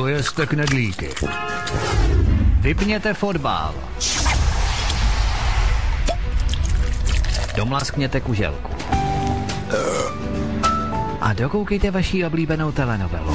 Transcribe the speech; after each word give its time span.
dojezte 0.00 0.46
knedlíky. 0.46 1.10
Vypněte 2.60 3.14
fotbal. 3.14 3.74
Domlaskněte 7.56 8.20
kuželku. 8.20 8.70
A 11.20 11.32
dokoukejte 11.32 11.90
vaši 11.90 12.24
oblíbenou 12.24 12.72
telenovelu. 12.72 13.34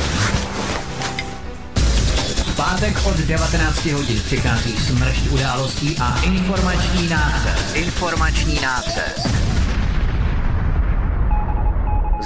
V 2.46 2.56
pátek 2.56 3.06
od 3.06 3.18
19 3.18 3.86
hodin 3.86 4.22
přichází 4.26 4.78
smršť 4.78 5.30
událostí 5.32 5.98
a 6.02 6.22
informační 6.22 7.10
nácest. 7.10 7.76
Informační 7.76 8.60
nácest. 8.62 9.28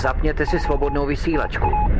Zapněte 0.02 0.46
si 0.46 0.60
svobodnou 0.60 1.06
vysílačku. 1.06 2.00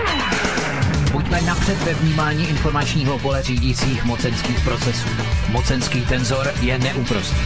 Buďme 1.11 1.41
napřed 1.41 1.83
ve 1.83 1.93
vnímání 1.93 2.49
informačního 2.49 3.19
pole 3.19 3.43
řídících 3.43 4.05
mocenských 4.05 4.63
procesů. 4.63 5.09
Mocenský 5.49 6.01
tenzor 6.01 6.53
je 6.61 6.79
neúprostný. 6.79 7.41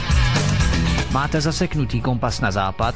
Máte 1.11 1.41
zaseknutý 1.41 2.02
kompas 2.02 2.41
na 2.41 2.52
západ? 2.52 2.95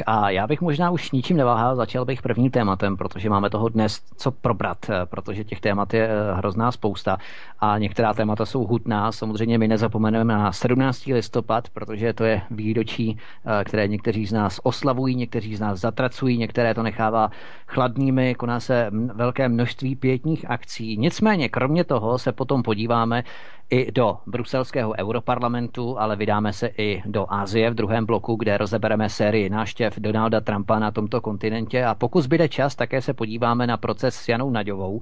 a 0.06 0.30
já 0.30 0.48
bych 0.48 0.62
možná 0.62 0.92
už 0.92 1.12
ničím 1.12 1.38
neváhal, 1.38 1.76
začal 1.76 2.06
bych 2.06 2.22
prvním 2.22 2.52
tématem, 2.52 2.98
protože 2.98 3.30
máme 3.30 3.50
toho 3.50 3.70
dnes 3.70 4.02
co 4.18 4.32
probrat, 4.32 4.78
eh, 4.90 5.06
protože 5.06 5.44
těch 5.44 5.60
témat 5.60 5.94
je 5.94 6.10
eh, 6.10 6.34
hrozná 6.34 6.72
spousta 6.72 7.18
a 7.60 7.78
některá 7.78 8.14
témata 8.14 8.46
jsou 8.46 8.66
hutná. 8.66 9.12
Samozřejmě 9.12 9.58
my 9.58 9.68
nezapomeneme 9.68 10.34
na 10.34 10.52
17. 10.52 11.14
listopad, 11.14 11.70
protože 11.70 12.14
to 12.14 12.24
je 12.24 12.42
výročí, 12.52 13.18
eh, 13.46 13.64
které 13.64 13.88
někteří 13.88 14.26
z 14.26 14.32
nás 14.32 14.60
oslavují, 14.64 15.16
někteří 15.16 15.56
z 15.56 15.60
nás 15.60 15.80
zatracují, 15.80 16.38
některé 16.38 16.74
to 16.74 16.84
nechává 16.84 17.32
chladnými, 17.68 18.36
koná 18.36 18.60
se 18.60 18.92
velké 19.14 19.50
množství 19.50 19.96
pětních 19.96 20.50
akcí. 20.50 20.98
Nicméně, 20.98 21.50
kromě 21.50 21.84
toho 21.84 22.18
se 22.18 22.32
potom 22.32 22.64
podíváme, 22.64 23.24
i 23.70 23.92
do 23.92 24.18
bruselského 24.28 24.94
europarlamentu, 25.00 26.00
ale 26.00 26.16
vydáme 26.16 26.54
se 26.54 26.70
i 26.78 27.04
do 27.06 27.26
Asie 27.34 27.70
v 27.70 27.76
druhém 27.76 28.06
bloku, 28.06 28.36
kde 28.36 28.58
rozebereme 28.58 29.10
sérii 29.10 29.50
náštěv 29.50 30.00
Donalda 30.00 30.42
Trumpa 30.42 30.80
na 30.80 30.92
tomto 30.92 31.22
kontinentě. 31.22 31.86
A 31.86 31.96
pokud 31.96 32.22
zbyde 32.22 32.50
čas, 32.50 32.76
také 32.76 33.02
se 33.02 33.14
podíváme 33.14 33.68
na 33.68 33.78
proces 33.78 34.16
s 34.16 34.30
Janou 34.30 34.50
Naďovou, 34.50 35.00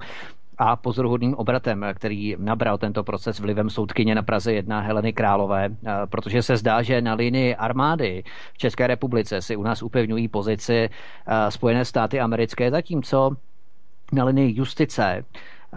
a 0.60 0.76
pozoruhodným 0.76 1.34
obratem, 1.34 1.84
který 1.94 2.36
nabral 2.38 2.78
tento 2.78 3.04
proces 3.04 3.40
vlivem 3.40 3.70
soudkyně 3.70 4.14
na 4.14 4.22
Praze 4.22 4.52
1 4.52 4.80
Heleny 4.80 5.12
Králové, 5.12 5.68
protože 6.10 6.42
se 6.42 6.56
zdá, 6.56 6.82
že 6.82 7.00
na 7.00 7.14
linii 7.14 7.56
armády 7.56 8.22
v 8.52 8.58
České 8.58 8.86
republice 8.86 9.42
si 9.42 9.56
u 9.56 9.62
nás 9.62 9.82
upevňují 9.82 10.28
pozici 10.28 10.88
Spojené 11.48 11.84
státy 11.84 12.20
americké, 12.20 12.70
zatímco 12.70 13.36
na 14.12 14.24
linii 14.24 14.54
justice 14.56 15.24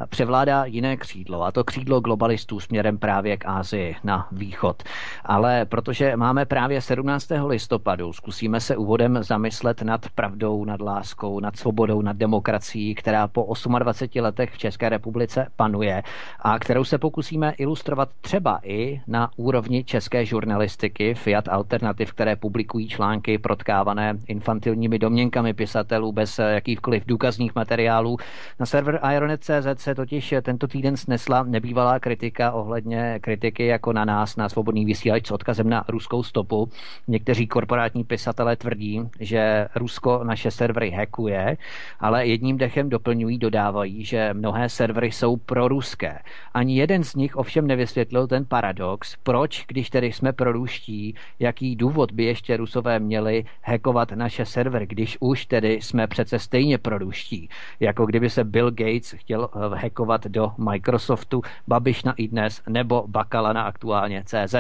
převládá 0.10 0.66
jiné 0.66 0.98
křídlo, 0.98 1.44
a 1.44 1.52
to 1.52 1.64
křídlo 1.64 2.02
globalistů 2.02 2.60
směrem 2.60 2.98
právě 2.98 3.38
k 3.38 3.46
Ázii 3.46 3.96
na 4.04 4.28
východ. 4.32 4.84
Ale 5.26 5.66
protože 5.66 6.18
máme 6.18 6.46
právě 6.46 6.82
17. 6.82 7.28
listopadu, 7.48 8.14
zkusíme 8.14 8.60
se 8.60 8.78
úvodem 8.78 9.24
zamyslet 9.24 9.82
nad 9.82 10.10
pravdou, 10.16 10.66
nad 10.66 10.82
láskou, 10.82 11.40
nad 11.40 11.56
svobodou, 11.56 12.02
nad 12.02 12.18
demokracií, 12.18 12.96
která 12.96 13.28
po 13.28 13.54
28 13.80 14.24
letech 14.24 14.54
v 14.54 14.58
České 14.58 14.90
republice 14.90 15.48
panuje 15.56 16.04
a 16.40 16.60
kterou 16.60 16.84
se 16.84 16.98
pokusíme 16.98 17.54
ilustrovat 17.58 18.10
třeba 18.22 18.60
i 18.64 19.02
na 19.08 19.30
úrovni 19.36 19.84
české 19.84 20.26
žurnalistiky 20.26 21.14
Fiat 21.14 21.48
Alternativ, 21.48 22.14
které 22.14 22.36
publikují 22.36 22.88
články 22.88 23.38
protkávané 23.38 24.18
infantilními 24.28 25.00
domněnkami 25.00 25.54
pisatelů 25.54 26.12
bez 26.12 26.40
jakýchkoliv 26.40 27.04
důkazních 27.06 27.56
materiálů. 27.56 28.18
Na 28.60 28.66
server 28.66 29.00
Ironet.cz 29.16 29.81
se 29.82 29.96
totiž 29.96 30.34
tento 30.42 30.68
týden 30.68 30.98
snesla 30.98 31.44
nebývalá 31.44 32.00
kritika 32.00 32.52
ohledně 32.52 33.20
kritiky 33.22 33.66
jako 33.66 33.94
na 33.94 34.06
nás, 34.06 34.36
na 34.36 34.50
svobodný 34.50 34.86
vysílač 34.86 35.28
s 35.28 35.32
odkazem 35.32 35.70
na 35.70 35.84
ruskou 35.88 36.24
stopu. 36.24 36.70
Někteří 37.08 37.48
korporátní 37.48 38.04
pisatelé 38.04 38.56
tvrdí, 38.56 39.02
že 39.20 39.68
Rusko 39.76 40.24
naše 40.24 40.52
servery 40.52 40.92
hackuje, 40.92 41.58
ale 42.00 42.28
jedním 42.28 42.58
dechem 42.58 42.90
doplňují, 42.90 43.38
dodávají, 43.38 44.06
že 44.06 44.34
mnohé 44.34 44.70
servery 44.70 45.12
jsou 45.12 45.38
proruské. 45.38 46.20
Ani 46.54 46.78
jeden 46.78 47.04
z 47.04 47.16
nich 47.16 47.36
ovšem 47.36 47.68
nevysvětlil 47.68 48.28
ten 48.28 48.46
paradox, 48.46 49.16
proč, 49.24 49.66
když 49.68 49.90
tedy 49.90 50.12
jsme 50.12 50.34
proruští, 50.34 51.16
jaký 51.40 51.76
důvod 51.76 52.12
by 52.12 52.24
ještě 52.24 52.58
Rusové 52.58 53.00
měli 53.00 53.46
hackovat 53.64 54.12
naše 54.12 54.46
server, 54.46 54.86
když 54.86 55.18
už 55.20 55.46
tedy 55.46 55.82
jsme 55.82 56.08
přece 56.08 56.40
stejně 56.40 56.78
proruští. 56.78 57.50
Jako 57.80 58.06
kdyby 58.06 58.30
se 58.30 58.44
Bill 58.44 58.72
Gates 58.72 59.12
chtěl 59.18 59.50
hackovat 59.76 60.28
do 60.28 60.52
Microsoftu, 60.58 61.42
Babiš 61.68 62.04
na 62.04 62.14
iDnes 62.14 62.62
nebo 62.70 63.04
Bakala 63.08 63.54
na 63.54 63.64
aktuálně 63.64 64.24
CZ. 64.26 64.56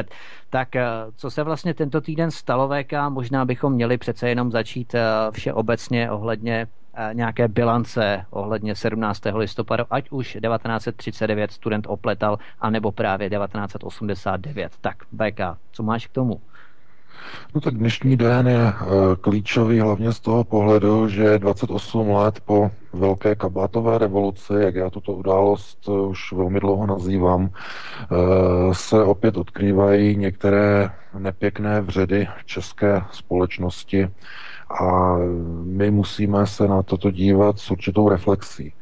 Tak 0.49 0.69
co 1.15 1.31
se 1.31 1.43
vlastně 1.43 1.73
tento 1.73 2.01
týden 2.01 2.31
stalo 2.31 2.69
VK, 2.69 2.93
možná 3.09 3.45
bychom 3.45 3.73
měli 3.73 3.97
přece 3.97 4.29
jenom 4.29 4.51
začít 4.51 4.95
všeobecně 5.31 6.11
ohledně 6.11 6.67
nějaké 7.13 7.47
bilance 7.47 8.25
ohledně 8.29 8.75
17. 8.75 9.21
listopadu, 9.33 9.83
ať 9.91 10.09
už 10.09 10.27
1939 10.27 11.51
student 11.51 11.87
opletal, 11.89 12.37
anebo 12.59 12.91
právě 12.91 13.29
1989. 13.29 14.71
Tak, 14.81 14.97
BK, 15.11 15.39
co 15.71 15.83
máš 15.83 16.07
k 16.07 16.11
tomu? 16.11 16.41
No 17.55 17.61
tak 17.61 17.73
dnešní 17.73 18.17
den 18.17 18.47
je 18.47 18.63
uh, 18.63 19.15
klíčový 19.21 19.79
hlavně 19.79 20.13
z 20.13 20.19
toho 20.19 20.43
pohledu, 20.43 21.07
že 21.07 21.39
28 21.39 22.09
let 22.09 22.39
po 22.45 22.71
velké 22.93 23.35
kabátové 23.35 23.97
revoluci, 23.97 24.53
jak 24.57 24.75
já 24.75 24.89
tuto 24.89 25.13
událost 25.13 25.87
uh, 25.87 26.09
už 26.09 26.31
velmi 26.31 26.59
dlouho 26.59 26.85
nazývám, 26.85 27.41
uh, 27.41 27.49
se 28.73 29.03
opět 29.03 29.37
odkrývají 29.37 30.15
některé 30.15 30.89
nepěkné 31.19 31.81
vředy 31.81 32.27
české 32.45 33.01
společnosti 33.11 34.09
a 34.79 35.17
my 35.63 35.91
musíme 35.91 36.47
se 36.47 36.67
na 36.67 36.83
toto 36.83 37.11
dívat 37.11 37.59
s 37.59 37.71
určitou 37.71 38.09
reflexí. 38.09 38.73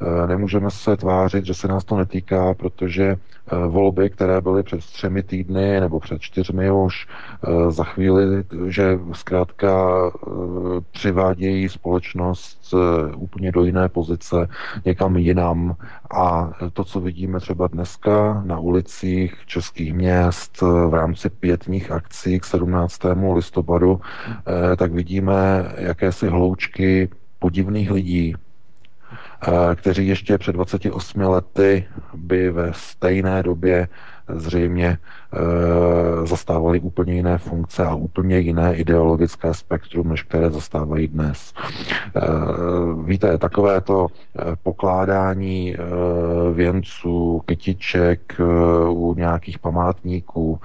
Eh, 0.00 0.26
nemůžeme 0.26 0.70
se 0.70 0.96
tvářit, 0.96 1.46
že 1.46 1.54
se 1.54 1.68
nás 1.68 1.84
to 1.84 1.96
netýká, 1.96 2.54
protože 2.54 3.04
eh, 3.04 3.56
volby, 3.66 4.10
které 4.10 4.40
byly 4.40 4.62
před 4.62 4.80
třemi 4.80 5.22
týdny 5.22 5.80
nebo 5.80 6.00
před 6.00 6.20
čtyřmi 6.20 6.70
už 6.70 7.06
eh, 7.08 7.70
za 7.70 7.84
chvíli, 7.84 8.44
že 8.66 8.98
zkrátka 9.12 9.86
přivádějí 10.90 11.68
společnost 11.68 12.74
úplně 13.16 13.52
do 13.52 13.64
jiné 13.64 13.88
pozice, 13.88 14.48
někam 14.84 15.16
jinam. 15.16 15.76
A 16.16 16.52
to, 16.72 16.84
co 16.84 17.00
vidíme 17.00 17.40
třeba 17.40 17.66
dneska 17.66 18.42
na 18.46 18.58
ulicích 18.58 19.34
českých 19.46 19.94
měst 19.94 20.60
v 20.62 20.94
rámci 20.94 21.30
pětních 21.30 21.90
akcí 21.90 22.40
k 22.40 22.44
17. 22.44 23.00
listopadu, 23.34 24.00
tak 24.76 24.92
vidíme 24.92 25.72
jakési 25.76 26.28
hloučky 26.28 27.08
podivných 27.38 27.90
lidí, 27.90 28.34
kteří 29.74 30.08
ještě 30.08 30.38
před 30.38 30.52
28 30.52 31.20
lety 31.20 31.88
by 32.14 32.50
ve 32.50 32.72
stejné 32.72 33.42
době 33.42 33.88
zřejmě 34.28 34.86
e, 34.88 34.98
zastávali 36.26 36.80
úplně 36.80 37.14
jiné 37.14 37.38
funkce 37.38 37.84
a 37.84 37.94
úplně 37.94 38.38
jiné 38.38 38.74
ideologické 38.74 39.54
spektrum, 39.54 40.08
než 40.08 40.22
které 40.22 40.50
zastávají 40.50 41.08
dnes. 41.08 41.52
E, 42.16 42.20
víte, 43.04 43.38
takové 43.38 43.80
to 43.80 44.06
eh, 44.08 44.42
pokládání 44.62 45.76
věnců, 46.52 47.42
kytiček 47.46 48.40
u 48.88 49.14
nějakých 49.14 49.58
památníků, 49.58 50.60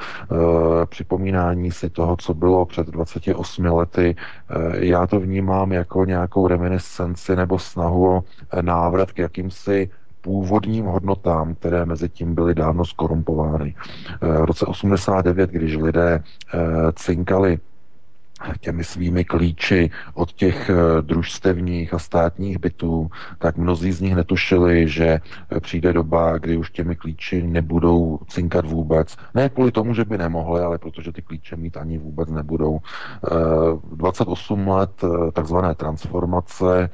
připomínání 0.89 1.71
si 1.71 1.89
toho, 1.89 2.17
co 2.17 2.33
bylo 2.33 2.65
před 2.65 2.87
28 2.87 3.65
lety, 3.65 4.15
já 4.73 5.07
to 5.07 5.19
vnímám 5.19 5.71
jako 5.71 6.05
nějakou 6.05 6.47
reminiscenci 6.47 7.35
nebo 7.35 7.59
snahu 7.59 8.07
o 8.07 8.23
návrat 8.61 9.11
k 9.11 9.19
jakýmsi 9.19 9.89
původním 10.21 10.85
hodnotám, 10.85 11.55
které 11.55 11.85
mezi 11.85 12.09
tím 12.09 12.35
byly 12.35 12.55
dávno 12.55 12.85
skorumpovány. 12.85 13.75
Eh, 14.21 14.41
v 14.41 14.45
roce 14.45 14.65
89, 14.65 15.49
když 15.49 15.75
lidé 15.75 16.23
eh, 16.53 16.57
cinkali 16.95 17.59
těmi 18.59 18.83
svými 18.83 19.25
klíči 19.25 19.91
od 20.13 20.31
těch 20.31 20.69
eh, 20.69 21.01
družstevních 21.01 21.93
a 21.93 21.99
státních 21.99 22.59
bytů, 22.59 23.09
tak 23.39 23.57
mnozí 23.57 23.91
z 23.91 24.01
nich 24.01 24.15
netušili, 24.15 24.87
že 24.87 25.19
přijde 25.59 25.93
doba, 25.93 26.37
kdy 26.37 26.57
už 26.57 26.71
těmi 26.71 26.95
klíči 26.95 27.43
nebudou 27.43 28.19
cinkat 28.27 28.65
vůbec. 28.65 29.17
Ne 29.33 29.49
kvůli 29.49 29.71
tomu, 29.71 29.93
že 29.93 30.05
by 30.05 30.17
nemohli, 30.17 30.61
ale 30.61 30.77
protože 30.77 31.11
ty 31.11 31.21
klíče 31.21 31.55
mít 31.55 31.77
ani 31.77 31.97
vůbec 31.97 32.29
nebudou. 32.29 32.79
28 33.91 34.67
let 34.67 34.91
takzvané 35.33 35.75
transformace, 35.75 36.89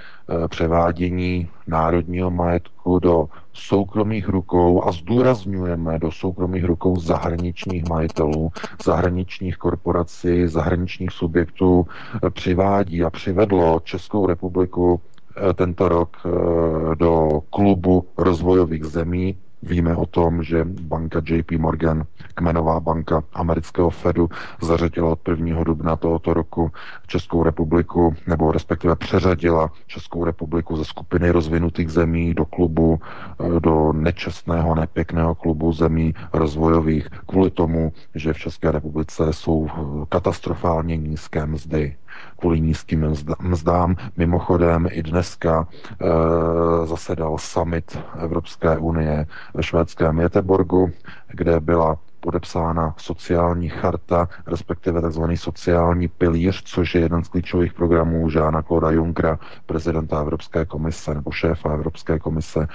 převádění 0.47 1.49
národního 1.67 2.31
majetku 2.31 2.99
do 2.99 3.29
soukromých 3.57 4.29
rukou 4.29 4.83
a 4.83 4.91
zdůrazňujeme 4.91 5.99
do 5.99 6.11
soukromých 6.11 6.63
rukou 6.63 6.99
zahraničních 6.99 7.89
majitelů, 7.89 8.51
zahraničních 8.83 9.57
korporací, 9.57 10.47
zahraničních 10.47 11.11
subjektů 11.11 11.85
eh, 12.23 12.29
přivádí 12.29 13.03
a 13.03 13.09
přivedlo 13.09 13.79
Českou 13.83 14.25
republiku 14.25 15.01
eh, 15.49 15.53
tento 15.53 15.89
rok 15.89 16.17
eh, 16.25 16.95
do 16.95 17.41
klubu 17.49 18.05
rozvojových 18.17 18.85
zemí, 18.85 19.37
Víme 19.63 19.95
o 19.95 20.05
tom, 20.05 20.43
že 20.43 20.65
banka 20.65 21.21
JP 21.25 21.51
Morgan, 21.51 22.03
kmenová 22.33 22.79
banka 22.79 23.23
amerického 23.33 23.89
Fedu, 23.89 24.29
zařadila 24.61 25.11
od 25.11 25.27
1. 25.27 25.63
dubna 25.63 25.95
tohoto 25.95 26.33
roku 26.33 26.71
Českou 27.07 27.43
republiku, 27.43 28.15
nebo 28.27 28.51
respektive 28.51 28.95
přeřadila 28.95 29.71
Českou 29.87 30.23
republiku 30.23 30.77
ze 30.77 30.85
skupiny 30.85 31.29
rozvinutých 31.29 31.89
zemí 31.89 32.33
do 32.33 32.45
klubu, 32.45 32.99
eh, 33.39 33.59
do 33.59 33.93
nečestného, 33.93 34.75
nepěkného 34.75 35.35
klubu 35.35 35.73
zemí 35.73 36.13
rozvojových, 36.33 37.09
kvůli 37.09 37.51
tomu, 37.51 37.93
že 38.15 38.33
v 38.33 38.37
České 38.37 38.71
republice 38.71 39.33
jsou 39.33 39.67
katastrofálně 40.09 40.97
nízké 40.97 41.45
mzdy 41.45 41.95
kvůli 42.39 42.59
nízkým 42.59 43.13
mzdám. 43.39 43.95
Mimochodem 44.17 44.87
i 44.91 45.03
dneska 45.03 45.67
e, 46.01 46.87
zasedal 46.87 47.37
summit 47.37 47.99
Evropské 48.19 48.77
unie 48.77 49.25
ve 49.53 49.63
švédském 49.63 50.19
Jeteborgu, 50.19 50.91
kde 51.27 51.59
byla 51.59 51.97
podepsána 52.19 52.93
sociální 52.97 53.69
charta, 53.69 54.29
respektive 54.47 55.01
tzv. 55.01 55.23
sociální 55.35 56.07
pilíř, 56.07 56.63
což 56.63 56.95
je 56.95 57.01
jeden 57.01 57.23
z 57.23 57.27
klíčových 57.27 57.73
programů 57.73 58.29
Žána 58.29 58.61
Kloda 58.61 58.91
Junkra, 58.91 59.39
prezidenta 59.65 60.21
Evropské 60.21 60.65
komise 60.65 61.13
nebo 61.13 61.31
šéfa 61.31 61.73
Evropské 61.73 62.19
komise. 62.19 62.67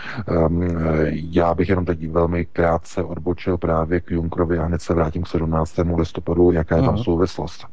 Um, 0.49 0.69
já 1.13 1.55
bych 1.55 1.69
jenom 1.69 1.85
teď 1.85 2.09
velmi 2.09 2.45
krátce 2.45 3.03
odbočil 3.03 3.59
právě 3.59 4.01
k 4.01 4.11
Junkrovi 4.11 4.59
a 4.59 4.65
hned 4.65 4.83
se 4.83 4.95
vrátím 4.95 5.23
k 5.23 5.29
17. 5.29 5.75
listopadu, 5.97 6.53
jaká 6.53 6.77
je 6.77 6.83
tam 6.83 6.95
uh-huh. 6.95 7.05
souvislost. 7.05 7.67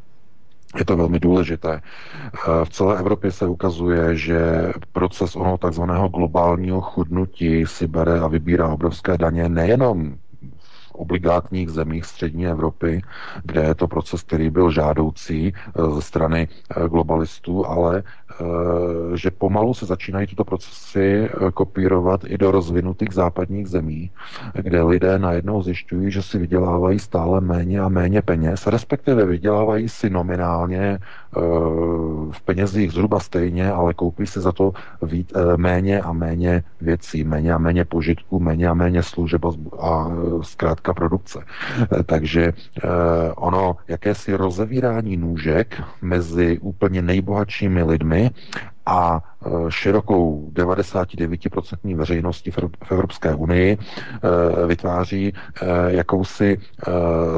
Je 0.77 0.85
to 0.85 0.97
velmi 0.97 1.19
důležité. 1.19 1.81
Eh, 1.81 2.65
v 2.65 2.69
celé 2.69 2.99
Evropě 2.99 3.31
se 3.31 3.47
ukazuje, 3.47 4.15
že 4.15 4.39
proces 4.91 5.35
onoho 5.35 5.57
takzvaného 5.57 6.09
globálního 6.09 6.81
chudnutí 6.81 7.65
si 7.65 7.87
bere 7.87 8.19
a 8.19 8.27
vybírá 8.27 8.67
obrovské 8.67 9.17
daně 9.17 9.49
nejenom 9.49 10.15
obligátních 10.99 11.69
zemích 11.69 12.05
střední 12.05 12.47
Evropy, 12.47 13.01
kde 13.43 13.63
je 13.63 13.75
to 13.75 13.87
proces, 13.87 14.23
který 14.23 14.49
byl 14.49 14.71
žádoucí 14.71 15.53
eh, 15.55 15.95
ze 15.95 16.01
strany 16.01 16.47
eh, 16.47 16.89
globalistů, 16.89 17.65
ale 17.65 18.03
že 19.15 19.31
pomalu 19.31 19.73
se 19.73 19.85
začínají 19.85 20.27
tyto 20.27 20.45
procesy 20.45 21.29
kopírovat 21.53 22.21
i 22.25 22.37
do 22.37 22.51
rozvinutých 22.51 23.13
západních 23.13 23.67
zemí, 23.67 24.11
kde 24.53 24.83
lidé 24.83 25.19
najednou 25.19 25.63
zjišťují, 25.63 26.11
že 26.11 26.21
si 26.21 26.37
vydělávají 26.37 26.99
stále 26.99 27.41
méně 27.41 27.79
a 27.79 27.89
méně 27.89 28.21
peněz, 28.21 28.67
respektive 28.67 29.25
vydělávají 29.25 29.89
si 29.89 30.09
nominálně 30.09 30.99
v 32.31 32.41
penězích 32.45 32.91
zhruba 32.91 33.19
stejně, 33.19 33.71
ale 33.71 33.93
koupí 33.93 34.27
si 34.27 34.39
za 34.39 34.51
to 34.51 34.73
víc, 35.01 35.33
méně 35.55 36.01
a 36.01 36.13
méně 36.13 36.63
věcí, 36.81 37.23
méně 37.23 37.53
a 37.53 37.57
méně 37.57 37.85
požitků, 37.85 38.39
méně 38.39 38.67
a 38.67 38.73
méně 38.73 39.03
služeb 39.03 39.45
a 39.79 40.11
zkrátka 40.41 40.89
otázka 40.89 40.93
produkce. 40.93 41.39
Eh, 41.91 42.03
takže 42.03 42.53
eh, 42.53 42.87
ono, 43.35 43.75
jakési 43.87 44.33
rozevírání 44.33 45.17
nůžek 45.17 45.81
mezi 46.01 46.59
úplně 46.59 47.01
nejbohatšími 47.01 47.83
lidmi 47.83 48.31
a 48.89 49.21
eh, 49.45 49.49
širokou 49.69 50.49
99% 50.53 51.95
veřejnosti 51.95 52.51
v 52.51 52.57
Evropské 52.91 53.35
unii 53.35 53.77
vytváří 54.67 55.33
jakousi 55.87 56.57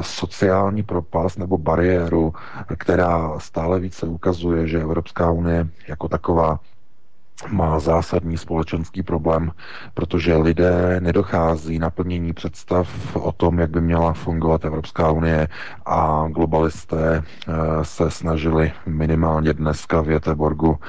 sociální 0.01 0.83
propast 0.83 1.39
nebo 1.39 1.57
bariéru, 1.57 2.33
která 2.77 3.39
stále 3.39 3.79
více 3.79 4.05
ukazuje, 4.05 4.67
že 4.67 4.81
Evropská 4.81 5.31
unie 5.31 5.67
jako 5.87 6.07
taková 6.07 6.59
má 7.49 7.79
zásadní 7.79 8.37
společenský 8.37 9.03
problém, 9.03 9.51
protože 9.93 10.35
lidé 10.35 10.99
nedochází 10.99 11.79
naplnění 11.79 12.33
představ 12.33 13.15
o 13.15 13.31
tom, 13.31 13.59
jak 13.59 13.69
by 13.69 13.81
měla 13.81 14.13
fungovat 14.13 14.65
Evropská 14.65 15.11
unie 15.11 15.47
a 15.85 16.27
globalisté 16.29 17.23
eh, 17.23 17.53
se 17.81 18.11
snažili 18.11 18.71
minimálně 18.85 19.53
dneska 19.53 20.01
v 20.01 20.09
Jeteborgu 20.09 20.79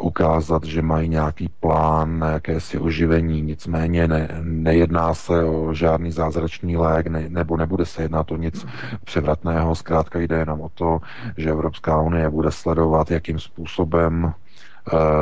ukázat, 0.00 0.64
že 0.64 0.82
mají 0.82 1.08
nějaký 1.08 1.48
plán 1.60 2.18
na 2.18 2.30
jakési 2.30 2.78
oživení, 2.78 3.42
nicméně 3.42 4.08
ne, 4.08 4.28
nejedná 4.42 5.14
se 5.14 5.44
o 5.44 5.74
žádný 5.74 6.12
zázračný 6.12 6.76
lék, 6.76 7.06
ne, 7.06 7.24
nebo 7.28 7.56
nebude 7.56 7.86
se 7.86 8.02
jednat 8.02 8.30
o 8.30 8.36
nic 8.36 8.66
převratného, 9.04 9.74
zkrátka 9.74 10.18
jde 10.18 10.38
jenom 10.38 10.60
o 10.60 10.68
to, 10.68 11.00
že 11.36 11.50
Evropská 11.50 12.00
unie 12.00 12.30
bude 12.30 12.50
sledovat, 12.50 13.10
jakým 13.10 13.38
způsobem 13.38 14.34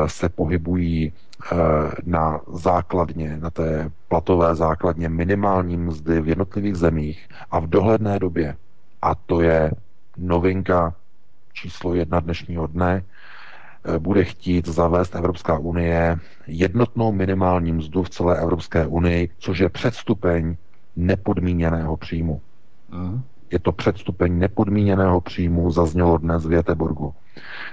se 0.07 0.29
pohybují 0.29 1.13
na 2.05 2.41
základně, 2.53 3.37
na 3.37 3.51
té 3.51 3.91
platové 4.09 4.55
základně 4.55 5.09
minimální 5.09 5.77
mzdy 5.77 6.21
v 6.21 6.29
jednotlivých 6.29 6.77
zemích 6.77 7.29
a 7.51 7.59
v 7.59 7.67
dohledné 7.67 8.19
době, 8.19 8.57
a 9.03 9.15
to 9.15 9.41
je 9.41 9.71
novinka 10.17 10.95
číslo 11.53 11.95
jedna 11.95 12.21
dnešního 12.21 12.67
dne, 12.67 13.03
Eh, 13.85 13.99
bude 13.99 14.25
chtít 14.25 14.69
zavést 14.69 15.15
Evropská 15.15 15.59
unie 15.59 16.19
jednotnou 16.47 17.13
minimální 17.13 17.73
mzdu 17.73 18.03
v 18.03 18.11
celé 18.11 18.41
Evropské 18.41 18.87
unii, 18.87 19.29
což 19.39 19.59
je 19.59 19.69
předstupeň 19.69 20.57
nepodmíněného 20.97 21.97
příjmu. 21.97 22.41
Uh-huh. 22.93 23.21
Je 23.51 23.59
to 23.59 23.73
předstupeň 23.73 24.39
nepodmíněného 24.39 25.21
příjmu, 25.21 25.71
zaznělo 25.71 26.19
dnes 26.19 26.47
v 26.47 26.53
Jeteborgu. 26.53 27.15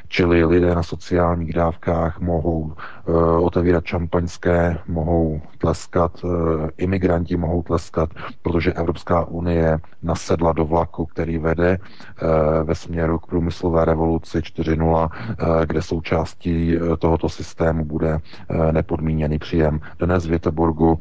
Čili 0.08 0.46
lidé 0.46 0.76
na 0.76 0.84
sociálních 0.84 1.54
dávkách 1.54 2.20
mohou 2.20 2.60
uh, 2.62 3.46
otevírat 3.46 3.86
šampaňské, 3.86 4.78
mohou 4.88 5.42
tleskat, 5.58 6.24
uh, 6.24 6.32
imigranti 6.78 7.38
mohou 7.38 7.64
tleskat, 7.64 8.10
protože 8.42 8.74
Evropská 8.74 9.26
unie 9.26 9.80
nasedla 10.04 10.54
do 10.54 10.66
vlaku, 10.66 11.06
který 11.06 11.38
vede 11.38 11.78
uh, 11.78 12.28
ve 12.64 12.76
směru 12.76 13.20
k 13.20 13.28
průmyslové 13.28 13.86
revoluci 13.86 14.40
4.0, 14.40 14.84
uh, 14.84 15.66
kde 15.66 15.82
součástí 15.82 16.78
tohoto 17.00 17.30
systému 17.30 17.86
bude 17.86 18.14
uh, 18.50 18.72
nepodmíněný 18.72 19.40
příjem. 19.40 19.80
Dnes 20.00 20.26
v 20.26 20.32
Jeteborgu 20.32 20.92
uh, 20.92 21.00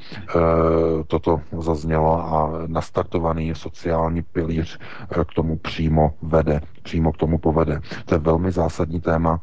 toto 1.07 1.41
zaznělo 1.59 2.35
a 2.35 2.51
nastartovaný 2.67 3.55
sociální 3.55 4.23
pilíř 4.23 4.79
uh, 5.17 5.25
k 5.25 5.35
tomu 5.35 5.57
přímo 5.57 6.15
vede, 6.23 6.61
přímo 6.87 7.13
k 7.13 7.17
tomu 7.17 7.39
povede. 7.39 7.81
To 8.05 8.15
je 8.15 8.19
velmi 8.19 8.53
zásadní 8.53 9.01
téma, 9.01 9.41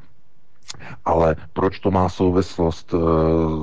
ale 1.05 1.35
proč 1.53 1.79
to 1.79 1.91
má 1.91 2.09
souvislost 2.09 2.93
eh, 2.95 2.97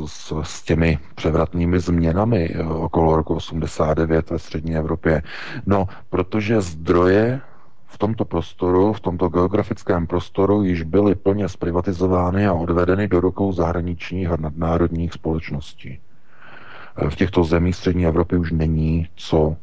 s, 0.07 0.33
s 0.43 0.63
těmi 0.63 0.99
převratnými 1.15 1.81
změnami 1.81 2.51
eh, 2.55 2.63
okolo 2.65 3.17
roku 3.17 3.35
89 3.35 4.31
ve 4.31 4.39
střední 4.39 4.77
Evropě? 4.77 5.23
No, 5.67 5.89
protože 6.11 6.61
zdroje 6.61 7.41
v 7.87 7.99
tomto 7.99 8.25
prostoru, 8.25 8.93
v 8.93 9.01
tomto 9.01 9.29
geografickém 9.29 10.07
prostoru 10.07 10.63
již 10.63 10.83
byly 10.83 11.15
plně 11.15 11.49
zprivatizovány 11.49 12.47
a 12.47 12.53
odvedeny 12.53 13.09
do 13.09 13.21
rukou 13.21 13.53
zahraničních 13.53 14.29
a 14.31 14.37
nadnárodních 14.37 15.13
společností. 15.13 15.99
Eh, 16.97 17.11
v 17.11 17.17
těchto 17.17 17.45
zemích 17.45 17.77
střední 17.77 18.07
Evropy 18.07 18.37
už 18.37 18.53
není 18.53 19.09
co 19.17 19.57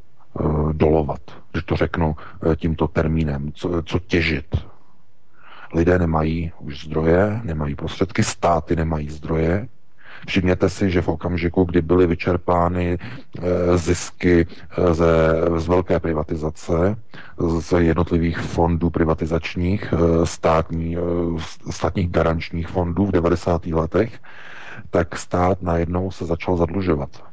dolovat, 0.71 1.21
že 1.55 1.61
to 1.61 1.75
řeknu 1.75 2.15
tímto 2.55 2.87
termínem, 2.87 3.51
co, 3.53 3.83
co 3.83 3.99
těžit, 3.99 4.55
Lidé 5.73 5.99
nemají 5.99 6.51
už 6.59 6.85
zdroje, 6.85 7.41
nemají 7.43 7.75
prostředky, 7.75 8.23
státy 8.23 8.75
nemají 8.75 9.09
zdroje. 9.09 9.67
Všimněte 10.27 10.69
si, 10.69 10.91
že 10.91 11.01
v 11.01 11.07
okamžiku, 11.07 11.63
kdy 11.63 11.81
byly 11.81 12.07
vyčerpány 12.07 12.97
eh, 12.97 13.77
zisky 13.77 14.47
eh, 14.47 14.93
ze, 14.93 15.05
z 15.57 15.67
velké 15.67 15.99
privatizace, 15.99 16.95
z 17.59 17.81
jednotlivých 17.81 18.39
fondů 18.39 18.89
privatizačních, 18.89 19.93
eh, 19.93 20.25
státní, 20.25 20.97
státních 21.69 22.09
garančních 22.09 22.67
fondů 22.67 23.05
v 23.05 23.11
90. 23.11 23.65
letech, 23.65 24.19
tak 24.89 25.17
stát 25.17 25.61
najednou 25.61 26.11
se 26.11 26.25
začal 26.25 26.57
zadlužovat. 26.57 27.26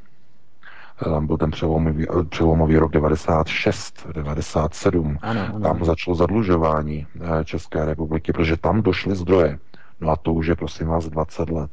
Tam 0.98 1.26
byl 1.26 1.36
ten 1.36 1.50
přelomový, 1.50 2.06
přelomový 2.28 2.78
rok 2.78 2.92
96, 2.92 4.06
97. 4.14 5.18
Ano, 5.22 5.40
ano. 5.40 5.60
Tam 5.60 5.84
začalo 5.84 6.14
zadlužování 6.14 7.06
eh, 7.20 7.44
České 7.44 7.84
republiky, 7.84 8.32
protože 8.32 8.56
tam 8.56 8.82
došly 8.82 9.16
zdroje. 9.16 9.58
No 10.00 10.10
a 10.10 10.16
to 10.16 10.32
už 10.32 10.46
je, 10.46 10.56
prosím 10.56 10.86
vás, 10.86 11.08
20 11.08 11.50
let. 11.50 11.70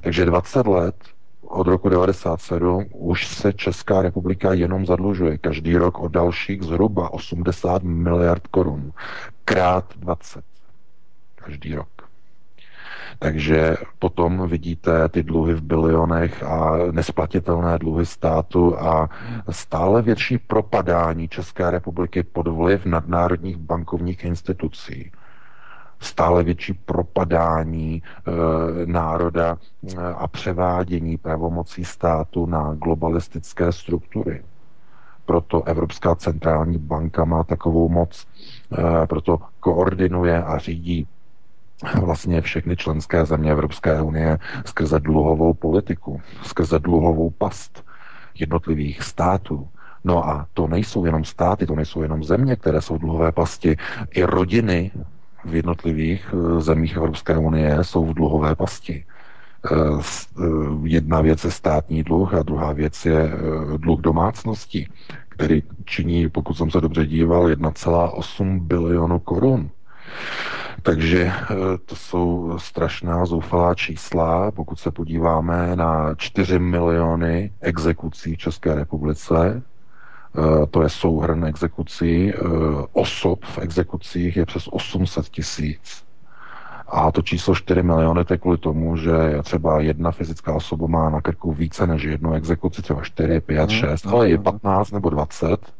Takže 0.00 0.24
20 0.24 0.66
let 0.66 0.94
od 1.42 1.66
roku 1.66 1.88
97 1.88 2.86
už 2.92 3.26
se 3.26 3.52
Česká 3.52 4.02
republika 4.02 4.52
jenom 4.52 4.86
zadlužuje. 4.86 5.38
Každý 5.38 5.76
rok 5.76 5.98
o 5.98 6.08
dalších 6.08 6.62
zhruba 6.62 7.12
80 7.12 7.82
miliard 7.82 8.46
korun. 8.46 8.92
Krát 9.44 9.84
20. 9.96 10.44
Každý 11.34 11.74
rok. 11.74 11.88
Takže 13.18 13.76
potom 13.98 14.48
vidíte 14.48 15.08
ty 15.08 15.22
dluhy 15.22 15.54
v 15.54 15.62
bilionech 15.62 16.42
a 16.42 16.76
nesplatitelné 16.90 17.78
dluhy 17.78 18.06
státu 18.06 18.78
a 18.78 19.08
stále 19.50 20.02
větší 20.02 20.38
propadání 20.38 21.28
České 21.28 21.70
republiky 21.70 22.22
pod 22.22 22.48
vliv 22.48 22.86
nadnárodních 22.86 23.56
bankovních 23.56 24.24
institucí 24.24 25.12
stále 26.02 26.42
větší 26.42 26.72
propadání 26.72 28.02
e, 28.02 28.30
národa 28.86 29.56
e, 29.56 29.96
a 29.98 30.28
převádění 30.28 31.16
pravomocí 31.16 31.84
státu 31.84 32.46
na 32.46 32.74
globalistické 32.74 33.72
struktury. 33.72 34.44
Proto 35.26 35.62
Evropská 35.62 36.14
centrální 36.14 36.78
banka 36.78 37.24
má 37.24 37.44
takovou 37.44 37.88
moc, 37.88 38.26
e, 38.78 39.06
proto 39.06 39.38
koordinuje 39.60 40.42
a 40.42 40.58
řídí 40.58 41.06
vlastně 42.00 42.40
všechny 42.40 42.76
členské 42.76 43.24
země 43.24 43.50
Evropské 43.52 44.02
unie 44.02 44.38
skrze 44.64 45.00
dluhovou 45.00 45.54
politiku, 45.54 46.20
skrze 46.42 46.78
dluhovou 46.78 47.30
past 47.30 47.84
jednotlivých 48.38 49.02
států. 49.02 49.68
No 50.04 50.28
a 50.28 50.46
to 50.54 50.66
nejsou 50.66 51.04
jenom 51.04 51.24
státy, 51.24 51.66
to 51.66 51.74
nejsou 51.74 52.02
jenom 52.02 52.24
země, 52.24 52.56
které 52.56 52.80
jsou 52.80 52.98
dluhové 52.98 53.32
pasti. 53.32 53.76
I 54.10 54.22
rodiny 54.22 54.90
v 55.44 55.54
jednotlivých 55.54 56.34
eh, 56.34 56.60
zemích 56.60 56.96
Evropské 56.96 57.38
unie 57.38 57.78
jsou 57.84 58.06
v 58.06 58.14
dluhové 58.14 58.54
pasti. 58.54 59.04
Eh, 59.72 59.76
eh, 59.76 60.44
jedna 60.84 61.20
věc 61.20 61.44
je 61.44 61.50
státní 61.50 62.02
dluh 62.02 62.34
a 62.34 62.42
druhá 62.42 62.72
věc 62.72 63.04
je 63.06 63.30
dluh 63.76 64.00
domácnosti, 64.00 64.88
který 65.28 65.62
činí, 65.84 66.28
pokud 66.28 66.54
jsem 66.54 66.70
se 66.70 66.80
dobře 66.80 67.06
díval, 67.06 67.48
1,8 67.48 68.60
bilionu 68.60 69.18
korun. 69.18 69.70
Takže 70.82 71.22
eh, 71.22 71.54
to 71.86 71.96
jsou 71.96 72.54
strašná 72.58 73.26
zoufalá 73.26 73.74
čísla. 73.74 74.50
Pokud 74.50 74.78
se 74.78 74.90
podíváme 74.90 75.76
na 75.76 76.14
4 76.14 76.58
miliony 76.58 77.52
exekucí 77.60 78.34
v 78.34 78.38
České 78.38 78.74
republice, 78.74 79.62
eh, 79.62 80.66
to 80.66 80.82
je 80.82 80.88
souhrn 80.88 81.44
exekucí, 81.44 82.32
eh, 82.32 82.38
osob 82.92 83.44
v 83.44 83.58
exekucích 83.58 84.36
je 84.36 84.46
přes 84.46 84.68
800 84.68 85.28
tisíc. 85.28 86.04
A 86.88 87.12
to 87.12 87.22
číslo 87.22 87.54
4 87.54 87.82
miliony 87.82 88.24
to 88.24 88.34
je 88.34 88.38
kvůli 88.38 88.58
tomu, 88.58 88.96
že 88.96 89.12
třeba 89.42 89.80
jedna 89.80 90.10
fyzická 90.10 90.54
osoba 90.54 90.86
má 90.86 91.10
na 91.10 91.20
krku 91.20 91.52
více 91.52 91.86
než 91.86 92.02
jednu 92.02 92.34
exekuci, 92.34 92.82
třeba 92.82 93.02
4, 93.02 93.40
5, 93.40 93.70
6, 93.70 94.06
ale 94.06 94.28
je 94.30 94.38
15 94.38 94.90
nebo 94.90 95.10
20 95.10 95.72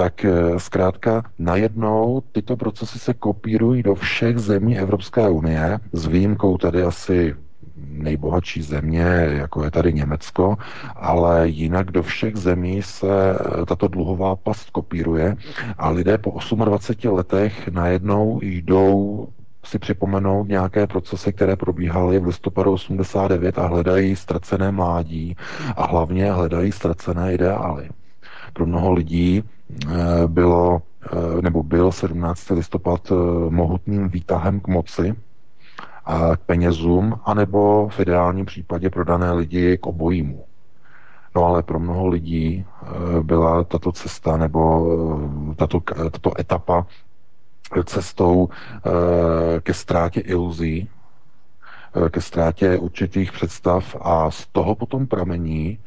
tak 0.00 0.24
eh, 0.24 0.58
zkrátka 0.58 1.22
najednou 1.38 2.22
tyto 2.32 2.56
procesy 2.56 2.98
se 2.98 3.14
kopírují 3.14 3.82
do 3.82 3.94
všech 3.94 4.38
zemí 4.38 4.78
Evropské 4.78 5.28
unie, 5.28 5.78
s 5.92 6.06
výjimkou 6.06 6.58
tedy 6.58 6.82
asi 6.82 7.34
nejbohatší 7.76 8.62
země, 8.62 9.04
jako 9.28 9.64
je 9.64 9.70
tady 9.70 9.92
Německo, 9.92 10.56
ale 10.96 11.48
jinak 11.48 11.90
do 11.90 12.02
všech 12.02 12.36
zemí 12.36 12.82
se 12.82 13.06
eh, 13.06 13.66
tato 13.66 13.88
dluhová 13.88 14.36
past 14.36 14.70
kopíruje 14.70 15.36
a 15.78 15.90
lidé 15.90 16.18
po 16.18 16.38
28 16.64 17.16
letech 17.16 17.68
najednou 17.68 18.40
jdou 18.42 19.28
si 19.64 19.78
připomenout 19.78 20.48
nějaké 20.48 20.86
procesy, 20.86 21.32
které 21.32 21.56
probíhaly 21.56 22.18
v 22.18 22.26
listopadu 22.26 22.72
89 22.72 23.58
a 23.58 23.66
hledají 23.66 24.16
ztracené 24.16 24.72
mládí 24.72 25.36
a 25.76 25.86
hlavně 25.86 26.32
hledají 26.32 26.72
ztracené 26.72 27.34
ideály. 27.34 27.88
Pro 28.52 28.66
mnoho 28.66 28.92
lidí 28.92 29.44
bylo, 30.26 30.82
eh, 31.12 31.42
nebo 31.42 31.62
byl 31.62 31.92
17. 31.92 32.50
listopad 32.50 33.00
eh, 33.10 33.14
mohutným 33.50 34.08
výtahem 34.08 34.60
k 34.60 34.68
moci 34.68 35.14
a 36.04 36.36
k 36.36 36.40
penězům, 36.40 37.20
anebo 37.24 37.88
v 37.88 38.00
ideálním 38.00 38.46
případě 38.46 38.90
pro 38.90 39.04
dané 39.04 39.32
lidi 39.32 39.78
k 39.78 39.86
obojímu. 39.86 40.44
No 41.36 41.44
ale 41.44 41.62
pro 41.62 41.78
mnoho 41.78 42.08
lidí 42.08 42.66
byla 43.22 43.64
tato 43.64 43.92
cesta 43.92 44.36
nebo 44.36 44.86
tato, 45.56 45.80
tato 46.10 46.40
etapa 46.40 46.86
cestou 47.84 48.48
ke 49.60 49.74
ztrátě 49.74 50.20
iluzí, 50.20 50.88
ke 52.10 52.20
ztrátě 52.20 52.78
určitých 52.78 53.32
představ 53.32 53.96
a 54.00 54.30
z 54.30 54.46
toho 54.46 54.74
potom 54.74 55.06
pramení 55.06 55.78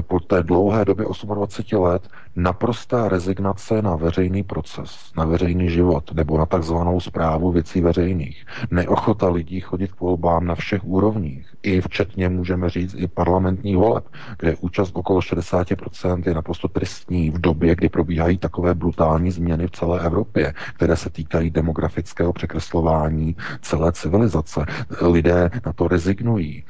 po 0.00 0.20
té 0.20 0.42
dlouhé 0.42 0.84
době 0.84 1.06
28 1.34 1.82
let 1.82 2.08
naprostá 2.36 3.08
rezignace 3.08 3.82
na 3.82 3.96
veřejný 3.96 4.42
proces, 4.42 5.12
na 5.16 5.24
veřejný 5.24 5.70
život 5.70 6.12
nebo 6.14 6.38
na 6.38 6.46
takzvanou 6.46 7.00
zprávu 7.00 7.52
věcí 7.52 7.80
veřejných. 7.80 8.46
Neochota 8.70 9.28
lidí 9.28 9.60
chodit 9.60 9.92
k 9.92 10.00
volbám 10.00 10.46
na 10.46 10.54
všech 10.54 10.84
úrovních, 10.84 11.54
i 11.62 11.80
včetně, 11.80 12.28
můžeme 12.28 12.70
říct, 12.70 12.94
i 12.98 13.06
parlamentní 13.06 13.76
voleb, 13.76 14.04
kde 14.38 14.56
účast 14.60 14.90
okolo 14.94 15.20
60% 15.20 16.22
je 16.26 16.34
naprosto 16.34 16.68
tristní 16.68 17.30
v 17.30 17.40
době, 17.40 17.74
kdy 17.74 17.88
probíhají 17.88 18.38
takové 18.38 18.74
brutální 18.74 19.30
změny 19.30 19.66
v 19.66 19.70
celé 19.70 20.00
Evropě, 20.00 20.54
které 20.74 20.96
se 20.96 21.10
týkají 21.10 21.50
demografického 21.50 22.32
překreslování 22.32 23.36
celé 23.62 23.92
civilizace. 23.92 24.66
Lidé 25.00 25.50
na 25.66 25.72
to 25.72 25.88
rezignují. 25.88 26.64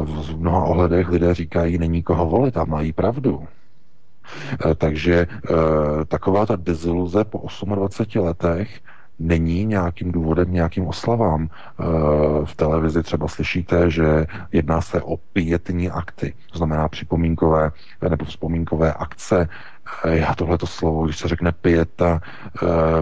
V 0.00 0.36
mnoha 0.38 0.64
ohledech 0.64 1.08
lidé 1.08 1.34
říkají, 1.34 1.78
není 1.78 2.02
koho 2.02 2.26
volit 2.26 2.56
a 2.56 2.64
mají 2.64 2.92
pravdu. 2.92 3.46
Eh, 4.70 4.74
takže 4.74 5.26
eh, 5.30 5.54
taková 6.04 6.46
ta 6.46 6.56
deziluze 6.56 7.24
po 7.24 7.38
28 7.74 8.24
letech 8.24 8.80
není 9.18 9.64
nějakým 9.64 10.12
důvodem, 10.12 10.52
nějakým 10.52 10.86
oslavám. 10.86 11.48
Eh, 11.48 11.84
v 12.44 12.54
televizi 12.56 13.02
třeba 13.02 13.28
slyšíte, 13.28 13.90
že 13.90 14.26
jedná 14.52 14.80
se 14.80 15.02
o 15.02 15.16
pětní 15.16 15.90
akty, 15.90 16.34
to 16.52 16.58
znamená 16.58 16.88
připomínkové 16.88 17.70
nebo 18.10 18.24
vzpomínkové 18.24 18.92
akce. 18.92 19.48
Já 20.04 20.34
tohleto 20.34 20.66
slovo, 20.66 21.04
když 21.04 21.18
se 21.18 21.28
řekne 21.28 21.52
pěta, 21.52 22.20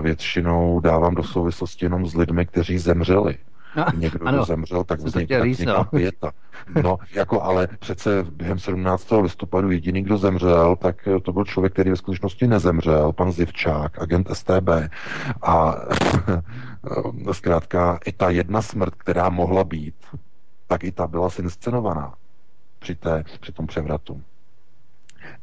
většinou 0.00 0.81
dávám 0.81 1.14
do 1.14 1.23
souvislosti 1.23 1.85
jenom 1.85 2.07
s 2.07 2.14
lidmi, 2.14 2.47
kteří 2.47 2.79
zemřeli. 2.79 3.38
No, 3.76 3.85
někdo 3.97 4.29
ano, 4.29 4.45
zemřel, 4.45 4.85
tak 4.85 5.00
vznikne 5.00 5.55
kniha 5.55 5.85
pěta. 5.85 6.33
No, 6.83 6.99
jako 7.14 7.43
ale 7.43 7.69
přece 7.79 8.25
během 8.33 8.59
17. 8.59 9.11
listopadu 9.23 9.71
jediný, 9.71 10.02
kdo 10.02 10.19
zemřel, 10.19 10.76
tak 10.76 11.09
to 11.23 11.33
byl 11.33 11.45
člověk, 11.45 11.73
který 11.73 11.91
ve 11.91 11.97
skutečnosti 11.97 12.47
nezemřel, 12.47 13.12
pan 13.12 13.33
Zivčák, 13.33 14.02
agent 14.02 14.29
STB. 14.33 14.69
A 15.43 15.75
zkrátka 17.33 17.99
i 18.05 18.12
ta 18.12 18.31
jedna 18.31 18.62
smrt, 18.62 18.95
která 18.95 19.29
mohla 19.29 19.64
být, 19.64 19.95
tak 20.67 20.85
i 20.85 20.93
ta 20.93 21.07
byla 21.07 21.31
sinscenovaná 21.31 22.14
při, 22.79 22.95
té, 22.95 23.25
při 23.41 23.52
tom 23.52 23.67
převratu. 23.67 24.23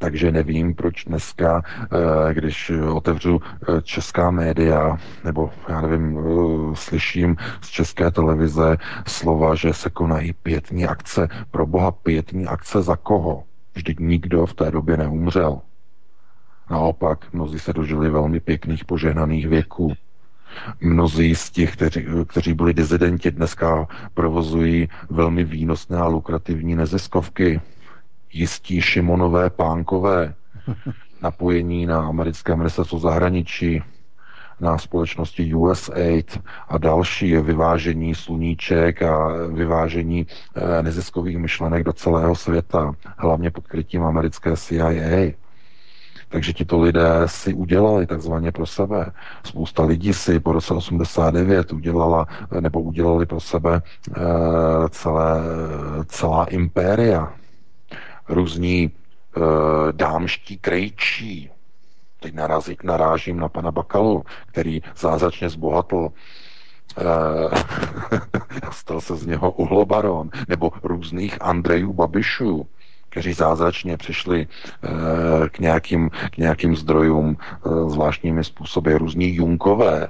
Takže 0.01 0.31
nevím, 0.31 0.75
proč 0.75 1.05
dneska, 1.05 1.61
eh, 1.83 2.33
když 2.33 2.71
otevřu 2.93 3.41
eh, 3.41 3.81
česká 3.81 4.31
média, 4.31 4.97
nebo 5.23 5.51
já 5.69 5.81
nevím, 5.81 6.17
eh, 6.17 6.75
slyším 6.75 7.37
z 7.61 7.69
české 7.69 8.11
televize 8.11 8.77
slova, 9.07 9.55
že 9.55 9.73
se 9.73 9.89
konají 9.89 10.33
pětní 10.33 10.85
akce. 10.85 11.27
Pro 11.51 11.65
boha 11.65 11.91
pětní 11.91 12.45
akce 12.45 12.81
za 12.81 12.95
koho? 12.95 13.43
Vždyť 13.75 13.99
nikdo 13.99 14.45
v 14.45 14.53
té 14.53 14.71
době 14.71 14.97
neumřel. 14.97 15.61
Naopak, 16.69 17.33
mnozí 17.33 17.59
se 17.59 17.73
dožili 17.73 18.09
velmi 18.09 18.39
pěkných 18.39 18.85
požehnaných 18.85 19.47
věků. 19.47 19.93
Mnozí 20.81 21.35
z 21.35 21.49
těch, 21.49 21.73
kteří, 21.73 22.05
kteří 22.27 22.53
byli 22.53 22.73
dizidenti, 22.73 23.31
dneska 23.31 23.87
provozují 24.13 24.89
velmi 25.09 25.43
výnosné 25.43 25.97
a 25.97 26.07
lukrativní 26.07 26.75
neziskovky 26.75 27.61
jistí 28.33 28.81
Šimonové 28.81 29.49
pánkové 29.49 30.33
napojení 31.21 31.85
na 31.85 32.07
americké 32.07 32.55
ministerstvo 32.55 32.99
zahraničí, 32.99 33.81
na 34.59 34.77
společnosti 34.77 35.53
USAID 35.53 36.39
a 36.67 36.77
další 36.77 37.35
vyvážení 37.35 38.15
sluníček 38.15 39.01
a 39.01 39.27
vyvážení 39.47 40.27
eh, 40.55 40.83
neziskových 40.83 41.37
myšlenek 41.37 41.83
do 41.83 41.93
celého 41.93 42.35
světa, 42.35 42.93
hlavně 43.17 43.51
pod 43.51 43.67
krytím 43.67 44.03
americké 44.03 44.57
CIA. 44.57 45.31
Takže 46.29 46.53
tito 46.53 46.81
lidé 46.81 47.09
si 47.25 47.53
udělali 47.53 48.07
takzvaně 48.07 48.51
pro 48.51 48.65
sebe. 48.65 49.11
Spousta 49.43 49.83
lidí 49.83 50.13
si 50.13 50.39
po 50.39 50.51
roce 50.51 50.73
89 50.73 51.73
udělala 51.73 52.27
nebo 52.59 52.81
udělali 52.81 53.25
pro 53.25 53.39
sebe 53.39 53.81
eh, 53.81 54.21
celé, 54.89 55.41
celá 56.05 56.45
impéria, 56.45 57.33
různí 58.29 58.83
e, 58.83 58.91
dámští 59.91 60.57
krejčí. 60.57 61.49
Teď 62.19 62.33
narazí, 62.33 62.77
narážím 62.83 63.39
na 63.39 63.49
pana 63.49 63.71
Bakalu, 63.71 64.23
který 64.45 64.81
zázračně 64.97 65.49
zbohatl 65.49 66.09
e, 66.97 67.03
stal 68.71 69.01
se 69.01 69.15
z 69.15 69.25
něho 69.25 69.51
uhlobaron, 69.51 70.29
nebo 70.47 70.71
různých 70.83 71.41
Andrejů 71.41 71.93
Babišů, 71.93 72.67
kteří 73.09 73.33
zázračně 73.33 73.97
přišli 73.97 74.41
e, 74.41 74.47
k, 75.49 75.59
nějakým, 75.59 76.09
k 76.09 76.37
nějakým 76.37 76.75
zdrojům 76.75 77.37
e, 77.37 77.89
zvláštními 77.89 78.43
způsoby, 78.43 78.93
různí 78.93 79.35
Junkové, 79.35 80.07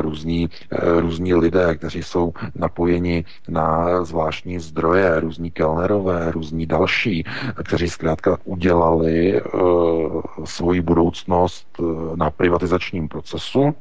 různí, 0.00 0.50
eh, 0.70 1.00
různí 1.00 1.34
lidé, 1.34 1.74
kteří 1.74 2.02
jsou 2.02 2.32
napojeni 2.54 3.24
na 3.48 4.04
zvláštní 4.04 4.58
zdroje, 4.58 5.20
různí 5.20 5.50
kelnerové, 5.50 6.32
různí 6.32 6.66
další, 6.66 7.24
kteří 7.64 7.88
zkrátka 7.88 8.38
udělali 8.44 9.42
uh, 9.42 10.22
svoji 10.44 10.80
budoucnost 10.80 11.66
na 12.14 12.30
privatizačním 12.30 13.08
procesu, 13.08 13.74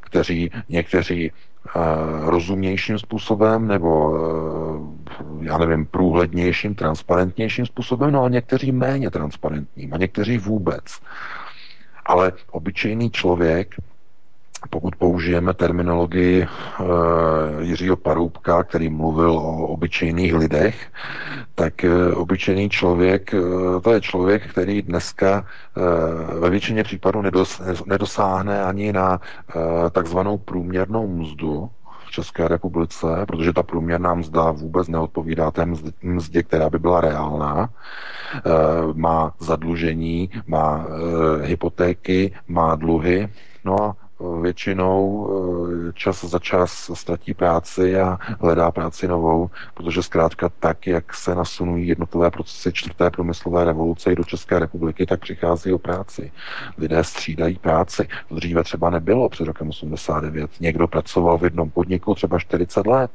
kteří 0.00 0.50
někteří 0.68 1.32
rozumnějším 2.24 2.98
způsobem 2.98 3.66
nebo 3.66 4.18
já 5.40 5.58
nevím, 5.58 5.86
průhlednějším, 5.86 6.74
transparentnějším 6.74 7.66
způsobem, 7.66 8.12
no 8.12 8.24
a 8.24 8.28
někteří 8.28 8.72
méně 8.72 9.10
transparentním 9.10 9.94
a 9.94 9.96
někteří 9.96 10.38
vůbec. 10.38 10.84
Ale 12.06 12.32
obyčejný 12.50 13.10
člověk 13.10 13.74
pokud 14.70 14.96
použijeme 14.96 15.54
terminologii 15.54 16.46
uh, 16.46 16.86
Jiřího 17.60 17.96
Paroubka, 17.96 18.64
který 18.64 18.88
mluvil 18.88 19.30
o 19.30 19.66
obyčejných 19.66 20.34
lidech, 20.34 20.92
tak 21.54 21.74
uh, 21.84 22.20
obyčejný 22.20 22.70
člověk, 22.70 23.34
uh, 23.34 23.80
to 23.80 23.92
je 23.92 24.00
člověk, 24.00 24.50
který 24.50 24.82
dneska 24.82 25.44
uh, 25.76 26.40
ve 26.40 26.50
většině 26.50 26.84
případů 26.84 27.22
nedos, 27.22 27.62
nedosáhne 27.86 28.62
ani 28.62 28.92
na 28.92 29.20
uh, 29.20 29.62
takzvanou 29.90 30.38
průměrnou 30.38 31.06
mzdu, 31.06 31.70
v 32.06 32.12
České 32.12 32.48
republice, 32.48 33.06
protože 33.26 33.52
ta 33.52 33.62
průměrná 33.62 34.14
mzda 34.14 34.50
vůbec 34.50 34.88
neodpovídá 34.88 35.50
té 35.50 35.66
mzdě, 36.02 36.42
která 36.42 36.70
by 36.70 36.78
byla 36.78 37.00
reálná. 37.00 37.70
Má 38.94 39.34
zadlužení, 39.38 40.30
má 40.46 40.86
hypotéky, 41.42 42.32
má 42.48 42.74
dluhy, 42.74 43.28
no 43.64 43.82
a 43.82 43.96
většinou 44.42 45.28
eh, 45.88 45.92
čas 45.92 46.24
za 46.24 46.38
čas 46.38 46.90
ztratí 46.94 47.34
práci 47.34 48.00
a 48.00 48.18
hledá 48.40 48.70
práci 48.70 49.08
novou, 49.08 49.50
protože 49.74 50.02
zkrátka 50.02 50.48
tak, 50.60 50.86
jak 50.86 51.14
se 51.14 51.34
nasunují 51.34 51.88
jednotlivé 51.88 52.30
procesy 52.30 52.72
čtvrté 52.72 53.10
průmyslové 53.10 53.64
revoluce 53.64 54.12
i 54.12 54.16
do 54.16 54.24
České 54.24 54.58
republiky, 54.58 55.06
tak 55.06 55.20
přichází 55.20 55.72
o 55.72 55.78
práci. 55.78 56.32
Lidé 56.78 57.04
střídají 57.04 57.58
práci. 57.58 58.08
To 58.28 58.34
dříve 58.34 58.64
třeba 58.64 58.90
nebylo 58.90 59.28
před 59.28 59.44
rokem 59.44 59.68
89. 59.68 60.50
Někdo 60.60 60.88
pracoval 60.88 61.38
v 61.38 61.44
jednom 61.44 61.70
podniku 61.70 62.14
třeba 62.14 62.38
40 62.38 62.86
let 62.86 63.10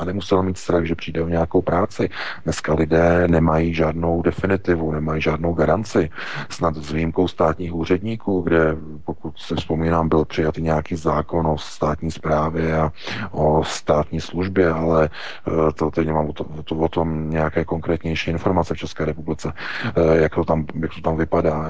a 0.00 0.04
nemusel 0.04 0.42
mít 0.42 0.58
strach, 0.58 0.84
že 0.84 0.94
přijde 0.94 1.22
o 1.22 1.28
nějakou 1.28 1.62
práci. 1.62 2.08
Dneska 2.44 2.74
lidé 2.74 3.28
nemají 3.28 3.74
žádnou 3.74 4.22
definitivu, 4.22 4.92
nemají 4.92 5.22
žádnou 5.22 5.52
garanci. 5.52 6.10
Snad 6.48 6.76
s 6.76 6.92
výjimkou 6.92 7.28
státních 7.28 7.74
úředníků, 7.74 8.40
kde, 8.40 8.76
pokud 9.04 9.38
se 9.38 9.56
vzpomínám, 9.56 10.08
byl 10.08 10.24
přijatý 10.24 10.62
nějaký 10.62 10.96
zákon 10.96 11.46
o 11.46 11.58
státní 11.58 12.10
správě 12.10 12.78
a 12.78 12.92
o 13.30 13.64
státní 13.64 14.20
službě, 14.20 14.70
ale 14.70 15.08
eh, 15.48 15.72
to 15.72 15.90
teď 15.90 16.06
nemám 16.06 16.28
o, 16.28 16.32
to, 16.32 16.44
to, 16.64 16.76
o 16.76 16.88
tom 16.88 17.30
nějaké 17.30 17.64
konkrétnější 17.64 18.30
informace 18.30 18.74
v 18.74 18.78
České 18.78 19.04
republice, 19.04 19.52
eh, 19.84 20.22
jak 20.22 20.34
to 20.34 20.44
tam, 20.44 20.66
jak 20.80 20.94
to 20.94 21.00
tam 21.00 21.16
vypadá. 21.16 21.66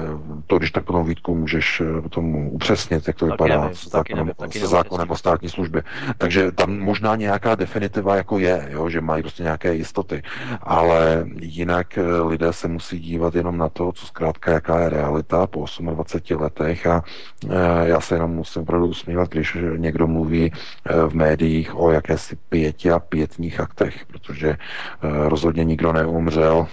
To, 0.47 0.57
když 0.57 0.71
tak 0.71 0.83
potom 0.83 1.05
Vítku 1.05 1.35
můžeš 1.35 1.81
eh, 1.81 2.09
tomu 2.09 2.51
upřesnit, 2.51 3.07
jak 3.07 3.15
to 3.15 3.25
taky 3.25 3.31
vypadá 3.33 3.61
nevím, 3.61 3.75
s 3.75 3.89
zákonem, 3.89 4.31
nevím, 4.41 4.67
zákonem 4.67 5.11
o 5.11 5.15
státní 5.15 5.49
službě. 5.49 5.83
Takže 6.17 6.51
tam 6.51 6.79
možná 6.79 7.15
nějaká 7.15 7.55
definitiva 7.55 8.15
jako 8.21 8.39
je, 8.39 8.67
jo, 8.69 8.89
že 8.89 9.01
mají 9.01 9.23
prostě 9.23 9.43
nějaké 9.43 9.73
jistoty. 9.75 10.21
Ale 10.61 11.25
jinak 11.41 11.97
eh, 11.97 12.21
lidé 12.21 12.53
se 12.53 12.67
musí 12.67 12.99
dívat 12.99 13.35
jenom 13.35 13.57
na 13.57 13.69
to, 13.69 13.91
co 13.91 14.05
zkrátka, 14.05 14.51
jaká 14.51 14.79
je 14.79 14.89
realita 14.89 15.47
po 15.47 15.65
28 15.79 16.41
letech. 16.41 16.87
A 16.87 17.03
eh, 17.49 17.57
já 17.83 18.01
se 18.01 18.15
jenom 18.15 18.31
musím 18.31 18.61
opravdu 18.61 18.87
usmívat, 18.87 19.29
když 19.29 19.57
někdo 19.77 20.07
mluví 20.07 20.51
eh, 20.53 21.07
v 21.07 21.15
médiích 21.15 21.75
o 21.75 21.91
jakési 21.91 22.35
pěti 22.49 22.91
a 22.91 22.99
pětních 22.99 23.59
aktech, 23.59 24.05
protože 24.05 24.57
rozhodně 25.01 25.63
nikdo 25.63 25.93
neumřel, 25.93 26.67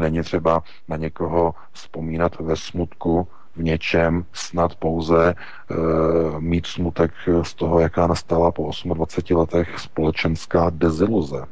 není 0.00 0.22
třeba 0.22 0.62
na 0.88 0.96
někoho 0.96 1.54
vzpomínat 1.72 2.40
ve 2.40 2.56
smutku, 2.56 3.28
v 3.58 3.62
něčem 3.62 4.24
snad 4.32 4.74
pouze 4.74 5.30
e, 5.30 5.34
mít 6.38 6.66
smutek 6.66 7.12
z 7.42 7.54
toho, 7.54 7.80
jaká 7.80 8.06
nastala 8.06 8.50
po 8.50 8.70
28 8.94 9.38
letech 9.38 9.78
společenská 9.78 10.70
deziluze, 10.70 11.44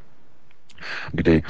kdy 1.13 1.37
e, 1.37 1.43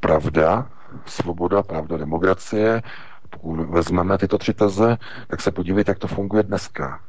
pravda, 0.00 0.66
svoboda, 1.06 1.62
pravda, 1.62 1.96
demokracie 1.96 2.82
Pokud 3.30 3.54
vezmeme 3.54 4.18
tyto 4.18 4.38
tři 4.38 4.54
teze, 4.54 4.98
tak 5.28 5.40
se 5.40 5.50
podívejte, 5.50 5.90
jak 5.90 5.98
to 5.98 6.08
funguje 6.08 6.42
dneska. 6.42 7.00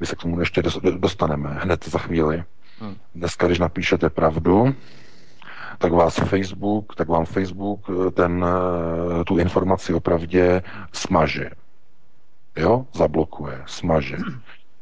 My 0.00 0.06
se 0.06 0.16
k 0.16 0.18
tomu 0.18 0.40
ještě 0.40 0.62
dostaneme 0.98 1.58
hned 1.62 1.88
za 1.88 1.98
chvíli. 1.98 2.44
Hmm. 2.78 2.96
Dneska, 3.14 3.46
když 3.46 3.58
napíšete 3.58 4.10
pravdu, 4.10 4.74
tak 5.78 5.92
vás 5.92 6.16
Facebook, 6.16 6.94
tak 6.94 7.08
vám 7.08 7.24
Facebook 7.24 7.80
eh, 7.90 8.10
ten, 8.10 8.44
tu 9.26 9.38
informaci 9.38 9.94
o 9.94 10.00
pravdě 10.00 10.62
smaže. 10.92 11.50
Jo? 12.60 12.86
Zablokuje, 12.92 13.62
smaže. 13.66 14.16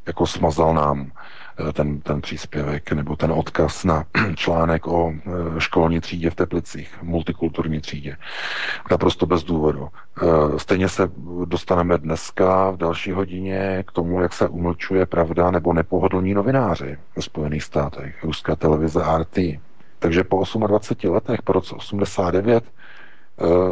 Jako 0.06 0.26
smazal 0.26 0.74
nám 0.74 1.12
Eh, 1.60 1.72
ten, 1.72 2.00
ten 2.00 2.20
příspěvek 2.20 2.92
nebo 2.92 3.16
ten 3.16 3.32
odkaz 3.32 3.84
na 3.84 4.04
článek 4.34 4.86
o 4.86 5.12
eh, 5.16 5.60
školní 5.60 6.00
třídě 6.00 6.30
v 6.30 6.34
Teplicích, 6.34 7.02
multikulturní 7.02 7.80
třídě. 7.80 8.16
Naprosto 8.90 9.26
bez 9.26 9.44
důvodu. 9.44 9.88
Eh, 10.22 10.26
stejně 10.58 10.88
se 10.88 11.10
dostaneme 11.44 11.98
dneska 11.98 12.70
v 12.70 12.76
další 12.76 13.12
hodině 13.12 13.84
k 13.86 13.92
tomu, 13.92 14.20
jak 14.20 14.32
se 14.32 14.48
umlčuje 14.48 15.06
pravda 15.06 15.50
nebo 15.50 15.72
nepohodlní 15.72 16.34
novináři 16.34 16.98
ve 17.16 17.22
Spojených 17.22 17.62
státech, 17.62 18.24
ruská 18.24 18.56
televize 18.56 19.00
RT. 19.18 19.38
Takže 19.98 20.24
po 20.24 20.44
28 20.66 21.14
letech, 21.14 21.42
po 21.42 21.52
roce 21.52 21.74
89, 21.74 22.64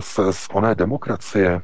se 0.00 0.32
z 0.32 0.48
oné 0.52 0.74
demokracie 0.74 1.60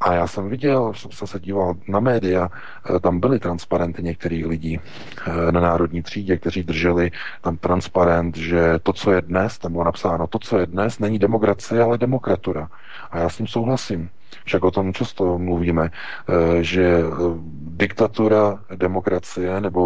a 0.00 0.14
já 0.14 0.26
jsem 0.26 0.48
viděl, 0.48 0.92
jsem 0.94 1.28
se 1.28 1.40
díval 1.40 1.74
na 1.88 2.00
média, 2.00 2.48
eh, 2.96 3.00
tam 3.00 3.20
byly 3.20 3.38
transparenty 3.38 4.02
některých 4.02 4.46
lidí 4.46 4.80
eh, 5.26 5.52
na 5.52 5.60
národní 5.60 6.02
třídě, 6.02 6.36
kteří 6.36 6.62
drželi 6.62 7.10
tam 7.40 7.56
transparent, 7.56 8.36
že 8.36 8.78
to, 8.82 8.92
co 8.92 9.12
je 9.12 9.22
dnes, 9.22 9.58
tam 9.58 9.72
bylo 9.72 9.84
napsáno, 9.84 10.26
to, 10.26 10.38
co 10.38 10.58
je 10.58 10.66
dnes, 10.66 10.98
není 10.98 11.18
demokracie, 11.18 11.82
ale 11.82 11.98
demokratura. 11.98 12.68
A 13.10 13.18
já 13.18 13.28
s 13.28 13.36
tím 13.36 13.46
souhlasím. 13.46 14.10
Však 14.44 14.64
o 14.64 14.70
tom 14.70 14.92
často 14.92 15.38
mluvíme, 15.38 15.90
eh, 15.90 16.62
že 16.62 16.84
eh, 16.84 17.04
diktatura 17.74 18.60
demokracie 18.76 19.60
nebo 19.60 19.82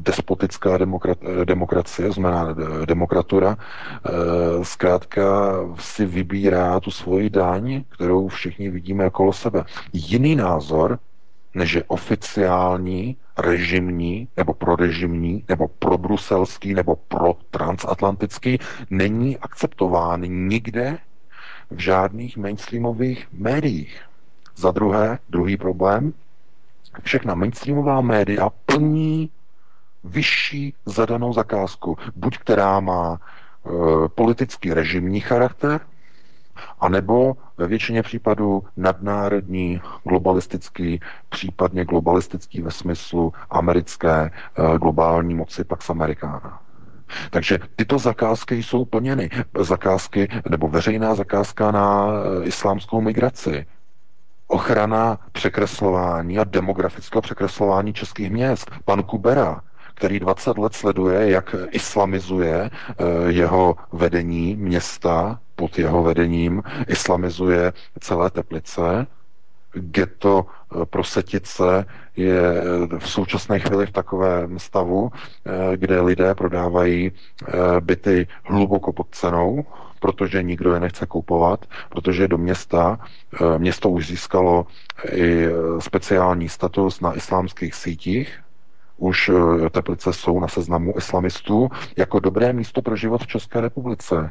despotická 0.00 0.78
eh, 0.78 1.44
demokracie, 1.44 2.12
znamená 2.12 2.54
demokratura, 2.86 3.56
zkrátka 4.62 5.22
si 5.78 6.06
vybírá 6.06 6.80
tu 6.80 6.90
svoji 6.90 7.30
daň, 7.30 7.84
kterou 7.88 8.28
všichni 8.28 8.70
vidíme 8.70 9.06
okolo 9.06 9.32
sebe. 9.32 9.64
Jiný 9.92 10.36
názor, 10.36 10.98
než 11.54 11.72
je 11.72 11.84
oficiální, 11.84 13.16
režimní, 13.38 14.28
nebo 14.36 14.54
prorežimní, 14.54 15.44
nebo 15.48 15.68
probruselský, 15.68 16.74
nebo 16.74 16.96
pro 16.96 17.34
transatlantický, 17.50 18.58
není 18.90 19.38
akceptován 19.38 20.20
nikde 20.20 20.98
v 21.74 21.78
žádných 21.78 22.36
mainstreamových 22.36 23.26
médiích. 23.32 24.00
Za 24.56 24.70
druhé, 24.70 25.18
druhý 25.28 25.56
problém, 25.56 26.12
všechna 27.02 27.34
mainstreamová 27.34 28.00
média 28.00 28.50
plní 28.66 29.30
vyšší 30.04 30.74
zadanou 30.86 31.32
zakázku, 31.32 31.98
buď 32.16 32.38
která 32.38 32.80
má 32.80 33.18
e, 33.18 34.08
politický 34.08 34.74
režimní 34.74 35.20
charakter, 35.20 35.80
anebo 36.80 37.36
ve 37.58 37.66
většině 37.66 38.02
případů 38.02 38.64
nadnárodní, 38.76 39.80
globalistický, 40.04 41.00
případně 41.28 41.84
globalistický 41.84 42.62
ve 42.62 42.70
smyslu 42.70 43.32
americké 43.50 44.30
e, 44.30 44.78
globální 44.78 45.34
moci 45.34 45.64
Pax 45.64 45.90
Americana. 45.90 46.63
Takže 47.30 47.58
tyto 47.76 47.98
zakázky 47.98 48.62
jsou 48.62 48.84
plněny. 48.84 49.30
Zakázky 49.58 50.28
nebo 50.50 50.68
veřejná 50.68 51.14
zakázka 51.14 51.70
na 51.70 52.06
eh, 52.08 52.44
islámskou 52.44 53.00
migraci, 53.00 53.66
ochrana 54.46 55.18
překreslování 55.32 56.38
a 56.38 56.44
demografického 56.44 57.22
překreslování 57.22 57.92
českých 57.92 58.30
měst. 58.30 58.70
Pan 58.84 59.02
Kubera, 59.02 59.60
který 59.94 60.20
20 60.20 60.58
let 60.58 60.74
sleduje, 60.74 61.30
jak 61.30 61.54
islamizuje 61.70 62.70
eh, 62.70 63.04
jeho 63.28 63.76
vedení 63.92 64.56
města, 64.56 65.40
pod 65.56 65.78
jeho 65.78 66.02
vedením 66.02 66.62
islamizuje 66.88 67.72
celé 68.00 68.30
Teplice, 68.30 69.06
Geto 69.74 70.46
eh, 70.46 70.86
Prosetice 70.86 71.86
je 72.16 72.40
eh, 72.40 72.98
v 72.98 73.08
současné 73.08 73.58
chvíli 73.58 73.86
v 73.86 73.92
takovém 73.92 74.58
stavu, 74.58 75.10
eh, 75.12 75.76
kde 75.76 76.00
lidé 76.00 76.34
prodávají 76.34 77.12
byty 77.80 78.26
hluboko 78.44 78.92
pod 78.92 79.06
cenou, 79.10 79.64
protože 80.00 80.42
nikdo 80.42 80.74
je 80.74 80.80
nechce 80.80 81.06
koupovat, 81.06 81.66
protože 81.90 82.28
do 82.28 82.38
města, 82.38 82.98
město 83.58 83.90
už 83.90 84.06
získalo 84.06 84.66
i 85.12 85.46
speciální 85.78 86.48
status 86.48 87.00
na 87.00 87.14
islámských 87.14 87.74
sítích, 87.74 88.40
už 88.96 89.30
Teplice 89.70 90.12
jsou 90.12 90.40
na 90.40 90.48
seznamu 90.48 90.94
islamistů 90.96 91.70
jako 91.96 92.20
dobré 92.20 92.52
místo 92.52 92.82
pro 92.82 92.96
život 92.96 93.22
v 93.22 93.26
České 93.26 93.60
republice. 93.60 94.30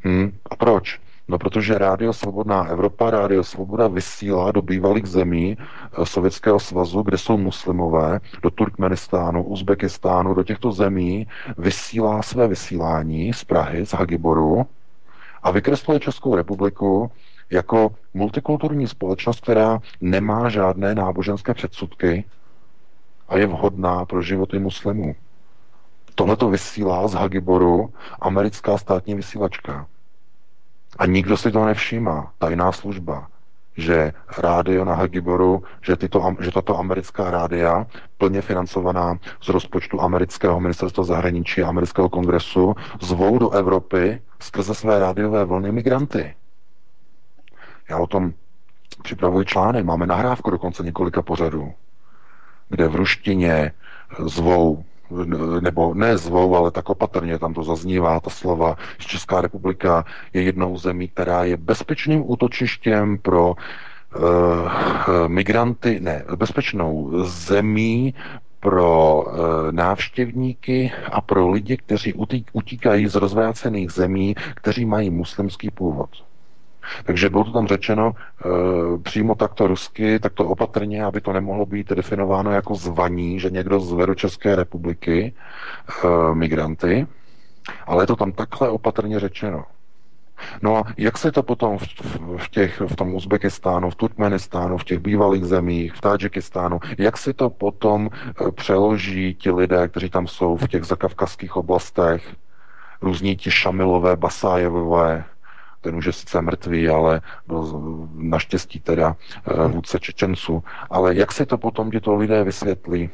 Hmm. 0.00 0.38
A 0.50 0.56
proč? 0.56 1.00
No 1.28 1.38
protože 1.38 1.78
Rádio 1.78 2.12
Svobodná 2.12 2.64
Evropa, 2.64 3.10
Rádio 3.10 3.44
Svoboda 3.44 3.88
vysílá 3.88 4.52
do 4.52 4.62
bývalých 4.62 5.06
zemí 5.06 5.56
eh, 5.58 6.06
Sovětského 6.06 6.60
svazu, 6.60 7.02
kde 7.02 7.18
jsou 7.18 7.36
muslimové, 7.38 8.20
do 8.42 8.50
Turkmenistánu, 8.50 9.42
Uzbekistánu, 9.42 10.34
do 10.34 10.42
těchto 10.42 10.72
zemí 10.72 11.26
vysílá 11.58 12.22
své 12.22 12.48
vysílání 12.48 13.32
z 13.32 13.44
Prahy, 13.44 13.86
z 13.86 13.90
Hagiboru 13.90 14.66
a 15.42 15.50
vykresluje 15.50 16.00
Českou 16.00 16.34
republiku 16.36 17.10
jako 17.50 17.94
multikulturní 18.14 18.86
společnost, 18.88 19.40
která 19.40 19.78
nemá 20.00 20.48
žádné 20.48 20.94
náboženské 20.94 21.54
předsudky 21.54 22.24
a 23.28 23.38
je 23.38 23.46
vhodná 23.46 24.04
pro 24.04 24.22
životy 24.22 24.58
muslimů. 24.58 25.14
Tohle 26.14 26.36
to 26.36 26.50
vysílá 26.50 27.08
z 27.08 27.14
Hagiboru 27.14 27.92
americká 28.20 28.78
státní 28.78 29.14
vysílačka. 29.14 29.86
A 30.98 31.06
nikdo 31.06 31.36
si 31.36 31.52
to 31.52 31.64
nevšímá, 31.64 32.32
tajná 32.38 32.72
služba, 32.72 33.28
že 33.76 34.12
rádio 34.38 34.84
na 34.84 34.94
Hagiboru, 34.94 35.62
že, 35.80 35.96
tyto, 35.96 36.36
že 36.40 36.52
tato 36.52 36.78
americká 36.78 37.30
rádia, 37.30 37.86
plně 38.18 38.42
financovaná 38.42 39.18
z 39.40 39.48
rozpočtu 39.48 40.00
amerického 40.00 40.60
ministerstva 40.60 41.04
zahraničí 41.04 41.62
a 41.62 41.68
amerického 41.68 42.08
kongresu, 42.08 42.74
zvou 43.00 43.38
do 43.38 43.50
Evropy 43.50 44.22
skrze 44.40 44.74
své 44.74 44.98
rádiové 44.98 45.44
vlny 45.44 45.72
migranty. 45.72 46.34
Já 47.90 47.98
o 47.98 48.06
tom 48.06 48.32
připravuji 49.02 49.46
článek, 49.46 49.84
máme 49.84 50.06
nahrávku 50.06 50.50
dokonce 50.50 50.82
několika 50.82 51.22
pořadů, 51.22 51.72
kde 52.68 52.88
v 52.88 52.94
ruštině 52.96 53.72
zvou 54.18 54.84
nebo 55.60 55.94
ne 55.94 56.18
zvou, 56.18 56.56
ale 56.56 56.70
tak 56.70 56.90
opatrně 56.90 57.38
tam 57.38 57.54
to 57.54 57.62
zaznívá, 57.62 58.20
ta 58.20 58.30
slova, 58.30 58.76
že 58.98 59.08
Česká 59.08 59.40
republika 59.40 60.04
je 60.32 60.42
jednou 60.42 60.78
zemí, 60.78 61.08
která 61.08 61.44
je 61.44 61.56
bezpečným 61.56 62.30
útočištěm 62.30 63.18
pro 63.18 63.50
uh, 63.50 64.28
migranty, 65.26 66.00
ne, 66.00 66.24
bezpečnou 66.36 67.10
zemí 67.24 68.14
pro 68.60 69.22
uh, 69.22 69.32
návštěvníky 69.70 70.92
a 71.12 71.20
pro 71.20 71.50
lidi, 71.50 71.76
kteří 71.76 72.14
utíkají 72.52 73.06
z 73.06 73.14
rozvrácených 73.14 73.90
zemí, 73.90 74.34
kteří 74.54 74.84
mají 74.84 75.10
muslimský 75.10 75.70
původ. 75.70 76.10
Takže 77.04 77.30
bylo 77.30 77.44
to 77.44 77.52
tam 77.52 77.66
řečeno 77.66 78.12
e, 78.14 78.98
přímo 78.98 79.34
takto 79.34 79.66
rusky, 79.66 80.18
takto 80.18 80.48
opatrně, 80.48 81.04
aby 81.04 81.20
to 81.20 81.32
nemohlo 81.32 81.66
být 81.66 81.88
definováno 81.90 82.50
jako 82.50 82.74
zvaní, 82.74 83.40
že 83.40 83.50
někdo 83.50 83.80
zve 83.80 84.06
do 84.06 84.14
České 84.14 84.56
republiky 84.56 85.32
e, 85.32 86.34
migranty, 86.34 87.06
ale 87.86 88.02
je 88.02 88.06
to 88.06 88.16
tam 88.16 88.32
takhle 88.32 88.68
opatrně 88.68 89.20
řečeno. 89.20 89.64
No 90.62 90.76
a 90.76 90.82
jak 90.96 91.18
se 91.18 91.32
to 91.32 91.42
potom 91.42 91.78
v, 91.78 91.86
v, 92.36 92.48
těch, 92.48 92.80
v 92.80 92.96
tom 92.96 93.14
Uzbekistánu, 93.14 93.90
v 93.90 93.94
Turkmenistánu, 93.94 94.78
v 94.78 94.84
těch 94.84 94.98
bývalých 94.98 95.44
zemích, 95.44 95.92
v 95.92 96.00
Tadžikistánu, 96.00 96.80
jak 96.98 97.16
si 97.18 97.34
to 97.34 97.50
potom 97.50 98.10
e, 98.48 98.52
přeloží 98.52 99.34
ti 99.34 99.50
lidé, 99.50 99.88
kteří 99.88 100.10
tam 100.10 100.26
jsou 100.26 100.56
v 100.56 100.68
těch 100.68 100.84
zakavkazských 100.84 101.56
oblastech, 101.56 102.34
různí 103.02 103.36
ti 103.36 103.50
Šamilové, 103.50 104.16
Basájevové, 104.16 105.24
ten 105.82 105.96
už 105.96 106.06
je 106.06 106.12
sice 106.12 106.42
mrtvý, 106.42 106.88
ale 106.88 107.20
byl 107.46 107.82
naštěstí 108.14 108.80
teda 108.80 109.16
eh, 109.16 109.68
vůdce 109.68 109.98
Čečenců. 110.00 110.64
Ale 110.90 111.14
jak 111.14 111.32
se 111.32 111.46
to 111.46 111.58
potom 111.58 111.90
tyto 111.90 112.14
lidé 112.14 112.44
vysvětlí? 112.44 113.10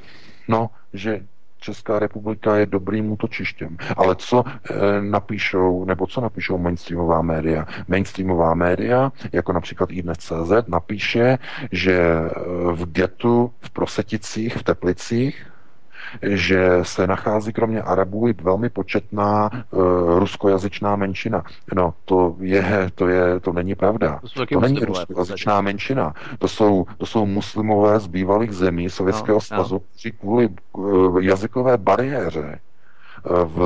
No, 0.49 0.71
že 0.93 1.21
Česká 1.61 1.99
republika 1.99 2.57
je 2.57 2.67
dobrým 2.67 3.13
útočištěm. 3.13 3.77
Ale 3.97 4.17
co 4.17 4.45
e, 4.47 5.03
napíšou, 5.03 5.85
nebo 5.85 6.07
co 6.07 6.21
napíšou 6.21 6.59
mainstreamová 6.59 7.23
média? 7.23 7.67
Mainstreamová 7.89 8.55
média, 8.55 9.13
jako 9.33 9.53
například 9.53 9.91
iDnes.cz, 9.91 10.53
napíše, 10.69 11.39
že 11.73 11.99
v 12.73 12.93
getu 12.93 13.53
v 13.61 13.71
Proseticích, 13.71 14.57
v 14.57 14.63
Teplicích, 14.63 15.47
že 16.23 16.79
se 16.83 17.07
nachází 17.07 17.53
kromě 17.53 17.83
Arabů 17.83 18.29
i 18.29 18.35
velmi 18.43 18.71
početná 18.71 19.51
uh, 19.53 19.81
ruskojazyčná 20.19 20.97
menšina. 20.97 21.45
No, 21.75 21.95
to 22.05 22.37
je, 22.41 22.91
to 22.95 23.09
je, 23.09 23.41
to 23.41 23.53
není 23.53 23.75
pravda. 23.75 24.21
To, 24.35 24.47
to 24.47 24.61
není 24.61 24.81
ruskojazyčná 24.81 25.61
menšina. 25.61 26.15
To 26.39 26.49
jsou, 26.49 26.87
to 26.99 27.07
jsou 27.07 27.27
muslimové 27.27 28.01
z 28.01 28.07
bývalých 28.07 28.53
zemí 28.53 28.91
Sovětského 28.91 29.37
no, 29.37 29.41
svazu, 29.41 29.75
no. 29.75 29.81
kteří 29.81 30.13
kvůli 30.13 30.49
uh, 30.73 31.23
jazykové 31.23 31.77
bariéře 31.77 32.61
v, 33.25 33.59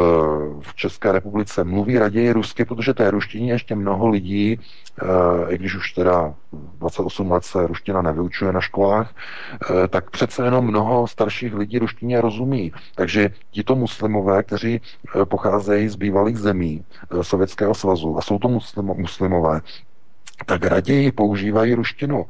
v 0.60 0.74
České 0.74 1.12
republice 1.12 1.64
mluví 1.64 1.98
raději 1.98 2.32
rusky, 2.32 2.64
protože 2.64 2.94
té 2.94 3.10
ruštině 3.10 3.52
ještě 3.52 3.74
mnoho 3.74 4.08
lidí, 4.08 4.60
eh, 5.02 5.06
i 5.48 5.58
když 5.58 5.74
už 5.74 5.92
teda 5.92 6.34
28 6.52 7.30
let 7.30 7.44
se 7.44 7.66
ruština 7.66 8.02
nevyučuje 8.02 8.52
na 8.52 8.60
školách, 8.60 9.14
eh, 9.14 9.88
tak 9.88 10.10
přece 10.10 10.44
jenom 10.44 10.64
mnoho 10.66 11.06
starších 11.06 11.54
lidí 11.54 11.78
ruštině 11.78 12.20
rozumí. 12.20 12.72
Takže 12.94 13.30
tito 13.50 13.76
muslimové, 13.76 14.42
kteří 14.42 14.80
eh, 14.80 15.24
pocházejí 15.24 15.88
z 15.88 15.96
bývalých 15.96 16.38
zemí 16.38 16.84
Sovětského 17.22 17.74
svazu 17.74 18.18
a 18.18 18.22
jsou 18.22 18.38
to 18.38 18.48
muslimové, 18.78 19.60
tak 20.46 20.64
raději 20.64 21.12
používají 21.12 21.74
ruštinu 21.74 22.26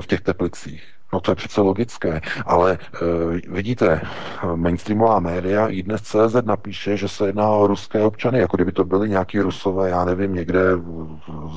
v 0.00 0.06
těch 0.06 0.20
teplicích. 0.20 0.82
No 1.12 1.20
to 1.20 1.30
je 1.30 1.34
přece 1.34 1.60
logické, 1.60 2.20
ale 2.46 2.72
e, 2.72 3.50
vidíte, 3.50 4.00
mainstreamová 4.54 5.20
média 5.20 5.66
i 5.66 5.82
dnes 5.82 6.02
CZ 6.02 6.36
napíše, 6.44 6.96
že 6.96 7.08
se 7.08 7.26
jedná 7.26 7.48
o 7.48 7.66
ruské 7.66 8.02
občany, 8.02 8.38
jako 8.38 8.56
kdyby 8.56 8.72
to 8.72 8.84
byly 8.84 9.08
nějaký 9.08 9.40
rusové, 9.40 9.90
já 9.90 10.04
nevím, 10.04 10.34
někde 10.34 10.60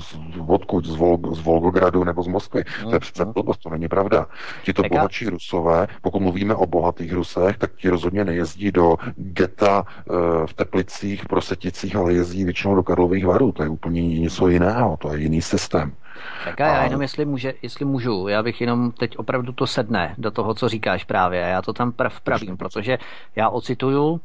z, 0.02 0.18
odkud, 0.48 0.86
z, 0.86 0.96
Vol, 0.96 1.20
z 1.32 1.40
Volgogradu 1.40 2.04
nebo 2.04 2.24
z 2.24 2.28
Moskvy. 2.28 2.64
To 2.84 2.94
je 2.94 3.00
přece 3.00 3.24
mhm. 3.24 3.34
blbost, 3.34 3.58
to 3.58 3.70
není 3.70 3.88
pravda. 3.88 4.28
Tito 4.64 4.84
to 4.84 4.90
bohatší 4.90 5.26
rusové, 5.26 5.88
pokud 6.02 6.20
mluvíme 6.20 6.56
o 6.56 6.66
bohatých 6.66 7.14
rusech, 7.14 7.58
tak 7.58 7.76
ti 7.76 7.90
rozhodně 7.90 8.26
nejezdí 8.26 8.72
do 8.72 8.98
geta 9.16 9.86
e, 9.88 10.48
v 10.48 10.54
Teplicích, 10.54 11.26
Proseticích, 11.26 11.96
ale 11.96 12.14
jezdí 12.14 12.44
většinou 12.44 12.76
do 12.76 12.84
Karlových 12.84 13.26
varů. 13.26 13.52
To 13.52 13.64
je 13.64 13.70
úplně 13.70 14.20
něco 14.20 14.48
jiného, 14.48 14.98
to 14.98 15.14
je 15.14 15.22
jiný 15.22 15.42
systém. 15.42 15.92
Tak 16.46 16.60
já 16.60 16.84
jenom, 16.84 17.02
jestli, 17.02 17.26
může, 17.26 17.54
jestli 17.62 17.86
můžu, 17.86 18.28
já 18.28 18.44
bych 18.44 18.62
jenom 18.62 18.92
teď 18.92 19.18
opravdu 19.18 19.54
to 19.54 19.68
sedne 19.68 20.16
do 20.18 20.32
toho, 20.32 20.54
co 20.54 20.70
říkáš 20.70 21.04
právě. 21.04 21.40
Já 21.40 21.62
to 21.62 21.74
tam 21.74 21.94
vpravím, 22.10 22.58
protože 22.58 22.98
já 23.36 23.50
ocituju 23.50 24.22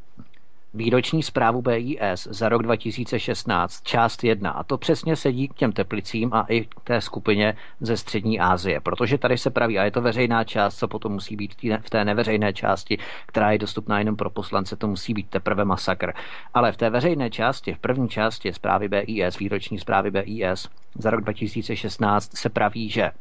výroční 0.73 1.23
zprávu 1.23 1.61
BIS 1.61 2.27
za 2.31 2.49
rok 2.49 2.63
2016, 2.63 3.81
část 3.81 4.23
1. 4.23 4.51
A 4.51 4.63
to 4.63 4.77
přesně 4.77 5.15
sedí 5.15 5.47
k 5.47 5.53
těm 5.53 5.71
teplicím 5.71 6.33
a 6.33 6.45
i 6.49 6.65
k 6.65 6.81
té 6.83 7.01
skupině 7.01 7.57
ze 7.79 7.97
střední 7.97 8.39
Asie, 8.39 8.79
protože 8.79 9.17
tady 9.17 9.37
se 9.37 9.49
praví, 9.49 9.79
a 9.79 9.83
je 9.83 9.91
to 9.91 10.01
veřejná 10.01 10.43
část, 10.43 10.77
co 10.77 10.87
potom 10.87 11.11
musí 11.11 11.35
být 11.35 11.55
v 11.81 11.89
té 11.89 12.05
neveřejné 12.05 12.53
části, 12.53 12.97
která 13.25 13.51
je 13.51 13.57
dostupná 13.57 13.99
jenom 13.99 14.15
pro 14.15 14.29
poslance, 14.29 14.75
to 14.75 14.87
musí 14.87 15.13
být 15.13 15.29
teprve 15.29 15.65
masakr. 15.65 16.13
Ale 16.53 16.71
v 16.71 16.77
té 16.77 16.89
veřejné 16.89 17.29
části, 17.29 17.73
v 17.73 17.79
první 17.79 18.09
části 18.09 18.53
zprávy 18.53 18.89
BIS, 18.89 19.37
výroční 19.39 19.79
zprávy 19.79 20.11
BIS 20.11 20.69
za 20.95 21.09
rok 21.09 21.21
2016 21.21 22.37
se 22.37 22.49
praví, 22.49 22.89
že 22.89 23.11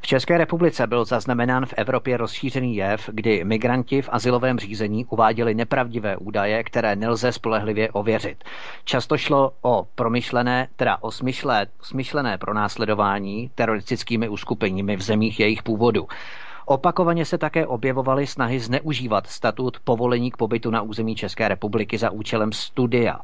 v 0.00 0.06
České 0.06 0.38
republice 0.38 0.86
byl 0.86 1.04
zaznamenán 1.04 1.66
v 1.66 1.74
Evropě 1.76 2.16
rozšířený 2.16 2.76
jev, 2.76 3.10
kdy 3.12 3.44
migranti 3.44 4.02
v 4.02 4.08
asilovém 4.12 4.58
řízení 4.58 5.04
uváděli 5.04 5.54
nepravdivé 5.54 6.16
údaje, 6.16 6.64
které 6.64 6.96
nelze 6.96 7.32
spolehlivě 7.32 7.90
ověřit. 7.90 8.44
Často 8.84 9.18
šlo 9.18 9.52
o 9.62 9.86
promyšlené, 9.94 10.68
teda 10.76 10.96
o 11.00 11.10
smyšlé, 11.10 11.66
smyšlené 11.82 12.38
pronásledování 12.38 13.50
teroristickými 13.54 14.28
uskupeními 14.28 14.96
v 14.96 15.02
zemích 15.02 15.40
jejich 15.40 15.62
původu. 15.62 16.08
Opakovaně 16.72 17.24
se 17.24 17.38
také 17.38 17.66
objevovaly 17.66 18.26
snahy 18.26 18.60
zneužívat 18.60 19.26
statut 19.26 19.76
povolení 19.84 20.30
k 20.30 20.36
pobytu 20.36 20.70
na 20.70 20.82
území 20.82 21.14
České 21.14 21.48
republiky 21.48 21.98
za 21.98 22.10
účelem 22.10 22.52
studia. 22.52 23.20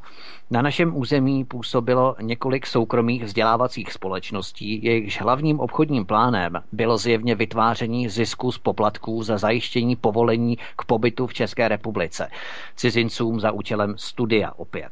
Na 0.51 0.63
našem 0.63 0.97
území 0.97 1.45
působilo 1.45 2.17
několik 2.21 2.67
soukromých 2.67 3.25
vzdělávacích 3.25 3.93
společností, 3.93 4.85
jejichž 4.85 5.21
hlavním 5.21 5.61
obchodním 5.61 6.07
plánem 6.07 6.53
bylo 6.73 6.99
zjevně 6.99 7.35
vytváření 7.35 8.09
zisku 8.09 8.53
z 8.53 8.59
poplatků 8.59 9.23
za 9.23 9.39
zajištění 9.39 9.97
povolení 9.97 10.59
k 10.77 10.85
pobytu 10.85 11.27
v 11.27 11.35
České 11.35 11.69
republice. 11.69 12.29
Cizincům 12.77 13.41
za 13.41 13.53
účelem 13.53 13.95
studia 13.99 14.53
opět. 14.57 14.91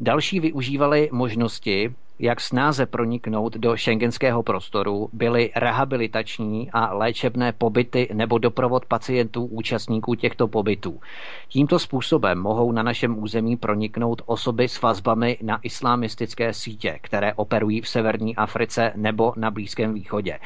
Další 0.00 0.40
využívali 0.40 1.08
možnosti, 1.12 1.94
jak 2.22 2.40
snáze 2.40 2.86
proniknout 2.86 3.56
do 3.56 3.76
šengenského 3.76 4.42
prostoru, 4.42 5.08
byly 5.12 5.50
rehabilitační 5.56 6.70
a 6.70 6.94
léčebné 6.94 7.52
pobyty 7.52 8.08
nebo 8.12 8.38
doprovod 8.38 8.86
pacientů 8.86 9.44
účastníků 9.44 10.14
těchto 10.14 10.48
pobytů. 10.48 11.00
Tímto 11.48 11.78
způsobem 11.78 12.38
mohou 12.38 12.72
na 12.72 12.82
našem 12.82 13.18
území 13.18 13.56
proniknout 13.56 14.22
osoby 14.26 14.68
s 14.68 14.82
vazbami 14.82 15.38
na 15.42 15.58
islamistické 15.62 16.52
sítě, 16.52 16.98
které 17.02 17.34
operují 17.34 17.80
v 17.80 17.88
severní 17.88 18.36
Africe 18.36 18.92
nebo 18.96 19.32
na 19.36 19.50
Blízkém 19.50 19.94
východě. 19.94 20.38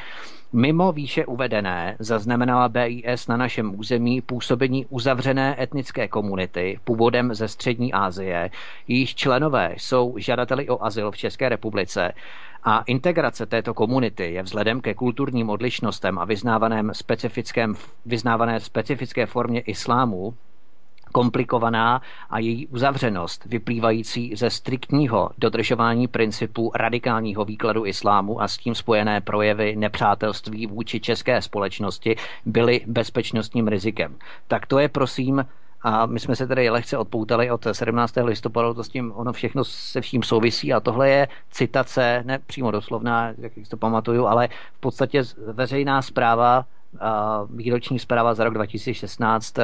Mimo 0.55 0.91
výše 0.91 1.25
uvedené 1.25 1.95
zaznamenala 1.99 2.69
BIS 2.69 3.27
na 3.27 3.37
našem 3.37 3.79
území 3.79 4.21
působení 4.21 4.85
uzavřené 4.89 5.63
etnické 5.63 6.07
komunity 6.07 6.79
původem 6.83 7.33
ze 7.33 7.47
střední 7.47 7.93
Asie, 7.93 8.49
jejíž 8.87 9.15
členové 9.15 9.73
jsou 9.77 10.15
žadateli 10.17 10.69
o 10.69 10.83
azyl 10.83 11.11
v 11.11 11.17
České 11.17 11.49
republice. 11.49 12.13
A 12.63 12.81
integrace 12.81 13.45
této 13.45 13.73
komunity 13.73 14.33
je 14.33 14.43
vzhledem 14.43 14.81
ke 14.81 14.93
kulturním 14.93 15.49
odlišnostem 15.49 16.19
a 16.19 16.25
vyznávaném 16.25 16.91
specifickém, 16.93 17.73
vyznávané 18.05 18.59
specifické 18.59 19.25
formě 19.25 19.59
islámu 19.59 20.33
komplikovaná 21.15 22.01
a 22.29 22.39
její 22.39 22.67
uzavřenost, 22.67 23.45
vyplývající 23.45 24.35
ze 24.35 24.49
striktního 24.49 25.29
dodržování 25.37 26.07
principů 26.07 26.71
radikálního 26.75 27.45
výkladu 27.45 27.85
islámu 27.85 28.41
a 28.41 28.47
s 28.47 28.57
tím 28.57 28.75
spojené 28.75 29.21
projevy 29.21 29.75
nepřátelství 29.75 30.67
vůči 30.67 30.99
české 30.99 31.41
společnosti, 31.41 32.15
byly 32.45 32.81
bezpečnostním 32.87 33.67
rizikem. 33.67 34.15
Tak 34.47 34.65
to 34.65 34.79
je, 34.79 34.89
prosím, 34.89 35.45
a 35.81 36.05
my 36.05 36.19
jsme 36.19 36.35
se 36.35 36.47
tedy 36.47 36.69
lehce 36.69 36.97
odpoutali 36.97 37.51
od 37.51 37.67
17. 37.71 38.15
listopadu, 38.23 38.73
to 38.73 38.83
s 38.83 38.89
tím 38.89 39.13
ono 39.15 39.33
všechno 39.33 39.63
se 39.63 40.01
vším 40.01 40.23
souvisí 40.23 40.73
a 40.73 40.79
tohle 40.79 41.09
je 41.09 41.27
citace, 41.51 42.23
ne 42.25 42.39
přímo 42.39 42.71
doslovná, 42.71 43.33
jak 43.37 43.53
si 43.53 43.69
to 43.69 43.77
pamatuju, 43.77 44.25
ale 44.25 44.47
v 44.73 44.79
podstatě 44.79 45.23
veřejná 45.53 46.01
zpráva, 46.01 46.65
výroční 47.49 47.99
zpráva 47.99 48.33
za 48.33 48.43
rok 48.43 48.53
2016 48.53 49.55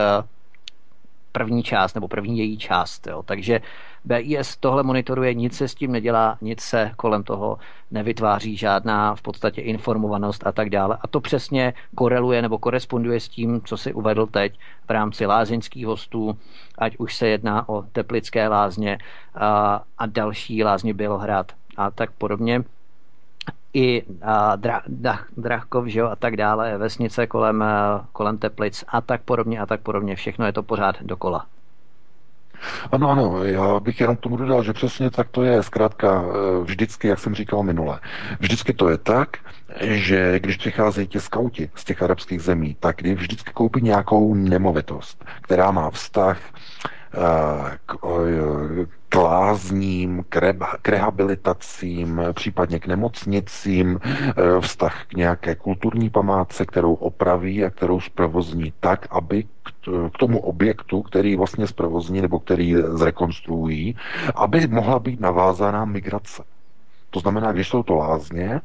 první 1.32 1.64
část 1.64 1.94
nebo 1.94 2.08
první 2.08 2.38
její 2.38 2.58
část. 2.58 3.08
Jo. 3.08 3.24
Takže 3.24 3.62
BIS 4.06 4.58
tohle 4.58 4.84
monitoruje, 4.84 5.34
nic 5.34 5.58
se 5.58 5.68
s 5.68 5.76
tím 5.76 5.92
nedělá, 5.92 6.38
nic 6.42 6.62
se 6.62 6.92
kolem 6.96 7.24
toho 7.24 7.58
nevytváří, 7.92 8.58
žádná 8.58 9.16
v 9.16 9.22
podstatě 9.22 9.62
informovanost 9.62 10.48
a 10.48 10.52
tak 10.52 10.70
dále. 10.70 10.98
A 11.02 11.08
to 11.08 11.22
přesně 11.22 11.74
koreluje 11.96 12.42
nebo 12.42 12.58
koresponduje 12.58 13.20
s 13.20 13.30
tím, 13.30 13.62
co 13.66 13.78
si 13.78 13.94
uvedl 13.94 14.26
teď 14.26 14.60
v 14.88 14.92
rámci 14.92 15.26
lázeňských 15.26 15.86
hostů, 15.86 16.38
ať 16.78 16.98
už 16.98 17.16
se 17.16 17.28
jedná 17.28 17.70
o 17.70 17.82
teplické 17.82 18.48
lázně 18.48 18.98
a, 19.36 19.84
a 19.98 20.06
další 20.06 20.64
lázně 20.64 20.94
Bělohrad 20.94 21.52
a 21.78 21.92
tak 21.92 22.12
podobně 22.12 22.64
i 23.74 24.04
a, 24.22 24.56
dra, 24.56 24.82
dach, 24.88 25.28
Drahkov, 25.38 25.86
že 25.86 26.00
jo, 26.00 26.08
a 26.08 26.16
tak 26.16 26.38
dále, 26.38 26.78
vesnice 26.78 27.28
kolem, 27.28 27.64
kolem 28.12 28.38
Teplic 28.38 28.84
a 28.88 29.02
tak 29.02 29.22
podobně 29.22 29.60
a 29.60 29.66
tak 29.66 29.82
podobně. 29.82 30.16
Všechno 30.16 30.46
je 30.46 30.54
to 30.54 30.64
pořád 30.64 30.96
dokola. 31.02 31.46
Ano, 32.92 33.10
ano, 33.10 33.44
já 33.44 33.80
bych 33.80 34.02
jenom 34.02 34.18
tomu 34.18 34.38
dodal, 34.38 34.64
že 34.64 34.74
přesně 34.74 35.10
tak 35.10 35.28
to 35.30 35.44
je. 35.44 35.64
Zkrátka 35.64 36.24
e, 36.24 36.64
vždycky, 36.64 37.08
jak 37.08 37.20
jsem 37.20 37.36
říkal 37.36 37.64
minule, 37.64 38.00
vždycky 38.40 38.74
to 38.74 38.90
je 38.90 38.98
tak, 38.98 39.38
že 39.82 40.40
když 40.40 40.58
přicházejí 40.58 41.08
ti 41.08 41.20
skauti 41.20 41.70
z 41.76 41.84
těch 41.84 42.04
arabských 42.04 42.42
zemí, 42.42 42.76
tak 42.80 43.02
vždycky 43.02 43.52
koupí 43.54 43.82
nějakou 43.82 44.34
nemovitost, 44.34 45.26
která 45.42 45.72
má 45.72 45.90
vztah 45.90 46.38
k, 49.10 49.16
lázním, 49.16 50.26
k, 50.30 50.36
re, 50.36 50.54
k 50.82 50.90
rehabilitacím, 50.90 52.22
případně 52.34 52.80
k 52.80 52.88
nemocnicím, 52.88 54.00
eh, 54.04 54.34
vztah 54.62 55.06
k 55.08 55.14
nějaké 55.14 55.56
kulturní 55.56 56.10
památce, 56.10 56.66
kterou 56.66 56.94
opraví 56.94 57.66
a 57.66 57.70
kterou 57.70 58.00
zprovozní 58.00 58.74
tak, 58.80 59.08
aby 59.10 59.44
k 60.14 60.18
tomu 60.20 60.40
objektu, 60.40 61.02
který 61.02 61.36
vlastně 61.36 61.68
zprovozní 61.68 62.22
nebo 62.22 62.40
který 62.40 62.76
zrekonstruují, 62.76 63.96
aby 64.36 64.68
mohla 64.68 65.00
být 65.00 65.20
navázaná 65.20 65.86
migrace. 65.86 66.44
To 67.10 67.20
znamená, 67.20 67.52
když 67.52 67.68
jsou 67.68 67.84
to 67.84 67.96
lázně, 67.96 68.62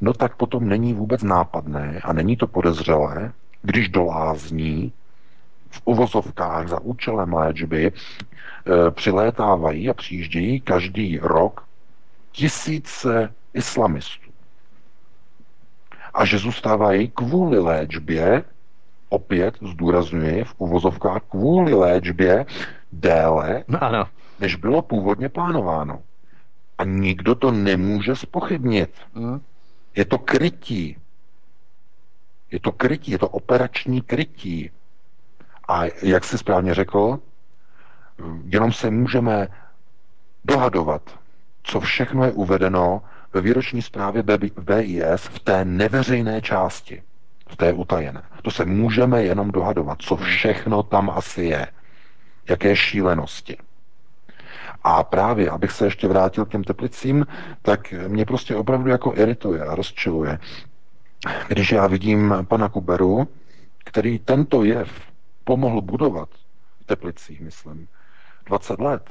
no 0.00 0.12
tak 0.12 0.36
potom 0.36 0.68
není 0.68 0.94
vůbec 0.94 1.22
nápadné 1.22 2.00
a 2.04 2.12
není 2.12 2.36
to 2.36 2.46
podezřelé, 2.46 3.32
když 3.62 3.88
do 3.88 4.04
lázní 4.04 4.92
v 5.74 5.80
uvozovkách 5.84 6.68
za 6.68 6.80
účelem 6.80 7.32
léčby 7.32 7.86
e, 7.86 7.92
přilétávají 8.90 9.90
a 9.90 9.94
přijíždějí 9.94 10.60
každý 10.60 11.18
rok 11.18 11.66
tisíce 12.32 13.34
islamistů. 13.54 14.30
A 16.14 16.24
že 16.24 16.38
zůstávají 16.38 17.10
kvůli 17.14 17.58
léčbě 17.58 18.44
opět 19.08 19.54
zdůrazňuji 19.62 20.44
v 20.44 20.54
uvozovkách 20.58 21.22
kvůli 21.28 21.74
léčbě 21.74 22.46
déle, 22.92 23.64
no, 23.68 23.84
ano. 23.84 24.04
než 24.40 24.56
bylo 24.56 24.82
původně 24.82 25.28
plánováno. 25.28 26.02
A 26.78 26.84
nikdo 26.84 27.34
to 27.34 27.50
nemůže 27.50 28.16
spochybnit. 28.16 28.90
Mm. 29.14 29.40
Je 29.96 30.04
to 30.04 30.18
krytí. 30.18 30.96
Je 32.50 32.60
to 32.60 32.72
krytí, 32.72 33.10
je 33.10 33.18
to 33.18 33.28
operační 33.28 34.00
krytí. 34.00 34.70
A 35.68 35.82
jak 36.02 36.24
jsi 36.24 36.38
správně 36.38 36.74
řekl, 36.74 37.18
jenom 38.44 38.72
se 38.72 38.90
můžeme 38.90 39.48
dohadovat, 40.44 41.18
co 41.62 41.80
všechno 41.80 42.24
je 42.24 42.32
uvedeno 42.32 43.02
ve 43.32 43.40
výroční 43.40 43.82
zprávě 43.82 44.22
BIS 44.22 45.22
v 45.22 45.38
té 45.38 45.64
neveřejné 45.64 46.42
části, 46.42 47.02
v 47.48 47.56
té 47.56 47.72
utajené. 47.72 48.22
To 48.42 48.50
se 48.50 48.64
můžeme 48.64 49.22
jenom 49.22 49.50
dohadovat, 49.50 50.02
co 50.02 50.16
všechno 50.16 50.82
tam 50.82 51.10
asi 51.10 51.42
je, 51.42 51.66
jaké 52.48 52.76
šílenosti. 52.76 53.56
A 54.84 55.04
právě, 55.04 55.50
abych 55.50 55.72
se 55.72 55.84
ještě 55.84 56.08
vrátil 56.08 56.44
k 56.44 56.50
těm 56.50 56.64
teplicím, 56.64 57.26
tak 57.62 57.94
mě 58.08 58.24
prostě 58.24 58.56
opravdu 58.56 58.90
jako 58.90 59.12
irituje 59.16 59.62
a 59.64 59.74
rozčiluje, 59.74 60.38
když 61.48 61.72
já 61.72 61.86
vidím 61.86 62.34
pana 62.48 62.68
Kuberu, 62.68 63.28
který 63.84 64.18
tento 64.18 64.64
jev 64.64 65.13
pomohl 65.44 65.80
budovat 65.80 66.28
v 66.80 66.84
Teplicích, 66.84 67.40
myslím, 67.40 67.88
20 68.46 68.80
let, 68.80 69.10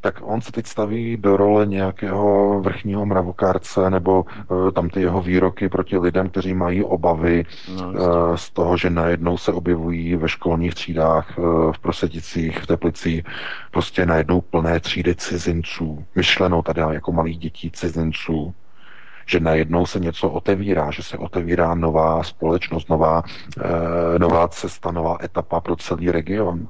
tak 0.00 0.20
on 0.22 0.40
se 0.40 0.52
teď 0.52 0.66
staví 0.66 1.16
do 1.16 1.36
role 1.36 1.66
nějakého 1.66 2.60
vrchního 2.60 3.06
mravokárce 3.06 3.90
nebo 3.90 4.24
uh, 4.48 4.70
tam 4.70 4.90
ty 4.90 5.00
jeho 5.00 5.22
výroky 5.22 5.68
proti 5.68 5.98
lidem, 5.98 6.28
kteří 6.28 6.54
mají 6.54 6.84
obavy 6.84 7.44
no, 7.76 7.88
uh, 7.88 8.36
z 8.36 8.50
toho, 8.50 8.76
že 8.76 8.90
najednou 8.90 9.38
se 9.38 9.52
objevují 9.52 10.16
ve 10.16 10.28
školních 10.28 10.74
třídách 10.74 11.38
uh, 11.38 11.72
v 11.72 11.78
Prosedicích, 11.78 12.58
v 12.58 12.66
Teplicích 12.66 13.24
prostě 13.70 14.06
najednou 14.06 14.40
plné 14.40 14.80
třídy 14.80 15.14
cizinců, 15.14 16.04
myšleno 16.14 16.62
tady 16.62 16.80
jako 16.80 17.12
malých 17.12 17.38
dětí 17.38 17.70
cizinců, 17.70 18.54
že 19.28 19.40
najednou 19.40 19.86
se 19.86 20.00
něco 20.00 20.30
otevírá, 20.30 20.90
že 20.90 21.02
se 21.02 21.18
otevírá 21.18 21.74
nová 21.74 22.22
společnost, 22.22 22.88
nová, 22.88 23.22
uh, 23.22 23.64
nová 24.18 24.48
cesta, 24.48 24.90
nová 24.90 25.18
etapa 25.22 25.60
pro 25.60 25.76
celý 25.76 26.10
region. 26.10 26.68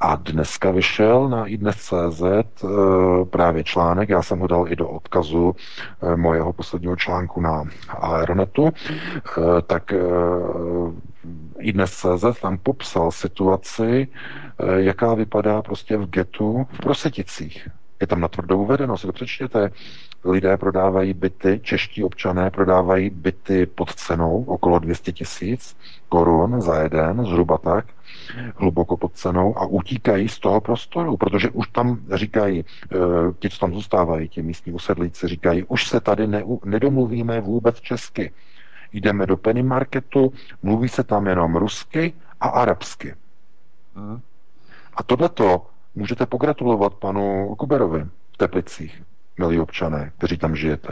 A 0.00 0.16
dneska 0.16 0.70
vyšel 0.70 1.28
na 1.28 1.46
iDnes.cz 1.46 2.22
eh, 2.22 2.66
právě 3.30 3.64
článek, 3.64 4.08
já 4.08 4.22
jsem 4.22 4.38
ho 4.38 4.46
dal 4.46 4.72
i 4.72 4.76
do 4.76 4.88
odkazu 4.88 5.56
eh, 6.02 6.16
mojeho 6.16 6.52
posledního 6.52 6.96
článku 6.96 7.40
na 7.40 7.64
Aeronetu, 7.88 8.68
eh, 8.68 9.62
tak 9.66 9.94
iDnes.cz 11.58 12.40
tam 12.40 12.58
popsal 12.58 13.10
situaci, 13.10 14.08
jaká 14.76 15.14
vypadá 15.14 15.62
prostě 15.62 15.96
v 15.96 16.06
getu 16.06 16.66
v 16.72 16.78
Proseticích. 16.78 17.68
Je 18.00 18.06
tam 18.06 18.20
natvrdo 18.20 18.58
uvedeno, 18.58 18.96
si 18.96 19.06
to 19.06 19.12
přečtěte. 19.12 19.70
Lidé 20.24 20.56
prodávají 20.56 21.14
byty, 21.14 21.60
čeští 21.62 22.04
občané 22.04 22.50
prodávají 22.50 23.10
byty 23.10 23.66
pod 23.66 23.94
cenou 23.94 24.44
okolo 24.44 24.78
200 24.78 25.12
tisíc 25.12 25.76
korun 26.08 26.60
za 26.60 26.82
jeden, 26.82 27.24
zhruba 27.24 27.58
tak 27.58 27.86
hluboko 28.56 28.96
pod 28.96 29.12
cenou 29.12 29.58
a 29.58 29.66
utíkají 29.66 30.28
z 30.28 30.38
toho 30.38 30.60
prostoru, 30.60 31.16
protože 31.16 31.50
už 31.50 31.68
tam 31.68 31.98
říkají, 32.14 32.64
eh, 32.92 32.96
ti, 33.38 33.50
co 33.50 33.58
tam 33.58 33.74
zůstávají, 33.74 34.28
ti 34.28 34.42
místní 34.42 34.72
usedlíci 34.72 35.28
říkají, 35.28 35.64
už 35.64 35.88
se 35.88 36.00
tady 36.00 36.26
ne, 36.26 36.44
nedomluvíme 36.64 37.40
vůbec 37.40 37.80
česky. 37.80 38.32
Jdeme 38.92 39.26
do 39.26 39.36
penny 39.36 39.62
marketu, 39.62 40.32
mluví 40.62 40.88
se 40.88 41.04
tam 41.04 41.26
jenom 41.26 41.56
rusky 41.56 42.12
a 42.40 42.48
arabsky. 42.48 43.14
A 44.94 45.02
tohleto 45.02 45.66
můžete 45.94 46.26
pogratulovat 46.26 46.94
panu 46.94 47.54
Kuberovi 47.58 48.04
v 48.32 48.36
Teplicích, 48.36 49.02
milí 49.38 49.60
občané, 49.60 50.12
kteří 50.18 50.38
tam 50.38 50.56
žijete. 50.56 50.88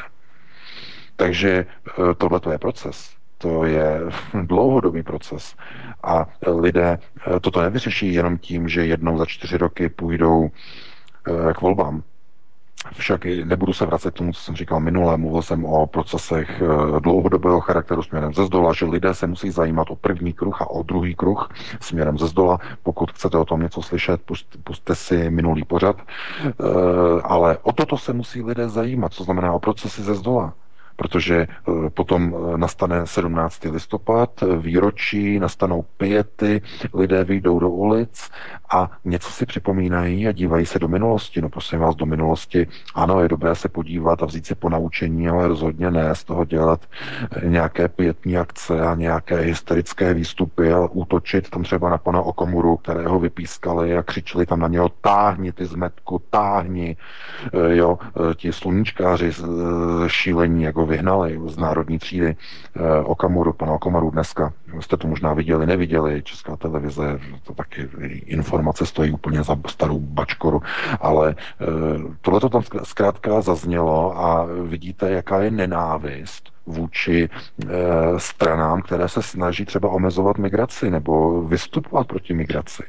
Takže 1.16 1.66
eh, 1.88 2.14
tohle 2.14 2.40
je 2.50 2.58
proces. 2.58 3.16
To 3.38 3.64
je 3.64 4.00
dlouhodobý 4.42 5.02
proces. 5.02 5.56
A 6.02 6.26
lidé 6.46 6.98
eh, 6.98 7.40
toto 7.40 7.62
nevyřeší 7.62 8.14
jenom 8.14 8.38
tím, 8.38 8.68
že 8.68 8.86
jednou 8.86 9.18
za 9.18 9.26
čtyři 9.26 9.56
roky 9.56 9.88
půjdou 9.88 10.50
eh, 10.50 11.54
k 11.54 11.60
volbám. 11.60 12.02
Však 12.92 13.24
nebudu 13.44 13.72
se 13.72 13.86
vracet 13.86 14.10
k 14.10 14.16
tomu, 14.18 14.32
co 14.32 14.40
jsem 14.40 14.56
říkal 14.56 14.80
minule, 14.80 15.16
mluvil 15.16 15.42
jsem 15.42 15.64
o 15.64 15.86
procesech 15.86 16.62
eh, 16.62 17.00
dlouhodobého 17.00 17.60
charakteru 17.60 18.02
směrem 18.02 18.34
ze 18.34 18.44
zdola, 18.44 18.72
že 18.72 18.84
lidé 18.84 19.14
se 19.14 19.26
musí 19.26 19.50
zajímat 19.50 19.90
o 19.90 19.96
první 19.96 20.32
kruh 20.32 20.62
a 20.62 20.70
o 20.70 20.82
druhý 20.82 21.14
kruh 21.14 21.48
směrem 21.80 22.18
ze 22.18 22.26
zdola. 22.26 22.58
Pokud 22.82 23.10
chcete 23.12 23.38
o 23.38 23.44
tom 23.44 23.62
něco 23.62 23.82
slyšet, 23.82 24.20
puste 24.64 24.94
si 24.94 25.30
minulý 25.30 25.64
pořad. 25.64 25.96
Ale 27.24 27.58
o 27.62 27.72
toto 27.72 27.98
se 27.98 28.12
musí 28.12 28.42
lidé 28.42 28.68
zajímat, 28.68 29.12
co 29.12 29.24
znamená 29.24 29.52
o 29.52 29.58
procesy 29.58 30.02
ze 30.02 30.14
zdola 30.14 30.52
protože 30.96 31.36
eh, 31.36 31.90
potom 31.90 32.34
eh, 32.34 32.58
nastane 32.58 33.06
17. 33.06 33.64
listopad, 33.64 34.30
výročí, 34.58 35.38
nastanou 35.38 35.84
pěty, 35.96 36.62
lidé 36.94 37.24
vyjdou 37.24 37.58
do 37.58 37.70
ulic 37.70 38.30
a 38.70 38.90
něco 39.04 39.30
si 39.30 39.46
připomínají 39.46 40.28
a 40.28 40.32
dívají 40.32 40.66
se 40.66 40.78
do 40.78 40.88
minulosti. 40.88 41.42
No 41.42 41.48
prosím 41.48 41.78
vás, 41.78 41.94
do 41.94 42.06
minulosti, 42.06 42.68
ano, 42.94 43.20
je 43.20 43.28
dobré 43.28 43.54
se 43.54 43.68
podívat 43.68 44.22
a 44.22 44.26
vzít 44.26 44.46
si 44.46 44.54
po 44.54 44.68
naučení, 44.68 45.28
ale 45.28 45.48
rozhodně 45.48 45.90
ne 45.90 46.14
z 46.14 46.24
toho 46.24 46.44
dělat 46.44 46.80
eh, 47.30 47.48
nějaké 47.48 47.88
pětní 47.88 48.38
akce 48.38 48.80
a 48.80 48.94
nějaké 48.94 49.36
hysterické 49.36 50.14
výstupy 50.14 50.72
a 50.72 50.88
útočit 50.90 51.50
tam 51.50 51.62
třeba 51.62 51.90
na 51.90 51.98
pana 51.98 52.20
Okomuru, 52.20 52.76
kterého 52.76 53.18
vypískali 53.18 53.96
a 53.96 54.02
křičeli 54.02 54.46
tam 54.46 54.60
na 54.60 54.68
něho 54.68 54.88
táhni 54.88 55.52
ty 55.52 55.64
zmetku, 55.64 56.22
táhni, 56.30 56.96
jo, 57.68 57.98
ti 58.36 58.52
sluníčkáři 58.52 59.32
šílení, 60.06 60.62
jako 60.62 60.85
vyhnali 60.86 61.40
z 61.46 61.56
národní 61.56 61.98
třídy 61.98 62.36
eh, 62.36 62.80
Okamuru, 63.04 63.52
pana 63.52 63.72
Okamaru 63.72 64.10
dneska. 64.10 64.52
Jste 64.80 64.96
to 64.96 65.08
možná 65.08 65.34
viděli, 65.34 65.66
neviděli, 65.66 66.22
Česká 66.22 66.56
televize, 66.56 67.20
to 67.42 67.54
taky 67.54 67.88
informace 68.26 68.86
stojí 68.86 69.12
úplně 69.12 69.42
za 69.42 69.56
starou 69.68 69.98
bačkoru, 69.98 70.62
ale 71.00 71.34
eh, 71.38 71.64
tohle 72.20 72.40
to 72.40 72.48
tam 72.48 72.62
zkrátka 72.82 73.40
zaznělo 73.40 74.18
a 74.18 74.46
vidíte, 74.62 75.10
jaká 75.10 75.42
je 75.42 75.50
nenávist 75.50 76.56
vůči 76.66 77.28
e, 77.28 77.68
stranám, 78.16 78.82
které 78.82 79.08
se 79.08 79.22
snaží 79.22 79.64
třeba 79.64 79.88
omezovat 79.88 80.38
migraci 80.38 80.90
nebo 80.90 81.42
vystupovat 81.42 82.06
proti 82.06 82.34
migraci. 82.34 82.82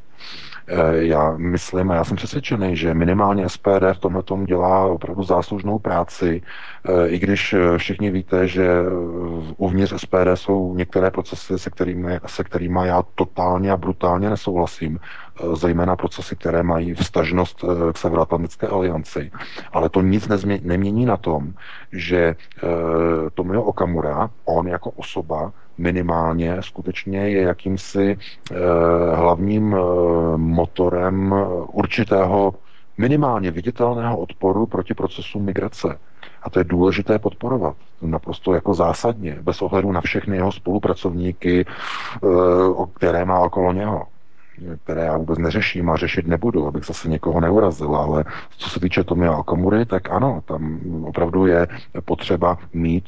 Eh, 0.70 1.06
já 1.06 1.34
myslím 1.38 1.92
a 1.92 1.96
já 1.96 2.04
jsem 2.04 2.18
přesvědčený, 2.18 2.78
že 2.78 2.94
minimálně 2.94 3.50
SPD 3.50 3.94
v 3.94 4.00
tomhle 4.00 4.24
tom 4.24 4.46
dělá 4.46 4.86
opravdu 4.86 5.24
záslužnou 5.24 5.80
práci, 5.80 6.42
eh, 6.86 7.08
i 7.08 7.20
když 7.20 7.54
eh, 7.54 7.78
všichni 7.78 8.12
víte, 8.12 8.48
že 8.48 8.70
uvnitř 9.58 9.94
SPD 9.98 10.36
jsou 10.36 10.76
některé 10.76 11.12
procesy, 11.12 11.60
se 11.60 11.70
kterými, 11.70 12.20
se 12.26 12.44
kterými 12.44 12.80
já 12.84 13.04
totálně 13.16 13.72
a 13.72 13.78
brutálně 13.78 14.30
nesouhlasím, 14.30 15.00
zejména 15.54 15.96
procesy, 15.96 16.36
které 16.36 16.64
mají 16.64 16.94
vstažnost 16.94 17.66
k 17.94 17.98
Severoatlantické 17.98 18.68
alianci. 18.68 19.32
Ale 19.72 19.90
to 19.90 20.02
nic 20.02 20.28
nezmě, 20.28 20.60
nemění 20.64 21.06
na 21.06 21.18
tom, 21.18 21.54
že 21.92 22.36
Tomio 23.34 23.62
Okamura, 23.64 24.30
on 24.46 24.68
jako 24.68 24.90
osoba, 24.92 25.52
minimálně 25.78 26.58
skutečně 26.62 27.30
je 27.30 27.42
jakýmsi 27.42 28.18
eh, 28.52 28.56
hlavním 29.16 29.76
eh, 29.76 29.78
motorem 30.38 31.36
určitého 31.72 32.54
minimálně 32.98 33.52
viditelného 33.52 34.18
odporu 34.18 34.66
proti 34.66 34.94
procesu 34.94 35.40
migrace. 35.40 36.00
A 36.44 36.50
to 36.50 36.60
je 36.60 36.64
důležité 36.64 37.20
podporovat. 37.20 37.76
Naprosto 38.02 38.54
jako 38.54 38.74
zásadně, 38.74 39.38
bez 39.42 39.62
ohledu 39.62 39.92
na 39.92 40.02
všechny 40.02 40.36
jeho 40.36 40.52
spolupracovníky, 40.52 41.66
eh, 41.66 42.28
které 42.94 43.26
má 43.26 43.40
okolo 43.40 43.74
něho 43.74 44.04
které 44.84 45.06
já 45.06 45.18
vůbec 45.18 45.40
neřeším 45.40 45.90
a 45.90 45.96
řešit 45.98 46.28
nebudu, 46.28 46.68
abych 46.68 46.86
zase 46.86 47.10
někoho 47.10 47.42
neurazil, 47.42 47.96
ale 47.96 48.26
co 48.58 48.70
se 48.70 48.80
týče 48.80 49.04
Tomia 49.04 49.38
Okamury, 49.38 49.86
tak 49.86 50.10
ano, 50.10 50.42
tam 50.46 50.80
opravdu 51.06 51.46
je 51.46 51.68
potřeba 52.06 52.58
mít 52.74 53.06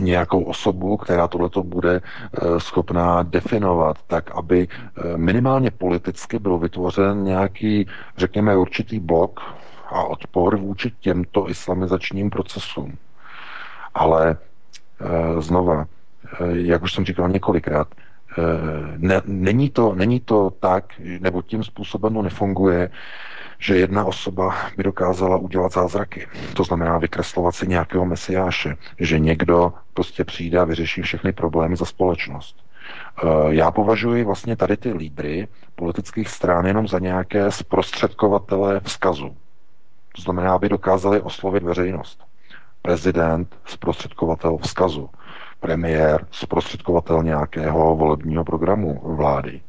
nějakou 0.00 0.42
osobu, 0.42 0.96
která 0.96 1.28
tohleto 1.28 1.62
bude 1.62 2.00
eh, 2.00 2.60
schopná 2.60 3.22
definovat, 3.22 3.96
tak 4.06 4.30
aby 4.30 4.68
eh, 4.68 5.16
minimálně 5.16 5.70
politicky 5.70 6.38
byl 6.38 6.58
vytvořen 6.58 7.24
nějaký, 7.24 7.86
řekněme, 8.16 8.56
určitý 8.56 9.00
blok 9.00 9.40
a 9.86 10.02
odpor 10.02 10.56
vůči 10.56 10.92
těmto 11.00 11.50
islamizačním 11.50 12.30
procesům. 12.30 12.98
Ale 13.94 14.36
eh, 15.00 15.42
znova, 15.42 15.86
jak 16.52 16.82
už 16.82 16.94
jsem 16.94 17.04
říkal 17.04 17.28
několikrát, 17.28 17.88
ne, 18.96 19.22
není, 19.24 19.70
to, 19.70 19.94
není 19.94 20.20
to 20.20 20.50
tak, 20.60 20.84
nebo 21.20 21.42
tím 21.42 21.64
způsobem 21.64 22.14
to 22.14 22.22
nefunguje, 22.22 22.90
že 23.58 23.76
jedna 23.76 24.04
osoba 24.04 24.54
by 24.76 24.82
dokázala 24.82 25.36
udělat 25.36 25.72
zázraky. 25.72 26.26
To 26.54 26.64
znamená 26.64 26.98
vykreslovat 26.98 27.54
si 27.54 27.66
nějakého 27.66 28.06
mesiáše, 28.06 28.76
že 29.00 29.18
někdo 29.18 29.72
prostě 29.94 30.24
přijde 30.24 30.58
a 30.58 30.64
vyřeší 30.64 31.02
všechny 31.02 31.32
problémy 31.32 31.76
za 31.76 31.84
společnost. 31.84 32.56
Já 33.48 33.70
považuji 33.70 34.24
vlastně 34.24 34.56
tady 34.56 34.76
ty 34.76 34.92
lídry 34.92 35.48
politických 35.74 36.28
stran 36.28 36.66
jenom 36.66 36.88
za 36.88 36.98
nějaké 36.98 37.50
zprostředkovatele 37.50 38.80
vzkazu. 38.80 39.36
To 40.16 40.22
znamená, 40.22 40.54
aby 40.54 40.68
dokázali 40.68 41.20
oslovit 41.20 41.62
veřejnost. 41.62 42.24
Prezident, 42.82 43.56
zprostředkovatel 43.64 44.58
vzkazu. 44.58 45.10
Premiér, 45.60 46.26
zprostředkovatel 46.30 47.22
nějakého 47.22 47.96
volebního 47.96 48.44
programu 48.44 49.00
vlády. 49.04 49.60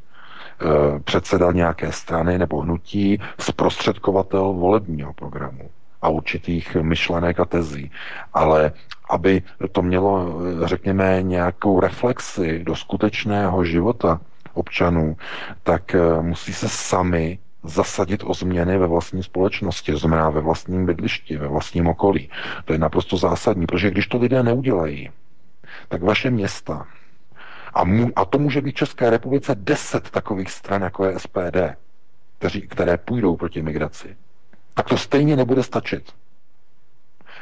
E, 0.61 0.99
předseda 0.99 1.51
nějaké 1.51 1.91
strany 1.91 2.37
nebo 2.37 2.61
hnutí, 2.61 3.19
zprostředkovatel 3.39 4.53
volebního 4.53 5.13
programu 5.13 5.69
a 6.01 6.09
určitých 6.09 6.75
myšlenek 6.75 7.39
a 7.39 7.45
tezí. 7.45 7.91
Ale 8.33 8.71
aby 9.09 9.41
to 9.71 9.81
mělo, 9.81 10.39
řekněme, 10.65 11.23
nějakou 11.23 11.79
reflexi 11.79 12.63
do 12.63 12.75
skutečného 12.75 13.65
života 13.65 14.19
občanů, 14.53 15.17
tak 15.63 15.95
e, 15.95 16.21
musí 16.21 16.53
se 16.53 16.69
sami 16.69 17.39
zasadit 17.63 18.23
o 18.25 18.33
změny 18.33 18.77
ve 18.77 18.87
vlastní 18.87 19.23
společnosti, 19.23 19.91
to 19.91 19.97
znamená 19.97 20.29
ve 20.29 20.41
vlastním 20.41 20.85
bydlišti, 20.85 21.37
ve 21.37 21.47
vlastním 21.47 21.87
okolí. 21.87 22.29
To 22.65 22.73
je 22.73 22.79
naprosto 22.79 23.17
zásadní, 23.17 23.65
protože 23.65 23.91
když 23.91 24.07
to 24.07 24.17
lidé 24.17 24.43
neudělají, 24.43 25.09
tak 25.87 26.03
vaše 26.03 26.31
města, 26.31 26.85
a, 27.77 27.83
mu, 27.83 28.11
a 28.15 28.25
to 28.25 28.39
může 28.39 28.61
být 28.61 28.75
České 28.75 29.09
republice 29.09 29.55
deset 29.55 30.09
takových 30.09 30.51
stran, 30.51 30.81
jako 30.81 31.05
je 31.05 31.19
SPD, 31.19 31.57
kteří, 32.37 32.61
které 32.61 32.97
půjdou 32.97 33.35
proti 33.35 33.61
migraci, 33.61 34.17
tak 34.73 34.89
to 34.89 34.97
stejně 34.97 35.35
nebude 35.35 35.63
stačit. 35.63 36.11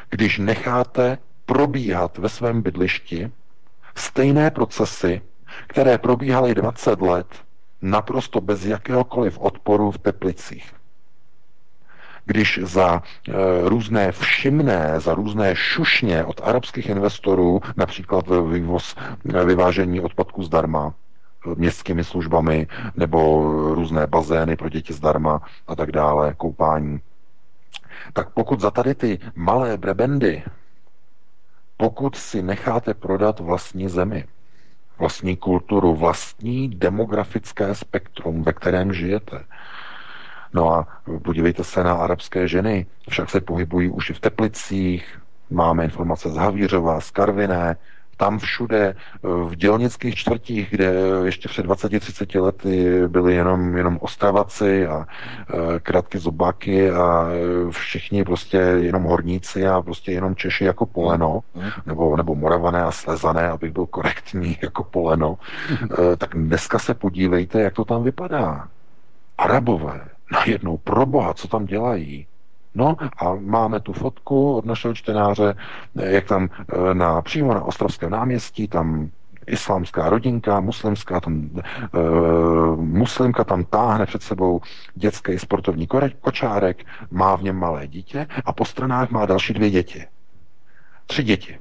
Když 0.10 0.40
necháte 0.40 1.18
probíhat 1.46 2.18
ve 2.18 2.30
svém 2.30 2.62
bydlišti 2.62 3.32
stejné 3.96 4.52
procesy, 4.52 5.22
které 5.68 5.98
probíhaly 5.98 6.56
20 6.56 7.02
let 7.02 7.28
naprosto 7.82 8.42
bez 8.42 8.66
jakéhokoliv 8.66 9.38
odporu 9.38 9.92
v 9.92 9.98
Teplicích. 9.98 10.74
Když 12.26 12.60
za 12.64 13.02
e, 13.30 13.32
různé 13.70 14.12
všimné, 14.12 15.00
za 15.00 15.14
různé 15.14 15.56
šušně 15.56 16.24
od 16.26 16.42
arabských 16.44 16.90
investorů, 16.90 17.62
například 17.78 18.26
vývoz, 18.52 18.96
e, 19.34 19.46
vyvážení 19.46 20.02
odpadků 20.02 20.44
zdarma, 20.44 20.94
e, 21.52 21.56
městskými 21.56 22.04
službami 22.04 22.68
nebo 22.96 23.44
různé 23.76 24.08
bazény 24.08 24.56
pro 24.56 24.70
děti 24.70 24.94
zdarma 24.94 25.42
a 25.68 25.76
tak 25.76 25.92
dále, 25.92 26.34
koupání. 26.38 27.00
Tak 28.14 28.30
pokud 28.30 28.60
za 28.62 28.72
tady 28.72 28.96
ty 28.96 29.20
malé 29.36 29.78
brebendy, 29.78 30.44
pokud 31.78 32.16
si 32.16 32.42
necháte 32.42 32.94
prodat 32.94 33.40
vlastní 33.40 33.90
zemi, 33.90 34.26
vlastní 35.00 35.38
kulturu, 35.38 35.96
vlastní 35.96 36.70
demografické 36.70 37.76
spektrum, 37.76 38.44
ve 38.44 38.54
kterém 38.54 38.94
žijete. 38.94 39.46
No 40.56 40.74
a 40.74 40.88
podívejte 41.24 41.64
se 41.64 41.84
na 41.84 41.94
arabské 41.94 42.48
ženy, 42.48 42.86
však 43.10 43.30
se 43.30 43.42
pohybují 43.42 43.90
už 43.90 44.10
i 44.10 44.14
v 44.14 44.20
Teplicích, 44.20 45.22
máme 45.50 45.84
informace 45.84 46.30
z 46.30 46.36
Havířova, 46.36 47.02
z 47.02 47.12
Karviné, 47.12 47.76
tam 48.18 48.40
všude, 48.40 48.96
v 49.24 49.56
dělnických 49.56 50.16
čtvrtích, 50.16 50.70
kde 50.72 50.94
ještě 51.26 51.50
před 51.50 51.66
20-30 51.66 52.44
lety 52.44 53.08
byli 53.08 53.36
jenom, 53.36 53.78
jenom 53.78 53.98
ostravaci 54.02 54.88
a 54.88 55.06
e, 55.06 55.80
krátky 55.80 56.18
zobáky 56.18 56.92
a 56.92 57.28
eh, 57.28 57.72
všichni 57.72 58.24
prostě 58.24 58.58
jenom 58.58 59.04
horníci 59.04 59.68
a 59.68 59.82
prostě 59.82 60.12
jenom 60.12 60.36
Češi 60.36 60.66
jako 60.66 60.86
poleno, 60.86 61.40
nebo, 61.86 62.18
nebo 62.18 62.36
moravané 62.36 62.84
a 62.84 62.92
slezané, 62.92 63.50
abych 63.50 63.72
byl 63.72 63.86
korektní 63.86 64.58
jako 64.62 64.84
poleno, 64.84 65.38
e, 66.14 66.16
tak 66.16 66.36
dneska 66.36 66.80
se 66.80 66.94
podívejte, 66.94 67.62
jak 67.62 67.74
to 67.74 67.86
tam 67.86 68.04
vypadá. 68.04 68.68
Arabové, 69.38 70.15
najednou 70.32 70.78
pro 70.78 71.06
boha, 71.06 71.34
co 71.34 71.48
tam 71.48 71.66
dělají? 71.66 72.28
No 72.76 72.98
a 73.18 73.36
máme 73.36 73.80
tu 73.80 73.94
fotku 73.94 74.56
od 74.56 74.66
našeho 74.66 74.94
čtenáře, 74.94 75.56
jak 75.96 76.26
tam 76.26 76.50
eh, 76.60 76.94
na, 76.94 77.22
přímo 77.22 77.54
na 77.54 77.64
Ostravském 77.64 78.10
náměstí, 78.10 78.68
tam 78.68 79.10
islámská 79.48 80.10
rodinka, 80.10 80.60
muslimská, 80.60 81.20
tam, 81.20 81.50
e, 81.54 81.62
muslimka 82.76 83.44
tam 83.44 83.64
táhne 83.64 84.06
před 84.06 84.24
sebou 84.24 84.62
dětský 84.96 85.40
sportovní 85.40 85.88
kočárek, 86.22 86.86
má 87.12 87.36
v 87.36 87.44
něm 87.44 87.56
malé 87.56 87.88
dítě 87.88 88.28
a 88.46 88.54
po 88.54 88.66
stranách 88.66 89.10
má 89.10 89.26
další 89.26 89.54
dvě 89.54 89.70
děti. 89.70 90.06
Tři 91.08 91.24
děti. 91.24 91.58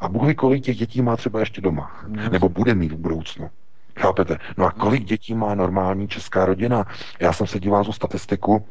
A 0.00 0.08
Bůh 0.08 0.26
ví, 0.26 0.34
kolik 0.34 0.64
těch 0.64 0.76
dětí 0.76 1.02
má 1.02 1.16
třeba 1.16 1.40
ještě 1.40 1.60
doma. 1.60 1.90
Nebo 2.30 2.48
bude 2.48 2.74
mít 2.74 2.92
v 2.92 2.96
budoucnu. 2.96 3.50
Chápete? 3.98 4.38
No 4.56 4.66
a 4.66 4.70
kolik 4.70 5.04
dětí 5.04 5.34
má 5.34 5.54
normální 5.54 6.08
česká 6.08 6.46
rodina? 6.46 6.84
Já 7.20 7.32
jsem 7.32 7.46
se 7.46 7.60
díval 7.60 7.84
tu 7.84 7.92
statistiku, 7.92 8.66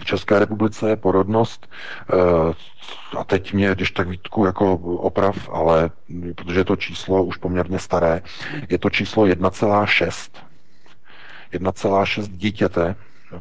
v 0.00 0.04
České 0.04 0.38
republice 0.38 0.88
je 0.88 0.96
porodnost, 0.96 1.68
eh, 2.12 2.54
a 3.18 3.24
teď 3.24 3.52
mě, 3.52 3.74
když 3.74 3.90
tak 3.90 4.08
Vítku 4.08 4.46
jako 4.46 4.74
oprav, 4.76 5.48
ale 5.52 5.90
protože 6.34 6.60
je 6.60 6.64
to 6.64 6.76
číslo 6.76 7.24
už 7.24 7.36
poměrně 7.36 7.78
staré, 7.78 8.22
je 8.68 8.78
to 8.78 8.90
číslo 8.90 9.26
1,6. 9.26 10.30
1,6 11.52 12.28
dítěte 12.28 12.96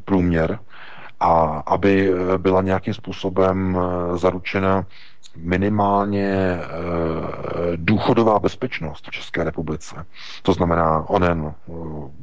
průměr 0.05 0.59
a 1.19 1.63
aby 1.65 2.11
byla 2.37 2.61
nějakým 2.61 2.93
způsobem 2.93 3.77
eh, 3.77 4.17
zaručena 4.17 4.85
minimálně 5.35 6.29
e, 6.29 6.59
důchodová 7.75 8.39
bezpečnost 8.39 9.07
v 9.07 9.11
České 9.11 9.43
republice. 9.43 10.05
To 10.43 10.53
znamená 10.53 11.09
onen 11.09 11.45
e, 11.45 11.71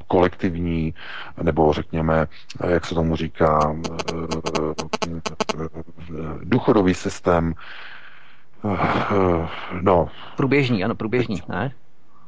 kolektivní, 0.06 0.94
nebo 1.42 1.72
řekněme, 1.72 2.26
jak 2.68 2.86
se 2.86 2.94
tomu 2.94 3.16
říká, 3.16 3.76
důchodový 6.42 6.94
systém, 6.94 7.54
no. 9.80 10.08
Průběžný, 10.36 10.84
ano, 10.84 10.94
průběžný, 10.94 11.42
ne? 11.48 11.72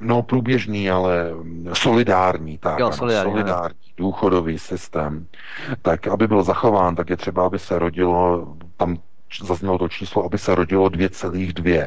No, 0.00 0.22
průběžný, 0.22 0.90
ale 0.90 1.30
solidární, 1.72 2.58
tak. 2.58 2.78
Jo, 2.78 2.92
solidární, 2.92 3.32
solidární 3.32 3.78
důchodový 3.96 4.58
systém. 4.58 5.26
Tak, 5.82 6.06
aby 6.08 6.26
byl 6.28 6.42
zachován, 6.42 6.94
tak 6.94 7.10
je 7.10 7.16
třeba, 7.16 7.46
aby 7.46 7.58
se 7.58 7.78
rodilo 7.78 8.48
tam 8.76 8.96
zaznělo 9.42 9.78
to 9.78 9.88
číslo, 9.88 10.24
aby 10.24 10.38
se 10.38 10.54
rodilo 10.54 10.88
2,2. 10.88 11.86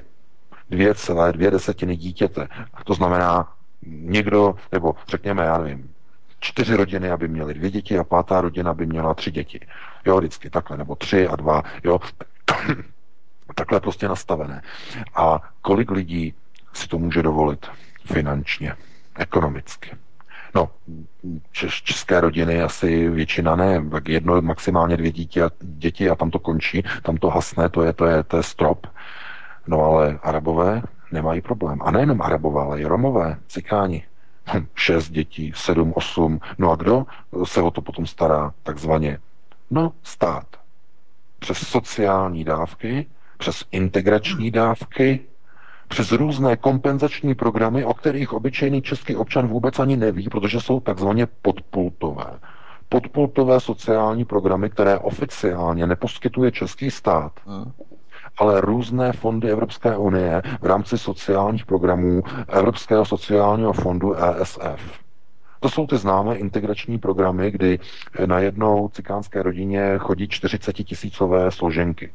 2,2 0.71 1.51
desetiny 1.51 1.95
dítěte. 1.95 2.47
To 2.83 2.93
znamená, 2.93 3.53
někdo, 3.85 4.55
nebo 4.71 4.95
řekněme, 5.07 5.45
já 5.45 5.57
nevím, 5.57 5.93
čtyři 6.39 6.75
rodiny, 6.75 7.11
aby 7.11 7.27
měly 7.27 7.53
dvě 7.53 7.71
děti 7.71 7.99
a 7.99 8.03
pátá 8.03 8.41
rodina 8.41 8.73
by 8.73 8.85
měla 8.85 9.13
tři 9.13 9.31
děti. 9.31 9.59
Jo, 10.05 10.17
vždycky 10.17 10.49
takhle, 10.49 10.77
nebo 10.77 10.95
tři 10.95 11.27
a 11.27 11.35
dva, 11.35 11.63
jo. 11.83 11.99
takhle 13.55 13.79
prostě 13.79 14.07
nastavené. 14.07 14.61
A 15.15 15.49
kolik 15.61 15.91
lidí 15.91 16.33
si 16.73 16.87
to 16.87 16.97
může 16.97 17.23
dovolit 17.23 17.67
finančně, 18.05 18.75
ekonomicky? 19.15 19.91
No, 20.57 20.69
české 21.83 22.21
rodiny 22.21 22.61
asi 22.61 23.09
většina 23.09 23.55
ne, 23.55 23.89
tak 23.91 24.09
jedno, 24.09 24.41
maximálně 24.41 24.97
dvě 24.97 25.11
dítě, 25.11 25.43
děti 25.61 26.09
a 26.09 26.15
tam 26.15 26.29
to 26.31 26.39
končí, 26.39 26.83
tam 27.03 27.17
to 27.17 27.29
hasne, 27.29 27.69
to 27.69 27.81
je, 27.83 27.93
to 27.93 28.05
je, 28.05 28.23
to 28.23 28.37
je 28.37 28.43
strop. 28.43 28.87
No 29.67 29.81
ale 29.81 30.19
arabové 30.23 30.81
nemají 31.11 31.41
problém. 31.41 31.79
A 31.81 31.91
nejenom 31.91 32.21
arabové, 32.21 32.61
ale 32.61 32.81
i 32.81 32.85
romové, 32.85 33.37
cikáni. 33.47 34.03
Hm, 34.53 34.67
šest 34.75 35.09
dětí, 35.09 35.51
sedm, 35.55 35.93
osm. 35.95 36.39
No 36.57 36.71
a 36.71 36.75
kdo 36.75 37.05
se 37.43 37.61
o 37.61 37.71
to 37.71 37.81
potom 37.81 38.05
stará, 38.05 38.53
takzvaně? 38.63 39.19
No, 39.71 39.93
stát. 40.03 40.47
Přes 41.39 41.57
sociální 41.57 42.43
dávky, 42.43 43.05
přes 43.37 43.65
integrační 43.71 44.51
dávky, 44.51 45.19
přes 45.87 46.11
různé 46.11 46.57
kompenzační 46.57 47.35
programy, 47.35 47.85
o 47.85 47.93
kterých 47.93 48.33
obyčejný 48.33 48.81
český 48.81 49.15
občan 49.15 49.47
vůbec 49.47 49.79
ani 49.79 49.97
neví, 49.97 50.29
protože 50.29 50.61
jsou 50.61 50.79
takzvaně 50.79 51.27
podpultové. 51.41 52.39
Podpultové 52.89 53.59
sociální 53.59 54.25
programy, 54.25 54.69
které 54.69 54.97
oficiálně 54.97 55.87
neposkytuje 55.87 56.51
český 56.51 56.91
stát, 56.91 57.31
ale 58.37 58.61
různé 58.61 59.11
fondy 59.11 59.51
Evropské 59.51 59.97
unie 59.97 60.41
v 60.61 60.65
rámci 60.65 60.97
sociálních 60.97 61.65
programů 61.65 62.23
Evropského 62.47 63.05
sociálního 63.05 63.73
fondu 63.73 64.13
ESF. 64.15 64.99
To 65.59 65.69
jsou 65.69 65.87
ty 65.87 65.97
známé 65.97 66.35
integrační 66.35 66.99
programy, 66.99 67.51
kdy 67.51 67.79
na 68.25 68.39
jednou 68.39 68.89
cikánské 68.89 69.43
rodině 69.43 69.93
chodí 69.97 70.27
40 70.27 70.73
tisícové 70.73 71.51
složenky 71.51 72.11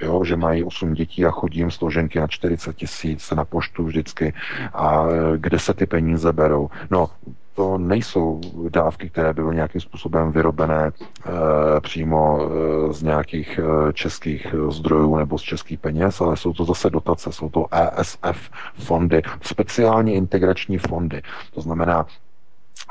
jo, 0.00 0.24
že 0.24 0.36
mají 0.36 0.64
8 0.64 0.94
dětí 0.94 1.26
a 1.26 1.30
chodím 1.30 1.70
složenky 1.70 2.20
na 2.20 2.26
40 2.26 2.76
tisíc 2.76 3.30
na 3.30 3.44
poštu 3.44 3.84
vždycky 3.84 4.34
a 4.74 5.06
e, 5.06 5.38
kde 5.38 5.58
se 5.58 5.74
ty 5.74 5.86
peníze 5.86 6.32
berou. 6.32 6.70
No, 6.90 7.10
to 7.54 7.78
nejsou 7.78 8.40
dávky, 8.68 9.10
které 9.10 9.32
by 9.32 9.42
byly 9.42 9.54
nějakým 9.54 9.80
způsobem 9.80 10.32
vyrobené 10.32 10.86
e, 10.86 11.80
přímo 11.80 12.38
e, 12.40 12.92
z 12.92 13.02
nějakých 13.02 13.58
e, 13.58 13.92
českých 13.92 14.54
zdrojů 14.68 15.16
nebo 15.16 15.38
z 15.38 15.42
českých 15.42 15.78
peněz, 15.78 16.20
ale 16.20 16.36
jsou 16.36 16.52
to 16.52 16.64
zase 16.64 16.90
dotace, 16.90 17.32
jsou 17.32 17.48
to 17.48 17.66
ESF 17.74 18.50
fondy, 18.74 19.22
speciální 19.42 20.14
integrační 20.14 20.78
fondy. 20.78 21.22
To 21.54 21.60
znamená, 21.60 22.06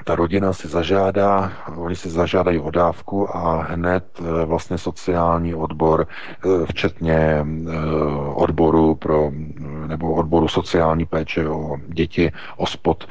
ta 0.06 0.16
rodina 0.16 0.54
si 0.54 0.68
zažádá, 0.68 1.52
oni 1.76 1.96
si 1.96 2.10
zažádají 2.10 2.60
o 2.60 2.72
dávku 2.72 3.36
a 3.36 3.62
hned 3.62 4.06
eh, 4.20 4.46
vlastně 4.46 4.78
sociální 4.78 5.56
odbor, 5.56 6.08
eh, 6.08 6.66
včetně 6.66 7.16
eh, 7.16 7.46
odboru 8.34 8.96
pro, 8.96 9.32
nebo 9.88 10.14
odboru 10.14 10.48
sociální 10.48 11.06
péče 11.06 11.50
o 11.50 11.78
děti, 11.88 12.32
OSPOD, 12.58 13.08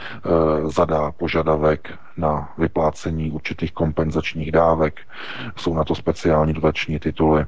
zadá 0.64 1.12
požadavek 1.12 1.90
na 2.16 2.52
vyplácení 2.58 3.30
určitých 3.30 3.72
kompenzačních 3.72 4.52
dávek. 4.52 5.00
Jsou 5.56 5.74
na 5.74 5.84
to 5.84 5.94
speciální 5.94 6.52
dotační 6.52 6.98
tituly. 6.98 7.46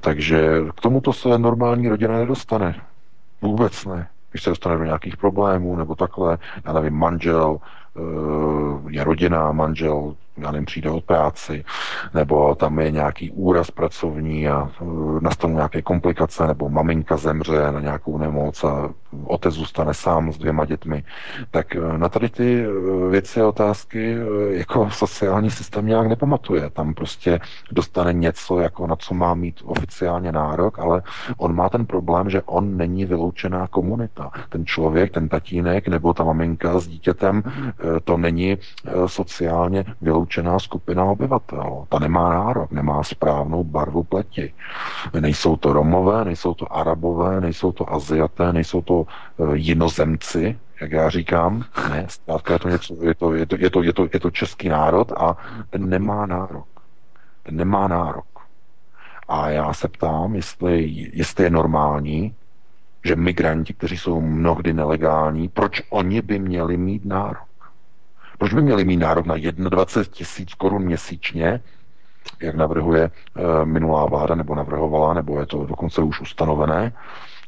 Takže 0.00 0.60
k 0.76 0.80
tomuto 0.80 1.12
se 1.12 1.38
normální 1.38 1.88
rodina 1.88 2.14
nedostane. 2.14 2.74
Vůbec 3.42 3.84
ne. 3.84 4.08
Když 4.30 4.42
se 4.42 4.50
dostane 4.50 4.78
do 4.78 4.84
nějakých 4.84 5.16
problémů 5.16 5.76
nebo 5.76 5.94
takhle, 5.94 6.38
já 6.64 6.72
nevím, 6.72 6.94
manžel, 6.94 7.58
je 8.90 9.04
rodina, 9.04 9.52
manžel, 9.52 10.14
já 10.36 10.50
nevím, 10.50 10.66
přijde 10.66 10.90
od 10.90 11.04
práci, 11.04 11.64
nebo 12.14 12.54
tam 12.54 12.78
je 12.78 12.90
nějaký 12.90 13.30
úraz 13.30 13.70
pracovní 13.70 14.48
a 14.48 14.70
e, 14.80 14.84
nastanou 15.20 15.54
nějaké 15.54 15.82
komplikace, 15.82 16.46
nebo 16.46 16.68
maminka 16.68 17.16
zemře 17.16 17.72
na 17.72 17.80
nějakou 17.80 18.18
nemoc 18.18 18.64
a 18.64 18.90
otec 19.24 19.54
zůstane 19.54 19.94
sám 19.94 20.32
s 20.32 20.38
dvěma 20.38 20.64
dětmi. 20.64 21.04
Tak 21.50 21.76
e, 21.76 21.98
na 21.98 22.08
tady 22.08 22.28
ty 22.28 22.64
e, 22.64 22.68
věci 23.10 23.40
a 23.40 23.48
otázky 23.48 24.16
jako 24.50 24.90
sociální 24.90 25.50
systém 25.50 25.86
nějak 25.86 26.06
nepamatuje. 26.06 26.70
Tam 26.70 26.94
prostě 26.94 27.40
dostane 27.72 28.12
něco, 28.12 28.60
jako 28.60 28.86
na 28.86 28.96
co 28.96 29.14
má 29.14 29.34
mít 29.34 29.60
oficiálně 29.64 30.32
nárok, 30.32 30.78
ale 30.78 31.02
on 31.36 31.54
má 31.54 31.68
ten 31.68 31.86
problém, 31.86 32.30
že 32.30 32.42
on 32.42 32.76
není 32.76 33.04
vyloučená 33.04 33.66
komunita. 33.66 34.30
Ten 34.48 34.66
člověk, 34.66 35.12
ten 35.12 35.28
tatínek 35.28 35.88
nebo 35.88 36.14
ta 36.14 36.24
maminka 36.24 36.80
s 36.80 36.86
dítětem, 36.88 37.42
to 38.04 38.16
není 38.16 38.58
sociálně 39.06 39.84
vyloučená 40.00 40.23
vyloučená 40.24 40.58
skupina 40.58 41.04
obyvatel. 41.04 41.86
Ta 41.88 41.98
nemá 41.98 42.30
nárok, 42.30 42.72
nemá 42.72 43.02
správnou 43.02 43.64
barvu 43.64 44.02
pleti. 44.02 44.54
Nejsou 45.20 45.56
to 45.56 45.72
Romové, 45.72 46.24
nejsou 46.24 46.54
to 46.54 46.76
Arabové, 46.76 47.40
nejsou 47.40 47.72
to 47.72 47.92
Aziaté, 47.92 48.52
nejsou 48.52 48.82
to 48.82 49.04
e, 49.04 49.56
jinozemci, 49.56 50.58
jak 50.80 50.92
já 50.92 51.10
říkám. 51.10 51.64
Ne, 51.90 52.06
zkrátka 52.08 52.52
je 52.52 52.58
to, 52.58 52.68
něco, 52.68 52.94
je, 53.02 53.14
to, 53.14 53.34
je, 53.34 53.46
to, 53.46 53.56
je, 53.56 53.70
to, 53.70 53.82
je, 53.82 53.92
to, 53.92 54.08
je 54.12 54.20
to 54.20 54.30
český 54.30 54.68
národ 54.68 55.12
a 55.12 55.36
ten 55.70 55.88
nemá 55.88 56.26
nárok. 56.26 56.68
Ten 57.42 57.56
nemá 57.56 57.88
nárok. 57.88 58.24
A 59.28 59.50
já 59.50 59.72
se 59.72 59.88
ptám, 59.88 60.34
jestli, 60.34 60.88
jestli 61.12 61.44
je 61.44 61.50
normální, 61.50 62.34
že 63.04 63.16
migranti, 63.16 63.74
kteří 63.74 63.98
jsou 63.98 64.20
mnohdy 64.20 64.72
nelegální, 64.72 65.48
proč 65.48 65.82
oni 65.90 66.22
by 66.22 66.38
měli 66.38 66.76
mít 66.76 67.04
nárok? 67.04 67.53
Proč 68.38 68.54
by 68.54 68.62
měli 68.62 68.84
mít 68.84 68.96
nárok 68.96 69.26
na 69.26 69.36
21 69.36 70.14
tisíc 70.14 70.54
korun 70.54 70.82
měsíčně, 70.82 71.60
jak 72.42 72.54
navrhuje 72.54 73.02
e, 73.04 73.10
minulá 73.64 74.06
vláda, 74.06 74.34
nebo 74.34 74.54
navrhovala, 74.54 75.14
nebo 75.14 75.40
je 75.40 75.46
to 75.46 75.66
dokonce 75.66 76.02
už 76.02 76.20
ustanovené 76.20 76.92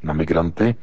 na 0.03 0.13
migranty, 0.13 0.75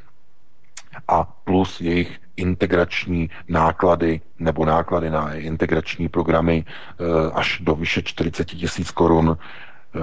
a 1.08 1.24
plus 1.24 1.82
jejich 1.82 2.20
integrační 2.38 3.30
náklady 3.47 4.22
nebo 4.39 4.66
náklady 4.66 5.10
na 5.10 5.34
integrační 5.34 6.10
programy 6.10 6.66
e, 6.66 7.32
až 7.32 7.60
do 7.62 7.76
vyše 7.76 8.01
40 8.01 8.45
tisíc 8.45 8.91
korun. 8.91 9.38
E, 9.38 9.99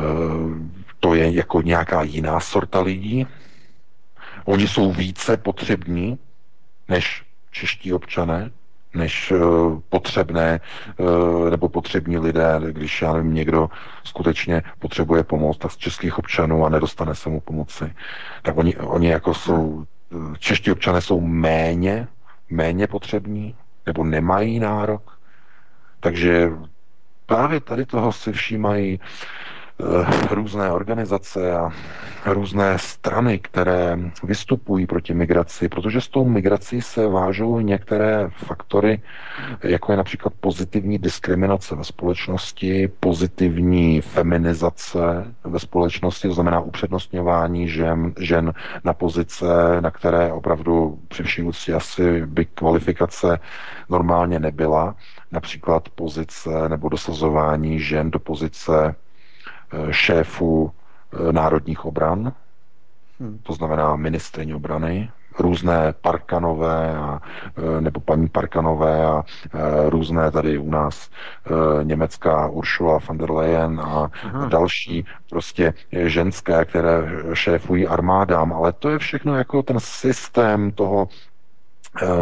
to 1.00 1.14
je 1.14 1.30
jako 1.30 1.62
nějaká 1.62 2.02
jiná 2.02 2.40
sorta 2.40 2.80
lidí. 2.80 3.26
Oni 4.44 4.68
jsou 4.68 4.92
více 4.92 5.36
potřební 5.36 6.18
než 6.88 7.24
čeští 7.50 7.92
občané 7.92 8.50
než 8.94 9.32
eh, 9.32 9.36
potřebné 9.88 10.60
eh, 10.60 11.50
nebo 11.50 11.68
potřební 11.68 12.18
lidé, 12.18 12.60
když 12.72 13.02
já 13.02 13.12
nevím, 13.12 13.34
někdo 13.34 13.68
skutečně 14.04 14.62
potřebuje 14.78 15.24
pomoc, 15.24 15.58
tak 15.58 15.70
z 15.72 15.76
českých 15.76 16.18
občanů 16.18 16.66
a 16.66 16.68
nedostane 16.68 17.14
se 17.14 17.28
mu 17.28 17.40
pomoci. 17.40 17.94
Tak 18.42 18.56
oni, 18.56 18.76
oni 18.76 19.08
jako 19.08 19.34
jsou, 19.34 19.84
eh, 20.12 20.36
čeští 20.38 20.72
občané 20.72 21.00
jsou 21.00 21.20
méně, 21.20 22.08
méně 22.50 22.86
potřební, 22.86 23.54
nebo 23.86 24.04
nemají 24.04 24.60
nárok. 24.60 25.18
Takže 26.00 26.50
právě 27.26 27.60
tady 27.60 27.86
toho 27.86 28.12
si 28.12 28.32
všímají 28.32 29.00
různé 30.30 30.70
organizace 30.70 31.52
a 31.56 31.72
různé 32.26 32.78
strany, 32.78 33.38
které 33.38 33.98
vystupují 34.22 34.86
proti 34.86 35.14
migraci, 35.14 35.68
protože 35.68 36.00
s 36.00 36.08
tou 36.08 36.24
migrací 36.24 36.82
se 36.82 37.06
vážou 37.06 37.60
některé 37.60 38.30
faktory, 38.36 39.02
jako 39.62 39.92
je 39.92 39.96
například 39.96 40.32
pozitivní 40.40 40.98
diskriminace 40.98 41.74
ve 41.74 41.84
společnosti, 41.84 42.90
pozitivní 43.00 44.00
feminizace 44.00 44.98
ve 45.44 45.58
společnosti, 45.58 46.28
to 46.28 46.34
znamená 46.34 46.60
upřednostňování 46.60 47.68
žen, 47.68 48.12
žen 48.18 48.52
na 48.84 48.92
pozice, 48.92 49.46
na 49.80 49.90
které 49.90 50.32
opravdu 50.32 50.98
při 51.08 51.22
vší 51.22 51.42
úctě 51.42 51.74
asi 51.74 52.26
by 52.26 52.44
kvalifikace 52.44 53.38
normálně 53.88 54.38
nebyla, 54.38 54.94
například 55.32 55.88
pozice 55.88 56.68
nebo 56.68 56.88
dosazování 56.88 57.80
žen 57.80 58.10
do 58.10 58.18
pozice 58.18 58.80
Eh, 58.80 58.94
šéfů 59.90 60.70
eh, 61.12 61.32
národních 61.32 61.84
obran, 61.84 62.32
hmm. 63.20 63.38
to 63.42 63.52
znamená 63.52 63.96
ministrině 63.96 64.54
obrany, 64.54 65.10
různé 65.38 65.94
Parkanové 66.00 66.96
a, 66.96 67.20
eh, 67.56 67.80
nebo 67.80 68.00
paní 68.00 68.28
Parkanové 68.28 69.06
a 69.06 69.22
různé 69.88 70.30
tady 70.30 70.58
u 70.58 70.70
nás 70.70 71.10
německá 71.82 72.48
Ursula 72.48 72.98
von 73.08 73.18
der 73.18 73.30
Leyen 73.30 73.80
a 73.80 74.10
Aha. 74.24 74.46
další 74.48 75.04
prostě 75.30 75.74
ženské, 75.90 76.64
které 76.64 77.02
šéfují 77.34 77.86
armádám, 77.86 78.52
ale 78.52 78.72
to 78.72 78.90
je 78.90 78.98
všechno 78.98 79.36
jako 79.36 79.62
ten 79.62 79.80
systém 79.80 80.72
toho 80.72 81.08
Eh, 81.08 81.29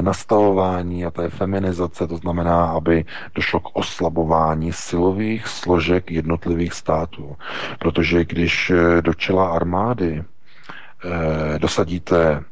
nastavování 0.01 1.05
a 1.05 1.11
té 1.11 1.29
feminizace, 1.29 2.07
to 2.07 2.16
znamená, 2.16 2.66
aby 2.66 3.05
došlo 3.35 3.61
k 3.61 3.77
oslabování 3.77 4.73
silových 4.73 5.49
složek 5.49 6.11
jednotlivých 6.11 6.73
států. 6.73 7.37
Protože 7.79 8.25
když 8.25 8.71
eh, 8.71 9.03
do 9.03 9.14
čela 9.14 9.49
armády 9.49 10.25
eh, 10.25 11.59
dosadíte 11.59 12.45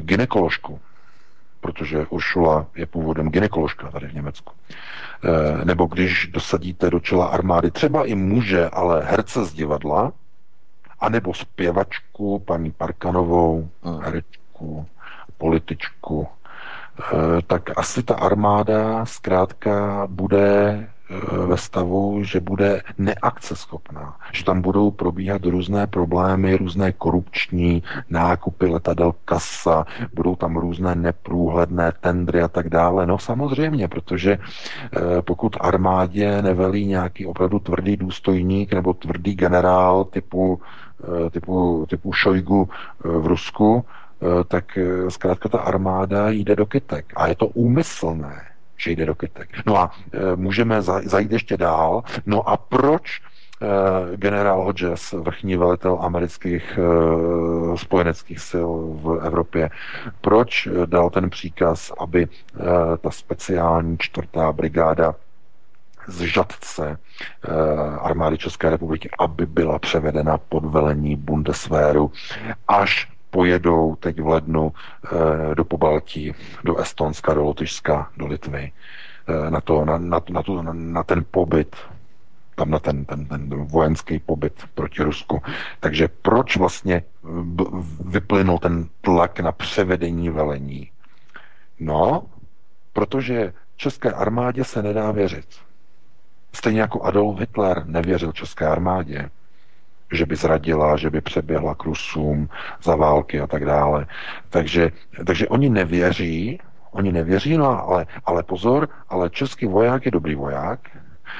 ginekoložku, 0.00 0.80
protože 1.60 2.06
Uršula 2.06 2.66
je 2.74 2.86
původem 2.86 3.28
ginekoložka 3.28 3.90
tady 3.90 4.06
v 4.06 4.14
Německu, 4.14 4.52
nebo 5.64 5.86
když 5.86 6.26
dosadíte 6.26 6.90
do 6.90 7.00
čela 7.00 7.26
armády 7.26 7.70
třeba 7.70 8.04
i 8.04 8.14
muže, 8.14 8.68
ale 8.68 9.04
herce 9.04 9.44
z 9.44 9.52
divadla, 9.52 10.12
anebo 11.00 11.34
zpěvačku, 11.34 12.38
paní 12.38 12.70
Parkanovou, 12.70 13.68
herečku, 14.02 14.86
političku, 15.38 16.26
eh, 16.26 17.42
tak 17.46 17.78
asi 17.78 18.02
ta 18.02 18.14
armáda 18.14 19.06
zkrátka 19.06 20.06
bude 20.10 20.48
eh, 21.10 21.46
ve 21.46 21.56
stavu, 21.56 22.24
že 22.24 22.40
bude 22.40 22.82
neakceschopná, 22.98 24.16
že 24.32 24.44
tam 24.44 24.62
budou 24.62 24.90
probíhat 24.90 25.44
různé 25.44 25.86
problémy, 25.86 26.56
různé 26.56 26.92
korupční 26.92 27.82
nákupy 28.10 28.66
letadel 28.66 29.14
kasa, 29.24 29.86
budou 30.14 30.36
tam 30.36 30.56
různé 30.56 30.94
neprůhledné 30.94 31.92
tendry 32.00 32.42
a 32.42 32.48
tak 32.48 32.68
dále. 32.68 33.06
No 33.06 33.18
samozřejmě, 33.18 33.88
protože 33.88 34.38
eh, 34.38 35.22
pokud 35.22 35.56
armádě 35.60 36.42
nevelí 36.42 36.86
nějaký 36.86 37.26
opravdu 37.26 37.58
tvrdý 37.58 37.96
důstojník 37.96 38.72
nebo 38.72 38.94
tvrdý 38.94 39.34
generál 39.34 40.04
typu, 40.04 40.60
typu, 41.30 41.86
typu 41.90 42.12
Šojgu 42.12 42.68
v 43.04 43.26
Rusku, 43.26 43.84
tak 44.48 44.78
eh, 44.78 45.10
zkrátka 45.10 45.48
ta 45.48 45.58
armáda 45.58 46.30
jde 46.30 46.56
do 46.56 46.66
kytek. 46.66 47.12
A 47.16 47.26
je 47.26 47.34
to 47.34 47.46
úmyslné, 47.46 48.42
že 48.76 48.90
jde 48.90 49.06
do 49.06 49.14
kytek. 49.14 49.48
No 49.66 49.76
a 49.76 49.90
eh, 50.12 50.36
můžeme 50.36 50.82
zajít 50.82 51.32
ještě 51.32 51.56
dál. 51.56 52.02
No 52.26 52.48
a 52.48 52.56
proč 52.56 53.20
generál 54.16 54.64
Hodges, 54.64 55.12
vrchní 55.12 55.56
velitel 55.56 55.98
amerických 56.00 56.78
spojeneckých 57.74 58.40
sil 58.50 58.70
v 59.02 59.20
Evropě, 59.22 59.70
proč 60.20 60.68
dal 60.86 61.10
ten 61.10 61.30
příkaz, 61.30 61.92
aby 61.98 62.28
ta 63.00 63.10
speciální 63.10 63.98
čtvrtá 63.98 64.52
brigáda 64.52 65.14
z 66.06 66.20
Žadce 66.20 66.98
armády 68.00 68.38
České 68.38 68.70
republiky, 68.70 69.10
aby 69.18 69.46
byla 69.46 69.78
převedena 69.78 70.38
pod 70.38 70.64
velení 70.64 71.16
Bundeswehru 71.16 72.12
až 72.68 73.13
pojedou 73.34 73.96
teď 73.96 74.20
v 74.20 74.26
lednu 74.26 74.72
do 75.54 75.64
Pobaltí, 75.64 76.34
do 76.64 76.78
Estonska, 76.78 77.34
do 77.34 77.42
Lotyšska, 77.42 78.10
do 78.16 78.26
Litvy, 78.26 78.72
na, 79.50 79.60
to, 79.60 79.84
na, 79.84 79.98
na, 79.98 80.20
na, 80.30 80.42
to, 80.42 80.62
na, 80.62 80.72
na 80.72 81.02
ten 81.02 81.24
pobyt 81.30 81.76
tam 82.54 82.70
na 82.70 82.78
ten, 82.78 83.04
ten, 83.04 83.26
ten 83.26 83.50
vojenský 83.50 84.18
pobyt 84.18 84.62
proti 84.74 85.02
Rusku. 85.02 85.42
Takže 85.80 86.08
proč 86.22 86.56
vlastně 86.56 87.02
vyplynul 88.04 88.58
ten 88.58 88.88
tlak 89.00 89.40
na 89.40 89.52
převedení 89.52 90.30
velení? 90.30 90.90
No, 91.80 92.22
protože 92.92 93.52
české 93.76 94.12
armádě 94.12 94.64
se 94.64 94.82
nedá 94.82 95.10
věřit. 95.10 95.46
Stejně 96.52 96.80
jako 96.80 97.02
Adolf 97.02 97.40
Hitler 97.40 97.86
nevěřil 97.86 98.32
české 98.32 98.66
armádě, 98.66 99.30
že 100.12 100.26
by 100.26 100.36
zradila, 100.36 100.96
že 100.96 101.10
by 101.10 101.20
přeběhla 101.20 101.74
k 101.74 101.84
Rusům 101.84 102.48
za 102.82 102.96
války 102.96 103.40
a 103.40 103.46
tak 103.46 103.64
dále. 103.64 104.06
Takže, 104.50 104.92
takže 105.26 105.48
oni 105.48 105.70
nevěří, 105.70 106.58
oni 106.90 107.12
nevěří, 107.12 107.56
no 107.56 107.88
ale, 107.88 108.06
ale 108.24 108.42
pozor, 108.42 108.88
ale 109.08 109.30
český 109.30 109.66
voják 109.66 110.04
je 110.04 110.10
dobrý 110.10 110.34
voják, 110.34 110.80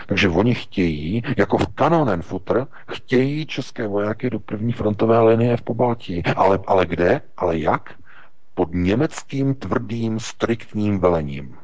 takže 0.07 0.29
oni 0.29 0.55
chtějí, 0.55 1.23
jako 1.37 1.59
v 1.59 1.67
Kanonenfutter, 1.67 2.67
chtějí 2.91 3.47
české 3.47 3.87
vojáky 3.87 4.31
do 4.31 4.41
první 4.41 4.73
frontové 4.73 5.21
linie 5.21 5.57
v 5.57 5.63
Pobaltí. 5.63 6.23
Ale, 6.37 6.59
ale 6.67 6.87
kde? 6.87 7.21
Ale 7.37 7.59
jak? 7.59 7.95
Pod 8.55 8.69
německým 8.73 9.55
tvrdým, 9.55 10.21
striktním 10.21 10.99
velením. 10.99 11.57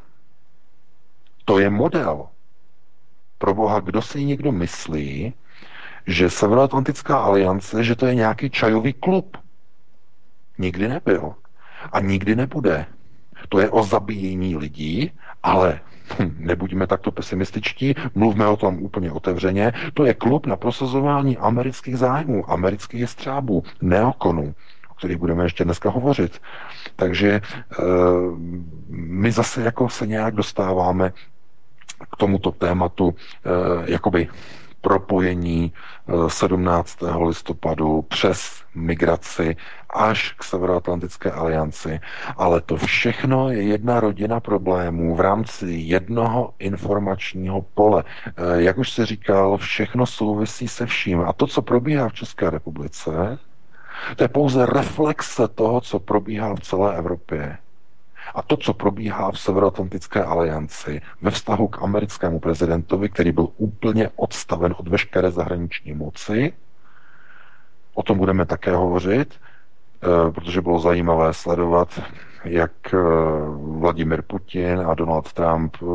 To 1.45 1.59
je 1.59 1.71
model. 1.71 2.27
Pro 3.39 3.55
boha, 3.55 3.81
kdo 3.81 4.03
si 4.03 4.25
někdo 4.25 4.53
myslí, 4.53 5.35
že 6.07 6.31
Severoatlantická 6.31 7.17
aliance, 7.19 7.85
že 7.85 7.97
to 7.97 8.07
je 8.07 8.15
nějaký 8.15 8.51
čajový 8.51 8.93
klub. 8.93 9.37
Nikdy 10.59 10.89
nebyl. 10.89 11.35
A 11.93 12.01
nikdy 12.01 12.37
nebude. 12.37 12.87
To 13.49 13.61
je 13.61 13.71
o 13.71 13.83
zabíjení 13.83 14.57
lidí, 14.57 15.13
ale 15.43 15.81
hm, 16.19 16.37
nebuďme 16.39 16.87
takto 16.87 17.11
pesimističtí, 17.11 17.95
mluvme 18.15 18.47
o 18.47 18.57
tom 18.57 18.83
úplně 18.83 19.13
otevřeně, 19.13 19.73
to 19.95 20.05
je 20.05 20.15
klub 20.15 20.47
na 20.47 20.57
prosazování 20.57 21.39
amerických 21.39 21.99
zájmů, 21.99 22.51
amerických 22.51 23.11
střábů, 23.11 23.63
neokonů, 23.83 24.55
o 24.91 24.95
kterých 24.95 25.17
budeme 25.17 25.45
ještě 25.45 25.65
dneska 25.65 25.91
hovořit. 25.91 26.41
Takže 26.97 27.31
e, 27.31 27.41
my 28.91 29.33
zase 29.33 29.63
jako 29.63 29.89
se 29.89 30.07
nějak 30.07 30.35
dostáváme 30.35 31.13
k 32.13 32.17
tomuto 32.17 32.51
tématu 32.51 33.15
e, 33.15 33.91
jakoby 33.93 34.29
propojení 34.81 35.73
17. 36.29 37.03
Eh, 37.03 37.17
listopadu 37.17 38.03
přes 38.03 38.63
migraci 38.75 39.57
až 39.91 40.33
k 40.33 40.45
Severoatlantické 40.45 41.31
alianci. 41.31 42.01
Ale 42.37 42.61
to 42.61 42.77
všechno 42.77 43.51
je 43.51 43.63
jedna 43.63 44.01
rodina 44.01 44.41
problémů 44.41 45.15
v 45.15 45.21
rámci 45.21 45.67
jednoho 45.71 46.55
informačního 46.59 47.63
pole. 47.75 48.05
Eh, 48.27 48.33
jak 48.63 48.79
už 48.79 48.91
se 48.91 49.07
říkal, 49.07 49.57
všechno 49.57 50.07
souvisí 50.07 50.69
se 50.69 50.87
vším. 50.87 51.21
A 51.21 51.33
to, 51.33 51.47
co 51.47 51.63
probíhá 51.63 52.09
v 52.09 52.13
České 52.13 52.51
republice, 52.51 53.39
to 54.17 54.25
je 54.25 54.29
pouze 54.29 54.67
reflexe 54.67 55.49
toho, 55.49 55.81
co 55.81 55.99
probíhá 55.99 56.55
v 56.55 56.61
celé 56.61 56.97
Evropě. 56.97 57.59
A 58.35 58.43
to, 58.43 58.57
co 58.57 58.75
probíhá 58.75 59.31
v 59.31 59.41
Severoatlantické 59.41 60.25
alianci 60.25 61.01
ve 61.23 61.31
vztahu 61.31 61.69
k 61.69 61.83
americkému 61.83 62.41
prezidentovi, 62.41 63.09
který 63.09 63.33
byl 63.33 63.49
úplně 63.57 64.11
odstaven 64.17 64.75
od 64.79 64.89
veškeré 64.89 65.31
zahraniční 65.31 65.93
moci, 65.93 66.53
o 67.95 68.03
tom 68.03 68.19
budeme 68.19 68.47
také 68.47 68.77
hovořit, 68.77 69.35
eh, 69.35 70.31
protože 70.33 70.63
bylo 70.63 70.79
zajímavé 70.79 71.35
sledovat, 71.35 72.01
jak 72.45 72.73
eh, 72.95 72.99
Vladimir 73.79 74.23
Putin 74.23 74.81
a 74.87 74.95
Donald 74.95 75.33
Trump 75.33 75.77
eh, 75.83 75.87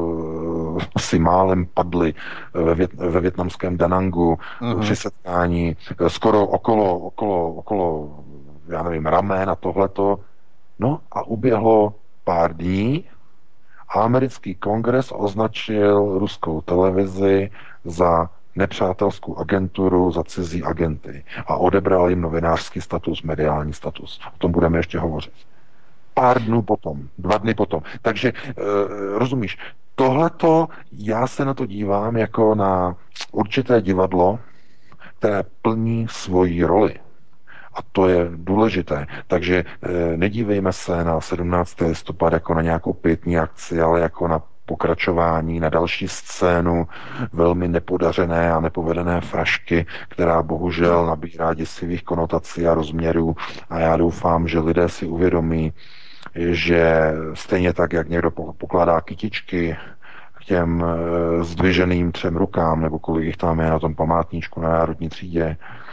si 1.00 1.20
málem 1.20 1.66
padli 1.74 2.14
ve, 2.54 2.76
vět, 2.76 2.94
ve 2.94 3.22
větnamském 3.22 3.78
Danangu 3.78 4.38
uh-huh. 4.62 4.80
při 4.80 4.96
setkání 4.96 5.78
skoro 6.08 6.48
okolo, 6.48 7.00
okolo, 7.00 7.54
okolo, 7.54 8.20
já 8.68 8.84
nevím, 8.84 9.06
ramen 9.06 9.50
a 9.50 9.56
tohleto. 9.56 10.20
No 10.80 11.00
a 11.12 11.28
uběhlo 11.28 11.94
pár 12.26 12.58
dní 12.58 13.04
a 13.90 14.02
americký 14.02 14.56
kongres 14.56 15.14
označil 15.16 16.20
ruskou 16.20 16.62
televizi 16.62 17.52
za 17.86 18.30
nepřátelskou 18.56 19.38
agenturu 19.38 20.12
za 20.12 20.24
cizí 20.24 20.64
agenty 20.64 21.24
a 21.48 21.56
odebral 21.56 22.10
jim 22.10 22.22
novinářský 22.22 22.82
status, 22.82 23.24
mediální 23.24 23.74
status. 23.74 24.20
O 24.36 24.38
tom 24.38 24.52
budeme 24.52 24.80
ještě 24.80 25.00
hovořit. 25.00 25.34
Pár 26.14 26.42
dnů 26.42 26.62
potom, 26.62 27.08
dva 27.18 27.38
dny 27.38 27.54
potom. 27.54 27.82
Takže 28.02 28.30
e, 28.30 28.54
rozumíš, 29.20 29.58
tohleto, 29.96 30.68
já 30.92 31.28
se 31.28 31.46
na 31.46 31.54
to 31.54 31.66
dívám 31.66 32.18
jako 32.18 32.56
na 32.56 32.96
určité 33.32 33.82
divadlo, 33.82 34.40
které 35.18 35.44
plní 35.62 36.08
svoji 36.10 36.64
roli. 36.64 37.00
A 37.76 37.80
to 37.92 38.08
je 38.08 38.28
důležité. 38.36 39.08
Takže 39.28 39.64
e, 39.82 40.18
nedívejme 40.18 40.74
se 40.74 41.04
na 41.04 41.22
17. 41.22 41.82
listopad 41.82 42.34
jako 42.34 42.54
na 42.54 42.62
nějakou 42.62 42.94
pětní 42.94 43.38
akci, 43.38 43.82
ale 43.82 44.00
jako 44.00 44.28
na 44.28 44.42
pokračování, 44.66 45.60
na 45.60 45.70
další 45.70 46.08
scénu 46.08 46.88
velmi 47.34 47.68
nepodařené 47.68 48.52
a 48.52 48.60
nepovedené 48.60 49.22
frašky, 49.22 49.86
která 50.10 50.42
bohužel 50.42 51.06
nabírá 51.06 51.54
děsivých 51.54 52.04
konotací 52.04 52.68
a 52.68 52.74
rozměrů. 52.74 53.36
A 53.70 53.80
já 53.80 53.98
doufám, 53.98 54.48
že 54.48 54.60
lidé 54.60 54.90
si 54.90 55.06
uvědomí, 55.06 55.74
že 56.36 57.14
stejně 57.34 57.74
tak, 57.74 57.94
jak 57.94 58.10
někdo 58.10 58.32
pokládá 58.32 59.02
kytičky 59.02 59.78
k 60.40 60.46
těm 60.46 60.84
e, 60.84 61.44
zdviženým 61.44 62.12
třem 62.12 62.36
rukám, 62.36 62.82
nebo 62.82 63.00
kolik 63.00 63.26
jich 63.26 63.38
tam 63.38 63.60
je 63.60 63.70
na 63.70 63.80
tom 63.80 63.96
památníčku 63.96 64.62
na 64.62 64.70
národní 64.70 65.10
třídě, 65.10 65.58
Eh, 65.58 65.85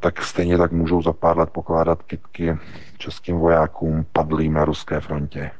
tak 0.00 0.22
stejně 0.22 0.58
tak 0.58 0.72
můžou 0.72 1.02
za 1.02 1.12
pár 1.12 1.38
let 1.38 1.50
pokládat 1.50 2.02
kytky 2.02 2.58
českým 2.98 3.38
vojákům 3.38 4.06
padlým 4.12 4.52
na 4.52 4.64
ruské 4.64 5.00
frontě. 5.00 5.50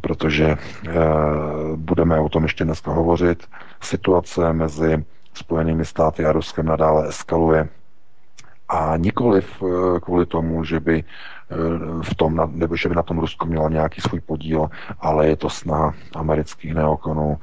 Protože 0.00 0.46
eh, 0.46 0.92
budeme 1.76 2.20
o 2.20 2.28
tom 2.28 2.42
ještě 2.42 2.64
dneska 2.64 2.90
hovořit. 2.90 3.48
Situace 3.80 4.52
mezi 4.52 5.04
Spojenými 5.34 5.84
státy 5.84 6.24
a 6.24 6.32
Ruskem 6.32 6.66
nadále 6.66 7.08
eskaluje. 7.08 7.68
A 8.68 8.96
nikoliv 8.96 9.62
eh, 9.62 10.00
kvůli 10.00 10.26
tomu, 10.26 10.64
že 10.64 10.80
by 10.80 11.04
v 12.02 12.14
tom, 12.14 12.50
nebo 12.52 12.76
že 12.76 12.88
by 12.88 12.94
na 12.94 13.02
tom 13.02 13.18
Rusko 13.18 13.46
mělo 13.46 13.68
nějaký 13.68 14.00
svůj 14.00 14.20
podíl, 14.20 14.68
ale 15.00 15.26
je 15.26 15.36
to 15.36 15.50
snaha 15.50 15.94
amerických 16.14 16.74
neokonů 16.74 17.38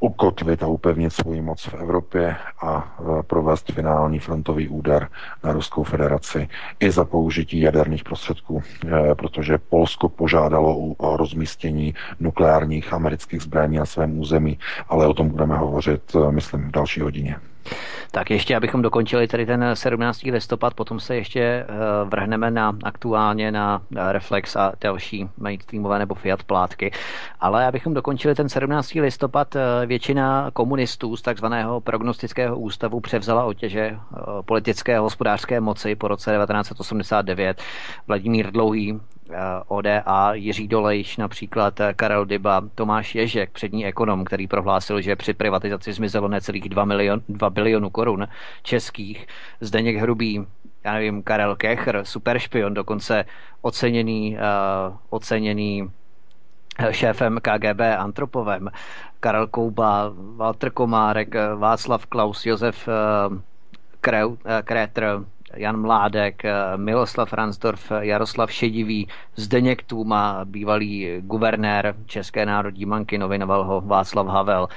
ukotvit 0.00 0.62
a 0.62 0.66
upevnit 0.66 1.12
svou 1.12 1.42
moc 1.42 1.64
v 1.64 1.74
Evropě 1.74 2.36
a 2.62 2.96
e, 3.00 3.22
provést 3.22 3.72
finální 3.72 4.18
frontový 4.18 4.68
úder 4.68 5.08
na 5.44 5.52
Ruskou 5.52 5.82
federaci 5.82 6.48
i 6.80 6.90
za 6.90 7.04
použití 7.04 7.60
jaderných 7.60 8.04
prostředků, 8.04 8.62
e, 8.86 9.14
protože 9.14 9.58
Polsko 9.58 10.08
požádalo 10.08 10.76
o 10.78 11.16
rozmístění 11.16 11.94
nukleárních 12.20 12.92
amerických 12.92 13.42
zbraní 13.42 13.76
na 13.76 13.86
svém 13.86 14.18
území, 14.18 14.58
ale 14.88 15.06
o 15.06 15.14
tom 15.14 15.28
budeme 15.28 15.56
hovořit, 15.56 16.02
e, 16.14 16.32
myslím, 16.32 16.68
v 16.68 16.70
další 16.70 17.00
hodině. 17.00 17.36
Tak 18.10 18.30
ještě, 18.30 18.56
abychom 18.56 18.82
dokončili 18.82 19.28
tady 19.28 19.46
ten 19.46 19.64
17. 19.74 20.22
listopad, 20.22 20.74
potom 20.74 21.00
se 21.00 21.16
ještě 21.16 21.40
eh, 21.40 21.64
vrhneme 22.04 22.50
na 22.50 22.76
aktuálně 22.84 23.52
na 23.52 23.82
Reflex 24.12 24.56
a 24.56 24.72
další 24.80 25.28
mainstreamové 25.36 25.98
nebo 25.98 26.14
Fiat 26.14 26.42
plátky. 26.42 26.90
Ale 27.40 27.66
abychom 27.66 27.94
dokončili 27.94 28.34
ten 28.34 28.48
17. 28.48 28.94
listopad, 28.94 29.56
eh, 29.56 29.86
většina 29.86 30.50
komunistů 30.52 31.16
z 31.16 31.22
takzvaného 31.22 31.80
prognostického 31.80 32.58
ústavu 32.58 33.00
převzala 33.00 33.44
otěže 33.44 33.80
eh, 33.80 33.98
politické 34.44 34.96
a 34.96 35.00
hospodářské 35.00 35.60
moci 35.60 35.94
po 35.94 36.08
roce 36.08 36.30
1989. 36.30 37.62
Vladimír 38.06 38.50
Dlouhý 38.50 39.00
Eh, 39.00 39.17
ODA, 39.68 40.34
Jiří 40.34 40.68
Dolejš, 40.68 41.16
například 41.16 41.80
eh, 41.80 41.94
Karel 41.94 42.24
Dyba, 42.24 42.62
Tomáš 42.74 43.14
Ježek, 43.14 43.50
přední 43.50 43.86
ekonom, 43.86 44.24
který 44.24 44.46
prohlásil, 44.46 45.00
že 45.00 45.16
při 45.16 45.34
privatizaci 45.34 45.92
zmizelo 45.92 46.28
necelých 46.28 46.68
2, 46.68 46.84
milion, 46.84 47.22
2 47.28 47.50
bilionů 47.50 47.90
korun 47.90 48.28
českých. 48.62 49.26
Zdeněk 49.60 49.96
Hrubý, 49.96 50.46
já 50.84 50.92
nevím, 50.92 51.22
Karel 51.22 51.56
Kechr, 51.56 52.00
superšpion, 52.04 52.74
dokonce 52.74 53.24
oceněný, 53.62 54.36
uh, 54.36 54.96
oceněný 55.10 55.90
šéfem 56.90 57.38
KGB 57.42 57.80
Antropovem, 57.98 58.70
Karel 59.20 59.46
Kouba, 59.46 60.12
Walter 60.36 60.70
Komárek, 60.70 61.34
Václav 61.56 62.06
Klaus, 62.06 62.46
Josef 62.46 62.88
uh, 62.88 63.38
Krétr, 64.64 65.24
Jan 65.54 65.80
Mládek, 65.80 66.44
eh, 66.44 66.52
Miloslav 66.76 67.32
Ransdorf, 67.32 67.92
Jaroslav 68.00 68.52
Šedivý, 68.52 69.08
Zdeněk 69.36 69.82
Tůma, 69.82 70.40
bývalý 70.44 71.20
guvernér 71.20 71.94
České 72.06 72.46
národní 72.46 72.86
banky, 72.86 73.18
novinoval 73.18 73.64
ho 73.64 73.80
Václav 73.80 74.26
Havel, 74.26 74.68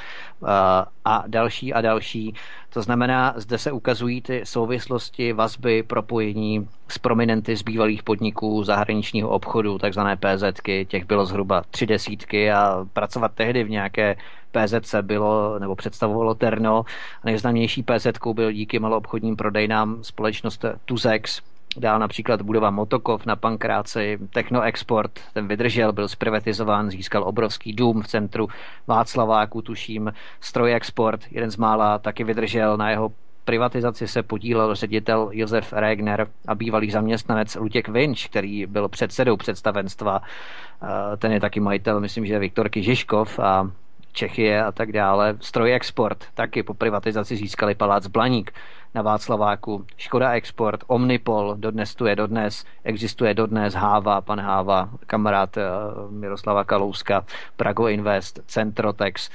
a 1.06 1.24
další 1.28 1.74
a 1.74 1.82
další. 1.82 2.34
To 2.74 2.82
znamená, 2.82 3.34
zde 3.38 3.58
se 3.58 3.72
ukazují 3.72 4.22
ty 4.22 4.42
souvislosti, 4.44 5.34
vazby, 5.34 5.84
propojení 5.84 6.68
s 6.88 6.98
prominenty 6.98 7.56
z 7.56 7.62
bývalých 7.62 8.04
podniků 8.04 8.64
zahraničního 8.64 9.30
obchodu, 9.30 9.78
takzvané 9.78 10.18
PZky, 10.18 10.86
těch 10.86 11.06
bylo 11.06 11.26
zhruba 11.26 11.64
tři 11.72 11.86
desítky 11.86 12.52
a 12.52 12.86
pracovat 12.94 13.32
tehdy 13.36 13.64
v 13.64 13.70
nějaké 13.70 14.16
PZC 14.52 14.96
bylo, 15.02 15.60
nebo 15.60 15.76
představovalo 15.76 16.36
Terno. 16.36 16.86
Nejznámější 17.24 17.84
PZ 17.84 18.08
byl 18.34 18.52
díky 18.52 18.80
maloobchodním 18.80 19.36
prodejnám 19.36 20.04
společnost 20.04 20.66
Tuzex, 20.86 21.42
Dál 21.78 22.00
například 22.00 22.42
budova 22.42 22.70
Motokov 22.70 23.26
na 23.26 23.36
Pankráci, 23.36 24.20
Technoexport, 24.34 25.12
ten 25.34 25.48
vydržel, 25.48 25.94
byl 25.94 26.08
zprivatizován, 26.08 26.92
získal 26.92 27.24
obrovský 27.24 27.74
dům 27.74 28.02
v 28.02 28.08
centru 28.08 28.48
Václaváku, 28.88 29.62
tuším, 29.62 30.14
Strojexport, 30.42 31.22
jeden 31.32 31.52
z 31.52 31.58
mála, 31.58 31.98
taky 31.98 32.24
vydržel, 32.24 32.78
na 32.78 32.90
jeho 32.90 33.12
privatizaci 33.46 34.08
se 34.08 34.24
podílel 34.24 34.76
ředitel 34.76 35.30
Josef 35.34 35.74
Regner 35.74 36.28
a 36.48 36.56
bývalý 36.56 36.92
zaměstnanec 36.92 37.56
Lutěk 37.56 37.88
Vinč, 37.88 38.28
který 38.28 38.66
byl 38.66 38.88
předsedou 38.88 39.38
představenstva. 39.38 40.22
Eh, 40.24 41.18
ten 41.18 41.32
je 41.32 41.40
taky 41.40 41.60
majitel, 41.60 42.00
myslím, 42.00 42.26
že 42.26 42.40
Viktor 42.40 42.70
Kižiškov 42.70 43.40
a 43.40 43.72
Čechie 44.14 44.64
a 44.64 44.72
tak 44.72 44.92
dále. 44.92 45.38
Strojexport 45.40 46.26
taky 46.34 46.64
po 46.64 46.74
privatizaci 46.74 47.36
získali 47.36 47.76
palác 47.76 48.08
Blaník 48.08 48.52
na 48.94 49.02
Václaváku, 49.02 49.86
Škoda 49.98 50.32
Export, 50.32 50.84
Omnipol, 50.88 51.56
dodnes 51.58 51.96
tu 51.96 52.06
je 52.06 52.16
dodnes, 52.16 52.66
existuje 52.84 53.34
dodnes 53.34 53.74
Háva, 53.74 54.22
pan 54.22 54.40
Háva, 54.40 54.90
kamarád 55.08 55.58
eh, 55.58 55.64
Miroslava 56.10 56.64
Kalouska, 56.64 57.26
Prago 57.58 57.88
Invest, 57.88 58.40
Centrotex, 58.48 59.30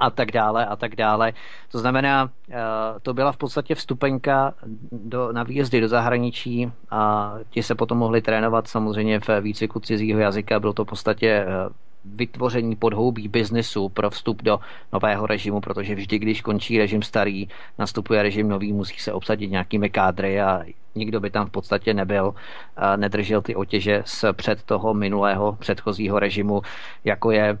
a 0.00 0.10
tak 0.10 0.32
dále 0.32 0.66
a 0.66 0.76
tak 0.76 0.96
dále. 0.96 1.32
To 1.72 1.78
znamená, 1.78 2.30
eh, 2.50 2.54
to 3.02 3.14
byla 3.14 3.32
v 3.32 3.36
podstatě 3.36 3.74
vstupenka 3.74 4.54
do, 4.92 5.32
na 5.32 5.42
výjezdy 5.42 5.80
do 5.80 5.88
zahraničí 5.88 6.72
a 6.90 7.34
ti 7.50 7.62
se 7.62 7.74
potom 7.74 7.98
mohli 7.98 8.22
trénovat 8.22 8.68
samozřejmě 8.68 9.20
v 9.20 9.40
výcviku 9.40 9.80
cizího 9.80 10.20
jazyka. 10.20 10.60
Bylo 10.60 10.72
to 10.72 10.84
v 10.84 10.88
podstatě 10.88 11.28
eh, 11.28 11.46
vytvoření 12.04 12.76
podhoubí 12.76 13.28
biznesu 13.28 13.88
pro 13.88 14.10
vstup 14.10 14.42
do 14.42 14.60
nového 14.92 15.26
režimu, 15.26 15.60
protože 15.60 15.94
vždy, 15.94 16.18
když 16.18 16.40
končí 16.40 16.78
režim 16.78 17.02
starý, 17.02 17.48
nastupuje 17.78 18.22
režim 18.22 18.48
nový, 18.48 18.72
musí 18.72 18.98
se 18.98 19.12
obsadit 19.12 19.50
nějakými 19.50 19.90
kádry 19.90 20.40
a 20.40 20.62
nikdo 20.94 21.20
by 21.20 21.30
tam 21.30 21.46
v 21.46 21.50
podstatě 21.50 21.94
nebyl, 21.94 22.34
nedržel 22.96 23.42
ty 23.42 23.54
otěže 23.54 24.02
z 24.06 24.24
před 24.32 24.62
toho 24.62 24.94
minulého 24.94 25.52
předchozího 25.52 26.18
režimu, 26.18 26.62
jako 27.04 27.30
je 27.30 27.58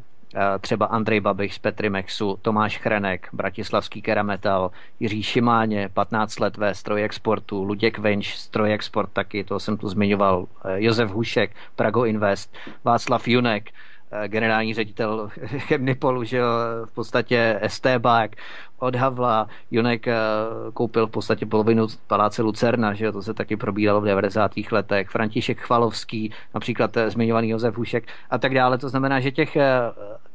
třeba 0.60 0.86
Andrej 0.86 1.20
Babiš 1.20 1.54
z 1.54 1.58
Petrimexu, 1.58 2.38
Tomáš 2.42 2.78
Chrenek, 2.78 3.28
Bratislavský 3.32 4.02
Kerametal, 4.02 4.70
Jiří 5.00 5.22
Šimáně, 5.22 5.88
15 5.94 6.40
let 6.40 6.56
ve 6.56 6.74
strojexportu, 6.74 7.64
Luděk 7.64 7.98
Venč, 7.98 8.34
strojexport 8.34 9.12
taky, 9.12 9.44
to 9.44 9.60
jsem 9.60 9.76
tu 9.76 9.88
zmiňoval, 9.88 10.46
Josef 10.76 11.10
Hušek, 11.10 11.50
Prago 11.76 12.04
Invest, 12.04 12.56
Václav 12.84 13.28
Junek, 13.28 13.70
generální 14.26 14.74
ředitel 14.74 15.30
Chemnipolu, 15.46 16.24
že 16.24 16.40
v 16.84 16.94
podstatě 16.94 17.58
Estébák 17.60 18.36
od 18.78 18.96
Havla, 18.96 19.48
Junek 19.70 20.08
eh, 20.08 20.14
koupil 20.74 21.06
v 21.06 21.10
podstatě 21.10 21.46
polovinu 21.46 21.86
paláce 22.06 22.42
Lucerna, 22.42 22.94
že 22.94 23.12
to 23.12 23.22
se 23.22 23.34
taky 23.34 23.56
probíralo 23.56 24.00
v 24.00 24.04
90. 24.04 24.52
letech, 24.72 25.08
František 25.08 25.60
Chvalovský, 25.60 26.32
například 26.54 26.96
eh, 26.96 27.10
zmiňovaný 27.10 27.48
Josef 27.48 27.76
Hušek 27.76 28.04
a 28.30 28.38
tak 28.38 28.54
dále. 28.54 28.78
To 28.78 28.88
znamená, 28.88 29.20
že 29.20 29.30
těch 29.30 29.56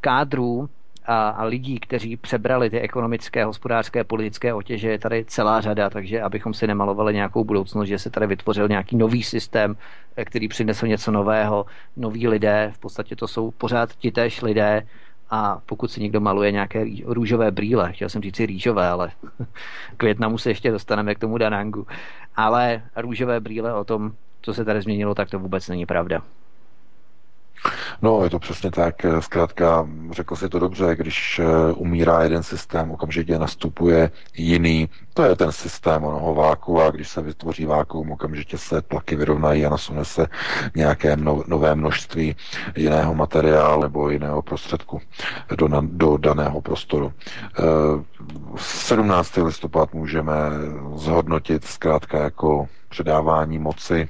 kádrů 0.02 0.70
a, 1.08 1.30
a 1.30 1.44
lidí, 1.44 1.80
kteří 1.80 2.18
přebrali 2.18 2.70
ty 2.70 2.80
ekonomické, 2.80 3.46
hospodářské, 3.46 4.04
politické 4.04 4.54
otěže, 4.54 4.90
je 4.90 5.00
tady 5.00 5.26
celá 5.26 5.62
řada, 5.62 5.90
takže 5.90 6.22
abychom 6.22 6.54
si 6.54 6.68
nemalovali 6.68 7.14
nějakou 7.14 7.44
budoucnost, 7.44 7.88
že 7.88 8.00
se 8.00 8.10
tady 8.10 8.28
vytvořil 8.28 8.68
nějaký 8.68 8.98
nový 8.98 9.24
systém, 9.24 9.78
eh, 10.18 10.26
který 10.26 10.48
přinesl 10.48 10.88
něco 10.88 11.12
nového, 11.12 11.66
noví 11.98 12.28
lidé, 12.28 12.72
v 12.76 12.80
podstatě 12.80 13.16
to 13.16 13.28
jsou 13.28 13.52
pořád 13.52 13.96
ti 13.96 14.12
též 14.12 14.42
lidé, 14.42 14.88
a 15.30 15.62
pokud 15.66 15.92
si 15.92 16.02
někdo 16.02 16.20
maluje 16.20 16.52
nějaké 16.52 16.86
růžové 17.06 17.52
brýle, 17.52 17.94
chtěl 17.94 18.10
jsem 18.10 18.22
říct 18.22 18.40
rýžové, 18.40 18.88
ale 18.90 19.12
k 19.98 20.04
Větnamu 20.04 20.38
se 20.38 20.50
ještě 20.50 20.72
dostaneme 20.72 21.16
k 21.16 21.20
tomu 21.20 21.38
Danangu, 21.38 21.88
ale 22.36 22.82
růžové 22.96 23.40
brýle 23.40 23.74
o 23.74 23.84
tom, 23.84 24.12
co 24.42 24.54
se 24.54 24.66
tady 24.66 24.82
změnilo, 24.82 25.16
tak 25.16 25.30
to 25.30 25.40
vůbec 25.40 25.70
není 25.70 25.86
pravda. 25.86 26.22
No, 28.02 28.24
je 28.24 28.30
to 28.30 28.40
přesně 28.40 28.72
tak. 28.72 28.96
Zkrátka, 29.20 29.88
řekl 30.12 30.36
si 30.36 30.50
to 30.50 30.60
dobře, 30.60 30.96
když 30.96 31.40
eh, 31.40 31.74
umírá 31.74 32.24
jeden 32.24 32.44
systém, 32.44 32.92
okamžitě 32.92 33.40
nastupuje 33.40 34.12
jiný. 34.38 34.90
To 35.14 35.24
je 35.24 35.36
ten 35.36 35.52
systém 35.52 36.04
onoho 36.04 36.36
váku 36.36 36.82
a 36.82 36.92
když 36.92 37.10
se 37.10 37.22
vytvoří 37.22 37.66
vákuum, 37.66 38.12
okamžitě 38.12 38.58
se 38.58 38.82
tlaky 38.82 39.16
vyrovnají 39.16 39.66
a 39.66 39.70
nasune 39.70 40.06
se 40.06 40.28
nějaké 40.76 41.18
nové 41.48 41.76
množství 41.76 42.36
jiného 42.76 43.16
materiálu 43.16 43.82
nebo 43.82 44.10
jiného 44.10 44.42
prostředku 44.42 45.02
do, 45.56 45.68
do 45.82 46.18
daného 46.18 46.62
prostoru. 46.62 47.14
17. 48.56 49.38
Eh, 49.38 49.42
listopad 49.42 49.94
můžeme 49.94 50.34
zhodnotit 50.96 51.66
zkrátka 51.66 52.24
jako 52.24 52.68
předávání 52.90 53.60
moci 53.60 54.10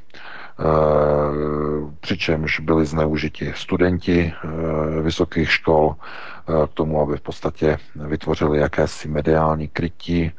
přičemž 1.99 2.59
byli 2.59 2.85
zneužiti 2.85 3.53
studenti 3.55 4.33
eh, 4.33 5.01
vysokých 5.01 5.51
škol 5.51 5.95
eh, 5.95 6.67
k 6.67 6.73
tomu, 6.73 7.01
aby 7.01 7.17
v 7.17 7.21
podstatě 7.21 7.77
vytvořili 7.95 8.59
jakési 8.59 9.07
mediální 9.07 9.67
krytí 9.67 10.31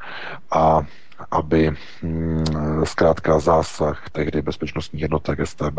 a 0.51 0.83
aby 1.31 1.71
hm, 2.03 2.45
zkrátka 2.85 3.39
zásah 3.39 4.11
tehdy 4.12 4.43
bezpečnostních 4.43 5.03
jednotek 5.03 5.39
STB 5.45 5.79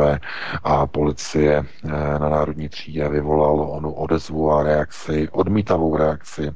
a 0.63 0.87
policie 0.87 1.65
na 2.19 2.29
národní 2.29 2.69
třídě 2.69 3.09
vyvolal 3.09 3.61
onu 3.61 3.91
odezvu 3.91 4.51
a 4.51 4.63
reakci, 4.63 5.29
odmítavou 5.31 5.97
reakci 5.97 6.51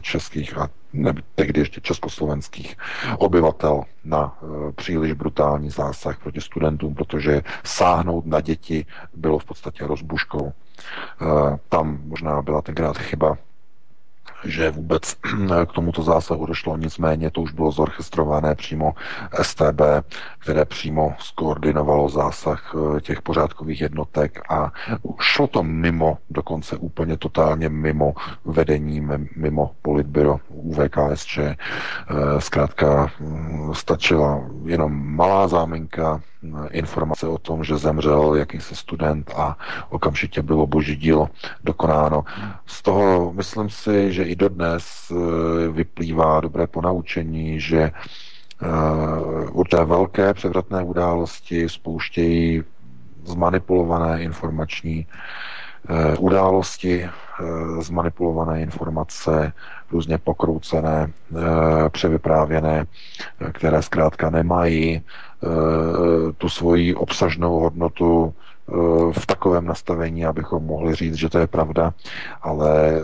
českých 0.00 0.58
a 0.58 0.68
ne, 0.92 1.14
tehdy 1.34 1.60
ještě 1.60 1.80
československých 1.80 2.76
obyvatel 3.18 3.82
na 4.04 4.38
e, 4.42 4.72
příliš 4.72 5.12
brutální 5.12 5.70
zásah 5.70 6.18
proti 6.18 6.40
studentům, 6.40 6.94
protože 6.94 7.42
sáhnout 7.64 8.26
na 8.26 8.40
děti 8.40 8.86
bylo 9.14 9.38
v 9.38 9.44
podstatě 9.44 9.86
rozbuškou. 9.86 10.52
E, 10.52 11.58
tam 11.68 12.00
možná 12.04 12.42
byla 12.42 12.62
tenkrát 12.62 12.98
chyba 12.98 13.38
že 14.44 14.70
vůbec 14.70 15.14
k 15.66 15.72
tomuto 15.72 16.02
zásahu 16.02 16.46
došlo, 16.46 16.76
nicméně 16.76 17.30
to 17.30 17.40
už 17.40 17.52
bylo 17.52 17.70
zorchestrované 17.70 18.54
přímo 18.54 18.94
STB, 19.42 19.80
které 20.38 20.64
přímo 20.64 21.14
skoordinovalo 21.18 22.08
zásah 22.08 22.74
eh, 22.74 23.00
těch 23.00 23.22
pořádkových 23.22 23.80
jednotek 23.80 24.40
a 24.48 24.72
šlo 25.20 25.46
to 25.46 25.62
mimo, 25.62 26.18
dokonce 26.30 26.76
úplně 26.76 27.16
totálně 27.16 27.68
mimo 27.68 28.14
vedení, 28.44 29.08
mimo 29.36 29.70
politbyro 29.82 30.40
UVKSČ. 30.48 31.38
Eh, 31.38 31.54
zkrátka 32.38 33.10
hm, 33.20 33.74
stačila 33.74 34.40
jenom 34.64 35.16
malá 35.16 35.48
záminka, 35.48 36.20
informace 36.70 37.26
o 37.26 37.38
tom, 37.38 37.64
že 37.64 37.76
zemřel 37.76 38.34
jakýsi 38.34 38.76
student 38.76 39.30
a 39.36 39.56
okamžitě 39.90 40.42
bylo 40.42 40.66
boží 40.66 40.96
dílo 40.96 41.28
dokonáno. 41.64 42.24
Z 42.66 42.82
toho 42.82 43.32
myslím 43.32 43.70
si, 43.70 44.12
že 44.12 44.24
i 44.24 44.36
dodnes 44.36 45.12
eh, 45.12 45.68
vyplývá 45.68 46.40
dobré 46.40 46.66
ponaučení, 46.66 47.60
že 47.60 47.80
eh, 47.82 47.90
určité 49.52 49.84
velké 49.84 50.34
převratné 50.34 50.82
události 50.82 51.68
spouštějí 51.68 52.62
zmanipulované 53.24 54.22
informační 54.22 55.06
eh, 55.88 56.16
události, 56.16 57.08
zmanipulované 57.80 58.62
informace, 58.62 59.52
různě 59.90 60.18
pokroucené, 60.18 61.10
převyprávěné, 61.88 62.86
které 63.52 63.82
zkrátka 63.82 64.30
nemají 64.30 65.02
tu 66.38 66.48
svoji 66.48 66.94
obsažnou 66.94 67.58
hodnotu 67.58 68.34
Eh, 68.68 69.12
v 69.12 69.26
takovém 69.26 69.64
nastavení, 69.64 70.26
abychom 70.26 70.64
mohli 70.64 70.94
říct, 70.94 71.14
že 71.14 71.28
to 71.28 71.38
je 71.38 71.46
pravda, 71.46 71.94
ale 72.42 72.92
eh, 72.94 73.02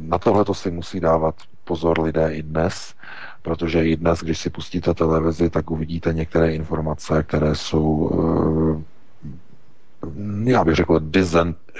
na 0.00 0.18
tohle 0.18 0.44
to 0.44 0.54
si 0.54 0.70
musí 0.70 1.00
dávat 1.00 1.34
pozor 1.64 2.00
lidé 2.00 2.34
i 2.34 2.42
dnes, 2.42 2.94
protože 3.42 3.84
i 3.84 3.96
dnes, 3.96 4.20
když 4.20 4.38
si 4.38 4.50
pustíte 4.50 4.94
televizi, 4.94 5.50
tak 5.50 5.70
uvidíte 5.70 6.12
některé 6.12 6.54
informace, 6.54 7.22
které 7.22 7.54
jsou 7.54 8.10
eh, 8.80 8.84
já 10.44 10.64
bych 10.64 10.74
řekl, 10.74 11.00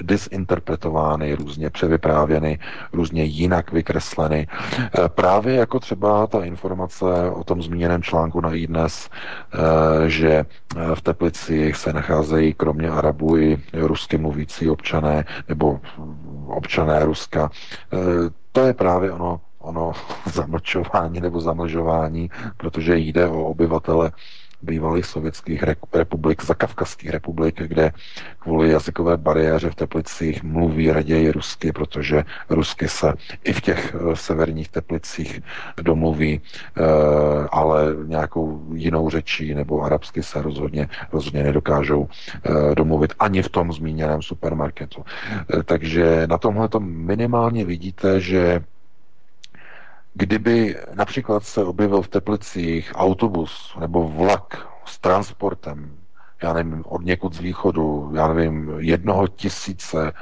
disinterpretovány, 0.02 1.34
různě 1.34 1.70
převyprávěny, 1.70 2.58
různě 2.92 3.24
jinak 3.24 3.72
vykresleny. 3.72 4.48
Eh, 4.78 5.08
právě 5.08 5.54
jako 5.54 5.80
třeba 5.80 6.26
ta 6.26 6.44
informace 6.44 7.04
o 7.30 7.44
tom 7.44 7.62
zmíněném 7.62 8.02
článku 8.02 8.40
na 8.40 8.52
iDnes, 8.54 9.10
eh, 9.54 10.08
že 10.08 10.30
eh, 10.30 10.44
v 10.94 11.00
Teplicích 11.00 11.76
se 11.76 11.92
nacházejí 11.92 12.54
kromě 12.54 12.90
Arabů 12.90 13.38
i 13.38 13.58
rusky 13.72 14.18
mluvící 14.18 14.70
občané 14.70 15.24
nebo 15.48 15.80
občané 16.46 17.04
Ruska. 17.04 17.50
To 18.52 18.60
je 18.60 18.74
právě 18.74 19.12
ono 19.12 19.40
ono 19.66 19.92
zamlčování 20.32 21.20
nebo 21.20 21.40
zamlžování, 21.40 22.30
protože 22.56 22.98
jde 22.98 23.26
o 23.28 23.44
obyvatele 23.44 24.12
bývalých 24.62 25.06
sovětských 25.06 25.62
republik, 25.92 26.44
zakavkazských 26.44 27.10
republik, 27.10 27.62
kde 27.62 27.92
kvůli 28.38 28.70
jazykové 28.70 29.16
bariéře 29.16 29.70
v 29.70 29.74
Teplicích 29.74 30.42
mluví 30.42 30.92
raději 30.92 31.30
rusky, 31.30 31.72
protože 31.72 32.24
rusky 32.50 32.88
se 32.88 33.12
i 33.44 33.52
v 33.52 33.60
těch 33.60 33.94
eh, 33.94 34.16
severních 34.16 34.68
Teplicích 34.68 35.40
domluví, 35.82 36.40
eh, 36.40 36.82
ale 37.50 37.94
nějakou 38.04 38.66
jinou 38.74 39.10
řečí 39.10 39.54
nebo 39.54 39.82
arabsky 39.82 40.22
se 40.22 40.42
rozhodně, 40.42 40.88
rozhodně 41.12 41.42
nedokážou 41.42 42.08
eh, 42.08 42.74
domluvit 42.74 43.14
ani 43.18 43.42
v 43.42 43.48
tom 43.48 43.72
zmíněném 43.72 44.22
supermarketu. 44.22 45.04
Takže 45.64 46.26
na 46.26 46.38
tomhle 46.38 46.68
to 46.68 46.80
minimálně 46.80 47.64
vidíte, 47.64 48.20
že 48.20 48.60
Kdyby 50.18 50.76
například 50.94 51.44
se 51.44 51.64
objevil 51.64 52.02
v 52.02 52.08
Teplicích 52.08 52.92
autobus 52.94 53.76
nebo 53.80 54.08
vlak 54.08 54.68
s 54.84 54.98
transportem, 54.98 55.90
já 56.42 56.52
nevím, 56.52 56.84
od 56.86 57.04
někud 57.04 57.34
z 57.34 57.40
východu, 57.40 58.10
já 58.14 58.28
nevím, 58.28 58.74
jednoho 58.78 59.28
tisíce 59.28 60.12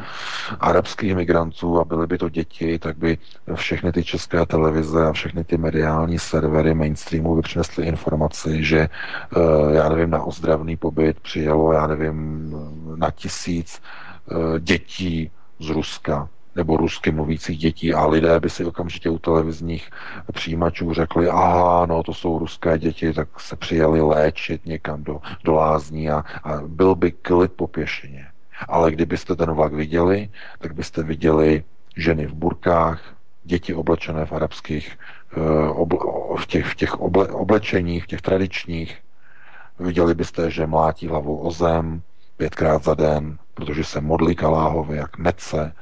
arabských 0.60 1.14
migrantů 1.16 1.80
a 1.80 1.84
byly 1.84 2.06
by 2.06 2.18
to 2.18 2.28
děti, 2.28 2.78
tak 2.78 2.96
by 2.96 3.18
všechny 3.54 3.92
ty 3.92 4.04
české 4.04 4.46
televize 4.46 5.06
a 5.06 5.12
všechny 5.12 5.44
ty 5.44 5.56
mediální 5.56 6.18
servery 6.18 6.74
mainstreamu 6.74 7.36
by 7.36 7.42
přinesly 7.42 7.86
informaci, 7.86 8.64
že 8.64 8.78
eh, 8.80 9.76
já 9.76 9.88
nevím, 9.88 10.10
na 10.10 10.22
ozdravný 10.22 10.76
pobyt 10.76 11.20
přijelo, 11.20 11.72
já 11.72 11.86
nevím, 11.86 12.50
na 12.96 13.10
tisíc 13.10 13.82
eh, 14.30 14.60
dětí 14.60 15.30
z 15.58 15.70
Ruska 15.70 16.28
nebo 16.56 16.76
rusky 16.76 17.10
mluvících 17.10 17.58
dětí 17.58 17.94
a 17.94 18.06
lidé 18.06 18.40
by 18.40 18.50
si 18.50 18.64
okamžitě 18.64 19.10
u 19.10 19.18
televizních 19.18 19.90
přijímačů 20.32 20.92
řekli, 20.92 21.28
aha, 21.28 21.86
no 21.86 22.02
to 22.02 22.14
jsou 22.14 22.38
ruské 22.38 22.78
děti, 22.78 23.12
tak 23.12 23.40
se 23.40 23.56
přijeli 23.56 24.00
léčit 24.00 24.66
někam 24.66 25.04
do, 25.04 25.20
do 25.44 25.54
lázní 25.54 26.10
a, 26.10 26.24
a 26.44 26.60
byl 26.66 26.94
by 26.94 27.12
klid 27.12 27.52
po 27.52 27.66
pěšině. 27.66 28.26
Ale 28.68 28.92
kdybyste 28.92 29.36
ten 29.36 29.52
vlak 29.52 29.72
viděli, 29.72 30.28
tak 30.58 30.74
byste 30.74 31.02
viděli 31.02 31.64
ženy 31.96 32.26
v 32.26 32.34
burkách, 32.34 33.14
děti 33.44 33.74
oblečené 33.74 34.26
v 34.26 34.32
arabských, 34.32 34.98
eh, 35.36 35.40
v 36.38 36.46
těch, 36.46 36.66
v 36.66 36.74
těch 36.74 37.00
oble, 37.00 37.28
oblečeních, 37.28 38.04
v 38.04 38.06
těch 38.06 38.22
tradičních. 38.22 38.98
Viděli 39.78 40.14
byste, 40.14 40.50
že 40.50 40.66
mlátí 40.66 41.08
hlavou 41.08 41.36
o 41.36 41.50
zem 41.50 42.02
pětkrát 42.36 42.84
za 42.84 42.94
den, 42.94 43.38
protože 43.54 43.84
se 43.84 44.00
modlí 44.00 44.34
kaláhově 44.34 44.96
jak 44.96 45.18
nece 45.18 45.72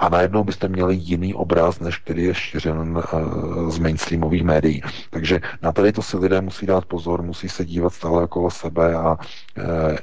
a 0.00 0.08
najednou 0.08 0.44
byste 0.44 0.68
měli 0.68 0.94
jiný 0.94 1.34
obraz, 1.34 1.80
než 1.80 1.98
který 1.98 2.24
je 2.24 2.34
šířen 2.34 2.96
uh, 2.96 3.70
z 3.70 3.78
mainstreamových 3.78 4.44
médií. 4.44 4.82
Takže 5.10 5.40
na 5.62 5.72
tady 5.72 5.92
to 5.92 6.02
si 6.02 6.16
lidé 6.16 6.40
musí 6.40 6.66
dát 6.66 6.84
pozor, 6.84 7.22
musí 7.22 7.48
se 7.48 7.64
dívat 7.64 7.92
stále 7.92 8.24
okolo 8.24 8.50
sebe 8.50 8.94
a 8.94 9.12
uh, 9.12 9.16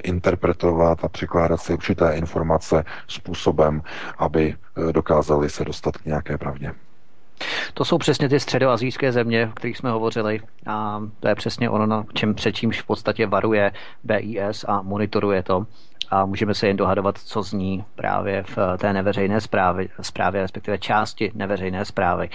interpretovat 0.04 1.04
a 1.04 1.10
překládat 1.10 1.58
si 1.58 1.74
určité 1.74 2.16
informace 2.16 2.84
způsobem, 3.08 3.82
aby 4.18 4.56
uh, 4.78 4.91
dokázali 4.91 5.50
se 5.50 5.66
dostat 5.66 5.98
k 5.98 6.06
nějaké 6.06 6.38
pravdě. 6.38 6.74
To 7.74 7.86
jsou 7.86 7.98
přesně 7.98 8.30
ty 8.30 8.39
středoazijské 8.39 9.12
země, 9.12 9.48
o 9.48 9.56
kterých 9.56 9.78
jsme 9.78 9.89
hovořili. 9.91 10.41
A 10.68 11.04
to 11.20 11.28
je 11.28 11.36
přesně 11.36 11.70
ono, 11.70 11.86
na 11.86 12.06
čem, 12.14 12.34
před 12.34 12.52
čímž 12.52 12.82
v 12.82 12.86
podstatě 12.86 13.28
varuje 13.28 13.72
BIS 14.04 14.66
a 14.68 14.82
monitoruje 14.82 15.43
to 15.43 15.66
a 16.10 16.26
můžeme 16.26 16.53
se 16.53 16.68
jen 16.68 16.78
dohadovat, 16.78 17.18
co 17.18 17.43
zní 17.43 17.84
právě 17.95 18.43
v 18.43 18.58
té 18.78 18.93
neveřejné 18.93 19.41
zprávě, 19.41 19.88
zprávě 20.01 20.41
respektive 20.41 20.78
části 20.78 21.32
neveřejné 21.36 21.86
zprávy, 21.86 22.30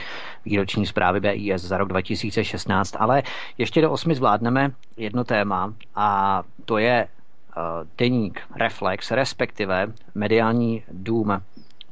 výroční 0.44 0.86
zprávy 0.86 1.20
BIS 1.20 1.62
za 1.62 1.78
rok 1.78 1.88
2016. 1.88 2.96
Ale 2.98 3.22
ještě 3.58 3.80
do 3.80 3.90
osmi 3.90 4.14
zvládneme 4.14 4.70
jedno 4.96 5.24
téma 5.24 5.74
a 5.94 6.42
to 6.64 6.78
je 6.78 7.08
uh, 7.56 7.62
deník 7.98 8.40
Reflex, 8.56 9.10
respektive 9.10 9.92
mediální 10.14 10.82
dům 10.92 11.42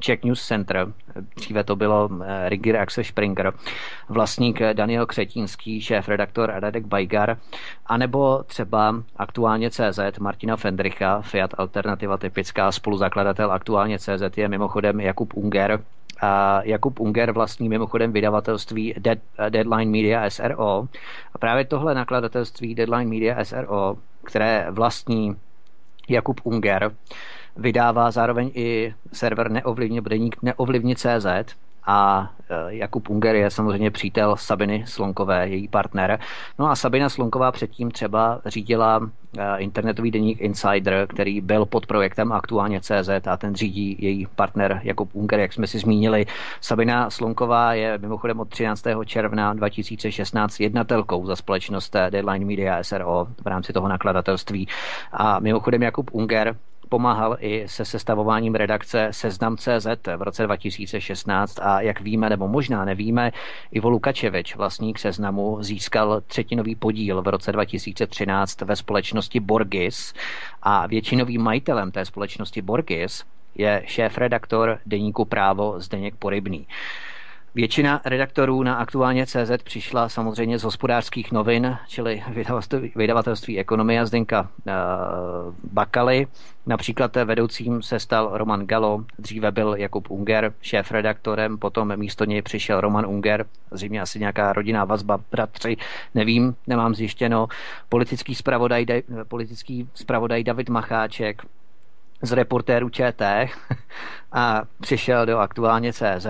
Czech 0.01 0.25
News 0.25 0.47
Center, 0.47 0.93
dříve 1.37 1.65
to 1.65 1.77
bylo 1.77 2.09
eh, 2.25 2.49
Rigir 2.49 2.77
Axel 2.77 3.05
Springer, 3.05 3.53
vlastník 4.09 4.61
Daniel 4.73 5.07
Křetínský, 5.07 5.81
šéf 5.81 6.09
redaktor 6.09 6.53
Radek 6.55 6.87
Bajgar, 6.87 7.37
anebo 7.87 8.43
třeba 8.47 8.95
aktuálně 9.17 9.71
CZ 9.71 10.19
Martina 10.21 10.57
Fendricha, 10.57 11.21
Fiat 11.21 11.51
Alternativa 11.59 12.17
typická, 12.17 12.73
spoluzakladatel 12.73 13.53
aktuálně 13.53 13.99
CZ 13.99 14.37
je 14.37 14.49
mimochodem 14.49 15.01
Jakub 15.01 15.35
Unger, 15.35 15.81
a 16.21 16.61
Jakub 16.65 17.01
Unger 17.01 17.33
vlastní 17.33 17.69
mimochodem 17.69 18.13
vydavatelství 18.13 18.95
Dead, 18.99 19.19
Deadline 19.49 19.91
Media 19.91 20.31
SRO. 20.31 20.89
A 21.35 21.39
právě 21.39 21.65
tohle 21.65 21.95
nakladatelství 21.95 22.75
Deadline 22.75 23.11
Media 23.11 23.45
SRO, 23.45 23.97
které 24.25 24.67
vlastní 24.71 25.37
Jakub 26.09 26.41
Unger, 26.45 26.93
vydává 27.61 28.11
zároveň 28.11 28.51
i 28.55 28.95
server 29.13 29.51
neovlivně, 29.51 30.01
deník 30.01 30.37
neovlivně.cz 30.43 31.27
a 31.87 32.31
e, 32.51 32.75
Jakub 32.75 33.09
Unger 33.09 33.37
je 33.37 33.51
samozřejmě 33.51 33.91
přítel 33.91 34.37
Sabiny 34.37 34.85
Slonkové, 34.87 35.49
její 35.49 35.69
partner. 35.69 36.21
No 36.59 36.71
a 36.71 36.77
Sabina 36.77 37.09
Slonková 37.09 37.53
předtím 37.53 37.91
třeba 37.91 38.41
řídila 38.47 39.11
e, 39.39 39.59
internetový 39.59 40.11
deník 40.11 40.41
Insider, 40.41 41.07
který 41.09 41.41
byl 41.41 41.67
pod 41.67 41.87
projektem 41.87 42.33
aktuálně 42.33 42.81
CZ 42.81 43.27
a 43.27 43.37
ten 43.37 43.55
řídí 43.55 43.97
její 43.99 44.27
partner 44.37 44.81
Jakub 44.85 45.11
Unger, 45.13 45.41
jak 45.41 45.53
jsme 45.53 45.67
si 45.67 45.79
zmínili. 45.79 46.27
Sabina 46.61 47.11
Slonková 47.11 47.75
je 47.75 47.99
mimochodem 47.99 48.41
od 48.41 48.49
13. 48.49 48.85
června 49.05 49.55
2016 49.55 50.61
jednatelkou 50.61 51.27
za 51.27 51.37
společnost 51.37 51.97
Deadline 52.11 52.47
Media 52.47 52.83
SRO 52.83 53.27
v 53.43 53.47
rámci 53.47 53.73
toho 53.73 53.89
nakladatelství. 53.89 54.69
A 55.13 55.41
mimochodem 55.41 55.83
Jakub 55.83 56.11
Unger 56.13 56.57
pomáhal 56.91 57.37
i 57.41 57.65
se 57.69 57.85
sestavováním 57.85 58.55
redakce 58.55 59.09
Seznam.cz 59.11 59.87
v 60.17 60.23
roce 60.23 60.43
2016 60.43 61.59
a 61.63 61.81
jak 61.81 62.01
víme, 62.01 62.31
nebo 62.31 62.49
možná 62.49 62.85
nevíme, 62.85 63.33
Ivo 63.73 63.91
Lukačevič, 63.91 64.57
vlastník 64.57 64.99
Seznamu, 64.99 65.63
získal 65.63 66.21
třetinový 66.27 66.75
podíl 66.75 67.23
v 67.23 67.29
roce 67.29 67.53
2013 67.53 68.61
ve 68.61 68.77
společnosti 68.77 69.41
Borgis 69.41 70.15
a 70.63 70.87
většinovým 70.87 71.43
majitelem 71.43 71.91
té 71.91 72.05
společnosti 72.05 72.63
Borgis 72.63 73.25
je 73.55 73.83
šéf-redaktor 73.87 74.79
deníku 74.87 75.25
Právo 75.25 75.81
Zdeněk 75.81 76.15
Porybný. 76.15 76.67
Většina 77.55 78.01
redaktorů 78.05 78.63
na 78.63 78.75
aktuálně 78.75 79.27
CZ 79.27 79.63
přišla 79.65 80.09
samozřejmě 80.09 80.59
z 80.59 80.63
hospodářských 80.63 81.33
novin, 81.33 81.77
čili 81.89 82.23
vydavatelství, 82.29 82.93
vydavatelství 82.97 83.59
ekonomie 83.59 84.01
a 84.01 84.07
Zdenka 84.07 84.41
uh, 84.41 85.55
Bakaly. 85.73 86.27
Například 86.67 87.17
vedoucím 87.17 87.83
se 87.83 88.01
stal 88.01 88.31
Roman 88.33 88.67
Galo, 88.67 89.05
dříve 89.19 89.51
byl 89.51 89.75
Jakub 89.79 90.11
Unger 90.11 90.53
šéf-redaktorem, 90.63 91.59
potom 91.59 91.97
místo 91.97 92.25
něj 92.25 92.43
přišel 92.43 92.81
Roman 92.81 93.07
Unger, 93.07 93.47
zřejmě 93.71 94.01
asi 94.01 94.19
nějaká 94.19 94.53
rodinná 94.53 94.85
vazba, 94.85 95.19
bratři, 95.31 95.77
nevím, 96.15 96.55
nemám 96.67 96.95
zjištěno. 96.95 97.49
Politický 97.89 98.35
spravodaj, 98.35 98.87
politický 99.29 99.89
spravodaj 99.95 100.45
David 100.45 100.69
Macháček, 100.69 101.43
z 102.23 102.33
reportéru 102.33 102.91
ČT 102.91 103.49
a 104.33 104.63
přišel 104.81 105.27
do 105.27 105.39
aktuálně 105.39 105.93
CZ. 105.93 106.27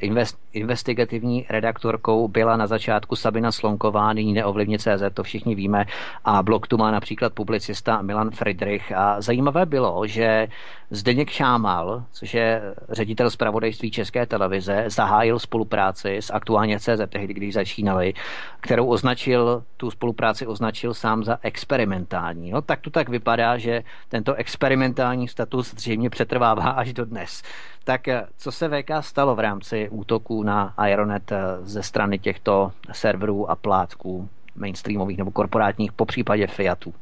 Invest, 0.00 0.38
investigativní 0.52 1.46
redaktorkou 1.48 2.28
byla 2.28 2.56
na 2.56 2.66
začátku 2.66 3.16
Sabina 3.16 3.52
Slonková, 3.52 4.12
nyní 4.12 4.32
neovlivně 4.32 4.78
CZ, 4.78 5.02
to 5.14 5.22
všichni 5.22 5.54
víme. 5.54 5.84
A 6.24 6.42
blog 6.42 6.66
tu 6.66 6.76
má 6.76 6.90
například 6.90 7.32
publicista 7.32 8.02
Milan 8.02 8.30
Friedrich. 8.30 8.92
A 8.92 9.20
zajímavé 9.20 9.66
bylo, 9.66 10.06
že 10.06 10.48
Zdeněk 10.94 11.30
Šámal, 11.30 12.04
což 12.12 12.34
je 12.34 12.62
ředitel 12.88 13.30
zpravodajství 13.30 13.90
České 13.90 14.26
televize, 14.26 14.84
zahájil 14.86 15.38
spolupráci 15.38 16.16
s 16.16 16.32
aktuálně 16.32 16.80
CZ, 16.80 17.00
tehdy, 17.08 17.34
když 17.34 17.54
začínali, 17.54 18.14
kterou 18.60 18.86
označil, 18.86 19.64
tu 19.76 19.90
spolupráci 19.90 20.46
označil 20.46 20.94
sám 20.94 21.24
za 21.24 21.38
experimentální. 21.42 22.50
No 22.50 22.62
tak 22.62 22.80
to 22.80 22.90
tak 22.90 23.08
vypadá, 23.08 23.58
že 23.58 23.82
tento 24.08 24.34
experimentální 24.34 25.28
status 25.28 25.74
zřejmě 25.74 26.10
přetrvává 26.10 26.70
až 26.70 26.92
do 26.92 27.04
dnes. 27.04 27.41
Tak 27.84 28.08
eh, 28.08 28.26
co 28.38 28.52
se 28.52 28.68
VK 28.68 28.90
stalo 29.00 29.34
v 29.34 29.40
rámci 29.40 29.88
útoků 29.88 30.42
na 30.42 30.74
Aeronet 30.76 31.32
eh, 31.32 31.38
ze 31.62 31.82
strany 31.82 32.18
těchto 32.18 32.72
serverů 32.92 33.50
a 33.50 33.56
plátků 33.56 34.28
mainstreamových 34.56 35.18
nebo 35.18 35.30
korporátních, 35.30 35.92
po 35.92 36.04
případě 36.04 36.46
Fiatu? 36.46 36.94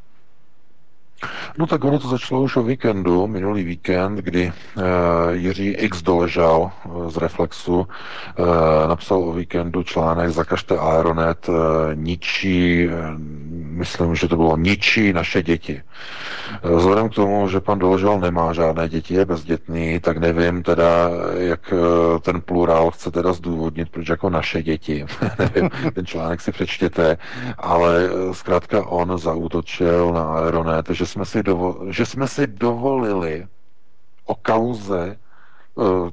No 1.59 1.67
tak 1.67 1.85
ono 1.85 1.99
to 1.99 2.09
začalo 2.09 2.43
už 2.43 2.57
o 2.57 2.63
víkendu, 2.63 3.27
minulý 3.27 3.65
víkend, 3.65 4.17
kdy 4.17 4.53
uh, 4.77 4.83
Jiří 5.31 5.69
X 5.69 6.03
doležal 6.03 6.73
uh, 6.85 7.11
z 7.11 7.17
Reflexu, 7.17 7.79
uh, 7.79 7.87
napsal 8.89 9.25
o 9.25 9.33
víkendu 9.33 9.83
článek 9.83 10.31
Zakažte 10.31 10.79
Aeronet, 10.79 11.49
uh, 11.49 11.57
ničí, 11.95 12.89
uh, 12.89 12.93
myslím, 13.81 14.15
že 14.15 14.29
to 14.29 14.37
bylo 14.37 14.57
ničí 14.57 15.13
naše 15.13 15.43
děti. 15.43 15.83
Uh, 16.65 16.77
vzhledem 16.77 17.09
k 17.09 17.15
tomu, 17.15 17.49
že 17.49 17.61
pan 17.61 17.79
doležal 17.79 18.21
nemá 18.21 18.53
žádné 18.53 18.89
děti, 18.89 19.15
je 19.15 19.25
bezdětný, 19.25 20.01
tak 20.01 20.17
nevím 20.17 20.63
teda, 20.63 21.11
jak 21.37 21.73
uh, 21.73 22.19
ten 22.21 22.41
plurál 22.41 22.91
chce 22.91 23.11
teda 23.11 23.33
zdůvodnit, 23.33 23.89
proč 23.89 24.09
jako 24.09 24.31
naše 24.31 24.63
děti. 24.63 25.07
nevím, 25.39 25.71
ten 25.95 26.07
článek 26.07 26.41
si 26.41 26.53
přečtěte, 26.53 27.19
ale 27.59 28.11
uh, 28.11 28.33
zkrátka 28.33 28.87
on 28.87 29.19
zaútočil 29.19 30.13
na 30.13 30.23
Aeronet, 30.23 30.91
že 30.91 31.07
jsme 31.07 31.25
si, 31.25 31.41
dovo- 31.41 31.89
že 31.89 32.07
jsme 32.07 32.29
si 32.29 32.47
dovolili 32.47 33.47
o 34.27 34.35
kauze 34.35 35.17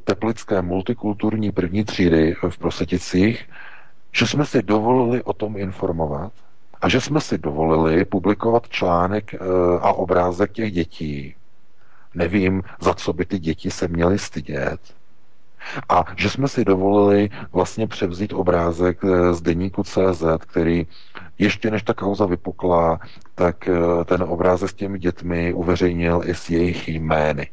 teplické 0.03 0.61
multikulturní 0.61 1.51
první 1.51 1.83
třídy 1.83 2.35
v 2.49 2.57
Proseticích, 2.57 3.49
že 4.11 4.27
jsme 4.27 4.45
si 4.45 4.61
dovolili 4.63 5.23
o 5.23 5.33
tom 5.33 5.57
informovat 5.57 6.31
a 6.81 6.89
že 6.89 7.01
jsme 7.01 7.21
si 7.21 7.37
dovolili 7.37 8.05
publikovat 8.05 8.69
článek 8.69 9.35
uh, 9.41 9.47
a 9.81 9.93
obrázek 9.93 10.51
těch 10.51 10.71
dětí. 10.71 11.35
Nevím, 12.15 12.63
za 12.81 12.93
co 12.93 13.13
by 13.13 13.25
ty 13.25 13.39
děti 13.39 13.71
se 13.71 13.87
měly 13.87 14.19
stydět, 14.19 14.79
a 15.89 16.05
že 16.15 16.29
jsme 16.29 16.47
si 16.47 16.65
dovolili 16.65 17.29
vlastně 17.53 17.87
převzít 17.87 18.33
obrázek 18.33 18.99
eh, 19.03 19.33
z 19.33 19.41
deníku 19.41 19.83
CZ, 19.83 20.23
který 20.39 20.87
ještě 21.37 21.71
než 21.71 21.83
ta 21.83 21.93
kauza 21.93 22.25
vypukla, 22.25 22.99
tak 23.35 23.67
eh, 23.67 24.05
ten 24.05 24.23
obrázek 24.23 24.69
s 24.69 24.73
těmi 24.73 24.99
dětmi 24.99 25.53
uveřejnil 25.53 26.21
i 26.25 26.35
s 26.35 26.49
jejich 26.49 26.87
jmény. 26.87 27.47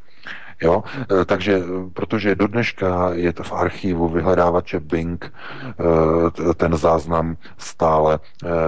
Jo? 0.63 0.83
E, 1.21 1.25
takže, 1.25 1.63
protože 1.93 2.35
do 2.35 2.47
dneška 2.47 3.11
je 3.13 3.33
to 3.33 3.43
v 3.43 3.53
archivu 3.53 4.09
vyhledávače 4.09 4.81
Bing 4.81 5.33
e, 6.51 6.55
ten 6.55 6.77
záznam 6.77 7.37
stále 7.59 8.19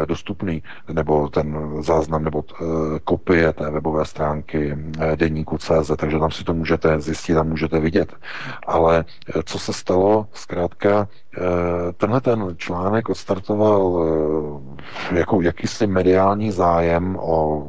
dostupný, 0.06 0.62
nebo 0.92 1.28
ten 1.28 1.76
záznam, 1.82 2.24
nebo 2.24 2.44
kopie 3.04 3.52
té 3.52 3.70
webové 3.70 4.04
stránky 4.04 4.76
deníku 5.16 5.58
CZ, 5.58 5.90
takže 5.96 6.18
tam 6.18 6.30
si 6.30 6.44
to 6.44 6.54
můžete 6.54 7.00
zjistit 7.00 7.36
a 7.36 7.42
můžete 7.42 7.80
vidět. 7.80 8.14
Ale 8.66 9.04
co 9.44 9.58
se 9.58 9.72
stalo, 9.72 10.26
zkrátka, 10.32 11.08
tenhle 11.96 12.20
ten 12.20 12.54
článek 12.56 13.08
odstartoval 13.08 14.06
jako 15.12 15.40
jakýsi 15.40 15.86
mediální 15.86 16.50
zájem 16.50 17.16
o 17.20 17.66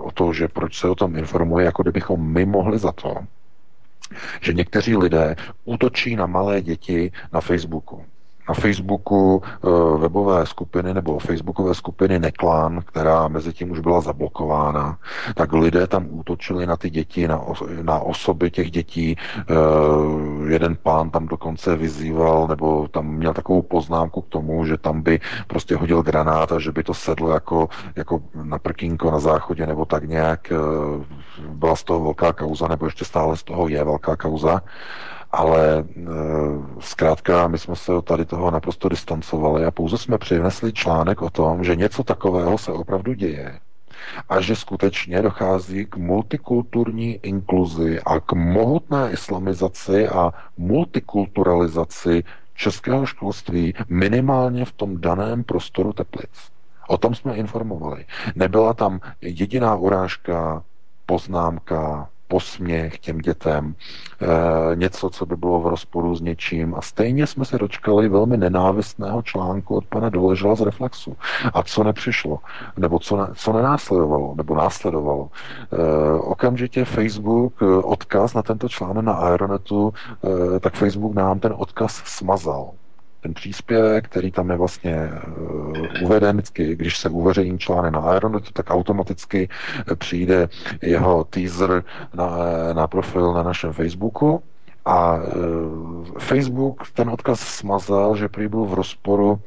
o 0.00 0.10
to, 0.10 0.32
že 0.32 0.48
proč 0.48 0.78
se 0.78 0.88
o 0.88 0.94
tom 0.94 1.16
informuje, 1.16 1.64
jako 1.64 1.82
kdybychom 1.82 2.32
my 2.32 2.46
mohli 2.46 2.78
za 2.78 2.92
to, 2.92 3.14
že 4.40 4.52
někteří 4.52 4.96
lidé 4.96 5.36
útočí 5.64 6.16
na 6.16 6.26
malé 6.26 6.62
děti 6.62 7.12
na 7.32 7.40
Facebooku 7.40 8.04
na 8.50 8.54
Facebooku 8.54 9.42
eh, 9.42 9.68
webové 9.98 10.46
skupiny 10.46 10.94
nebo 10.94 11.18
facebookové 11.18 11.74
skupiny 11.74 12.18
Neklán, 12.18 12.82
která 12.82 13.28
mezi 13.28 13.52
tím 13.52 13.70
už 13.70 13.80
byla 13.80 14.00
zablokována, 14.00 14.98
tak 15.34 15.52
lidé 15.52 15.86
tam 15.86 16.06
útočili 16.10 16.66
na 16.66 16.76
ty 16.76 16.90
děti, 16.90 17.28
na, 17.28 17.40
na 17.82 17.98
osoby 17.98 18.50
těch 18.50 18.70
dětí. 18.70 19.16
Eh, 19.16 19.54
jeden 20.50 20.76
pán 20.82 21.10
tam 21.10 21.26
dokonce 21.26 21.76
vyzýval, 21.76 22.46
nebo 22.48 22.88
tam 22.88 23.06
měl 23.06 23.34
takovou 23.34 23.62
poznámku 23.62 24.20
k 24.20 24.28
tomu, 24.28 24.66
že 24.66 24.76
tam 24.76 25.02
by 25.02 25.20
prostě 25.46 25.76
hodil 25.76 26.02
granát 26.02 26.52
a 26.52 26.58
že 26.58 26.72
by 26.72 26.82
to 26.82 26.94
sedlo 26.94 27.30
jako, 27.30 27.68
jako 27.96 28.20
na 28.34 28.58
prkínko 28.58 29.10
na 29.10 29.18
záchodě 29.18 29.66
nebo 29.66 29.84
tak 29.84 30.08
nějak. 30.08 30.52
Eh, 30.52 31.20
byla 31.48 31.76
z 31.76 31.84
toho 31.84 32.00
velká 32.00 32.32
kauza, 32.32 32.68
nebo 32.68 32.86
ještě 32.86 33.04
stále 33.04 33.36
z 33.36 33.42
toho 33.42 33.68
je 33.68 33.84
velká 33.84 34.16
kauza 34.16 34.62
ale 35.32 35.78
e, 35.78 35.84
zkrátka 36.80 37.48
my 37.48 37.58
jsme 37.58 37.76
se 37.76 37.92
tady 38.04 38.24
toho 38.24 38.50
naprosto 38.50 38.88
distancovali 38.88 39.64
a 39.64 39.70
pouze 39.70 39.98
jsme 39.98 40.18
přinesli 40.18 40.72
článek 40.72 41.22
o 41.22 41.30
tom, 41.30 41.64
že 41.64 41.76
něco 41.76 42.04
takového 42.04 42.58
se 42.58 42.72
opravdu 42.72 43.14
děje 43.14 43.60
a 44.28 44.40
že 44.40 44.56
skutečně 44.56 45.22
dochází 45.22 45.86
k 45.86 45.96
multikulturní 45.96 47.20
inkluzi 47.22 48.00
a 48.00 48.20
k 48.20 48.32
mohutné 48.32 49.10
islamizaci 49.12 50.08
a 50.08 50.32
multikulturalizaci 50.58 52.24
českého 52.54 53.06
školství 53.06 53.74
minimálně 53.88 54.64
v 54.64 54.72
tom 54.72 55.00
daném 55.00 55.44
prostoru 55.44 55.92
Teplic. 55.92 56.30
O 56.88 56.98
tom 56.98 57.14
jsme 57.14 57.36
informovali. 57.36 58.04
Nebyla 58.34 58.74
tam 58.74 59.00
jediná 59.20 59.74
urážka, 59.74 60.62
poznámka, 61.06 62.08
posměch 62.30 62.98
těm 62.98 63.18
dětem, 63.18 63.74
e, 63.74 64.76
něco, 64.76 65.10
co 65.10 65.26
by 65.26 65.36
bylo 65.36 65.60
v 65.60 65.66
rozporu 65.66 66.16
s 66.16 66.20
něčím. 66.20 66.74
A 66.74 66.80
stejně 66.80 67.26
jsme 67.26 67.44
se 67.44 67.58
dočkali 67.58 68.08
velmi 68.08 68.36
nenávistného 68.36 69.22
článku 69.22 69.76
od 69.76 69.84
pana 69.84 70.08
Doležela 70.08 70.54
z 70.54 70.60
Reflexu. 70.60 71.16
A 71.54 71.62
co 71.62 71.84
nepřišlo, 71.84 72.38
nebo 72.76 72.98
co, 72.98 73.16
ne, 73.16 73.26
co 73.34 73.52
nenásledovalo, 73.52 74.34
nebo 74.36 74.54
následovalo. 74.54 75.28
E, 75.28 76.20
okamžitě 76.20 76.84
Facebook 76.84 77.54
eh, 77.62 77.66
odkaz 77.66 78.34
na 78.34 78.42
tento 78.42 78.68
článek 78.68 79.04
na 79.04 79.12
Aeronetu, 79.12 79.92
tak 80.60 80.74
Facebook 80.74 81.14
nám 81.14 81.40
ten 81.40 81.54
odkaz 81.56 82.02
smazal 82.04 82.70
ten 83.20 83.34
příspěvek, 83.34 84.04
který 84.04 84.30
tam 84.30 84.50
je 84.50 84.56
vlastně 84.56 85.10
uh, 85.38 85.86
uveden, 86.02 86.36
vždycky, 86.36 86.76
když 86.76 86.98
se 86.98 87.08
uveřejní 87.08 87.58
článek 87.58 87.92
na 87.92 88.00
Aeronetu, 88.00 88.52
tak 88.52 88.70
automaticky 88.70 89.48
přijde 89.98 90.48
jeho 90.82 91.24
teaser 91.24 91.84
na, 92.14 92.30
na 92.72 92.86
profil 92.86 93.32
na 93.32 93.42
našem 93.42 93.72
Facebooku 93.72 94.42
a 94.84 95.18
Facebook 96.18 96.90
ten 96.94 97.10
odkaz 97.10 97.40
smazal, 97.40 98.16
že 98.16 98.28
prý 98.28 98.48
byl 98.48 98.64
v 98.64 98.74
rozporu 98.74 99.40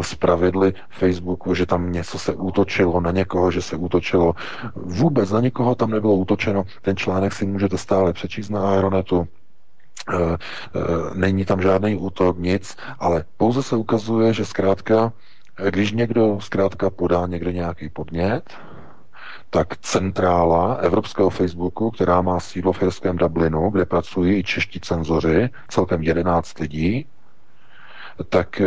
s 0.00 0.14
pravidly 0.14 0.74
Facebooku, 0.90 1.54
že 1.54 1.66
tam 1.66 1.92
něco 1.92 2.18
se 2.18 2.34
útočilo 2.34 3.00
na 3.00 3.10
někoho, 3.10 3.50
že 3.50 3.62
se 3.62 3.76
útočilo. 3.76 4.34
Vůbec 4.74 5.30
na 5.30 5.40
nikoho 5.40 5.74
tam 5.74 5.90
nebylo 5.90 6.14
útočeno. 6.14 6.64
Ten 6.82 6.96
článek 6.96 7.32
si 7.32 7.46
můžete 7.46 7.78
stále 7.78 8.12
přečíst 8.12 8.48
na 8.48 8.70
Aeronetu 8.70 9.28
Eh, 9.28 9.28
eh, 9.28 9.47
není 11.14 11.44
tam 11.44 11.62
žádný 11.62 11.96
útok, 11.96 12.38
nic, 12.38 12.76
ale 12.98 13.24
pouze 13.36 13.62
se 13.62 13.76
ukazuje, 13.76 14.32
že 14.32 14.44
zkrátka, 14.44 15.12
eh, 15.58 15.70
když 15.70 15.92
někdo 15.92 16.38
zkrátka 16.40 16.90
podá 16.90 17.26
někde 17.26 17.52
nějaký 17.52 17.88
podnět, 17.88 18.42
tak 19.50 19.76
centrála 19.76 20.74
Evropského 20.74 21.30
Facebooku, 21.30 21.90
která 21.90 22.22
má 22.22 22.40
sídlo 22.40 22.72
v 22.72 22.82
Irském 22.82 23.16
Dublinu, 23.16 23.70
kde 23.70 23.84
pracují 23.84 24.38
i 24.38 24.44
čeští 24.44 24.80
cenzoři, 24.80 25.50
celkem 25.68 26.02
11 26.02 26.58
lidí, 26.58 27.06
tak 28.28 28.62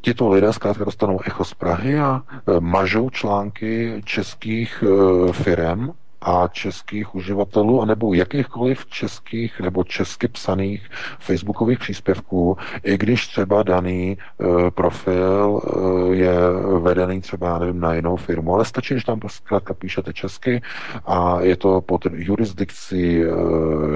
tito 0.00 0.28
lidé 0.28 0.52
zkrátka 0.52 0.84
dostanou 0.84 1.20
echo 1.26 1.44
z 1.44 1.54
Prahy 1.54 1.98
a 1.98 2.22
mažou 2.60 3.10
články 3.10 4.02
českých 4.04 4.84
firm, 5.32 5.90
a 6.20 6.48
českých 6.48 7.14
uživatelů, 7.14 7.82
anebo 7.82 8.14
jakýchkoliv 8.14 8.86
českých 8.86 9.60
nebo 9.60 9.84
česky 9.84 10.28
psaných 10.28 10.90
facebookových 11.18 11.78
příspěvků, 11.78 12.56
i 12.82 12.98
když 12.98 13.26
třeba 13.26 13.62
daný 13.62 14.18
e, 14.18 14.70
profil 14.70 15.60
e, 15.60 16.14
je 16.14 16.34
vedený 16.80 17.20
třeba, 17.20 17.58
nevím, 17.58 17.80
na 17.80 17.94
jinou 17.94 18.16
firmu, 18.16 18.54
ale 18.54 18.64
stačí, 18.64 18.94
když 18.94 19.04
tam 19.04 19.20
zkrátka 19.26 19.74
píšete 19.74 20.12
česky 20.12 20.62
a 21.06 21.40
je 21.40 21.56
to 21.56 21.80
pod 21.80 22.06
jurisdikcí 22.12 23.22
e, 23.22 23.26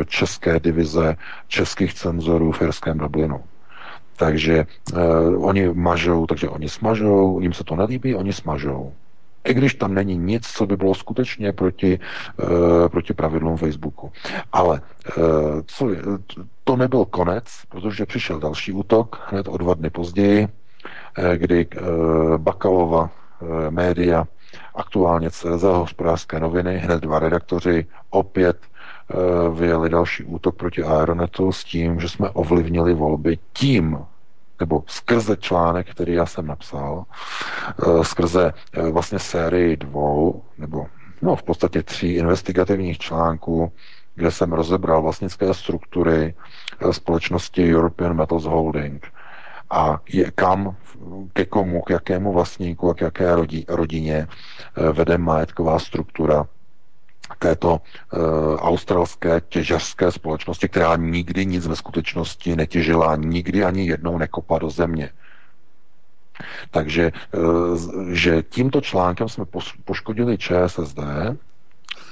české 0.06 0.60
divize 0.60 1.16
českých 1.48 1.94
cenzorů 1.94 2.52
v 2.52 2.62
Irském 2.62 2.98
Dublinu. 2.98 3.40
Takže 4.16 4.66
uh, 4.92 5.46
oni 5.46 5.68
mažou, 5.74 6.26
takže 6.26 6.48
oni 6.48 6.68
smažou, 6.68 7.40
jim 7.40 7.52
se 7.52 7.64
to 7.64 7.76
nelíbí, 7.76 8.14
oni 8.14 8.32
smažou. 8.32 8.92
I 9.44 9.54
když 9.54 9.74
tam 9.74 9.94
není 9.94 10.16
nic, 10.18 10.46
co 10.46 10.66
by 10.66 10.76
bylo 10.76 10.94
skutečně 10.94 11.52
proti, 11.52 11.98
uh, 12.42 12.88
proti 12.88 13.14
pravidlům 13.14 13.56
Facebooku. 13.56 14.12
Ale 14.52 14.80
uh, 15.16 15.24
co, 15.66 15.88
to 16.64 16.76
nebyl 16.76 17.04
konec, 17.04 17.44
protože 17.68 18.06
přišel 18.06 18.40
další 18.40 18.72
útok 18.72 19.28
hned 19.30 19.48
o 19.48 19.56
dva 19.56 19.74
dny 19.74 19.90
později, 19.90 20.48
uh, 21.18 21.24
kdy 21.36 21.66
Bakalova 22.36 23.10
média, 23.70 24.24
aktuálně 24.74 25.30
CZ, 25.30 25.62
hospodářské 25.62 26.40
noviny, 26.40 26.78
hned 26.78 27.00
dva 27.00 27.18
redaktoři 27.18 27.86
opět 28.10 28.56
vyjeli 29.54 29.90
další 29.90 30.24
útok 30.24 30.56
proti 30.56 30.82
Aeronetu 30.82 31.52
s 31.52 31.64
tím, 31.64 32.00
že 32.00 32.08
jsme 32.08 32.30
ovlivnili 32.30 32.94
volby 32.94 33.38
tím, 33.52 33.98
nebo 34.62 34.82
skrze 34.86 35.36
článek, 35.36 35.90
který 35.90 36.12
já 36.12 36.26
jsem 36.26 36.46
napsal, 36.46 37.04
eh, 37.82 38.04
skrze 38.04 38.52
eh, 38.72 38.90
vlastně 38.90 39.18
sérii 39.18 39.76
dvou, 39.76 40.42
nebo 40.58 40.86
no, 41.22 41.36
v 41.36 41.42
podstatě 41.42 41.82
tří 41.82 42.14
investigativních 42.14 42.98
článků, 42.98 43.72
kde 44.14 44.30
jsem 44.30 44.52
rozebral 44.52 45.02
vlastnické 45.02 45.54
struktury 45.54 46.34
eh, 46.34 46.92
společnosti 46.92 47.74
European 47.74 48.16
Metals 48.16 48.44
Holding 48.44 49.06
a 49.70 49.98
je, 50.08 50.30
kam 50.30 50.76
ke 51.32 51.44
komu, 51.44 51.82
k 51.82 51.90
jakému 51.90 52.32
vlastníku 52.32 52.90
a 52.90 52.94
k 52.94 53.00
jaké 53.00 53.34
rodině 53.68 54.28
vede 54.92 55.18
majetková 55.18 55.78
struktura 55.78 56.46
této 57.38 57.70
uh, 57.72 58.20
australské 58.56 59.40
těžařské 59.48 60.12
společnosti, 60.12 60.68
která 60.68 60.96
nikdy 60.96 61.46
nic 61.46 61.66
ve 61.66 61.76
skutečnosti 61.76 62.56
netěžila, 62.56 63.16
nikdy 63.16 63.64
ani 63.64 63.86
jednou 63.86 64.18
nekopla 64.18 64.58
do 64.58 64.70
země. 64.70 65.10
Takže 66.70 67.12
uh, 67.34 67.78
že 68.08 68.42
tímto 68.42 68.80
článkem 68.80 69.28
jsme 69.28 69.44
poškodili 69.84 70.38
ČSSD, 70.38 70.98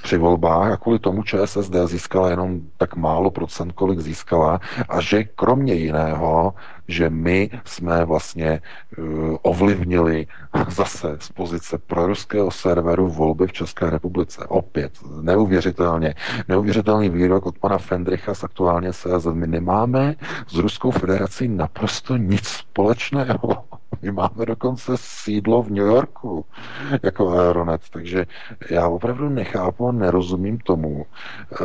při 0.01 0.17
volbách 0.17 0.71
a 0.71 0.77
kvůli 0.77 0.99
tomu 0.99 1.23
ČSSD 1.23 1.75
získala 1.85 2.29
jenom 2.29 2.61
tak 2.77 2.95
málo 2.95 3.31
procent, 3.31 3.71
kolik 3.71 3.99
získala 3.99 4.59
a 4.89 5.01
že 5.01 5.23
kromě 5.23 5.73
jiného, 5.73 6.53
že 6.87 7.09
my 7.09 7.49
jsme 7.65 8.05
vlastně 8.05 8.61
uh, 8.97 9.35
ovlivnili 9.41 10.27
zase 10.69 11.17
z 11.19 11.29
pozice 11.29 11.77
proruského 11.77 12.51
serveru 12.51 13.07
volby 13.07 13.47
v 13.47 13.53
České 13.53 13.89
republice. 13.89 14.45
Opět 14.47 14.91
neuvěřitelně. 15.21 16.15
Neuvěřitelný 16.47 17.09
výrok 17.09 17.45
od 17.45 17.59
pana 17.59 17.77
Fendricha 17.77 18.33
z 18.33 18.43
aktuálně 18.43 18.93
CZ. 18.93 19.25
My 19.33 19.47
nemáme 19.47 20.15
s 20.47 20.57
Ruskou 20.57 20.91
federací 20.91 21.47
naprosto 21.47 22.17
nic 22.17 22.47
společného. 22.47 23.63
My 24.01 24.11
máme 24.11 24.45
dokonce 24.45 24.91
sídlo 24.95 25.63
v 25.63 25.69
New 25.69 25.85
Yorku 25.85 26.45
jako 27.03 27.29
Aeronet, 27.29 27.81
takže 27.91 28.25
já 28.69 28.87
opravdu 28.87 29.29
nechápu 29.29 29.87
a 29.87 29.91
nerozumím 29.91 30.57
tomu, 30.57 31.05
eh, 31.05 31.55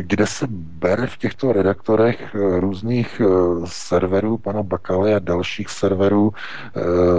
kde 0.00 0.26
se 0.26 0.46
bere 0.50 1.06
v 1.06 1.16
těchto 1.16 1.52
redaktorech 1.52 2.34
eh, 2.34 2.60
různých 2.60 3.20
eh, 3.20 3.66
serverů 4.34 4.38
pana 4.38 4.62
Bakaly 4.62 5.14
a 5.14 5.18
dalších 5.18 5.68
serverů 5.68 6.32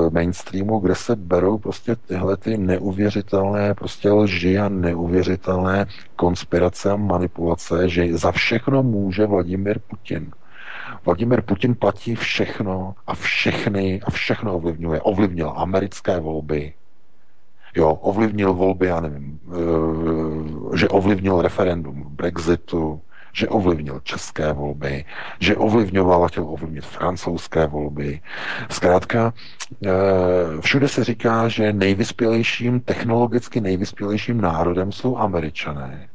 mainstreamu, 0.09 0.79
kde 0.79 0.95
se 0.95 1.15
berou 1.15 1.57
prostě 1.57 1.95
tyhle 1.95 2.37
ty 2.37 2.57
neuvěřitelné 2.57 3.73
prostě 3.73 4.11
lži 4.11 4.59
a 4.59 4.69
neuvěřitelné 4.69 5.85
konspirace 6.15 6.91
a 6.91 6.95
manipulace, 6.95 7.89
že 7.89 8.17
za 8.17 8.31
všechno 8.31 8.83
může 8.83 9.25
Vladimir 9.25 9.79
Putin. 9.79 10.31
Vladimir 11.05 11.41
Putin 11.41 11.75
platí 11.75 12.15
všechno 12.15 12.95
a 13.07 13.15
všechny 13.15 14.01
a 14.01 14.09
všechno 14.11 14.55
ovlivňuje. 14.55 15.01
Ovlivnil 15.01 15.53
americké 15.55 16.19
volby, 16.19 16.73
jo, 17.75 17.93
ovlivnil 17.93 18.53
volby, 18.53 18.87
já 18.87 18.99
nevím, 18.99 19.39
eh, 19.47 20.77
že 20.77 20.87
ovlivnil 20.87 21.41
referendum 21.41 22.05
Brexitu, 22.09 23.01
že 23.35 23.47
ovlivnil 23.47 23.99
české 24.03 24.53
volby, 24.53 25.05
že 25.39 25.55
ovlivňoval 25.55 26.25
a 26.25 26.27
chtěl 26.27 26.43
ovlivnit 26.49 26.85
francouzské 26.85 27.67
volby. 27.67 28.21
Zkrátka, 28.69 29.33
eh, 29.85 29.91
všude 30.61 30.87
se 30.87 31.03
říká, 31.03 31.47
že 31.47 31.73
nejvyspělejším, 31.73 32.79
technologicky 32.79 33.61
nejvyspělejším 33.61 34.41
národem 34.41 34.91
jsou 34.91 35.17
američané 35.17 36.09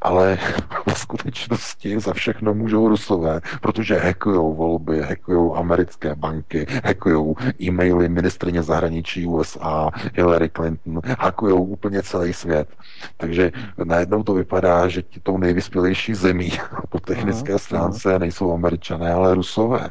ale 0.00 0.38
v 0.86 0.98
skutečnosti 0.98 2.00
za 2.00 2.12
všechno 2.12 2.54
můžou 2.54 2.88
rusové, 2.88 3.40
protože 3.60 3.98
hackujou 3.98 4.54
volby, 4.54 5.02
hackujou 5.02 5.56
americké 5.56 6.14
banky, 6.14 6.66
hackujou 6.84 7.36
e-maily 7.62 8.08
ministrině 8.08 8.62
zahraničí 8.62 9.26
USA, 9.26 9.90
Hillary 10.14 10.50
Clinton, 10.56 11.00
hackujou 11.18 11.64
úplně 11.64 12.02
celý 12.02 12.32
svět. 12.32 12.68
Takže 13.16 13.52
najednou 13.84 14.22
to 14.22 14.34
vypadá, 14.34 14.88
že 14.88 15.02
tou 15.22 15.38
nejvyspělejší 15.38 16.14
zemí 16.14 16.52
po 16.88 17.00
technické 17.00 17.58
stránce 17.58 18.18
nejsou 18.18 18.52
američané, 18.52 19.12
ale 19.12 19.34
rusové. 19.34 19.90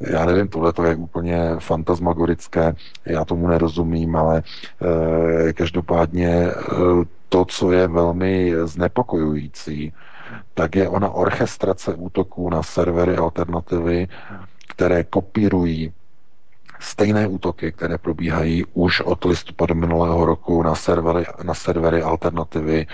Já 0.00 0.24
nevím, 0.24 0.48
tohle 0.48 0.72
to 0.72 0.84
je 0.84 0.96
úplně 0.96 1.50
fantasmagorické, 1.58 2.74
já 3.06 3.24
tomu 3.24 3.48
nerozumím, 3.48 4.16
ale 4.16 4.42
e, 5.48 5.52
každopádně 5.52 6.28
e, 6.28 6.52
to, 7.30 7.44
co 7.44 7.72
je 7.72 7.88
velmi 7.88 8.52
znepokojující, 8.64 9.92
tak 10.54 10.76
je 10.76 10.88
ona 10.88 11.10
orchestrace 11.10 11.94
útoků 11.94 12.50
na 12.50 12.62
servery 12.62 13.16
alternativy, 13.16 14.08
které 14.68 15.04
kopírují 15.04 15.92
stejné 16.80 17.26
útoky, 17.26 17.72
které 17.72 17.98
probíhají 17.98 18.64
už 18.72 19.00
od 19.00 19.24
listopadu 19.24 19.74
minulého 19.74 20.24
roku 20.24 20.62
na 20.62 20.74
servery, 20.74 21.26
na 21.42 21.54
servery 21.54 22.02
alternativy 22.02 22.86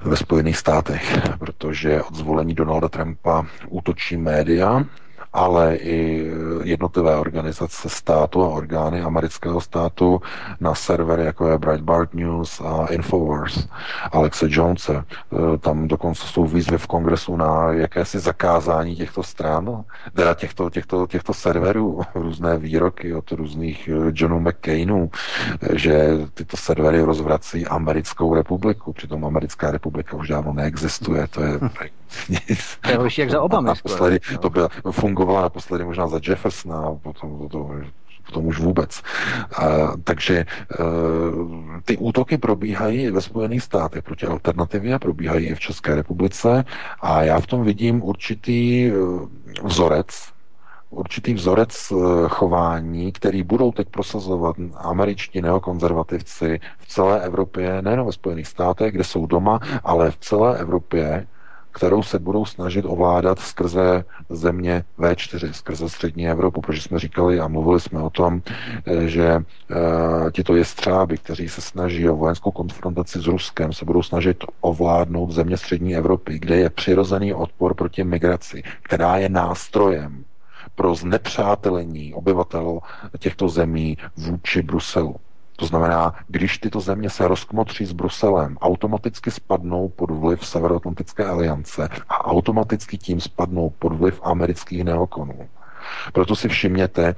ve 0.00 0.16
Spojených 0.16 0.56
státech, 0.56 1.18
protože 1.38 2.02
od 2.02 2.14
zvolení 2.14 2.54
Donalda 2.54 2.88
Trumpa 2.88 3.46
útočí 3.68 4.16
média, 4.16 4.84
ale 5.32 5.76
i 5.76 6.30
jednotlivé 6.62 7.16
organizace 7.16 7.88
státu 7.88 8.42
a 8.42 8.48
orgány 8.48 9.02
amerického 9.02 9.60
státu 9.60 10.20
na 10.60 10.74
servery, 10.74 11.24
jako 11.24 11.48
je 11.48 11.58
Breitbart 11.58 12.14
News 12.14 12.60
a 12.60 12.86
Infowars, 12.86 13.68
Alexe 14.12 14.46
Jonese. 14.48 14.94
E, 14.94 15.04
tam 15.58 15.88
dokonce 15.88 16.26
jsou 16.26 16.44
výzvy 16.44 16.78
v 16.78 16.86
kongresu 16.86 17.36
na 17.36 17.72
jakési 17.72 18.18
zakázání 18.18 18.96
těchto 18.96 19.22
stran, 19.22 19.84
teda 20.14 20.34
těchto, 20.34 20.70
těchto, 20.70 21.06
těchto 21.06 21.34
serverů, 21.34 22.00
různé 22.14 22.58
výroky 22.58 23.14
od 23.14 23.32
různých 23.32 23.88
e, 23.88 23.92
Johnů 24.14 24.40
McCainů, 24.40 25.10
že 25.72 26.10
tyto 26.34 26.56
servery 26.56 27.02
rozvrací 27.02 27.66
americkou 27.66 28.34
republiku, 28.34 28.92
přitom 28.92 29.24
americká 29.24 29.70
republika 29.70 30.16
už 30.16 30.28
dávno 30.28 30.52
neexistuje, 30.52 31.26
to 31.26 31.42
je 31.42 31.58
to 32.80 32.90
je 32.90 32.96
horší 32.96 33.20
jak 33.20 33.30
za 33.30 33.42
Obamy. 33.42 33.66
Naposledy, 33.66 34.18
to 34.40 34.50
byla, 34.50 34.68
fungovala 34.90 35.42
naposledy 35.42 35.84
možná 35.84 36.06
za 36.06 36.20
Jeffersona 36.28 36.80
a 36.80 36.94
potom 36.94 37.38
to, 37.38 37.48
to, 37.48 37.70
potom 38.26 38.46
už 38.46 38.58
vůbec. 38.58 39.02
A, 39.56 39.66
takže 40.04 40.46
uh, 40.80 41.80
ty 41.84 41.96
útoky 41.96 42.38
probíhají 42.38 43.10
ve 43.10 43.20
Spojených 43.20 43.62
státech 43.62 44.02
proti 44.02 44.26
alternativě, 44.26 44.98
probíhají 44.98 45.46
i 45.46 45.54
v 45.54 45.60
České 45.60 45.94
republice 45.94 46.64
a 47.00 47.22
já 47.22 47.40
v 47.40 47.46
tom 47.46 47.64
vidím 47.64 48.02
určitý 48.02 48.92
uh, 48.92 49.28
vzorec, 49.62 50.06
určitý 50.90 51.34
vzorec 51.34 51.92
chování, 52.28 53.12
který 53.12 53.42
budou 53.42 53.72
teď 53.72 53.88
prosazovat 53.88 54.56
američtí 54.76 55.40
neokonzervativci 55.40 56.60
v 56.78 56.86
celé 56.86 57.20
Evropě, 57.20 57.82
nejen 57.82 58.04
ve 58.04 58.12
Spojených 58.12 58.46
státech, 58.46 58.94
kde 58.94 59.04
jsou 59.04 59.26
doma, 59.26 59.60
ale 59.84 60.10
v 60.10 60.16
celé 60.16 60.58
Evropě, 60.58 61.26
kterou 61.72 62.02
se 62.02 62.18
budou 62.18 62.44
snažit 62.44 62.84
ovládat 62.84 63.38
skrze 63.38 64.04
země 64.30 64.84
V4, 64.98 65.52
skrze 65.52 65.88
střední 65.88 66.28
Evropu, 66.28 66.60
protože 66.60 66.82
jsme 66.82 66.98
říkali 66.98 67.40
a 67.40 67.48
mluvili 67.48 67.80
jsme 67.80 68.02
o 68.02 68.10
tom, 68.10 68.42
eh, 68.86 69.08
že 69.08 69.26
e, 69.26 69.42
tito 70.32 70.56
jestřáby, 70.56 71.18
kteří 71.18 71.48
se 71.48 71.60
snaží 71.60 72.08
o 72.08 72.16
vojenskou 72.16 72.50
konfrontaci 72.50 73.20
s 73.20 73.26
Ruskem, 73.26 73.72
se 73.72 73.84
budou 73.84 74.02
snažit 74.02 74.44
ovládnout 74.60 75.30
země 75.30 75.56
střední 75.56 75.96
Evropy, 75.96 76.38
kde 76.38 76.56
je 76.56 76.70
přirozený 76.70 77.34
odpor 77.34 77.74
proti 77.74 78.04
migraci, 78.04 78.62
která 78.82 79.16
je 79.16 79.28
nástrojem 79.28 80.24
pro 80.74 80.94
znepřátelení 80.94 82.14
obyvatel 82.14 82.78
těchto 83.18 83.48
zemí 83.48 83.98
vůči 84.16 84.62
Bruselu. 84.62 85.16
To 85.60 85.66
znamená, 85.66 86.14
když 86.28 86.58
tyto 86.58 86.80
země 86.80 87.10
se 87.10 87.28
rozkmotří 87.28 87.86
s 87.86 87.92
Bruselem, 87.92 88.56
automaticky 88.60 89.30
spadnou 89.30 89.88
pod 89.88 90.10
vliv 90.10 90.46
Severoatlantické 90.46 91.24
aliance 91.24 91.88
a 92.08 92.24
automaticky 92.24 92.98
tím 92.98 93.20
spadnou 93.20 93.70
pod 93.78 93.92
vliv 93.92 94.20
amerických 94.22 94.84
neokonů. 94.84 95.48
Proto 96.12 96.36
si 96.36 96.48
všimněte, 96.48 97.14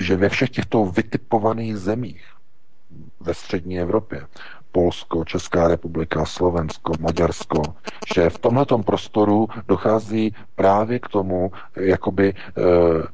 že 0.00 0.16
ve 0.16 0.28
všech 0.28 0.50
těchto 0.50 0.84
vytipovaných 0.84 1.76
zemích 1.76 2.24
ve 3.20 3.34
střední 3.34 3.80
Evropě, 3.80 4.26
Polsko, 4.72 5.24
Česká 5.24 5.68
republika, 5.68 6.24
Slovensko, 6.24 6.92
Maďarsko, 7.00 7.62
že 8.14 8.30
v 8.30 8.38
tomto 8.38 8.78
prostoru 8.78 9.48
dochází 9.68 10.34
právě 10.54 10.98
k 10.98 11.08
tomu, 11.08 11.52
jakoby 11.76 12.28
e, 12.28 12.32
e, 12.32 13.04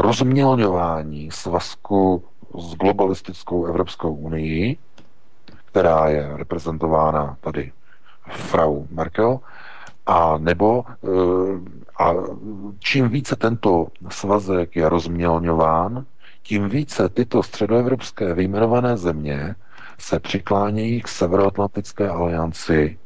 rozmělňování 0.00 1.30
svazku 1.30 2.24
s 2.58 2.74
globalistickou 2.74 3.66
Evropskou 3.66 4.14
unii, 4.14 4.76
která 5.64 6.08
je 6.08 6.36
reprezentována 6.36 7.36
tady 7.40 7.72
Frau 8.30 8.84
Merkel, 8.90 9.40
a 10.06 10.38
nebo 10.38 10.84
eh, 10.88 11.08
a 12.04 12.14
čím 12.78 13.08
více 13.08 13.36
tento 13.36 13.86
svazek 14.08 14.76
je 14.76 14.88
rozmělňován, 14.88 16.04
tím 16.42 16.68
více 16.68 17.08
tyto 17.08 17.42
středoevropské 17.42 18.34
vyjmenované 18.34 18.96
země 18.96 19.54
se 19.98 20.20
přiklánějí 20.20 21.02
k 21.02 21.08
Severoatlantické 21.08 22.08
alianci 22.08 22.98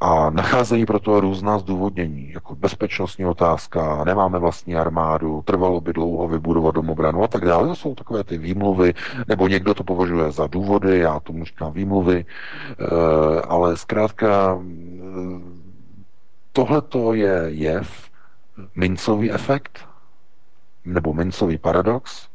a 0.00 0.30
nacházejí 0.30 0.86
proto 0.86 1.20
různá 1.20 1.58
zdůvodnění, 1.58 2.32
jako 2.32 2.54
bezpečnostní 2.54 3.26
otázka, 3.26 4.04
nemáme 4.04 4.38
vlastní 4.38 4.76
armádu, 4.76 5.42
trvalo 5.44 5.80
by 5.80 5.92
dlouho 5.92 6.28
vybudovat 6.28 6.74
domobranu 6.74 7.22
a 7.24 7.28
tak 7.28 7.44
dále. 7.44 7.68
To 7.68 7.76
jsou 7.76 7.94
takové 7.94 8.24
ty 8.24 8.38
výmluvy, 8.38 8.94
nebo 9.28 9.48
někdo 9.48 9.74
to 9.74 9.84
považuje 9.84 10.32
za 10.32 10.46
důvody, 10.46 10.98
já 10.98 11.20
tomu 11.20 11.44
říkám 11.44 11.72
výmluvy, 11.72 12.24
e, 12.24 13.40
ale 13.40 13.76
zkrátka 13.76 14.58
tohle 16.52 16.82
to 16.82 17.14
je 17.14 17.44
jev, 17.48 18.10
mincový 18.74 19.32
efekt, 19.32 19.88
nebo 20.84 21.14
mincový 21.14 21.58
paradox, 21.58 22.28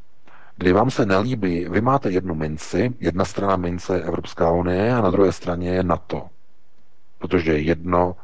kdy 0.57 0.73
vám 0.73 0.91
se 0.91 1.05
nelíbí, 1.05 1.65
vy 1.69 1.81
máte 1.81 2.11
jednu 2.11 2.35
minci, 2.35 2.93
jedna 2.99 3.25
strana 3.25 3.55
mince 3.55 3.95
je 3.95 4.03
Evropská 4.03 4.51
unie 4.51 4.93
a 4.93 5.01
na 5.01 5.11
druhé 5.11 5.31
straně 5.31 5.69
je 5.69 5.83
NATO. 5.83 6.29
Protože 7.21 7.57
jedno 7.57 8.15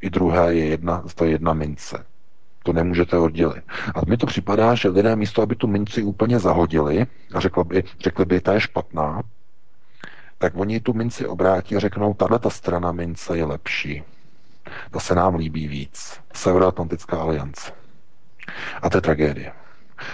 i 0.00 0.10
druhé 0.10 0.54
je 0.54 0.66
jedna, 0.66 1.04
to 1.14 1.24
je 1.24 1.30
jedna 1.30 1.52
mince. 1.52 2.06
To 2.62 2.72
nemůžete 2.72 3.18
oddělit. 3.18 3.64
A 3.94 4.00
mi 4.08 4.16
to 4.16 4.26
připadá, 4.26 4.74
že 4.74 4.88
lidé 4.88 5.16
místo, 5.16 5.42
aby 5.42 5.56
tu 5.56 5.66
minci 5.66 6.02
úplně 6.02 6.38
zahodili 6.38 7.06
a 7.34 7.40
řekli 7.40 7.64
by, 7.64 7.84
řekli 8.00 8.24
by, 8.24 8.40
ta 8.40 8.52
je 8.52 8.60
špatná, 8.60 9.22
tak 10.38 10.52
oni 10.56 10.80
tu 10.80 10.92
minci 10.92 11.26
obrátí 11.26 11.76
a 11.76 11.80
řeknou, 11.80 12.14
tahle 12.14 12.38
ta 12.38 12.50
strana 12.50 12.92
mince 12.92 13.36
je 13.36 13.44
lepší. 13.44 14.02
To 14.90 15.00
se 15.00 15.14
nám 15.14 15.34
líbí 15.34 15.68
víc. 15.68 16.20
Severoatlantická 16.34 17.16
aliance. 17.16 17.72
A 18.82 18.90
to 18.90 18.96
je 18.96 19.02
tragédie. 19.02 19.52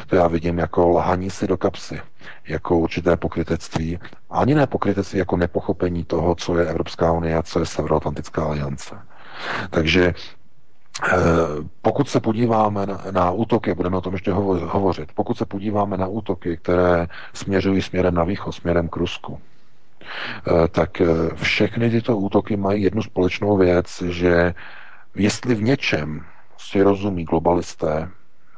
To 0.06 0.16
já 0.16 0.28
vidím 0.28 0.58
jako 0.58 0.88
lhaní 0.88 1.30
si 1.30 1.46
do 1.46 1.56
kapsy, 1.56 2.00
jako 2.48 2.78
určité 2.78 3.16
pokrytectví, 3.16 3.98
ani 4.30 4.54
ne 4.54 4.66
pokrytectví, 4.66 5.18
jako 5.18 5.36
nepochopení 5.36 6.04
toho, 6.04 6.34
co 6.34 6.58
je 6.58 6.66
Evropská 6.66 7.12
unie 7.12 7.36
a 7.36 7.42
co 7.42 7.60
je 7.60 7.66
Severoatlantická 7.66 8.44
aliance. 8.44 8.98
Takže 9.70 10.14
eh, 10.14 11.16
pokud 11.82 12.08
se 12.08 12.20
podíváme 12.20 12.86
na, 12.86 13.00
na 13.10 13.30
útoky, 13.30 13.74
budeme 13.74 13.96
o 13.96 14.00
tom 14.00 14.12
ještě 14.12 14.32
hovo, 14.32 14.54
hovořit, 14.54 15.12
pokud 15.14 15.38
se 15.38 15.46
podíváme 15.46 15.96
na 15.96 16.06
útoky, 16.06 16.56
které 16.56 17.06
směřují 17.34 17.82
směrem 17.82 18.14
na 18.14 18.24
východ, 18.24 18.52
směrem 18.52 18.88
k 18.88 18.96
Rusku, 18.96 19.40
eh, 20.46 20.68
tak 20.68 21.00
eh, 21.00 21.06
všechny 21.34 21.90
tyto 21.90 22.16
útoky 22.16 22.56
mají 22.56 22.82
jednu 22.82 23.02
společnou 23.02 23.56
věc, 23.56 24.02
že 24.02 24.54
jestli 25.14 25.54
v 25.54 25.62
něčem 25.62 26.24
si 26.58 26.82
rozumí 26.82 27.24
globalisté, 27.24 28.08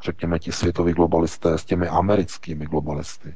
řekněme 0.03 0.39
ti 0.39 0.53
světoví 0.53 0.93
globalisté 0.93 1.59
s 1.59 1.65
těmi 1.65 1.89
americkými 1.89 2.67
globalisty, 2.67 3.35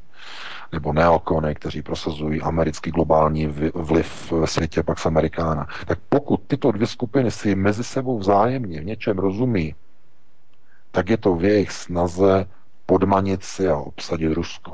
nebo 0.72 0.92
neokony, 0.92 1.54
kteří 1.54 1.82
prosazují 1.82 2.42
americký 2.42 2.90
globální 2.90 3.46
vliv 3.74 4.32
ve 4.32 4.46
světě 4.46 4.82
Pax 4.82 5.06
Amerikána. 5.06 5.66
Tak 5.86 5.98
pokud 6.08 6.42
tyto 6.46 6.72
dvě 6.72 6.86
skupiny 6.86 7.30
si 7.30 7.54
mezi 7.54 7.84
sebou 7.84 8.18
vzájemně 8.18 8.80
v 8.80 8.84
něčem 8.84 9.18
rozumí, 9.18 9.74
tak 10.90 11.10
je 11.10 11.16
to 11.16 11.34
v 11.34 11.44
jejich 11.44 11.72
snaze 11.72 12.46
podmanit 12.86 13.44
si 13.44 13.68
a 13.68 13.76
obsadit 13.76 14.32
Rusko. 14.32 14.72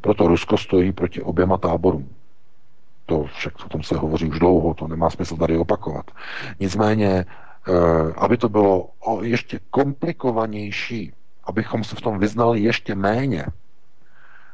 Proto 0.00 0.28
Rusko 0.28 0.56
stojí 0.56 0.92
proti 0.92 1.22
oběma 1.22 1.58
táborům. 1.58 2.08
To 3.06 3.24
však 3.24 3.64
o 3.66 3.68
tom 3.68 3.82
se 3.82 3.96
hovoří 3.96 4.28
už 4.28 4.38
dlouho, 4.38 4.74
to 4.74 4.88
nemá 4.88 5.10
smysl 5.10 5.36
tady 5.36 5.58
opakovat. 5.58 6.10
Nicméně 6.60 7.24
aby 8.16 8.36
to 8.36 8.48
bylo 8.48 8.90
ještě 9.22 9.60
komplikovanější, 9.70 11.12
abychom 11.44 11.84
se 11.84 11.96
v 11.96 12.00
tom 12.00 12.18
vyznali 12.18 12.60
ještě 12.60 12.94
méně, 12.94 13.46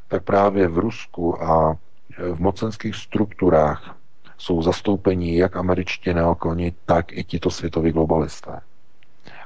tak 0.08 0.24
právě 0.24 0.68
v 0.68 0.78
Rusku 0.78 1.42
a 1.42 1.76
eh, 2.18 2.28
v 2.28 2.40
mocenských 2.40 2.96
strukturách 2.96 3.96
jsou 4.38 4.62
zastoupení 4.62 5.36
jak 5.36 5.56
američtí 5.56 6.14
neokoni, 6.14 6.72
tak 6.86 7.12
i 7.12 7.24
tito 7.24 7.50
světoví 7.50 7.92
globalisté. 7.92 8.60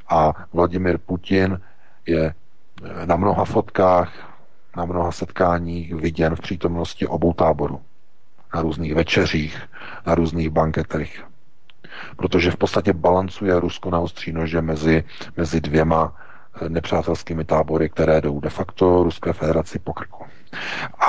A 0.09 0.33
Vladimir 0.53 0.99
Putin 0.99 1.61
je 2.07 2.35
eh, 2.35 3.07
na 3.07 3.17
mnoha 3.17 3.45
fotkách, 3.45 4.13
na 4.77 4.85
mnoha 4.85 5.13
setkáních 5.13 5.95
viděn 5.95 6.37
v 6.37 6.41
přítomnosti 6.41 7.07
obou 7.07 7.33
táborů. 7.33 7.81
Na 8.55 8.63
různých 8.63 8.95
večeřích, 8.95 9.63
na 10.07 10.15
různých 10.15 10.51
banketech 10.51 11.25
protože 12.17 12.51
v 12.51 12.57
podstatě 12.57 12.93
balancuje 12.93 13.61
Rusko 13.61 13.91
na 13.91 14.01
ostří 14.01 14.33
nože 14.33 14.63
mezi, 14.63 15.05
mezi 15.37 15.61
dvěma 15.61 16.17
eh, 16.63 16.69
nepřátelskými 16.69 17.45
tábory, 17.45 17.89
které 17.89 18.21
jdou 18.21 18.41
de 18.41 18.51
facto 18.51 19.03
Ruské 19.05 19.33
federaci 19.33 19.79
po 19.79 19.93
krku. 19.93 20.25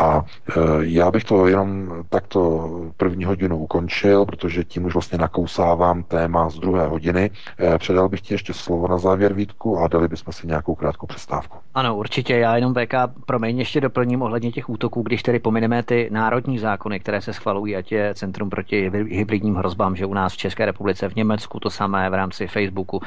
A 0.02 0.26
e, 0.50 0.62
já 0.80 1.12
bych 1.12 1.24
to 1.24 1.48
jenom 1.48 1.90
takto 2.10 2.70
první 2.98 3.26
hodinu 3.26 3.58
ukončil, 3.58 4.26
protože 4.26 4.64
tím 4.64 4.86
už 4.86 4.94
vlastně 4.94 5.18
nakousávám 5.18 6.04
téma 6.04 6.50
z 6.50 6.56
druhé 6.60 6.88
hodiny. 6.88 7.32
E, 7.60 7.78
předal 7.78 8.10
bych 8.10 8.22
ti 8.22 8.34
ještě 8.34 8.54
slovo 8.54 8.88
na 8.88 8.98
závěr 8.98 9.34
Vítku 9.34 9.80
a 9.80 9.88
dali 9.88 10.08
bychom 10.08 10.34
si 10.34 10.48
nějakou 10.48 10.76
krátkou 10.76 11.08
přestávku. 11.08 11.58
Ano, 11.74 11.96
určitě. 11.96 12.34
Já 12.34 12.56
jenom 12.56 12.74
VK, 12.74 12.94
promiň, 13.26 13.60
ještě 13.60 13.82
doplním 13.82 14.22
ohledně 14.22 14.52
těch 14.52 14.70
útoků, 14.70 15.02
když 15.02 15.24
tedy 15.24 15.40
pomineme 15.40 15.84
ty 15.84 16.10
národní 16.12 16.60
zákony, 16.60 17.00
které 17.00 17.22
se 17.22 17.34
schvalují, 17.34 17.76
ať 17.76 17.92
je 17.92 18.14
Centrum 18.14 18.50
proti 18.50 18.92
hybridním 19.10 19.56
hrozbám, 19.56 19.96
že 19.96 20.06
u 20.06 20.14
nás 20.14 20.34
v 20.34 20.38
České 20.38 20.66
republice, 20.66 21.10
v 21.10 21.16
Německu 21.16 21.60
to 21.60 21.70
samé 21.70 22.10
v 22.10 22.14
rámci 22.14 22.48
Facebooku. 22.48 23.02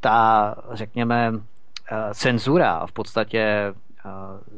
Ta, 0.00 0.54
řekněme, 0.72 1.32
cenzura 2.14 2.86
v 2.86 2.92
podstatě 2.92 3.72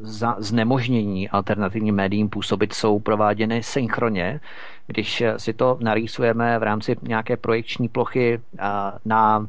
za 0.01 0.37
znemožnění 0.39 1.29
alternativním 1.29 1.95
médiím 1.95 2.29
působit 2.29 2.73
jsou 2.73 3.01
prováděny 3.01 3.63
synchronně. 3.63 4.41
Když 4.87 5.23
si 5.37 5.53
to 5.53 5.79
narýsujeme 5.81 6.59
v 6.59 6.63
rámci 6.63 6.97
nějaké 7.03 7.37
projekční 7.37 7.89
plochy 7.89 8.41
na 9.05 9.47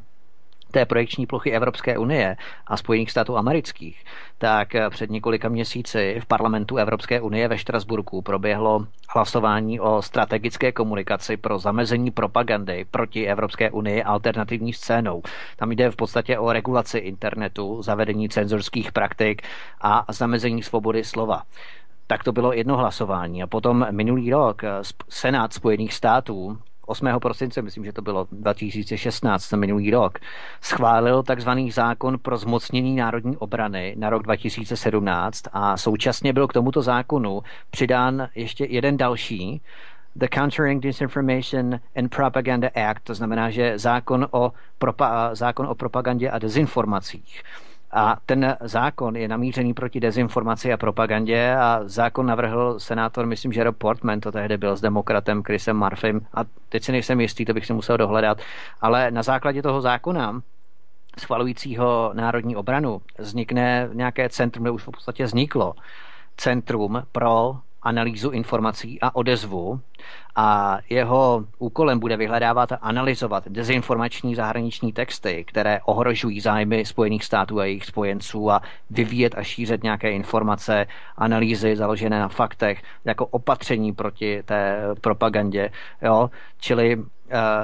té 0.72 0.86
projekční 0.86 1.26
plochy 1.26 1.52
Evropské 1.52 1.98
unie 1.98 2.38
a 2.68 2.78
Spojených 2.78 3.12
států 3.12 3.38
amerických, 3.38 4.04
tak 4.44 4.76
před 4.90 5.10
několika 5.10 5.50
měsíci 5.50 6.20
v 6.20 6.26
parlamentu 6.26 6.78
Evropské 6.78 7.22
unie 7.22 7.48
ve 7.48 7.58
Štrasburku 7.58 8.22
proběhlo 8.22 8.88
hlasování 9.10 9.80
o 9.80 10.02
strategické 10.02 10.72
komunikaci 10.72 11.38
pro 11.38 11.60
zamezení 11.60 12.12
propagandy 12.12 12.86
proti 12.92 13.28
Evropské 13.28 13.72
unii 13.72 14.04
alternativní 14.04 14.74
scénou. 14.74 15.22
Tam 15.56 15.72
jde 15.72 15.92
v 15.92 15.96
podstatě 15.96 16.40
o 16.40 16.54
regulaci 16.54 16.98
internetu, 16.98 17.82
zavedení 17.82 18.30
cenzorských 18.30 18.92
praktik 18.92 19.42
a 19.82 20.06
zamezení 20.10 20.64
svobody 20.64 21.04
slova. 21.04 21.44
Tak 22.08 22.24
to 22.24 22.32
bylo 22.32 22.54
jedno 22.54 22.78
hlasování. 22.78 23.44
A 23.44 23.48
potom 23.48 23.88
minulý 23.92 24.32
rok 24.32 24.62
Senát 25.10 25.54
Spojených 25.54 25.94
států 25.94 26.58
8. 26.86 27.20
prosince, 27.20 27.62
myslím, 27.62 27.86
že 27.86 27.94
to 27.94 28.02
bylo 28.02 28.28
2016, 28.32 29.54
minulý 29.54 29.92
rok, 29.92 30.20
schválil 30.62 31.24
takzvaný 31.24 31.72
zákon 31.72 32.20
pro 32.20 32.38
zmocnění 32.38 32.96
národní 32.96 33.38
obrany 33.38 33.96
na 33.98 34.10
rok 34.10 34.24
2017 34.24 35.44
a 35.54 35.78
současně 35.78 36.34
byl 36.34 36.48
k 36.48 36.54
tomuto 36.54 36.82
zákonu 36.82 37.42
přidán 37.72 38.28
ještě 38.36 38.66
jeden 38.66 38.98
další, 38.98 39.62
The 40.16 40.28
Countering 40.34 40.84
Disinformation 40.84 41.80
and 41.96 42.16
Propaganda 42.16 42.70
Act, 42.76 43.04
to 43.04 43.14
znamená, 43.14 43.50
že 43.50 43.80
zákon 43.80 44.28
o, 44.32 44.52
propa- 44.82 45.36
zákon 45.36 45.66
o 45.66 45.76
propagandě 45.76 46.30
a 46.30 46.40
dezinformacích. 46.40 47.44
A 47.96 48.18
ten 48.26 48.58
zákon 48.62 49.16
je 49.16 49.28
namířený 49.28 49.74
proti 49.74 50.00
dezinformaci 50.00 50.74
a 50.74 50.78
propagandě 50.78 51.56
a 51.56 51.82
zákon 51.86 52.26
navrhl 52.26 52.80
senátor, 52.80 53.26
myslím, 53.26 53.54
že 53.54 53.64
Rob 53.64 53.78
Portman, 53.78 54.20
to 54.20 54.32
tehdy 54.32 54.58
byl 54.58 54.76
s 54.76 54.82
demokratem 54.82 55.44
Chrisem 55.44 55.78
Murphym. 55.78 56.22
A 56.34 56.42
teď 56.70 56.84
si 56.84 56.92
nejsem 56.92 57.22
jistý, 57.22 57.46
to 57.46 57.54
bych 57.54 57.66
si 57.66 57.74
musel 57.74 57.98
dohledat, 57.98 58.38
ale 58.82 59.12
na 59.12 59.24
základě 59.24 59.62
toho 59.62 59.82
zákona 59.82 60.42
schvalujícího 61.20 62.12
národní 62.14 62.56
obranu 62.56 63.02
vznikne 63.18 63.90
nějaké 63.94 64.30
centrum, 64.30 64.64
kde 64.64 64.72
už 64.72 64.82
v 64.82 64.92
podstatě 64.92 65.26
vzniklo, 65.26 65.74
centrum 66.38 67.04
pro 67.12 67.56
analýzu 67.84 68.30
informací 68.30 69.02
a 69.02 69.16
odezvu 69.16 69.80
a 70.36 70.78
jeho 70.90 71.46
úkolem 71.60 72.00
bude 72.00 72.18
vyhledávat 72.18 72.72
a 72.72 72.76
analyzovat 72.76 73.48
dezinformační 73.48 74.36
zahraniční 74.36 74.94
texty, 74.94 75.44
které 75.48 75.80
ohrožují 75.86 76.40
zájmy 76.40 76.86
Spojených 76.86 77.24
států 77.24 77.60
a 77.60 77.66
jejich 77.66 77.86
spojenců 77.86 78.52
a 78.52 78.62
vyvíjet 78.90 79.36
a 79.38 79.44
šířit 79.44 79.84
nějaké 79.84 80.12
informace, 80.12 80.86
analýzy 81.18 81.76
založené 81.76 82.20
na 82.20 82.28
faktech, 82.28 82.82
jako 83.06 83.26
opatření 83.26 83.94
proti 83.94 84.44
té 84.44 84.88
propagandě. 85.02 85.70
Jo? 86.02 86.30
Čili 86.60 87.04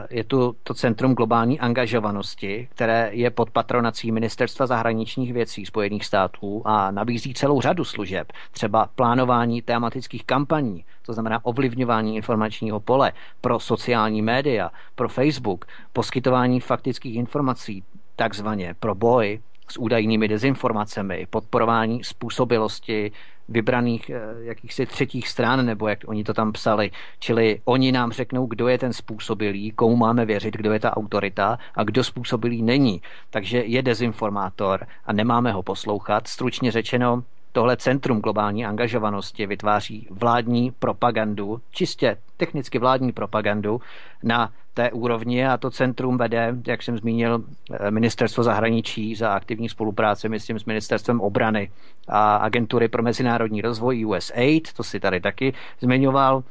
je 0.10 0.24
tu 0.24 0.56
to 0.64 0.74
Centrum 0.74 1.14
globální 1.14 1.60
angažovanosti, 1.60 2.68
které 2.72 3.10
je 3.14 3.30
pod 3.30 3.52
patronací 3.52 4.12
Ministerstva 4.12 4.66
zahraničních 4.66 5.34
věcí 5.34 5.66
Spojených 5.66 6.06
států 6.06 6.62
a 6.66 6.92
nabízí 6.92 7.34
celou 7.34 7.62
řadu 7.62 7.86
služeb, 7.86 8.34
třeba 8.52 8.90
plánování 8.96 9.62
tématických 9.62 10.26
kampaní, 10.26 10.86
to 11.06 11.14
znamená 11.14 11.46
ovlivňování 11.46 12.16
informačního 12.16 12.80
pole 12.80 13.12
pro 13.42 13.60
sociální 13.60 14.22
média, 14.22 14.72
pro 14.96 15.10
Facebook, 15.10 15.66
poskytování 15.94 16.60
faktických 16.60 17.16
informací, 17.16 17.84
takzvaně 18.16 18.76
pro 18.80 18.96
boj 18.96 19.40
s 19.72 19.78
údajnými 19.78 20.28
dezinformacemi, 20.28 21.28
podporování 21.30 22.04
způsobilosti 22.04 23.12
vybraných 23.50 24.10
eh, 24.10 24.20
jakýchsi 24.40 24.86
třetích 24.86 25.28
stran, 25.30 25.66
nebo 25.66 25.88
jak 25.88 26.00
oni 26.06 26.24
to 26.24 26.34
tam 26.34 26.52
psali. 26.52 26.92
Čili 27.20 27.62
oni 27.66 27.92
nám 27.92 28.12
řeknou, 28.12 28.46
kdo 28.46 28.68
je 28.68 28.78
ten 28.78 28.94
způsobilý, 28.94 29.72
komu 29.72 29.96
máme 29.96 30.26
věřit, 30.26 30.54
kdo 30.58 30.74
je 30.74 30.80
ta 30.80 30.98
autorita 30.98 31.58
a 31.76 31.84
kdo 31.84 32.04
způsobilý 32.04 32.62
není. 32.62 33.02
Takže 33.30 33.58
je 33.66 33.82
dezinformátor 33.82 34.88
a 35.06 35.14
nemáme 35.14 35.52
ho 35.52 35.64
poslouchat. 35.64 36.28
Stručně 36.28 36.72
řečeno, 36.72 37.24
tohle 37.52 37.78
centrum 37.78 38.20
globální 38.20 38.66
angažovanosti 38.66 39.46
vytváří 39.46 40.08
vládní 40.12 40.72
propagandu, 40.72 41.62
čistě 41.72 42.18
technicky 42.38 42.80
vládní 42.80 43.12
propagandu 43.12 43.82
na 44.24 44.52
té 44.74 44.92
úrovni 44.92 45.48
a 45.48 45.58
to 45.58 45.72
centrum 45.72 46.18
vede, 46.18 46.56
jak 46.68 46.84
jsem 46.84 46.98
zmínil, 46.98 47.44
eh, 47.72 47.92
ministerstvo 47.92 48.44
zahraničí 48.44 49.16
za 49.16 49.34
aktivní 49.34 49.70
spolupráce, 49.70 50.30
myslím, 50.30 50.60
s 50.60 50.66
ministerstvem 50.66 51.22
obrany 51.22 51.72
a 52.08 52.36
agentury 52.36 52.88
pro 52.88 53.04
mezinárodní 53.04 53.62
rozvoj 53.62 54.06
USAID, 54.06 54.74
to 54.74 54.84
si 54.84 55.00
tady 55.00 55.22
taky 55.22 55.54
zmiňoval, 55.82 56.44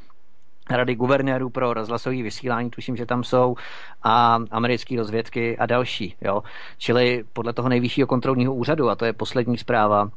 rady 0.71 0.95
guvernérů 0.95 1.51
pro 1.51 1.75
rozhlasové 1.75 2.23
vysílání, 2.23 2.71
tuším, 2.71 2.97
že 2.97 3.07
tam 3.07 3.25
jsou, 3.25 3.57
a 4.03 4.39
americké 4.51 4.97
rozvědky 4.97 5.59
a 5.59 5.67
další. 5.67 6.17
Jo. 6.21 6.43
Čili 6.79 7.25
podle 7.33 7.53
toho 7.53 7.69
nejvyššího 7.69 8.07
kontrolního 8.07 8.55
úřadu, 8.55 8.91
a 8.91 8.95
to 8.95 9.05
je 9.05 9.13
poslední 9.13 9.59
zpráva, 9.59 10.03
uh, 10.03 10.11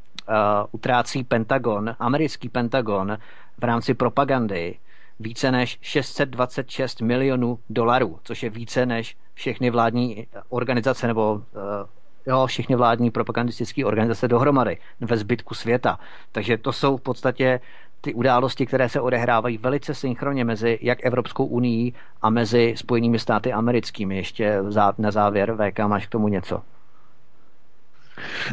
utrácí 0.71 1.23
Pentagon, 1.23 1.95
americký 1.99 2.49
Pentagon 2.49 3.17
v 3.57 3.63
rámci 3.63 3.93
propagandy 3.93 4.75
více 5.19 5.51
než 5.51 5.77
626 5.81 7.01
milionů 7.01 7.59
dolarů, 7.69 8.19
což 8.23 8.43
je 8.43 8.49
více 8.49 8.85
než 8.85 9.17
všechny 9.33 9.69
vládní 9.69 10.27
organizace 10.49 11.07
nebo 11.07 11.33
uh, 11.33 11.41
jo, 12.27 12.47
všechny 12.47 12.75
vládní 12.75 13.11
propagandistické 13.11 13.85
organizace 13.85 14.27
dohromady 14.27 14.77
ve 14.99 15.17
zbytku 15.17 15.55
světa. 15.55 15.99
Takže 16.31 16.57
to 16.57 16.73
jsou 16.73 16.97
v 16.97 17.01
podstatě 17.01 17.59
ty 18.01 18.13
události, 18.13 18.65
které 18.65 18.89
se 18.89 19.01
odehrávají 19.01 19.57
velice 19.57 19.95
synchronně 19.95 20.45
mezi 20.45 20.79
jak 20.81 21.05
Evropskou 21.05 21.45
unii 21.45 21.93
a 22.21 22.29
mezi 22.29 22.73
Spojenými 22.77 23.19
státy 23.19 23.53
americkými. 23.53 24.17
Ještě 24.17 24.57
na 24.97 25.11
závěr, 25.11 25.55
VK, 25.55 25.79
máš 25.79 26.07
k 26.07 26.09
tomu 26.09 26.27
něco? 26.27 26.61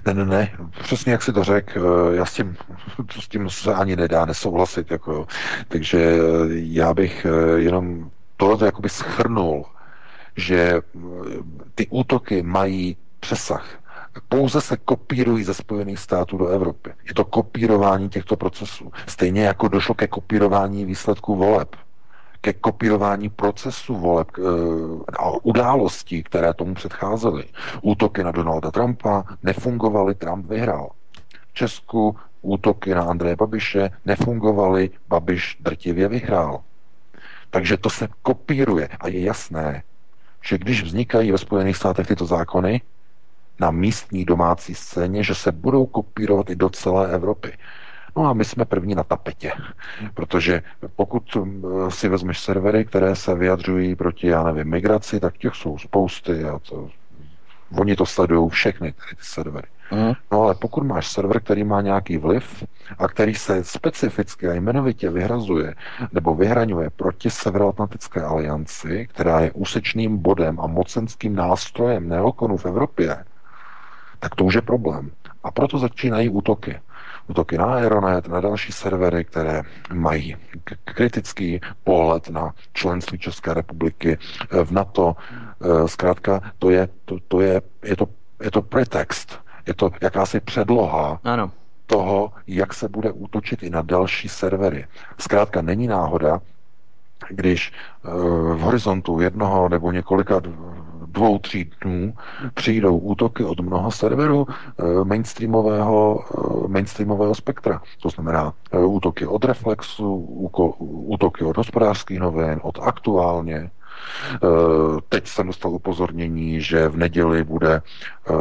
Ne, 0.07 0.15
ne, 0.15 0.25
ne, 0.25 0.53
přesně 0.83 1.13
jak 1.13 1.23
si 1.23 1.33
to 1.33 1.45
řekl, 1.45 2.11
eh, 2.13 2.17
já 2.17 2.25
s 2.25 2.35
tím, 2.35 2.57
s 3.21 3.29
tím 3.29 3.51
se 3.51 3.75
ani 3.75 3.97
nedá 3.97 4.25
nesouhlasit, 4.25 4.91
jako, 4.91 5.27
takže 5.69 5.99
eh, 5.99 6.21
já 6.51 6.95
bych 6.95 7.27
eh, 7.27 7.61
jenom 7.61 8.11
tohle 8.37 8.67
jakoby 8.67 8.89
schrnul, 8.89 9.65
že 10.37 10.81
ty 11.75 11.87
útoky 11.91 12.43
mají 12.43 12.97
přesah 13.21 13.78
pouze 14.29 14.61
se 14.61 14.77
kopírují 14.77 15.45
ze 15.45 15.55
Spojených 15.55 15.99
států 15.99 16.39
do 16.39 16.47
Evropy. 16.47 16.91
Je 17.09 17.15
to 17.15 17.25
kopírování 17.25 18.09
těchto 18.09 18.37
procesů. 18.37 18.93
Stejně 19.07 19.43
jako 19.43 19.69
došlo 19.69 19.95
ke 19.95 20.07
kopírování 20.07 20.85
výsledků 20.85 21.37
voleb, 21.37 21.77
ke 22.41 22.53
kopírování 22.53 23.29
procesu 23.29 23.97
voleb 23.97 24.29
e, 24.39 24.43
a 25.19 25.31
událostí, 25.43 26.23
které 26.23 26.55
tomu 26.55 26.75
předcházely. 26.75 27.45
Útoky 27.83 28.25
na 28.25 28.33
Donalda 28.33 28.71
Trumpa 28.71 29.25
nefungovaly, 29.43 30.15
Trump 30.15 30.47
vyhrál. 30.47 30.91
V 31.49 31.55
Česku 31.55 32.17
útoky 32.43 32.95
na 32.95 33.03
Andreje 33.03 33.37
Babiše 33.37 33.91
nefungovaly, 34.05 34.91
Babiš 35.09 35.57
drtivě 35.61 36.09
vyhrál. 36.09 36.61
Takže 37.51 37.77
to 37.77 37.91
se 37.91 38.09
kopíruje 38.23 38.89
a 39.01 39.09
je 39.09 39.21
jasné, 39.21 39.83
že 40.43 40.59
když 40.59 40.83
vznikají 40.83 41.33
ve 41.33 41.39
Spojených 41.39 41.77
státech 41.77 42.07
tyto 42.07 42.27
zákony, 42.27 42.81
na 43.61 43.71
místní 43.71 44.25
domácí 44.25 44.75
scéně, 44.75 45.23
že 45.23 45.35
se 45.35 45.53
budou 45.53 45.87
kopírovat 45.87 46.51
i 46.51 46.57
do 46.57 46.69
celé 46.69 47.13
Evropy. 47.13 47.53
No 48.17 48.27
a 48.27 48.33
my 48.33 48.45
jsme 48.45 48.65
první 48.65 48.95
na 48.95 49.05
tapetě, 49.05 49.53
protože 50.15 50.63
pokud 50.97 51.37
um, 51.37 51.63
si 51.89 52.09
vezmeš 52.09 52.41
servery, 52.41 52.85
které 52.85 53.17
se 53.17 53.35
vyjadřují 53.35 53.97
proti, 53.97 54.27
já 54.27 54.43
nevím, 54.43 54.71
migraci, 54.71 55.21
tak 55.21 55.39
těch 55.39 55.55
jsou 55.55 55.79
spousty 55.79 56.45
a 56.45 56.59
to, 56.59 56.89
oni 57.79 57.97
to 57.97 58.07
sledují 58.07 58.51
všechny, 58.51 58.93
tady 58.93 59.17
ty 59.17 59.23
servery. 59.23 59.69
Mm. 59.91 60.13
No 60.33 60.43
ale 60.43 60.55
pokud 60.55 60.85
máš 60.85 61.09
server, 61.09 61.41
který 61.41 61.65
má 61.65 61.81
nějaký 61.81 62.19
vliv 62.19 62.65
a 62.99 63.09
který 63.09 63.35
se 63.35 63.65
specificky 63.65 64.49
a 64.49 64.55
jmenovitě 64.55 65.11
vyhrazuje 65.11 65.75
nebo 66.13 66.35
vyhraňuje 66.35 66.91
proti 66.91 67.31
Severoatlantické 67.31 68.23
alianci, 68.23 69.07
která 69.11 69.41
je 69.41 69.53
úsečným 69.53 70.19
bodem 70.19 70.61
a 70.61 70.67
mocenským 70.67 71.37
nástrojem 71.37 72.09
neokonů 72.09 72.57
v 72.57 72.67
Evropě, 72.67 73.25
tak 74.19 74.35
to 74.35 74.45
už 74.45 74.55
je 74.55 74.63
problém. 74.63 75.11
A 75.45 75.51
proto 75.51 75.79
začínají 75.79 76.29
útoky. 76.29 76.81
Útoky 77.29 77.59
na 77.59 77.65
Aeronet, 77.65 78.29
na 78.29 78.41
další 78.41 78.73
servery, 78.73 79.25
které 79.25 79.63
mají 79.93 80.37
kritický 80.85 81.61
pohled 81.85 82.29
na 82.29 82.55
členství 82.73 83.19
České 83.19 83.55
republiky 83.55 84.19
eh, 84.19 84.65
v 84.65 84.71
NATO. 84.71 85.17
Eh, 85.17 85.89
zkrátka, 85.89 86.41
to 86.59 86.71
je, 86.71 86.89
to, 87.05 87.19
to 87.29 87.41
je, 87.41 87.63
je, 87.85 87.97
to, 87.97 88.07
je 88.43 88.51
to 88.51 88.63
pretext, 88.63 89.39
je 89.67 89.75
to 89.75 89.91
jakási 90.01 90.41
předloha 90.41 91.21
ano. 91.25 91.51
toho, 91.87 92.33
jak 92.47 92.75
se 92.75 92.89
bude 92.89 93.13
útočit 93.13 93.63
i 93.63 93.71
na 93.71 93.83
další 93.83 94.29
servery. 94.29 94.87
Zkrátka 95.19 95.63
není 95.63 95.87
náhoda, 95.87 96.41
když 97.29 97.73
eh, 97.73 98.11
v 98.55 98.59
horizontu 98.59 99.21
jednoho 99.21 99.69
nebo 99.69 99.93
několika 99.93 100.41
dvou, 101.13 101.39
tří 101.39 101.71
dnů 101.85 102.15
přijdou 102.55 102.99
útoky 102.99 103.45
od 103.45 103.61
mnoha 103.61 103.91
serverů 103.91 104.47
eh, 104.51 105.05
mainstreamového, 105.05 106.25
eh, 106.25 106.69
mainstreamového 106.69 107.35
spektra. 107.35 107.83
To 108.03 108.11
znamená 108.11 108.53
eh, 108.73 108.79
útoky 108.79 109.27
od 109.27 109.45
Reflexu, 109.45 110.15
útoky 110.89 111.45
od 111.45 111.57
hospodářských 111.57 112.19
novin, 112.19 112.61
od 112.63 112.79
aktuálně, 112.83 113.71
Teď 115.09 115.29
jsem 115.29 115.47
dostal 115.47 115.71
upozornění, 115.71 116.61
že 116.61 116.89
v 116.89 116.97
neděli 116.97 117.45
bude 117.45 117.83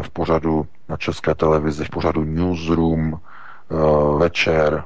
v 0.02 0.10
pořadu 0.10 0.68
na 0.90 0.98
české 0.98 1.36
televizi, 1.36 1.86
v 1.86 1.90
pořadu 1.90 2.24
Newsroom 2.24 3.20
večer 4.18 4.84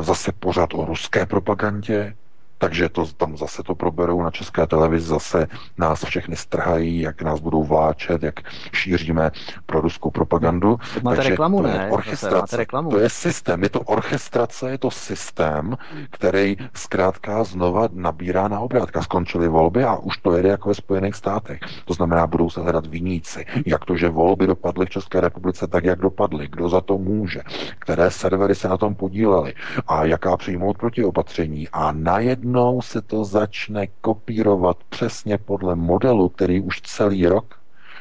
zase 0.00 0.32
pořad 0.32 0.74
o 0.74 0.84
ruské 0.84 1.26
propagandě, 1.26 2.14
takže 2.58 2.88
to 2.88 3.06
tam 3.06 3.36
zase 3.36 3.62
to 3.62 3.74
proberou 3.74 4.22
na 4.22 4.30
české 4.30 4.66
televizi, 4.66 5.06
zase 5.06 5.46
nás 5.78 6.04
všechny 6.04 6.36
strhají, 6.36 7.00
jak 7.00 7.22
nás 7.22 7.40
budou 7.40 7.64
vláčet, 7.64 8.22
jak 8.22 8.34
šíříme 8.72 9.30
pro 9.66 9.80
ruskou 9.80 10.10
propagandu. 10.10 10.78
Máte 11.02 11.16
Takže 11.16 11.30
reklamu, 11.30 11.62
to 11.62 11.68
je 11.68 11.74
ne? 11.74 11.90
Orchestrace. 11.90 12.36
Máte 12.36 12.56
reklamu. 12.56 12.90
To 12.90 12.98
je 12.98 13.10
systém, 13.10 13.62
je 13.62 13.68
to 13.68 13.80
orchestrace, 13.80 14.70
je 14.70 14.78
to 14.78 14.90
systém, 14.90 15.76
který 16.10 16.56
zkrátka 16.74 17.44
znova 17.44 17.88
nabírá 17.92 18.48
na 18.48 18.60
obrátka. 18.60 19.02
Skončily 19.02 19.48
volby 19.48 19.84
a 19.84 19.96
už 19.96 20.16
to 20.16 20.36
jede 20.36 20.48
jako 20.48 20.68
ve 20.68 20.74
Spojených 20.74 21.14
státech. 21.14 21.60
To 21.84 21.94
znamená, 21.94 22.26
budou 22.26 22.50
se 22.50 22.60
hledat 22.60 22.86
viníci. 22.86 23.46
Jak 23.66 23.84
to, 23.84 23.96
že 23.96 24.08
volby 24.08 24.46
dopadly 24.46 24.86
v 24.86 24.90
České 24.90 25.20
republice 25.20 25.66
tak, 25.66 25.84
jak 25.84 25.98
dopadly, 25.98 26.48
kdo 26.48 26.68
za 26.68 26.80
to 26.80 26.98
může, 26.98 27.40
které 27.78 28.10
servery 28.10 28.54
se 28.54 28.68
na 28.68 28.76
tom 28.76 28.94
podílely 28.94 29.54
a 29.88 30.04
jaká 30.04 30.36
přijmout 30.36 30.78
protiopatření. 30.78 31.68
A 31.72 31.92
najednou 31.92 32.45
najednou 32.46 32.82
se 32.82 33.02
to 33.02 33.24
začne 33.24 33.86
kopírovat 34.00 34.76
přesně 34.88 35.38
podle 35.38 35.74
modelu, 35.74 36.28
který 36.28 36.60
už 36.60 36.80
celý 36.80 37.26
rok 37.26 37.58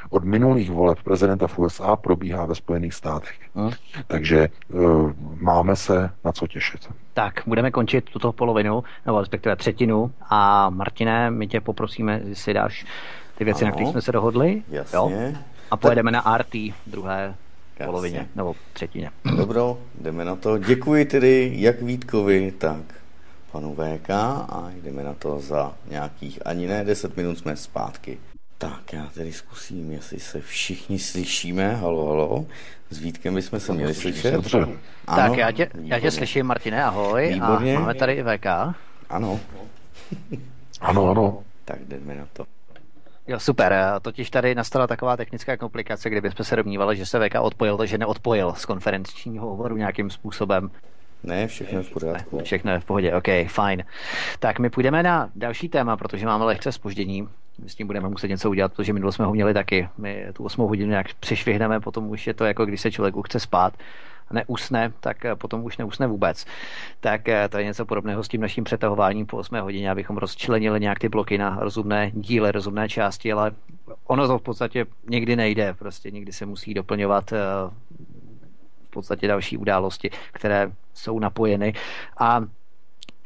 od 0.10 0.24
minulých 0.24 0.72
voleb 0.72 1.00
prezidenta 1.04 1.48
v 1.48 1.60
USA 1.60 1.96
probíhá 1.96 2.46
ve 2.46 2.56
Spojených 2.56 2.94
státech. 2.94 3.36
Hmm. 3.56 3.72
Takže 4.08 4.50
uh, 4.70 5.12
máme 5.40 5.76
se 5.76 6.10
na 6.26 6.32
co 6.32 6.48
těšit. 6.48 6.88
Tak, 7.14 7.42
budeme 7.46 7.72
končit 7.72 8.06
tuto 8.06 8.32
polovinu, 8.32 8.84
nebo 9.06 9.20
respektive 9.20 9.56
třetinu. 9.56 10.12
A 10.30 10.70
Martine, 10.70 11.32
my 11.32 11.48
tě 11.48 11.62
poprosíme, 11.62 12.22
jestli 12.26 12.54
dáš 12.54 12.86
ty 13.38 13.44
věci, 13.44 13.66
ano. 13.66 13.70
na 13.70 13.72
kterých 13.72 13.92
jsme 13.92 14.02
se 14.02 14.12
dohodli. 14.12 14.64
Jasně. 14.70 14.98
Jo? 14.98 15.12
A 15.72 15.78
pojedeme 15.78 16.12
tak... 16.12 16.26
na 16.26 16.38
RT 16.38 16.56
druhé 16.88 17.36
Jasně. 17.74 17.86
polovině, 17.86 18.28
nebo 18.36 18.56
třetině. 18.74 19.12
Dobro, 19.38 19.78
jdeme 20.02 20.26
na 20.26 20.36
to. 20.36 20.58
Děkuji 20.58 21.06
tedy 21.06 21.52
jak 21.56 21.82
Vítkovi, 21.82 22.54
tak 22.58 23.05
panu 23.56 23.76
VK 23.76 24.10
a 24.50 24.70
jdeme 24.76 25.04
na 25.04 25.14
to 25.14 25.40
za 25.40 25.74
nějakých 25.90 26.48
ani 26.48 26.68
ne 26.68 26.84
10 26.84 27.18
minut 27.18 27.38
jsme 27.38 27.56
zpátky. 27.56 28.18
Tak 28.58 28.94
já 28.94 29.06
tedy 29.14 29.34
zkusím, 29.34 29.92
jestli 29.92 30.20
se 30.20 30.42
všichni 30.42 31.00
slyšíme. 31.00 31.76
Halo, 31.76 32.06
halo. 32.06 32.46
S 32.90 33.00
Vítkem 33.00 33.36
bychom 33.36 33.60
se 33.60 33.74
měli 33.74 33.94
slyšet. 33.94 34.56
Ano, 34.56 34.76
tak 35.08 35.38
já 35.38 35.52
tě, 35.52 35.70
já 35.82 36.00
tě 36.00 36.12
slyším, 36.12 36.46
Martine, 36.46 36.84
ahoj. 36.84 37.30
Výborně. 37.34 37.78
A 37.78 37.80
máme 37.80 37.94
tady 37.94 38.14
i 38.14 38.24
VK. 38.24 38.46
Ano. 39.10 39.40
ano, 40.82 41.10
ano. 41.10 41.44
Tak 41.66 41.80
jdeme 41.88 42.16
na 42.16 42.28
to. 42.34 42.46
Jo, 43.28 43.40
super. 43.40 43.76
Totiž 44.02 44.30
tady 44.30 44.56
nastala 44.56 44.88
taková 44.88 45.18
technická 45.18 45.58
komplikace, 45.58 46.10
kdyby 46.10 46.32
jsme 46.32 46.46
se 46.46 46.56
domnívali, 46.56 46.98
že 46.98 47.06
se 47.06 47.20
VK 47.20 47.36
odpojil, 47.42 47.78
takže 47.78 47.98
neodpojil 47.98 48.54
z 48.54 48.66
konferenčního 48.66 49.48
hovoru 49.48 49.78
nějakým 49.78 50.10
způsobem. 50.10 50.72
Ne, 51.24 51.48
všechno 51.48 51.78
je 51.78 51.84
v 51.84 51.90
pořádku. 51.90 52.40
Všechno 52.44 52.72
je 52.72 52.80
v 52.80 52.86
pohodě, 52.86 53.14
OK, 53.14 53.28
fajn. 53.48 53.84
Tak 54.40 54.60
my 54.60 54.70
půjdeme 54.70 55.04
na 55.04 55.30
další 55.36 55.70
téma, 55.70 55.98
protože 55.98 56.26
máme 56.26 56.46
lehce 56.46 56.72
spoždění. 56.72 57.28
My 57.64 57.70
s 57.70 57.76
tím 57.76 57.88
budeme 57.88 58.10
muset 58.10 58.28
něco 58.28 58.50
udělat, 58.50 58.74
protože 58.74 58.94
minule 58.94 59.12
jsme 59.12 59.26
ho 59.26 59.34
měli 59.34 59.54
taky. 59.54 59.90
My 59.98 60.28
tu 60.34 60.44
8 60.44 60.62
hodinu 60.68 60.90
nějak 60.90 61.14
přišvihneme, 61.14 61.80
potom 61.80 62.10
už 62.10 62.28
je 62.28 62.34
to 62.34 62.46
jako 62.46 62.66
když 62.66 62.82
se 62.82 62.92
člověk 62.92 63.16
chce 63.26 63.40
spát 63.40 63.74
a 64.28 64.34
neusne, 64.34 64.94
tak 65.00 65.26
eh, 65.26 65.36
potom 65.36 65.64
už 65.64 65.78
neusne 65.78 66.08
vůbec. 66.08 66.46
Tak 67.00 67.30
eh, 67.30 67.50
to 67.50 67.58
je 67.58 67.64
něco 67.64 67.86
podobného 67.86 68.24
s 68.24 68.28
tím 68.28 68.42
naším 68.42 68.64
přetahováním 68.64 69.26
po 69.26 69.38
8 69.38 69.56
hodině, 69.60 69.92
abychom 69.92 70.18
rozčlenili 70.18 70.80
nějak 70.80 71.00
ty 71.00 71.10
bloky 71.10 71.38
na 71.38 71.58
rozumné 71.60 72.12
díle, 72.14 72.52
rozumné 72.52 72.90
části, 72.90 73.32
ale 73.32 73.52
ono 74.08 74.28
to 74.28 74.40
v 74.40 74.42
podstatě 74.42 74.86
někdy 75.10 75.36
nejde, 75.36 75.74
prostě 75.74 76.12
někdy 76.12 76.34
se 76.34 76.46
musí 76.46 76.74
doplňovat 76.74 77.34
eh, 77.34 77.38
podstatě 78.96 79.28
další 79.28 79.58
události, 79.58 80.10
které 80.32 80.72
jsou 80.96 81.20
napojeny. 81.20 81.74
A 82.20 82.42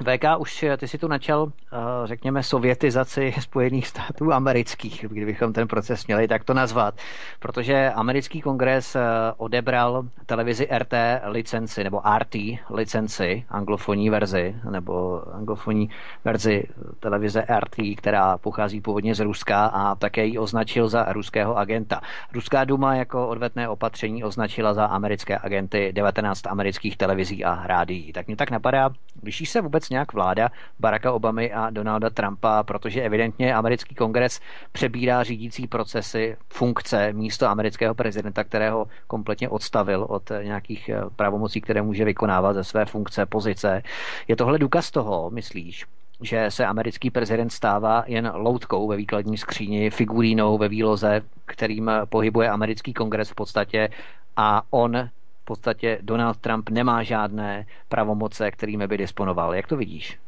VK, 0.04 0.40
už 0.40 0.66
ty 0.78 0.88
si 0.88 0.98
tu 0.98 1.08
načal, 1.08 1.52
eh, 1.74 1.78
řekněme, 2.06 2.44
sovětizaci 2.44 3.34
Spojených 3.42 3.88
států 3.88 4.34
amerických, 4.34 5.06
kdybychom 5.10 5.54
ten 5.54 5.68
proces 5.68 6.08
měli 6.08 6.28
tak 6.28 6.44
to 6.44 6.54
nazvat, 6.54 6.96
protože 7.40 7.92
americký 7.96 8.42
kongres 8.42 8.96
eh, 8.96 9.02
odebral 9.38 10.04
televizi 10.26 10.68
RT 10.78 10.94
licenci, 11.26 11.84
nebo 11.84 12.02
RT 12.18 12.36
licenci, 12.70 13.46
anglofonní 13.50 14.10
verzi, 14.10 14.56
nebo 14.70 15.24
anglofonní 15.34 15.90
verzi 16.26 16.64
televize 17.00 17.46
RT, 17.60 17.96
která 17.98 18.38
pochází 18.38 18.82
původně 18.82 19.16
z 19.16 19.20
Ruska 19.20 19.66
a 19.66 19.96
také 19.96 20.26
ji 20.26 20.38
označil 20.38 20.90
za 20.90 21.14
ruského 21.14 21.58
agenta. 21.58 22.02
Ruská 22.34 22.64
duma 22.64 22.96
jako 22.96 23.28
odvetné 23.28 23.70
opatření 23.70 24.24
označila 24.24 24.74
za 24.74 24.86
americké 24.86 25.40
agenty 25.44 25.92
19 25.94 26.48
amerických 26.48 26.98
televizí 26.98 27.46
a 27.46 27.68
rádií. 27.68 28.14
Tak 28.14 28.28
mě 28.28 28.36
tak 28.36 28.52
napadá, 28.52 28.90
liší 29.24 29.46
se 29.46 29.62
vůbec 29.62 29.89
nějak 29.90 30.14
vláda 30.14 30.49
Baracka 30.80 31.11
Obamy 31.11 31.53
a 31.53 31.70
Donalda 31.70 32.10
Trumpa, 32.10 32.64
protože 32.64 33.02
evidentně 33.02 33.56
americký 33.56 33.95
kongres 33.95 34.40
přebírá 34.72 35.24
řídící 35.24 35.68
procesy, 35.68 36.38
funkce 36.49 37.14
místo 37.14 37.48
amerického 37.48 37.95
prezidenta, 37.95 38.44
kterého 38.44 38.88
kompletně 39.07 39.49
odstavil 39.49 40.06
od 40.10 40.32
nějakých 40.44 40.90
eh, 40.90 41.02
pravomocí, 41.16 41.61
které 41.61 41.82
může 41.82 42.06
vykonávat 42.06 42.53
ze 42.53 42.64
své 42.64 42.86
funkce, 42.86 43.26
pozice. 43.26 43.84
Je 44.28 44.36
tohle 44.36 44.60
důkaz 44.60 44.91
toho, 44.91 45.30
myslíš, 45.30 45.86
že 46.22 46.52
se 46.52 46.66
americký 46.66 47.10
prezident 47.10 47.49
stává 47.49 48.03
jen 48.07 48.32
loutkou 48.36 48.88
ve 48.88 48.95
výkladní 48.95 49.38
skříni, 49.38 49.90
figurínou 49.90 50.57
ve 50.57 50.68
výloze, 50.68 51.22
kterým 51.45 51.91
pohybuje 52.10 52.49
americký 52.49 52.94
kongres 52.94 53.30
v 53.30 53.36
podstatě 53.36 53.90
a 54.38 54.61
on 54.70 55.10
podstatě 55.50 55.98
Donald 56.02 56.38
Trump 56.38 56.70
nemá 56.70 57.04
žádné 57.04 57.66
pravomoce, 57.90 58.52
kterými 58.52 58.88
by 58.88 58.98
disponoval. 58.98 59.56
Jak 59.56 59.68
to 59.68 59.78
vidíš? 59.78 60.20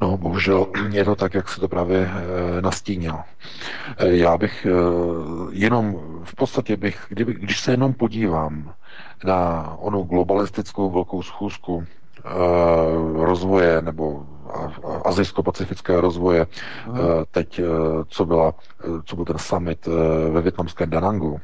No, 0.00 0.16
bohužel 0.16 0.66
je 0.90 1.04
to 1.04 1.16
tak, 1.16 1.34
jak 1.34 1.48
se 1.48 1.60
to 1.60 1.68
právě 1.68 1.98
e, 1.98 2.62
nastínil. 2.62 3.16
E, 3.98 4.16
já 4.16 4.38
bych 4.38 4.66
e, 4.66 4.70
jenom, 5.50 5.96
v 6.24 6.34
podstatě 6.34 6.76
bych, 6.76 7.06
kdyby, 7.08 7.34
když 7.34 7.60
se 7.60 7.70
jenom 7.70 7.92
podívám 7.92 8.74
na 9.24 9.74
onu 9.78 10.02
globalistickou 10.02 10.90
velkou 10.90 11.22
schůzku 11.22 11.84
rozvoje 13.14 13.82
nebo 13.82 14.26
azijsko-pacifického 15.04 16.00
rozvoje, 16.00 16.46
teď, 17.30 17.60
co, 18.08 18.24
byla, 18.24 18.54
co 19.04 19.16
byl 19.16 19.24
ten 19.24 19.38
summit 19.38 19.88
ve 20.32 20.40
větnamském 20.42 20.90
Danangu, 20.90 21.40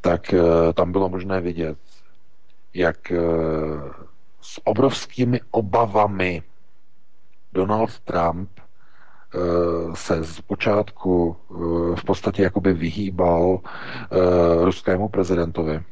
tak 0.00 0.34
eh, 0.34 0.72
tam 0.74 0.92
bylo 0.92 1.08
možné 1.08 1.40
vidět, 1.40 1.78
jak 2.74 3.12
eh, 3.12 3.18
s 4.40 4.60
obrovskými 4.64 5.40
obavami 5.50 6.42
Donald 7.52 8.00
Trump 8.00 8.50
eh, 8.60 9.38
se 9.94 10.24
z 10.24 10.40
počátku 10.40 11.36
v 11.94 12.04
podstatě 12.04 12.42
jakoby 12.42 12.72
vyhýbal 12.72 13.60
ruskému 14.60 15.08
prezidentovi, 15.08 15.82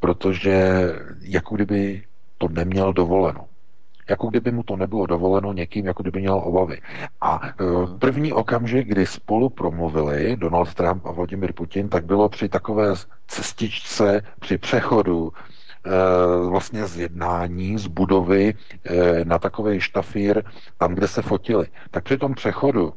protože 0.00 0.88
jako 1.20 1.54
kdyby 1.54 2.02
to 2.38 2.48
neměl 2.48 2.92
dovoleno 2.92 3.45
jako 4.10 4.26
kdyby 4.26 4.52
mu 4.52 4.62
to 4.62 4.76
nebylo 4.76 5.06
dovoleno 5.06 5.52
někým, 5.52 5.86
jako 5.86 6.02
kdyby 6.02 6.20
měl 6.20 6.42
obavy. 6.44 6.80
A 7.20 7.40
uh, 7.60 7.98
první 7.98 8.32
okamžik, 8.32 8.88
kdy 8.88 9.06
spolu 9.06 9.48
promluvili 9.48 10.36
Donald 10.36 10.74
Trump 10.74 11.06
a 11.06 11.12
Vladimir 11.12 11.52
Putin, 11.52 11.88
tak 11.88 12.04
bylo 12.04 12.28
při 12.28 12.48
takové 12.48 12.94
cestičce, 13.26 14.22
při 14.40 14.58
přechodu 14.58 15.32
e, 15.84 16.48
vlastně 16.48 16.86
z 16.86 16.96
jednání, 16.96 17.78
z 17.78 17.86
budovy 17.86 18.54
e, 18.84 19.24
na 19.24 19.38
takový 19.38 19.80
štafír, 19.80 20.42
tam, 20.78 20.94
kde 20.94 21.08
se 21.08 21.22
fotili. 21.22 21.66
Tak 21.90 22.04
při 22.04 22.18
tom 22.18 22.34
přechodu 22.34 22.92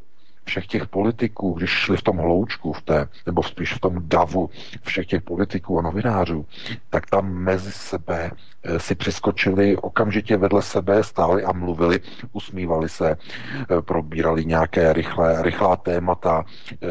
všech 0.49 0.67
těch 0.67 0.87
politiků, 0.87 1.53
když 1.53 1.69
šli 1.69 1.97
v 1.97 2.01
tom 2.01 2.17
hloučku, 2.17 2.73
v 2.73 2.81
té, 2.81 3.07
nebo 3.25 3.43
spíš 3.43 3.73
v 3.73 3.79
tom 3.79 3.95
davu 4.01 4.49
všech 4.81 5.05
těch 5.05 5.21
politiků 5.21 5.79
a 5.79 5.81
novinářů, 5.81 6.45
tak 6.89 7.05
tam 7.05 7.33
mezi 7.33 7.71
sebe 7.71 8.31
eh, 8.31 8.79
si 8.79 8.95
přiskočili 8.95 9.77
okamžitě 9.77 10.37
vedle 10.37 10.61
sebe, 10.61 11.03
stáli 11.03 11.43
a 11.43 11.53
mluvili, 11.53 11.99
usmívali 12.33 12.89
se, 12.89 13.09
eh, 13.13 13.81
probírali 13.81 14.45
nějaké 14.45 14.93
rychlé, 14.93 15.43
rychlá 15.43 15.75
témata, 15.75 16.45
eh, 16.45 16.87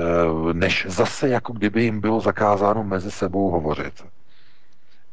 než 0.52 0.86
zase 0.88 1.28
jako 1.28 1.52
kdyby 1.52 1.82
jim 1.84 2.00
bylo 2.00 2.20
zakázáno 2.20 2.84
mezi 2.84 3.10
sebou 3.10 3.50
hovořit. 3.50 4.04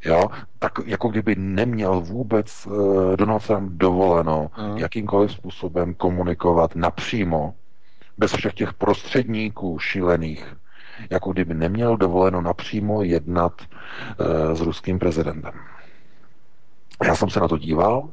Jo? 0.05 0.30
Tak 0.59 0.72
jako 0.85 1.07
kdyby 1.09 1.35
neměl 1.35 2.01
vůbec 2.01 2.67
Donald 3.15 3.47
Trump 3.47 3.72
dovoleno 3.72 4.51
mm. 4.57 4.77
jakýmkoliv 4.77 5.31
způsobem 5.31 5.93
komunikovat 5.93 6.76
napřímo 6.76 7.53
bez 8.17 8.33
všech 8.33 8.53
těch 8.53 8.73
prostředníků 8.73 9.79
šílených, 9.79 10.55
jako 11.09 11.31
kdyby 11.31 11.53
neměl 11.53 11.97
dovoleno 11.97 12.41
napřímo 12.41 13.03
jednat 13.03 13.61
e, 13.61 14.55
s 14.55 14.61
ruským 14.61 14.99
prezidentem. 14.99 15.53
Já 17.03 17.15
jsem 17.15 17.29
se 17.29 17.39
na 17.39 17.47
to 17.47 17.57
díval, 17.57 18.09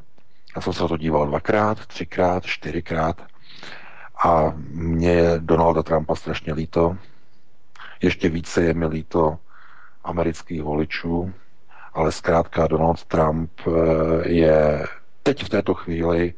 já 0.56 0.62
jsem 0.62 0.72
se 0.72 0.82
na 0.82 0.88
to 0.88 0.96
díval 0.96 1.26
dvakrát, 1.26 1.86
třikrát, 1.86 2.44
čtyřikrát 2.46 3.22
a 4.24 4.52
mě 4.70 5.10
je 5.10 5.34
Donalda 5.38 5.82
Trumpa 5.82 6.14
strašně 6.14 6.52
líto. 6.52 6.96
Ještě 8.02 8.28
více 8.28 8.62
je 8.62 8.74
mi 8.74 8.86
líto 8.86 9.38
amerických 10.04 10.62
voličů, 10.62 11.32
ale 11.94 12.12
zkrátka 12.12 12.66
Donald 12.66 13.04
Trump 13.04 13.50
eh, 13.66 14.28
je 14.28 14.86
teď 15.22 15.44
v 15.44 15.48
této 15.48 15.74
chvíli 15.74 16.34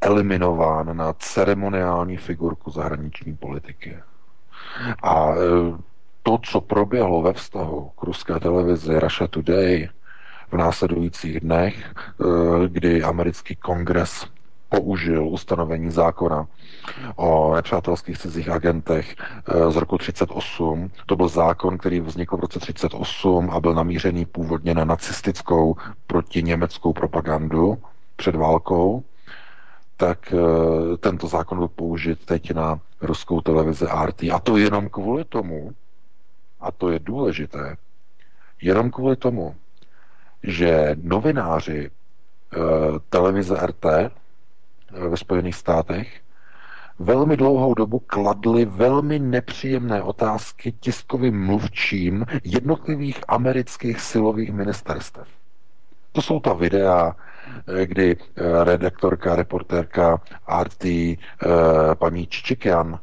eliminován 0.00 0.96
na 0.96 1.12
ceremoniální 1.12 2.16
figurku 2.16 2.70
zahraniční 2.70 3.36
politiky. 3.36 3.98
A 5.02 5.30
e, 5.32 5.36
to, 6.22 6.38
co 6.42 6.60
proběhlo 6.60 7.22
ve 7.22 7.32
vztahu 7.32 7.90
k 8.00 8.02
ruské 8.02 8.40
televizi 8.40 9.00
Russia 9.00 9.28
Today 9.28 9.88
v 10.52 10.56
následujících 10.56 11.40
dnech, 11.40 11.94
e, 11.94 12.68
kdy 12.68 13.02
americký 13.02 13.56
kongres 13.56 14.26
použil 14.68 15.28
ustanovení 15.28 15.90
zákona 15.90 16.46
o 17.16 17.54
nepřátelských 17.54 18.18
cizích 18.18 18.48
agentech 18.48 19.16
e, 19.46 19.70
z 19.70 19.76
roku 19.76 19.98
38. 19.98 20.90
To 21.06 21.16
byl 21.16 21.28
zákon, 21.28 21.78
který 21.78 22.00
vznikl 22.00 22.36
v 22.36 22.40
roce 22.40 22.60
38 22.60 23.50
a 23.50 23.60
byl 23.60 23.74
namířený 23.74 24.24
původně 24.24 24.74
na 24.74 24.84
nacistickou 24.84 25.76
proti 26.06 26.42
německou 26.42 26.92
propagandu 26.92 27.78
před 28.16 28.34
válkou 28.34 29.02
tak 29.98 30.32
eh, 30.32 30.96
tento 30.96 31.26
zákon 31.26 31.58
byl 31.58 31.68
použit 31.68 32.26
teď 32.26 32.50
na 32.54 32.80
ruskou 33.00 33.40
televizi 33.40 33.86
RT. 34.04 34.22
A 34.22 34.38
to 34.38 34.56
jenom 34.56 34.88
kvůli 34.88 35.24
tomu, 35.24 35.72
a 36.60 36.72
to 36.72 36.90
je 36.90 36.98
důležité, 36.98 37.76
jenom 38.62 38.90
kvůli 38.90 39.16
tomu, 39.16 39.54
že 40.42 40.96
novináři 41.02 41.90
eh, 41.90 42.58
televize 43.08 43.66
RT 43.66 43.84
eh, 43.86 44.10
ve 45.08 45.16
Spojených 45.16 45.54
státech 45.54 46.20
velmi 46.98 47.36
dlouhou 47.36 47.74
dobu 47.74 47.98
kladli 47.98 48.64
velmi 48.64 49.18
nepříjemné 49.18 50.02
otázky 50.02 50.72
tiskovým 50.80 51.46
mluvčím 51.46 52.26
jednotlivých 52.44 53.20
amerických 53.28 54.00
silových 54.00 54.52
ministerstev. 54.52 55.28
To 56.12 56.22
jsou 56.22 56.40
ta 56.40 56.52
videa, 56.52 57.16
kdy 57.84 58.16
eh, 58.16 58.64
redaktorka, 58.64 59.36
reportérka 59.36 60.20
RT, 60.62 60.84
eh, 60.84 61.16
paní 61.94 62.26
Čičikian, 62.26 63.00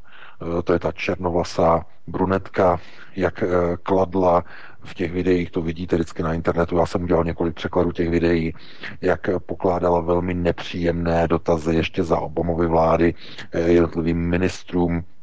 to 0.63 0.73
je 0.73 0.79
ta 0.79 0.91
černovlasá 0.91 1.85
brunetka, 2.07 2.79
jak 3.15 3.43
kladla 3.83 4.43
v 4.83 4.93
těch 4.93 5.11
videích, 5.11 5.51
to 5.51 5.61
vidíte 5.61 5.95
vždycky 5.95 6.23
na 6.23 6.33
internetu, 6.33 6.77
já 6.77 6.85
jsem 6.85 7.03
udělal 7.03 7.23
několik 7.23 7.55
překladů 7.55 7.91
těch 7.91 8.09
videí, 8.09 8.53
jak 9.01 9.29
pokládala 9.45 9.99
velmi 9.99 10.33
nepříjemné 10.33 11.27
dotazy 11.27 11.75
ještě 11.75 12.03
za 12.03 12.19
Obamovy 12.19 12.67
vlády 12.67 13.13
jednotlivým 13.53 14.17
ministrům 14.17 15.03
Eh, 15.03 15.14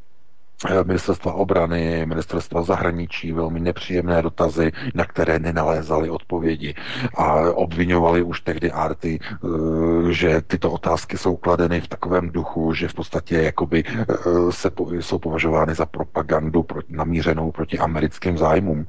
ministerstva 0.85 1.33
obrany, 1.33 2.07
ministerstva 2.07 2.63
zahraničí, 2.63 3.33
velmi 3.33 3.61
nepříjemné 3.61 4.23
dotazy, 4.23 4.73
na 4.95 5.05
které 5.05 5.39
nenalézali 5.39 6.11
odpovědi 6.11 6.75
a 7.15 7.35
obvinovali 7.51 8.23
už 8.23 8.41
tehdy 8.41 8.73
Arty, 8.73 9.19
eh, 9.23 10.13
že 10.13 10.43
tyto 10.47 10.71
otázky 10.71 11.19
jsou 11.19 11.37
kladeny 11.37 11.81
v 11.81 11.89
takovém 11.89 12.31
duchu, 12.31 12.75
že 12.75 12.89
v 12.89 12.95
podstatě 12.95 13.43
jakoby 13.43 13.85
eh, 13.87 14.05
se 14.51 14.71
jsou 15.01 15.19
považovány 15.19 15.75
za 15.75 15.87
propagandu 15.87 16.67
namířenou 16.89 17.51
proti 17.53 17.79
americkým 17.79 18.39
zájmům. 18.39 18.87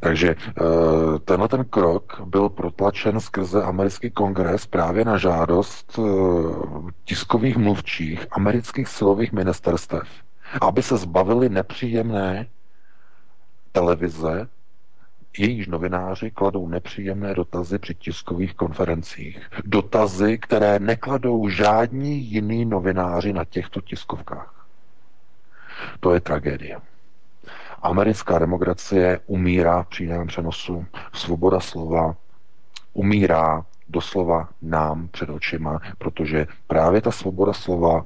Takže 0.00 0.34
tenhle 1.24 1.48
ten 1.48 1.64
krok 1.64 2.22
byl 2.24 2.48
protlačen 2.48 3.20
skrze 3.20 3.62
americký 3.62 4.10
kongres 4.10 4.66
právě 4.66 5.04
na 5.04 5.18
žádost 5.18 5.98
tiskových 7.04 7.56
mluvčích 7.56 8.26
amerických 8.30 8.88
silových 8.88 9.32
ministerstev 9.32 10.08
aby 10.60 10.82
se 10.82 10.96
zbavili 10.96 11.48
nepříjemné 11.48 12.46
televize 13.72 14.48
jejíž 15.38 15.66
novináři 15.66 16.30
kladou 16.30 16.68
nepříjemné 16.68 17.34
dotazy 17.34 17.78
při 17.78 17.94
tiskových 17.94 18.54
konferencích. 18.54 19.50
Dotazy, 19.64 20.38
které 20.38 20.78
nekladou 20.78 21.48
žádní 21.48 22.18
jiný 22.18 22.64
novináři 22.64 23.32
na 23.32 23.44
těchto 23.44 23.80
tiskovkách. 23.80 24.66
To 26.00 26.14
je 26.14 26.20
tragédie. 26.20 26.80
Americká 27.82 28.38
demokracie 28.38 29.20
umírá 29.26 29.82
v 29.82 29.88
přímém 29.88 30.26
přenosu, 30.26 30.86
svoboda 31.12 31.60
slova 31.60 32.16
umírá 32.92 33.64
doslova 33.88 34.48
nám 34.62 35.08
před 35.08 35.28
očima, 35.28 35.80
protože 35.98 36.46
právě 36.66 37.00
ta 37.00 37.10
svoboda 37.10 37.52
slova 37.52 38.04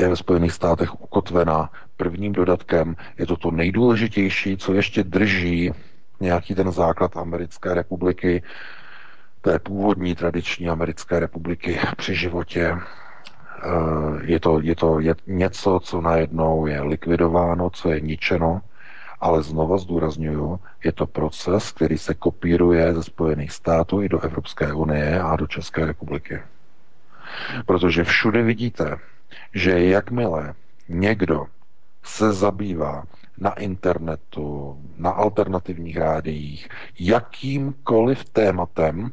je 0.00 0.08
ve 0.08 0.16
Spojených 0.16 0.52
státech 0.52 1.00
ukotvená 1.00 1.70
prvním 1.96 2.32
dodatkem. 2.32 2.96
Je 3.18 3.26
to 3.26 3.36
to 3.36 3.50
nejdůležitější, 3.50 4.56
co 4.56 4.74
ještě 4.74 5.04
drží 5.04 5.72
nějaký 6.20 6.54
ten 6.54 6.72
základ 6.72 7.16
americké 7.16 7.74
republiky, 7.74 8.42
té 9.40 9.58
původní 9.58 10.14
tradiční 10.14 10.68
americké 10.68 11.20
republiky 11.20 11.78
při 11.96 12.14
životě. 12.14 12.76
Eh, 12.76 14.20
je 14.22 14.40
to, 14.40 14.60
je 14.60 14.76
to 14.76 15.00
je 15.00 15.14
něco, 15.26 15.80
co 15.82 16.00
najednou 16.00 16.66
je 16.66 16.82
likvidováno, 16.82 17.70
co 17.70 17.90
je 17.90 18.00
ničeno, 18.00 18.60
ale 19.20 19.42
znova 19.42 19.78
zdůraznuju, 19.78 20.60
je 20.84 20.92
to 20.92 21.06
proces, 21.06 21.72
který 21.72 21.98
se 21.98 22.14
kopíruje 22.14 22.94
ze 22.94 23.02
Spojených 23.02 23.52
států 23.52 24.02
i 24.02 24.08
do 24.08 24.20
Evropské 24.20 24.72
unie 24.72 25.22
a 25.22 25.36
do 25.36 25.46
České 25.46 25.86
republiky. 25.86 26.42
Protože 27.66 28.04
všude 28.04 28.42
vidíte, 28.42 28.96
že 29.54 29.84
jakmile 29.84 30.54
někdo 30.88 31.46
se 32.02 32.32
zabývá 32.32 33.04
na 33.38 33.50
internetu, 33.50 34.80
na 34.96 35.10
alternativních 35.10 35.96
rádiích, 35.96 36.68
jakýmkoliv 36.98 38.24
tématem, 38.24 39.12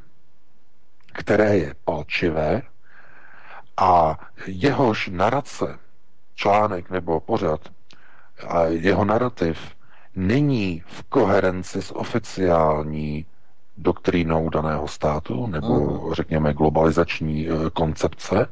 které 1.14 1.58
je 1.58 1.76
palčivé 1.86 2.62
a 3.78 4.20
jehož 4.48 5.08
narace, 5.08 5.80
článek 6.36 6.90
nebo 6.90 7.20
pořad, 7.20 7.70
a 8.48 8.64
jeho 8.64 9.06
narrativ 9.06 9.60
není 10.16 10.84
v 10.86 11.04
koherenci 11.04 11.82
s 11.82 11.96
oficiální 11.96 13.26
doktrínou 13.78 14.50
daného 14.50 14.88
státu 14.88 15.48
nebo 15.48 16.00
řekněme 16.14 16.54
globalizační 16.54 17.48
e, 17.50 17.52
koncepce, 17.74 18.48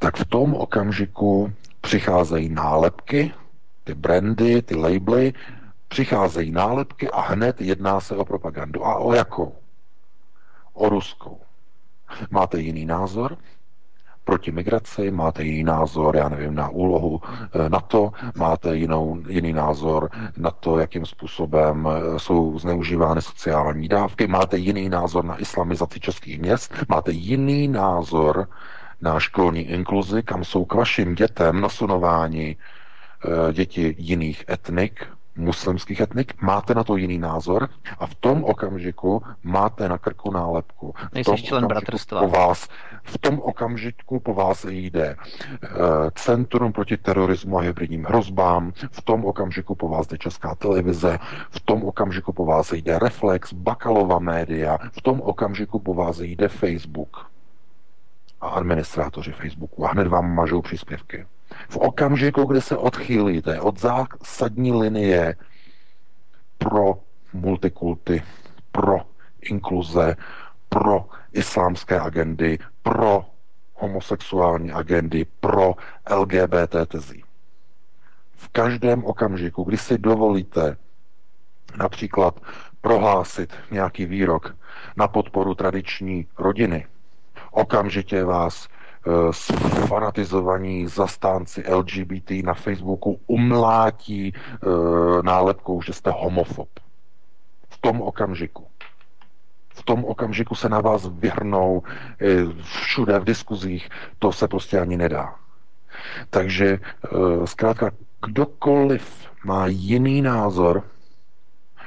tak 0.00 0.16
v 0.16 0.24
tom 0.24 0.54
okamžiku 0.54 1.52
přicházejí 1.80 2.48
nálepky, 2.48 3.32
ty 3.84 3.94
brandy, 3.94 4.62
ty 4.62 4.74
labely, 4.74 5.32
přicházejí 5.88 6.50
nálepky 6.50 7.10
a 7.10 7.20
hned 7.20 7.60
jedná 7.60 8.00
se 8.00 8.16
o 8.16 8.24
propagandu. 8.24 8.86
A 8.86 8.94
o 8.96 9.14
jakou? 9.14 9.54
O 10.72 10.88
ruskou. 10.88 11.40
Máte 12.30 12.60
jiný 12.60 12.86
názor? 12.86 13.36
proti 14.24 14.52
migraci, 14.52 15.10
máte 15.10 15.44
jiný 15.44 15.64
názor, 15.64 16.16
já 16.16 16.28
nevím, 16.28 16.54
na 16.54 16.68
úlohu 16.68 17.20
eh, 17.52 17.68
na 17.68 17.80
to, 17.80 18.12
máte 18.36 18.76
jinou, 18.76 19.18
jiný 19.28 19.52
názor 19.52 20.10
na 20.36 20.50
to, 20.50 20.78
jakým 20.78 21.06
způsobem 21.06 21.88
eh, 21.88 22.18
jsou 22.18 22.58
zneužívány 22.58 23.22
sociální 23.22 23.88
dávky, 23.88 24.26
máte 24.26 24.58
jiný 24.58 24.88
názor 24.88 25.24
na 25.24 25.40
islamizaci 25.40 26.00
českých 26.00 26.40
měst, 26.40 26.74
máte 26.88 27.12
jiný 27.12 27.68
názor 27.68 28.48
na 29.00 29.20
školní 29.20 29.60
inkluzi, 29.60 30.22
kam 30.22 30.44
jsou 30.44 30.64
k 30.64 30.74
vašim 30.74 31.14
dětem 31.14 31.60
nasunováni 31.60 32.56
eh, 33.24 33.52
děti 33.52 33.94
jiných 33.98 34.44
etnik, 34.50 35.06
muslimských 35.36 36.00
etnik, 36.00 36.42
máte 36.42 36.74
na 36.74 36.84
to 36.84 36.96
jiný 36.96 37.18
názor? 37.18 37.68
A 37.98 38.06
v 38.06 38.14
tom 38.14 38.44
okamžiku 38.44 39.22
máte 39.42 39.88
na 39.88 39.98
krku 39.98 40.30
nálepku. 40.30 40.94
V 41.22 41.24
tom 41.24 41.36
člen 41.36 41.66
bratrstva. 41.66 42.20
Po 42.20 42.28
vás, 42.28 42.68
v 43.02 43.18
tom 43.18 43.40
okamžiku 43.40 44.20
po 44.20 44.34
vás 44.34 44.64
jde 44.64 45.16
eh, 45.16 45.68
Centrum 46.14 46.72
proti 46.72 46.96
terorismu 46.96 47.58
a 47.58 47.62
hybridním 47.62 48.04
hrozbám, 48.04 48.72
v 48.90 49.02
tom 49.02 49.24
okamžiku 49.24 49.74
po 49.74 49.88
vás 49.88 50.06
jde 50.06 50.18
Česká 50.18 50.54
televize, 50.54 51.18
v 51.50 51.60
tom 51.60 51.84
okamžiku 51.84 52.32
po 52.32 52.44
vás 52.46 52.72
jde 52.72 52.98
Reflex, 52.98 53.52
Bakalova 53.52 54.18
média, 54.18 54.78
v 54.92 55.02
tom 55.02 55.20
okamžiku 55.20 55.78
po 55.78 55.94
vás 55.94 56.20
jde 56.20 56.48
Facebook 56.48 57.30
a 58.40 58.48
administrátoři 58.48 59.32
Facebooku 59.32 59.86
a 59.86 59.90
hned 59.90 60.08
vám 60.08 60.34
mažou 60.34 60.62
příspěvky. 60.62 61.26
V 61.68 61.76
okamžiku, 61.76 62.44
kdy 62.44 62.60
se 62.60 62.76
odchýlíte 62.76 63.60
od 63.60 63.80
zásadní 63.80 64.72
linie 64.72 65.36
pro 66.58 66.94
multikulty, 67.32 68.22
pro 68.72 69.00
inkluze, 69.40 70.16
pro 70.68 71.08
islámské 71.32 72.00
agendy, 72.00 72.58
pro 72.82 73.24
homosexuální 73.74 74.72
agendy, 74.72 75.26
pro 75.40 75.74
LGBT 76.16 76.76
tezí. 76.88 77.24
V 78.32 78.48
každém 78.48 79.04
okamžiku, 79.04 79.64
kdy 79.64 79.76
si 79.76 79.98
dovolíte 79.98 80.76
například 81.76 82.40
prohlásit 82.80 83.52
nějaký 83.70 84.06
výrok 84.06 84.56
na 84.96 85.08
podporu 85.08 85.54
tradiční 85.54 86.26
rodiny, 86.38 86.86
okamžitě 87.50 88.24
vás 88.24 88.68
Eh, 89.06 89.32
fanatizovaní 89.86 90.86
zastánci 90.86 91.64
LGBT 91.68 92.30
na 92.44 92.54
Facebooku 92.54 93.20
umlátí 93.26 94.32
uh, 94.32 95.22
nálepkou, 95.22 95.82
že 95.82 95.92
jste 95.92 96.10
homofob. 96.10 96.68
V 97.68 97.78
tom 97.78 98.02
okamžiku. 98.02 98.66
V 99.74 99.82
tom 99.82 100.04
okamžiku 100.04 100.54
se 100.54 100.68
na 100.68 100.80
vás 100.80 101.08
vyhrnou 101.08 101.82
eh, 102.20 102.26
všude 102.62 103.18
v 103.18 103.24
diskuzích. 103.24 103.88
To 104.18 104.32
se 104.32 104.48
prostě 104.48 104.80
ani 104.80 104.96
nedá. 104.96 105.34
Takže 106.30 106.78
zkrátka, 107.44 107.90
kdokoliv 108.26 109.28
má 109.44 109.66
jiný 109.66 110.22
názor, 110.22 110.82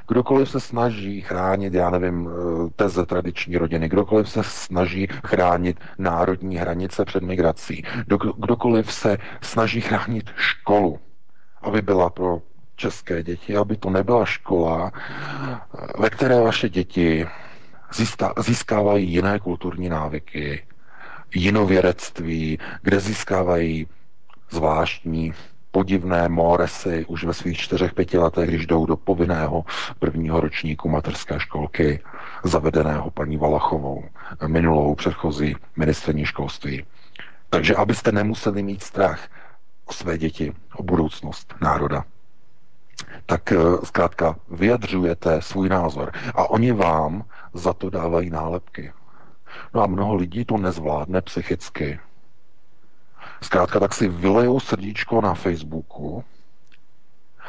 Kdokoliv 0.07 0.49
se 0.49 0.59
snaží 0.59 1.21
chránit, 1.21 1.73
já 1.73 1.89
nevím, 1.89 2.29
eh, 2.29 2.69
teze 2.75 3.05
tradiční 3.05 3.57
rodiny, 3.57 3.89
kdokoliv 3.89 4.29
se 4.29 4.43
snaží 4.43 5.07
chránit 5.25 5.79
národní 5.97 6.57
hranice 6.57 7.05
před 7.05 7.23
migrací, 7.23 7.83
kdokoliv 8.37 8.93
se 8.93 9.17
snaží 9.41 9.81
chránit 9.81 10.29
školu, 10.35 10.99
aby 11.61 11.81
byla 11.81 12.09
pro 12.09 12.41
české 12.75 13.23
děti, 13.23 13.57
aby 13.57 13.77
to 13.77 13.89
nebyla 13.89 14.25
škola, 14.25 14.91
ve 15.99 16.09
které 16.09 16.41
vaše 16.41 16.69
děti 16.69 17.27
získávají 18.37 19.11
jiné 19.11 19.39
kulturní 19.39 19.89
návyky, 19.89 20.65
jinověrectví, 21.35 22.59
kde 22.81 22.99
získávají 22.99 23.87
zvláštní 24.49 25.33
podivné 25.73 26.29
móresy 26.29 27.05
už 27.07 27.23
ve 27.23 27.33
svých 27.33 27.57
čtyřech, 27.57 27.93
pěti 27.93 28.17
letech, 28.17 28.49
když 28.49 28.65
jdou 28.65 28.85
do 28.85 28.97
povinného 28.97 29.65
prvního 29.99 30.39
ročníku 30.39 30.89
materské 30.89 31.39
školky, 31.39 31.99
zavedeného 32.43 33.11
paní 33.11 33.37
Valachovou, 33.37 34.03
minulou 34.47 34.95
předchozí 34.95 35.55
ministerní 35.77 36.25
školství. 36.25 36.85
Takže 37.49 37.75
abyste 37.75 38.11
nemuseli 38.11 38.63
mít 38.63 38.83
strach 38.83 39.27
o 39.85 39.93
své 39.93 40.17
děti, 40.17 40.53
o 40.75 40.83
budoucnost 40.83 41.53
národa, 41.61 42.03
tak 43.25 43.51
eh, 43.51 43.57
zkrátka 43.83 44.35
vyjadřujete 44.51 45.41
svůj 45.41 45.69
názor 45.69 46.11
a 46.35 46.49
oni 46.49 46.71
vám 46.71 47.23
za 47.53 47.73
to 47.73 47.89
dávají 47.89 48.29
nálepky. 48.29 48.91
No 49.73 49.81
a 49.81 49.87
mnoho 49.87 50.15
lidí 50.15 50.45
to 50.45 50.57
nezvládne 50.57 51.21
psychicky, 51.21 51.99
Zkrátka 53.43 53.79
tak 53.79 53.93
si 53.93 54.07
vylejou 54.07 54.59
srdíčko 54.59 55.21
na 55.21 55.33
Facebooku 55.33 56.23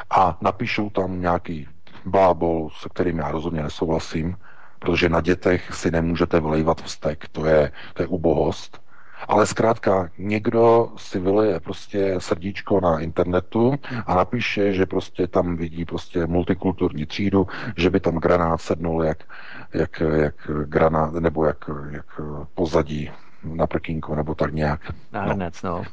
a 0.09 0.37
napíšou 0.41 0.89
tam 0.89 1.21
nějaký 1.21 1.67
blábol, 2.05 2.69
se 2.69 2.89
kterým 2.89 3.17
já 3.17 3.31
rozhodně 3.31 3.63
nesouhlasím, 3.63 4.37
protože 4.79 5.09
na 5.09 5.21
dětech 5.21 5.73
si 5.73 5.91
nemůžete 5.91 6.39
vylejvat 6.39 6.81
vztek, 6.81 7.27
to 7.31 7.45
je, 7.45 7.71
to 7.93 8.03
je 8.03 8.07
ubohost. 8.07 8.81
Ale 9.27 9.45
zkrátka 9.45 10.09
někdo 10.17 10.91
si 10.97 11.19
vyleje 11.19 11.59
prostě 11.59 12.15
srdíčko 12.17 12.81
na 12.81 12.99
internetu 12.99 13.73
a 14.05 14.15
napíše, 14.15 14.73
že 14.73 14.85
prostě 14.85 15.27
tam 15.27 15.55
vidí 15.55 15.85
prostě 15.85 16.27
multikulturní 16.27 17.05
třídu, 17.05 17.47
že 17.77 17.89
by 17.89 17.99
tam 17.99 18.15
granát 18.15 18.61
sednul 18.61 19.03
jak, 19.03 19.23
jak, 19.73 20.01
jak 20.15 20.35
granát, 20.65 21.13
nebo 21.13 21.45
jak, 21.45 21.69
jak 21.91 22.21
pozadí 22.53 23.11
na 23.53 23.67
prkínku 23.67 24.15
nebo 24.15 24.35
tak 24.35 24.53
nějak. 24.53 24.79
Na 25.11 25.21
hned, 25.21 25.53
no. 25.63 25.83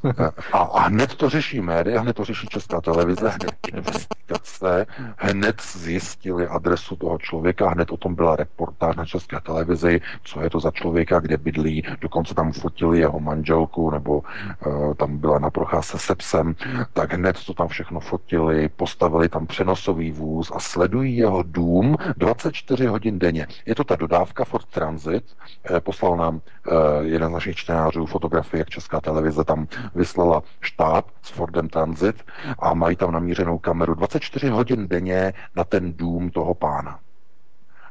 a, 0.52 0.58
a 0.58 0.80
hned 0.80 1.14
to 1.14 1.28
řeší 1.28 1.60
média, 1.60 2.00
hned 2.00 2.16
to 2.16 2.24
řeší 2.24 2.46
Česká 2.46 2.80
televize, 2.80 3.28
hned 3.28 3.54
investigace, 3.72 4.86
hned 5.16 5.62
zjistili 5.62 6.46
adresu 6.46 6.96
toho 6.96 7.18
člověka, 7.18 7.70
hned 7.70 7.90
o 7.90 7.96
tom 7.96 8.14
byla 8.14 8.36
reportáž 8.36 8.96
na 8.96 9.04
České 9.04 9.40
televizi, 9.40 10.00
co 10.24 10.40
je 10.40 10.50
to 10.50 10.60
za 10.60 10.70
člověka, 10.70 11.20
kde 11.20 11.36
bydlí, 11.36 11.84
dokonce 12.00 12.34
tam 12.34 12.52
fotili 12.52 12.98
jeho 12.98 13.20
manželku, 13.20 13.90
nebo 13.90 14.22
uh, 14.66 14.94
tam 14.94 15.18
byla 15.18 15.38
na 15.38 15.50
procházce 15.50 15.98
se 15.98 16.14
psem, 16.14 16.54
tak 16.92 17.12
hned 17.12 17.44
to 17.46 17.54
tam 17.54 17.68
všechno 17.68 18.00
fotili, 18.00 18.68
postavili 18.68 19.28
tam 19.28 19.46
přenosový 19.46 20.10
vůz 20.10 20.52
a 20.54 20.60
sledují 20.60 21.16
jeho 21.16 21.42
dům 21.42 21.96
24 22.16 22.86
hodin 22.86 23.18
denně. 23.18 23.46
Je 23.66 23.74
to 23.74 23.84
ta 23.84 23.96
dodávka 23.96 24.44
Ford 24.44 24.66
Transit, 24.66 25.24
eh, 25.70 25.80
poslal 25.80 26.16
nám 26.16 26.40
eh, 26.40 26.72
jeden 27.02 27.28
z 27.28 27.32
našich 27.42 27.56
čtenářů 27.56 28.06
fotografie, 28.06 28.58
jak 28.58 28.70
Česká 28.70 29.00
televize 29.00 29.44
tam 29.44 29.66
vyslala 29.94 30.42
štáb 30.60 31.06
s 31.22 31.30
Fordem 31.30 31.68
Transit 31.68 32.22
a 32.58 32.74
mají 32.74 32.96
tam 32.96 33.12
namířenou 33.12 33.58
kameru 33.58 33.94
24 33.94 34.48
hodin 34.48 34.88
denně 34.88 35.32
na 35.56 35.64
ten 35.64 35.92
dům 35.92 36.30
toho 36.30 36.54
pána. 36.54 37.00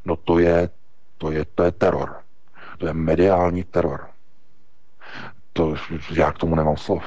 No 0.06 0.15
to 0.15 0.40
je, 0.40 0.69
to 1.18 1.32
je, 1.32 1.45
to 1.45 1.64
je 1.64 1.72
teror. 1.72 2.15
To 2.78 2.88
je 2.88 2.94
mediální 2.94 3.64
teror. 3.64 4.07
To, 5.53 5.76
já 6.15 6.32
k 6.32 6.38
tomu 6.38 6.56
nemám 6.56 6.78
slov. 6.78 7.03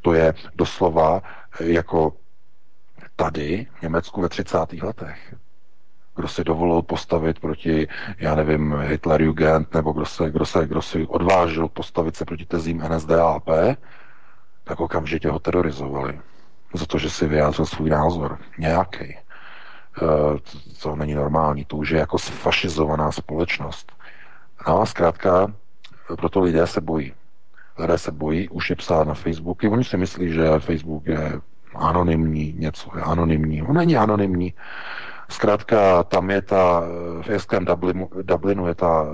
To 0.00 0.14
je 0.14 0.34
doslova 0.54 1.22
jako 1.60 2.12
tady 3.16 3.66
v 3.78 3.82
Německu 3.82 4.20
ve 4.20 4.28
30. 4.28 4.72
letech 4.82 5.34
kdo 6.20 6.28
si 6.28 6.44
dovolil 6.44 6.82
postavit 6.82 7.40
proti, 7.40 7.88
já 8.18 8.34
nevím, 8.34 8.76
Hitlerjugend, 8.80 9.74
nebo 9.74 9.92
kdo 9.92 10.06
se, 10.06 10.30
kdo 10.30 10.46
se, 10.46 10.66
kdo 10.66 10.82
si 10.82 11.06
odvážil 11.06 11.68
postavit 11.68 12.16
se 12.16 12.24
proti 12.24 12.46
tezím 12.46 12.82
NSDAP, 12.88 13.48
tak 14.64 14.80
okamžitě 14.80 15.28
ho 15.28 15.38
terorizovali. 15.38 16.20
Za 16.74 16.86
to, 16.86 16.98
že 16.98 17.10
si 17.10 17.28
vyjádřil 17.28 17.66
svůj 17.66 17.90
názor. 17.90 18.38
Nějaký. 18.58 19.04
E, 19.04 19.18
to 20.82 20.96
není 20.96 21.14
normální. 21.14 21.64
To 21.64 21.76
už 21.76 21.90
je 21.90 21.98
jako 21.98 22.18
sfašizovaná 22.18 23.12
společnost. 23.12 23.92
No 24.68 24.80
a 24.80 24.86
zkrátka, 24.86 25.52
proto 26.16 26.40
lidé 26.40 26.66
se 26.66 26.80
bojí. 26.80 27.12
Lidé 27.78 27.98
se 27.98 28.12
bojí 28.12 28.48
už 28.48 28.70
je 28.70 28.76
psát 28.76 29.08
na 29.08 29.14
Facebooky. 29.14 29.68
Oni 29.68 29.84
si 29.84 29.96
myslí, 29.96 30.32
že 30.32 30.58
Facebook 30.58 31.06
je 31.06 31.40
anonymní, 31.74 32.54
něco 32.58 32.90
je 32.96 33.02
anonymní. 33.02 33.62
On 33.62 33.76
není 33.76 33.96
anonymní. 33.96 34.54
Zkrátka, 35.30 36.02
tam 36.02 36.30
je 36.30 36.42
ta, 36.42 36.82
v 37.22 37.28
irském 37.30 37.64
Dublinu, 37.64 38.10
Dublinu 38.22 38.66
je 38.66 38.74
ta, 38.74 39.06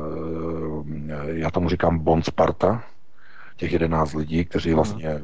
eh, 1.09 1.39
já 1.39 1.51
tomu 1.51 1.69
říkám 1.69 1.99
Bond 1.99 2.25
Sparta, 2.25 2.83
těch 3.57 3.73
11 3.73 4.15
lidí, 4.15 4.45
kteří 4.45 4.69
hmm. 4.69 4.77
vlastně 4.77 5.23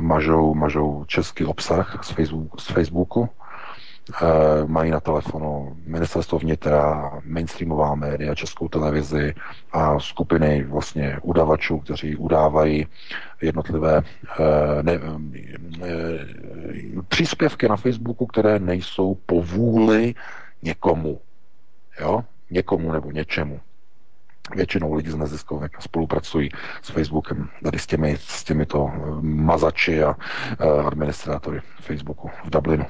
mažou, 0.00 0.54
mažou 0.54 1.04
český 1.06 1.44
obsah 1.44 1.98
z 2.04 2.10
Facebooku, 2.10 2.58
z 2.58 2.66
Facebooku 2.66 3.28
Eh, 3.47 3.47
mají 4.66 4.90
na 4.90 5.00
telefonu 5.00 5.76
ministerstvo 5.86 6.38
vnitra, 6.38 7.12
mainstreamová 7.24 7.94
média, 7.94 8.34
českou 8.34 8.68
televizi 8.68 9.34
a 9.72 10.00
skupiny 10.00 10.64
vlastně 10.64 11.18
udavačů, 11.22 11.78
kteří 11.78 12.16
udávají 12.16 12.86
jednotlivé 13.40 14.02
eh, 14.02 14.82
ne, 14.82 14.92
eh, 15.82 16.26
příspěvky 17.08 17.68
na 17.68 17.76
Facebooku, 17.76 18.26
které 18.26 18.58
nejsou 18.58 19.14
po 19.26 19.42
vůli 19.42 20.14
někomu. 20.62 21.20
Jo? 22.00 22.24
Někomu 22.50 22.92
nebo 22.92 23.10
něčemu 23.10 23.60
většinou 24.54 24.94
lidi 24.94 25.10
z 25.10 25.16
neziskovek 25.16 25.82
spolupracují 25.82 26.50
s 26.82 26.90
Facebookem, 26.90 27.48
tady 27.62 27.78
s, 27.78 27.86
těmi, 27.86 28.16
s 28.20 28.44
těmito 28.44 28.90
eh, 28.94 28.98
mazači 29.22 30.02
a 30.02 30.08
uh, 30.10 30.86
administrátory 30.86 31.60
Facebooku 31.80 32.30
v 32.44 32.50
Dublinu. 32.50 32.84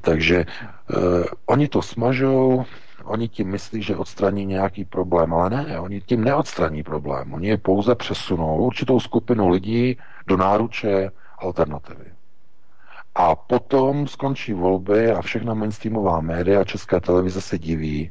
Takže 0.00 0.46
uh, 0.46 1.24
oni 1.46 1.68
to 1.68 1.82
smažou, 1.82 2.64
oni 3.04 3.28
tím 3.28 3.48
myslí, 3.48 3.82
že 3.82 3.96
odstraní 3.96 4.44
nějaký 4.44 4.84
problém, 4.84 5.34
ale 5.34 5.50
ne, 5.50 5.80
oni 5.80 6.00
tím 6.00 6.24
neodstraní 6.24 6.82
problém. 6.82 7.34
Oni 7.34 7.48
je 7.48 7.58
pouze 7.58 7.94
přesunou 7.94 8.56
určitou 8.56 9.00
skupinu 9.00 9.48
lidí 9.48 9.98
do 10.26 10.36
náruče 10.36 11.10
alternativy. 11.38 12.04
A 13.14 13.36
potom 13.36 14.08
skončí 14.08 14.52
volby 14.52 15.10
a 15.10 15.22
všechna 15.22 15.54
mainstreamová 15.54 16.20
média 16.20 16.60
a 16.60 16.64
česká 16.64 17.00
televize 17.00 17.40
se 17.40 17.58
diví, 17.58 18.10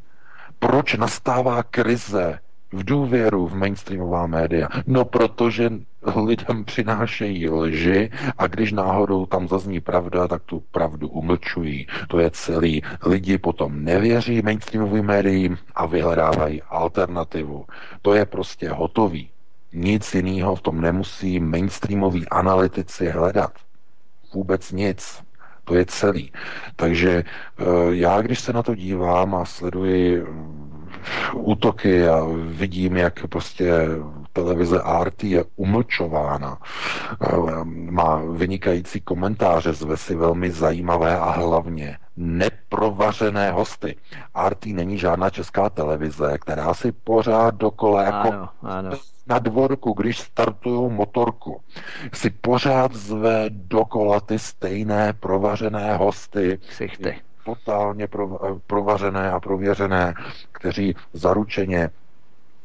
proč 0.60 0.94
nastává 0.96 1.64
krize 1.64 2.40
v 2.74 2.84
důvěru 2.84 3.48
v 3.48 3.56
mainstreamová 3.56 4.28
média? 4.28 4.68
No, 4.88 5.06
protože 5.06 5.72
lidem 6.26 6.66
přinášejí 6.66 7.50
lži 7.50 8.12
a 8.38 8.48
když 8.48 8.72
náhodou 8.72 9.26
tam 9.26 9.48
zazní 9.48 9.80
pravda, 9.80 10.28
tak 10.28 10.44
tu 10.44 10.64
pravdu 10.72 11.08
umlčují. 11.08 11.88
To 12.08 12.20
je 12.20 12.32
celý. 12.32 12.82
Lidi 13.06 13.38
potom 13.38 13.84
nevěří 13.84 14.42
mainstreamovým 14.42 15.06
médiím 15.06 15.58
a 15.76 15.86
vyhledávají 15.86 16.62
alternativu. 16.62 17.66
To 18.02 18.14
je 18.14 18.26
prostě 18.26 18.70
hotový. 18.70 19.30
Nic 19.74 20.14
jiného 20.14 20.56
v 20.56 20.62
tom 20.62 20.82
nemusí 20.82 21.40
mainstreamoví 21.40 22.30
analytici 22.30 23.10
hledat. 23.10 23.52
Vůbec 24.34 24.72
nic. 24.72 25.24
To 25.64 25.76
je 25.76 25.86
celý. 25.86 26.32
Takže 26.76 27.24
eh, 27.24 27.64
já, 27.90 28.22
když 28.22 28.40
se 28.40 28.54
na 28.54 28.64
to 28.64 28.76
dívám 28.76 29.36
a 29.36 29.46
sleduji 29.46 30.26
útoky 31.34 32.08
a 32.08 32.28
vidím, 32.46 32.98
jak 32.98 33.28
prostě 33.28 33.74
televize 34.34 34.82
RT 35.04 35.24
je 35.24 35.44
umlčována. 35.56 36.58
Má 37.90 38.22
vynikající 38.32 39.02
komentáře, 39.02 39.74
zve 39.74 39.98
si 39.98 40.16
velmi 40.16 40.52
zajímavé 40.52 41.18
a 41.18 41.30
hlavně 41.30 41.98
neprovařené 42.18 43.52
hosty. 43.52 43.96
RT 44.50 44.66
není 44.66 44.98
žádná 44.98 45.30
česká 45.30 45.70
televize, 45.70 46.38
která 46.38 46.74
si 46.74 46.92
pořád 46.92 47.56
dokola 47.56 48.04
jako 48.04 48.28
ano, 48.28 48.50
ano. 48.62 48.92
na 49.28 49.40
dvorku, 49.40 49.94
když 49.94 50.20
startují 50.20 50.92
motorku, 50.92 51.62
si 52.14 52.30
pořád 52.30 52.94
zve 52.94 53.46
dokola 53.50 54.20
ty 54.20 54.40
stejné 54.40 55.14
provařené 55.14 55.98
hosty. 55.98 56.60
Ksichty 56.68 57.16
totálně 57.46 58.08
provařené 58.68 59.32
a 59.32 59.40
prověřené, 59.40 60.14
kteří 60.52 60.96
zaručeně 61.14 61.90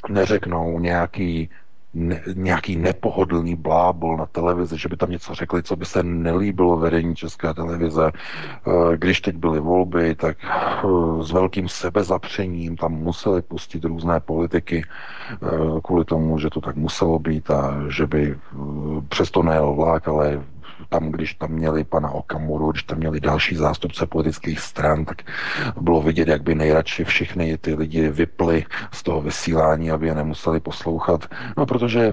neřeknou 0.09 0.78
nějaký 0.78 1.50
ne, 1.94 2.22
nějaký 2.34 2.76
nepohodlný 2.76 3.56
blábol 3.56 4.16
na 4.16 4.26
televizi, 4.26 4.78
že 4.78 4.88
by 4.88 4.96
tam 4.96 5.10
něco 5.10 5.34
řekli, 5.34 5.62
co 5.62 5.76
by 5.76 5.84
se 5.84 6.02
nelíbilo 6.02 6.76
vedení 6.76 7.16
České 7.16 7.55
televize. 7.55 8.12
Eh, 8.12 8.96
když 8.96 9.20
teď 9.20 9.36
byly 9.36 9.60
volby, 9.60 10.14
tak 10.14 10.36
eh, 10.44 10.86
s 11.22 11.30
velkým 11.30 11.68
sebezapřením 11.68 12.76
tam 12.76 12.92
museli 12.92 13.42
pustit 13.42 13.84
různé 13.84 14.20
politiky 14.20 14.84
eh, 14.84 15.46
kvůli 15.84 16.05
tomu, 16.05 16.38
že 16.38 16.50
to 16.50 16.60
tak 16.60 16.76
muselo 16.76 17.18
být 17.18 17.50
a 17.50 17.74
že 17.88 18.06
by 18.06 18.38
přesto 19.09 19.42
nejel 19.42 19.72
vlák, 19.72 20.09
ale 20.09 20.42
tam, 20.88 21.10
když 21.10 21.34
tam 21.34 21.50
měli 21.50 21.84
pana 21.84 22.10
Okamuru, 22.10 22.70
když 22.70 22.82
tam 22.82 22.98
měli 22.98 23.20
další 23.20 23.56
zástupce 23.56 24.06
politických 24.06 24.60
stran, 24.60 25.05
tak 25.05 25.22
bylo 25.80 26.02
vidět, 26.02 26.28
jak 26.28 26.42
by 26.42 26.55
nejradši 26.55 27.05
všechny 27.05 27.59
ty 27.59 27.74
lidi 27.74 28.09
vyply 28.09 28.64
z 28.92 29.02
toho 29.02 29.20
vysílání, 29.20 29.90
aby 29.90 30.06
je 30.06 30.14
nemuseli 30.14 30.60
poslouchat. 30.60 31.26
No, 31.56 31.66
protože 31.66 32.12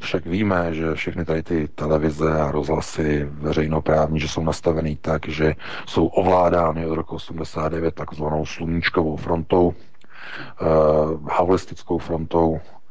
však 0.00 0.26
víme, 0.26 0.74
že 0.74 0.94
všechny 0.94 1.24
tady 1.24 1.42
ty 1.42 1.68
televize 1.68 2.40
a 2.40 2.50
rozhlasy 2.50 3.28
veřejnoprávní, 3.30 4.20
že 4.20 4.28
jsou 4.28 4.44
nastavený 4.44 4.96
tak, 4.96 5.28
že 5.28 5.54
jsou 5.86 6.06
ovládány 6.06 6.86
od 6.86 6.94
roku 6.94 7.14
89 7.14 7.94
takzvanou 7.94 8.46
sluníčkovou 8.46 9.16
frontou, 9.16 9.66
uh, 9.66 11.28
havlistickou 11.30 11.98
frontou, 11.98 12.60
Eh, 12.60 12.81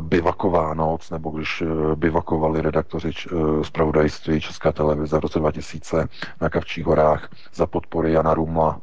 bivaková 0.00 0.74
noc, 0.74 1.10
nebo 1.10 1.30
když 1.30 1.62
eh, 1.62 1.96
bivakovali 1.96 2.62
redaktoři 2.62 3.10
eh, 3.10 3.64
zpravodajství 3.64 4.40
České 4.40 4.72
televize 4.72 5.16
v 5.16 5.20
roce 5.20 5.38
2000 5.38 6.08
na 6.40 6.48
Kavčích 6.48 6.84
horách 6.84 7.28
za 7.54 7.66
podpory 7.66 8.12
Jana 8.12 8.34
Rumla, 8.34 8.80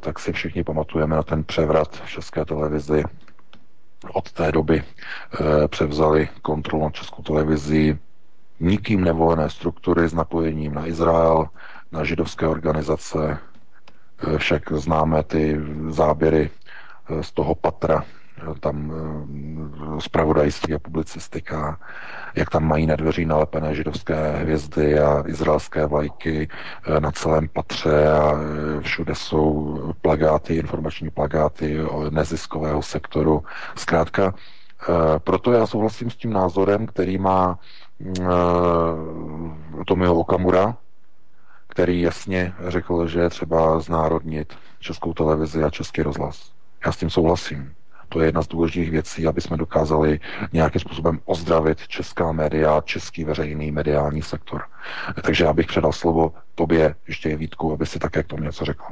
tak 0.00 0.18
si 0.18 0.32
všichni 0.32 0.64
pamatujeme 0.64 1.16
na 1.16 1.22
ten 1.22 1.44
převrat 1.44 1.96
v 2.04 2.10
České 2.10 2.44
televizi. 2.44 3.04
Od 4.12 4.32
té 4.32 4.52
doby 4.52 4.82
převzali 5.68 6.28
kontrolu 6.42 6.84
nad 6.84 6.94
Českou 6.94 7.22
televizi 7.22 7.98
nikým 8.60 9.04
nevolené 9.04 9.50
struktury 9.50 10.08
s 10.08 10.14
napojením 10.14 10.74
na 10.74 10.86
Izrael, 10.86 11.48
na 11.92 12.04
židovské 12.04 12.46
organizace. 12.46 13.38
Však 14.36 14.72
známe 14.72 15.22
ty 15.22 15.60
záběry 15.88 16.50
z 17.20 17.32
toho 17.32 17.54
patra 17.54 18.04
tam 18.60 18.92
eh, 20.68 20.74
a 20.74 20.78
publicistika, 20.78 21.78
jak 22.34 22.50
tam 22.50 22.64
mají 22.64 22.86
na 22.86 22.96
dveří 22.96 23.24
nalepené 23.24 23.74
židovské 23.74 24.30
hvězdy 24.36 24.98
a 24.98 25.24
izraelské 25.26 25.86
vlajky 25.86 26.48
eh, 26.86 27.00
na 27.00 27.10
celém 27.10 27.48
patře 27.48 28.08
a 28.08 28.32
eh, 28.32 28.80
všude 28.80 29.14
jsou 29.14 29.78
plagáty, 30.00 30.54
informační 30.54 31.10
plagáty 31.10 31.78
neziskového 32.10 32.82
sektoru. 32.82 33.44
Zkrátka, 33.76 34.34
proto 35.18 35.52
já 35.52 35.66
souhlasím 35.66 36.10
s 36.10 36.16
tím 36.16 36.32
názorem, 36.32 36.86
který 36.86 37.18
má 37.18 37.58
Tomio 39.86 40.14
Okamura, 40.14 40.76
který 41.68 42.00
jasně 42.00 42.52
řekl, 42.66 43.06
že 43.06 43.20
je 43.20 43.30
třeba 43.30 43.80
znárodnit 43.80 44.54
českou 44.78 45.12
televizi 45.12 45.64
a 45.64 45.70
český 45.70 46.02
rozhlas. 46.02 46.52
Já 46.86 46.92
s 46.92 46.96
tím 46.96 47.10
souhlasím. 47.10 47.74
To 48.12 48.20
je 48.20 48.28
jedna 48.28 48.42
z 48.42 48.48
důležitých 48.48 48.90
věcí, 48.90 49.26
aby 49.26 49.40
jsme 49.40 49.56
dokázali 49.56 50.20
nějakým 50.52 50.80
způsobem 50.80 51.20
ozdravit 51.24 51.88
česká 51.88 52.32
média, 52.32 52.80
český 52.84 53.24
veřejný 53.24 53.70
mediální 53.70 54.22
sektor. 54.22 54.62
Takže 55.22 55.44
já 55.44 55.52
bych 55.52 55.66
předal 55.66 55.92
slovo 55.92 56.32
tobě, 56.54 56.94
ještě 57.08 57.28
je 57.28 57.36
Vítku, 57.36 57.72
aby 57.72 57.86
si 57.86 57.98
také 57.98 58.22
k 58.22 58.26
tomu 58.26 58.42
něco 58.42 58.64
řekl. 58.64 58.84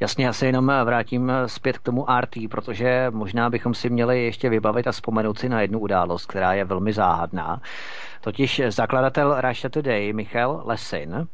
Jasně, 0.00 0.26
já 0.26 0.32
se 0.32 0.46
jenom 0.46 0.72
vrátím 0.84 1.32
zpět 1.46 1.78
k 1.78 1.82
tomu 1.82 2.06
RT, 2.20 2.50
protože 2.50 3.06
možná 3.10 3.50
bychom 3.50 3.74
si 3.74 3.90
měli 3.90 4.24
ještě 4.24 4.48
vybavit 4.48 4.86
a 4.86 4.92
vzpomenout 4.92 5.38
si 5.38 5.48
na 5.48 5.60
jednu 5.60 5.78
událost, 5.78 6.26
která 6.26 6.52
je 6.52 6.64
velmi 6.64 6.92
záhadná. 6.92 7.60
Totiž 8.20 8.62
zakladatel 8.68 9.40
Russia 9.40 9.70
Today, 9.70 10.12
Michal 10.12 10.62
Lesin, 10.64 11.26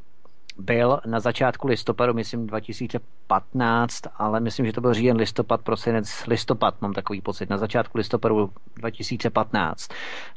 byl 0.59 1.01
na 1.06 1.20
začátku 1.20 1.66
listopadu, 1.66 2.14
myslím 2.14 2.47
2015, 2.47 4.02
ale 4.16 4.40
myslím, 4.40 4.66
že 4.66 4.72
to 4.72 4.80
byl 4.80 4.94
říjen, 4.94 5.16
listopad, 5.16 5.62
prosinec, 5.62 6.26
listopad, 6.26 6.82
mám 6.82 6.93
takový 6.93 7.20
pocit, 7.20 7.51
na 7.51 7.59
začátku 7.59 7.98
listopadu 7.98 8.51
2015, 8.76 9.89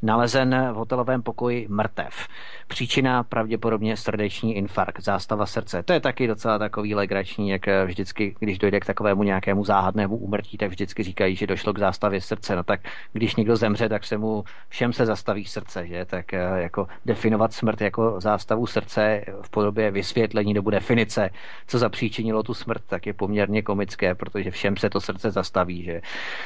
nalezen 0.04 0.56
v 0.72 0.76
hotelovém 0.76 1.22
pokoji 1.22 1.68
mrtev. 1.70 2.28
Příčina 2.72 3.24
pravděpodobně 3.24 3.98
srdeční 3.98 4.56
infarkt, 4.56 5.04
zástava 5.04 5.46
srdce. 5.46 5.84
To 5.84 5.94
je 5.94 6.00
taky 6.00 6.28
docela 6.28 6.60
takový 6.60 6.96
legrační, 6.96 7.50
jak 7.50 7.62
vždycky, 7.86 8.36
když 8.40 8.60
dojde 8.60 8.80
k 8.80 8.86
takovému 8.86 9.24
nějakému 9.24 9.66
záhadnému 9.66 10.18
úmrtí, 10.18 10.58
tak 10.58 10.70
vždycky 10.70 11.04
říkají, 11.04 11.36
že 11.36 11.48
došlo 11.48 11.74
k 11.74 11.80
zástavě 11.80 12.22
srdce. 12.22 12.56
No 12.56 12.64
tak 12.64 12.80
když 13.14 13.36
někdo 13.36 13.56
zemře, 13.56 13.90
tak 13.90 14.04
se 14.04 14.18
mu 14.18 14.44
všem 14.70 14.94
se 14.94 15.06
zastaví 15.06 15.46
srdce, 15.46 15.88
že? 15.88 16.06
Tak 16.06 16.34
eh, 16.34 16.38
jako 16.56 16.88
definovat 17.06 17.54
smrt 17.54 17.82
jako 17.82 18.20
zástavu 18.20 18.68
srdce 18.68 19.22
v 19.42 19.50
podobě 19.50 19.92
vys 19.92 20.12
vysvětlení 20.12 20.54
nebo 20.54 20.70
definice, 20.70 21.30
co 21.68 21.80
zapříčinilo 21.80 22.44
tu 22.44 22.54
smrt, 22.54 22.82
tak 22.88 23.06
je 23.06 23.14
poměrně 23.14 23.62
komické, 23.62 24.16
protože 24.16 24.52
všem 24.52 24.78
se 24.78 24.90
to 24.90 25.02
srdce 25.02 25.32
zastaví. 25.32 25.84
Že? 25.84 26.02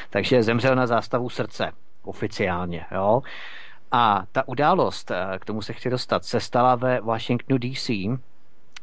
Takže 0.09 0.43
zemřel 0.43 0.75
na 0.75 0.87
zástavu 0.87 1.29
srdce 1.29 1.71
oficiálně. 2.03 2.85
Jo? 2.91 3.21
A 3.97 4.25
ta 4.31 4.47
událost, 4.47 5.11
eh, 5.11 5.39
k 5.39 5.45
tomu 5.45 5.61
se 5.61 5.73
chci 5.73 5.89
dostat, 5.89 6.25
se 6.25 6.39
stala 6.39 6.75
ve 6.75 7.01
Washingtonu 7.01 7.57
DC, 7.57 7.89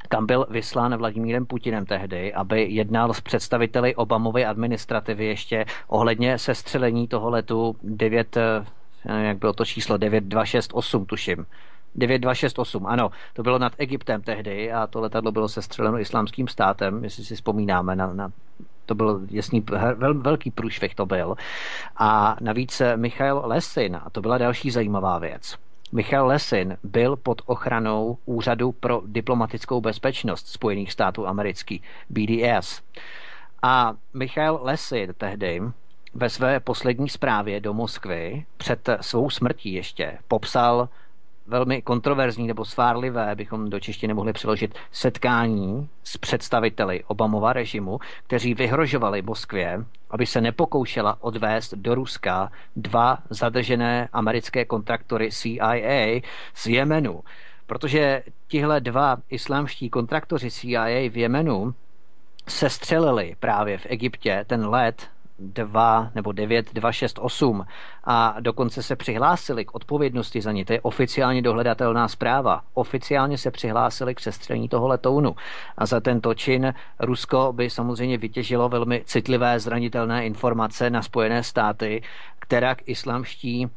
kam 0.08 0.26
byl 0.26 0.46
vyslán 0.50 0.96
Vladimírem 0.96 1.46
Putinem 1.46 1.86
tehdy, 1.86 2.34
aby 2.34 2.62
jednal 2.62 3.14
s 3.14 3.20
představiteli 3.20 3.94
Obamovy 3.94 4.44
administrativy 4.44 5.26
ještě 5.26 5.64
ohledně 5.88 6.38
sestřelení 6.38 7.08
toho 7.08 7.30
letu 7.30 7.76
9, 7.82 8.36
eh, 8.36 8.64
jak 9.22 9.38
bylo 9.38 9.52
to 9.52 9.64
číslo, 9.64 9.96
9268, 9.98 11.06
tuším. 11.06 11.46
9268, 11.94 12.86
ano, 12.86 13.10
to 13.32 13.42
bylo 13.42 13.58
nad 13.58 13.72
Egyptem 13.78 14.22
tehdy 14.22 14.72
a 14.72 14.86
to 14.86 15.00
letadlo 15.00 15.32
bylo 15.32 15.48
sestřeleno 15.48 16.00
islámským 16.00 16.48
státem, 16.48 17.04
jestli 17.04 17.24
si 17.24 17.34
vzpomínáme 17.34 17.96
na, 17.96 18.12
na 18.12 18.32
to 18.86 18.94
byl 18.94 19.20
jasný, 19.30 19.64
vel, 19.94 20.14
velký 20.14 20.50
průšvih 20.50 20.94
to 20.94 21.06
byl. 21.06 21.34
A 21.96 22.36
navíc 22.40 22.82
Michael 22.96 23.42
Lesin, 23.44 23.96
a 23.96 24.10
to 24.10 24.20
byla 24.20 24.38
další 24.38 24.70
zajímavá 24.70 25.18
věc, 25.18 25.58
Michal 25.94 26.26
Lesin 26.26 26.76
byl 26.82 27.16
pod 27.16 27.42
ochranou 27.46 28.18
Úřadu 28.24 28.72
pro 28.72 29.02
diplomatickou 29.06 29.80
bezpečnost 29.80 30.46
Spojených 30.48 30.92
států 30.92 31.26
amerických, 31.26 31.82
BDS. 32.10 32.82
A 33.62 33.94
Michal 34.14 34.60
Lesin 34.62 35.14
tehdy 35.18 35.62
ve 36.14 36.30
své 36.30 36.60
poslední 36.60 37.08
zprávě 37.08 37.60
do 37.60 37.74
Moskvy 37.74 38.44
před 38.56 38.88
svou 39.00 39.30
smrtí 39.30 39.72
ještě 39.72 40.18
popsal 40.28 40.88
velmi 41.46 41.82
kontroverzní 41.82 42.46
nebo 42.46 42.64
svárlivé, 42.64 43.34
bychom 43.34 43.70
do 43.70 43.80
češtiny 43.80 44.14
mohli 44.14 44.32
přeložit, 44.32 44.74
setkání 44.92 45.88
s 46.04 46.16
představiteli 46.16 47.04
Obamova 47.04 47.52
režimu, 47.52 47.98
kteří 48.26 48.54
vyhrožovali 48.54 49.22
Moskvě, 49.22 49.84
aby 50.10 50.26
se 50.26 50.40
nepokoušela 50.40 51.16
odvést 51.20 51.74
do 51.74 51.94
Ruska 51.94 52.52
dva 52.76 53.18
zadržené 53.30 54.08
americké 54.12 54.64
kontraktory 54.64 55.30
CIA 55.32 56.20
z 56.54 56.66
Jemenu. 56.66 57.20
Protože 57.66 58.22
tihle 58.48 58.80
dva 58.80 59.16
islámští 59.30 59.90
kontraktoři 59.90 60.50
CIA 60.50 61.10
v 61.10 61.16
Jemenu 61.16 61.74
sestřelili 62.48 63.36
právě 63.40 63.78
v 63.78 63.86
Egyptě 63.88 64.44
ten 64.48 64.68
let 64.68 65.08
2 65.42 66.10
nebo 66.14 66.32
9 66.32 66.74
268 66.74 67.66
a 68.04 68.36
dokonce 68.40 68.82
se 68.82 68.96
přihlásili 68.96 69.64
k 69.64 69.74
odpovědnosti 69.74 70.40
za 70.40 70.52
ně. 70.52 70.64
To 70.64 70.72
je 70.72 70.80
oficiálně 70.80 71.42
dohledatelná 71.42 72.08
zpráva. 72.08 72.62
Oficiálně 72.74 73.38
se 73.38 73.50
přihlásili 73.50 74.14
k 74.14 74.20
sestřelení 74.20 74.68
toho 74.68 74.88
letounu. 74.88 75.36
A 75.78 75.86
za 75.86 76.00
tento 76.00 76.34
čin 76.34 76.74
Rusko 77.00 77.52
by 77.52 77.70
samozřejmě 77.70 78.18
vytěžilo 78.18 78.68
velmi 78.68 79.02
citlivé 79.04 79.60
zranitelné 79.60 80.26
informace 80.26 80.90
na 80.90 81.02
Spojené 81.02 81.42
státy, 81.42 82.02
která 82.38 82.76
islamští 82.86 83.66
uh, 83.66 83.70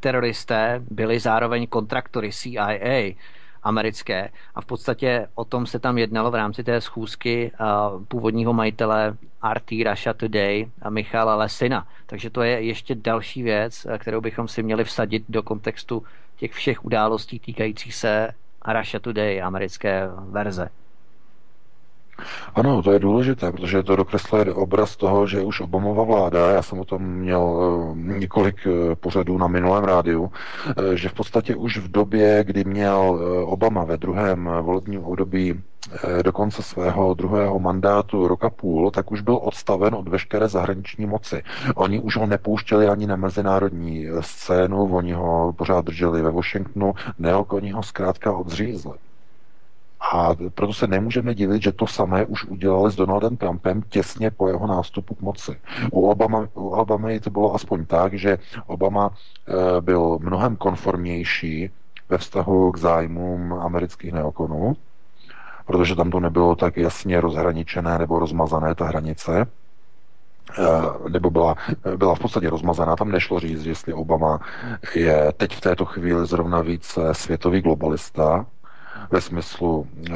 teroristé 0.00 0.82
byli 0.90 1.20
zároveň 1.20 1.66
kontraktory 1.66 2.32
CIA 2.32 3.14
americké. 3.62 4.30
A 4.54 4.60
v 4.60 4.66
podstatě 4.66 5.28
o 5.34 5.44
tom 5.44 5.66
se 5.66 5.78
tam 5.78 5.98
jednalo 5.98 6.30
v 6.30 6.34
rámci 6.34 6.64
té 6.64 6.80
schůzky 6.80 7.52
uh, 7.60 8.04
původního 8.04 8.52
majitele 8.52 9.16
RT 9.52 9.70
Russia 9.70 10.14
Today 10.14 10.70
a 10.82 10.90
Michala 10.90 11.34
Lesina. 11.34 11.86
Takže 12.06 12.30
to 12.30 12.42
je 12.42 12.62
ještě 12.62 12.94
další 12.94 13.42
věc, 13.42 13.86
kterou 13.98 14.20
bychom 14.20 14.48
si 14.48 14.62
měli 14.62 14.84
vsadit 14.84 15.24
do 15.28 15.42
kontextu 15.42 16.02
těch 16.36 16.52
všech 16.52 16.84
událostí 16.84 17.38
týkajících 17.38 17.94
se 17.94 18.30
Russia 18.78 19.00
Today, 19.00 19.42
americké 19.42 20.08
verze. 20.28 20.68
Ano, 22.54 22.82
to 22.82 22.92
je 22.92 22.98
důležité, 22.98 23.52
protože 23.52 23.82
to 23.82 23.96
dokresluje 23.96 24.54
obraz 24.54 24.96
toho, 24.96 25.26
že 25.26 25.42
už 25.42 25.60
Obamova 25.60 26.04
vláda, 26.04 26.50
já 26.50 26.62
jsem 26.62 26.78
o 26.78 26.84
tom 26.84 27.02
měl 27.02 27.60
eh, 27.92 28.18
několik 28.18 28.66
eh, 28.66 28.96
pořadů 28.96 29.38
na 29.38 29.46
minulém 29.46 29.84
rádiu, 29.84 30.32
eh, 30.68 30.96
že 30.96 31.08
v 31.08 31.12
podstatě 31.12 31.56
už 31.56 31.78
v 31.78 31.90
době, 31.90 32.44
kdy 32.44 32.64
měl 32.64 33.20
Obama 33.44 33.84
ve 33.84 33.96
druhém 33.96 34.50
volebním 34.62 35.04
období 35.04 35.60
do 36.24 36.32
konce 36.32 36.62
svého 36.62 37.14
druhého 37.14 37.58
mandátu 37.58 38.28
roka 38.28 38.50
půl, 38.50 38.90
tak 38.90 39.12
už 39.12 39.20
byl 39.20 39.38
odstaven 39.42 39.94
od 39.94 40.08
veškeré 40.08 40.48
zahraniční 40.48 41.06
moci. 41.06 41.42
Oni 41.74 42.00
už 42.00 42.16
ho 42.16 42.26
nepouštěli 42.26 42.88
ani 42.88 43.06
na 43.06 43.16
mezinárodní 43.16 44.06
scénu, 44.20 44.96
oni 44.96 45.12
ho 45.12 45.52
pořád 45.52 45.84
drželi 45.84 46.22
ve 46.22 46.30
Washingtonu, 46.30 46.94
ne, 47.18 47.34
oni 47.34 47.70
ho 47.70 47.82
zkrátka 47.82 48.32
odřízli. 48.32 48.92
A 50.12 50.30
proto 50.54 50.72
se 50.72 50.86
nemůžeme 50.86 51.34
divit, 51.34 51.62
že 51.62 51.72
to 51.72 51.86
samé 51.86 52.26
už 52.26 52.44
udělali 52.44 52.90
s 52.90 52.96
Donaldem 52.96 53.36
Trumpem 53.36 53.82
těsně 53.88 54.30
po 54.30 54.48
jeho 54.48 54.66
nástupu 54.66 55.14
k 55.14 55.20
moci. 55.20 55.56
U 55.90 56.10
Obama, 56.10 56.48
u 56.54 56.68
Obamy 56.68 57.20
to 57.20 57.30
bylo 57.30 57.54
aspoň 57.54 57.86
tak, 57.86 58.14
že 58.14 58.38
Obama 58.66 59.10
e, 59.10 59.80
byl 59.80 60.18
mnohem 60.20 60.56
konformnější 60.56 61.70
ve 62.10 62.18
vztahu 62.18 62.72
k 62.72 62.78
zájmům 62.78 63.52
amerických 63.52 64.12
neokonů, 64.12 64.76
protože 65.66 65.96
tam 65.96 66.10
to 66.10 66.20
nebylo 66.20 66.56
tak 66.56 66.76
jasně 66.76 67.20
rozhraničené 67.20 67.98
nebo 67.98 68.18
rozmazané, 68.18 68.74
ta 68.74 68.84
hranice 68.84 69.46
eh, 70.58 71.08
nebo 71.08 71.30
byla, 71.30 71.54
byla 71.96 72.14
v 72.14 72.18
podstatě 72.18 72.50
rozmazaná. 72.50 72.96
Tam 72.96 73.10
nešlo 73.10 73.40
říct, 73.40 73.66
jestli 73.66 73.92
Obama 73.92 74.40
je 74.94 75.32
teď 75.36 75.56
v 75.56 75.60
této 75.60 75.84
chvíli 75.84 76.26
zrovna 76.26 76.60
více 76.60 77.14
světový 77.14 77.60
globalista, 77.60 78.46
ve 79.10 79.20
smyslu 79.20 79.86
e, 80.10 80.12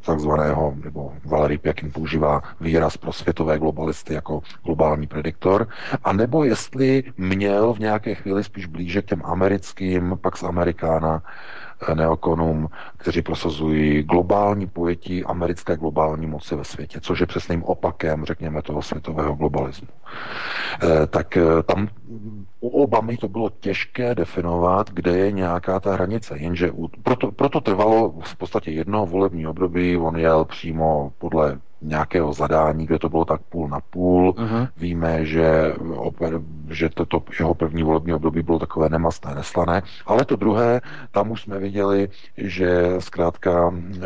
takzvaného, 0.00 0.74
nebo 0.84 1.12
Valery 1.24 1.58
Pěkin 1.58 1.92
používá 1.92 2.42
výraz 2.60 2.96
pro 2.96 3.12
světové 3.12 3.58
globalisty 3.58 4.14
jako 4.14 4.42
globální 4.64 5.06
prediktor, 5.06 5.68
a 6.04 6.12
nebo 6.12 6.44
jestli 6.44 7.04
měl 7.16 7.72
v 7.74 7.78
nějaké 7.78 8.14
chvíli 8.14 8.44
spíš 8.44 8.66
blíže 8.66 9.02
k 9.02 9.06
těm 9.06 9.22
americkým, 9.24 10.18
pak 10.20 10.36
z 10.36 10.42
Amerikána, 10.42 11.22
neokonům, 11.94 12.68
kteří 12.96 13.22
prosazují 13.22 14.02
globální 14.02 14.66
pojetí 14.66 15.24
americké 15.24 15.76
globální 15.76 16.26
moci 16.26 16.56
ve 16.56 16.64
světě, 16.64 17.00
což 17.00 17.20
je 17.20 17.26
přesným 17.26 17.62
opakem, 17.62 18.24
řekněme, 18.24 18.62
toho 18.62 18.82
světového 18.82 19.34
globalismu. 19.34 19.88
Eh, 20.82 21.06
tak 21.06 21.36
eh, 21.36 21.62
tam 21.66 21.88
u 22.60 22.68
Obamy 22.82 23.16
to 23.16 23.28
bylo 23.28 23.50
těžké 23.60 24.14
definovat, 24.14 24.90
kde 24.90 25.18
je 25.18 25.32
nějaká 25.32 25.80
ta 25.80 25.92
hranice, 25.92 26.38
jenže 26.38 26.70
proto, 27.02 27.32
proto 27.32 27.60
trvalo 27.60 28.14
v 28.24 28.36
podstatě 28.36 28.70
jedno 28.70 29.06
volební 29.06 29.46
období, 29.46 29.96
on 29.96 30.16
jel 30.16 30.44
přímo 30.44 31.12
podle 31.18 31.58
nějakého 31.82 32.32
zadání, 32.32 32.86
kde 32.86 32.98
to 32.98 33.08
bylo 33.08 33.24
tak 33.24 33.40
půl 33.42 33.68
na 33.68 33.80
půl. 33.80 34.30
Uh-huh. 34.30 34.68
Víme, 34.76 35.26
že, 35.26 35.74
že 36.70 36.88
to, 36.88 37.06
to 37.06 37.22
jeho 37.38 37.54
první 37.54 37.82
volební 37.82 38.14
období 38.14 38.42
bylo 38.42 38.58
takové 38.58 38.88
nemastné, 38.88 39.34
neslané, 39.34 39.82
ale 40.06 40.24
to 40.24 40.36
druhé, 40.36 40.80
tam 41.10 41.30
už 41.30 41.42
jsme 41.42 41.58
viděli, 41.58 42.08
že 42.36 42.94
zkrátka 42.98 43.74
e, 43.74 44.00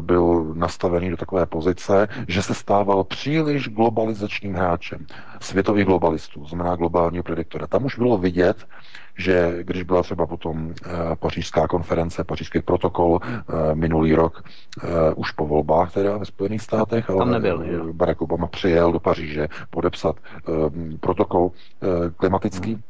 byl 0.00 0.52
nastavený 0.54 1.10
do 1.10 1.16
takové 1.16 1.46
pozice, 1.46 2.08
že 2.28 2.42
se 2.42 2.54
stával 2.54 3.04
příliš 3.04 3.68
globalizačním 3.68 4.54
hráčem. 4.54 5.06
světových 5.40 5.84
globalistů, 5.84 6.46
znamená 6.46 6.76
globálního 6.76 7.24
prediktora. 7.24 7.66
Tam 7.66 7.84
už 7.84 7.98
bylo 7.98 8.18
vidět, 8.18 8.56
že 9.18 9.58
když 9.62 9.82
byla 9.82 10.02
třeba 10.02 10.26
potom 10.26 10.70
e, 10.70 11.16
pařížská 11.16 11.68
konference, 11.68 12.24
pařížský 12.24 12.60
protokol 12.60 13.20
e, 13.22 13.74
minulý 13.74 14.14
rok, 14.14 14.44
e, 14.82 15.14
už 15.14 15.30
po 15.30 15.46
volbách 15.46 15.92
teda 15.92 16.16
ve 16.16 16.24
Spojených 16.24 16.62
státech, 16.62 17.10
ale 17.10 17.18
Tam 17.18 17.30
nebyl? 17.30 17.92
Barack 17.92 18.22
Obama 18.22 18.46
přijel 18.46 18.92
do 18.92 19.00
Paříže 19.00 19.48
podepsat 19.70 20.16
protokol 21.00 21.50
klimatický, 22.16 22.72
hmm 22.72 22.82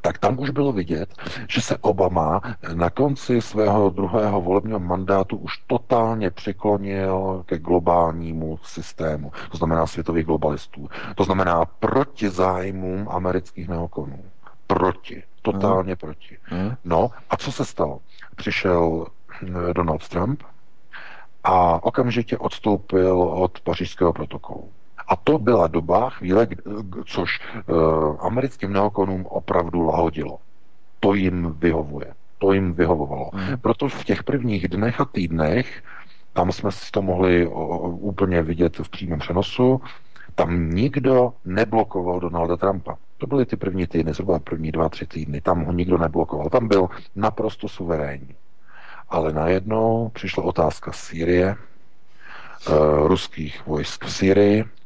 tak 0.00 0.18
tam 0.18 0.38
už 0.38 0.50
bylo 0.50 0.72
vidět, 0.72 1.14
že 1.48 1.60
se 1.60 1.76
Obama 1.78 2.40
na 2.74 2.90
konci 2.90 3.40
svého 3.40 3.90
druhého 3.90 4.40
volebního 4.40 4.80
mandátu 4.80 5.36
už 5.36 5.52
totálně 5.66 6.30
přiklonil 6.30 7.42
ke 7.46 7.58
globálnímu 7.58 8.58
systému, 8.62 9.32
to 9.50 9.58
znamená 9.58 9.86
světových 9.86 10.26
globalistů. 10.26 10.88
To 11.16 11.24
znamená 11.24 11.64
proti 11.64 12.28
zájmům 12.28 13.08
amerických 13.10 13.68
neokonů. 13.68 14.24
Proti. 14.66 15.22
Totálně 15.42 15.92
hmm. 15.92 15.96
proti. 15.96 16.38
Hmm. 16.42 16.74
No 16.84 17.10
a 17.30 17.36
co 17.36 17.52
se 17.52 17.64
stalo? 17.64 18.00
Přišel 18.36 19.06
eh, 19.42 19.74
Donald 19.74 20.08
Trump 20.08 20.42
a 21.44 21.84
okamžitě 21.84 22.38
odstoupil 22.38 23.22
od 23.22 23.60
pařížského 23.60 24.12
protokolu. 24.12 24.70
A 25.08 25.16
to 25.16 25.38
byla 25.38 25.66
doba, 25.66 26.10
chvíle, 26.10 26.46
což 27.06 27.40
uh, 27.66 28.16
americkým 28.20 28.72
neokonům 28.72 29.26
opravdu 29.26 29.82
lahodilo. 29.82 30.38
To 31.00 31.14
jim 31.14 31.54
vyhovuje. 31.58 32.14
To 32.38 32.52
jim 32.52 32.72
vyhovovalo. 32.72 33.30
Mm. 33.34 33.56
Proto 33.56 33.88
v 33.88 34.04
těch 34.04 34.22
prvních 34.22 34.68
dnech 34.68 35.00
a 35.00 35.04
týdnech, 35.04 35.82
tam 36.32 36.52
jsme 36.52 36.72
si 36.72 36.90
to 36.90 37.02
mohli 37.02 37.46
o, 37.46 37.78
úplně 37.88 38.42
vidět 38.42 38.78
v 38.78 38.88
přímém 38.88 39.18
přenosu, 39.18 39.80
tam 40.34 40.70
nikdo 40.70 41.32
neblokoval 41.44 42.20
Donalda 42.20 42.56
Trumpa. 42.56 42.96
To 43.20 43.26
byly 43.26 43.46
ty 43.46 43.56
první 43.56 43.86
týdny, 43.86 44.12
zhruba 44.12 44.38
první 44.38 44.72
dva, 44.72 44.88
tři 44.88 45.06
týdny. 45.06 45.40
Tam 45.40 45.64
ho 45.64 45.72
nikdo 45.72 45.98
neblokoval. 45.98 46.50
Tam 46.50 46.68
byl 46.68 46.88
naprosto 47.16 47.68
suverénní. 47.68 48.34
Ale 49.08 49.32
najednou 49.32 50.08
přišla 50.08 50.44
otázka 50.44 50.92
Sýrie, 50.92 51.56
uh, 52.68 53.06
ruských 53.06 53.66
vojsk 53.66 54.04
v 54.04 54.12
Syrii, 54.12 54.64
Eh, 54.64 54.79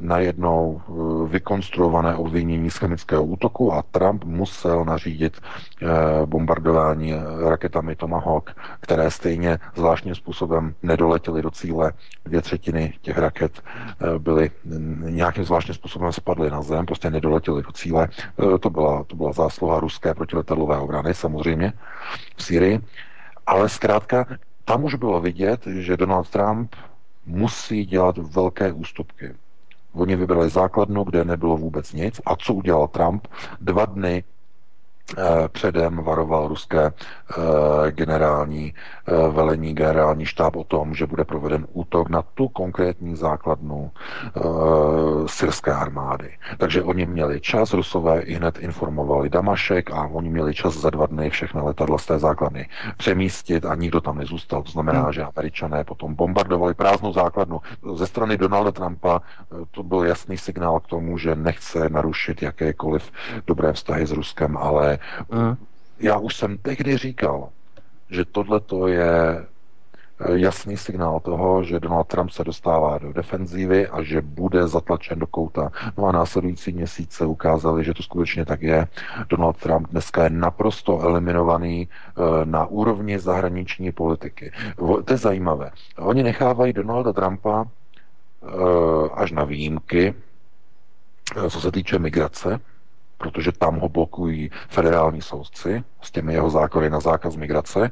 najednou 0.00 0.80
eh, 0.80 0.92
vykonstruované 1.28 2.16
obvinění 2.16 2.70
z 2.70 2.76
chemického 2.76 3.24
útoku 3.24 3.72
a 3.72 3.82
Trump 3.82 4.24
musel 4.24 4.84
nařídit 4.84 5.40
eh, 5.40 5.86
bombardování 6.26 7.12
raketami 7.48 7.96
Tomahawk, 7.96 8.56
které 8.80 9.10
stejně 9.10 9.58
zvláštním 9.76 10.14
způsobem 10.14 10.74
nedoletěly 10.82 11.42
do 11.42 11.50
cíle. 11.50 11.92
Dvě 12.24 12.42
třetiny 12.42 12.94
těch 13.02 13.18
raket 13.18 13.62
byly 14.18 14.50
nějakým 14.98 15.44
zvláštním 15.44 15.74
způsobem 15.74 16.12
spadly 16.12 16.50
na 16.50 16.62
zem, 16.62 16.86
prostě 16.86 17.10
nedoletěly 17.10 17.62
do 17.62 17.72
cíle. 17.72 18.08
To 18.60 18.70
byla, 18.70 19.04
to 19.04 19.16
byla 19.16 19.32
zásluha 19.32 19.80
ruské 19.80 20.14
protiletadlové 20.14 20.78
obrany 20.78 21.14
samozřejmě 21.14 21.72
v 22.36 22.42
Syrii. 22.42 22.80
Ale 23.46 23.68
zkrátka, 23.68 24.26
tam 24.64 24.84
už 24.84 24.94
bylo 24.94 25.20
vidět, 25.20 25.66
že 25.66 25.96
Donald 25.96 26.30
Trump 26.30 26.76
musí 27.26 27.86
dělat 27.86 28.18
velké 28.18 28.72
ústupky. 28.72 29.34
Oni 29.98 30.16
vybrali 30.16 30.50
základnu, 30.50 31.04
kde 31.04 31.24
nebylo 31.24 31.56
vůbec 31.56 31.92
nic. 31.92 32.20
A 32.26 32.36
co 32.36 32.54
udělal 32.54 32.88
Trump? 32.88 33.26
Dva 33.60 33.86
dny 33.86 34.24
předem 35.48 35.96
varoval 35.96 36.48
ruské 36.48 36.86
eh, 36.86 37.92
generální 37.92 38.74
eh, 39.06 39.12
velení, 39.30 39.74
generální 39.74 40.26
štáb 40.26 40.56
o 40.56 40.64
tom, 40.64 40.94
že 40.94 41.06
bude 41.06 41.24
proveden 41.24 41.66
útok 41.72 42.08
na 42.08 42.22
tu 42.22 42.48
konkrétní 42.48 43.16
základnu 43.16 43.90
syrské 45.26 45.72
armády. 45.72 46.30
Takže 46.58 46.82
oni 46.82 47.06
měli 47.06 47.40
čas, 47.40 47.72
rusové 47.72 48.20
i 48.20 48.34
hned 48.34 48.58
informovali 48.58 49.28
Damašek 49.28 49.90
a 49.90 50.06
oni 50.06 50.28
měli 50.28 50.54
čas 50.54 50.74
za 50.74 50.90
dva 50.90 51.06
dny 51.06 51.30
všechny 51.30 51.60
letadla 51.60 51.98
z 51.98 52.06
té 52.06 52.18
základny 52.18 52.68
přemístit 52.96 53.66
a 53.66 53.74
nikdo 53.74 54.00
tam 54.00 54.18
nezůstal. 54.18 54.62
To 54.62 54.70
znamená, 54.70 55.02
hmm. 55.02 55.12
že 55.12 55.22
američané 55.22 55.84
potom 55.84 56.14
bombardovali 56.14 56.74
prázdnou 56.74 57.12
základnu. 57.12 57.60
Ze 57.94 58.06
strany 58.06 58.36
Donalda 58.36 58.72
Trumpa 58.72 59.20
to 59.70 59.82
byl 59.82 60.04
jasný 60.04 60.38
signál 60.38 60.80
k 60.80 60.86
tomu, 60.86 61.18
že 61.18 61.36
nechce 61.36 61.88
narušit 61.88 62.42
jakékoliv 62.42 63.12
dobré 63.46 63.72
vztahy 63.72 64.06
s 64.06 64.12
Ruskem, 64.12 64.56
ale 64.56 64.97
Mm. 65.30 65.56
Já 66.00 66.18
už 66.18 66.36
jsem 66.36 66.58
tehdy 66.58 66.96
říkal, 66.96 67.48
že 68.10 68.24
tohle 68.24 68.60
to 68.60 68.86
je 68.86 69.46
eh, 70.20 70.38
jasný 70.38 70.76
signál 70.76 71.20
toho, 71.20 71.64
že 71.64 71.80
Donald 71.80 72.04
Trump 72.04 72.30
se 72.30 72.44
dostává 72.44 72.98
do 72.98 73.12
defenzívy 73.12 73.88
a 73.88 74.02
že 74.02 74.20
bude 74.20 74.68
zatlačen 74.68 75.18
do 75.18 75.26
kouta. 75.26 75.72
No 75.98 76.06
a 76.06 76.12
následující 76.12 76.72
měsíce 76.72 77.26
ukázali, 77.26 77.84
že 77.84 77.94
to 77.94 78.02
skutečně 78.02 78.44
tak 78.44 78.62
je. 78.62 78.86
Donald 79.28 79.56
Trump 79.56 79.88
dneska 79.88 80.24
je 80.24 80.30
naprosto 80.30 81.00
eliminovaný 81.00 81.88
eh, 81.88 82.22
na 82.44 82.66
úrovni 82.66 83.18
zahraniční 83.18 83.92
politiky. 83.92 84.52
To 84.76 85.12
je 85.12 85.16
zajímavé. 85.16 85.70
Oni 85.98 86.22
nechávají 86.22 86.72
Donalda 86.72 87.12
Trumpa 87.12 87.64
eh, 87.64 88.48
až 89.14 89.32
na 89.32 89.44
výjimky, 89.44 90.14
co 91.50 91.60
se 91.60 91.72
týče 91.72 91.98
migrace, 91.98 92.60
protože 93.18 93.52
tam 93.52 93.78
ho 93.80 93.88
blokují 93.88 94.50
federální 94.68 95.22
soudci 95.22 95.84
s 96.02 96.10
těmi 96.10 96.32
jeho 96.32 96.50
zákony 96.50 96.90
na 96.90 97.00
zákaz 97.00 97.36
migrace, 97.36 97.90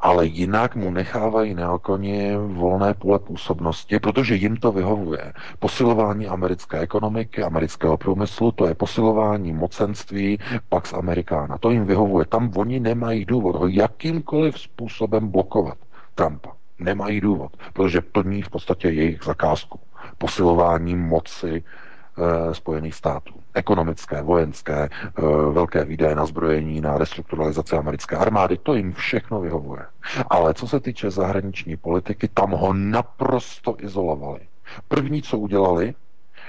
ale 0.00 0.26
jinak 0.26 0.76
mu 0.76 0.90
nechávají 0.90 1.54
neokoni 1.54 2.36
volné 2.36 2.94
pole 2.94 3.18
působnosti, 3.18 3.98
protože 3.98 4.34
jim 4.34 4.56
to 4.56 4.72
vyhovuje. 4.72 5.32
Posilování 5.58 6.26
americké 6.26 6.78
ekonomiky, 6.78 7.42
amerického 7.42 7.96
průmyslu, 7.96 8.52
to 8.52 8.66
je 8.66 8.74
posilování 8.74 9.52
mocenství 9.52 10.38
Pax 10.68 10.92
Americana. 10.92 11.58
To 11.58 11.70
jim 11.70 11.86
vyhovuje. 11.86 12.26
Tam 12.26 12.52
oni 12.56 12.80
nemají 12.80 13.24
důvod 13.24 13.56
ho 13.56 13.66
jakýmkoliv 13.66 14.58
způsobem 14.58 15.28
blokovat 15.28 15.78
Trumpa. 16.14 16.52
Nemají 16.78 17.20
důvod, 17.20 17.56
protože 17.72 18.00
plní 18.00 18.42
v 18.42 18.50
podstatě 18.50 18.88
jejich 18.88 19.22
zakázku. 19.24 19.80
Posilování 20.18 20.96
moci 20.96 21.62
e, 21.62 22.54
Spojených 22.54 22.94
států 22.94 23.37
ekonomické, 23.54 24.22
vojenské, 24.22 24.88
eh, 24.88 25.22
velké 25.52 25.84
výdaje 25.84 26.14
na 26.14 26.26
zbrojení, 26.26 26.80
na 26.80 26.98
restrukturalizaci 26.98 27.76
americké 27.76 28.16
armády, 28.16 28.58
to 28.58 28.74
jim 28.74 28.92
všechno 28.92 29.40
vyhovuje. 29.40 29.82
Ale 30.30 30.54
co 30.54 30.68
se 30.68 30.80
týče 30.80 31.10
zahraniční 31.10 31.76
politiky, 31.76 32.28
tam 32.28 32.50
ho 32.50 32.72
naprosto 32.72 33.76
izolovali. 33.78 34.40
První, 34.88 35.22
co 35.22 35.38
udělali, 35.38 35.94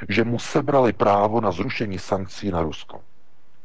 že 0.10 0.24
mu 0.24 0.40
sebrali 0.40 0.94
právo 0.94 1.42
na 1.42 1.52
zrušení 1.52 2.00
sankcí 2.00 2.52
na 2.52 2.62
Rusko. 2.62 3.00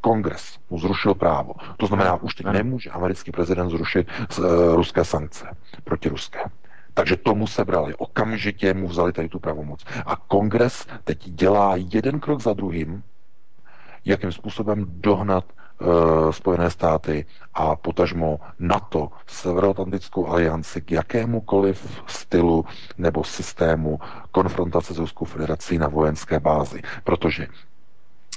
Kongres 0.01 0.59
mu 0.71 0.79
zrušil 0.79 1.15
právo. 1.15 1.53
To 1.77 1.87
znamená, 1.87 2.23
už 2.23 2.35
teď 2.35 2.47
nemůže 2.47 2.91
americký 2.91 3.31
prezident 3.31 3.71
zrušit 3.71 4.09
uh, 4.39 4.45
ruské 4.75 5.05
sankce 5.05 5.47
proti 5.85 6.09
ruské. 6.09 6.39
Takže 6.95 7.17
tomu 7.17 7.47
sebrali. 7.47 7.95
Okamžitě 7.95 8.75
mu 8.75 8.89
vzali 8.89 9.13
tady 9.13 9.29
tu 9.29 9.39
pravomoc. 9.39 9.85
A 10.07 10.17
kongres 10.17 10.87
teď 11.05 11.31
dělá 11.31 11.75
jeden 11.77 12.21
krok 12.21 12.43
za 12.43 12.53
druhým, 12.53 13.03
jakým 14.05 14.33
způsobem 14.33 14.87
dohnat 14.89 15.45
uh, 15.45 16.31
Spojené 16.31 16.71
státy 16.71 17.27
a 17.55 17.77
potažmo 17.77 18.41
NATO, 18.59 19.09
Severoatlantickou 19.27 20.27
alianci 20.27 20.81
k 20.81 20.93
jakémukoliv 20.93 22.03
stylu 22.07 22.65
nebo 22.99 23.25
systému 23.25 24.01
konfrontace 24.31 24.95
s 24.95 24.99
Ruskou 24.99 25.25
federací 25.25 25.79
na 25.79 25.89
vojenské 25.89 26.41
bázi. 26.41 26.83
Protože 27.05 27.47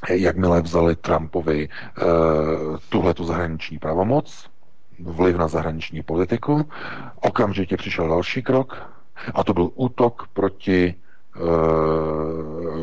jakmile 0.09 0.61
vzali 0.61 0.95
Trumpovi 0.95 1.69
uh, 1.69 2.77
tuhle 2.89 3.13
tu 3.13 3.23
zahraniční 3.23 3.79
pravomoc, 3.79 4.49
vliv 4.99 5.37
na 5.37 5.47
zahraniční 5.47 6.03
politiku, 6.03 6.69
okamžitě 7.21 7.77
přišel 7.77 8.07
další 8.09 8.41
krok 8.41 8.91
a 9.33 9.43
to 9.43 9.53
byl 9.53 9.69
útok 9.75 10.27
proti 10.33 10.95
Eh, 10.95 11.06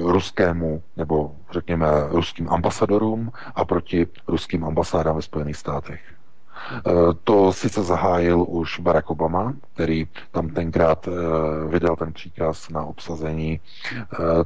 ruskému, 0.03 0.83
nebo 0.97 1.33
řekněme 1.51 1.87
ruským 2.09 2.51
ambasadorům 2.51 3.33
a 3.55 3.65
proti 3.65 4.07
ruským 4.29 4.65
ambasádám 4.65 5.17
ve 5.17 5.23
Spojených 5.23 5.57
státech. 5.57 6.01
Eh, 6.73 6.91
to 7.25 7.53
sice 7.53 7.83
zahájil 7.83 8.45
už 8.49 8.79
Barack 8.81 9.11
Obama, 9.11 9.55
který 9.75 10.07
tam 10.31 10.49
tenkrát 10.49 11.09
eh, 11.09 11.11
vydal 11.69 11.97
ten 11.97 12.13
příkaz 12.13 12.69
na 12.71 12.85
obsazení 12.85 13.61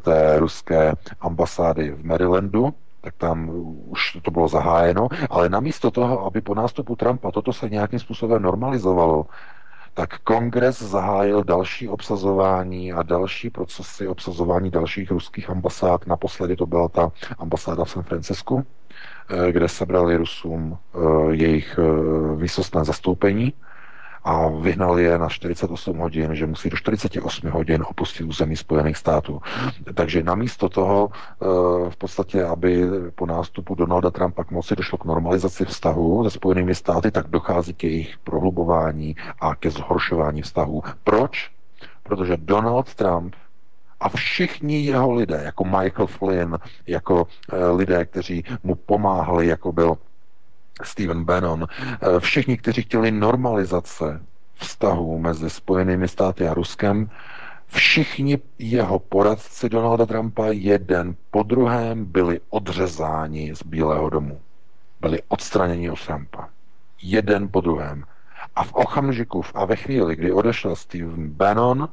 té 0.03 0.39
ruské 0.39 0.93
ambasády 1.21 1.91
v 1.91 2.05
Marylandu, 2.05 2.75
tak 3.01 3.15
tam 3.15 3.51
už 3.87 4.19
to 4.23 4.31
bylo 4.31 4.49
zahájeno, 4.49 5.09
ale 5.31 5.49
namísto 5.49 5.91
toho, 5.91 6.27
aby 6.27 6.41
po 6.41 6.55
nástupu 6.55 6.97
Trumpa 6.97 7.33
toto 7.33 7.53
se 7.53 7.69
nějakým 7.69 7.99
způsobem 7.99 8.43
normalizovalo, 8.43 9.27
tak 9.99 10.19
kongres 10.19 10.83
zahájil 10.83 11.45
další 11.45 11.89
obsazování 11.89 12.93
a 12.93 13.03
další 13.03 13.51
procesy 13.51 14.09
obsazování 14.09 14.71
dalších 14.71 15.11
ruských 15.11 15.51
ambasád. 15.51 16.07
Naposledy 16.07 16.57
to 16.57 16.67
byla 16.67 16.89
ta 16.89 17.13
ambasáda 17.39 17.85
v 17.85 17.91
San 17.91 18.03
Francisku, 18.03 18.65
eh, 19.31 19.53
kde 19.53 19.69
sebrali 19.69 20.17
Rusům 20.17 20.79
eh, 20.79 20.99
jejich 21.35 21.79
eh, 21.79 22.37
výsostné 22.37 22.85
zastoupení 22.85 23.53
a 24.29 24.49
vyhnal 24.49 24.99
je 24.99 25.19
na 25.19 25.29
48 25.29 25.99
hodin, 25.99 26.35
že 26.35 26.47
musí 26.47 26.71
do 26.71 26.77
48 26.77 27.51
hodin 27.51 27.85
opustit 27.89 28.27
území 28.27 28.57
Spojených 28.57 28.97
států. 28.97 29.41
Takže 29.95 30.23
namísto 30.23 30.69
toho 30.69 31.11
eh, 31.11 31.47
v 31.91 31.97
podstatě, 31.97 32.45
aby 32.45 32.85
po 33.15 33.27
nástupu 33.27 33.75
Donalda 33.75 34.11
Trumpa 34.11 34.45
k 34.45 34.51
moci 34.51 34.77
došlo 34.77 34.99
k 34.99 35.05
normalizaci 35.05 35.65
vztahu 35.65 36.25
se 36.25 36.31
Spojenými 36.31 36.75
státy, 36.75 37.11
tak 37.11 37.29
dochází 37.29 37.75
k 37.75 37.85
jejich 37.85 38.19
prohlubování 38.25 39.17
a 39.41 39.55
ke 39.55 39.71
zhoršování 39.71 40.43
vztahů. 40.43 40.83
Proč? 41.05 41.51
Protože 42.03 42.37
Donald 42.37 42.95
Trump 42.95 43.35
a 44.01 44.09
všichni 44.09 44.85
jeho 44.85 45.13
lidé, 45.13 45.41
jako 45.45 45.65
Michael 45.65 46.07
Flynn, 46.07 46.59
jako 46.87 47.27
eh, 47.53 47.71
lidé, 47.71 48.05
kteří 48.05 48.45
mu 48.63 48.75
pomáhali, 48.75 49.47
jako 49.47 49.73
byl 49.73 49.97
Stephen 50.85 51.25
Bannon, 51.25 51.67
eh, 51.71 52.21
všichni, 52.21 52.57
kteří 52.57 52.83
chtěli 52.83 53.11
normalizace 53.11 54.21
vztahu 54.55 55.19
mezi 55.19 55.51
Spojenými 55.51 56.09
státy 56.09 56.49
a 56.49 56.55
Ruskem, 56.55 57.11
všichni 57.67 58.39
jeho 58.59 58.99
poradci 58.99 59.69
Donalda 59.69 60.07
Trumpa 60.07 60.47
jeden 60.47 61.17
po 61.31 61.43
druhém 61.43 62.05
byli 62.05 62.41
odřezáni 62.51 63.55
z 63.55 63.63
Bílého 63.63 64.11
domu. 64.11 64.41
Byli 65.01 65.23
odstraněni 65.29 65.91
od 65.91 66.07
Trumpa. 66.07 66.49
Jeden 67.03 67.49
po 67.49 67.61
druhém. 67.61 68.05
A 68.57 68.65
v 68.65 68.75
okamžiku 68.75 69.43
a 69.55 69.65
ve 69.65 69.77
chvíli, 69.77 70.17
kdy 70.17 70.33
odešel 70.33 70.77
Stephen 70.77 71.31
Bannon, 71.31 71.89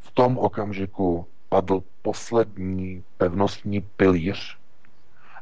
v 0.00 0.10
tom 0.10 0.38
okamžiku 0.38 1.26
padl 1.48 1.82
poslední 2.02 3.04
pevnostní 3.18 3.80
pilíř 3.80 4.56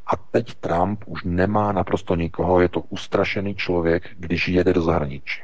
a 0.07 0.17
teď 0.17 0.55
Trump 0.55 1.05
už 1.07 1.25
nemá 1.25 1.73
naprosto 1.73 2.15
nikoho, 2.15 2.61
je 2.61 2.69
to 2.69 2.81
ustrašený 2.81 3.55
člověk, 3.55 4.03
když 4.19 4.49
jede 4.49 4.73
do 4.73 4.83
zahraničí. 4.83 5.43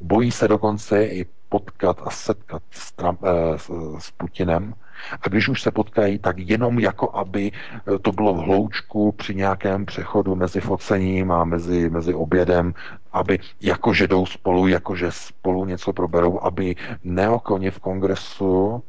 Bojí 0.00 0.30
se 0.30 0.48
dokonce 0.48 1.04
i 1.04 1.26
potkat 1.48 2.00
a 2.04 2.10
setkat 2.10 2.62
s, 2.70 2.92
Trump, 2.92 3.20
eh, 3.24 3.58
s, 3.58 3.70
s 3.98 4.10
Putinem. 4.10 4.74
A 5.22 5.28
když 5.28 5.48
už 5.48 5.62
se 5.62 5.70
potkají, 5.70 6.18
tak 6.18 6.38
jenom 6.38 6.78
jako 6.78 7.16
aby 7.16 7.52
eh, 7.52 7.98
to 7.98 8.12
bylo 8.12 8.34
v 8.34 8.38
hloučku 8.38 9.12
při 9.12 9.34
nějakém 9.34 9.86
přechodu 9.86 10.34
mezi 10.34 10.60
focením 10.60 11.32
a 11.32 11.44
mezi, 11.44 11.90
mezi 11.90 12.14
obědem, 12.14 12.74
aby 13.12 13.38
jakože 13.60 14.08
jdou 14.08 14.26
spolu, 14.26 14.68
jakože 14.68 15.06
spolu 15.10 15.64
něco 15.64 15.92
proberou, 15.92 16.40
aby 16.40 16.76
neokoni 17.04 17.70
v 17.70 17.78
kongresu 17.78 18.82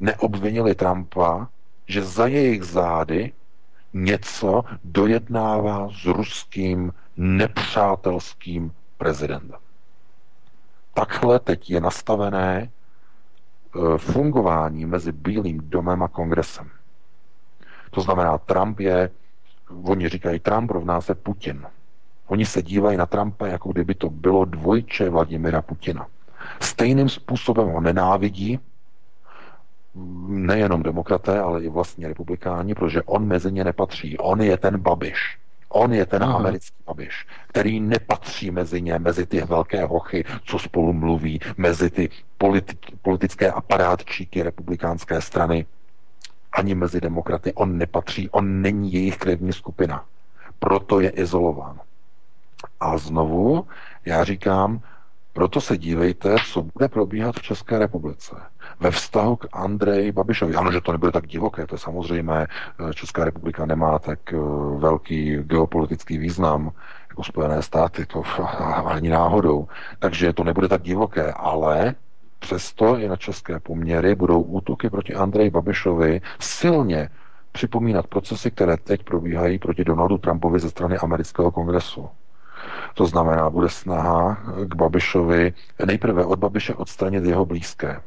neobvinili 0.00 0.74
Trumpa, 0.74 1.48
že 1.86 2.02
za 2.02 2.26
jejich 2.26 2.64
zády 2.64 3.32
něco 3.92 4.64
dojednává 4.84 5.88
s 5.88 6.04
ruským 6.04 6.92
nepřátelským 7.16 8.72
prezidentem. 8.98 9.60
Takhle 10.94 11.38
teď 11.38 11.70
je 11.70 11.80
nastavené 11.80 12.62
e, 12.62 12.68
fungování 13.98 14.86
mezi 14.86 15.12
Bílým 15.12 15.70
domem 15.70 16.02
a 16.02 16.08
kongresem. 16.08 16.70
To 17.90 18.00
znamená, 18.00 18.38
Trump 18.38 18.80
je, 18.80 19.10
oni 19.82 20.08
říkají, 20.08 20.40
Trump 20.40 20.70
rovná 20.70 21.00
se 21.00 21.14
Putin. 21.14 21.66
Oni 22.26 22.46
se 22.46 22.62
dívají 22.62 22.96
na 22.96 23.06
Trumpa, 23.06 23.46
jako 23.46 23.72
kdyby 23.72 23.94
to 23.94 24.10
bylo 24.10 24.44
dvojče 24.44 25.10
Vladimira 25.10 25.62
Putina. 25.62 26.06
Stejným 26.60 27.08
způsobem 27.08 27.68
ho 27.68 27.80
nenávidí, 27.80 28.60
nejenom 30.28 30.82
demokraté, 30.82 31.40
ale 31.40 31.62
i 31.62 31.68
vlastně 31.68 32.08
republikáni, 32.08 32.74
protože 32.74 33.02
on 33.02 33.26
mezi 33.26 33.52
ně 33.52 33.64
nepatří. 33.64 34.18
On 34.18 34.40
je 34.40 34.56
ten 34.56 34.78
Babiš. 34.78 35.38
On 35.68 35.92
je 35.92 36.06
ten 36.06 36.22
Aha. 36.22 36.34
americký 36.34 36.76
Babiš, 36.86 37.26
který 37.46 37.80
nepatří 37.80 38.50
mezi 38.50 38.82
ně, 38.82 38.98
mezi 38.98 39.26
ty 39.26 39.40
velké 39.40 39.84
hochy, 39.84 40.24
co 40.44 40.58
spolu 40.58 40.92
mluví, 40.92 41.40
mezi 41.56 41.90
ty 41.90 42.08
politi- 42.40 42.96
politické 43.02 43.50
aparátčíky 43.50 44.42
republikánské 44.42 45.20
strany, 45.20 45.66
ani 46.52 46.74
mezi 46.74 47.00
demokraty. 47.00 47.52
On 47.52 47.78
nepatří, 47.78 48.30
on 48.30 48.62
není 48.62 48.92
jejich 48.92 49.18
krevní 49.18 49.52
skupina. 49.52 50.04
Proto 50.58 51.00
je 51.00 51.10
izolován. 51.10 51.80
A 52.80 52.98
znovu 52.98 53.66
já 54.04 54.24
říkám, 54.24 54.80
proto 55.32 55.60
se 55.60 55.76
dívejte, 55.78 56.36
co 56.52 56.62
bude 56.62 56.88
probíhat 56.88 57.36
v 57.36 57.42
České 57.42 57.78
republice 57.78 58.36
ve 58.80 58.90
vztahu 58.90 59.36
k 59.36 59.46
Andreji 59.52 60.12
Babišovi. 60.12 60.54
Ano, 60.54 60.72
že 60.72 60.80
to 60.80 60.92
nebude 60.92 61.12
tak 61.12 61.26
divoké, 61.26 61.66
to 61.66 61.74
je 61.74 61.78
samozřejmé. 61.78 62.46
Česká 62.94 63.24
republika 63.24 63.66
nemá 63.66 63.98
tak 63.98 64.18
eh, 64.32 64.36
velký 64.78 65.36
geopolitický 65.36 66.18
význam 66.18 66.70
jako 67.08 67.24
Spojené 67.24 67.62
státy, 67.62 68.06
to 68.06 68.22
ani 68.86 69.08
náhodou. 69.08 69.68
Takže 69.98 70.32
to 70.32 70.44
nebude 70.44 70.68
tak 70.68 70.82
divoké, 70.82 71.32
ale 71.32 71.94
přesto 72.38 72.98
i 72.98 73.08
na 73.08 73.16
české 73.16 73.60
poměry 73.60 74.14
budou 74.14 74.40
útoky 74.40 74.90
proti 74.90 75.14
Andreji 75.14 75.50
Babišovi 75.50 76.20
silně 76.38 77.08
připomínat 77.52 78.06
procesy, 78.06 78.50
které 78.50 78.76
teď 78.76 79.02
probíhají 79.02 79.58
proti 79.58 79.84
Donaldu 79.84 80.18
Trumpovi 80.18 80.60
ze 80.60 80.70
strany 80.70 80.98
amerického 80.98 81.50
kongresu. 81.50 82.08
To 82.94 83.06
znamená, 83.06 83.50
bude 83.50 83.68
snaha 83.68 84.38
k 84.64 84.74
Babišovi 84.74 85.52
nejprve 85.84 86.24
od 86.24 86.38
Babiše 86.38 86.74
odstranit 86.74 87.24
jeho 87.24 87.46
blízké. 87.46 88.00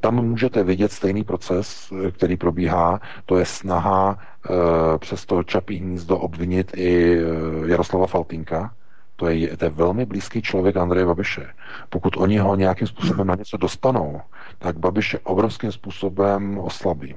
Tam 0.00 0.14
můžete 0.14 0.64
vidět 0.64 0.92
stejný 0.92 1.24
proces, 1.24 1.92
který 2.12 2.36
probíhá, 2.36 3.00
to 3.26 3.38
je 3.38 3.46
snaha 3.46 4.18
e, 4.18 4.98
přes 4.98 5.26
to 5.26 5.42
Čapí 5.42 5.76
hnízdo 5.76 6.18
obvinit 6.18 6.72
i 6.76 7.18
eh, 7.18 7.70
Jaroslava 7.70 8.06
Faltinka, 8.06 8.72
to 9.16 9.26
je, 9.28 9.56
to 9.56 9.64
je 9.64 9.70
velmi 9.70 10.06
blízký 10.06 10.42
člověk 10.42 10.76
Andreje 10.76 11.06
Babiše. 11.06 11.46
Pokud 11.88 12.16
oni 12.16 12.38
ho 12.38 12.56
nějakým 12.56 12.86
způsobem 12.86 13.26
na 13.26 13.34
něco 13.34 13.56
dostanou, 13.56 14.20
tak 14.58 14.78
Babiše 14.78 15.18
obrovským 15.18 15.72
způsobem 15.72 16.58
oslabí. 16.58 17.14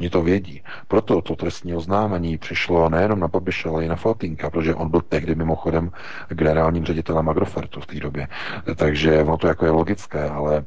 Oni 0.00 0.10
to 0.10 0.22
vědí. 0.22 0.62
Proto 0.88 1.22
to 1.22 1.36
trestní 1.36 1.74
oznámení 1.74 2.38
přišlo 2.38 2.88
nejenom 2.88 3.20
na 3.20 3.28
Babiše, 3.28 3.68
ale 3.68 3.84
i 3.84 3.88
na 3.88 3.96
Faltinka, 3.96 4.50
protože 4.50 4.74
on 4.74 4.90
byl 4.90 5.00
tehdy 5.00 5.34
mimochodem 5.34 5.90
generálním 6.28 6.84
ředitelem 6.84 7.28
Agrofertu 7.28 7.80
v 7.80 7.86
té 7.86 8.00
době. 8.00 8.28
Takže 8.76 9.22
ono 9.22 9.36
to 9.36 9.46
jako 9.46 9.64
je 9.64 9.70
logické, 9.70 10.30
ale 10.30 10.64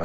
eh, 0.00 0.04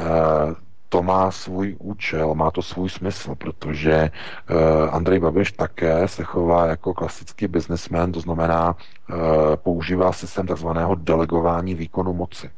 to 0.88 1.02
má 1.02 1.30
svůj 1.30 1.76
účel, 1.78 2.34
má 2.34 2.50
to 2.50 2.62
svůj 2.62 2.88
smysl, 2.88 3.34
protože 3.34 4.10
uh, 4.50 4.94
Andrej 4.94 5.20
Babiš 5.20 5.52
také 5.52 6.08
se 6.08 6.24
chová 6.24 6.66
jako 6.66 6.94
klasický 6.94 7.48
businessman, 7.48 8.12
to 8.12 8.20
znamená, 8.20 8.76
uh, 8.76 9.16
používá 9.56 10.12
systém 10.12 10.46
takzvaného 10.46 10.94
delegování 10.94 11.74
výkonu 11.74 12.12
moci. 12.12 12.50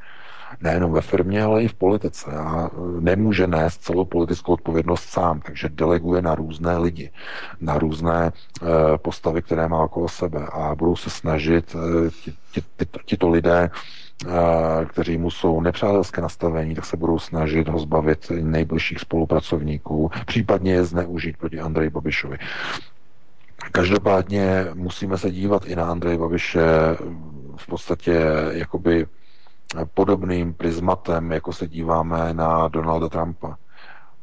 Nejenom 0.60 0.92
ve 0.92 1.00
firmě, 1.00 1.42
ale 1.42 1.62
i 1.62 1.68
v 1.68 1.74
politice. 1.74 2.30
A 2.30 2.70
nemůže 3.00 3.46
nést 3.46 3.82
celou 3.82 4.04
politickou 4.04 4.52
odpovědnost 4.52 5.02
sám, 5.02 5.40
takže 5.40 5.68
deleguje 5.68 6.22
na 6.22 6.34
různé 6.34 6.78
lidi, 6.78 7.10
na 7.60 7.78
různé 7.78 8.32
postavy, 8.96 9.42
které 9.42 9.68
má 9.68 9.82
okolo 9.82 10.08
sebe. 10.08 10.46
A 10.52 10.74
budou 10.74 10.96
se 10.96 11.10
snažit 11.10 11.76
tito 13.04 13.28
lidé 13.28 13.70
kteří 14.88 15.18
mu 15.18 15.30
jsou 15.30 15.60
nepřátelské 15.60 16.20
nastavení, 16.20 16.74
tak 16.74 16.84
se 16.84 16.96
budou 16.96 17.18
snažit 17.18 17.68
ho 17.68 17.78
zbavit 17.78 18.32
nejbližších 18.40 18.98
spolupracovníků, 18.98 20.10
případně 20.26 20.72
je 20.72 20.84
zneužít 20.84 21.36
proti 21.36 21.60
Andreji 21.60 21.90
Babišovi. 21.90 22.38
Každopádně 23.72 24.66
musíme 24.74 25.18
se 25.18 25.30
dívat 25.30 25.66
i 25.66 25.76
na 25.76 25.90
Andreje 25.90 26.18
Babiše 26.18 26.62
v 27.56 27.66
podstatě 27.66 28.20
jakoby 28.50 29.06
podobným 29.94 30.54
prismatem, 30.54 31.32
jako 31.32 31.52
se 31.52 31.68
díváme 31.68 32.34
na 32.34 32.68
Donalda 32.68 33.08
Trumpa. 33.08 33.56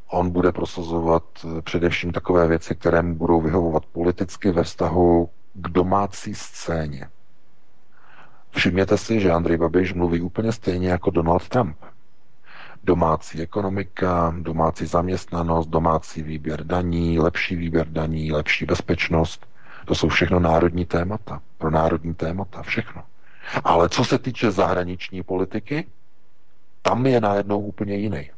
On 0.07 0.29
bude 0.29 0.51
prosazovat 0.51 1.23
především 1.63 2.11
takové 2.11 2.47
věci, 2.47 2.75
které 2.75 3.01
mu 3.01 3.15
budou 3.15 3.41
vyhovovat 3.41 3.85
politicky 3.85 4.51
ve 4.51 4.63
vztahu 4.63 5.29
k 5.53 5.69
domácí 5.69 6.35
scéně. 6.35 7.09
Všimněte 8.55 8.97
si, 8.97 9.19
že 9.19 9.31
Andrej 9.31 9.57
Babiš 9.57 9.93
mluví 9.93 10.21
úplně 10.21 10.51
stejně 10.51 10.89
jako 10.89 11.09
Donald 11.11 11.49
Trump. 11.49 11.77
Domácí 12.83 13.41
ekonomika, 13.41 14.35
domácí 14.39 14.85
zaměstnanost, 14.85 15.67
domácí 15.67 16.23
výběr 16.23 16.63
daní, 16.63 17.19
lepší 17.19 17.55
výběr 17.55 17.87
daní, 17.89 18.31
lepší 18.31 18.65
bezpečnost. 18.65 19.45
To 19.85 19.95
jsou 19.95 20.07
všechno 20.07 20.39
národní 20.39 20.85
témata. 20.85 21.41
Pro 21.57 21.71
národní 21.71 22.13
témata, 22.13 22.61
všechno. 22.61 23.03
Ale 23.63 23.89
co 23.89 24.05
se 24.05 24.19
týče 24.19 24.51
zahraniční 24.51 25.23
politiky, 25.23 25.87
tam 26.81 27.05
je 27.05 27.21
najednou 27.21 27.59
úplně 27.59 27.95
jiný. 27.95 28.29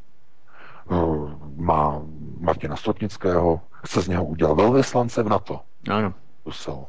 Má 1.56 2.02
Martina 2.40 2.76
Stropnického, 2.76 3.62
chce 3.84 4.02
z 4.02 4.08
něho 4.08 4.26
udělat 4.26 4.54
velvyslance 4.54 5.24
v 5.24 5.30
NATO. 5.30 5.60
Ano. 5.90 6.14
Bruselu 6.44 6.88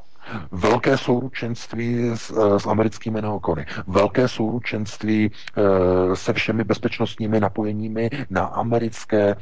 velké 0.53 0.97
souručenství 0.97 2.11
s, 2.15 2.59
s 2.59 2.67
americkými 2.67 3.23
neokony, 3.23 3.67
velké 3.87 4.29
souručenství 4.29 5.31
e, 5.31 6.17
se 6.17 6.33
všemi 6.33 6.65
bezpečnostními 6.65 7.41
napojeními 7.41 8.11
na 8.31 8.45
americké 8.45 9.31
e, 9.31 9.37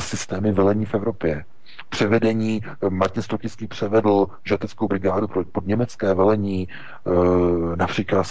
systémy 0.00 0.52
velení 0.52 0.84
v 0.86 0.94
Evropě. 0.94 1.44
Převedení, 1.88 2.62
Martin 2.88 3.22
Stotický 3.22 3.66
převedl 3.66 4.26
žeteckou 4.44 4.88
brigádu 4.88 5.28
pod 5.52 5.66
německé 5.66 6.14
velení 6.14 6.68
e, 6.68 7.76
například 7.76 8.26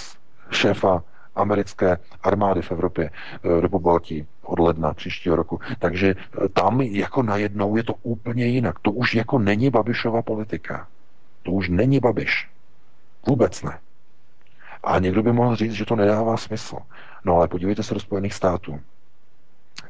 šéfa 0.51 1.03
americké 1.37 1.97
armády 2.23 2.61
v 2.61 2.71
Evropě 2.71 3.09
eh, 3.09 3.61
do 3.61 3.69
Pobaltí 3.69 4.27
od 4.43 4.59
ledna 4.59 4.93
příštího 4.93 5.35
roku. 5.35 5.59
Takže 5.79 6.15
eh, 6.15 6.49
tam 6.49 6.81
jako 6.81 7.23
najednou 7.23 7.77
je 7.77 7.83
to 7.83 7.93
úplně 8.03 8.45
jinak. 8.45 8.79
To 8.79 8.91
už 8.91 9.15
jako 9.15 9.39
není 9.39 9.69
Babišova 9.69 10.21
politika. 10.21 10.87
To 11.47 11.51
už 11.51 11.69
není 11.69 11.99
Babiš. 11.99 12.49
Vůbec 13.27 13.63
ne. 13.63 13.79
A 14.83 14.99
někdo 14.99 15.23
by 15.23 15.33
mohl 15.33 15.55
říct, 15.55 15.71
že 15.71 15.85
to 15.85 15.95
nedává 15.95 16.37
smysl. 16.37 16.77
No 17.25 17.35
ale 17.35 17.47
podívejte 17.47 17.83
se 17.83 17.93
do 17.93 17.99
Spojených 17.99 18.33
států. 18.33 18.79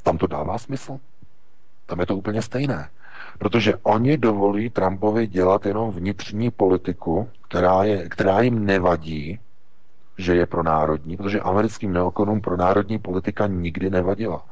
Tam 0.04 0.18
to 0.18 0.28
dává 0.28 0.58
smysl. 0.58 1.00
Tam 1.86 2.00
je 2.00 2.06
to 2.06 2.16
úplně 2.16 2.42
stejné. 2.42 2.90
Protože 3.40 3.76
oni 3.76 4.18
dovolí 4.18 4.70
Trumpovi 4.70 5.28
dělat 5.28 5.66
jenom 5.66 5.92
vnitřní 5.92 6.52
politiku, 6.52 7.30
která, 7.48 7.84
je, 7.84 8.10
která 8.10 8.42
jim 8.42 8.66
nevadí, 8.66 9.40
že 10.18 10.36
je 10.36 10.46
pro 10.46 10.64
národní, 10.64 11.18
protože 11.18 11.40
americkým 11.40 11.94
neokonům 11.94 12.42
pro 12.42 12.58
národní 12.58 13.00
politika 13.00 13.48
nikdy 13.48 13.90
nevadila. 13.90 14.46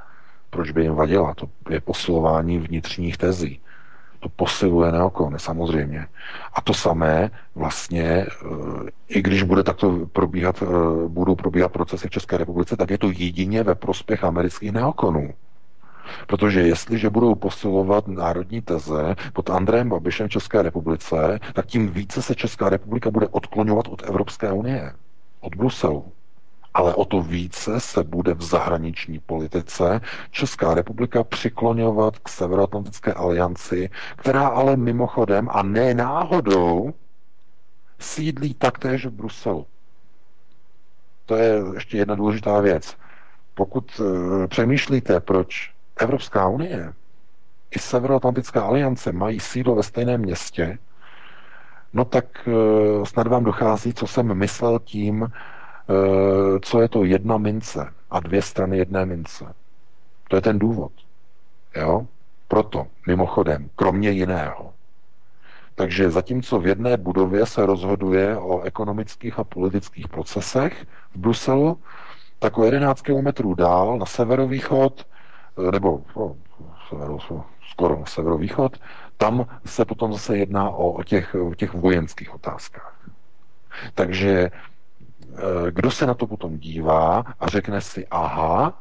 Proč 0.49 0.72
by 0.72 0.84
jim 0.84 0.94
vadila? 0.94 1.34
To 1.34 1.49
je 1.69 1.82
posilování 1.82 2.60
vnitřních 2.60 3.18
tezí. 3.18 3.61
To 4.26 4.30
posiluje 4.30 4.92
neokony, 4.92 5.40
samozřejmě. 5.40 6.08
A 6.54 6.62
to 6.62 6.74
samé 6.74 7.32
vlastně, 7.56 8.04
eh, 8.04 8.26
i 9.08 9.22
když 9.22 9.44
bude 9.44 9.64
takto 9.64 10.10
probíhat, 10.14 10.64
eh, 10.64 10.66
budou 11.08 11.36
probíhat 11.36 11.72
procesy 11.72 12.08
v 12.08 12.12
České 12.12 12.38
republice, 12.38 12.78
tak 12.78 12.90
je 12.90 12.98
to 12.98 13.12
jedině 13.12 13.64
ve 13.64 13.76
prospěch 13.76 14.24
amerických 14.24 14.72
neokonů. 14.72 15.34
Protože 16.28 16.62
jestliže 16.62 17.10
budou 17.10 17.36
posilovat 17.36 18.08
národní 18.08 18.62
teze 18.62 19.16
pod 19.34 19.50
Andrejem 19.50 19.90
Babišem 19.90 20.28
v 20.28 20.32
České 20.42 20.62
republice, 20.62 21.40
tak 21.54 21.66
tím 21.66 21.90
více 21.90 22.22
se 22.22 22.36
Česká 22.36 22.70
republika 22.70 23.12
bude 23.12 23.28
odklonovat 23.28 23.88
od 23.88 24.04
Evropské 24.10 24.52
unie, 24.52 24.94
od 25.40 25.56
Bruselu. 25.56 26.06
Ale 26.76 26.96
o 26.96 27.06
to 27.06 27.22
více 27.22 27.80
se 27.80 28.04
bude 28.04 28.34
v 28.34 28.42
zahraniční 28.42 29.20
politice 29.20 30.02
Česká 30.32 30.74
republika 30.74 31.24
přikloňovat 31.24 32.20
k 32.20 32.30
Severoatlantické 32.30 33.14
alianci, 33.14 33.90
která 34.16 34.48
ale 34.48 34.76
mimochodem 34.78 35.50
a 35.52 35.64
ne 35.64 35.94
náhodou 35.94 36.94
sídlí 38.00 38.54
taktéž 38.54 39.06
v 39.06 39.10
Bruselu. 39.10 39.66
To 41.26 41.36
je 41.36 41.62
ještě 41.74 41.98
jedna 41.98 42.16
důležitá 42.16 42.60
věc. 42.60 42.98
Pokud 43.54 44.00
uh, 44.00 44.48
přemýšlíte, 44.48 45.20
proč 45.20 45.74
Evropská 46.00 46.48
unie 46.48 46.94
i 47.72 47.80
Severoatlantická 47.80 48.62
aliance 48.62 49.12
mají 49.12 49.40
sídlo 49.40 49.76
ve 49.76 49.84
stejném 49.84 50.22
městě, 50.22 50.78
no 51.94 52.06
tak 52.06 52.26
uh, 52.48 53.06
snad 53.06 53.28
vám 53.28 53.44
dochází, 53.44 53.94
co 53.94 54.08
jsem 54.08 54.34
myslel 54.34 54.80
tím, 54.80 55.28
co 56.62 56.82
je 56.82 56.90
to 56.90 57.03
jedna 57.03 57.38
mince 57.38 57.94
a 58.12 58.20
dvě 58.20 58.41
strany 58.41 58.78
jedné 58.78 59.06
mince. 59.06 59.45
To 60.30 60.36
je 60.36 60.41
ten 60.41 60.60
důvod. 60.60 60.91
Jo? 61.76 62.07
Proto, 62.48 62.88
mimochodem, 63.07 63.70
kromě 63.76 64.10
jiného. 64.10 64.74
Takže 65.76 66.12
zatímco 66.12 66.60
v 66.60 66.68
jedné 66.68 66.98
budově 66.98 67.45
se 67.45 67.66
rozhoduje 67.66 68.38
o 68.38 68.62
ekonomických 68.62 69.40
a 69.40 69.44
politických 69.44 70.07
procesech 70.07 70.86
v 71.16 71.18
Bruselu, 71.18 71.80
tak 72.40 72.57
o 72.57 72.66
11 72.66 73.02
kilometrů 73.02 73.53
dál 73.53 73.98
na 73.98 74.06
severovýchod 74.06 75.06
Eh, 75.57 75.72
nebo 75.72 76.02
no, 76.16 76.36
severu, 76.90 77.20
skoro 77.72 77.99
na 77.99 78.06
severovýchod, 78.06 78.78
tam 79.18 79.48
se 79.66 79.86
potom 79.86 80.14
zase 80.14 80.38
jedná 80.38 80.70
o, 80.70 80.91
o, 80.91 81.03
těch, 81.03 81.36
o 81.36 81.56
těch 81.56 81.74
vojenských 81.74 82.36
otázkách. 82.36 83.10
Takže 83.94 84.30
eh, 84.30 84.52
kdo 85.72 85.91
se 85.91 86.06
na 86.06 86.14
to 86.14 86.28
potom 86.28 86.57
dívá 86.57 87.24
a 87.40 87.48
řekne 87.48 87.82
si, 87.82 88.07
aha, 88.07 88.74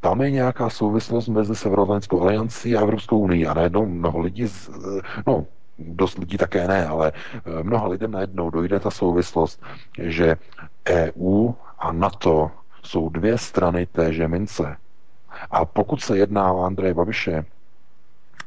tam 0.00 0.20
je 0.20 0.30
nějaká 0.30 0.70
souvislost 0.70 1.28
mezi 1.28 1.56
Severoatlantickou 1.56 2.22
aliancí 2.22 2.76
a 2.76 2.80
Evropskou 2.80 3.18
unii 3.18 3.46
a 3.46 3.54
najednou 3.54 3.86
mnoho 3.86 4.18
lidí, 4.18 4.46
z, 4.46 4.68
eh, 4.68 5.00
no 5.26 5.46
dost 5.78 6.18
lidí 6.18 6.36
také 6.36 6.68
ne, 6.68 6.86
ale 6.86 7.12
mnoha 7.62 7.88
lidem 7.88 8.10
najednou 8.10 8.50
dojde 8.50 8.80
ta 8.80 8.90
souvislost, 8.90 9.62
že 10.02 10.36
EU 10.88 11.52
a 11.78 11.92
NATO 11.92 12.50
jsou 12.82 13.08
dvě 13.08 13.38
strany 13.38 13.86
téže 13.86 14.28
mince. 14.28 14.76
A 15.50 15.64
pokud 15.64 16.02
se 16.02 16.18
jedná 16.18 16.52
o 16.52 16.62
Andreje 16.62 16.94
Babiše 16.94 17.44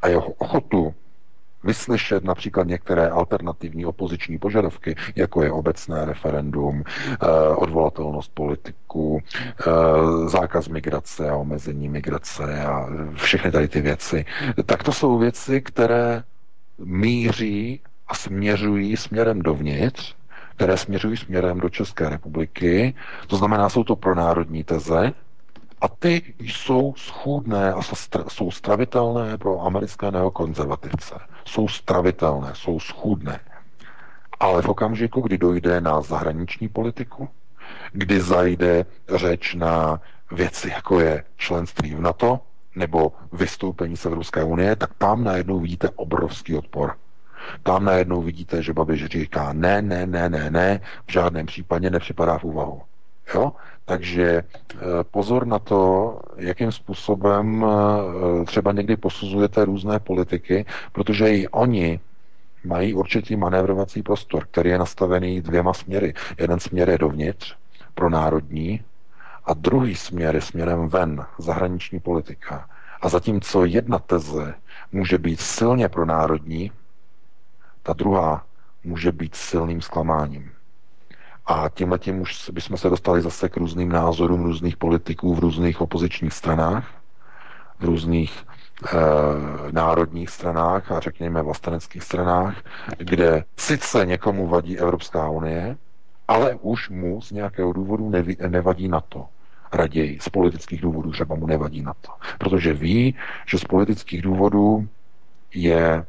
a 0.02 0.08
jeho 0.08 0.28
ochotu 0.32 0.94
vyslyšet 1.64 2.24
například 2.24 2.68
některé 2.68 3.10
alternativní 3.10 3.86
opoziční 3.86 4.38
požadavky, 4.38 4.96
jako 5.16 5.44
je 5.44 5.52
obecné 5.52 6.06
referendum, 6.06 6.84
eh, 6.84 7.28
odvolatelnost 7.56 8.32
politiků, 8.34 9.20
eh, 9.20 9.64
zákaz 10.30 10.68
migrace 10.68 11.30
a 11.30 11.36
omezení 11.36 11.90
migrace 11.90 12.64
a 12.66 12.88
všechny 13.14 13.52
tady 13.52 13.68
ty 13.68 13.82
věci, 13.82 14.26
tak 14.66 14.84
to 14.84 14.92
jsou 14.94 15.18
věci, 15.18 15.62
které 15.62 16.24
míří 16.80 17.82
a 18.08 18.14
směřují 18.16 18.98
směrem 18.98 19.42
dovnitř, 19.42 20.16
které 20.56 20.78
směřují 20.78 21.18
směrem 21.18 21.60
do 21.60 21.70
České 21.70 22.10
republiky. 22.10 22.94
To 23.28 23.38
znamená, 23.38 23.70
jsou 23.70 23.84
to 23.84 23.96
pronárodní 23.96 24.64
teze, 24.64 25.14
a 25.82 25.88
ty 25.88 26.34
jsou 26.40 26.94
schůdné 26.98 27.74
a 27.74 27.82
jsou 28.28 28.52
stravitelné 28.52 29.38
pro 29.38 29.62
americké 29.62 30.12
neokonzervativce. 30.12 31.16
Jsou 31.46 31.68
stravitelné, 31.68 32.52
jsou 32.54 32.80
schůdné. 32.80 33.40
Ale 34.40 34.62
v 34.62 34.70
okamžiku, 34.70 35.22
kdy 35.22 35.38
dojde 35.38 35.82
na 35.82 36.02
zahraniční 36.02 36.68
politiku, 36.68 37.30
kdy 37.92 38.22
zajde 38.22 38.86
řeč 39.16 39.56
na 39.56 40.02
věci, 40.32 40.70
jako 40.70 41.00
je 41.00 41.24
členství 41.38 41.96
v 41.96 42.02
NATO 42.02 42.40
nebo 42.76 43.14
vystoupení 43.32 43.98
z 43.98 44.06
Evropské 44.06 44.44
unie, 44.44 44.76
tak 44.76 44.94
tam 44.98 45.24
najednou 45.24 45.60
vidíte 45.60 45.90
obrovský 45.90 46.58
odpor. 46.58 46.96
Tam 47.64 47.86
najednou 47.86 48.22
vidíte, 48.22 48.64
že 48.64 48.74
Babiš 48.74 49.06
říká 49.06 49.54
ne, 49.54 49.82
ne, 49.82 50.08
ne, 50.08 50.30
ne, 50.30 50.52
ne, 50.52 50.82
v 51.08 51.12
žádném 51.12 51.46
případě 51.46 51.90
nepřipadá 51.90 52.38
v 52.38 52.44
úvahu. 52.44 52.82
Jo? 53.36 53.52
Takže 53.86 54.24
eh, 54.28 54.78
pozor 55.12 55.48
na 55.48 55.60
to, 55.60 56.20
jakým 56.38 56.72
způsobem 56.72 57.66
eh, 57.66 58.46
třeba 58.46 58.72
někdy 58.72 58.98
posuzujete 58.98 59.66
různé 59.66 60.00
politiky, 60.00 60.66
protože 60.92 61.36
i 61.36 61.48
oni 61.48 62.00
mají 62.64 62.94
určitý 62.94 63.36
manévrovací 63.36 64.04
prostor, 64.04 64.46
který 64.52 64.70
je 64.70 64.78
nastavený 64.78 65.42
dvěma 65.42 65.74
směry. 65.74 66.14
Jeden 66.38 66.60
směr 66.60 66.90
je 66.90 66.98
dovnitř, 66.98 67.56
pro 67.96 68.10
národní, 68.10 68.84
a 69.46 69.54
druhý 69.54 69.96
směr 69.96 70.36
je 70.36 70.42
směrem 70.42 70.88
ven, 70.88 71.26
zahraniční 71.38 72.00
politika. 72.00 72.70
A 73.02 73.10
zatímco 73.10 73.66
jedna 73.66 74.00
teze 74.00 74.54
může 74.92 75.18
být 75.18 75.40
silně 75.42 75.90
pro 75.90 76.06
národní, 76.06 76.72
ta 77.84 77.94
druhá 77.94 78.46
může 78.84 79.12
být 79.12 79.36
silným 79.36 79.82
zklamáním. 79.82 80.52
A 81.52 81.70
tímhle 81.70 82.00
tím 82.00 82.22
už 82.22 82.50
bychom 82.50 82.78
se 82.78 82.90
dostali 82.90 83.22
zase 83.22 83.50
k 83.50 83.58
různým 83.58 83.90
názorům 83.90 84.44
různých 84.44 84.78
politiků 84.78 85.36
v 85.36 85.40
různých 85.40 85.82
opozičních 85.82 86.34
stranách, 86.34 86.88
v 87.80 87.84
různých 87.84 88.46
e, 88.94 88.98
národních 89.72 90.30
stranách 90.30 90.92
a 90.92 91.00
řekněme 91.00 91.42
vlasteneckých 91.42 92.04
stranách, 92.04 92.56
kde 92.98 93.44
sice 93.58 94.06
někomu 94.06 94.48
vadí 94.48 94.80
Evropská 94.80 95.30
unie, 95.30 95.78
ale 96.28 96.56
už 96.62 96.90
mu 96.90 97.22
z 97.22 97.32
nějakého 97.32 97.74
důvodu 97.74 98.10
neví, 98.10 98.38
nevadí 98.48 98.88
na 98.88 99.02
to. 99.02 99.26
Raději 99.74 100.20
z 100.22 100.30
politických 100.30 100.82
důvodů 100.82 101.12
třeba 101.12 101.36
mu 101.36 101.48
nevadí 101.48 101.82
na 101.82 101.94
to. 102.02 102.12
Protože 102.38 102.74
ví, 102.74 103.16
že 103.46 103.58
z 103.58 103.64
politických 103.64 104.22
důvodů 104.22 104.88
je 105.54 106.06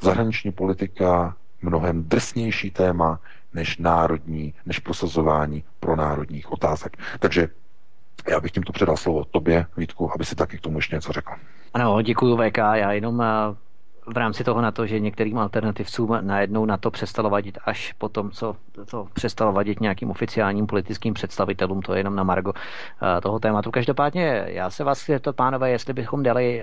zahraniční 0.00 0.52
politika 0.52 1.36
mnohem 1.62 2.02
drsnější 2.02 2.70
téma 2.70 3.20
než 3.54 3.78
národní, 3.78 4.54
než 4.66 4.78
prosazování 4.78 5.64
pro 5.80 5.96
národních 5.96 6.52
otázek. 6.52 6.96
Takže 7.18 7.48
já 8.28 8.40
bych 8.40 8.52
tímto 8.52 8.72
předal 8.72 8.96
slovo 8.96 9.24
tobě, 9.24 9.66
Vítku, 9.76 10.10
aby 10.14 10.24
si 10.24 10.34
taky 10.34 10.58
k 10.58 10.60
tomu 10.60 10.78
ještě 10.78 10.96
něco 10.96 11.12
řekl. 11.12 11.32
Ano, 11.74 12.02
děkuji 12.02 12.36
VK. 12.36 12.58
Já 12.58 12.92
jenom 12.92 13.22
eh, 13.22 13.26
v 14.06 14.16
rámci 14.16 14.44
toho 14.44 14.60
na 14.60 14.70
to, 14.70 14.86
že 14.86 15.00
některým 15.00 15.38
alternativcům 15.38 16.18
najednou 16.20 16.64
na 16.64 16.76
to 16.76 16.90
přestalo 16.90 17.30
vadit 17.30 17.58
až 17.64 17.92
po 17.92 18.08
tom, 18.08 18.30
co 18.30 18.56
to 18.90 19.06
přestalo 19.12 19.52
vadit 19.52 19.80
nějakým 19.80 20.10
oficiálním 20.10 20.66
politickým 20.66 21.14
představitelům, 21.14 21.82
to 21.82 21.92
je 21.92 22.00
jenom 22.00 22.16
na 22.16 22.22
Margo 22.22 22.52
eh, 22.56 23.20
toho 23.20 23.38
tématu. 23.38 23.70
Každopádně 23.70 24.44
já 24.46 24.70
se 24.70 24.84
vás 24.84 25.02
chci 25.02 25.18
to 25.20 25.32
pánové, 25.32 25.70
jestli 25.70 25.92
bychom 25.92 26.22
dali 26.22 26.62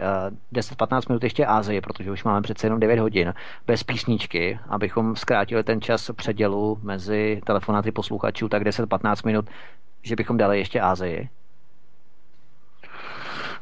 10-15 0.53 0.97
eh, 0.97 1.01
minut 1.09 1.23
ještě 1.23 1.45
Ázii, 1.45 1.81
protože 1.81 2.11
už 2.11 2.23
máme 2.23 2.41
přece 2.41 2.65
jenom 2.67 2.79
9 2.79 2.99
hodin 2.99 3.33
bez 3.67 3.83
písničky, 3.83 4.59
abychom 4.69 5.15
zkrátili 5.15 5.63
ten 5.63 5.81
čas 5.81 6.11
předělu 6.15 6.79
mezi 6.83 7.41
telefonáty 7.45 7.91
posluchačů, 7.91 8.49
tak 8.49 8.63
10-15 8.63 9.25
minut, 9.25 9.49
že 10.03 10.15
bychom 10.15 10.37
dali 10.37 10.57
ještě 10.57 10.81
Ázii. 10.81 11.29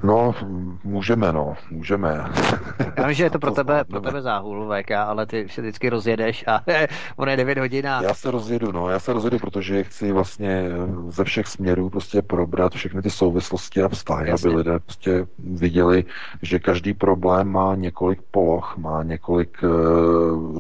No, 0.04 0.36
můžeme, 0.84 1.34
no, 1.34 1.56
můžeme. 1.72 2.26
Já 2.98 3.08
vím, 3.08 3.14
že 3.14 3.24
je 3.24 3.30
to 3.30 3.40
pro 3.40 3.52
tebe, 3.52 3.84
pro 3.84 4.02
tebe 4.02 4.22
záhul, 4.22 4.74
VK, 4.74 4.92
ale 4.92 5.26
ty 5.26 5.50
se 5.50 5.62
vždycky 5.62 5.90
rozjedeš 5.90 6.44
a 6.48 6.62
on 7.16 7.30
je 7.30 7.38
9 7.38 7.58
hodin 7.58 7.88
a... 7.88 8.04
Já 8.04 8.14
se 8.14 8.32
rozjedu, 8.32 8.72
no, 8.72 8.90
já 8.90 9.00
se 9.00 9.14
rozjedu, 9.14 9.40
protože 9.40 9.84
chci 9.84 10.12
vlastně 10.12 10.70
ze 11.10 11.24
všech 11.24 11.48
směrů 11.48 11.90
prostě 11.90 12.22
probrat 12.22 12.74
všechny 12.74 13.02
ty 13.02 13.10
souvislosti 13.10 13.82
a 13.82 13.90
vztahy, 13.90 14.30
Jasně. 14.30 14.50
aby 14.50 14.58
lidé 14.58 14.80
prostě 14.80 15.26
viděli, 15.40 16.04
že 16.42 16.60
každý 16.60 16.94
problém 16.94 17.48
má 17.48 17.76
několik 17.76 18.22
poloh, 18.32 18.78
má 18.78 19.04
několik, 19.04 19.58
eh, 19.64 19.68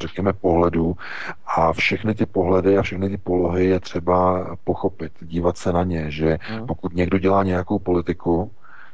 řekněme, 0.01 0.34
pohledů 0.34 0.95
a 1.55 1.73
všechny 1.73 2.15
ty 2.15 2.26
pohledy 2.26 2.77
a 2.77 2.81
všechny 2.81 3.09
ty 3.09 3.18
polohy 3.18 3.65
je 3.65 3.80
třeba 3.80 4.47
pochopit, 4.63 5.11
dívat 5.22 5.57
se 5.57 5.73
na 5.73 5.84
ně, 5.84 6.11
že 6.11 6.38
hmm. 6.41 6.68
pokud 6.68 6.95
někdo 6.95 7.18
dělá 7.18 7.43
nějakou 7.43 7.80
politiku, 7.80 8.51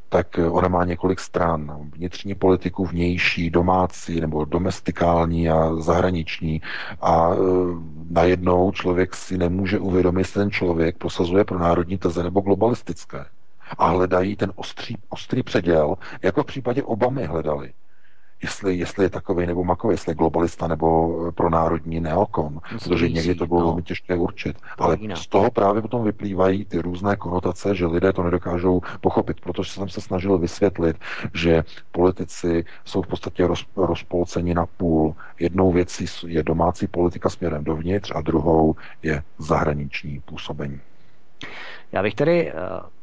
tak 0.09 0.39
ona 0.51 0.67
má 0.67 0.85
několik 0.85 1.19
stran. 1.19 1.89
Vnitřní 1.95 2.35
politiku, 2.35 2.85
vnější, 2.85 3.49
domácí 3.49 4.21
nebo 4.21 4.45
domestikální 4.45 5.49
a 5.49 5.75
zahraniční. 5.75 6.61
A 7.01 7.29
e, 7.33 7.37
najednou 8.09 8.71
člověk 8.71 9.15
si 9.15 9.37
nemůže 9.37 9.79
uvědomit, 9.79 10.19
jestli 10.19 10.41
ten 10.41 10.51
člověk 10.51 10.97
prosazuje 10.97 11.43
pro 11.43 11.59
národní 11.59 11.97
teze 11.97 12.23
nebo 12.23 12.41
globalistické. 12.41 13.25
A 13.77 13.87
hledají 13.87 14.35
ten 14.35 14.51
ostrý, 14.55 14.95
ostrý 15.09 15.43
předěl, 15.43 15.95
jako 16.21 16.43
v 16.43 16.45
případě 16.45 16.83
Obamy 16.83 17.25
hledali 17.25 17.73
jestli, 18.43 18.75
jestli 18.75 19.05
je 19.05 19.09
takový 19.09 19.47
nebo 19.47 19.63
makový, 19.63 19.93
jestli 19.93 20.11
je 20.11 20.15
globalista 20.15 20.67
nebo 20.67 21.17
eh, 21.27 21.31
pro 21.31 21.49
národní 21.49 21.99
neokon, 21.99 22.59
protože 22.83 23.09
někdy 23.09 23.35
to 23.35 23.47
bylo 23.47 23.59
no. 23.59 23.65
velmi 23.65 23.83
těžké 23.83 24.15
určit. 24.15 24.57
Ale 24.77 24.97
z 25.15 25.27
toho 25.27 25.51
právě 25.51 25.81
potom 25.81 26.03
vyplývají 26.03 26.65
ty 26.65 26.77
různé 26.79 27.15
konotace, 27.15 27.75
že 27.75 27.85
lidé 27.85 28.13
to 28.13 28.23
nedokážou 28.23 28.81
pochopit, 29.01 29.41
protože 29.41 29.71
jsem 29.71 29.89
se 29.89 30.01
snažil 30.01 30.37
vysvětlit, 30.37 30.97
že 31.33 31.63
politici 31.91 32.65
jsou 32.85 33.01
v 33.01 33.07
podstatě 33.07 33.47
roz, 33.47 33.65
rozpolceni 33.75 34.53
na 34.53 34.65
půl. 34.65 35.15
Jednou 35.39 35.71
věcí 35.71 36.05
je 36.27 36.43
domácí 36.43 36.87
politika 36.87 37.29
směrem 37.29 37.63
dovnitř 37.63 38.11
a 38.15 38.21
druhou 38.21 38.75
je 39.03 39.23
zahraniční 39.37 40.19
působení. 40.25 40.79
Já 41.91 42.03
bych 42.03 42.15
tedy 42.15 42.53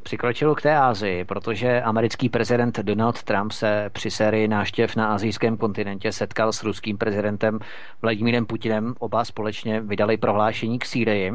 uh, 0.04 0.14
přikročil 0.14 0.54
k 0.54 0.62
té 0.62 0.76
Ázii, 0.76 1.24
protože 1.24 1.82
americký 1.82 2.28
prezident 2.28 2.78
Donald 2.78 3.22
Trump 3.22 3.52
se 3.52 3.90
při 3.92 4.10
sérii 4.10 4.48
náštěv 4.48 4.96
na 4.96 5.14
azijském 5.14 5.56
kontinentě 5.56 6.12
setkal 6.12 6.52
s 6.52 6.62
ruským 6.62 6.98
prezidentem 6.98 7.58
Vladimírem 8.02 8.46
Putinem. 8.46 8.94
Oba 8.98 9.24
společně 9.24 9.80
vydali 9.80 10.16
prohlášení 10.16 10.78
k 10.78 10.84
Sýrii 10.84 11.32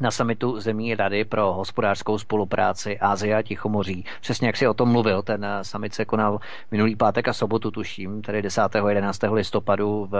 na 0.00 0.10
samitu 0.10 0.60
zemí 0.60 0.94
Rady 0.94 1.24
pro 1.24 1.52
hospodářskou 1.52 2.18
spolupráci 2.18 2.98
Ázie 2.98 3.36
a 3.36 3.42
Tichomoří. 3.42 4.04
Přesně 4.20 4.46
jak 4.46 4.56
si 4.56 4.68
o 4.68 4.74
tom 4.74 4.92
mluvil, 4.92 5.22
ten 5.22 5.46
summit 5.62 5.94
se 5.94 6.04
konal 6.04 6.40
minulý 6.70 6.96
pátek 6.96 7.28
a 7.28 7.32
sobotu, 7.32 7.70
tuším, 7.70 8.22
tedy 8.22 8.42
10. 8.42 8.60
a 8.60 8.88
11. 8.88 9.20
listopadu. 9.32 10.08
V... 10.10 10.14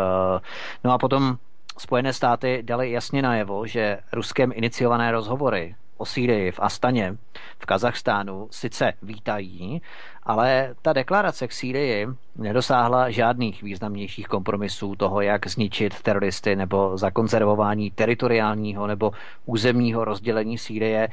No 0.85 0.93
a 0.93 0.99
potom 0.99 1.37
Spojené 1.79 2.13
státy 2.13 2.63
dali 2.63 2.91
jasně 2.91 3.23
najevo, 3.23 3.67
že 3.67 3.99
ruskem 4.13 4.53
iniciované 4.55 5.13
rozhovory 5.13 5.75
o 6.01 6.05
v 6.51 6.61
Astaně 6.61 7.17
v 7.59 7.67
Kazachstánu 7.67 8.49
sice 8.51 8.93
vítají, 9.03 9.83
ale 10.23 10.75
ta 10.83 10.93
deklarace 10.93 11.49
k 11.49 11.53
Sýrii 11.53 12.07
nedosáhla 12.37 13.11
žádných 13.11 13.63
významnějších 13.63 14.27
kompromisů 14.27 14.97
toho, 14.97 15.21
jak 15.21 15.47
zničit 15.47 16.03
teroristy 16.03 16.57
nebo 16.57 16.97
zakonzervování 16.97 17.91
teritoriálního 17.91 18.87
nebo 18.87 19.13
územního 19.47 20.05
rozdělení 20.05 20.59
Sýrie. 20.59 21.09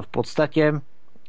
V 0.00 0.06
podstatě 0.06 0.72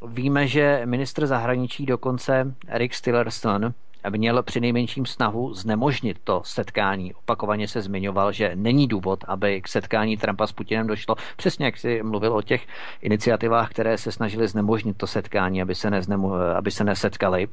víme, 0.07 0.47
že 0.47 0.81
ministr 0.85 1.27
zahraničí 1.27 1.85
dokonce 1.85 2.53
Rick 2.69 3.01
Tillerson 3.01 3.73
měl 4.09 4.43
při 4.43 4.59
nejmenším 4.59 5.05
snahu 5.05 5.53
znemožnit 5.53 6.17
to 6.23 6.41
setkání. 6.45 7.13
Opakovaně 7.13 7.67
se 7.67 7.81
zmiňoval, 7.81 8.31
že 8.31 8.51
není 8.55 8.87
důvod, 8.87 9.23
aby 9.27 9.61
k 9.61 9.67
setkání 9.67 10.17
Trumpa 10.17 10.47
s 10.47 10.51
Putinem 10.51 10.87
došlo. 10.87 11.15
Přesně 11.37 11.65
jak 11.65 11.77
si 11.77 12.03
mluvil 12.03 12.33
o 12.33 12.41
těch 12.41 12.67
iniciativách, 13.01 13.69
které 13.69 13.97
se 13.97 14.11
snažili 14.11 14.47
znemožnit 14.47 14.97
to 14.97 15.07
setkání, 15.07 15.61
aby 15.61 15.75
se, 15.75 15.89
neznemo, 15.89 16.33
aby 16.33 16.71
se 16.71 16.83
nesetkali. 16.83 17.47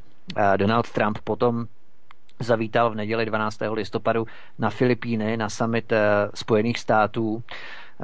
Donald 0.57 0.91
Trump 0.91 1.19
potom 1.25 1.67
zavítal 2.41 2.91
v 2.91 2.95
neděli 2.95 3.27
12. 3.27 3.59
listopadu 3.73 4.27
na 4.59 4.71
Filipíny 4.71 5.37
na 5.37 5.49
summit 5.49 5.93
eh, 5.93 6.01
Spojených 6.35 6.79
států 6.79 7.43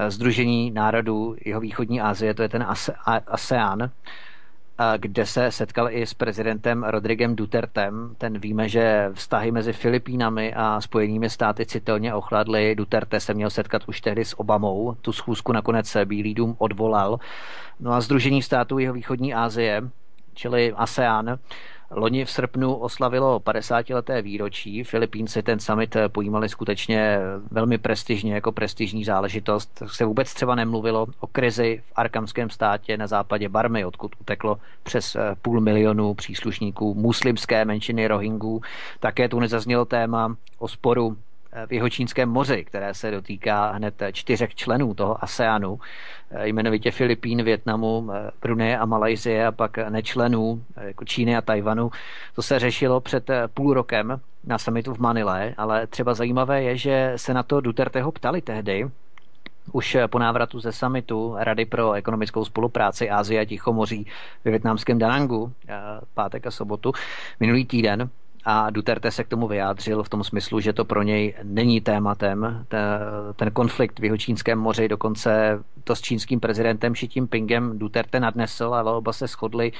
Združení 0.09 0.71
eh, 0.71 0.75
národů 0.75 1.37
jeho 1.45 1.61
východní 1.61 2.01
Asie, 2.01 2.35
to 2.35 2.43
je 2.43 2.49
ten 2.49 2.67
ASEAN, 3.27 3.91
kde 4.97 5.27
se 5.27 5.53
setkal 5.53 5.91
i 5.91 6.07
s 6.07 6.15
prezidentem 6.15 6.85
Rodrigem 6.85 7.37
Dutertem. 7.37 8.15
Ten 8.19 8.39
víme, 8.39 8.69
že 8.69 9.11
vztahy 9.13 9.51
mezi 9.51 9.73
Filipínami 9.73 10.55
a 10.55 10.81
Spojenými 10.81 11.31
státy 11.31 11.67
citelně 11.67 12.15
ochladly. 12.15 12.75
Duterte 12.75 13.21
se 13.21 13.35
měl 13.35 13.51
setkat 13.51 13.83
už 13.89 14.01
tehdy 14.01 14.25
s 14.25 14.41
Obamou. 14.41 14.97
Tu 15.01 15.13
schůzku 15.13 15.53
nakonec 15.53 15.97
Bílý 16.05 16.35
dům 16.35 16.55
odvolal. 16.59 17.21
No 17.81 17.93
a 17.93 18.01
Združení 18.01 18.43
států 18.43 18.79
jeho 18.79 18.95
východní 18.95 19.35
Asie, 19.35 19.83
čili 20.35 20.73
ASEAN, 20.73 21.39
Loni 21.93 22.25
v 22.25 22.31
srpnu 22.31 22.75
oslavilo 22.75 23.39
50-leté 23.41 24.23
výročí. 24.23 24.85
Filipínci 24.85 25.43
ten 25.43 25.61
summit 25.61 25.97
pojímali 26.09 26.49
skutečně 26.49 27.19
velmi 27.51 27.79
prestižně, 27.79 28.35
jako 28.35 28.53
prestižní 28.53 29.05
záležitost. 29.05 29.83
Se 29.87 30.05
vůbec 30.05 30.35
třeba 30.35 30.55
nemluvilo 30.55 31.07
o 31.21 31.27
krizi 31.27 31.83
v 31.87 31.93
arkamském 31.97 32.51
státě 32.51 32.97
na 32.97 33.07
západě 33.07 33.49
Barmy, 33.49 33.85
odkud 33.85 34.13
uteklo 34.21 34.59
přes 34.83 35.17
půl 35.43 35.61
milionu 35.61 36.15
příslušníků 36.15 36.95
muslimské 36.95 37.65
menšiny 37.65 38.07
Rohingů. 38.07 38.63
Také 39.01 39.29
tu 39.29 39.41
nezaznělo 39.41 39.85
téma 39.85 40.37
o 40.59 40.69
sporu 40.69 41.17
v 41.67 41.73
Jihočínském 41.73 42.29
moři, 42.29 42.65
které 42.65 42.95
se 42.95 43.11
dotýká 43.11 43.71
hned 43.71 44.03
čtyřech 44.13 44.55
členů 44.55 44.95
toho 44.95 45.25
ASEANu, 45.25 45.79
jmenovitě 46.43 46.91
Filipín, 46.91 47.43
Větnamu, 47.43 48.11
Bruneje 48.41 48.79
a 48.79 48.87
Malajzie 48.87 49.47
a 49.47 49.53
pak 49.53 49.79
nečlenů 49.79 50.65
jako 50.81 51.05
Číny 51.05 51.37
a 51.37 51.41
Tajvanu. 51.41 51.91
To 52.35 52.43
se 52.43 52.59
řešilo 52.59 53.01
před 53.01 53.31
půl 53.55 53.75
rokem 53.75 54.21
na 54.45 54.59
summitu 54.59 54.95
v 54.95 54.99
Manile, 54.99 55.55
ale 55.57 55.87
třeba 55.87 56.15
zajímavé 56.15 56.63
je, 56.63 56.77
že 56.77 57.13
se 57.17 57.35
na 57.35 57.43
to 57.43 57.61
Duterteho 57.61 58.13
ptali 58.13 58.41
tehdy, 58.41 58.91
už 59.73 59.97
po 60.11 60.19
návratu 60.19 60.61
ze 60.61 60.73
summitu 60.73 61.35
Rady 61.39 61.65
pro 61.65 61.93
ekonomickou 61.93 62.45
spolupráci 62.45 63.11
Ázie 63.11 63.41
a 63.41 63.45
Tichomoří 63.45 64.07
ve 64.45 64.51
větnamském 64.51 64.99
Danangu 64.99 65.53
pátek 66.15 66.47
a 66.47 66.51
sobotu 66.51 66.93
minulý 67.41 67.65
týden, 67.65 68.11
a 68.45 68.71
Duterte 68.71 69.11
se 69.11 69.25
k 69.25 69.29
tomu 69.29 69.49
vyjádřil 69.49 70.03
v 70.03 70.09
tom 70.09 70.25
smyslu, 70.25 70.61
že 70.61 70.73
to 70.73 70.85
pro 70.85 71.03
něj 71.03 71.35
není 71.43 71.81
tématem. 71.81 72.67
Ten 73.37 73.51
konflikt 73.51 73.99
v 73.99 74.05
Jihočínském 74.05 74.59
moři, 74.59 74.89
dokonce 74.89 75.59
to 75.85 75.97
s 75.97 76.01
čínským 76.01 76.41
prezidentem 76.41 76.93
Xi 76.93 77.09
Jinpingem 77.15 77.79
Duterte 77.79 78.21
nadnesl, 78.21 78.75
ale 78.75 78.93
oba 78.93 79.13
se 79.13 79.27
shodli 79.27 79.73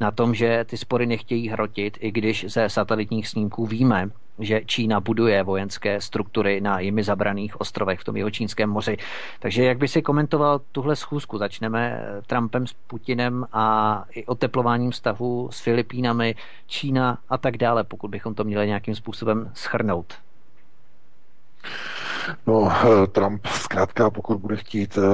na 0.00 0.10
tom, 0.10 0.34
že 0.34 0.64
ty 0.64 0.76
spory 0.76 1.06
nechtějí 1.06 1.48
hrotit, 1.48 1.98
i 2.00 2.12
když 2.12 2.44
ze 2.48 2.68
satelitních 2.68 3.28
snímků 3.28 3.66
víme, 3.66 4.10
že 4.38 4.60
Čína 4.66 5.00
buduje 5.00 5.42
vojenské 5.42 6.00
struktury 6.00 6.60
na 6.60 6.80
jimi 6.80 7.02
zabraných 7.02 7.60
ostrovech 7.60 8.00
v 8.00 8.04
tom 8.04 8.16
Jihočínském 8.16 8.70
moři. 8.70 8.96
Takže 9.38 9.64
jak 9.64 9.78
by 9.78 9.88
si 9.88 10.02
komentoval 10.02 10.60
tuhle 10.72 10.96
schůzku? 10.96 11.38
Začneme 11.38 12.02
Trumpem 12.26 12.66
s 12.66 12.72
Putinem 12.72 13.46
a 13.52 14.04
i 14.10 14.26
oteplováním 14.26 14.92
stavu 14.92 15.48
s 15.52 15.60
Filipínami, 15.60 16.34
Čína 16.66 17.18
a 17.28 17.38
tak 17.38 17.56
dále, 17.56 17.84
pokud 17.84 18.08
bychom 18.08 18.34
to 18.34 18.44
měli 18.44 18.66
nějakým 18.66 18.94
způsobem 18.94 19.50
schrnout. 19.54 20.14
No, 22.46 22.72
eh, 22.72 23.06
Trump 23.06 23.46
zkrátka, 23.46 24.10
pokud 24.10 24.38
bude 24.38 24.56
chtít 24.56 24.98
uh, 24.98 25.04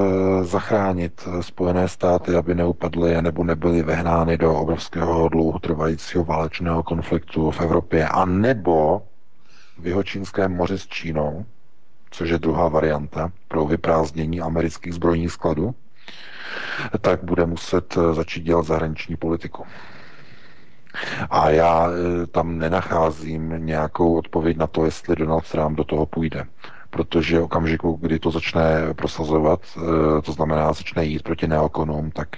zachránit 0.44 1.22
eh, 1.26 1.42
Spojené 1.42 1.88
státy, 1.88 2.36
aby 2.36 2.54
neupadly 2.54 3.22
nebo 3.22 3.44
nebyly 3.44 3.82
vehnány 3.82 4.38
do 4.38 4.54
obrovského 4.54 5.28
dlouhotrvajícího 5.28 6.24
válečného 6.24 6.82
konfliktu 6.82 7.50
v 7.50 7.60
Evropě, 7.60 8.08
a 8.08 8.24
nebo 8.24 9.02
v 9.82 9.86
Jihočínském 9.86 10.52
moři 10.52 10.78
s 10.78 10.86
Čínou, 10.86 11.46
což 12.10 12.30
je 12.30 12.38
druhá 12.38 12.68
varianta 12.68 13.32
pro 13.48 13.66
vyprázdnění 13.66 14.40
amerických 14.40 14.94
zbrojních 14.94 15.32
skladů, 15.32 15.74
tak 17.00 17.24
bude 17.24 17.46
muset 17.46 17.98
začít 18.12 18.42
dělat 18.42 18.66
zahraniční 18.66 19.16
politiku. 19.16 19.64
A 21.30 21.50
já 21.50 21.88
tam 22.30 22.58
nenacházím 22.58 23.66
nějakou 23.66 24.18
odpověď 24.18 24.56
na 24.56 24.66
to, 24.66 24.84
jestli 24.84 25.16
Donald 25.16 25.50
Trump 25.50 25.76
do 25.76 25.84
toho 25.84 26.06
půjde 26.06 26.46
protože 26.92 27.40
okamžiku, 27.40 27.98
kdy 28.00 28.18
to 28.18 28.30
začne 28.30 28.94
prosazovat, 28.96 29.60
eh, 29.76 30.22
to 30.22 30.32
znamená, 30.32 30.72
začne 30.72 31.04
jít 31.04 31.22
proti 31.22 31.48
neokonům, 31.48 32.10
tak 32.10 32.28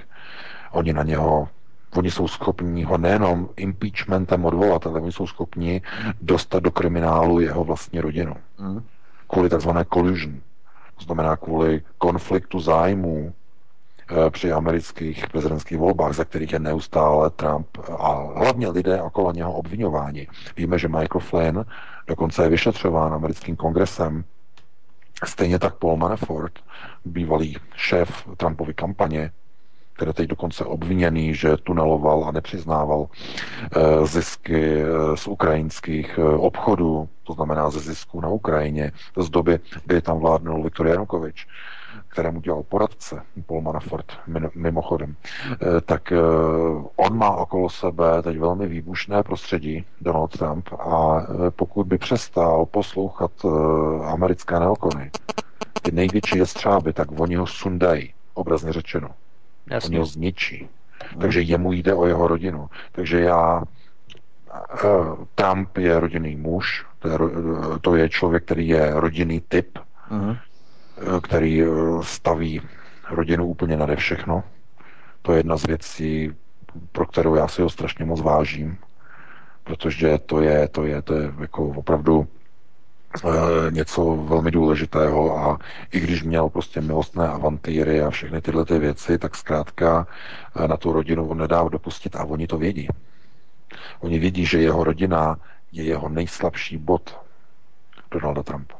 oni 0.72 0.92
na 0.92 1.02
něho 1.02 1.48
Oni 1.96 2.10
jsou 2.10 2.28
schopni 2.28 2.84
ho 2.84 2.98
nejenom 2.98 3.48
impeachmentem 3.56 4.44
odvolat, 4.44 4.86
ale 4.86 5.00
oni 5.00 5.12
jsou 5.12 5.26
schopni 5.26 5.82
dostat 6.20 6.62
do 6.62 6.70
kriminálu 6.70 7.40
jeho 7.40 7.64
vlastní 7.64 8.00
rodinu. 8.00 8.36
Kvůli 9.28 9.48
takzvané 9.48 9.84
collusion. 9.94 10.40
To 10.98 11.04
znamená 11.04 11.36
kvůli 11.36 11.82
konfliktu 11.98 12.60
zájmů 12.60 13.32
eh, 14.10 14.30
při 14.30 14.52
amerických 14.52 15.26
prezidentských 15.28 15.78
volbách, 15.78 16.12
za 16.12 16.24
kterých 16.24 16.52
je 16.52 16.58
neustále 16.58 17.30
Trump 17.30 17.66
a 17.98 18.12
hlavně 18.38 18.68
lidé 18.68 19.02
okolo 19.02 19.32
něho 19.32 19.52
obvinováni. 19.52 20.28
Víme, 20.56 20.78
že 20.78 20.88
Michael 20.88 21.20
Flynn 21.20 21.64
dokonce 22.06 22.42
je 22.42 22.48
vyšetřován 22.48 23.14
americkým 23.14 23.56
kongresem, 23.56 24.24
stejně 25.24 25.58
tak 25.58 25.74
Paul 25.74 25.96
Manafort, 25.96 26.52
bývalý 27.04 27.56
šéf 27.76 28.28
Trumpovy 28.36 28.74
kampaně, 28.74 29.30
který 29.94 30.12
teď 30.12 30.28
dokonce 30.28 30.64
obviněný, 30.64 31.34
že 31.34 31.56
tuneloval 31.56 32.24
a 32.24 32.32
nepřiznával 32.32 33.06
eh, 33.06 34.06
zisky 34.06 34.82
eh, 34.82 35.16
z 35.16 35.26
ukrajinských 35.26 36.18
obchodů, 36.36 37.08
to 37.24 37.32
znamená 37.32 37.70
ze 37.70 37.80
zisku 37.80 38.20
na 38.20 38.28
Ukrajině, 38.28 38.92
z 39.16 39.30
doby, 39.30 39.58
kdy 39.84 40.02
tam 40.02 40.18
vládnul 40.18 40.62
Viktor 40.62 40.86
Janukovič 40.86 41.46
kterému 42.14 42.40
dělal 42.40 42.62
poradce, 42.62 43.22
Paul 43.46 43.60
Manafort, 43.60 44.12
mimochodem, 44.54 45.16
eh, 45.52 45.80
tak 45.80 46.12
eh, 46.12 46.18
on 46.96 47.16
má 47.16 47.30
okolo 47.30 47.70
sebe 47.70 48.22
teď 48.22 48.38
velmi 48.38 48.66
výbušné 48.68 49.22
prostředí, 49.22 49.84
Donald 50.00 50.38
Trump, 50.38 50.68
a 50.72 51.20
eh, 51.20 51.50
pokud 51.50 51.86
by 51.86 51.98
přestal 51.98 52.66
poslouchat 52.66 53.30
americké 54.04 54.60
neokony, 54.60 55.10
ty 55.82 55.92
největší 55.92 56.38
jestřáby, 56.38 56.92
tak 56.92 57.20
oni 57.20 57.36
ho 57.36 57.46
sundají, 57.46 58.14
obrazně 58.34 58.72
řečeno. 58.72 59.08
Jasně. 59.70 59.88
Oni 59.88 59.98
ho 59.98 60.06
zničí. 60.06 60.68
Takže 61.20 61.40
jemu 61.40 61.72
jde 61.72 61.94
o 61.94 62.06
jeho 62.06 62.28
rodinu. 62.28 62.70
Takže 62.92 63.20
já 63.20 63.62
Trump 65.34 65.76
je 65.78 66.00
rodinný 66.00 66.36
muž, 66.36 66.86
to 66.98 67.08
je, 67.08 67.18
to 67.80 67.96
je 67.96 68.08
člověk, 68.08 68.44
který 68.44 68.68
je 68.68 68.90
rodinný 68.94 69.40
typ, 69.40 69.78
uh-huh. 70.10 70.38
Eh, 70.98 71.20
který 71.20 71.62
eh, 71.62 71.66
staví 72.02 72.60
rodinu 73.10 73.46
úplně 73.46 73.76
nade 73.76 73.96
všechno. 73.96 74.44
To 75.22 75.32
je 75.32 75.38
jedna 75.38 75.56
z 75.56 75.66
věcí, 75.66 76.32
pro 76.92 77.06
kterou 77.06 77.34
já 77.34 77.48
si 77.48 77.62
ho 77.62 77.70
strašně 77.70 78.04
moc 78.04 78.20
vážím, 78.20 78.78
protože 79.64 80.18
to 80.18 80.40
je, 80.40 80.68
to 80.68 80.84
je, 80.84 81.02
to 81.02 81.14
je 81.14 81.32
jako 81.40 81.68
opravdu 81.68 82.28
něco 83.70 84.16
velmi 84.16 84.50
důležitého 84.50 85.38
a 85.38 85.58
i 85.92 86.00
když 86.00 86.22
měl 86.22 86.48
prostě 86.48 86.80
milostné 86.80 87.28
avantýry 87.28 88.02
a 88.02 88.10
všechny 88.10 88.40
tyhle 88.40 88.64
ty 88.64 88.78
věci, 88.78 89.18
tak 89.18 89.34
zkrátka 89.34 90.06
na 90.66 90.76
tu 90.76 90.92
rodinu 90.92 91.28
on 91.28 91.38
nedá 91.38 91.68
dopustit 91.68 92.16
a 92.16 92.24
oni 92.24 92.46
to 92.46 92.58
vědí. 92.58 92.88
Oni 94.00 94.18
vědí, 94.18 94.46
že 94.46 94.58
jeho 94.58 94.84
rodina 94.84 95.36
je 95.72 95.84
jeho 95.84 96.08
nejslabší 96.08 96.76
bod 96.78 97.20
Donalda 98.10 98.42
Trumpa. 98.42 98.74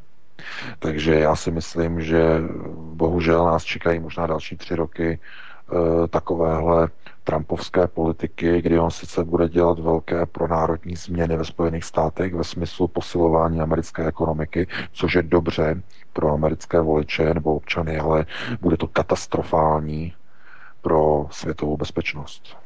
Takže 0.79 1.15
já 1.15 1.37
si 1.37 1.51
myslím, 1.51 2.03
že 2.03 2.41
bohužel 2.77 3.45
nás 3.45 3.65
čekají 3.65 4.01
možná 4.01 4.27
další 4.27 4.57
tři 4.57 4.75
roky 4.75 5.19
e, 5.19 6.09
takovéhle 6.09 6.89
trumpovské 7.25 7.87
politiky, 7.87 8.63
kdy 8.63 8.79
on 8.79 8.91
sice 8.91 9.25
bude 9.25 9.49
dělat 9.49 9.79
velké 9.79 10.27
pronárodní 10.27 10.97
změny 10.97 11.37
ve 11.37 11.45
Spojených 11.45 11.85
státech 11.85 12.35
ve 12.35 12.45
smyslu 12.45 12.89
posilování 12.89 13.61
americké 13.61 14.07
ekonomiky, 14.07 14.67
což 14.93 15.15
je 15.15 15.23
dobře 15.23 15.83
pro 16.13 16.33
americké 16.33 16.81
voliče 16.81 17.35
nebo 17.35 17.57
občany, 17.57 17.99
ale 17.99 18.27
bude 18.61 18.77
to 18.77 18.87
katastrofální 18.87 20.15
pro 20.83 21.27
světovou 21.31 21.77
bezpečnost. 21.77 22.57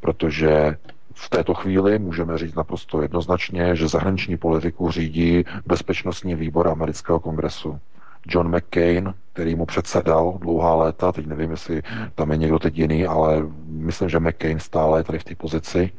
Protože 0.00 0.76
v 1.14 1.30
této 1.30 1.54
chvíli 1.54 1.98
můžeme 1.98 2.38
říct 2.38 2.54
naprosto 2.54 3.02
jednoznačně, 3.02 3.76
že 3.76 3.88
zahraniční 3.88 4.36
politiku 4.36 4.90
řídí 4.90 5.44
bezpečnostní 5.66 6.34
výbor 6.34 6.68
amerického 6.68 7.20
kongresu. 7.20 7.80
John 8.26 8.56
McCain, 8.56 9.14
který 9.32 9.54
mu 9.54 9.66
předsedal 9.66 10.38
dlouhá 10.40 10.74
léta, 10.74 11.12
teď 11.12 11.26
nevím, 11.26 11.50
jestli 11.50 11.82
tam 12.14 12.30
je 12.30 12.36
někdo 12.36 12.58
teď 12.58 12.78
jiný, 12.78 13.06
ale 13.06 13.42
myslím, 13.66 14.08
že 14.08 14.20
McCain 14.20 14.58
stále 14.60 15.00
je 15.00 15.04
tady 15.04 15.18
v 15.18 15.24
té 15.24 15.34
pozici, 15.34 15.90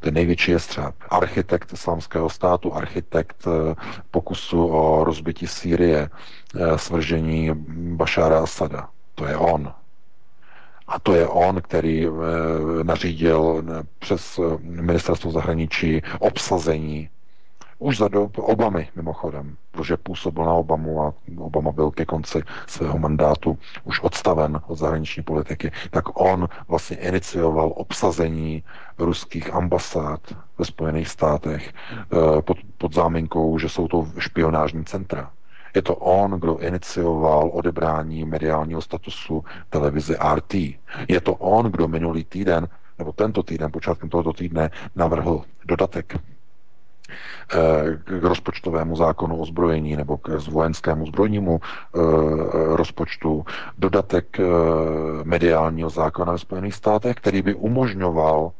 ten 0.00 0.14
největší 0.14 0.50
je 0.50 0.58
střáp. 0.58 0.94
Architekt 1.10 1.72
islámského 1.72 2.30
státu, 2.30 2.74
architekt 2.74 3.44
eh, 3.46 3.74
pokusu 4.10 4.66
o 4.66 5.04
rozbití 5.04 5.46
Sýrie, 5.46 6.10
eh, 6.10 6.78
svržení 6.78 7.50
Bašára 7.96 8.42
Asada. 8.42 8.88
To 9.14 9.26
je 9.26 9.36
on. 9.36 9.72
A 10.88 10.98
to 11.00 11.14
je 11.14 11.28
on, 11.28 11.62
který 11.62 12.06
eh, 12.06 12.10
nařídil 12.82 13.64
přes 13.98 14.40
ministerstvo 14.60 15.30
zahraničí 15.30 16.02
obsazení 16.18 17.08
už 17.78 17.98
za 17.98 18.08
dob 18.08 18.38
Obamy, 18.38 18.88
mimochodem, 18.96 19.56
protože 19.70 19.96
působil 19.96 20.44
na 20.44 20.52
Obamu 20.52 21.02
a 21.02 21.14
Obama 21.38 21.72
byl 21.72 21.90
ke 21.90 22.04
konci 22.04 22.42
svého 22.66 22.98
mandátu 22.98 23.58
už 23.84 24.00
odstaven 24.00 24.60
od 24.66 24.78
zahraniční 24.78 25.22
politiky, 25.22 25.72
tak 25.90 26.20
on 26.20 26.48
vlastně 26.68 26.96
inicioval 26.96 27.72
obsazení 27.76 28.62
ruských 28.98 29.54
ambasád 29.54 30.20
ve 30.58 30.64
Spojených 30.64 31.08
státech 31.08 31.72
pod, 32.40 32.58
pod 32.78 32.94
záminkou, 32.94 33.58
že 33.58 33.68
jsou 33.68 33.88
to 33.88 34.08
špionážní 34.18 34.84
centra. 34.84 35.30
Je 35.74 35.82
to 35.82 35.94
on, 35.96 36.30
kdo 36.30 36.58
inicioval 36.58 37.50
odebrání 37.52 38.24
mediálního 38.24 38.82
statusu 38.82 39.44
televize 39.70 40.16
RT. 40.34 40.54
Je 41.08 41.20
to 41.22 41.34
on, 41.34 41.66
kdo 41.66 41.88
minulý 41.88 42.24
týden, 42.24 42.68
nebo 42.98 43.12
tento 43.12 43.42
týden, 43.42 43.72
počátkem 43.72 44.08
tohoto 44.08 44.32
týdne, 44.32 44.70
navrhl 44.94 45.42
dodatek 45.64 46.14
eh, 46.14 46.35
k 48.04 48.22
rozpočtovému 48.22 48.96
zákonu 48.96 49.36
o 49.36 49.46
zbrojení 49.46 49.96
nebo 49.96 50.16
k 50.16 50.28
vojenskému 50.28 51.06
zbrojnímu 51.06 51.60
eh, 51.60 52.00
rozpočtu 52.76 53.44
dodatek 53.78 54.40
eh, 54.40 54.44
mediálního 55.24 55.90
zákona 55.90 56.32
ve 56.32 56.38
Spojených 56.38 56.74
státech, 56.74 57.16
který 57.16 57.42
by 57.42 57.54
umožňoval 57.54 58.52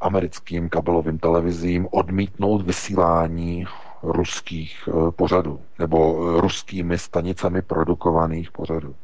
americkým 0.00 0.68
kabelovým 0.68 1.18
televizím 1.18 1.88
odmítnout 1.90 2.62
vysílání 2.62 3.66
ruských 4.02 4.88
eh, 4.88 5.10
pořadů 5.10 5.60
nebo 5.78 5.98
eh, 5.98 6.40
ruskými 6.40 6.98
stanicemi 6.98 7.62
produkovaných 7.62 8.52
pořadů. 8.52 8.94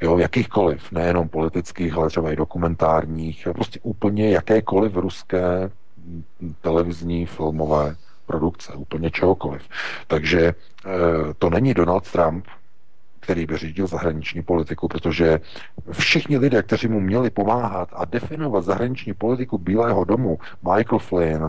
Jo, 0.00 0.18
jakýchkoliv, 0.18 0.92
nejenom 0.92 1.28
politických, 1.28 1.94
ale 1.94 2.08
třeba 2.08 2.32
i 2.32 2.36
dokumentárních, 2.36 3.48
prostě 3.52 3.80
úplně 3.82 4.30
jakékoliv 4.30 4.96
ruské 4.96 5.70
televizní, 6.60 7.26
filmové 7.26 7.96
produkce, 8.26 8.72
úplně 8.72 9.10
čehokoliv. 9.10 9.68
Takže 10.06 10.40
e, 10.40 10.54
to 11.38 11.50
není 11.50 11.74
Donald 11.74 12.10
Trump, 12.10 12.46
který 13.20 13.46
by 13.46 13.56
řídil 13.56 13.86
zahraniční 13.86 14.42
politiku, 14.42 14.88
protože 14.88 15.40
všichni 15.92 16.38
lidé, 16.38 16.62
kteří 16.62 16.88
mu 16.88 17.00
měli 17.00 17.30
pomáhat 17.30 17.88
a 17.92 18.04
definovat 18.04 18.64
zahraniční 18.64 19.14
politiku 19.14 19.58
Bílého 19.58 20.04
domu, 20.04 20.38
Michael 20.62 20.98
Flynn, 20.98 21.46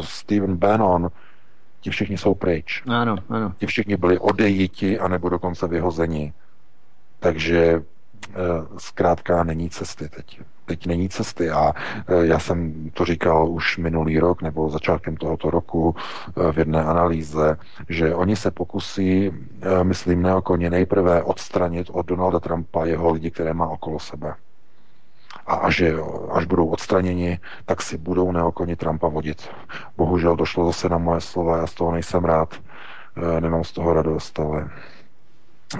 Stephen 0.00 0.56
Bannon, 0.56 1.10
ti 1.80 1.90
všichni 1.90 2.18
jsou 2.18 2.34
pryč. 2.34 2.82
Ano, 2.88 3.16
ano. 3.28 3.52
Ti 3.58 3.66
všichni 3.66 3.96
byli 3.96 4.18
odejiti, 4.18 4.98
anebo 4.98 5.28
dokonce 5.28 5.68
vyhozeni. 5.68 6.32
Takže 7.20 7.64
e, 7.64 7.82
zkrátka 8.78 9.44
není 9.44 9.70
cesty 9.70 10.08
teď. 10.08 10.40
Teď 10.68 10.86
není 10.86 11.08
cesty. 11.08 11.50
A 11.50 11.72
e, 12.08 12.26
já 12.26 12.38
jsem 12.38 12.90
to 12.90 13.04
říkal 13.04 13.48
už 13.50 13.78
minulý 13.78 14.18
rok 14.18 14.42
nebo 14.42 14.70
začátkem 14.70 15.16
tohoto 15.16 15.50
roku 15.50 15.94
e, 15.96 16.52
v 16.52 16.58
jedné 16.58 16.84
analýze, 16.84 17.56
že 17.88 18.14
oni 18.14 18.36
se 18.36 18.50
pokusí, 18.50 19.30
myslím, 19.82 20.22
neokoně 20.22 20.70
nejprve 20.70 21.22
odstranit 21.22 21.90
od 21.92 22.06
Donalda 22.06 22.40
Trumpa 22.40 22.84
jeho 22.84 23.12
lidi, 23.12 23.30
které 23.30 23.54
má 23.54 23.68
okolo 23.68 23.98
sebe. 23.98 24.34
A 25.46 25.54
až, 25.54 25.78
je, 25.80 25.94
až 26.32 26.44
budou 26.44 26.66
odstraněni, 26.66 27.38
tak 27.64 27.82
si 27.82 27.98
budou 27.98 28.32
neokoni 28.32 28.76
Trumpa 28.76 29.08
vodit. 29.08 29.48
Bohužel 29.96 30.36
došlo 30.36 30.66
zase 30.66 30.88
na 30.88 30.98
moje 30.98 31.20
slova, 31.20 31.56
já 31.56 31.66
z 31.66 31.74
toho 31.74 31.92
nejsem 31.92 32.24
rád, 32.24 32.54
e, 33.16 33.40
nemám 33.40 33.64
z 33.64 33.72
toho 33.72 33.92
radost, 33.92 34.38
ale 34.40 34.68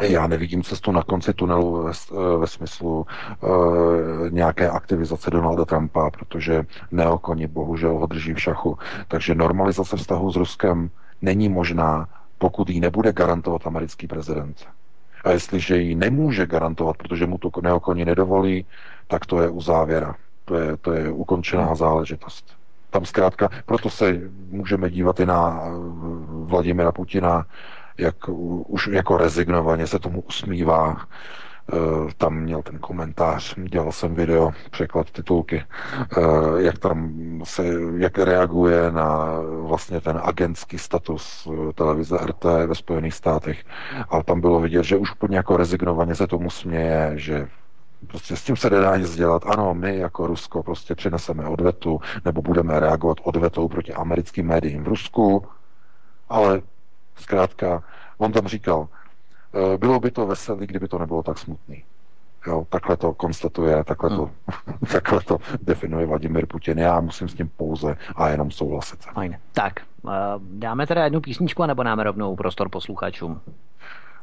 já 0.00 0.26
nevidím 0.26 0.62
cestu 0.62 0.92
na 0.92 1.02
konci 1.02 1.34
tunelu 1.34 1.82
ve, 1.82 1.92
ve 2.38 2.46
smyslu 2.46 3.06
e, 3.06 3.46
nějaké 4.30 4.70
aktivizace 4.70 5.30
Donalda 5.30 5.64
Trumpa, 5.64 6.10
protože 6.10 6.64
neokoni 6.90 7.46
bohužel 7.46 7.98
ho 7.98 8.06
drží 8.06 8.34
v 8.34 8.40
šachu. 8.40 8.78
Takže 9.08 9.34
normalizace 9.34 9.96
vztahu 9.96 10.32
s 10.32 10.36
Ruskem 10.36 10.90
není 11.22 11.48
možná, 11.48 12.08
pokud 12.38 12.70
ji 12.70 12.80
nebude 12.80 13.12
garantovat 13.12 13.66
americký 13.66 14.06
prezident. 14.06 14.66
A 15.24 15.30
jestliže 15.30 15.76
ji 15.76 15.94
nemůže 15.94 16.46
garantovat, 16.46 16.96
protože 16.96 17.26
mu 17.26 17.38
to 17.38 17.50
neokoni 17.62 18.04
nedovolí, 18.04 18.66
tak 19.06 19.26
to 19.26 19.42
je 19.42 19.48
u 19.48 19.60
závěra. 19.60 20.14
To 20.44 20.54
je, 20.54 20.76
to 20.76 20.92
je 20.92 21.10
ukončená 21.10 21.74
záležitost. 21.74 22.58
Tam 22.90 23.04
zkrátka, 23.04 23.50
proto 23.66 23.90
se 23.90 24.20
můžeme 24.50 24.90
dívat 24.90 25.20
i 25.20 25.26
na 25.26 25.60
eh, 25.62 25.70
Vladimira 26.44 26.92
Putina, 26.92 27.46
jak 27.98 28.28
už 28.66 28.86
jako 28.86 29.16
rezignovaně 29.16 29.86
se 29.86 29.98
tomu 29.98 30.20
usmívá, 30.20 30.96
Eh, 31.72 32.12
tam 32.16 32.34
měl 32.34 32.62
ten 32.62 32.78
komentář, 32.78 33.54
dělal 33.58 33.92
jsem 33.92 34.14
video, 34.14 34.52
překlad 34.70 35.10
titulky, 35.10 35.64
eh, 36.16 36.20
jak 36.56 36.78
tam 36.78 37.12
se, 37.44 37.64
jak 37.96 38.18
reaguje 38.18 38.92
na 38.92 39.28
vlastně 39.60 40.00
ten 40.00 40.20
agentský 40.24 40.78
status 40.78 41.48
eh, 41.52 41.72
televize 41.72 42.18
RT 42.18 42.66
ve 42.66 42.74
Spojených 42.74 43.14
státech. 43.14 43.64
Ale 44.08 44.24
tam 44.24 44.40
bylo 44.40 44.60
vidět, 44.60 44.84
že 44.84 44.96
už 44.96 45.12
úplně 45.12 45.36
jako 45.36 45.56
rezignovaně 45.56 46.14
se 46.14 46.26
tomu 46.26 46.50
směje, 46.50 47.12
že 47.16 47.48
Prostě 48.06 48.36
s 48.36 48.44
tím 48.44 48.56
se 48.56 48.70
nedá 48.70 48.96
nic 48.96 49.16
dělat. 49.16 49.42
Ano, 49.46 49.74
my 49.74 49.98
jako 49.98 50.26
Rusko 50.26 50.62
prostě 50.62 50.94
přineseme 50.94 51.44
odvetu 51.44 52.00
nebo 52.24 52.42
budeme 52.42 52.80
reagovat 52.80 53.18
odvetou 53.22 53.68
proti 53.68 53.94
americkým 53.94 54.46
médiím 54.46 54.84
v 54.84 54.88
Rusku, 54.88 55.46
ale 56.28 56.62
zkrátka, 57.18 57.82
on 58.18 58.32
tam 58.32 58.48
říkal, 58.48 58.88
Eh, 59.54 59.78
bylo 59.78 60.00
by 60.00 60.10
to 60.10 60.26
veselé, 60.26 60.66
kdyby 60.66 60.88
to 60.88 60.98
nebylo 60.98 61.22
tak 61.22 61.38
smutný. 61.38 61.84
Jo, 62.46 62.66
takhle 62.68 62.96
to 62.96 63.14
konstatuje, 63.14 63.84
takhle, 63.84 64.10
to, 64.10 64.24
hmm. 64.24 64.78
takhle 64.92 65.20
to 65.20 65.38
definuje 65.62 66.06
Vladimir 66.06 66.46
Putin. 66.46 66.78
Já 66.78 67.00
musím 67.00 67.28
s 67.28 67.34
tím 67.34 67.50
pouze 67.56 67.96
a 68.16 68.28
jenom 68.28 68.50
souhlasit. 68.50 69.04
Fajn. 69.04 69.38
Tak, 69.52 69.80
eh, 70.08 70.10
dáme 70.40 70.86
teda 70.86 71.04
jednu 71.04 71.20
písničku, 71.20 71.66
nebo 71.66 71.82
dáme 71.82 72.04
rovnou 72.04 72.36
prostor 72.36 72.68
posluchačům? 72.68 73.40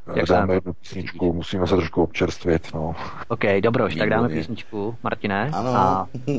Eh, 0.08 0.20
Jak 0.20 0.26
dáme 0.26 0.54
jednu 0.54 0.74
písničku, 0.74 1.34
musíme 1.34 1.68
se 1.68 1.76
trošku 1.76 2.04
občerstvit. 2.04 2.74
No. 2.74 2.96
OK, 3.28 3.44
dobroš, 3.62 3.96
tak 3.96 4.10
dáme 4.10 4.30
písničku. 4.30 4.98
Martine? 5.04 5.52
Ano. 5.54 5.76
A... 5.76 6.08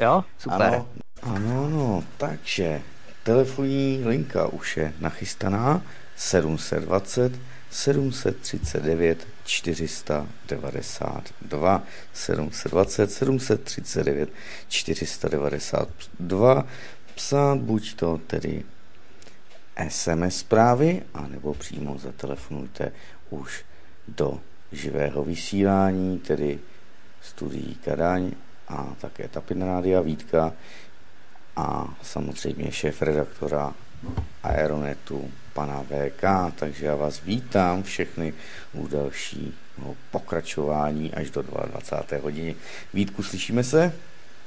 Jo, 0.00 0.24
super. 0.38 0.74
Ano, 0.74 0.86
ano, 1.22 1.70
no, 1.70 2.02
takže 2.16 2.82
telefonní 3.26 4.02
linka 4.04 4.46
už 4.46 4.76
je 4.76 4.92
nachystaná. 5.00 5.82
720 6.16 7.32
739 7.70 9.28
492 9.44 11.82
720 12.12 13.12
739 13.12 14.28
492 14.68 16.66
psát 17.14 17.58
buď 17.58 17.94
to 17.94 18.20
tedy 18.26 18.62
SMS 19.88 20.36
zprávy, 20.36 21.02
anebo 21.14 21.54
přímo 21.54 21.98
zatelefonujte 21.98 22.92
už 23.30 23.64
do 24.08 24.40
živého 24.72 25.24
vysílání, 25.24 26.18
tedy 26.18 26.58
studií 27.22 27.74
Kadaň 27.84 28.32
a 28.68 28.94
také 29.00 29.28
Tapin 29.28 29.62
Rádia 29.62 30.00
Vítka 30.00 30.52
a 31.56 31.94
samozřejmě 32.02 32.72
šéf 32.72 33.02
redaktora 33.02 33.74
Aeronetu 34.42 35.30
pana 35.52 35.82
VK, 35.82 36.54
takže 36.54 36.86
já 36.86 36.94
vás 36.94 37.22
vítám 37.22 37.82
všechny 37.82 38.34
u 38.72 38.88
dalšího 38.88 39.96
pokračování 40.10 41.14
až 41.14 41.30
do 41.30 41.42
22. 41.42 42.22
hodiny. 42.22 42.56
Vítku, 42.94 43.22
slyšíme 43.22 43.64
se? 43.64 43.92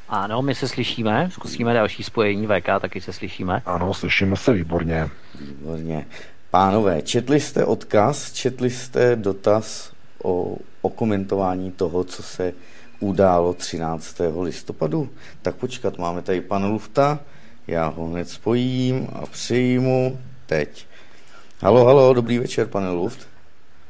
Ano, 0.10 0.42
my 0.42 0.56
se 0.56 0.68
slyšíme, 0.68 1.30
zkusíme 1.32 1.74
další 1.74 2.04
spojení 2.04 2.48
VK, 2.48 2.66
taky 2.82 3.02
se 3.02 3.14
slyšíme. 3.14 3.62
Ano, 3.66 3.94
slyšíme 3.94 4.36
se 4.36 4.54
výborně. 4.54 5.10
Výborně. 5.42 6.06
Pánové, 6.52 7.02
četli 7.02 7.40
jste 7.40 7.66
odkaz, 7.66 8.32
četli 8.32 8.70
jste 8.70 9.16
dotaz 9.16 9.94
o, 10.24 10.58
o 10.82 10.90
komentování 10.90 11.72
toho, 11.72 12.04
co 12.04 12.24
se 12.24 12.54
událo 13.00 13.54
13. 13.54 14.22
listopadu? 14.42 15.10
Tak 15.42 15.56
počkat, 15.56 15.98
máme 15.98 16.22
tady 16.22 16.42
pana 16.42 16.68
Lufta, 16.68 17.20
já 17.68 17.88
ho 17.88 18.06
hned 18.06 18.30
spojím 18.30 19.08
a 19.14 19.26
přijmu 19.26 20.20
teď. 20.46 20.88
Halo, 21.62 21.86
halo, 21.86 22.14
dobrý 22.14 22.40
večer, 22.40 22.68
pane 22.68 22.90
Luft. 22.90 23.30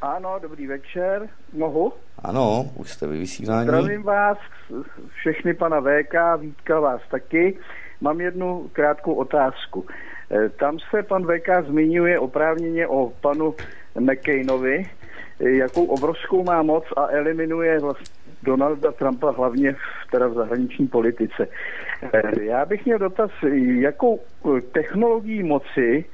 Ano, 0.02 0.36
dobrý 0.42 0.68
večer. 0.68 1.30
Mohu? 1.54 1.94
Ano, 2.24 2.72
už 2.76 2.92
jste 2.92 3.08
vy 3.08 3.18
vysílání. 3.18 3.68
Zdravím 3.68 4.04
vás, 4.04 4.38
všechny 5.20 5.54
pana 5.54 5.82
VK, 5.82 6.42
Vítka 6.42 6.80
vás 6.80 7.02
taky. 7.12 7.58
Mám 8.02 8.22
jednu 8.22 8.70
krátkou 8.74 9.14
otázku. 9.14 9.86
Eh, 10.32 10.50
tam 10.50 10.78
se 10.80 11.04
pan 11.04 11.24
VK 11.24 11.68
zmiňuje 11.68 12.20
oprávněně 12.20 12.88
o 12.88 13.14
panu 13.22 13.56
McCainovi, 14.00 14.90
eh, 15.40 15.50
jakou 15.50 15.86
obrovskou 15.86 16.44
má 16.44 16.62
moc 16.62 16.84
a 16.98 17.08
eliminuje 17.08 17.80
vlastně 17.80 18.20
Donalda 18.44 18.92
Trumpa 18.92 19.32
hlavně 19.32 19.76
teda 20.12 20.28
v 20.28 20.34
zahraniční 20.34 20.88
politice. 20.88 21.48
Eh, 22.14 22.44
já 22.44 22.66
bych 22.66 22.86
měl 22.86 23.00
dotaz, 23.00 23.32
jakou 23.80 24.20
technologií 24.72 25.44
moci 25.44 26.06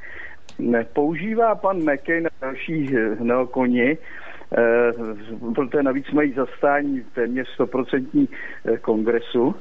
Používá 0.93 1.55
pan 1.55 1.77
McCain 1.77 2.27
a 2.27 2.29
další 2.41 2.97
eh, 2.97 3.23
neokoni, 3.23 3.97
eh, 4.51 4.91
protože 5.55 5.83
navíc 5.83 6.11
mají 6.11 6.33
zastání 6.33 7.03
téměř 7.15 7.47
100% 7.59 8.27
eh, 8.65 8.77
kongresu. 8.77 9.55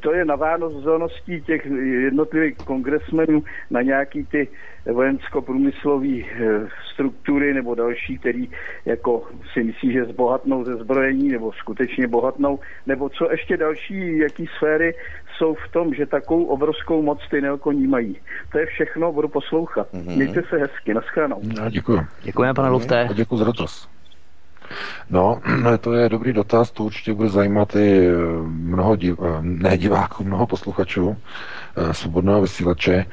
To 0.00 0.12
je 0.12 0.24
navánozeností 0.24 1.42
těch 1.42 1.66
jednotlivých 1.82 2.56
kongresmenů 2.56 3.42
na 3.70 3.82
nějaký 3.82 4.24
ty 4.24 4.48
vojensko-průmyslové 4.92 6.22
struktury 6.92 7.54
nebo 7.54 7.74
další, 7.74 8.18
který 8.18 8.48
jako 8.84 9.28
si 9.52 9.64
myslí, 9.64 9.92
že 9.92 10.04
zbohatnou 10.04 10.64
ze 10.64 10.76
zbrojení 10.76 11.28
nebo 11.28 11.52
skutečně 11.52 12.06
bohatnou, 12.06 12.58
nebo 12.86 13.08
co 13.08 13.30
ještě 13.30 13.56
další, 13.56 14.18
jaký 14.18 14.46
sféry 14.56 14.94
jsou 15.38 15.54
v 15.54 15.72
tom, 15.72 15.94
že 15.94 16.06
takovou 16.06 16.44
obrovskou 16.44 17.02
moc 17.02 17.18
ty 17.30 17.40
neokoní 17.40 17.86
mají. 17.86 18.16
To 18.52 18.58
je 18.58 18.66
všechno, 18.66 19.12
budu 19.12 19.28
poslouchat. 19.28 19.86
Mm-hmm. 19.92 20.16
Mějte 20.16 20.42
se 20.50 20.56
hezky, 20.56 20.94
naschledanou. 20.94 21.40
No, 21.60 21.70
děkuji. 21.70 22.00
Děkujeme, 22.22 22.54
pane 22.54 22.68
Lufté. 22.68 23.08
Děkuji 23.14 23.36
za 23.36 23.44
dotaz. 23.44 23.88
No, 25.10 25.40
to 25.80 25.92
je 25.92 26.08
dobrý 26.08 26.32
dotaz, 26.32 26.70
to 26.70 26.84
určitě 26.84 27.14
bude 27.14 27.28
zajímat 27.28 27.76
i 27.76 28.06
eh, 28.06 28.12
mnoho 28.46 28.96
div, 28.96 29.18
eh, 29.22 29.38
ne 29.42 29.78
diváků, 29.78 30.24
mnoho 30.24 30.46
posluchačů 30.46 31.16
eh, 31.76 31.94
svobodného 31.94 32.40
vysílače. 32.40 33.06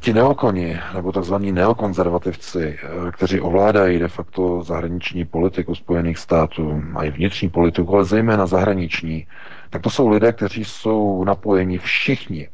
Ti 0.00 0.12
neokoni, 0.12 0.80
nebo 0.94 1.12
tzv. 1.12 1.34
neokonzervativci, 1.34 2.78
kteří 3.12 3.40
ovládají 3.40 3.98
de 3.98 4.08
facto 4.08 4.62
zahraniční 4.62 5.24
politiku 5.24 5.74
Spojených 5.74 6.18
států, 6.18 6.82
mají 6.90 7.10
vnitřní 7.10 7.48
politiku, 7.48 7.94
ale 7.94 8.04
zejména 8.04 8.46
zahraniční, 8.46 9.26
tak 9.72 9.82
to 9.82 9.90
jsou 9.90 10.08
lidé, 10.08 10.32
kteří 10.32 10.64
jsou 10.64 11.24
napojeni 11.24 11.78
všichni 11.78 12.48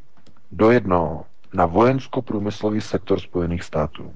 do 0.53 0.71
jednoho 0.71 1.25
na 1.55 1.67
vojensko-průmyslový 1.67 2.81
sektor 2.81 3.21
Spojených 3.21 3.63
států. 3.63 4.13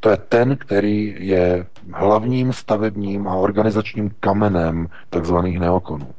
To 0.00 0.10
je 0.10 0.16
ten, 0.16 0.56
který 0.56 1.14
je 1.18 1.66
hlavním 1.92 2.52
stavebním 2.52 3.28
a 3.28 3.34
organizačním 3.34 4.10
kamenem 4.20 4.88
takzvaných 5.10 5.60
neokonů. 5.60 6.08
E, 6.08 6.14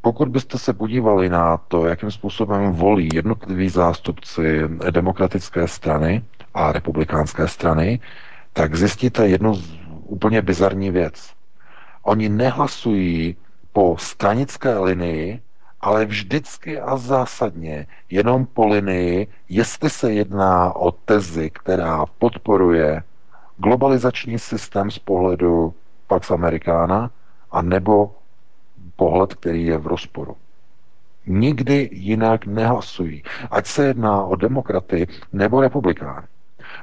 pokud 0.00 0.28
byste 0.28 0.58
se 0.58 0.72
podívali 0.72 1.28
na 1.28 1.56
to, 1.56 1.86
jakým 1.86 2.10
způsobem 2.10 2.72
volí 2.72 3.08
jednotliví 3.14 3.68
zástupci 3.68 4.60
demokratické 4.90 5.68
strany 5.68 6.22
a 6.54 6.72
republikánské 6.72 7.48
strany, 7.48 8.00
tak 8.52 8.74
zjistíte 8.74 9.28
jednu 9.28 9.54
úplně 10.04 10.42
bizarní 10.42 10.90
věc. 10.90 11.32
Oni 12.02 12.28
nehlasují 12.28 13.36
po 13.72 13.96
stranické 13.98 14.78
linii, 14.78 15.42
ale 15.80 16.04
vždycky 16.04 16.80
a 16.80 16.96
zásadně 16.96 17.86
jenom 18.10 18.46
po 18.46 18.66
linii, 18.66 19.26
jestli 19.48 19.90
se 19.90 20.12
jedná 20.12 20.76
o 20.76 20.92
tezi, 20.92 21.50
která 21.50 22.06
podporuje 22.18 23.02
globalizační 23.56 24.38
systém 24.38 24.90
z 24.90 24.98
pohledu 24.98 25.74
Pax 26.06 26.30
Americana, 26.30 27.10
a 27.50 27.62
nebo 27.62 28.14
pohled, 28.96 29.34
který 29.34 29.66
je 29.66 29.78
v 29.78 29.86
rozporu. 29.86 30.36
Nikdy 31.26 31.88
jinak 31.92 32.46
nehlasují. 32.46 33.22
Ať 33.50 33.66
se 33.66 33.86
jedná 33.86 34.24
o 34.24 34.36
demokraty 34.36 35.06
nebo 35.32 35.60
republikány. 35.60 36.26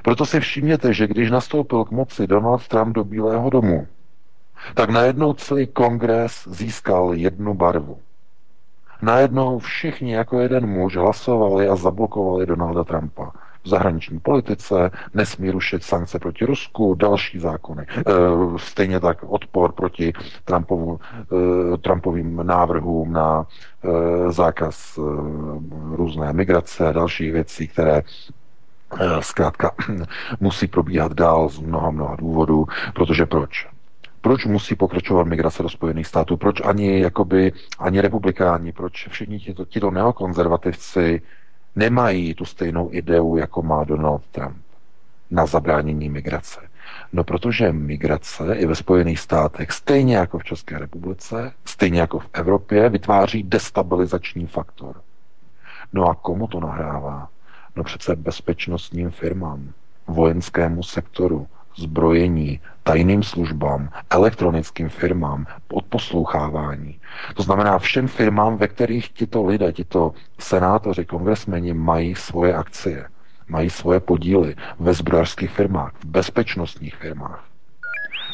Proto 0.02 0.26
si 0.26 0.40
všimněte, 0.40 0.92
že 0.94 1.06
když 1.06 1.30
nastoupil 1.30 1.84
k 1.84 1.90
moci 1.90 2.26
Donald 2.26 2.68
Trump 2.68 2.94
do 2.94 3.04
Bílého 3.04 3.50
domu, 3.50 3.86
tak 4.74 4.90
najednou 4.90 5.32
celý 5.32 5.66
kongres 5.66 6.48
získal 6.50 7.14
jednu 7.14 7.54
barvu. 7.54 7.98
Najednou 9.02 9.58
všichni 9.58 10.14
jako 10.14 10.40
jeden 10.40 10.66
muž 10.66 10.96
hlasovali 10.96 11.68
a 11.68 11.76
zablokovali 11.76 12.46
Donalda 12.46 12.84
Trumpa. 12.84 13.32
V 13.64 13.68
zahraniční 13.68 14.20
politice 14.20 14.90
nesmí 15.14 15.50
rušit 15.50 15.84
sankce 15.84 16.18
proti 16.18 16.44
Rusku, 16.44 16.94
další 16.94 17.38
zákony. 17.38 17.82
E, 17.82 18.02
stejně 18.56 19.00
tak 19.00 19.24
odpor 19.28 19.72
proti 19.72 20.12
Trumpovu, 20.44 21.00
e, 21.74 21.78
Trumpovým 21.78 22.40
návrhům 22.42 23.12
na 23.12 23.46
e, 23.84 24.32
zákaz 24.32 24.98
různé 25.92 26.32
migrace 26.32 26.88
a 26.88 26.92
dalších 26.92 27.32
věcí, 27.32 27.68
které 27.68 28.02
zkrátka 29.20 29.70
musí 30.40 30.66
probíhat 30.66 31.12
dál 31.12 31.48
z 31.48 31.60
mnoha, 31.60 31.90
mnoha 31.90 32.16
důvodů, 32.16 32.66
protože 32.94 33.26
proč? 33.26 33.75
Proč 34.26 34.44
musí 34.44 34.74
pokračovat 34.74 35.26
migrace 35.26 35.62
do 35.62 35.68
Spojených 35.68 36.06
států, 36.06 36.36
proč 36.36 36.60
ani, 36.60 37.00
jakoby, 37.00 37.52
ani 37.78 38.00
republikáni, 38.00 38.72
proč 38.72 39.08
všichni 39.08 39.38
tito, 39.38 39.64
tito 39.64 39.90
neokonzervativci 39.90 41.22
nemají 41.76 42.34
tu 42.34 42.44
stejnou 42.44 42.88
ideu, 42.92 43.36
jako 43.36 43.62
má 43.62 43.84
Donald 43.84 44.22
Trump 44.32 44.56
na 45.30 45.46
zabránění 45.46 46.10
migrace. 46.10 46.60
No 47.12 47.24
protože 47.24 47.72
migrace 47.72 48.54
i 48.54 48.66
ve 48.66 48.74
Spojených 48.74 49.18
státech, 49.18 49.72
stejně 49.72 50.16
jako 50.16 50.38
v 50.38 50.44
České 50.44 50.78
republice, 50.78 51.52
stejně 51.64 52.00
jako 52.00 52.18
v 52.18 52.28
Evropě, 52.32 52.88
vytváří 52.88 53.42
destabilizační 53.42 54.46
faktor. 54.46 55.00
No 55.92 56.08
a 56.08 56.14
komu 56.14 56.46
to 56.46 56.60
nahrává? 56.60 57.28
No 57.76 57.84
přece 57.84 58.16
bezpečnostním 58.16 59.10
firmám, 59.10 59.72
vojenskému 60.06 60.82
sektoru, 60.82 61.46
zbrojení, 61.76 62.60
tajným 62.86 63.22
službám, 63.22 63.88
elektronickým 64.10 64.88
firmám, 64.88 65.46
odposlouchávání. 65.72 67.00
To 67.34 67.42
znamená 67.42 67.78
všem 67.78 68.08
firmám, 68.08 68.56
ve 68.56 68.68
kterých 68.68 69.12
tito 69.12 69.44
lidé, 69.44 69.72
tito 69.72 70.12
senátoři, 70.38 71.04
kongresmeni 71.04 71.74
mají 71.74 72.14
svoje 72.14 72.54
akcie, 72.54 73.06
mají 73.48 73.70
svoje 73.70 74.00
podíly 74.00 74.54
ve 74.78 74.94
zbrojařských 74.94 75.50
firmách, 75.50 75.92
v 76.00 76.04
bezpečnostních 76.04 76.94
firmách. 76.94 77.44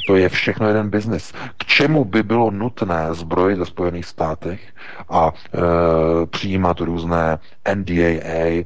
To 0.06 0.16
je 0.16 0.28
všechno 0.28 0.68
jeden 0.68 0.90
biznis. 0.90 1.32
K 1.58 1.64
čemu 1.64 2.04
by 2.04 2.22
bylo 2.22 2.50
nutné 2.50 3.14
zbrojit 3.14 3.58
ve 3.58 3.66
Spojených 3.66 4.06
státech 4.06 4.60
a 5.08 5.32
e, 5.32 5.58
přijímat 6.26 6.80
různé 6.80 7.38
NDAA, 7.74 8.64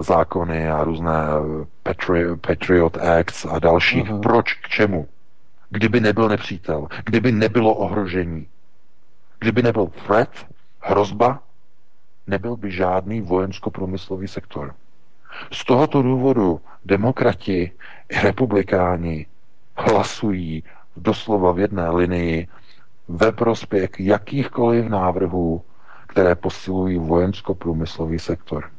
zákony 0.00 0.70
a 0.70 0.84
různé 0.84 1.12
eh, 1.12 1.66
Patri- 1.84 2.36
Patriot 2.36 2.96
Acts 2.96 3.46
a 3.46 3.58
další. 3.58 4.02
Uh-huh. 4.02 4.20
Proč? 4.20 4.54
K 4.54 4.68
čemu? 4.68 5.08
Kdyby 5.70 6.00
nebyl 6.00 6.28
nepřítel, 6.28 6.88
kdyby 7.04 7.32
nebylo 7.32 7.74
ohrožení, 7.74 8.46
kdyby 9.38 9.62
nebyl 9.62 9.86
threat, 9.86 10.46
hrozba, 10.80 11.42
nebyl 12.26 12.56
by 12.56 12.70
žádný 12.70 13.20
vojensko-průmyslový 13.20 14.28
sektor. 14.28 14.74
Z 15.52 15.64
tohoto 15.64 16.02
důvodu 16.02 16.60
demokrati 16.84 17.72
i 18.08 18.20
republikáni 18.22 19.26
hlasují 19.76 20.64
doslova 20.96 21.52
v 21.52 21.58
jedné 21.58 21.90
linii 21.90 22.48
ve 23.08 23.32
prospěch 23.32 23.90
jakýchkoliv 23.98 24.88
návrhů, 24.88 25.62
které 26.06 26.34
posilují 26.34 26.98
vojensko-průmyslový 26.98 28.18
sektor. 28.18 28.70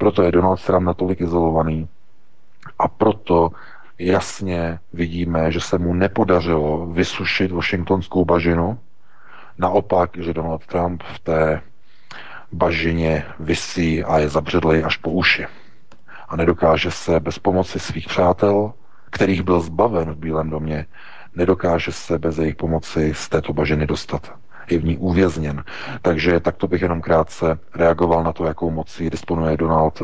Proto 0.00 0.22
je 0.22 0.32
Donald 0.32 0.64
Trump 0.64 0.86
natolik 0.86 1.20
izolovaný 1.20 1.88
a 2.78 2.88
proto 2.88 3.50
jasně 3.98 4.78
vidíme, 4.92 5.52
že 5.52 5.60
se 5.60 5.78
mu 5.78 5.94
nepodařilo 5.94 6.86
vysušit 6.86 7.50
Washingtonskou 7.52 8.24
bažinu. 8.24 8.78
Naopak, 9.58 10.10
že 10.16 10.32
Donald 10.34 10.66
Trump 10.66 11.02
v 11.02 11.18
té 11.18 11.62
bažině 12.52 13.24
visí 13.40 14.04
a 14.04 14.18
je 14.18 14.28
zabředlej 14.28 14.84
až 14.84 14.96
po 14.96 15.10
uši. 15.10 15.46
A 16.28 16.36
nedokáže 16.36 16.90
se 16.90 17.20
bez 17.20 17.38
pomoci 17.38 17.80
svých 17.80 18.06
přátel, 18.06 18.72
kterých 19.10 19.42
byl 19.42 19.60
zbaven 19.60 20.10
v 20.10 20.16
Bílém 20.16 20.50
domě, 20.50 20.86
nedokáže 21.34 21.92
se 21.92 22.18
bez 22.18 22.38
jejich 22.38 22.56
pomoci 22.56 23.12
z 23.14 23.28
této 23.28 23.52
bažiny 23.52 23.86
dostat 23.86 24.32
je 24.72 24.78
v 24.78 24.84
ní 24.84 24.96
uvězněn. 24.96 25.64
Takže 26.02 26.40
takto 26.40 26.68
bych 26.68 26.82
jenom 26.82 27.00
krátce 27.00 27.58
reagoval 27.74 28.24
na 28.24 28.32
to, 28.32 28.44
jakou 28.44 28.70
mocí 28.70 29.10
disponuje 29.10 29.56
Donald, 29.56 30.02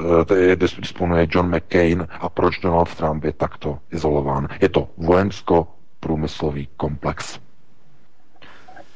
eh, 0.52 0.56
disponuje 0.56 1.26
John 1.30 1.56
McCain 1.56 2.06
a 2.10 2.28
proč 2.28 2.58
Donald 2.58 2.94
Trump 2.94 3.24
je 3.24 3.32
takto 3.32 3.78
izolován. 3.92 4.48
Je 4.60 4.68
to 4.68 4.88
vojensko-průmyslový 4.96 6.68
komplex. 6.76 7.38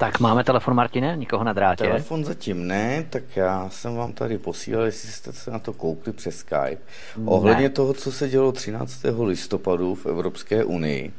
Tak 0.00 0.20
máme 0.20 0.44
telefon, 0.44 0.74
Martine? 0.74 1.16
Nikoho 1.16 1.44
na 1.44 1.52
drátě? 1.52 1.84
Telefon 1.84 2.24
zatím 2.24 2.66
ne, 2.66 3.06
tak 3.10 3.36
já 3.36 3.68
jsem 3.68 3.96
vám 3.96 4.12
tady 4.12 4.38
posílal, 4.38 4.84
jestli 4.84 5.08
jste 5.08 5.32
se 5.32 5.50
na 5.50 5.58
to 5.58 5.72
koukli 5.72 6.12
přes 6.12 6.36
Skype. 6.36 6.78
Ohledně 7.24 7.70
toho, 7.70 7.94
co 7.94 8.12
se 8.12 8.28
dělo 8.28 8.52
13. 8.52 9.04
listopadu 9.24 9.94
v 9.94 10.06
Evropské 10.06 10.64
unii, 10.64 11.12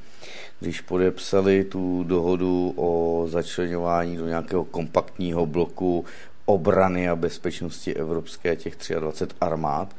když 0.60 0.82
podepsali 0.82 1.64
tu 1.64 2.04
dohodu 2.04 2.74
o 2.76 3.26
začlenování 3.30 4.18
do 4.18 4.28
nějakého 4.28 4.64
kompaktního 4.64 5.46
bloku 5.46 6.06
obrany 6.46 7.10
a 7.10 7.16
bezpečnosti 7.16 7.94
evropské 7.94 8.56
těch 8.56 8.74
23 9.00 9.36
armád. 9.42 9.96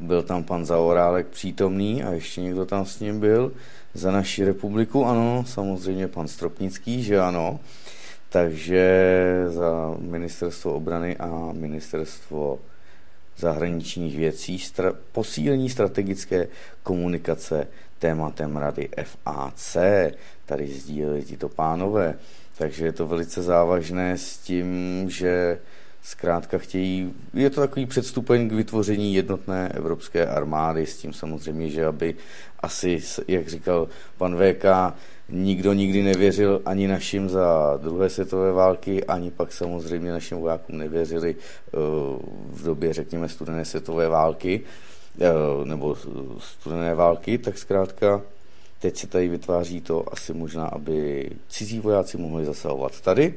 Byl 0.00 0.22
tam 0.22 0.44
pan 0.44 0.64
Zaorálek 0.64 1.26
přítomný 1.26 2.02
a 2.02 2.12
ještě 2.12 2.40
někdo 2.40 2.66
tam 2.66 2.86
s 2.86 3.00
ním 3.00 3.20
byl 3.20 3.52
za 3.94 4.10
naši 4.10 4.44
republiku, 4.44 5.04
ano, 5.04 5.44
samozřejmě 5.46 6.08
pan 6.08 6.28
Stropnický, 6.28 7.02
že 7.02 7.20
ano. 7.20 7.60
Takže 8.28 9.14
za 9.48 9.94
ministerstvo 10.00 10.74
obrany 10.74 11.16
a 11.16 11.50
ministerstvo 11.52 12.58
zahraničních 13.38 14.16
věcí, 14.16 14.58
stra- 14.58 14.96
posílení 15.12 15.70
strategické 15.70 16.48
komunikace 16.82 17.66
tématem 18.04 18.56
rady 18.56 18.88
FAC. 19.04 19.76
Tady 20.46 20.66
sdíleli 20.66 21.22
tito 21.22 21.48
pánové. 21.48 22.14
Takže 22.58 22.84
je 22.84 22.92
to 22.92 23.06
velice 23.06 23.42
závažné 23.42 24.18
s 24.18 24.38
tím, 24.38 24.68
že 25.08 25.58
zkrátka 26.02 26.58
chtějí, 26.58 27.14
je 27.34 27.50
to 27.50 27.60
takový 27.60 27.86
předstupeň 27.86 28.48
k 28.48 28.52
vytvoření 28.52 29.14
jednotné 29.14 29.68
evropské 29.74 30.26
armády, 30.26 30.86
s 30.86 30.96
tím 30.96 31.12
samozřejmě, 31.12 31.70
že 31.70 31.86
aby 31.86 32.14
asi, 32.60 33.00
jak 33.28 33.48
říkal 33.48 33.88
pan 34.16 34.36
VK, 34.36 34.64
nikdo 35.28 35.72
nikdy 35.72 36.02
nevěřil 36.02 36.62
ani 36.64 36.88
našim 36.88 37.28
za 37.28 37.78
druhé 37.82 38.10
světové 38.10 38.52
války, 38.52 39.04
ani 39.04 39.30
pak 39.30 39.52
samozřejmě 39.52 40.12
našim 40.12 40.38
vojákům 40.38 40.78
nevěřili 40.78 41.36
eh, 41.36 41.76
v 42.50 42.62
době, 42.64 42.92
řekněme, 42.92 43.28
studené 43.28 43.64
světové 43.64 44.08
války. 44.08 44.60
Eh, 45.20 45.64
nebo 45.64 45.96
studené 46.38 46.94
války, 46.94 47.38
tak 47.38 47.58
zkrátka 47.58 48.22
teď 48.78 48.96
se 48.96 49.06
tady 49.06 49.28
vytváří 49.28 49.80
to 49.80 50.12
asi 50.12 50.34
možná, 50.34 50.66
aby 50.66 51.30
cizí 51.48 51.80
vojáci 51.80 52.18
mohli 52.18 52.44
zasahovat 52.44 53.00
tady, 53.00 53.34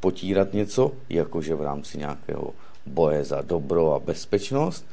potírat 0.00 0.52
něco, 0.52 0.92
jakože 1.08 1.54
v 1.54 1.62
rámci 1.62 1.98
nějakého 1.98 2.54
boje 2.86 3.24
za 3.24 3.42
dobro 3.42 3.94
a 3.94 3.98
bezpečnost, 3.98 4.86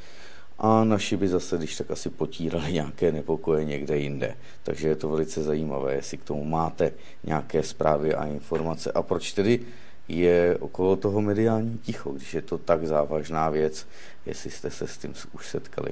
a 0.58 0.84
naši 0.84 1.16
by 1.16 1.28
zase, 1.28 1.56
když 1.56 1.76
tak 1.76 1.90
asi 1.90 2.10
potírali 2.10 2.72
nějaké 2.72 3.12
nepokoje 3.12 3.64
někde 3.64 3.98
jinde. 3.98 4.36
Takže 4.62 4.88
je 4.88 4.96
to 4.96 5.08
velice 5.08 5.42
zajímavé, 5.42 5.94
jestli 5.94 6.16
k 6.16 6.24
tomu 6.24 6.44
máte 6.44 6.92
nějaké 7.24 7.62
zprávy 7.62 8.14
a 8.14 8.26
informace. 8.26 8.92
A 8.92 9.02
proč 9.02 9.32
tedy 9.32 9.60
je 10.08 10.56
okolo 10.60 10.96
toho 10.96 11.20
mediální 11.20 11.78
ticho, 11.78 12.10
když 12.10 12.34
je 12.34 12.42
to 12.42 12.58
tak 12.58 12.86
závažná 12.86 13.50
věc, 13.50 13.86
jestli 14.26 14.50
jste 14.50 14.70
se 14.70 14.86
s 14.86 14.98
tím 14.98 15.14
už 15.32 15.48
setkali. 15.48 15.90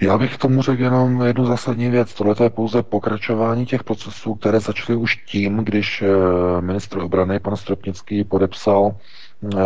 Já 0.00 0.18
bych 0.18 0.34
k 0.34 0.38
tomu 0.40 0.62
řekl 0.62 0.82
jenom 0.82 1.22
jednu 1.22 1.44
zásadní 1.46 1.90
věc. 1.90 2.14
Tohle 2.14 2.34
je 2.42 2.50
pouze 2.50 2.82
pokračování 2.82 3.66
těch 3.66 3.84
procesů, 3.84 4.34
které 4.34 4.60
začaly 4.60 4.96
už 4.98 5.16
tím, 5.16 5.56
když 5.56 6.02
eh, 6.02 6.60
ministr 6.60 6.98
obrany 6.98 7.40
pan 7.40 7.56
Stropnický 7.56 8.24
podepsal 8.24 8.92
eh, 8.94 9.58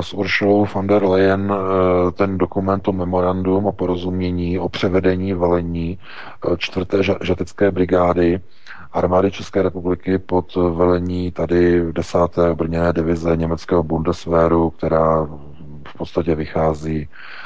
s 0.00 0.14
Uršulou 0.14 0.66
von 0.74 0.86
der 0.86 1.04
Leyen 1.04 1.52
eh, 1.52 2.12
ten 2.12 2.38
dokument 2.38 2.88
o 2.88 2.92
memorandum 2.92 3.66
o 3.66 3.72
porozumění, 3.72 4.58
o 4.58 4.68
převedení 4.68 5.32
velení 5.32 5.98
čtvrté 6.58 6.98
žatecké 7.22 7.70
brigády 7.70 8.40
armády 8.92 9.30
České 9.30 9.62
republiky 9.62 10.18
pod 10.18 10.54
velení 10.56 11.30
tady 11.30 11.92
10. 11.92 12.18
brněné 12.54 12.92
divize 12.92 13.36
německého 13.36 13.82
Bundeswehru, 13.82 14.70
která 14.70 15.28
v 15.88 15.98
podstatě 15.98 16.34
vychází 16.34 17.08
Eh, 17.08 17.43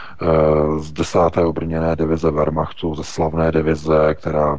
z 0.78 0.92
desáté 0.92 1.44
obrněné 1.44 1.96
divize 1.96 2.30
Wehrmachtu, 2.30 2.94
ze 2.94 3.04
slavné 3.04 3.52
divize, 3.52 4.14
která 4.14 4.58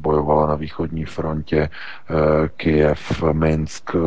bojovala 0.00 0.46
na 0.46 0.54
východní 0.54 1.04
frontě, 1.04 1.68
eh, 1.68 2.48
Kiev, 2.56 3.22
Minsk, 3.32 3.90
eh, 3.94 3.98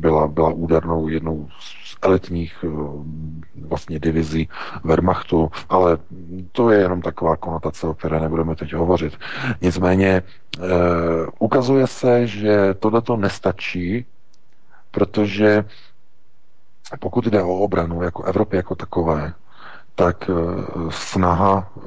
byla, 0.00 0.28
byla 0.28 0.50
údernou 0.50 1.08
jednou 1.08 1.48
z 1.60 1.96
elitních 2.02 2.64
vlastně 3.68 3.98
divizí 4.00 4.48
Wehrmachtu, 4.84 5.50
ale 5.68 5.98
to 6.52 6.70
je 6.70 6.80
jenom 6.80 7.02
taková 7.02 7.36
konotace, 7.36 7.86
o 7.86 7.94
které 7.94 8.20
nebudeme 8.20 8.56
teď 8.56 8.72
hovořit. 8.72 9.18
Nicméně 9.60 10.22
ukazuje 11.38 11.86
se, 11.86 12.26
že 12.26 12.74
tohleto 12.74 13.16
nestačí, 13.16 14.06
protože 14.90 15.64
pokud 17.00 17.26
jde 17.26 17.42
o 17.42 17.58
obranu 17.58 18.02
jako 18.02 18.22
Evropy 18.22 18.56
jako 18.56 18.74
takové, 18.74 19.32
tak 20.00 20.30
eh, 20.30 20.34
snaha 20.90 21.68
eh, 21.76 21.80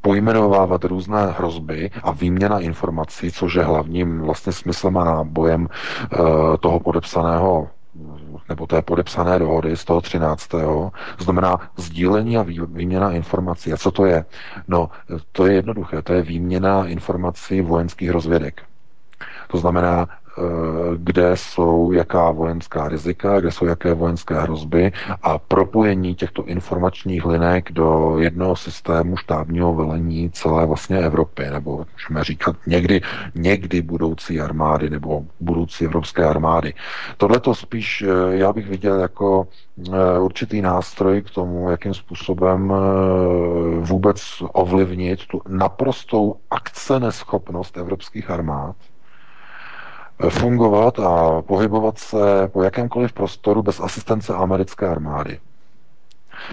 pojmenovávat 0.00 0.84
různé 0.84 1.26
hrozby 1.38 1.90
a 2.02 2.10
výměna 2.10 2.58
informací, 2.58 3.32
což 3.32 3.54
je 3.54 3.64
hlavním 3.64 4.20
vlastně 4.20 4.52
smyslem 4.52 4.96
a 4.96 5.04
nábojem 5.04 5.68
eh, 5.68 6.16
toho 6.60 6.80
podepsaného 6.80 7.68
nebo 8.48 8.66
té 8.66 8.82
podepsané 8.82 9.38
dohody 9.38 9.76
z 9.76 9.84
toho 9.84 10.00
13. 10.00 10.50
znamená 11.18 11.58
sdílení 11.76 12.38
a 12.38 12.42
výměna 12.66 13.12
informací. 13.12 13.72
A 13.72 13.76
co 13.76 13.90
to 13.90 14.06
je? 14.06 14.24
No, 14.68 14.90
to 15.32 15.46
je 15.46 15.54
jednoduché. 15.54 16.02
To 16.02 16.12
je 16.12 16.22
výměna 16.22 16.86
informací 16.86 17.60
vojenských 17.60 18.10
rozvědek. 18.10 18.62
To 19.48 19.58
znamená, 19.58 20.08
kde 20.96 21.30
jsou 21.36 21.92
jaká 21.92 22.30
vojenská 22.30 22.88
rizika, 22.88 23.40
kde 23.40 23.50
jsou 23.50 23.66
jaké 23.66 23.94
vojenské 23.94 24.34
hrozby 24.40 24.92
a 25.22 25.38
propojení 25.38 26.14
těchto 26.14 26.44
informačních 26.44 27.24
linek 27.24 27.72
do 27.72 28.14
jednoho 28.18 28.56
systému 28.56 29.16
štábního 29.16 29.74
velení 29.74 30.30
celé 30.30 30.66
vlastně 30.66 30.98
Evropy, 30.98 31.42
nebo 31.50 31.86
můžeme 31.92 32.24
říkat 32.24 32.56
někdy, 32.66 33.00
někdy 33.34 33.82
budoucí 33.82 34.40
armády 34.40 34.90
nebo 34.90 35.24
budoucí 35.40 35.84
evropské 35.84 36.24
armády. 36.24 36.74
Tohle 37.16 37.40
to 37.40 37.54
spíš 37.54 38.02
eh, 38.02 38.36
já 38.36 38.52
bych 38.52 38.68
viděl 38.68 39.00
jako 39.00 39.48
eh, 39.92 40.18
určitý 40.18 40.62
nástroj 40.62 41.22
k 41.22 41.30
tomu, 41.30 41.70
jakým 41.70 41.94
způsobem 41.94 42.72
vůbec 43.80 44.42
ovlivnit 44.52 45.26
tu 45.26 45.40
naprostou 45.48 46.36
akceneschopnost 46.50 47.76
evropských 47.76 48.30
armád, 48.30 48.76
fungovat 50.30 50.98
a 50.98 51.42
pohybovat 51.42 51.98
se 51.98 52.48
po 52.52 52.62
jakémkoliv 52.62 53.12
prostoru 53.12 53.62
bez 53.62 53.80
asistence 53.80 54.34
americké 54.34 54.88
armády. 54.88 55.40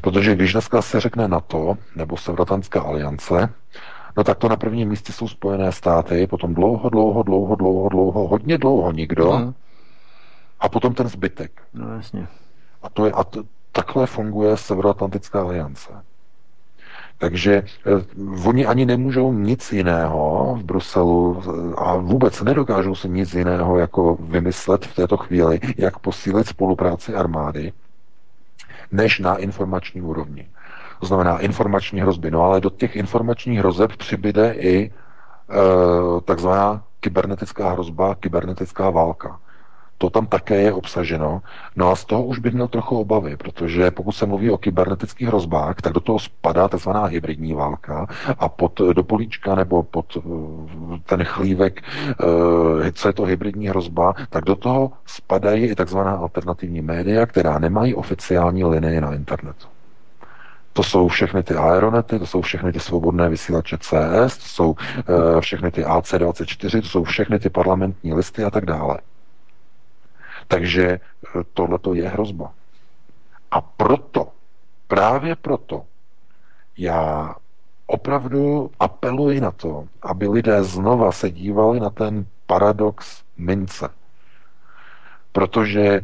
Protože 0.02 0.36
když 0.36 0.52
dneska 0.52 0.82
se 0.82 1.00
řekne 1.00 1.28
NATO 1.28 1.78
nebo 1.96 2.18
Severoatlantická 2.18 2.82
aliance, 2.82 3.54
no 4.18 4.24
tak 4.24 4.38
to 4.38 4.50
na 4.50 4.56
prvním 4.56 4.90
místě 4.90 5.14
jsou 5.14 5.28
Spojené 5.28 5.72
státy, 5.72 6.28
potom 6.28 6.54
dlouho, 6.54 6.90
dlouho, 6.90 7.24
dlouho, 7.24 7.56
dlouho, 7.56 7.90
dlouho, 7.90 8.28
hodně 8.28 8.58
dlouho 8.58 8.92
nikdo 8.92 9.26
no. 9.26 9.54
a 10.60 10.70
potom 10.70 10.94
ten 10.94 11.08
zbytek. 11.08 11.62
No 11.74 11.96
jasně. 11.96 12.28
A, 12.82 12.90
to 12.90 13.06
je, 13.06 13.12
a 13.12 13.24
to, 13.24 13.44
takhle 13.72 14.08
funguje 14.08 14.58
Severoatlantická 14.58 15.42
aliance. 15.42 15.90
Takže 17.22 17.54
eh, 17.54 18.46
oni 18.46 18.66
ani 18.66 18.86
nemůžou 18.86 19.34
nic 19.34 19.72
jiného 19.72 20.56
v 20.60 20.64
Bruselu 20.64 21.42
eh, 21.42 21.76
a 21.78 21.96
vůbec 21.96 22.42
nedokážou 22.42 22.96
si 22.96 23.10
nic 23.10 23.34
jiného 23.34 23.78
jako 23.78 24.18
vymyslet 24.20 24.86
v 24.86 24.96
této 24.96 25.18
chvíli, 25.18 25.60
jak 25.78 26.00
posílit 26.00 26.48
spolupráci 26.48 27.16
armády, 27.16 27.74
než 28.92 29.20
na 29.20 29.36
informační 29.36 30.02
úrovni. 30.02 30.48
To 31.00 31.06
znamená 31.06 31.38
informační 31.38 32.02
hrozby. 32.02 32.32
No 32.32 32.42
ale 32.42 32.62
do 32.62 32.70
těch 32.70 32.96
informačních 32.96 33.60
hrozeb 33.60 33.92
přibyde 33.98 34.54
i 34.54 34.86
e, 34.86 34.92
takzvaná 36.22 36.84
kybernetická 37.00 37.72
hrozba, 37.72 38.16
kybernetická 38.16 38.90
válka 38.90 39.40
to 40.02 40.10
tam 40.10 40.26
také 40.26 40.62
je 40.62 40.74
obsaženo. 40.74 41.42
No 41.76 41.92
a 41.92 41.96
z 41.96 42.06
toho 42.06 42.24
už 42.24 42.40
bych 42.40 42.54
měl 42.54 42.68
trochu 42.68 43.00
obavy, 43.00 43.38
protože 43.38 43.92
pokud 43.92 44.12
se 44.12 44.26
mluví 44.26 44.50
o 44.50 44.58
kybernetických 44.58 45.28
hrozbách, 45.28 45.82
tak 45.82 45.94
do 45.94 46.00
toho 46.00 46.20
spadá 46.20 46.68
tzv. 46.68 46.90
hybridní 47.08 47.54
válka 47.54 48.08
a 48.40 48.50
pod 48.50 48.82
do 48.94 49.04
políčka 49.04 49.56
nebo 49.56 49.84
pod 49.84 50.18
eh, 50.18 50.22
ten 51.06 51.24
chlívek, 51.24 51.82
eh, 51.82 52.92
co 52.92 53.08
je 53.08 53.14
to 53.14 53.24
hybridní 53.24 53.68
hrozba, 53.68 54.14
tak 54.30 54.44
do 54.44 54.56
toho 54.56 54.92
spadají 55.06 55.66
i 55.66 55.76
tzv. 55.76 55.98
alternativní 55.98 56.82
média, 56.82 57.26
která 57.26 57.60
nemají 57.60 57.96
oficiální 57.96 58.64
linii 58.64 59.02
na 59.02 59.14
internetu. 59.14 59.68
To 60.74 60.84
jsou 60.84 61.08
všechny 61.08 61.44
ty 61.44 61.54
aeronety, 61.56 62.20
to 62.20 62.26
jsou 62.26 62.42
všechny 62.42 62.72
ty 62.72 62.80
svobodné 62.80 63.30
vysílače 63.30 63.78
CS, 63.78 64.38
to 64.38 64.46
jsou 64.46 64.76
všechny 65.40 65.72
ty 65.72 65.84
AC24, 65.84 66.82
to 66.82 66.88
jsou 66.88 67.04
všechny 67.04 67.40
ty 67.40 67.50
parlamentní 67.50 68.14
listy 68.14 68.44
a 68.44 68.50
tak 68.50 68.66
dále. 68.66 68.98
Takže 70.52 70.86
e, 70.88 71.00
tohle 71.54 71.80
je 71.94 72.10
hrozba. 72.10 72.52
A 73.52 73.62
proto, 73.62 74.28
právě 74.88 75.36
proto, 75.36 75.84
já 76.78 77.36
opravdu 77.88 78.72
apeluji 78.80 79.42
na 79.42 79.52
to, 79.52 79.88
aby 80.02 80.28
lidé 80.28 80.64
znova 80.64 81.12
se 81.12 81.32
dívali 81.32 81.80
na 81.80 81.90
ten 81.90 82.26
paradox 82.46 83.24
mince. 83.38 83.90
Protože 85.32 86.02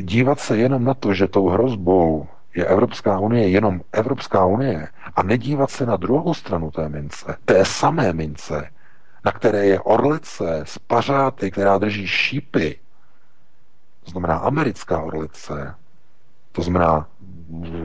dívat 0.00 0.40
se 0.40 0.56
jenom 0.56 0.84
na 0.84 0.94
to, 0.94 1.14
že 1.14 1.28
tou 1.28 1.48
hrozbou 1.48 2.26
je 2.54 2.66
Evropská 2.66 3.18
unie 3.18 3.48
jenom 3.48 3.80
Evropská 3.92 4.44
unie 4.44 4.88
a 5.14 5.22
nedívat 5.22 5.70
se 5.70 5.86
na 5.86 5.96
druhou 5.96 6.34
stranu 6.34 6.70
té 6.70 6.88
mince, 6.88 7.36
té 7.44 7.64
samé 7.64 8.12
mince, 8.12 8.70
na 9.24 9.32
které 9.32 9.66
je 9.66 9.80
orlice 9.80 10.62
z 10.66 10.78
pařáty, 10.78 11.50
která 11.50 11.78
drží 11.78 12.06
šípy, 12.06 12.81
to 14.04 14.10
znamená 14.10 14.36
americká 14.36 15.02
orlice, 15.02 15.74
to 16.52 16.62
znamená 16.62 17.08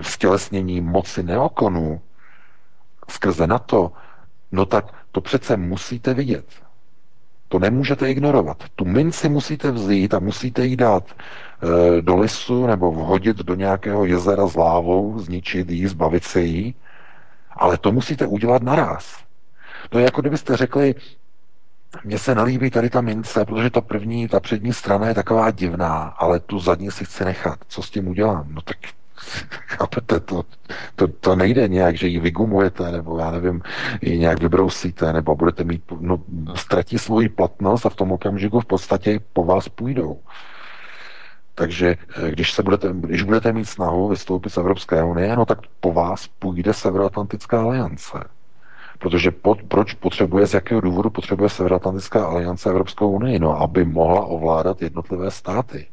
stělesnění 0.01 0.81
moci 0.81 1.23
neokonů 1.23 2.01
skrze 3.09 3.47
NATO, 3.47 3.91
no 4.51 4.65
tak 4.65 4.93
to 5.11 5.21
přece 5.21 5.57
musíte 5.57 6.13
vidět. 6.13 6.45
To 7.47 7.59
nemůžete 7.59 8.11
ignorovat. 8.11 8.63
Tu 8.75 8.85
minci 8.85 9.29
musíte 9.29 9.71
vzít 9.71 10.13
a 10.13 10.19
musíte 10.19 10.65
ji 10.65 10.75
dát 10.75 11.03
e, 11.11 12.01
do 12.01 12.17
lisu 12.17 12.67
nebo 12.67 12.91
vhodit 12.91 13.37
do 13.37 13.55
nějakého 13.55 14.05
jezera 14.05 14.47
s 14.47 14.55
lávou, 14.55 15.19
zničit 15.19 15.69
ji, 15.69 15.87
zbavit 15.87 16.23
se 16.23 16.41
jí, 16.41 16.75
ale 17.51 17.77
to 17.77 17.91
musíte 17.91 18.27
udělat 18.27 18.63
naraz. 18.63 19.23
To 19.89 19.99
je 19.99 20.05
jako 20.05 20.21
kdybyste 20.21 20.57
řekli, 20.57 20.95
mně 22.03 22.19
se 22.19 22.35
nelíbí 22.35 22.71
tady 22.71 22.89
ta 22.89 23.01
mince, 23.01 23.45
protože 23.45 23.69
ta 23.69 23.81
první, 23.81 24.27
ta 24.27 24.39
přední 24.39 24.73
strana 24.73 25.07
je 25.07 25.13
taková 25.13 25.51
divná, 25.51 26.03
ale 26.03 26.39
tu 26.39 26.59
zadní 26.59 26.91
si 26.91 27.05
chci 27.05 27.25
nechat. 27.25 27.59
Co 27.67 27.81
s 27.81 27.89
tím 27.89 28.07
udělám? 28.07 28.47
No 28.49 28.61
tak 28.61 28.77
chápete, 29.67 30.19
to, 30.19 30.43
to, 30.95 31.07
to 31.07 31.35
nejde 31.35 31.67
nějak, 31.67 31.97
že 31.97 32.07
ji 32.07 32.19
vygumujete, 32.19 32.91
nebo 32.91 33.19
já 33.19 33.31
nevím, 33.31 33.61
ji 34.01 34.17
nějak 34.19 34.39
vybrousíte, 34.39 35.13
nebo 35.13 35.35
budete 35.35 35.63
mít, 35.63 35.83
no, 35.99 36.23
ztratí 36.55 36.97
svoji 36.97 37.29
platnost 37.29 37.85
a 37.85 37.89
v 37.89 37.95
tom 37.95 38.11
okamžiku 38.11 38.59
v 38.59 38.65
podstatě 38.65 39.19
po 39.33 39.43
vás 39.43 39.69
půjdou. 39.69 40.19
Takže 41.55 41.95
eh, 42.15 42.31
když, 42.31 42.53
se 42.53 42.63
budete, 42.63 42.89
když 42.93 43.23
budete 43.23 43.53
mít 43.53 43.65
snahu 43.65 44.07
vystoupit 44.07 44.49
z 44.49 44.57
Evropské 44.57 45.03
unie, 45.03 45.35
no 45.35 45.45
tak 45.45 45.59
po 45.79 45.93
vás 45.93 46.27
půjde 46.27 46.73
Severoatlantická 46.73 47.61
aliance. 47.61 48.36
Protože 48.97 49.31
pod, 49.31 49.63
proč 49.67 49.93
potřebuje, 49.93 50.47
z 50.47 50.53
jakého 50.53 50.81
důvodu 50.81 51.09
potřebuje 51.09 51.49
Severoatlantická 51.49 52.25
aliance 52.25 52.69
Evropskou 52.69 53.11
unii? 53.11 53.39
No, 53.39 53.61
aby 53.61 53.85
mohla 53.85 54.25
ovládat 54.25 54.81
jednotlivé 54.81 55.31
státy. 55.31 55.87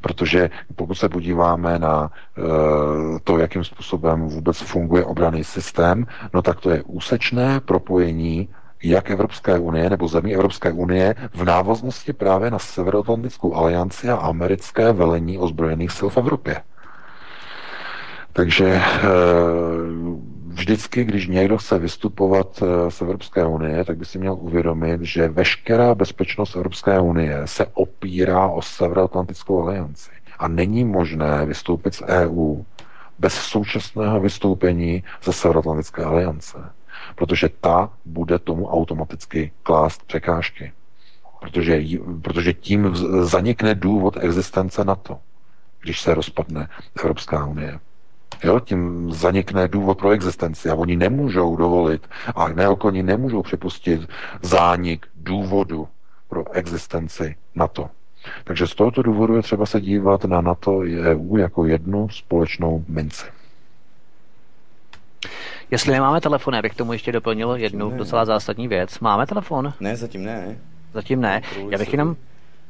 Protože 0.00 0.50
pokud 0.76 0.94
se 0.94 1.08
podíváme 1.08 1.78
na 1.78 2.10
e, 2.38 2.40
to, 3.24 3.38
jakým 3.38 3.64
způsobem 3.64 4.28
vůbec 4.28 4.58
funguje 4.58 5.04
obraný 5.04 5.44
systém, 5.44 6.06
no 6.34 6.42
tak 6.42 6.60
to 6.60 6.70
je 6.70 6.82
úsečné 6.82 7.60
propojení 7.60 8.48
jak 8.82 9.10
Evropské 9.10 9.58
unie 9.58 9.90
nebo 9.90 10.08
zemí 10.08 10.34
Evropské 10.34 10.72
unie 10.72 11.14
v 11.34 11.44
návaznosti 11.44 12.12
právě 12.12 12.50
na 12.50 12.58
Severoatlantickou 12.58 13.54
alianci 13.54 14.08
a 14.08 14.16
americké 14.16 14.92
velení 14.92 15.38
ozbrojených 15.38 15.92
sil 15.98 16.08
v 16.08 16.16
Evropě. 16.16 16.60
Takže 18.32 18.66
e, 18.66 18.82
vždycky, 20.52 21.04
když 21.04 21.26
někdo 21.26 21.58
chce 21.58 21.78
vystupovat 21.78 22.62
eh, 22.62 22.90
z 22.90 23.00
Evropské 23.02 23.46
unie, 23.46 23.84
tak 23.84 23.96
by 23.96 24.04
si 24.04 24.18
měl 24.18 24.34
uvědomit, 24.40 25.02
že 25.02 25.28
veškerá 25.28 25.94
bezpečnost 25.94 26.56
Evropské 26.56 27.00
unie 27.00 27.42
se 27.44 27.66
opírá 27.74 28.46
o 28.48 28.62
Severoatlantickou 28.62 29.62
alianci. 29.62 30.10
A 30.38 30.48
není 30.48 30.84
možné 30.84 31.46
vystoupit 31.46 31.94
z 31.94 32.02
EU 32.02 32.62
bez 33.18 33.34
současného 33.34 34.20
vystoupení 34.20 35.04
ze 35.22 35.32
Severoatlantické 35.32 36.04
aliance. 36.04 36.58
Protože 37.14 37.48
ta 37.60 37.90
bude 38.04 38.38
tomu 38.38 38.66
automaticky 38.68 39.52
klást 39.62 40.02
překážky. 40.06 40.72
Protože, 41.40 41.82
protože 42.22 42.52
tím 42.52 42.96
zanikne 43.22 43.74
důvod 43.74 44.16
existence 44.20 44.84
NATO, 44.84 45.18
když 45.82 46.00
se 46.00 46.14
rozpadne 46.14 46.68
Evropská 47.00 47.46
unie. 47.46 47.78
Jo, 48.44 48.60
tím 48.60 49.12
zanikne 49.12 49.68
důvod 49.68 49.98
pro 49.98 50.10
existenci 50.10 50.70
a 50.70 50.74
oni 50.74 50.96
nemůžou 50.96 51.56
dovolit 51.56 52.08
a 52.36 52.48
neokoni 52.48 53.02
nemůžou 53.02 53.42
připustit 53.42 54.08
zánik 54.42 55.06
důvodu 55.16 55.88
pro 56.28 56.52
existenci 56.52 57.36
NATO. 57.54 57.90
Takže 58.44 58.66
z 58.66 58.74
tohoto 58.74 59.02
důvodu 59.02 59.36
je 59.36 59.42
třeba 59.42 59.66
se 59.66 59.80
dívat 59.80 60.24
na 60.24 60.40
NATO 60.40 60.84
i 60.84 61.00
EU 61.00 61.36
jako 61.36 61.66
jednu 61.66 62.08
společnou 62.08 62.84
minci. 62.88 63.26
Jestli 65.70 65.92
nemáme 65.92 66.20
telefon, 66.20 66.54
abych 66.54 66.74
tomu 66.74 66.92
ještě 66.92 67.12
doplnil 67.12 67.52
jednu 67.56 67.90
ne. 67.90 67.96
docela 67.96 68.24
zásadní 68.24 68.68
věc. 68.68 69.00
Máme 69.00 69.26
telefon? 69.26 69.72
Ne, 69.80 69.96
zatím 69.96 70.24
ne. 70.24 70.58
Zatím 70.94 71.20
ne. 71.20 71.42
Já 71.70 71.78
bych 71.78 71.92
jenom 71.92 72.16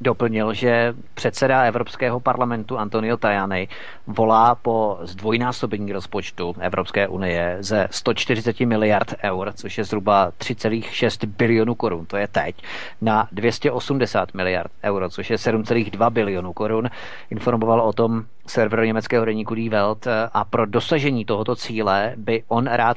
doplnil, 0.03 0.55
že 0.55 0.95
předseda 1.15 1.63
Evropského 1.63 2.21
parlamentu 2.21 2.79
Antonio 2.79 3.17
Tajani 3.17 3.69
volá 4.07 4.55
po 4.55 4.99
zdvojnásobení 5.03 5.93
rozpočtu 5.93 6.55
Evropské 6.61 7.09
unie 7.09 7.57
ze 7.61 7.89
140 7.91 8.61
miliard 8.61 9.15
eur, 9.25 9.53
což 9.53 9.79
je 9.79 9.85
zhruba 9.85 10.31
3,6 10.39 11.27
bilionů 11.27 11.75
korun, 11.75 12.07
to 12.07 12.17
je 12.17 12.29
teď, 12.29 12.57
na 13.01 13.29
280 13.33 14.35
miliard 14.35 14.71
euro, 14.85 15.11
což 15.11 15.31
je 15.31 15.37
7,2 15.37 16.11
bilionů 16.11 16.53
korun. 16.53 16.89
Informoval 17.31 17.81
o 17.81 17.93
tom 17.93 18.25
server 18.47 18.85
německého 18.85 19.25
deníku 19.25 19.55
Die 19.55 19.71
Welt. 19.71 20.07
A 20.33 20.45
pro 20.45 20.67
dosažení 20.67 21.25
tohoto 21.25 21.57
cíle 21.57 22.13
by 22.17 22.45
on 22.49 22.67
rád 22.67 22.97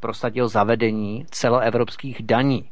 prosadil 0.00 0.48
zavedení 0.48 1.26
celoevropských 1.30 2.22
daní. 2.22 2.68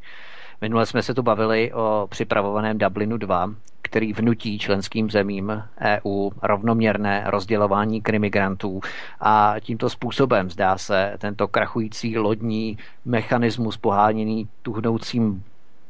Minule 0.60 0.86
jsme 0.86 1.02
se 1.02 1.15
tu 1.15 1.23
bavili 1.23 1.73
o 1.73 2.07
připravovaném 2.10 2.78
Dublinu 2.78 3.17
2, 3.17 3.50
který 3.94 4.12
vnutí 4.12 4.58
členským 4.58 5.10
zemím 5.10 5.62
EU 5.81 6.31
rovnoměrné 6.42 7.24
rozdělování 7.26 8.02
krimigrantů 8.02 8.81
a 9.20 9.55
tímto 9.60 9.90
způsobem, 9.90 10.50
zdá 10.50 10.78
se, 10.78 11.14
tento 11.18 11.48
krachující 11.48 12.18
lodní 12.18 12.78
mechanismus 13.05 13.76
poháněný 13.76 14.48
tuhnoucím 14.62 15.44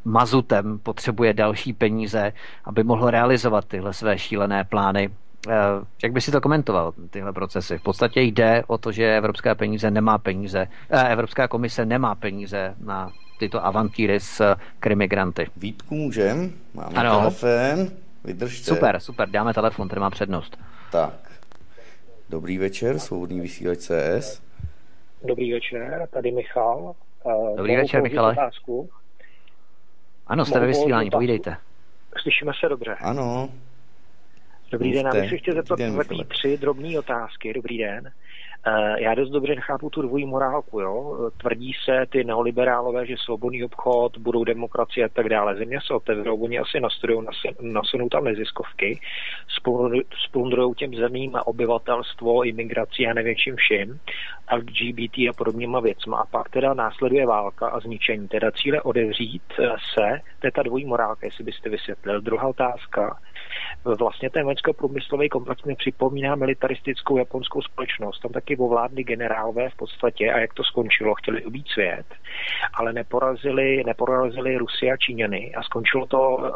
mazutem 0.04 0.78
potřebuje 0.78 1.32
další 1.32 1.72
peníze, 1.72 2.32
aby 2.64 2.84
mohl 2.84 3.10
realizovat 3.10 3.64
tyhle 3.64 3.92
své 3.92 4.18
šílené 4.18 4.64
plány. 4.64 5.10
Eh, 5.48 5.52
jak 6.02 6.12
by 6.12 6.20
si 6.20 6.30
to 6.30 6.40
komentoval, 6.40 6.92
tyhle 7.10 7.32
procesy? 7.32 7.78
V 7.78 7.82
podstatě 7.82 8.20
jde 8.20 8.64
o 8.66 8.78
to, 8.78 8.92
že 8.92 9.16
Evropská 9.16 9.54
peníze 9.54 9.90
nemá 9.90 10.18
peníze, 10.18 10.68
eh, 10.90 11.08
Evropská 11.08 11.48
komise 11.48 11.84
nemá 11.84 12.14
peníze 12.14 12.74
na 12.80 13.10
tyto 13.38 13.66
avantýry 13.66 14.20
s 14.20 14.56
krimigranty. 14.80 15.46
Vítku 15.56 15.94
můžem? 15.94 16.52
Máme 16.74 16.96
ano. 16.96 17.18
telefon. 17.18 17.88
Vydržte. 18.24 18.74
Super, 18.74 19.00
super, 19.00 19.28
dáme 19.28 19.54
telefon, 19.54 19.88
který 19.88 20.00
má 20.00 20.10
přednost. 20.10 20.58
Tak. 20.92 21.14
Dobrý 22.30 22.58
večer, 22.58 22.98
svobodný 22.98 23.40
vysílač 23.40 23.78
CS. 23.78 24.42
Dobrý 25.24 25.52
večer, 25.52 26.08
tady 26.12 26.32
Michal. 26.32 26.94
Eh, 27.26 27.56
Dobrý 27.56 27.76
večer, 27.76 28.02
Michale. 28.02 28.32
Otázku. 28.32 28.90
Ano, 30.26 30.44
jste 30.44 30.60
ve 30.60 30.66
vysílání, 30.66 31.10
povídejte. 31.10 31.56
Slyšíme 32.22 32.52
se 32.60 32.68
dobře. 32.68 32.94
Ano. 33.00 33.48
Dobrý 34.70 34.92
den, 34.92 35.06
já 35.06 35.12
bych 35.12 35.30
se 35.30 35.36
chtěl 35.36 35.54
zeptat 35.54 35.78
takové 35.96 36.24
tři 36.24 36.58
drobné 36.58 36.98
otázky. 36.98 37.52
Dobrý 37.52 37.78
den. 37.78 38.12
Eh, 38.66 39.02
já 39.02 39.14
dost 39.14 39.30
dobře 39.30 39.54
nechápu 39.54 39.90
tu 39.90 40.02
dvojí 40.02 40.26
morálku. 40.26 40.80
Jo? 40.80 41.30
Tvrdí 41.36 41.72
se 41.84 42.06
ty 42.08 42.24
neoliberálové, 42.24 43.06
že 43.06 43.14
svobodný 43.16 43.64
obchod, 43.64 44.18
budou 44.18 44.44
demokracie 44.44 45.06
a 45.06 45.08
tak 45.08 45.28
dále. 45.28 45.56
Země 45.56 45.78
se 45.86 45.94
otevřou, 45.94 46.36
oni 46.36 46.58
asi 46.58 46.80
nastudují, 46.80 47.26
nasunou 47.60 48.08
tam 48.08 48.24
neziskovky, 48.24 49.00
splundrují 50.26 50.74
těm 50.74 50.94
zemím 50.94 51.36
a 51.36 51.46
obyvatelstvo, 51.46 52.44
imigrací 52.44 53.06
a 53.06 53.14
nevím 53.14 53.36
čím 53.36 53.56
vším, 53.56 54.00
LGBT 54.56 55.18
a 55.18 55.32
podobnýma 55.36 55.80
věcma. 55.80 56.18
A 56.18 56.26
pak 56.26 56.48
teda 56.48 56.74
následuje 56.74 57.26
válka 57.26 57.68
a 57.68 57.80
zničení. 57.80 58.28
Teda 58.28 58.50
cíle 58.50 58.82
odevřít 58.82 59.42
se, 59.94 60.20
to 60.40 60.46
je 60.46 60.52
ta 60.52 60.62
dvojí 60.62 60.84
morálka, 60.84 61.26
jestli 61.26 61.44
byste 61.44 61.70
vysvětlil. 61.70 62.20
Druhá 62.20 62.48
otázka, 62.48 63.18
Vlastně 63.98 64.30
ten 64.30 64.44
vojensko-průmyslový 64.44 65.28
komplex 65.28 65.64
mi 65.64 65.74
připomíná 65.74 66.34
militaristickou 66.34 67.18
japonskou 67.18 67.62
společnost. 67.62 68.20
Tam 68.20 68.32
taky 68.32 68.56
ovládli 68.56 69.04
generálové 69.04 69.70
v 69.70 69.76
podstatě 69.76 70.32
a 70.32 70.38
jak 70.38 70.54
to 70.54 70.64
skončilo, 70.64 71.14
chtěli 71.14 71.44
ubít 71.44 71.68
svět, 71.68 72.06
ale 72.74 72.92
neporazili, 72.92 73.82
neporazili 73.86 74.56
Rusy 74.56 74.90
a 74.90 74.96
Číňany 74.96 75.54
a 75.54 75.62
skončilo 75.62 76.06
to 76.06 76.50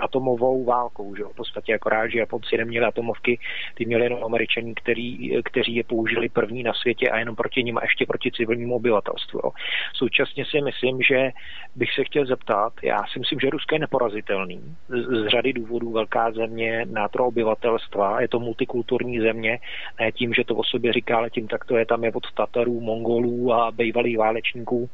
atomovou 0.00 0.64
válkou. 0.64 1.16
Že? 1.16 1.24
V 1.24 1.36
podstatě 1.36 1.74
akorát, 1.74 2.08
že 2.08 2.18
Japonci 2.18 2.56
neměli 2.56 2.86
atomovky, 2.86 3.38
ty 3.74 3.84
měli 3.86 4.04
jenom 4.04 4.24
američani, 4.24 4.74
který, 4.74 5.42
kteří 5.44 5.74
je 5.74 5.84
použili 5.84 6.28
první 6.28 6.62
na 6.62 6.72
světě 6.74 7.10
a 7.10 7.18
jenom 7.18 7.36
proti 7.36 7.62
ním 7.64 7.78
a 7.78 7.82
ještě 7.82 8.06
proti 8.06 8.30
civilnímu 8.32 8.74
obyvatelstvu. 8.74 9.40
Jo. 9.44 9.50
Současně 9.94 10.44
si 10.44 10.60
myslím, 10.60 11.02
že 11.02 11.30
bych 11.76 11.92
se 11.94 12.04
chtěl 12.04 12.26
zeptat, 12.26 12.72
já 12.82 12.98
si 13.12 13.18
myslím, 13.18 13.40
že 13.40 13.50
Rusko 13.50 13.74
je 13.74 13.78
neporazitelný 13.78 14.76
z, 14.88 15.24
z 15.24 15.28
řady 15.28 15.52
důvodů 15.52 15.92
velká 15.92 16.21
země 16.30 16.86
nátro 16.90 17.26
obyvatelstva, 17.26 18.20
je 18.20 18.28
to 18.28 18.40
multikulturní 18.40 19.20
země, 19.20 19.58
ne 20.00 20.12
tím, 20.12 20.34
že 20.34 20.44
to 20.44 20.54
o 20.54 20.64
sobě 20.64 20.92
říká, 20.92 21.16
ale 21.16 21.30
tím 21.30 21.48
tak 21.48 21.64
to 21.64 21.76
je, 21.76 21.86
tam 21.86 22.04
je 22.04 22.12
od 22.14 22.32
Tatarů, 22.32 22.80
Mongolů 22.80 23.52
a 23.52 23.70
bývalých 23.70 24.18
válečníků. 24.18 24.90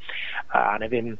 A 0.51 0.79
nevím, 0.79 1.19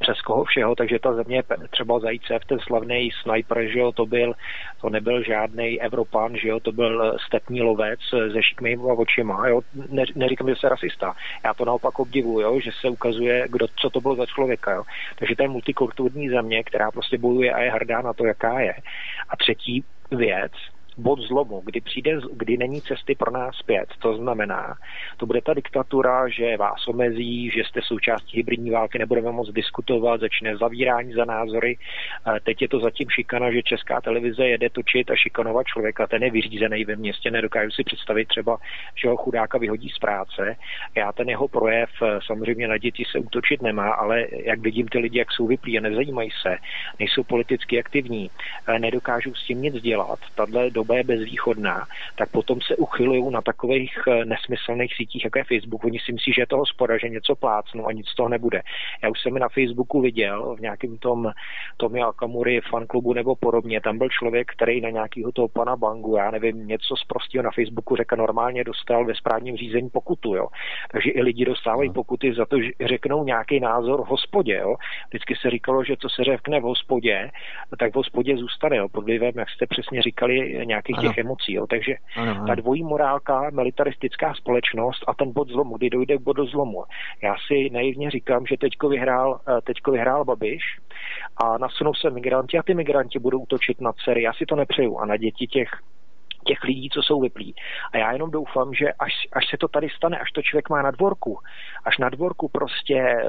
přes 0.00 0.20
koho 0.20 0.44
všeho, 0.44 0.74
takže 0.74 0.98
ta 0.98 1.14
země 1.14 1.42
třeba 1.70 1.98
zajíce 1.98 2.38
v 2.38 2.44
ten 2.44 2.58
slavný 2.58 3.10
sniper, 3.22 3.66
že 3.68 3.78
jo, 3.78 3.92
to 3.92 4.06
byl, 4.06 4.32
to 4.80 4.90
nebyl 4.90 5.22
žádný 5.22 5.80
Evropan, 5.82 6.36
že 6.36 6.48
jo, 6.48 6.60
to 6.60 6.72
byl 6.72 7.18
stepní 7.26 7.62
lovec 7.62 8.00
se 8.10 8.42
šikmými 8.42 8.82
očima, 8.82 9.48
jo, 9.48 9.60
ne, 9.88 10.04
neříkám, 10.14 10.48
že 10.48 10.56
se 10.56 10.68
rasista, 10.68 11.14
já 11.44 11.54
to 11.54 11.64
naopak 11.64 11.98
obdivuju, 11.98 12.40
jo, 12.40 12.60
že 12.60 12.70
se 12.80 12.88
ukazuje, 12.88 13.46
kdo, 13.48 13.66
co 13.76 13.90
to 13.90 14.00
bylo 14.00 14.16
za 14.16 14.26
člověka, 14.26 14.72
jo. 14.72 14.82
takže 15.18 15.36
to 15.36 15.42
je 15.42 15.48
multikulturní 15.48 16.28
země, 16.28 16.64
která 16.64 16.90
prostě 16.90 17.18
bojuje 17.18 17.52
a 17.52 17.60
je 17.60 17.70
hrdá 17.70 18.02
na 18.02 18.12
to, 18.12 18.26
jaká 18.26 18.60
je. 18.60 18.74
A 19.28 19.36
třetí 19.36 19.84
věc, 20.10 20.52
bod 20.96 21.20
zlomu, 21.20 21.62
kdy 21.64 21.80
přijde, 21.80 22.20
kdy 22.32 22.56
není 22.56 22.82
cesty 22.82 23.14
pro 23.14 23.30
nás 23.30 23.56
zpět. 23.56 23.88
To 23.98 24.16
znamená, 24.16 24.74
to 25.16 25.26
bude 25.26 25.40
ta 25.40 25.54
diktatura, 25.54 26.28
že 26.28 26.56
vás 26.56 26.88
omezí, 26.88 27.50
že 27.50 27.64
jste 27.64 27.80
součástí 27.82 28.36
hybridní 28.36 28.70
války, 28.70 28.98
nebudeme 28.98 29.32
moc 29.32 29.52
diskutovat, 29.52 30.20
začne 30.20 30.56
zavírání 30.56 31.12
za 31.12 31.24
názory. 31.24 31.78
Teď 32.42 32.62
je 32.62 32.68
to 32.68 32.80
zatím 32.80 33.10
šikana, 33.10 33.50
že 33.52 33.62
česká 33.62 34.00
televize 34.00 34.46
jede 34.46 34.70
točit 34.70 35.10
a 35.10 35.16
šikanovat 35.16 35.66
člověka, 35.66 36.06
ten 36.06 36.22
je 36.22 36.30
vyřízený 36.30 36.84
ve 36.84 36.96
městě, 36.96 37.30
nedokážu 37.30 37.70
si 37.70 37.84
představit 37.84 38.28
třeba, 38.28 38.58
že 38.94 39.08
ho 39.08 39.16
chudáka 39.16 39.58
vyhodí 39.58 39.88
z 39.88 39.98
práce. 39.98 40.56
Já 40.94 41.12
ten 41.12 41.28
jeho 41.28 41.48
projev 41.48 41.90
samozřejmě 42.26 42.68
na 42.68 42.78
děti 42.78 43.04
se 43.12 43.18
útočit 43.18 43.62
nemá, 43.62 43.90
ale 43.90 44.26
jak 44.44 44.60
vidím 44.60 44.88
ty 44.88 44.98
lidi, 44.98 45.18
jak 45.18 45.32
jsou 45.32 45.46
vyplí 45.46 45.78
a 45.78 45.80
nezajímají 45.80 46.30
se, 46.42 46.56
nejsou 46.98 47.24
politicky 47.24 47.80
aktivní, 47.80 48.30
nedokážou 48.78 49.34
s 49.34 49.46
tím 49.46 49.62
nic 49.62 49.74
dělat. 49.74 50.18
Tato 50.34 50.70
doba 50.70 50.85
je 50.94 51.04
bezvýchodná, 51.04 51.86
tak 52.16 52.30
potom 52.30 52.60
se 52.60 52.76
uchylují 52.76 53.30
na 53.30 53.42
takových 53.42 53.98
eh, 54.08 54.24
nesmyslných 54.24 54.94
sítích, 54.94 55.24
jako 55.24 55.38
je 55.38 55.44
Facebook. 55.44 55.84
Oni 55.84 55.98
si 55.98 56.12
myslí, 56.12 56.32
že 56.32 56.42
je 56.42 56.46
to 56.46 56.56
hospoda, 56.56 56.98
že 56.98 57.08
něco 57.08 57.34
plácnou 57.34 57.86
a 57.86 57.92
nic 57.92 58.08
z 58.08 58.14
toho 58.14 58.28
nebude. 58.28 58.62
Já 59.02 59.08
už 59.08 59.22
jsem 59.22 59.34
na 59.34 59.48
Facebooku 59.48 60.00
viděl 60.00 60.56
v 60.56 60.60
nějakém 60.60 60.98
tom 60.98 61.32
Tomi 61.76 62.02
Akamury 62.02 62.60
fanklubu 62.60 63.12
nebo 63.12 63.36
podobně. 63.36 63.80
Tam 63.80 63.98
byl 63.98 64.08
člověk, 64.08 64.52
který 64.52 64.80
na 64.80 64.90
nějakého 64.90 65.32
toho 65.32 65.48
pana 65.48 65.76
Bangu, 65.76 66.16
já 66.16 66.30
nevím, 66.30 66.66
něco 66.66 66.96
z 66.96 67.04
prostého 67.04 67.42
na 67.42 67.50
Facebooku 67.50 67.96
řekl 67.96 68.16
normálně 68.16 68.64
dostal 68.64 69.04
ve 69.04 69.14
správním 69.14 69.56
řízení 69.56 69.90
pokutu. 69.90 70.34
Jo. 70.34 70.48
Takže 70.92 71.10
i 71.10 71.22
lidi 71.22 71.44
dostávají 71.44 71.92
pokuty 71.92 72.34
za 72.34 72.46
to, 72.46 72.60
že 72.60 72.70
řeknou 72.86 73.24
nějaký 73.24 73.60
názor 73.60 74.02
v 74.02 74.08
hospodě. 74.08 74.54
Jo. 74.54 74.74
Vždycky 75.08 75.34
se 75.36 75.50
říkalo, 75.50 75.84
že 75.84 75.96
co 75.96 76.08
se 76.08 76.24
řekne 76.24 76.60
v 76.60 76.62
hospodě, 76.62 77.30
tak 77.78 77.92
v 77.92 77.96
hospodě 77.96 78.36
zůstane. 78.36 78.76
Jo. 78.76 78.88
Pod 78.88 79.04
vlivem, 79.04 79.32
jak 79.36 79.50
jste 79.50 79.66
přesně 79.66 80.02
říkali, 80.02 80.66
nějakých 80.76 80.98
ano. 80.98 81.08
těch 81.08 81.18
emocí. 81.18 81.52
Jo. 81.52 81.66
Takže 81.66 81.94
ano, 82.16 82.30
ano. 82.30 82.46
ta 82.46 82.54
dvojí 82.54 82.82
morálka, 82.84 83.50
militaristická 83.50 84.34
společnost 84.34 85.04
a 85.06 85.14
ten 85.14 85.32
bod 85.32 85.48
zlomu, 85.48 85.76
kdy 85.76 85.90
dojde 85.90 86.18
k 86.18 86.20
bodu 86.20 86.46
zlomu. 86.46 86.84
Já 87.22 87.34
si 87.46 87.70
naivně 87.70 88.10
říkám, 88.10 88.46
že 88.46 88.56
teďko 88.56 88.88
vyhrál, 88.88 89.40
eh, 89.48 89.60
teďko 89.60 89.90
vyhrál 89.90 90.24
Babiš 90.24 90.62
a 91.36 91.58
nasunou 91.58 91.94
se 91.94 92.10
migranti 92.10 92.58
a 92.58 92.62
ty 92.62 92.74
migranti 92.74 93.18
budou 93.18 93.38
útočit 93.38 93.80
na 93.80 93.92
dcery. 93.92 94.22
Já 94.22 94.32
si 94.32 94.46
to 94.46 94.56
nepřeju 94.56 94.98
a 94.98 95.06
na 95.06 95.16
děti 95.16 95.46
těch 95.46 95.68
těch 96.46 96.64
lidí, 96.64 96.88
co 96.92 97.02
jsou 97.02 97.20
vyplí. 97.20 97.54
A 97.92 97.96
já 97.96 98.12
jenom 98.12 98.30
doufám, 98.30 98.74
že 98.74 98.92
až, 98.92 99.12
až 99.32 99.50
se 99.50 99.56
to 99.56 99.68
tady 99.68 99.88
stane, 99.88 100.18
až 100.18 100.32
to 100.32 100.42
člověk 100.42 100.70
má 100.70 100.82
na 100.82 100.90
dvorku, 100.90 101.38
až 101.84 101.98
na 101.98 102.08
dvorku 102.08 102.48
prostě 102.48 102.96
e, 102.96 103.24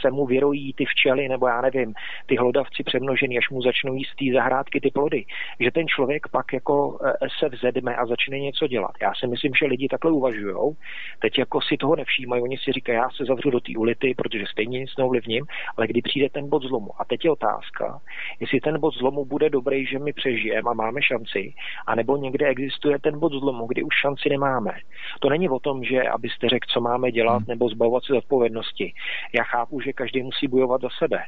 se 0.00 0.10
mu 0.10 0.26
vyrojí 0.26 0.72
ty 0.72 0.84
včely, 0.84 1.28
nebo 1.28 1.46
já 1.46 1.60
nevím, 1.60 1.94
ty 2.26 2.36
hlodavci 2.36 2.82
přemnožený, 2.82 3.38
až 3.38 3.50
mu 3.50 3.62
začnou 3.62 3.94
jíst 3.94 4.14
ty 4.18 4.32
zahrádky, 4.32 4.80
ty 4.80 4.90
plody, 4.90 5.24
že 5.60 5.70
ten 5.70 5.86
člověk 5.88 6.28
pak 6.28 6.52
jako 6.52 6.98
e, 7.04 7.28
se 7.38 7.48
vzedme 7.48 7.96
a 7.96 8.06
začne 8.06 8.38
něco 8.38 8.66
dělat. 8.66 8.92
Já 9.02 9.12
si 9.14 9.26
myslím, 9.26 9.52
že 9.54 9.66
lidi 9.66 9.88
takhle 9.88 10.12
uvažují. 10.12 10.76
Teď 11.18 11.38
jako 11.38 11.60
si 11.60 11.76
toho 11.76 11.96
nevšímají, 11.96 12.42
oni 12.42 12.56
si 12.58 12.72
říkají, 12.72 12.96
já 12.96 13.10
se 13.10 13.24
zavřu 13.24 13.50
do 13.50 13.60
té 13.60 13.72
ulity, 13.78 14.14
protože 14.16 14.44
stejně 14.46 14.80
nic 14.80 14.96
neovlivním, 14.98 15.46
ale 15.76 15.86
kdy 15.86 16.02
přijde 16.02 16.28
ten 16.30 16.48
bod 16.48 16.62
zlomu. 16.62 16.90
A 16.98 17.04
teď 17.04 17.24
je 17.24 17.30
otázka, 17.30 18.00
jestli 18.40 18.60
ten 18.60 18.80
bod 18.80 18.94
zlomu 18.94 19.24
bude 19.24 19.50
dobrý, 19.50 19.86
že 19.86 19.98
my 19.98 20.12
přežijeme 20.12 20.70
a 20.70 20.74
máme 20.74 21.02
šanci, 21.02 21.54
anebo 21.86 22.16
někdo 22.16 22.33
někde 22.34 22.46
existuje 22.46 22.98
ten 22.98 23.18
bod 23.18 23.32
zlomu, 23.32 23.66
kdy 23.66 23.82
už 23.82 23.94
šanci 24.00 24.28
nemáme. 24.28 24.72
To 25.20 25.28
není 25.28 25.48
o 25.48 25.58
tom, 25.58 25.84
že 25.84 26.02
abyste 26.02 26.48
řekl, 26.48 26.66
co 26.72 26.80
máme 26.80 27.10
dělat 27.12 27.36
hmm. 27.36 27.44
nebo 27.48 27.68
zbavovat 27.68 28.04
se 28.04 28.14
odpovědnosti. 28.14 28.92
Já 29.32 29.44
chápu, 29.44 29.80
že 29.80 29.92
každý 29.92 30.22
musí 30.22 30.48
bojovat 30.48 30.80
za 30.80 30.88
sebe. 30.98 31.18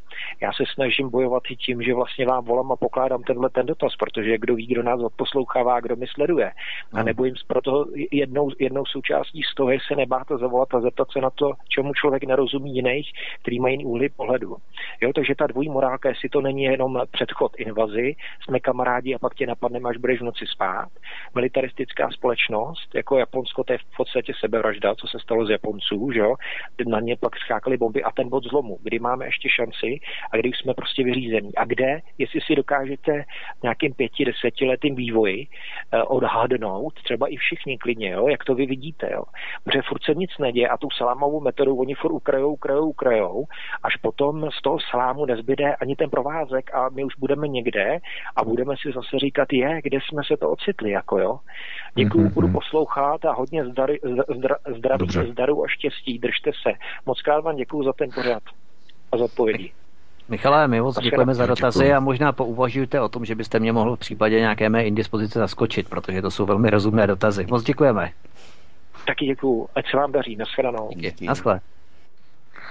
Já 0.41 0.52
se 0.52 0.65
snažím 0.75 1.10
bojovat 1.10 1.43
i 1.51 1.57
tím, 1.57 1.83
že 1.83 1.94
vlastně 1.94 2.26
vám 2.26 2.44
volám 2.44 2.73
a 2.73 2.76
pokládám 2.76 3.23
tenhle 3.23 3.51
ten 3.51 3.67
dotaz, 3.67 3.97
protože 3.97 4.39
kdo 4.39 4.55
ví, 4.55 4.67
kdo 4.67 4.83
nás 4.83 5.01
poslouchává, 5.17 5.81
kdo 5.81 5.97
mi 5.97 6.07
sleduje. 6.07 6.51
A 6.93 6.97
hmm. 6.97 7.07
nebojím 7.07 7.36
se 7.36 7.44
proto 7.47 7.86
jednou, 8.12 8.51
jednou 8.59 8.85
součástí 8.86 9.43
z 9.43 9.55
toho 9.55 9.70
je 9.70 9.78
se 9.89 9.97
nebát 9.97 10.33
a 10.33 10.39
zavolat 10.39 10.75
a 10.75 10.81
zeptat 10.81 11.09
se 11.12 11.20
na 11.20 11.31
to, 11.31 11.52
čemu 11.68 11.94
člověk 11.94 12.25
nerozumí 12.25 12.75
jiných, 12.75 13.12
který 13.43 13.60
mají 13.60 13.75
jiný 13.75 13.85
úhly 13.85 14.09
pohledu. 14.09 14.57
Jo, 15.01 15.12
takže 15.15 15.35
ta 15.35 15.47
dvojí 15.47 15.68
morálka, 15.68 16.09
jestli 16.09 16.28
to 16.28 16.41
není 16.41 16.62
jenom 16.62 17.02
předchod 17.10 17.52
invazi, 17.57 18.15
jsme 18.44 18.60
kamarádi 18.60 19.15
a 19.15 19.18
pak 19.18 19.35
tě 19.35 19.47
napadneme, 19.47 19.89
až 19.89 19.97
budeš 19.97 20.20
v 20.20 20.25
noci 20.25 20.44
spát, 20.47 20.89
militaristická 21.34 22.10
společnost, 22.10 22.94
jako 22.94 23.18
Japonsko, 23.18 23.65
to 23.65 23.73
je 23.73 23.78
v 23.78 23.97
podstatě 23.97 24.33
sebevražda, 24.41 24.94
co 24.94 25.07
se 25.07 25.18
stalo 25.18 25.47
z 25.47 25.50
Japonců, 25.50 26.10
že 26.12 26.20
jo? 26.20 26.34
Na 26.86 27.00
ně 27.00 27.16
pak 27.16 27.36
skákaly 27.39 27.76
bomby 27.76 28.02
a 28.02 28.10
ten 28.10 28.28
bod 28.28 28.44
zlomu, 28.44 28.78
kdy 28.83 28.99
máme 28.99 29.25
ještě 29.26 29.49
šanci 29.49 30.00
a 30.33 30.36
kdy 30.36 30.49
jsme 30.49 30.75
prostě 30.75 31.05
vyřízení. 31.05 31.55
A 31.57 31.65
kde, 31.65 32.00
jestli 32.18 32.41
si 32.41 32.55
dokážete 32.55 33.25
nějakým 33.62 33.94
pěti, 33.94 34.25
desetiletým 34.25 34.94
vývoji 34.94 35.47
eh, 35.92 36.02
odhadnout, 36.02 36.94
třeba 37.02 37.26
i 37.28 37.36
všichni 37.36 37.78
klidně, 37.78 38.10
jo? 38.10 38.28
jak 38.28 38.44
to 38.44 38.55
vy 38.55 38.66
vidíte, 38.66 39.10
jo? 39.12 39.23
protože 39.65 39.83
furt 39.83 40.02
se 40.02 40.15
nic 40.15 40.31
neděje 40.39 40.68
a 40.68 40.76
tu 40.76 40.89
salámovou 40.91 41.41
metodou 41.41 41.76
oni 41.76 41.94
furt 41.94 42.12
ukrajou, 42.12 42.52
ukrajou, 42.52 42.89
ukrajou, 42.89 43.44
až 43.83 43.97
potom 43.97 44.50
z 44.58 44.62
toho 44.62 44.78
salámu 44.91 45.25
nezbyde 45.26 45.75
ani 45.75 45.97
ten 45.97 46.10
provázek 46.10 46.75
a 46.75 46.89
my 46.89 47.05
už 47.05 47.15
budeme 47.18 47.49
někde 47.49 47.99
a 48.36 48.44
budeme 48.44 48.75
si 48.76 48.92
zase 48.92 49.18
říkat, 49.18 49.52
je, 49.52 49.81
kde 49.83 49.99
jsme 50.00 50.23
se 50.25 50.36
to 50.36 50.50
ocitli, 50.50 50.85
jako 50.90 51.18
jo. 51.18 51.39
Děkuju, 51.94 52.28
mm-hmm. 52.28 52.32
budu 52.32 52.48
poslouchat 52.48 53.24
a 53.24 53.32
hodně 53.32 53.65
zdary, 53.65 54.00
zdra, 54.36 54.56
zdraví, 54.76 54.98
Dobře. 54.98 55.26
zdaru 55.32 55.65
a 55.65 55.68
štěstí, 55.68 56.18
držte 56.18 56.50
se. 56.62 56.73
Moc 57.06 57.23
krát 57.23 57.40
vám 57.40 57.56
děkuju 57.56 57.84
za 57.84 57.92
ten 57.92 58.10
pořad 58.15 58.42
a 59.12 59.18
za 59.18 59.24
odpovědi. 59.24 59.73
Michale, 60.28 60.68
my 60.68 60.81
moc 60.81 60.98
děkujeme 60.98 61.34
za 61.34 61.47
dotazy 61.47 61.78
děkuji. 61.78 61.92
a 61.92 62.00
možná 62.00 62.32
pouvažujte 62.32 63.00
o 63.00 63.08
tom, 63.08 63.24
že 63.24 63.34
byste 63.34 63.60
mě 63.60 63.73
mohl 63.73 63.97
v 63.97 63.98
případě 63.98 64.40
nějaké 64.40 64.68
mé 64.68 64.84
indispozice 64.84 65.39
zaskočit, 65.39 65.89
protože 65.89 66.23
to 66.23 66.31
jsou 66.31 66.47
velmi 66.47 66.70
rozumné 66.70 67.06
dotazy. 67.06 67.47
Moc 67.50 67.62
děkujeme. 67.62 68.10
Taky 69.06 69.26
děkuju. 69.26 69.68
Ať 69.74 69.90
se 69.90 69.97
vám 69.97 70.12
daří. 70.12 70.36
Naschledanou. 70.36 70.90
Díky. 70.94 71.26
Naschle. 71.26 71.60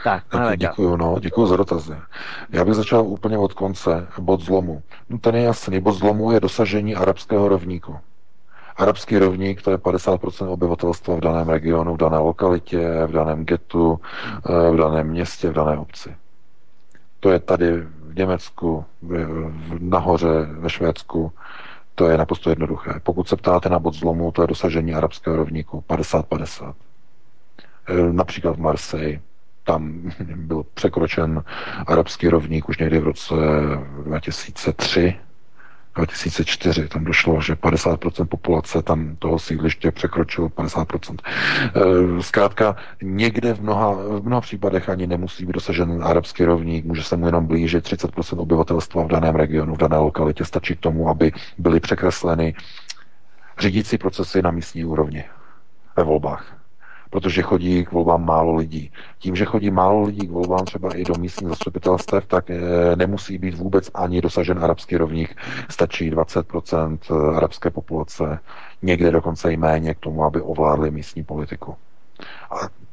Tak, 0.06 0.24
tak 0.30 0.60
děkuju, 0.60 0.96
no, 0.96 1.20
děkuju 1.20 1.48
za 1.48 1.56
dotazy. 1.56 1.96
Já 2.50 2.66
bych 2.66 2.74
začal 2.74 3.02
úplně 3.08 3.38
od 3.38 3.54
konce, 3.54 4.08
bod 4.20 4.42
zlomu. 4.42 4.82
No, 5.10 5.18
ten 5.18 5.36
je 5.36 5.42
jasný, 5.42 5.80
bod 5.80 5.92
zlomu 5.92 6.32
je 6.32 6.40
dosažení 6.40 6.96
arabského 6.96 7.48
rovníku. 7.48 7.98
Arabský 8.76 9.18
rovník, 9.18 9.62
to 9.62 9.72
je 9.72 9.78
50% 9.78 10.50
obyvatelstva 10.50 11.16
v 11.16 11.20
daném 11.20 11.50
regionu, 11.50 11.94
v 11.94 11.98
dané 11.98 12.18
lokalitě, 12.18 13.06
v 13.08 13.12
daném 13.12 13.46
getu, 13.46 14.00
eh, 14.50 14.72
v 14.72 14.76
daném 14.78 15.08
městě, 15.08 15.50
v 15.50 15.54
dané 15.54 15.78
obci. 15.78 16.16
To 17.20 17.32
je 17.32 17.40
tady 17.40 17.72
v 17.82 18.16
Německu, 18.16 18.86
nahoře 19.80 20.48
ve 20.52 20.70
Švédsku, 20.70 21.32
to 21.96 22.08
je 22.08 22.18
naprosto 22.18 22.50
jednoduché. 22.50 23.00
Pokud 23.04 23.30
se 23.30 23.36
ptáte 23.36 23.70
na 23.70 23.80
bod 23.80 23.94
zlomu, 23.94 24.32
to 24.32 24.42
je 24.42 24.48
dosažení 24.48 24.94
arabského 24.94 25.36
rovníku 25.36 25.84
50-50. 25.88 26.76
Eh, 27.88 28.14
například 28.14 28.56
v 28.56 28.60
Marseille, 28.60 29.20
tam 29.66 30.12
byl 30.36 30.66
překročen 30.74 31.44
arabský 31.88 32.30
rovník 32.30 32.70
už 32.70 32.78
někdy 32.78 33.00
v 33.00 33.04
roce 33.04 33.34
2003, 34.04 35.16
2004 35.96 36.88
tam 36.88 37.04
došlo, 37.04 37.42
že 37.42 37.54
50% 37.54 38.26
populace 38.26 38.82
tam 38.82 39.16
toho 39.16 39.40
sídliště 39.40 39.92
překročilo 39.92 40.50
50%. 40.50 41.18
Eh, 41.26 42.24
zkrátka 42.24 42.76
někde 43.02 43.54
v 43.54 43.62
mnoha, 43.62 43.92
v 43.94 44.22
mnoha 44.26 44.42
případech 44.42 44.90
ani 44.90 45.08
nemusí 45.08 45.46
být 45.46 45.54
dosažen 45.54 46.04
arabský 46.04 46.46
rovník, 46.46 46.86
může 46.86 47.04
se 47.04 47.18
mu 47.18 47.26
jenom 47.26 47.46
blížit 47.46 47.86
30% 47.86 48.40
obyvatelstva 48.40 49.04
v 49.04 49.08
daném 49.08 49.36
regionu, 49.36 49.76
v 49.76 49.78
dané 49.78 49.98
lokalitě. 49.98 50.46
Stačí 50.46 50.76
k 50.76 50.80
tomu, 50.80 51.10
aby 51.10 51.32
byly 51.58 51.80
překresleny 51.80 52.56
řídící 53.60 53.98
procesy 53.98 54.42
na 54.42 54.52
místní 54.52 54.86
úrovni 54.86 55.24
ve 55.96 56.04
volbách 56.04 56.65
protože 57.10 57.42
chodí 57.42 57.86
k 57.86 57.92
volbám 57.92 58.26
málo 58.26 58.56
lidí. 58.56 58.92
Tím, 59.20 59.36
že 59.36 59.46
chodí 59.46 59.72
málo 59.72 60.04
lidí 60.04 60.28
k 60.28 60.32
volbám 60.32 60.66
třeba 60.66 60.96
i 60.96 61.04
do 61.04 61.14
místních 61.20 61.50
zastupitelstev, 61.50 62.26
tak 62.26 62.50
e, 62.50 62.60
nemusí 62.96 63.38
být 63.38 63.54
vůbec 63.54 63.92
ani 63.94 64.22
dosažen 64.22 64.64
arabský 64.64 64.98
rovník. 64.98 65.42
Stačí 65.70 66.12
20% 66.12 66.98
eh, 67.12 67.38
arabské 67.38 67.70
populace, 67.70 68.40
někde 68.82 69.12
dokonce 69.12 69.54
i 69.54 69.58
méně 69.58 69.94
k 69.94 70.00
tomu, 70.00 70.24
aby 70.24 70.42
ovládli 70.42 70.92
místní 70.92 71.24
politiku. 71.24 71.76
A 72.52 72.86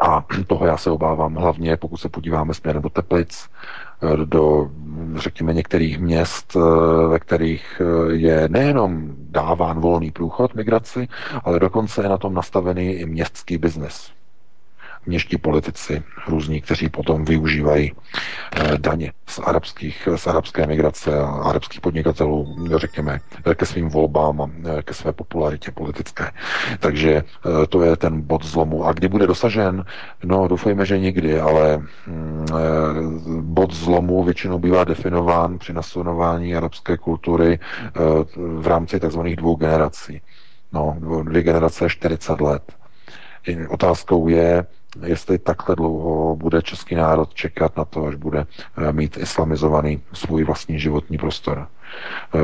a 0.00 0.24
toho 0.46 0.66
já 0.66 0.76
se 0.76 0.90
obávám 0.90 1.34
hlavně, 1.34 1.76
pokud 1.76 1.96
se 1.96 2.08
podíváme 2.08 2.54
směrem 2.54 2.82
do 2.82 2.88
Teplic, 2.88 3.48
eh, 3.48 3.85
do, 4.24 4.70
řekněme, 5.16 5.54
některých 5.54 5.98
měst, 5.98 6.56
eh, 6.56 7.08
ve 7.08 7.18
kterých 7.18 7.80
eh, 7.80 8.12
je 8.14 8.48
nejenom 8.48 9.14
dáván 9.18 9.80
volný 9.80 10.10
průchod 10.10 10.54
migraci, 10.54 11.08
ale 11.44 11.60
dokonce 11.60 12.02
je 12.02 12.08
na 12.08 12.18
tom 12.18 12.34
nastavený 12.34 12.92
i 12.92 13.06
městský 13.06 13.58
biznes 13.58 14.10
měští 15.06 15.36
politici 15.38 16.02
různí, 16.28 16.60
kteří 16.60 16.88
potom 16.88 17.24
využívají 17.24 17.92
eh, 18.56 18.78
daně 18.78 19.12
z, 19.28 19.38
arabských, 19.38 20.08
z 20.16 20.26
arabské 20.26 20.66
migrace 20.66 21.18
a 21.18 21.26
arabských 21.26 21.80
podnikatelů, 21.80 22.66
řekněme, 22.76 23.20
ke 23.54 23.66
svým 23.66 23.88
volbám 23.88 24.40
a 24.40 24.50
eh, 24.64 24.82
ke 24.82 24.94
své 24.94 25.12
popularitě 25.12 25.70
politické. 25.70 26.30
Takže 26.80 27.12
eh, 27.12 27.66
to 27.66 27.82
je 27.82 27.96
ten 27.96 28.20
bod 28.20 28.44
zlomu. 28.44 28.84
A 28.84 28.92
kdy 28.92 29.08
bude 29.08 29.26
dosažen? 29.26 29.84
No, 30.24 30.48
doufejme, 30.48 30.86
že 30.86 30.98
nikdy, 30.98 31.40
ale 31.40 31.78
mm, 32.06 32.46
bod 33.40 33.72
zlomu 33.72 34.24
většinou 34.24 34.58
bývá 34.58 34.84
definován 34.84 35.58
při 35.58 35.72
nasunování 35.72 36.56
arabské 36.56 36.96
kultury 36.96 37.58
v 38.36 38.66
rámci 38.66 39.00
tzv. 39.00 39.20
dvou 39.20 39.56
generací. 39.56 40.20
No, 40.72 40.96
dvě 41.22 41.42
generace 41.42 41.88
40 41.88 42.40
let. 42.40 42.62
Otázkou 43.68 44.28
je, 44.28 44.66
jestli 45.04 45.38
takhle 45.38 45.76
dlouho 45.76 46.36
bude 46.36 46.62
český 46.62 46.94
národ 46.94 47.34
čekat 47.34 47.76
na 47.76 47.84
to, 47.84 48.06
až 48.06 48.14
bude 48.14 48.46
eh, 48.76 48.92
mít 48.92 49.16
islamizovaný 49.16 50.00
svůj 50.12 50.44
vlastní 50.44 50.78
životní 50.80 51.18
prostor. 51.18 51.68
Eh, 52.34 52.38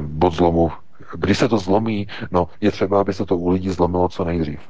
bod 0.00 0.34
zlomu, 0.34 0.72
kdy 1.14 1.34
se 1.34 1.48
to 1.48 1.58
zlomí, 1.58 2.08
no 2.30 2.48
je 2.60 2.70
třeba, 2.70 3.00
aby 3.00 3.12
se 3.12 3.26
to 3.26 3.36
u 3.36 3.50
lidí 3.50 3.70
zlomilo 3.70 4.08
co 4.08 4.24
nejdřív. 4.24 4.60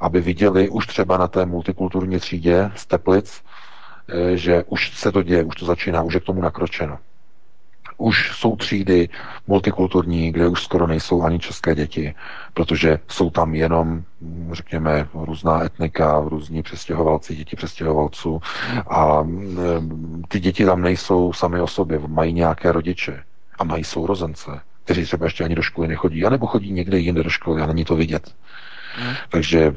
Aby 0.00 0.20
viděli 0.20 0.68
už 0.68 0.86
třeba 0.86 1.16
na 1.16 1.28
té 1.28 1.46
multikulturní 1.46 2.18
třídě 2.18 2.70
z 2.74 2.86
Teplic, 2.86 3.42
eh, 4.08 4.36
že 4.36 4.64
už 4.64 4.98
se 4.98 5.12
to 5.12 5.22
děje, 5.22 5.44
už 5.44 5.54
to 5.56 5.66
začíná, 5.66 6.02
už 6.02 6.14
je 6.14 6.20
k 6.20 6.24
tomu 6.24 6.40
nakročeno. 6.40 6.98
Už 7.98 8.38
jsou 8.38 8.56
třídy 8.56 9.08
multikulturní, 9.46 10.32
kde 10.32 10.48
už 10.48 10.62
skoro 10.62 10.86
nejsou 10.86 11.22
ani 11.22 11.38
české 11.38 11.74
děti, 11.74 12.14
protože 12.54 12.98
jsou 13.08 13.30
tam 13.30 13.54
jenom, 13.54 14.02
řekněme, 14.52 15.08
různá 15.14 15.64
etnika, 15.64 16.20
různí 16.26 16.62
přestěhovalci, 16.62 17.36
děti 17.36 17.56
přestěhovalců 17.56 18.40
a 18.90 19.26
ty 20.28 20.40
děti 20.40 20.64
tam 20.64 20.82
nejsou 20.82 21.32
sami 21.32 21.60
o 21.60 21.66
sobě, 21.66 22.00
mají 22.06 22.32
nějaké 22.32 22.72
rodiče 22.72 23.22
a 23.58 23.64
mají 23.64 23.84
sourozence, 23.84 24.50
kteří 24.84 25.04
třeba 25.04 25.26
ještě 25.26 25.44
ani 25.44 25.54
do 25.54 25.62
školy 25.62 25.88
nechodí, 25.88 26.24
anebo 26.24 26.46
chodí 26.46 26.72
někde 26.72 26.98
jinde 26.98 27.22
do 27.22 27.30
školy 27.30 27.62
a 27.62 27.66
není 27.66 27.84
to 27.84 27.96
vidět. 27.96 28.34
Hmm. 28.98 29.14
Takže 29.30 29.74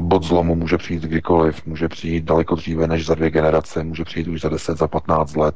bod 0.00 0.22
zlomu 0.22 0.54
může 0.54 0.78
přijít 0.78 1.02
kdykoliv, 1.02 1.66
může 1.66 1.88
přijít 1.88 2.24
daleko 2.24 2.54
dříve 2.54 2.86
než 2.86 3.06
za 3.06 3.14
dvě 3.14 3.30
generace, 3.30 3.84
může 3.84 4.04
přijít 4.04 4.28
už 4.28 4.40
za 4.40 4.48
10, 4.48 4.78
za 4.78 4.88
15 4.88 5.36
let, 5.36 5.54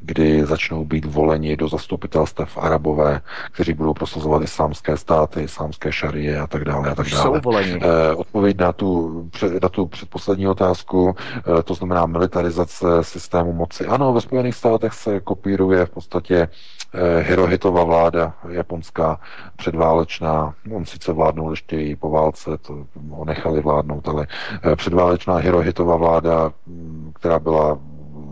kdy 0.00 0.46
začnou 0.46 0.84
být 0.84 1.04
voleni 1.04 1.56
do 1.56 1.68
zastupitelstev 1.68 2.58
arabové, 2.58 3.20
kteří 3.52 3.72
budou 3.72 3.94
prosazovat 3.94 4.42
islámské 4.42 4.96
státy, 4.96 5.42
islámské 5.42 5.92
šarie 5.92 6.40
a 6.40 6.46
tak 6.46 6.64
dále. 6.64 6.90
A 6.90 6.94
tak 6.94 7.08
dále. 7.08 7.22
Jsou 7.22 7.40
voleni. 7.40 7.80
Eh, 7.82 8.14
odpověď 8.14 8.58
na 8.58 8.72
tu, 8.72 9.30
na 9.62 9.68
tu 9.68 9.86
předposlední 9.86 10.48
otázku, 10.48 11.14
eh, 11.58 11.62
to 11.62 11.74
znamená 11.74 12.06
militarizace 12.06 12.86
systému 13.02 13.52
moci. 13.52 13.86
Ano, 13.86 14.12
ve 14.12 14.20
Spojených 14.20 14.54
státech 14.54 14.92
se 14.92 15.20
kopíruje 15.20 15.86
v 15.86 15.90
podstatě 15.90 16.36
eh, 16.36 16.81
Hirohitova 17.20 17.84
vláda 17.84 18.34
japonská 18.48 19.20
předválečná. 19.56 20.54
On 20.74 20.84
sice 20.84 21.12
vládnul 21.12 21.50
ještě 21.50 21.80
i 21.80 21.96
po 21.96 22.10
válce, 22.10 22.50
to 22.58 22.86
ho 23.10 23.24
nechali 23.24 23.60
vládnout, 23.60 24.08
ale 24.08 24.26
eh, 24.62 24.76
předválečná 24.76 25.36
Hirohitová 25.36 25.96
vláda, 25.96 26.52
mm, 26.66 27.12
která 27.14 27.38
byla 27.38 27.78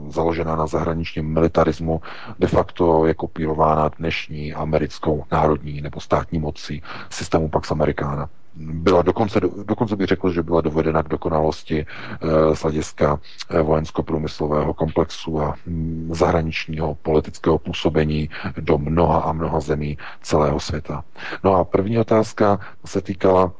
založená 0.08 0.56
na 0.56 0.66
zahraničním 0.66 1.32
militarismu, 1.32 2.00
de 2.38 2.46
facto 2.46 3.06
je 3.06 3.14
kopírována 3.14 3.90
dnešní 3.98 4.54
americkou 4.54 5.24
národní 5.32 5.80
nebo 5.80 6.00
státní 6.00 6.38
mocí 6.38 6.82
systému 7.10 7.48
Pax 7.48 7.70
Americana 7.70 8.28
byla 8.60 9.02
dokonce, 9.02 9.40
dokonce 9.64 9.96
bych 9.96 10.06
řekl, 10.06 10.30
že 10.32 10.42
byla 10.42 10.60
dovedena 10.60 11.02
k 11.02 11.08
dokonalosti 11.08 11.86
eh, 11.86 12.56
z 12.56 12.62
hlediska 12.62 13.18
eh, 13.50 13.62
vojensko-průmyslového 13.62 14.74
komplexu 14.74 15.40
a 15.40 15.54
mm, 15.66 16.10
zahraničního 16.14 16.94
politického 16.94 17.58
působení 17.58 18.30
do 18.60 18.78
mnoha 18.78 19.20
a 19.20 19.32
mnoha 19.32 19.60
zemí 19.60 19.98
celého 20.22 20.60
světa. 20.60 21.04
No 21.44 21.54
a 21.54 21.64
první 21.64 21.98
otázka 21.98 22.58
se 22.84 23.00
týkala 23.00 23.52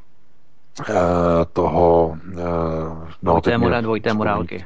eh, 0.89 0.93
toho... 1.53 2.17
No, 3.21 3.31
dvojité, 3.31 3.57
mora, 3.57 3.81
dvojité 3.81 4.13
morálky. 4.13 4.65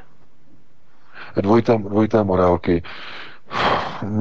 Dvojité, 1.36 1.78
dvojité 1.78 2.24
morálky. 2.24 2.82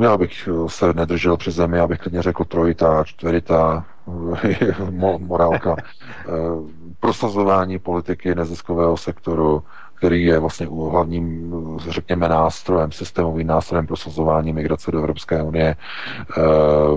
Já 0.01 0.17
bych 0.17 0.49
se 0.67 0.93
nedržel 0.93 1.37
při 1.37 1.51
zemi, 1.51 1.79
abych 1.79 1.99
klidně 1.99 2.21
řekl 2.21 2.43
trojitá, 2.43 3.03
čtveritá, 3.03 3.85
morálka, 5.19 5.75
eh, 5.79 6.31
prosazování 6.99 7.79
politiky 7.79 8.35
neziskového 8.35 8.97
sektoru, 8.97 9.63
který 9.95 10.23
je 10.23 10.39
vlastně 10.39 10.67
hlavním, 10.91 11.53
řekněme, 11.89 12.29
nástrojem, 12.29 12.91
systémovým 12.91 13.47
nástrojem 13.47 13.87
prosazování 13.87 14.53
migrace 14.53 14.91
do 14.91 14.97
Evropské 14.99 15.43
unie, 15.43 15.75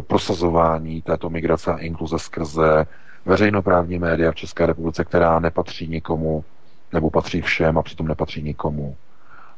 prosazování 0.07 1.03
této 1.03 1.31
migrace 1.31 1.73
a 1.73 1.77
inkluze 1.79 2.19
skrze 2.19 2.87
veřejnoprávní 3.27 3.99
média 3.99 4.33
v 4.33 4.35
České 4.35 4.67
republice, 4.67 5.05
která 5.05 5.39
nepatří 5.39 5.89
nikomu, 5.89 6.45
nebo 6.93 7.11
patří 7.11 7.41
všem 7.41 7.79
a 7.79 7.83
přitom 7.83 8.09
nepatří 8.09 8.43
nikomu. 8.43 8.97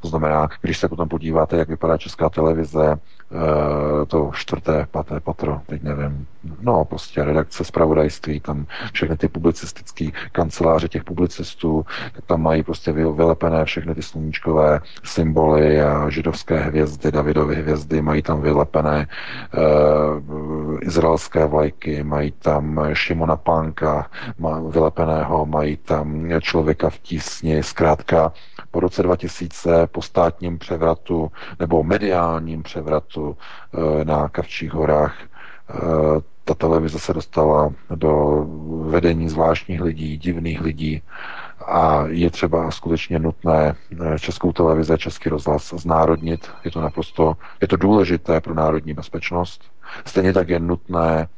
To 0.01 0.09
znamená, 0.09 0.49
když 0.63 0.79
se 0.79 0.89
potom 0.89 1.09
podíváte, 1.09 1.57
jak 1.57 1.69
vypadá 1.69 1.99
česká 1.99 2.31
televize, 2.31 2.99
Eh, 3.33 4.07
to 4.07 4.31
čtvrté, 4.35 4.87
paté 4.91 5.21
patro, 5.21 5.61
teď 5.67 5.83
nevím, 5.83 6.27
no 6.61 6.85
prostě 6.85 7.25
redakce 7.25 7.65
zpravodajství, 7.65 8.41
tam 8.41 8.67
všechny 8.93 9.17
ty 9.17 9.29
publicistické 9.29 10.09
kanceláře 10.33 10.89
těch 10.89 11.05
publicistů, 11.05 11.87
tak 12.15 12.25
tam 12.27 12.43
mají 12.43 12.63
prostě 12.63 12.93
vylepené 12.93 13.65
všechny 13.65 13.95
ty 13.95 14.03
sluníčkové 14.03 14.81
symboly 15.05 15.83
a 15.83 16.11
židovské 16.11 16.59
hvězdy, 16.59 17.13
Davidovy 17.13 17.55
hvězdy, 17.55 18.03
mají 18.03 18.23
tam 18.23 18.41
vylepené 18.41 19.07
uh, 19.07 20.79
izraelské 20.81 21.47
vlajky, 21.47 22.03
mají 22.03 22.31
tam 22.31 22.81
Šimona 22.93 23.37
Pánka 23.37 24.11
má, 24.39 24.61
vylepeného, 24.61 25.47
mají 25.47 25.77
tam 25.77 26.29
člověka 26.41 26.91
v 26.91 26.99
tísni, 26.99 27.63
zkrátka 27.63 28.33
po 28.71 28.81
roce 28.81 29.03
2000 29.03 29.87
po 29.87 30.03
státním 30.03 30.59
převratu 30.59 31.33
nebo 31.59 31.83
mediálním 31.83 32.63
převratu 32.63 33.37
eh, 33.75 34.05
na 34.05 34.29
Kavčích 34.29 34.73
horách 34.73 35.17
eh, 35.71 35.75
ta 36.45 36.55
televize 36.55 36.99
se 36.99 37.15
dostala 37.15 37.73
do 37.95 38.45
vedení 38.83 39.29
zvláštních 39.29 39.81
lidí, 39.81 40.17
divných 40.17 40.61
lidí 40.61 41.03
a 41.67 42.05
je 42.07 42.31
třeba 42.31 42.71
skutečně 42.71 43.19
nutné 43.19 43.75
eh, 44.01 44.19
českou 44.19 44.53
televize, 44.53 44.99
český 44.99 45.29
rozhlas 45.29 45.75
znárodnit. 45.77 46.51
Je 46.65 46.71
to 46.71 46.81
naprosto, 46.81 47.37
je 47.61 47.69
to 47.69 47.77
důležité 47.77 48.41
pro 48.41 48.55
národní 48.55 48.95
bezpečnost. 48.95 49.63
Stejně 50.05 50.33
tak 50.33 50.49
je 50.49 50.61
nutné 50.61 51.29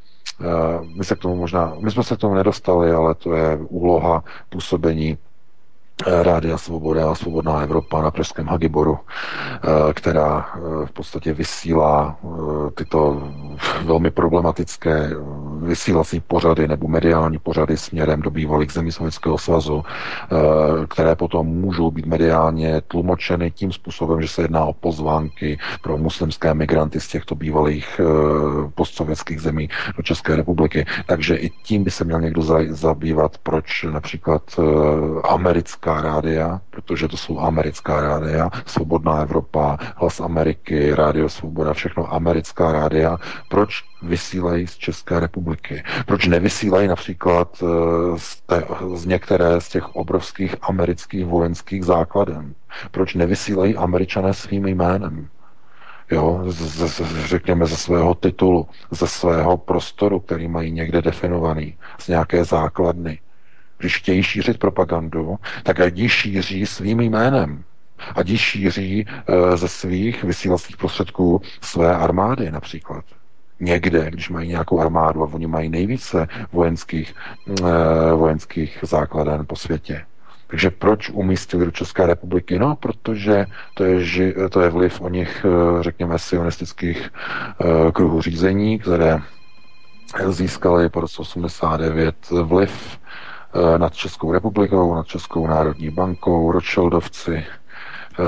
my 0.97 1.05
se 1.05 1.17
k 1.17 1.19
tomu 1.19 1.37
možná, 1.37 1.75
my 1.79 1.91
jsme 1.91 2.03
se 2.03 2.17
k 2.17 2.19
tomu 2.19 2.35
nedostali, 2.35 2.93
ale 2.93 3.15
to 3.15 3.35
je 3.35 3.57
úloha 3.57 4.25
působení 4.49 5.19
Rádia 6.07 6.59
Svoboda 6.59 7.11
a 7.11 7.15
Svobodná 7.15 7.61
Evropa 7.61 8.03
na 8.03 8.11
Pražském 8.11 8.47
Hagiboru, 8.47 8.99
eh, 8.99 9.93
která 9.95 10.47
eh, 10.55 10.87
v 10.87 10.93
podstatě 10.93 11.33
vysílá 11.35 12.17
tyto 12.75 13.23
velmi 13.85 14.11
problematické 14.11 15.11
vysílací 15.63 16.21
pořady 16.21 16.69
nebo 16.69 16.89
mediální 16.89 17.39
pořady 17.39 17.77
směrem 17.77 18.23
do 18.23 18.31
bývalých 18.31 18.73
zemí 18.73 18.93
Sovětského 18.93 19.39
svazu, 19.39 19.83
které 20.89 21.17
potom 21.17 21.47
můžou 21.47 21.91
být 21.91 22.07
mediálně 22.07 22.81
tlumočeny 22.81 23.51
tím 23.51 23.73
způsobem, 23.73 24.23
že 24.23 24.29
se 24.29 24.43
jedná 24.43 24.65
o 24.65 24.73
pozvánky 24.73 25.59
pro 25.83 25.99
muslimské 25.99 26.55
migranty 26.55 27.01
z 27.01 27.09
těchto 27.09 27.35
bývalých 27.35 28.01
postsovětských 28.75 29.41
zemí 29.41 29.69
do 29.97 30.03
České 30.03 30.37
republiky. 30.37 30.87
Takže 31.07 31.37
i 31.37 31.51
tím 31.51 31.85
by 31.85 31.91
se 31.91 32.05
měl 32.05 32.21
někdo 32.21 32.43
zabývat, 32.71 33.39
proč 33.43 33.87
například 33.91 34.43
americká 35.29 35.92
americká 35.93 36.01
rádia, 36.01 36.61
protože 36.71 37.09
to 37.09 37.17
jsou 37.17 37.41
americká 37.41 38.01
rádia, 38.01 38.51
Svobodná 38.67 39.21
Evropa, 39.21 39.79
Hlas 39.97 40.21
Ameriky, 40.21 40.95
Rádio 40.95 41.29
Svoboda, 41.29 41.73
všechno 41.73 42.15
americká 42.15 42.73
rádia. 42.73 43.19
Proč 43.49 43.85
vysílají 44.03 44.67
z 44.67 44.77
České 44.77 45.21
republiky? 45.21 45.83
Proč 46.07 46.27
nevysílají 46.27 46.89
například 46.89 47.63
eh, 47.63 47.67
z, 48.19 48.41
té, 48.41 48.65
z 48.95 49.07
některé 49.07 49.61
z 49.61 49.69
těch 49.69 49.97
obrovských 49.97 50.57
amerických 50.63 51.25
vojenských 51.27 51.85
základen? 51.85 52.55
Proč 52.91 53.15
nevysílají 53.15 53.77
američané 53.77 54.35
svým 54.35 54.67
jménem? 54.67 55.29
jo, 56.11 56.43
z, 56.47 56.89
z, 56.89 57.27
řekněme 57.27 57.67
ze 57.67 57.77
svého 57.77 58.15
titulu, 58.15 58.69
ze 58.91 59.07
svého 59.07 59.57
prostoru, 59.57 60.21
který 60.21 60.49
mají 60.49 60.73
někde 60.73 61.03
definovaný, 61.03 61.77
z 61.99 62.09
nějaké 62.09 62.45
základny 62.45 63.19
když 63.83 63.99
chtějí 63.99 64.23
šířit 64.23 64.59
propagandu, 64.59 65.37
tak 65.63 65.79
ji 65.97 66.09
šíří 66.09 66.67
svým 66.67 67.01
jménem. 67.01 67.65
Ať 68.15 68.29
ji 68.29 68.39
šíří 68.39 69.07
e, 69.07 69.57
ze 69.57 69.69
svých 69.69 70.25
vysílacích 70.25 70.77
prostředků 70.77 71.43
své 71.61 71.97
armády 71.97 72.51
například. 72.51 73.05
Někde, 73.61 74.11
když 74.11 74.31
mají 74.31 74.49
nějakou 74.49 74.81
armádu 74.81 75.23
a 75.23 75.29
oni 75.33 75.47
mají 75.47 75.69
nejvíce 75.69 76.29
vojenských, 76.53 77.15
e, 77.49 78.15
vojenských 78.15 78.79
základen 78.83 79.47
po 79.47 79.57
světě. 79.57 80.05
Takže 80.47 80.71
proč 80.71 81.11
umístili 81.11 81.65
do 81.65 81.71
České 81.71 82.07
republiky? 82.07 82.59
No, 82.59 82.77
protože 82.77 83.47
to 83.75 83.85
je, 83.85 84.35
to 84.51 84.61
je 84.61 84.69
vliv 84.69 85.01
o 85.01 85.09
nich, 85.09 85.45
e, 85.45 85.83
řekněme, 85.83 86.19
sionistických 86.19 87.11
kruhů 87.93 88.23
řízení, 88.23 88.79
které 88.79 89.21
získaly 90.29 90.89
po 90.89 91.01
roce 91.01 91.23
89 91.23 92.31
vliv 92.31 92.99
nad 93.79 93.95
Českou 93.95 94.33
republikou, 94.33 94.95
nad 94.95 95.07
Českou 95.07 95.47
národní 95.47 95.91
bankou, 95.91 96.53
Rothschildovci. 96.53 97.45
Eh, 98.19 98.25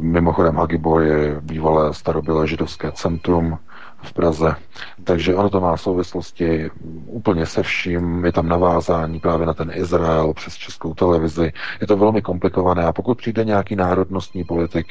mimochodem 0.00 0.56
Hagibor 0.56 1.02
je 1.02 1.40
bývalé 1.40 1.94
starobylé 1.94 2.46
židovské 2.46 2.92
centrum 2.92 3.58
v 4.02 4.12
Praze. 4.12 4.56
Takže 5.04 5.34
ono 5.34 5.50
to 5.50 5.60
má 5.60 5.76
souvislosti 5.76 6.70
úplně 7.06 7.46
se 7.46 7.62
vším, 7.62 8.24
je 8.24 8.32
tam 8.32 8.48
navázání 8.48 9.20
právě 9.20 9.46
na 9.46 9.54
ten 9.54 9.70
Izrael 9.74 10.34
přes 10.34 10.54
českou 10.54 10.94
televizi. 10.94 11.52
Je 11.80 11.86
to 11.86 11.96
velmi 11.96 12.22
komplikované 12.22 12.84
a 12.84 12.92
pokud 12.92 13.18
přijde 13.18 13.44
nějaký 13.44 13.76
národnostní 13.76 14.44
politik, 14.44 14.86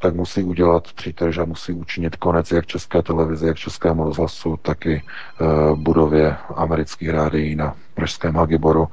tak 0.00 0.14
musí 0.14 0.42
udělat 0.42 0.92
přítrž 0.92 1.38
a 1.38 1.44
musí 1.44 1.72
učinit 1.72 2.16
konec 2.16 2.50
jak 2.50 2.66
české 2.66 3.02
televizi, 3.02 3.46
jak 3.46 3.56
českému 3.56 4.04
rozhlasu, 4.04 4.56
tak 4.62 4.86
i 4.86 5.02
uh, 5.40 5.78
budově 5.78 6.36
amerických 6.54 7.10
rádií 7.10 7.56
na 7.56 7.74
Pražském 7.94 8.34
Hagiboru. 8.34 8.88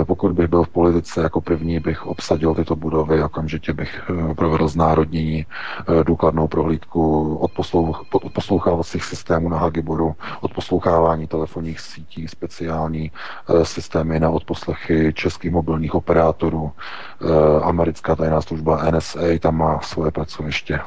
Eh, 0.00 0.04
pokud 0.04 0.32
bych 0.32 0.46
byl 0.48 0.62
v 0.62 0.68
politice 0.68 1.22
jako 1.22 1.40
první, 1.40 1.80
bych 1.80 2.06
obsadil 2.06 2.54
tyto 2.54 2.76
budovy, 2.76 3.22
okamžitě 3.22 3.72
bych 3.72 4.00
eh, 4.30 4.34
provedl 4.34 4.68
znárodnění, 4.68 5.46
důkladnou 6.06 6.48
prohlídku 6.48 7.34
od, 7.36 7.50
od 8.12 8.32
poslouchávacích 8.32 9.04
systémů 9.04 9.48
na 9.48 9.58
Hagiboru, 9.58 10.14
od 10.40 10.54
poslouchávání 10.54 11.26
telefonních 11.26 11.80
sítí, 11.80 12.28
speciální 12.28 13.10
systémy 13.62 14.20
na 14.20 14.30
odposlechy 14.30 15.12
českých 15.12 15.50
mobilních 15.50 15.94
operátorů. 15.94 16.72
Americká 17.62 18.16
tajná 18.16 18.40
služba 18.40 18.90
NSA 18.90 19.20
tam 19.40 19.56
má 19.56 19.80
svoje 19.80 20.10
pracoviště. 20.10 20.80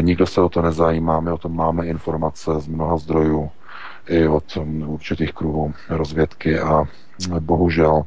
Nikdo 0.00 0.26
se 0.26 0.40
o 0.40 0.48
to 0.48 0.62
nezajímá, 0.62 1.20
my 1.20 1.30
o 1.32 1.38
tom 1.38 1.56
máme 1.56 1.86
informace 1.86 2.60
z 2.60 2.68
mnoha 2.68 2.96
zdrojů 2.96 3.50
i 4.10 4.28
od 4.28 4.56
um, 4.56 4.88
určitých 4.88 5.32
kruhů 5.32 5.74
rozvědky 5.88 6.58
a 6.58 6.84
bohužel 7.40 7.92
uh, 7.94 8.06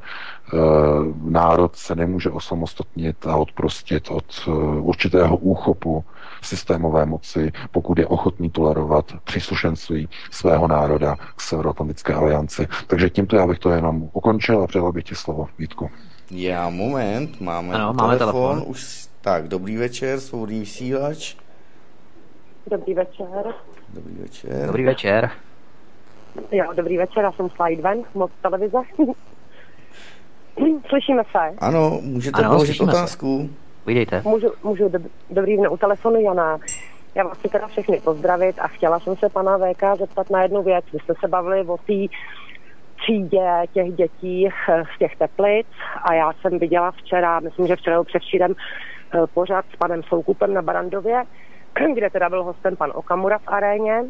národ 1.31 1.75
se 1.75 1.95
nemůže 1.95 2.29
osamostatnit 2.29 3.27
a 3.27 3.35
odprostit 3.35 4.11
od 4.11 4.49
určitého 4.79 5.37
úchopu 5.37 6.03
systémové 6.41 7.05
moci, 7.05 7.51
pokud 7.71 7.99
je 7.99 8.07
ochotný 8.07 8.49
tolerovat 8.49 9.05
příslušenství 9.23 10.09
svého 10.31 10.67
národa 10.67 11.15
k 11.35 11.41
Severoatlantické 11.41 12.13
alianci. 12.13 12.67
Takže 12.87 13.09
tímto 13.09 13.35
já 13.35 13.47
bych 13.47 13.59
to 13.59 13.69
jenom 13.69 14.09
ukončil 14.13 14.63
a 14.63 14.67
předal 14.67 14.91
bych 14.91 15.03
ti 15.03 15.15
slovo, 15.15 15.47
Vítku. 15.59 15.89
Já, 16.31 16.69
moment, 16.69 17.41
máme, 17.41 17.73
ano, 17.73 17.93
máme 17.93 18.17
telefon. 18.17 18.41
telefon. 18.41 18.71
Už, 18.71 19.07
tak, 19.21 19.47
dobrý 19.47 19.77
večer, 19.77 20.19
svobodný 20.19 20.59
vysílač. 20.59 21.35
Dobrý 22.71 22.93
večer. 22.93 23.27
Dobrý 23.93 24.15
večer. 24.15 24.65
Dobrý 24.65 24.83
večer. 24.83 25.29
Jo, 26.51 26.65
dobrý 26.75 26.97
večer, 26.97 27.23
já 27.23 27.31
jsem 27.31 27.49
Slide 27.49 27.95
moc 28.13 28.31
televize. 28.41 28.77
Slyšíme 30.89 31.23
se? 31.31 31.55
Ano, 31.57 31.99
můžete 32.01 32.41
ano, 32.41 32.49
položit 32.49 32.81
otázku. 32.81 33.49
Vidíte. 33.85 34.21
Můžu, 34.25 34.51
můžu 34.63 34.89
dob- 34.89 35.09
dobrý 35.29 35.57
den, 35.57 35.67
u 35.67 35.77
telefonu 35.77 36.21
Jana. 36.21 36.57
Já 37.15 37.23
vás 37.23 37.37
chci 37.37 37.49
teda 37.49 37.67
všechny 37.67 38.01
pozdravit 38.01 38.59
a 38.59 38.67
chtěla 38.67 38.99
jsem 38.99 39.15
se 39.15 39.29
pana 39.29 39.57
VK 39.57 39.83
zeptat 39.99 40.29
na 40.29 40.41
jednu 40.43 40.63
věc. 40.63 40.85
Vy 40.93 40.99
jste 40.99 41.13
se 41.19 41.27
bavili 41.27 41.67
o 41.67 41.77
té 41.77 41.93
třídě 42.97 43.47
těch 43.73 43.93
dětí 43.93 44.47
eh, 44.47 44.83
z 44.95 44.99
těch 44.99 45.15
teplic 45.15 45.67
a 46.03 46.13
já 46.13 46.33
jsem 46.33 46.59
viděla 46.59 46.91
včera, 46.91 47.39
myslím, 47.39 47.67
že 47.67 47.75
včera 47.75 48.03
předevčírem 48.03 48.53
eh, 48.53 49.27
pořád 49.33 49.65
s 49.73 49.75
panem 49.75 50.03
Soukupem 50.03 50.53
na 50.53 50.61
Barandově, 50.61 51.23
kde 51.93 52.09
teda 52.09 52.29
byl 52.29 52.43
hostem 52.43 52.75
pan 52.75 52.91
Okamura 52.95 53.37
v 53.37 53.47
aréně 53.47 54.03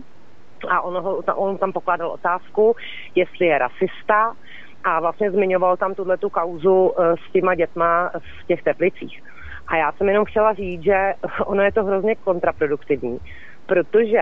a 0.69 0.82
on, 0.82 1.03
ho, 1.03 1.24
on 1.35 1.58
tam 1.58 1.72
pokládal 1.72 2.11
otázku, 2.11 2.75
jestli 3.16 3.45
je 3.45 3.58
rasista 3.58 4.35
a 4.83 5.00
vlastně 5.00 5.32
zmiňoval 5.32 5.77
tam 5.77 5.95
tuhle 5.95 6.17
tu 6.17 6.30
kauzu 6.30 6.92
eh, 6.98 7.16
s 7.27 7.32
těma 7.32 7.56
dětma 7.56 8.11
v 8.42 8.48
těch 8.48 8.64
teplicích. 8.64 9.24
A 9.67 9.75
já 9.75 9.92
jsem 9.92 10.09
jenom 10.09 10.25
chtěla 10.25 10.53
říct, 10.53 10.83
že 10.83 11.14
ono 11.45 11.64
je 11.64 11.72
to 11.72 11.83
hrozně 11.83 12.16
kontraproduktivní, 12.16 13.19
protože 13.66 14.22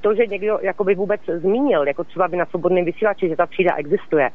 to, 0.00 0.14
že 0.14 0.26
někdo 0.26 0.58
jakoby 0.62 0.94
vůbec 0.94 1.20
zmínil, 1.26 1.88
jako 1.88 2.04
třeba 2.04 2.28
by 2.28 2.36
na 2.36 2.46
svobodném 2.46 2.84
vysílači, 2.84 3.28
že 3.28 3.36
ta 3.36 3.46
třída 3.46 3.76
existuje, 3.76 4.30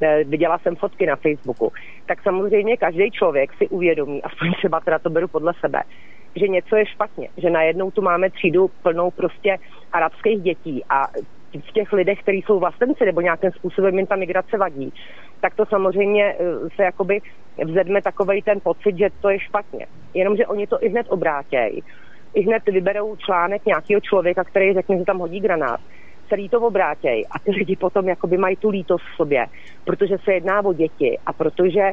eh, 0.00 0.24
viděla 0.24 0.58
jsem 0.58 0.76
fotky 0.76 1.06
na 1.06 1.16
Facebooku, 1.16 1.72
tak 2.06 2.22
samozřejmě 2.22 2.76
každý 2.76 3.10
člověk 3.10 3.52
si 3.52 3.68
uvědomí, 3.68 4.22
aspoň 4.22 4.52
třeba 4.52 4.80
teda 4.80 4.98
to 4.98 5.10
beru 5.10 5.28
podle 5.28 5.52
sebe, 5.60 5.82
že 6.36 6.48
něco 6.48 6.76
je 6.76 6.86
špatně, 6.86 7.28
že 7.36 7.50
najednou 7.50 7.90
tu 7.90 8.02
máme 8.02 8.30
třídu 8.30 8.70
plnou 8.82 9.10
prostě 9.10 9.56
arabských 9.92 10.42
dětí 10.42 10.84
a 10.90 11.06
v 11.68 11.72
těch 11.72 11.92
lidech, 11.92 12.22
kteří 12.22 12.42
jsou 12.42 12.58
vlastenci 12.58 13.04
nebo 13.04 13.20
nějakým 13.20 13.50
způsobem 13.50 13.98
jim 13.98 14.06
ta 14.06 14.16
migrace 14.16 14.58
vadí, 14.58 14.92
tak 15.40 15.54
to 15.54 15.66
samozřejmě 15.66 16.24
eh, 16.24 16.36
se 16.76 16.82
jakoby 16.82 17.20
vzedme 17.64 18.02
takový 18.02 18.42
ten 18.42 18.60
pocit, 18.60 18.98
že 18.98 19.08
to 19.20 19.30
je 19.30 19.40
špatně. 19.40 19.86
Jenomže 20.14 20.46
oni 20.46 20.66
to 20.66 20.84
i 20.84 20.88
hned 20.88 21.06
obrátějí. 21.08 21.82
I 22.34 22.42
hned 22.42 22.62
vyberou 22.66 23.16
článek 23.16 23.66
nějakého 23.66 24.00
člověka, 24.00 24.44
který 24.44 24.74
řekne, 24.74 24.98
že 24.98 25.04
tam 25.04 25.18
hodí 25.18 25.40
granát 25.40 25.80
celý 26.28 26.48
to 26.48 26.60
obrátějí 26.60 27.26
a 27.26 27.38
ty 27.38 27.50
lidi 27.50 27.76
potom 27.76 28.08
jakoby 28.08 28.36
mají 28.36 28.56
tu 28.56 28.68
lítost 28.68 29.04
v 29.04 29.16
sobě, 29.16 29.46
protože 29.84 30.16
se 30.24 30.32
jedná 30.32 30.64
o 30.64 30.72
děti 30.72 31.18
a 31.26 31.32
protože 31.32 31.92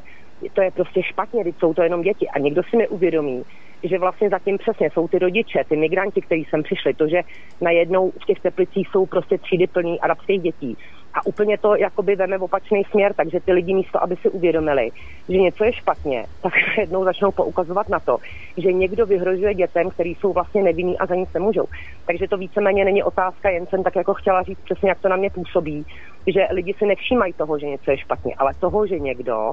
to 0.53 0.61
je 0.61 0.71
prostě 0.71 1.03
špatně, 1.03 1.41
když 1.41 1.55
jsou 1.55 1.73
to 1.73 1.83
jenom 1.83 2.01
děti 2.01 2.27
a 2.27 2.39
někdo 2.39 2.63
si 2.63 2.77
neuvědomí, 2.77 3.43
že 3.83 3.99
vlastně 3.99 4.29
zatím 4.29 4.57
přesně 4.57 4.89
jsou 4.89 5.07
ty 5.07 5.19
rodiče, 5.19 5.63
ty 5.69 5.77
migranti, 5.77 6.21
kteří 6.21 6.45
sem 6.49 6.63
přišli, 6.63 6.93
to, 6.93 7.07
že 7.07 7.21
najednou 7.61 8.11
v 8.11 8.25
těch 8.25 8.39
teplicích 8.39 8.87
jsou 8.91 9.05
prostě 9.05 9.37
třídy 9.37 9.67
plný 9.67 9.99
arabských 10.01 10.41
dětí. 10.41 10.77
A 11.13 11.25
úplně 11.25 11.57
to 11.57 11.75
jakoby 11.75 12.15
veme 12.15 12.37
v 12.37 12.43
opačný 12.43 12.83
směr, 12.91 13.13
takže 13.13 13.39
ty 13.39 13.51
lidi 13.51 13.73
místo, 13.73 14.03
aby 14.03 14.15
si 14.15 14.29
uvědomili, 14.29 14.91
že 15.29 15.37
něco 15.37 15.63
je 15.63 15.73
špatně, 15.73 16.25
tak 16.41 16.53
jednou 16.77 17.03
začnou 17.03 17.31
poukazovat 17.31 17.89
na 17.89 17.99
to, 17.99 18.17
že 18.57 18.73
někdo 18.73 19.05
vyhrožuje 19.05 19.53
dětem, 19.53 19.89
který 19.89 20.15
jsou 20.15 20.33
vlastně 20.33 20.63
nevinní 20.63 20.97
a 20.97 21.05
za 21.05 21.15
nic 21.15 21.29
nemůžou. 21.33 21.65
Takže 22.05 22.27
to 22.27 22.37
víceméně 22.37 22.85
není 22.85 23.03
otázka, 23.03 23.49
jen 23.49 23.67
jsem 23.67 23.83
tak 23.83 23.95
jako 23.95 24.13
chtěla 24.13 24.43
říct 24.43 24.59
přesně, 24.63 24.89
jak 24.89 24.99
to 24.99 25.09
na 25.09 25.15
mě 25.15 25.29
působí, 25.29 25.85
že 26.27 26.47
lidi 26.51 26.73
si 26.77 26.85
nevšímají 26.85 27.33
toho, 27.33 27.59
že 27.59 27.65
něco 27.65 27.91
je 27.91 27.97
špatně, 27.97 28.35
ale 28.37 28.53
toho, 28.59 28.87
že 28.87 28.99
někdo 28.99 29.51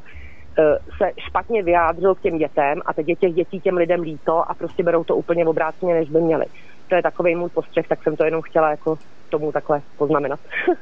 se 0.98 1.10
špatně 1.18 1.62
vyjádřil 1.62 2.14
k 2.14 2.20
těm 2.20 2.38
dětem 2.38 2.82
a 2.86 2.92
teď 2.92 3.08
je 3.08 3.16
těch 3.16 3.34
dětí 3.34 3.60
těm 3.60 3.76
lidem 3.76 4.00
líto 4.00 4.50
a 4.50 4.54
prostě 4.54 4.82
berou 4.82 5.04
to 5.04 5.16
úplně 5.16 5.46
obráceně, 5.46 5.94
než 5.94 6.10
by 6.10 6.20
měli. 6.20 6.44
To 6.88 6.94
je 6.94 7.02
takový 7.02 7.34
můj 7.34 7.48
postřeh, 7.48 7.88
tak 7.88 8.02
jsem 8.02 8.16
to 8.16 8.24
jenom 8.24 8.42
chtěla 8.42 8.70
jako 8.70 8.98
tomu 9.30 9.52
takhle 9.52 9.82
poznamenat. 9.98 10.40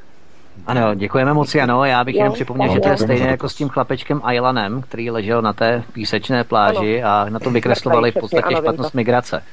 Ano, 0.67 0.95
děkujeme 0.95 1.33
moc, 1.33 1.55
ano. 1.55 1.85
Já 1.85 2.03
bych 2.03 2.15
jo, 2.15 2.19
jenom 2.19 2.33
připomněl, 2.33 2.73
že 2.73 2.79
to 2.79 2.89
je 2.89 2.97
stejné 2.97 3.27
jako 3.27 3.49
s 3.49 3.55
tím 3.55 3.69
chlapečkem 3.69 4.21
Aylanem, 4.23 4.81
který 4.81 5.11
ležel 5.11 5.41
na 5.41 5.53
té 5.53 5.83
písečné 5.93 6.43
pláži 6.43 7.03
ano. 7.03 7.13
a 7.13 7.29
na 7.29 7.39
tom 7.39 7.53
vykreslovali 7.53 8.11
v 8.11 8.15
podstatě 8.19 8.55
špatnost 8.55 8.93
migrace. 8.93 9.43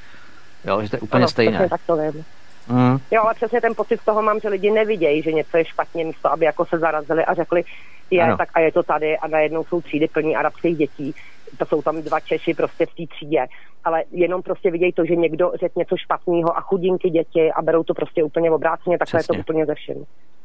Jo, 0.64 0.82
že 0.82 0.90
to 0.90 0.97
je 0.97 1.00
úplně 1.00 1.22
ano, 1.22 1.28
stejné. 1.28 1.68
Tak 1.68 1.80
to 1.86 1.97
vím. 1.97 2.24
Mm. 2.68 2.98
Jo, 3.10 3.22
ale 3.22 3.34
přesně 3.34 3.60
ten 3.60 3.74
pocit 3.74 4.00
z 4.00 4.05
toho 4.05 4.22
mám, 4.22 4.40
že 4.40 4.48
lidi 4.48 4.70
nevidějí, 4.70 5.22
že 5.22 5.32
něco 5.32 5.56
je 5.56 5.64
špatně, 5.64 6.05
místo 6.05 6.32
aby 6.32 6.44
jako 6.44 6.64
se 6.64 6.78
zarazili 6.78 7.24
a 7.24 7.34
řekli, 7.34 7.64
je, 8.10 8.22
ano. 8.22 8.36
tak 8.36 8.48
a 8.55 8.60
je 8.60 8.72
to 8.72 8.82
tady 8.82 9.18
a 9.18 9.28
najednou 9.28 9.64
jsou 9.64 9.80
třídy 9.80 10.08
plní 10.08 10.36
arabských 10.36 10.76
dětí. 10.76 11.14
To 11.58 11.66
jsou 11.66 11.82
tam 11.82 12.02
dva 12.02 12.20
Češi 12.20 12.55
prostě 12.55 12.86
v 12.86 12.94
té 12.94 13.14
třídě, 13.14 13.47
ale 13.84 14.05
jenom 14.10 14.42
prostě 14.42 14.70
vidějí 14.70 14.92
to, 14.92 15.05
že 15.05 15.16
někdo 15.16 15.52
řekl 15.60 15.74
něco 15.76 15.97
špatného 15.97 16.58
a 16.58 16.60
chudinky 16.60 17.10
děti 17.10 17.52
a 17.52 17.62
berou 17.62 17.82
to 17.82 17.94
prostě 17.94 18.24
úplně 18.24 18.50
obráceně, 18.50 18.98
takhle 18.98 19.20
je 19.20 19.24
to 19.24 19.34
úplně 19.34 19.66
ze 19.66 19.74
všem. 19.74 19.97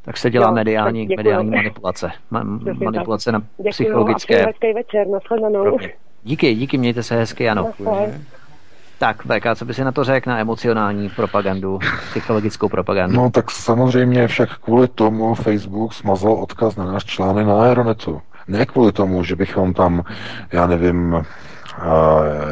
Tak 0.06 0.18
se 0.18 0.30
dělá 0.30 0.48
jo, 0.48 0.54
mediální, 0.54 1.08
mediální 1.18 1.50
manipulace. 1.50 2.12
Ma- 2.32 2.84
manipulace 2.84 3.32
na 3.32 3.40
děkuju, 3.40 3.72
psychologické. 3.72 4.46
hezký 4.46 4.74
večer, 4.74 5.08
nashledanou. 5.08 5.78
Díky, 6.24 6.56
díky, 6.56 6.78
mějte 6.78 7.04
se 7.04 7.16
hezky, 7.16 7.50
ano. 7.50 7.72
Tak, 9.04 9.24
VK, 9.24 9.56
co 9.56 9.66
by 9.66 9.74
si 9.74 9.84
na 9.84 9.92
to 9.92 10.04
řekl, 10.04 10.30
na 10.30 10.40
emocionální 10.40 11.10
propagandu, 11.10 11.80
psychologickou 12.10 12.70
propagandu? 12.70 13.16
No 13.16 13.30
tak 13.30 13.52
samozřejmě 13.52 14.28
však 14.28 14.58
kvůli 14.58 14.88
tomu 14.88 15.36
Facebook 15.36 15.94
smazal 15.94 16.34
odkaz 16.34 16.76
na 16.76 16.86
náš 16.86 17.06
článek 17.06 17.48
na 17.48 17.62
Aeronetu. 17.62 18.22
Ne 18.48 18.66
kvůli 18.66 18.92
tomu, 18.92 19.24
že 19.24 19.36
bychom 19.36 19.74
tam, 19.74 20.04
já 20.52 20.68
nevím, 20.68 21.26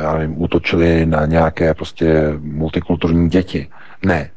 já 0.01 0.13
nevím, 0.13 0.41
útočili 0.41 1.05
na 1.05 1.25
nějaké 1.25 1.73
prostě 1.73 2.33
multikulturní 2.39 3.29
děti. 3.29 3.67
Ne. 4.05 4.29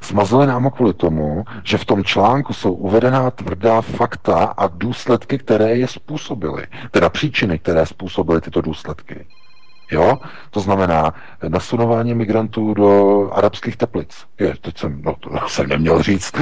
Smazali 0.00 0.46
nám 0.46 0.70
kvůli 0.70 0.92
tomu, 0.92 1.44
že 1.62 1.78
v 1.78 1.84
tom 1.84 2.04
článku 2.04 2.52
jsou 2.52 2.72
uvedená 2.72 3.30
tvrdá 3.30 3.80
fakta 3.80 4.44
a 4.56 4.66
důsledky, 4.66 5.38
které 5.38 5.76
je 5.76 5.88
způsobily. 5.88 6.66
Teda 6.90 7.08
příčiny, 7.08 7.58
které 7.58 7.86
způsobily 7.86 8.40
tyto 8.40 8.60
důsledky. 8.60 9.26
Jo? 9.94 10.18
To 10.50 10.60
znamená 10.60 11.14
nasunování 11.48 12.14
migrantů 12.14 12.74
do 12.74 13.30
arabských 13.32 13.76
teplic. 13.76 14.08
Je, 14.40 14.54
teď 14.60 14.78
jsem, 14.78 15.02
no 15.02 15.14
to 15.20 15.48
jsem 15.48 15.68
neměl 15.68 16.02
říct. 16.02 16.32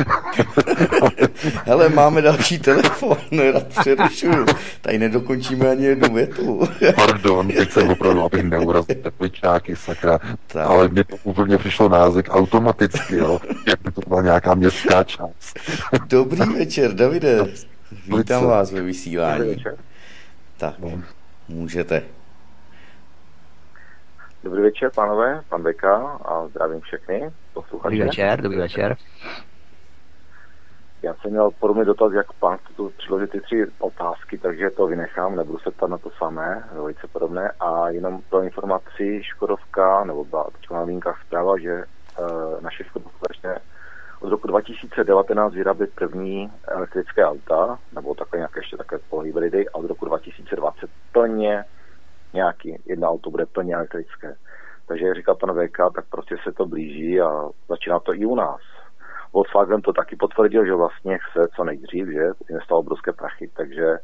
Hele, 1.65 1.89
máme 1.89 2.23
další 2.23 2.59
telefon, 2.59 3.17
rád 3.53 3.67
přerušuju. 3.67 4.47
Tady 4.81 4.99
nedokončíme 4.99 5.71
ani 5.71 5.85
jednu 5.85 6.15
větu. 6.15 6.69
Pardon, 6.95 7.49
teď 7.49 7.71
jsem 7.71 7.89
opravdu, 7.89 8.23
abych 8.23 8.43
neurazil 8.43 8.97
tepličáky, 9.03 9.77
sakra. 9.77 10.19
Tak. 10.47 10.67
Ale 10.67 10.89
mě 10.89 11.05
to 11.05 11.17
úplně 11.23 11.59
přišlo 11.59 11.89
název 11.89 12.27
automaticky, 12.29 13.17
jo? 13.17 13.41
Jak 13.67 13.83
by 13.83 13.93
to 13.93 14.01
byla 14.09 14.23
nějaká 14.23 14.55
městská 14.55 15.05
část. 15.05 15.59
Dobrý 16.07 16.55
večer, 16.55 16.95
Davide. 16.95 17.47
Vítám 18.17 18.45
vás 18.45 18.73
ve 18.73 18.81
vysílání. 18.83 19.65
Tak, 20.57 20.75
můžete. 21.49 22.03
Dobrý 24.45 24.63
večer, 24.63 24.91
pánové, 24.95 25.43
pan 25.49 25.63
Beka 25.63 26.19
a 26.25 26.47
zdravím 26.49 26.81
všechny 26.81 27.31
posluchače. 27.55 27.97
Dobrý 27.97 28.03
večer, 28.03 28.41
dobrý 28.41 28.59
večer. 28.59 28.97
Já 31.03 31.15
jsem 31.15 31.31
měl 31.31 31.51
podobný 31.51 31.85
dotaz, 31.85 32.13
jak 32.13 32.33
pan 32.33 32.59
tu 32.77 32.93
přiložit 32.99 33.31
ty 33.31 33.41
tři 33.41 33.67
otázky, 33.79 34.39
takže 34.39 34.71
to 34.71 34.87
vynechám, 34.87 35.37
nebudu 35.37 35.59
se 35.59 35.71
ptát 35.71 35.91
na 35.91 35.99
to 35.99 36.11
samé, 36.11 36.65
velice 36.73 37.07
podobné. 37.13 37.51
A 37.61 37.89
jenom 37.89 38.23
pro 38.31 38.43
informaci 38.43 39.23
Škodovka, 39.23 40.05
nebo 40.05 40.25
byla 40.25 40.45
teď 40.45 40.71
na 40.71 40.83
linkách 40.83 41.23
zpráva, 41.27 41.59
že 41.59 41.73
e, 41.73 41.85
naše 42.61 42.85
Škodovka 42.85 43.19
začne 43.29 43.59
od 44.21 44.31
roku 44.31 44.47
2019 44.47 45.55
vyrábět 45.55 45.91
první 45.95 46.53
elektrické 46.69 47.27
auta, 47.27 47.79
nebo 47.95 48.15
takové 48.15 48.39
nějaké 48.39 48.61
ještě 48.61 48.77
také 48.77 48.99
pohybridy, 48.99 49.69
a 49.69 49.75
od 49.75 49.87
roku 49.87 50.05
2020 50.05 50.91
plně 51.13 51.65
nějaký, 52.35 52.79
jedno 52.87 53.09
auto 53.09 53.31
bude 53.31 53.47
plně 53.47 53.75
elektrické. 53.75 54.37
Takže 54.87 55.07
jak 55.07 55.17
říká 55.17 55.35
pan 55.35 55.55
VK, 55.55 55.77
tak 55.95 56.05
prostě 56.11 56.37
se 56.45 56.53
to 56.53 56.67
blíží 56.67 57.21
a 57.21 57.49
začíná 57.69 57.99
to 57.99 58.15
i 58.15 58.25
u 58.25 58.35
nás. 58.35 58.61
Volkswagen 59.33 59.83
to 59.83 59.93
taky 59.93 60.17
potvrdil, 60.17 60.67
že 60.67 60.75
vlastně 60.75 61.19
chce 61.19 61.49
co 61.57 61.65
nejdřív, 61.65 62.09
že 62.09 62.31
investoval 62.51 62.81
obrovské 62.81 63.13
prachy, 63.13 63.51
takže 63.57 63.99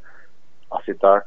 asi 0.71 0.95
tak. 0.95 1.23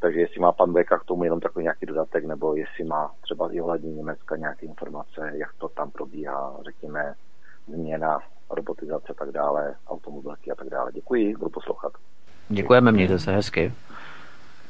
Takže 0.00 0.20
jestli 0.20 0.40
má 0.40 0.52
pan 0.52 0.72
VK 0.72 1.00
k 1.00 1.04
tomu 1.04 1.24
jenom 1.24 1.40
takový 1.40 1.62
nějaký 1.62 1.86
dodatek, 1.86 2.24
nebo 2.24 2.56
jestli 2.56 2.84
má 2.84 3.10
třeba 3.22 3.52
i 3.52 3.60
ohledně 3.60 3.92
Německa 3.92 4.36
nějaké 4.36 4.66
informace, 4.66 5.30
jak 5.34 5.52
to 5.58 5.68
tam 5.68 5.90
probíhá, 5.90 6.56
řekněme, 6.64 7.14
změna, 7.68 8.18
robotizace 8.50 9.06
a 9.10 9.14
tak 9.14 9.30
dále, 9.32 9.74
automobilky 9.88 10.52
a 10.52 10.54
tak 10.54 10.68
dále. 10.70 10.92
Děkuji, 10.92 11.36
budu 11.36 11.50
poslouchat. 11.50 11.92
Děkujeme, 12.48 12.92
mějte 12.92 13.18
se 13.18 13.32
hezky. 13.32 13.72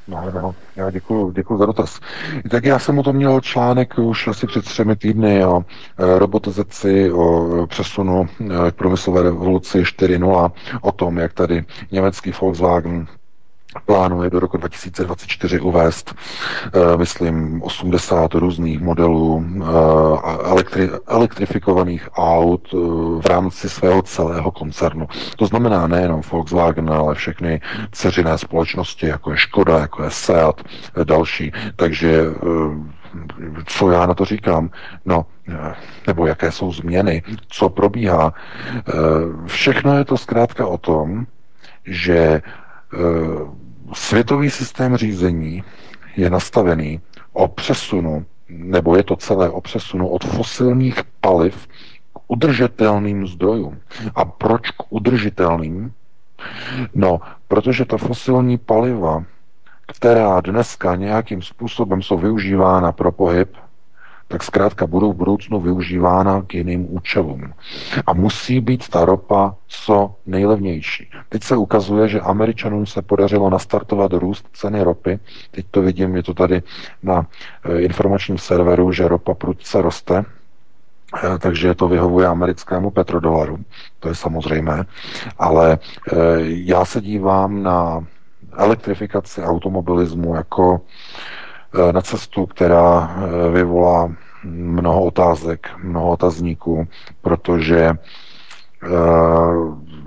No, 0.09 0.31
no, 0.35 0.55
já 0.77 0.91
děkuji, 0.91 1.31
děkuji 1.31 1.59
za 1.59 1.67
dotaz. 1.67 2.01
Tak 2.51 2.65
já 2.65 2.79
jsem 2.79 2.99
o 2.99 3.03
tom 3.03 3.17
měl 3.17 3.41
článek 3.41 3.99
už 3.99 4.29
asi 4.29 4.47
před 4.47 4.65
třemi 4.65 4.97
týdny 4.97 5.45
o 5.47 5.61
e, 5.99 6.19
robotizaci, 6.19 7.13
o 7.13 7.67
přesunu 7.67 8.27
e, 8.67 8.71
k 8.71 8.75
průmyslové 8.75 9.23
revoluci 9.23 9.83
4.0, 9.83 10.51
o 10.81 10.93
tom, 10.93 11.19
jak 11.19 11.33
tady 11.33 11.65
německý 11.93 12.33
Volkswagen 12.41 13.07
plánuje 13.87 14.31
do 14.31 14.41
roku 14.41 14.57
2024 14.57 15.61
uvést, 15.61 16.15
uh, 16.75 16.97
myslím, 16.97 17.63
80 17.63 18.35
různých 18.35 18.81
modelů 18.81 19.35
uh, 19.35 19.65
elektri- 20.53 20.99
elektrifikovaných 21.07 22.09
aut 22.17 22.75
uh, 22.75 23.23
v 23.23 23.27
rámci 23.27 23.69
svého 23.69 24.03
celého 24.03 24.51
koncernu. 24.51 25.09
To 25.37 25.47
znamená 25.47 25.87
nejenom 25.87 26.21
Volkswagen, 26.31 26.91
ale 26.91 27.15
všechny 27.15 27.61
ceřiné 27.93 28.39
společnosti, 28.39 29.07
jako 29.07 29.31
je 29.31 29.37
Škoda, 29.37 29.79
jako 29.79 30.03
je 30.03 30.11
Seat, 30.11 30.63
další. 31.05 31.53
Takže 31.77 32.25
co 33.67 33.91
já 33.91 34.07
na 34.07 34.15
to 34.15 34.25
říkám? 34.25 34.71
No, 35.05 35.27
nebo 36.07 36.27
jaké 36.27 36.53
jsou 36.53 36.73
změny, 36.73 37.23
co 37.49 37.69
probíhá. 37.69 38.35
Všechno 39.47 39.99
je 39.99 40.05
to 40.05 40.17
zkrátka 40.17 40.67
o 40.67 40.79
tom, 40.79 41.27
že 41.85 42.43
světový 43.93 44.51
systém 44.51 44.97
řízení 44.97 45.65
je 46.17 46.31
nastavený 46.31 47.01
o 47.33 47.49
přesunu, 47.49 48.25
nebo 48.49 48.97
je 48.97 49.03
to 49.03 49.17
celé 49.17 49.51
o 49.51 49.61
přesunu 49.61 50.09
od 50.09 50.25
fosilních 50.25 51.01
paliv 51.21 51.67
k 52.13 52.19
udržitelným 52.29 53.27
zdrojům. 53.27 53.79
A 54.15 54.25
proč 54.25 54.71
k 54.71 54.83
udržitelným? 54.89 55.93
No, 56.95 57.21
protože 57.49 57.85
ta 57.85 57.97
fosilní 57.97 58.59
paliva, 58.59 59.25
která 59.87 60.41
dneska 60.41 60.97
nějakým 60.97 61.43
způsobem 61.43 62.03
jsou 62.03 62.19
využívána 62.19 62.93
pro 62.93 63.13
pohyb, 63.13 63.57
tak 64.29 64.43
zkrátka 64.43 64.87
budou 64.87 65.13
v 65.13 65.17
budoucnu 65.17 65.61
využívána 65.61 66.43
k 66.43 66.55
jiným 66.55 66.87
účelům. 66.95 67.53
A 68.07 68.13
musí 68.13 68.61
být 68.61 68.89
ta 68.89 69.05
ropa 69.05 69.55
co 69.69 70.15
nejlevnější. 70.27 71.11
Teď 71.29 71.43
se 71.43 71.57
ukazuje, 71.57 72.09
že 72.09 72.21
Američanům 72.21 72.87
se 72.87 73.03
podařilo 73.03 73.51
nastartovat 73.51 74.13
růst 74.13 74.47
ceny 74.53 74.83
ropy. 74.83 75.19
Teď 75.51 75.67
to 75.71 75.83
vidím, 75.83 76.17
je 76.17 76.23
to 76.23 76.35
tady 76.35 76.63
na 77.03 77.27
eh, 77.65 77.81
informačním 77.81 78.39
serveru, 78.39 78.93
že 78.93 79.09
ropa 79.09 79.35
prudce 79.35 79.83
roste, 79.83 80.25
eh, 80.25 81.39
takže 81.39 81.75
to 81.75 81.89
vyhovuje 81.89 82.27
americkému 82.27 82.91
petrodolaru, 82.91 83.59
to 84.01 84.09
je 84.09 84.15
samozřejmé, 84.15 84.85
ale 85.39 85.79
eh, 85.79 86.17
já 86.45 86.85
se 86.85 87.01
dívám 87.01 87.63
na 87.63 88.07
elektrifikaci 88.57 89.43
automobilismu 89.43 90.35
jako 90.35 90.81
na 91.93 92.01
cestu, 92.03 92.47
která 92.47 93.11
eh, 93.11 93.51
vyvolá 93.51 94.13
mnoho 94.45 95.05
otázek, 95.05 95.71
mnoho 95.83 96.11
otazníků, 96.11 96.89
protože 97.23 97.79
eh, 97.87 97.97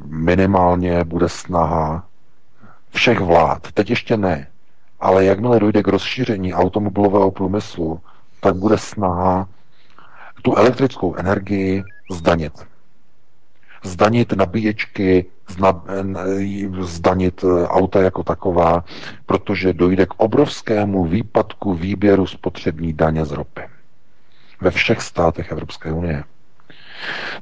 minimálně 0.05 1.03
bude 1.03 1.29
snaha 1.29 2.03
všech 2.89 3.19
vlád, 3.19 3.71
teď 3.73 3.89
ještě 3.89 4.17
ne, 4.17 4.47
ale 4.99 5.25
jakmile 5.25 5.59
dojde 5.59 5.83
k 5.83 5.87
rozšíření 5.87 6.53
automobilového 6.53 7.31
průmyslu, 7.31 7.99
tak 8.39 8.55
bude 8.55 8.77
snaha 8.77 9.47
tu 10.41 10.55
elektrickou 10.55 11.15
energii 11.15 11.83
zdanit 12.11 12.68
zdanit 13.83 14.33
nabíječky, 14.33 15.25
zdanit 16.81 17.43
eh, 17.43 17.67
auta 17.67 18.01
jako 18.01 18.23
taková, 18.23 18.83
protože 19.25 19.73
dojde 19.73 20.05
k 20.05 20.13
obrovskému 20.17 21.05
výpadku 21.05 21.73
výběru 21.73 22.27
spotřební 22.27 22.93
daně 22.93 23.25
z 23.25 23.31
ropy 23.31 23.61
ve 24.61 24.71
všech 24.71 25.01
státech 25.01 25.51
Evropské 25.51 25.91
unie. 25.91 26.23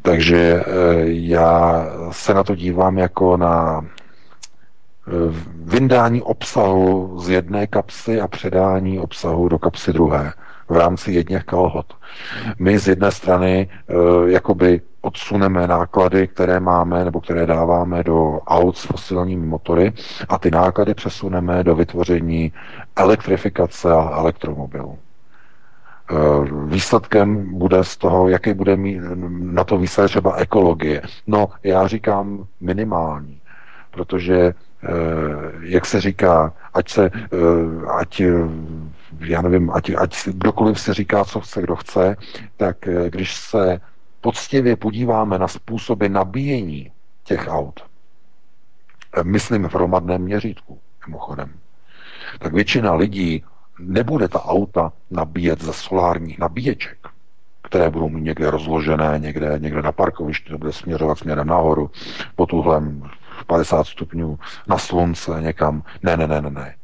Takže 0.02 0.38
eh, 0.38 0.64
já 1.06 1.86
se 2.12 2.34
na 2.34 2.44
to 2.44 2.56
dívám 2.56 2.98
jako 2.98 3.38
na 3.38 3.86
eh, 3.86 5.12
vyndání 5.64 6.22
obsahu 6.22 7.20
z 7.20 7.30
jedné 7.30 7.68
kapsy 7.68 8.22
a 8.22 8.28
předání 8.28 9.00
obsahu 9.00 9.50
do 9.50 9.60
kapsy 9.60 9.94
druhé 9.94 10.34
v 10.70 10.78
rámci 10.78 11.12
jedněch 11.12 11.44
kalhot. 11.44 11.94
My 12.60 12.80
z 12.80 12.88
jedné 12.88 13.12
strany 13.12 13.70
jakoby 14.26 14.82
odsuneme 15.02 15.68
náklady, 15.68 16.28
které 16.28 16.60
máme 16.60 17.06
nebo 17.06 17.22
které 17.22 17.46
dáváme 17.46 18.04
do 18.04 18.40
aut 18.48 18.78
s 18.78 18.84
fosilními 18.84 19.46
motory 19.46 19.94
a 20.30 20.38
ty 20.38 20.52
náklady 20.52 20.94
přesuneme 20.94 21.64
do 21.64 21.76
vytvoření 21.76 22.54
elektrifikace 22.96 23.92
a 23.92 24.10
elektromobilů. 24.18 24.98
Eh, 26.10 26.16
výsledkem 26.66 27.58
bude 27.58 27.84
z 27.84 27.98
toho, 27.98 28.28
jaký 28.30 28.54
bude 28.54 28.78
mít 28.78 29.00
na 29.40 29.64
to 29.64 29.78
výsledek 29.78 30.12
třeba 30.12 30.36
ekologie. 30.36 31.02
No, 31.28 31.50
já 31.64 31.88
říkám 31.88 32.46
minimální, 32.62 33.42
protože, 33.92 34.36
eh, 34.36 34.54
jak 35.62 35.86
se 35.86 36.02
říká, 36.02 36.54
ať 36.74 36.90
se, 36.90 37.12
ať 37.98 38.22
já 39.20 39.42
nevím, 39.42 39.72
ať, 39.72 39.92
ať 39.98 40.28
kdokoliv 40.28 40.80
se 40.80 40.94
říká, 40.94 41.26
co 41.26 41.42
chce, 41.42 41.62
kdo 41.62 41.76
chce, 41.76 42.16
tak 42.58 42.78
když 43.10 43.36
se 43.36 43.80
poctivě 44.22 44.76
podíváme 44.76 45.40
na 45.40 45.48
způsoby 45.48 46.08
nabíjení 46.08 46.92
těch 47.24 47.48
aut, 47.48 47.80
eh, 49.18 49.24
myslím 49.24 49.70
v 49.70 49.74
hromadném 49.74 50.22
měřítku, 50.22 50.80
mimochodem, 51.08 51.54
tak 52.40 52.54
většina 52.54 52.94
lidí 52.94 53.44
nebude 53.80 54.28
ta 54.28 54.46
auta 54.46 54.94
nabíjet 55.12 55.62
ze 55.62 55.74
solárních 55.74 56.40
nabíječek, 56.40 56.98
které 57.64 57.90
budou 57.90 58.10
mít 58.10 58.24
někde 58.24 58.52
rozložené, 58.52 59.20
někde, 59.20 59.60
někde 59.60 59.82
na 59.82 59.92
parkovišti, 59.92 60.50
to 60.50 60.58
bude 60.58 60.74
směřovat 60.74 61.18
směrem 61.18 61.48
nahoru, 61.48 61.92
po 62.36 62.46
tuhlem 62.46 63.10
50 63.48 63.88
stupňů 63.88 64.40
na 64.68 64.78
slunce 64.78 65.42
někam. 65.42 65.84
Ne, 66.04 66.18
ne, 66.18 66.28
ne, 66.28 66.42
ne, 66.42 66.50
ne. 66.50 66.76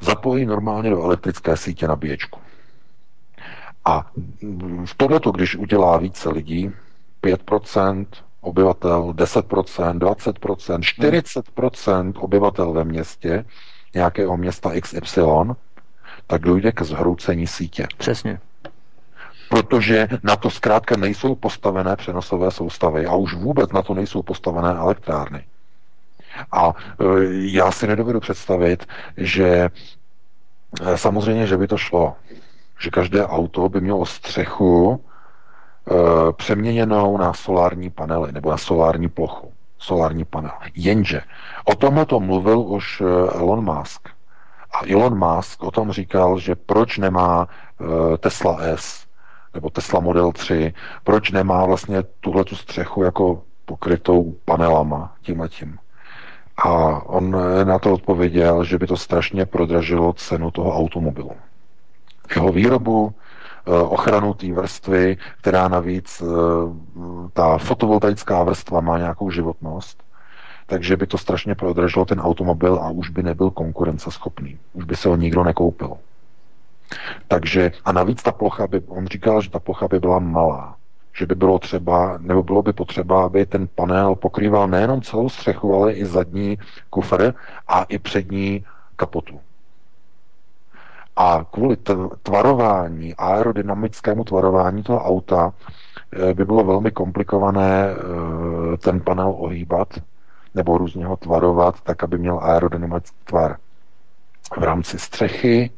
Zapojí 0.00 0.46
normálně 0.46 0.90
do 0.90 1.02
elektrické 1.02 1.56
sítě 1.56 1.88
nabíječku. 1.88 2.40
A 3.84 4.10
v 4.84 4.94
tohleto, 4.96 5.30
když 5.30 5.56
udělá 5.56 5.96
více 5.98 6.30
lidí, 6.30 6.72
5% 7.22 8.06
obyvatel, 8.40 9.12
10%, 9.12 9.98
20%, 9.98 10.80
40% 10.80 12.12
obyvatel 12.16 12.72
ve 12.72 12.84
městě, 12.84 13.44
nějakého 13.94 14.36
města 14.36 14.80
XY, 14.80 15.20
tak 16.26 16.42
dojde 16.42 16.72
ke 16.72 16.84
zhroucení 16.84 17.46
sítě. 17.46 17.86
Přesně. 17.98 18.40
Protože 19.48 20.08
na 20.22 20.36
to 20.36 20.50
zkrátka 20.50 20.96
nejsou 20.96 21.34
postavené 21.34 21.96
přenosové 21.96 22.50
soustavy 22.50 23.06
a 23.06 23.14
už 23.14 23.34
vůbec 23.34 23.72
na 23.72 23.82
to 23.82 23.94
nejsou 23.94 24.22
postavené 24.22 24.68
elektrárny. 24.68 25.44
A 26.52 26.68
e, 26.68 27.04
já 27.30 27.70
si 27.70 27.86
nedovedu 27.86 28.20
představit, 28.20 28.86
že 29.16 29.70
e, 30.82 30.96
samozřejmě, 30.96 31.46
že 31.46 31.56
by 31.56 31.66
to 31.68 31.76
šlo 31.76 32.16
že 32.80 32.90
každé 32.90 33.26
auto 33.26 33.68
by 33.68 33.80
mělo 33.80 34.06
střechu 34.06 35.00
e, 35.00 36.32
přeměněnou 36.32 37.18
na 37.18 37.32
solární 37.32 37.90
panely 37.90 38.32
nebo 38.32 38.50
na 38.50 38.56
solární 38.56 39.08
plochu. 39.08 39.52
Solární 39.78 40.24
panel. 40.24 40.52
Jenže 40.74 41.20
o 41.64 41.74
tomhle 41.74 42.06
to 42.06 42.20
mluvil 42.20 42.60
už 42.60 43.02
Elon 43.32 43.64
Musk. 43.64 44.08
A 44.72 44.92
Elon 44.92 45.18
Musk 45.18 45.62
o 45.62 45.70
tom 45.70 45.92
říkal, 45.92 46.38
že 46.38 46.54
proč 46.54 46.98
nemá 46.98 47.48
Tesla 48.20 48.58
S 48.60 49.06
nebo 49.56 49.70
Tesla 49.70 50.00
Model 50.00 50.32
3, 50.32 50.74
proč 51.04 51.30
nemá 51.30 51.66
vlastně 51.66 52.02
tuhle 52.20 52.44
tu 52.44 52.56
střechu 52.56 53.02
jako 53.02 53.42
pokrytou 53.64 54.34
panelama 54.44 55.14
tím 55.22 55.42
a 55.42 55.48
tím. 55.48 55.78
A 56.56 57.02
on 57.06 57.36
na 57.64 57.78
to 57.78 57.92
odpověděl, 57.92 58.64
že 58.64 58.78
by 58.78 58.86
to 58.86 58.96
strašně 58.96 59.46
prodražilo 59.46 60.12
cenu 60.12 60.50
toho 60.50 60.76
automobilu 60.76 61.32
jeho 62.34 62.52
výrobu, 62.52 63.14
eh, 63.66 63.70
ochranu 63.70 64.34
té 64.34 64.52
vrstvy, 64.52 65.16
která 65.40 65.68
navíc, 65.68 66.22
eh, 66.22 66.26
ta 67.32 67.58
fotovoltaická 67.58 68.42
vrstva 68.42 68.80
má 68.80 68.98
nějakou 68.98 69.30
životnost, 69.30 70.02
takže 70.66 70.96
by 70.96 71.06
to 71.06 71.18
strašně 71.18 71.54
prodražilo 71.54 72.04
ten 72.04 72.20
automobil 72.20 72.74
a 72.74 72.90
už 72.90 73.10
by 73.10 73.22
nebyl 73.22 73.50
konkurenceschopný. 73.50 74.58
Už 74.72 74.84
by 74.84 74.96
se 74.96 75.08
ho 75.08 75.16
nikdo 75.16 75.44
nekoupil. 75.44 75.96
Takže, 77.28 77.72
a 77.84 77.92
navíc 77.92 78.22
ta 78.22 78.32
plocha 78.32 78.66
by, 78.66 78.80
on 78.88 79.06
říkal, 79.06 79.40
že 79.40 79.50
ta 79.50 79.58
plocha 79.58 79.88
by 79.88 80.00
byla 80.00 80.18
malá, 80.18 80.76
že 81.18 81.26
by 81.26 81.34
bylo 81.34 81.58
třeba, 81.58 82.18
nebo 82.20 82.42
bylo 82.42 82.62
by 82.62 82.72
potřeba, 82.72 83.24
aby 83.24 83.46
ten 83.46 83.68
panel 83.74 84.14
pokrýval 84.14 84.68
nejenom 84.68 85.02
celou 85.02 85.28
střechu, 85.28 85.74
ale 85.74 85.92
i 85.92 86.04
zadní 86.04 86.58
kufr 86.90 87.34
a 87.68 87.82
i 87.82 87.98
přední 87.98 88.64
kapotu. 88.96 89.40
A 91.16 91.44
kvůli 91.50 91.76
tvarování, 92.22 93.14
aerodynamickému 93.14 94.24
tvarování 94.24 94.82
toho 94.82 95.04
auta 95.04 95.52
eh, 96.12 96.34
by 96.34 96.44
bylo 96.44 96.64
velmi 96.64 96.90
komplikované 96.90 97.86
eh, 97.88 98.76
ten 98.76 99.00
panel 99.00 99.34
ohýbat 99.38 99.88
nebo 100.54 100.78
různě 100.78 101.06
ho 101.06 101.16
tvarovat, 101.16 101.80
tak, 101.80 102.04
aby 102.04 102.18
měl 102.18 102.38
aerodynamický 102.42 103.16
tvar. 103.24 103.56
V 104.58 104.62
rámci 104.62 104.98
střechy, 104.98 105.70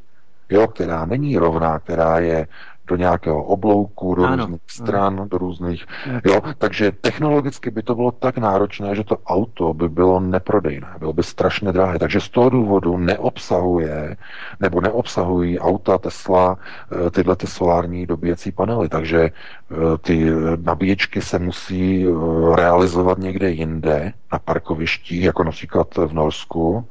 jo, 0.51 0.67
která 0.67 1.05
není 1.05 1.39
rovná, 1.39 1.79
která 1.79 2.19
je 2.19 2.47
do 2.89 2.97
nějakého 2.97 3.45
oblouku, 3.45 4.15
do 4.15 4.25
ano. 4.25 4.37
různých 4.37 4.61
stran, 4.67 5.13
ano. 5.15 5.29
do 5.29 5.39
různých... 5.39 5.87
Jo, 6.25 6.41
takže 6.59 6.93
technologicky 6.93 7.71
by 7.71 7.83
to 7.83 7.95
bylo 7.95 8.11
tak 8.11 8.39
náročné, 8.39 8.95
že 8.95 9.05
to 9.05 9.17
auto 9.27 9.75
by 9.75 9.89
bylo 9.89 10.21
neprodejné, 10.21 10.89
bylo 10.99 11.13
by 11.13 11.23
strašně 11.23 11.73
drahé. 11.73 11.99
Takže 11.99 12.21
z 12.21 12.29
toho 12.29 12.51
důvodu 12.51 12.97
neobsahuje, 12.97 14.17
nebo 14.61 14.81
neobsahují 14.81 15.59
auta 15.59 15.99
Tesla 15.99 16.57
eh, 16.57 17.11
tyhle 17.11 17.37
ty 17.37 17.47
solární 17.47 18.07
dobíjecí 18.07 18.53
panely. 18.53 18.89
Takže 18.89 19.21
eh, 19.21 19.75
ty 20.01 20.31
nabíječky 20.63 21.21
se 21.21 21.39
musí 21.39 22.07
eh, 22.07 22.57
realizovat 22.57 23.19
někde 23.19 23.51
jinde, 23.51 24.13
na 24.33 24.39
parkovištích, 24.39 25.23
jako 25.23 25.45
například 25.45 25.97
v 25.97 26.13
Norsku, 26.13 26.87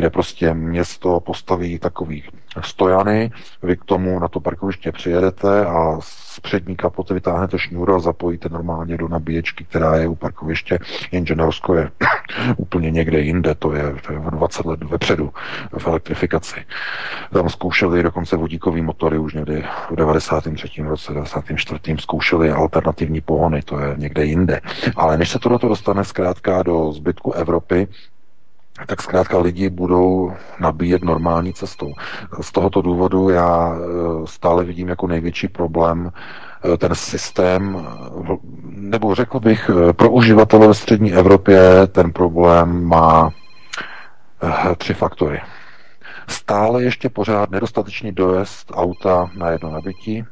kde 0.00 0.10
prostě 0.10 0.54
město 0.54 1.20
postaví 1.20 1.78
takový 1.78 2.24
stojany, 2.60 3.30
vy 3.62 3.76
k 3.76 3.84
tomu 3.84 4.18
na 4.18 4.28
to 4.28 4.40
parkoviště 4.40 4.92
přijedete 4.92 5.66
a 5.66 5.96
z 6.00 6.40
přední 6.40 6.76
kapoty 6.76 7.14
vytáhnete 7.14 7.58
šňůru 7.58 7.94
a 7.94 7.98
zapojíte 7.98 8.48
normálně 8.48 8.96
do 8.96 9.08
nabíječky, 9.08 9.64
která 9.64 9.96
je 9.96 10.08
u 10.08 10.14
parkoviště, 10.14 10.78
jenže 11.12 11.34
Norsko 11.34 11.74
je 11.74 11.90
úplně 12.56 12.90
někde 12.90 13.20
jinde, 13.20 13.54
to 13.54 13.72
je, 13.72 13.94
to 14.06 14.12
je 14.12 14.18
20 14.18 14.66
let 14.66 14.82
vepředu 14.82 15.32
v 15.78 15.86
elektrifikaci. 15.86 16.64
Tam 17.32 17.48
zkoušeli 17.48 18.02
dokonce 18.02 18.36
vodíkový 18.36 18.82
motory 18.82 19.18
už 19.18 19.34
někdy 19.34 19.64
v 19.90 19.96
93. 19.96 20.82
roce, 20.82 21.12
94. 21.12 21.80
zkoušeli 21.98 22.50
alternativní 22.50 23.20
pohony, 23.20 23.62
to 23.62 23.78
je 23.78 23.94
někde 23.96 24.24
jinde. 24.24 24.60
Ale 24.96 25.18
než 25.18 25.30
se 25.30 25.38
tohle 25.38 25.58
dostane 25.62 26.04
zkrátka 26.04 26.62
do 26.62 26.92
zbytku 26.92 27.32
Evropy, 27.32 27.88
tak 28.86 29.02
zkrátka 29.02 29.38
lidi 29.38 29.70
budou 29.70 30.32
nabíjet 30.60 31.04
normální 31.04 31.52
cestou. 31.52 31.92
Z 32.40 32.52
tohoto 32.52 32.82
důvodu 32.82 33.28
já 33.28 33.76
stále 34.24 34.64
vidím 34.64 34.88
jako 34.88 35.06
největší 35.06 35.48
problém 35.48 36.12
ten 36.78 36.94
systém, 36.94 37.86
nebo 38.70 39.14
řekl 39.14 39.40
bych, 39.40 39.70
pro 39.92 40.10
uživatele 40.10 40.66
ve 40.68 40.74
střední 40.74 41.12
Evropě 41.12 41.60
ten 41.86 42.12
problém 42.12 42.84
má 42.84 43.30
tři 44.76 44.94
faktory. 44.94 45.40
Stále 46.28 46.82
ještě 46.82 47.08
pořád 47.08 47.50
nedostatečný 47.50 48.12
dojezd 48.12 48.72
auta 48.74 49.30
na 49.36 49.50
jedno 49.50 49.70
nabití, 49.70 50.24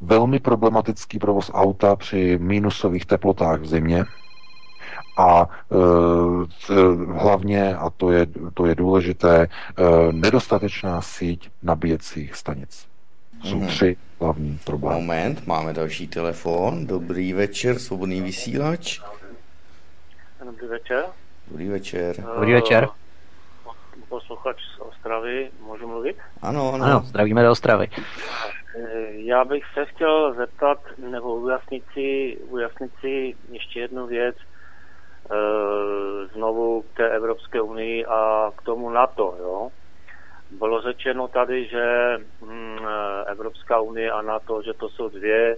velmi 0.00 0.38
problematický 0.38 1.18
provoz 1.18 1.50
auta 1.54 1.96
při 1.96 2.38
minusových 2.42 3.06
teplotách 3.06 3.60
v 3.60 3.66
zimě 3.66 4.04
a 5.18 5.48
e, 5.72 6.74
hlavně, 7.12 7.76
a 7.76 7.90
to 7.90 8.10
je, 8.10 8.26
to 8.54 8.66
je 8.66 8.74
důležité, 8.74 9.42
e, 9.42 9.48
nedostatečná 10.12 11.02
síť 11.02 11.50
nabíjecích 11.62 12.34
stanic. 12.34 12.86
Jsou 13.44 13.56
mm. 13.56 13.66
tři 13.66 13.96
hlavní 14.20 14.58
problémy. 14.64 15.00
Moment, 15.00 15.46
máme 15.46 15.72
další 15.72 16.08
telefon. 16.08 16.86
Dobrý 16.86 17.32
večer, 17.32 17.78
svobodný 17.78 18.20
vysílač. 18.20 19.00
Dobrý 20.44 20.66
večer. 20.66 21.04
Dobrý 21.48 21.68
večer. 21.68 22.16
Dobrý 22.34 22.52
večer. 22.52 22.88
Posluchač 24.08 24.56
z 24.76 24.80
Ostravy, 24.80 25.50
můžu 25.66 25.88
mluvit? 25.88 26.16
Ano, 26.42 26.72
ano. 26.72 26.84
Ano, 26.84 27.00
zdravíme 27.04 27.42
do 27.42 27.50
Ostravy. 27.50 27.88
Já 29.10 29.44
bych 29.44 29.64
se 29.74 29.84
chtěl 29.84 30.34
zeptat, 30.34 30.78
nebo 31.10 31.34
ujasnit 31.34 31.84
si, 31.94 32.38
ujasnit 32.48 32.90
si 33.00 33.34
ještě 33.50 33.80
jednu 33.80 34.06
věc 34.06 34.36
znovu 36.32 36.82
k 36.82 36.96
té 36.96 37.08
Evropské 37.08 37.60
unii 37.60 38.06
a 38.06 38.52
k 38.56 38.62
tomu 38.62 38.90
NATO. 38.90 39.34
Jo? 39.38 39.70
Bylo 40.50 40.80
řečeno 40.80 41.28
tady, 41.28 41.66
že 41.66 42.16
mm, 42.40 42.78
Evropská 43.26 43.80
unie 43.80 44.10
a 44.10 44.22
NATO, 44.22 44.62
že 44.62 44.72
to 44.74 44.88
jsou 44.88 45.08
dvě 45.08 45.56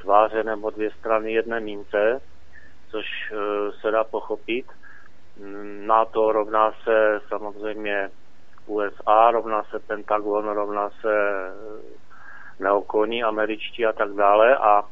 tváře 0.00 0.44
nebo 0.44 0.70
dvě 0.70 0.90
strany 0.90 1.32
jedné 1.32 1.60
mince, 1.60 2.20
což 2.90 3.06
e, 3.32 3.36
se 3.80 3.90
dá 3.90 4.04
pochopit. 4.04 4.66
NATO 5.86 6.32
rovná 6.32 6.72
se 6.84 7.20
samozřejmě 7.28 8.10
USA, 8.66 9.30
rovná 9.30 9.62
se 9.62 9.78
Pentagon, 9.78 10.48
rovná 10.48 10.90
se 10.90 11.14
neokoní 12.60 13.24
američtí 13.24 13.86
a 13.86 13.92
tak 13.92 14.12
dále 14.12 14.56
a 14.56 14.82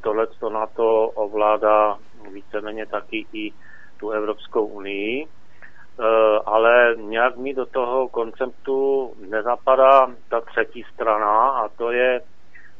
tohle 0.00 0.26
to 0.26 0.50
na 0.50 0.66
to 0.66 1.06
ovládá 1.08 1.98
víceméně 2.32 2.86
taky 2.86 3.26
i 3.32 3.52
tu 3.96 4.10
Evropskou 4.10 4.66
unii, 4.66 5.24
e, 5.24 5.28
ale 6.46 6.94
nějak 6.96 7.36
mi 7.36 7.54
do 7.54 7.66
toho 7.66 8.08
konceptu 8.08 9.12
nezapadá 9.28 10.06
ta 10.28 10.40
třetí 10.40 10.84
strana 10.94 11.48
a 11.48 11.68
to 11.68 11.90
je, 11.90 12.20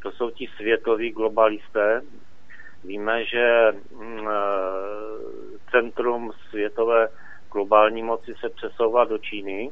to 0.03 0.13
jsou 0.13 0.31
ti 0.31 0.49
světoví 0.57 1.11
globalisté. 1.11 2.03
Víme, 2.85 3.25
že 3.25 3.73
mm, 3.93 4.29
e, 4.29 4.33
centrum 5.71 6.33
světové 6.51 7.09
globální 7.53 8.03
moci 8.03 8.35
se 8.41 8.49
přesouvá 8.49 9.05
do 9.05 9.19
Číny, 9.19 9.71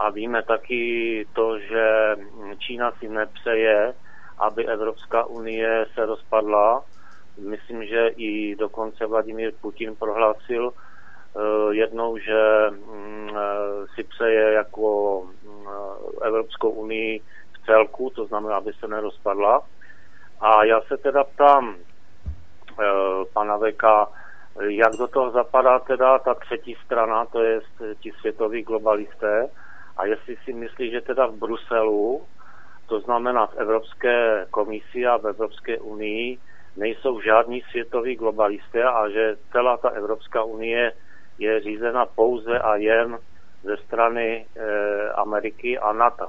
a 0.00 0.10
víme 0.10 0.42
taky 0.42 1.26
to, 1.32 1.58
že 1.58 2.16
Čína 2.58 2.92
si 2.92 3.08
nepřeje, 3.08 3.94
aby 4.38 4.66
Evropská 4.66 5.24
unie 5.24 5.86
se 5.94 6.06
rozpadla. 6.06 6.84
Myslím, 7.40 7.86
že 7.86 8.08
i 8.08 8.56
dokonce 8.56 9.06
Vladimír 9.06 9.52
Putin 9.60 9.96
prohlásil 9.96 10.66
uh, 10.66 11.70
jednou, 11.70 12.18
že 12.18 12.68
um, 12.70 13.30
si 13.94 14.04
přeje 14.04 14.52
jako 14.52 15.18
um, 15.18 15.68
Evropskou 16.22 16.70
unii 16.70 17.20
v 17.52 17.66
celku, 17.66 18.10
to 18.10 18.26
znamená, 18.26 18.56
aby 18.56 18.72
se 18.72 18.88
nerozpadla. 18.88 19.62
A 20.40 20.64
já 20.64 20.80
se 20.80 20.96
teda 20.96 21.24
ptám 21.24 21.68
uh, 21.68 21.74
pana 23.32 23.56
Veka, 23.56 24.08
jak 24.60 24.92
do 24.92 25.08
toho 25.08 25.30
zapadá 25.30 25.78
teda 25.78 26.18
ta 26.18 26.34
třetí 26.34 26.76
strana, 26.84 27.24
to 27.24 27.42
je 27.42 27.60
ti 28.00 28.12
světoví 28.20 28.62
globalisté, 28.62 29.48
a 29.96 30.06
jestli 30.06 30.36
si 30.44 30.52
myslí, 30.52 30.90
že 30.90 31.00
teda 31.00 31.26
v 31.26 31.34
Bruselu, 31.34 32.22
to 32.86 33.00
znamená 33.00 33.46
v 33.46 33.56
Evropské 33.56 34.46
komisi 34.50 35.06
a 35.06 35.16
v 35.16 35.26
Evropské 35.26 35.78
unii, 35.78 36.38
nejsou 36.76 37.20
žádní 37.20 37.62
světoví 37.70 38.16
globalisté 38.16 38.84
a 38.84 39.08
že 39.08 39.36
celá 39.52 39.76
ta 39.76 39.88
Evropská 39.88 40.42
unie 40.44 40.92
je 41.38 41.60
řízena 41.60 42.06
pouze 42.06 42.58
a 42.58 42.76
jen 42.76 43.18
ze 43.64 43.76
strany 43.76 44.46
e, 44.56 45.08
Ameriky 45.12 45.78
a 45.78 45.92
NATO. 45.92 46.28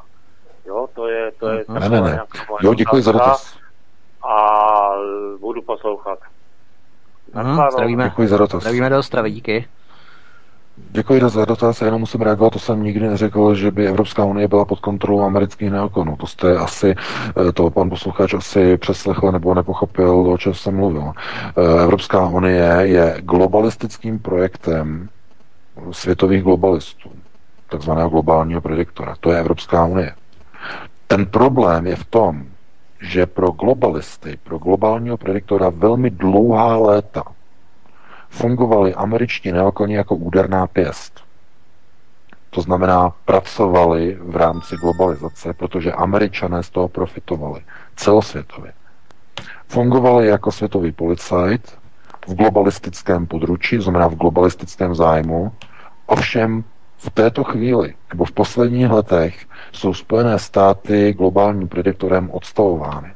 Jo, 0.66 0.88
to 0.96 1.08
je, 1.08 1.32
to 1.32 1.50
je 1.50 1.66
ne, 1.70 1.90
ne, 1.90 2.02
ne. 2.02 2.20
Jo, 2.62 2.74
děkuji 2.74 3.02
za 3.02 3.12
dotaz. 3.12 3.58
A 4.24 4.90
budu 5.40 5.62
poslouchat. 5.62 6.20
Ano, 7.34 7.68
zdravíme. 7.72 8.04
Děkuji 8.04 8.28
za 8.28 8.38
dotaz. 8.38 8.62
Zdravíme 8.62 8.90
do 8.90 9.00
Ostravy, 9.00 9.32
díky. 9.32 9.68
Děkuji 10.90 11.30
za 11.30 11.46
dotaz, 11.46 11.82
já 11.82 11.86
jenom 11.86 12.02
musím 12.02 12.22
reagovat, 12.22 12.54
to 12.54 12.60
jsem 12.60 12.84
nikdy 12.84 13.08
neřekl, 13.08 13.56
že 13.56 13.72
by 13.72 13.88
Evropská 13.88 14.26
unie 14.26 14.48
byla 14.48 14.66
pod 14.66 14.80
kontrolou 14.80 15.22
amerických 15.22 15.72
neokonů. 15.72 16.16
To 16.16 16.28
jste 16.28 16.58
asi, 16.58 16.96
eh, 17.48 17.52
to 17.52 17.70
pan 17.70 17.90
posluchač 17.90 18.34
asi 18.34 18.78
přeslechl 18.78 19.32
nebo 19.32 19.54
nepochopil, 19.54 20.10
o 20.10 20.38
čem 20.38 20.54
jsem 20.54 20.76
mluvil. 20.76 21.12
Eh, 21.12 21.84
Evropská 21.84 22.28
unie 22.28 22.78
je 22.82 23.16
globalistickým 23.22 24.20
projektem 24.20 25.10
světových 25.92 26.44
globalistů, 26.44 27.10
takzvaného 27.70 28.10
globálního 28.10 28.62
prediktora. 28.62 29.16
To 29.20 29.32
je 29.32 29.40
Evropská 29.40 29.86
unie. 29.86 30.16
Ten 31.08 31.26
problém 31.26 31.88
je 31.88 31.96
v 31.96 32.06
tom, 32.06 32.44
že 33.02 33.26
pro 33.26 33.52
globalisty, 33.52 34.38
pro 34.44 34.58
globálního 34.58 35.18
prediktora 35.18 35.70
velmi 35.70 36.10
dlouhá 36.10 36.78
léta 36.78 37.24
fungovali 38.32 38.94
američtí 38.94 39.52
neokoni 39.52 39.96
jako 39.96 40.16
úderná 40.16 40.68
pěst. 40.68 41.20
To 42.50 42.62
znamená, 42.62 43.14
pracovali 43.26 44.18
v 44.22 44.36
rámci 44.36 44.76
globalizace, 44.76 45.54
protože 45.54 45.92
američané 45.92 46.64
z 46.64 46.70
toho 46.70 46.88
profitovali 46.88 47.62
celosvětově. 47.96 48.74
Fungovali 49.68 50.28
jako 50.28 50.52
světový 50.52 50.92
policajt 50.92 51.78
v 52.28 52.36
globalistickém 52.36 53.28
područí, 53.28 53.82
znamená 53.82 54.08
v 54.08 54.16
globalistickém 54.16 54.96
zájmu, 54.96 55.52
ovšem 56.06 56.64
v 56.98 57.10
této 57.10 57.44
chvíli, 57.44 57.94
nebo 58.10 58.26
v 58.26 58.32
posledních 58.32 58.90
letech, 58.90 59.46
jsou 59.72 59.94
Spojené 59.94 60.40
státy 60.40 61.14
globálním 61.14 61.68
prediktorem 61.68 62.32
odstavovány 62.32 63.14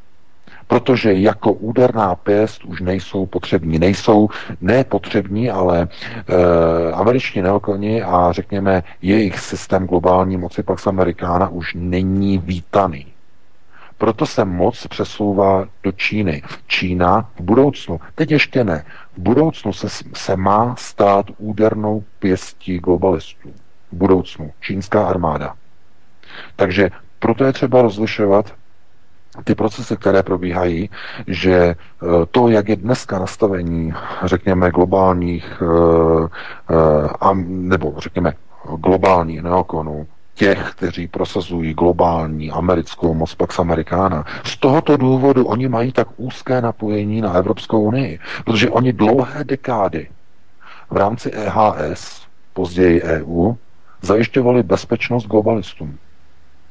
protože 0.67 1.13
jako 1.13 1.53
úderná 1.53 2.15
pěst 2.15 2.65
už 2.65 2.81
nejsou 2.81 3.25
potřební. 3.25 3.79
Nejsou 3.79 4.29
nepotřební, 4.61 5.49
ale 5.49 5.81
e, 5.81 6.91
američtí 6.91 7.41
neokoni 7.41 8.03
a 8.03 8.31
řekněme 8.31 8.83
jejich 9.01 9.39
systém 9.39 9.87
globální 9.87 10.37
moci 10.37 10.63
Pax 10.63 10.87
Amerikána 10.87 11.49
už 11.49 11.73
není 11.73 12.37
vítaný. 12.37 13.05
Proto 13.97 14.25
se 14.25 14.45
moc 14.45 14.87
přesouvá 14.87 15.65
do 15.83 15.91
Číny. 15.91 16.41
Čína 16.67 17.29
v 17.39 17.41
budoucnu, 17.41 17.99
teď 18.15 18.31
ještě 18.31 18.63
ne, 18.63 18.85
v 19.17 19.19
budoucnu 19.19 19.73
se, 19.73 19.87
se 20.13 20.35
má 20.35 20.75
stát 20.75 21.25
údernou 21.37 22.03
pěstí 22.19 22.79
globalistů. 22.79 23.49
V 23.91 23.95
budoucnu. 23.95 24.51
Čínská 24.59 25.07
armáda. 25.07 25.53
Takže 26.55 26.89
proto 27.19 27.43
je 27.43 27.53
třeba 27.53 27.81
rozlišovat 27.81 28.53
ty 29.43 29.55
procesy, 29.55 29.97
které 29.97 30.23
probíhají, 30.23 30.89
že 31.27 31.53
e, 31.55 31.75
to, 32.31 32.47
jak 32.47 32.69
je 32.69 32.75
dneska 32.75 33.19
nastavení, 33.19 33.93
řekněme, 34.23 34.71
globálních, 34.71 35.61
e, 35.61 36.25
e, 37.31 37.35
nebo 37.45 37.93
řekněme, 37.97 38.33
globálních 38.77 39.41
neokonů, 39.41 40.07
těch, 40.35 40.71
kteří 40.71 41.07
prosazují 41.07 41.73
globální 41.73 42.51
americkou 42.51 43.13
moc 43.13 43.35
Pax 43.35 43.59
Americana. 43.59 44.25
Z 44.43 44.57
tohoto 44.57 44.97
důvodu 44.97 45.45
oni 45.45 45.67
mají 45.67 45.91
tak 45.91 46.07
úzké 46.17 46.61
napojení 46.61 47.21
na 47.21 47.33
Evropskou 47.33 47.81
unii, 47.81 48.19
protože 48.45 48.69
oni 48.69 48.93
dlouhé 48.93 49.43
dekády 49.43 50.07
v 50.89 50.97
rámci 50.97 51.31
EHS, 51.31 52.27
později 52.53 53.01
EU, 53.03 53.53
zajišťovali 54.01 54.63
bezpečnost 54.63 55.27
globalistům. 55.27 55.97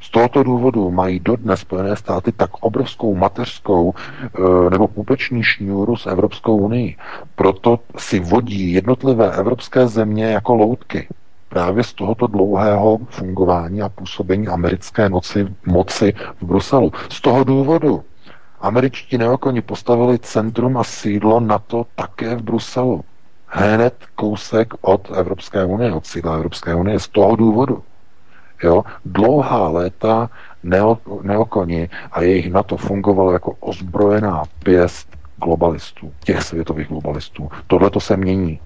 Z 0.05 0.11
tohoto 0.11 0.43
důvodu 0.43 0.91
mají 0.91 1.21
dodnes 1.21 1.61
Spojené 1.61 1.97
státy 1.97 2.33
tak 2.33 2.51
obrovskou 2.61 3.15
mateřskou 3.15 3.95
eh, 3.97 4.71
nebo 4.71 4.89
pupeční 4.89 5.43
šňůru 5.43 5.97
s 5.97 6.07
Evropskou 6.07 6.57
unii. 6.57 6.97
Proto 7.35 7.79
si 7.99 8.21
vodí 8.21 8.73
jednotlivé 8.73 9.33
evropské 9.33 9.87
země 9.89 10.25
jako 10.25 10.55
loutky 10.55 11.09
právě 11.49 11.85
z 11.85 11.93
tohoto 11.93 12.27
dlouhého 12.27 12.99
fungování 13.11 13.83
a 13.83 13.89
působení 13.89 14.49
americké 14.49 15.09
moci, 15.09 15.47
moci 15.67 16.13
v 16.41 16.45
Bruselu. 16.47 16.93
Z 17.09 17.21
toho 17.21 17.45
důvodu 17.45 18.03
američtí 18.61 19.19
neokoni 19.19 19.63
postavili 19.63 20.19
centrum 20.19 20.77
a 20.77 20.85
sídlo 20.85 21.41
NATO 21.41 21.87
také 21.95 22.35
v 22.37 22.43
Bruselu. 22.43 23.05
hned 23.47 23.95
kousek 24.15 24.75
od 24.81 25.11
Evropské 25.15 25.65
unie, 25.65 25.93
od 25.93 26.07
sídla 26.07 26.35
Evropské 26.35 26.75
unie 26.75 27.01
z 27.01 27.09
toho 27.09 27.37
důvodu. 27.37 27.83
Jo? 28.65 28.85
Dlouhá 29.05 29.69
léta 29.69 30.31
neo, 30.63 30.99
neokoni 31.23 31.89
a 32.13 32.23
jejich 32.23 32.53
NATO 32.53 32.77
fungovalo 32.77 33.33
jako 33.33 33.53
ozbrojená 33.61 34.43
pěst 34.63 35.09
globalistů, 35.37 36.13
těch 36.25 36.43
světových 36.43 36.89
globalistů. 36.89 37.49
Tohle 37.67 37.91
to 37.91 38.01
se 38.01 38.17
mění. 38.17 38.61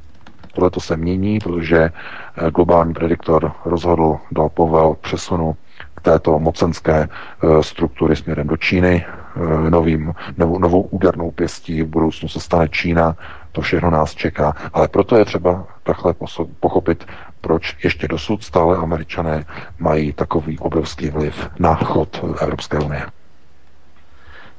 Tohle 0.55 0.71
to 0.71 0.81
se 0.81 0.97
mění, 0.97 1.39
protože 1.39 1.79
eh, 1.83 2.51
globální 2.51 2.95
prediktor 2.95 3.53
rozhodl, 3.65 4.17
dal 4.33 4.49
povel 4.49 4.97
přesunu 5.01 5.57
této 6.03 6.39
mocenské 6.39 7.09
eh, 7.09 7.63
struktury 7.63 8.17
směrem 8.17 8.47
do 8.47 8.57
Číny. 8.57 9.05
Eh, 9.07 9.71
novým, 9.71 10.15
novou, 10.37 10.59
novou 10.59 10.83
údernou 10.83 11.31
pěstí 11.31 11.83
v 11.83 11.87
budoucnu 11.87 12.29
se 12.29 12.41
stane 12.41 12.69
Čína. 12.69 13.17
To 13.53 13.61
všechno 13.61 13.91
nás 13.91 14.15
čeká. 14.15 14.55
Ale 14.73 14.89
proto 14.89 15.17
je 15.17 15.25
třeba 15.25 15.67
takhle 15.83 16.15
pochopit, 16.61 17.07
proč 17.41 17.77
ještě 17.85 18.09
dosud 18.09 18.45
stále 18.45 18.77
američané 18.77 19.45
mají 19.79 20.13
takový 20.13 20.59
obrovský 20.59 21.11
vliv 21.11 21.49
na 21.59 21.75
chod 21.75 22.25
Evropské 22.41 22.79
unie. 22.79 23.07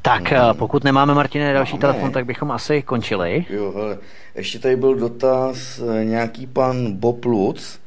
Tak, 0.02 0.32
mm. 0.32 0.38
pokud 0.58 0.84
nemáme, 0.84 1.14
Martine, 1.14 1.54
další 1.54 1.74
Máme. 1.74 1.82
telefon, 1.82 2.12
tak 2.12 2.26
bychom 2.26 2.52
asi 2.52 2.82
končili. 2.82 3.46
Jo, 3.50 3.74
hele, 3.76 3.98
ještě 4.36 4.60
tady 4.60 4.76
byl 4.76 4.96
dotaz, 4.96 5.80
eh, 5.80 6.06
nějaký 6.06 6.48
pan 6.48 6.92
Bob 6.92 7.26
Lutz, 7.26 7.80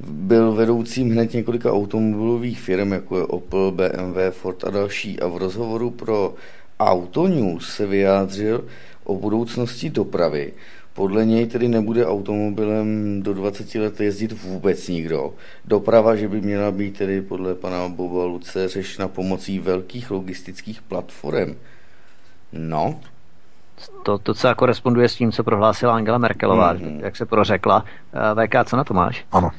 byl 0.00 0.52
vedoucím 0.52 1.10
hned 1.10 1.32
několika 1.32 1.72
automobilových 1.72 2.60
firm, 2.60 2.92
jako 2.92 3.18
je 3.18 3.24
Opel, 3.24 3.70
BMW, 3.70 4.30
Ford 4.30 4.64
a 4.64 4.70
další. 4.70 5.20
A 5.20 5.28
v 5.28 5.36
rozhovoru 5.36 5.90
pro 5.90 6.34
Autonews 6.80 7.68
se 7.68 7.86
vyjádřil 7.86 8.64
o 9.04 9.16
budoucnosti 9.16 9.90
dopravy. 9.90 10.52
Podle 10.94 11.24
něj 11.24 11.46
tedy 11.46 11.68
nebude 11.68 12.06
automobilem 12.06 13.22
do 13.22 13.34
20 13.34 13.74
let 13.74 14.00
jezdit 14.00 14.32
vůbec 14.32 14.88
nikdo. 14.88 15.34
Doprava, 15.64 16.16
že 16.16 16.28
by 16.28 16.40
měla 16.40 16.70
být 16.70 16.98
tedy 16.98 17.22
podle 17.22 17.54
pana 17.54 17.88
Boba 17.88 18.24
Luce 18.24 18.68
řešena 18.68 19.08
pomocí 19.08 19.58
velkých 19.58 20.10
logistických 20.10 20.82
platform. 20.82 21.54
No, 22.52 23.00
to, 24.02 24.18
to 24.18 24.34
co 24.34 24.54
koresponduje 24.54 25.08
s 25.08 25.14
tím, 25.14 25.32
co 25.32 25.44
prohlásila 25.44 25.94
Angela 25.94 26.18
Merkelová, 26.18 26.74
mm-hmm. 26.74 27.00
jak 27.00 27.16
se 27.16 27.26
prořekla. 27.26 27.84
Eh, 28.12 28.46
VK, 28.46 28.68
co 28.68 28.76
na 28.76 28.84
to 28.84 28.94
máš? 28.94 29.24
Ano. 29.32 29.50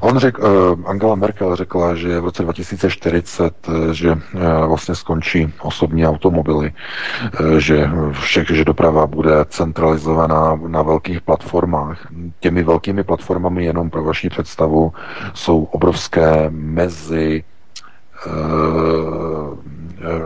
On 0.00 0.18
řekl, 0.18 0.42
uh, 0.42 0.90
Angela 0.90 1.14
Merkel 1.14 1.56
řekla, 1.56 1.94
že 1.94 2.20
v 2.20 2.24
roce 2.24 2.42
2040, 2.42 3.68
uh, 3.68 3.90
že 3.92 4.10
uh, 4.10 4.18
vlastně 4.66 4.94
skončí 4.94 5.52
osobní 5.60 6.06
automobily, 6.06 6.72
že, 7.58 7.90
všech, 8.12 8.50
že 8.50 8.64
doprava 8.64 9.06
bude 9.06 9.32
centralizovaná 9.48 10.60
na 10.66 10.82
velkých 10.82 11.20
platformách. 11.20 12.06
Těmi 12.40 12.62
velkými 12.62 13.04
platformami, 13.04 13.64
jenom 13.64 13.90
pro 13.90 14.04
vaši 14.04 14.28
představu, 14.28 14.92
jsou 15.34 15.64
obrovské 15.64 16.46
mezi, 16.50 17.44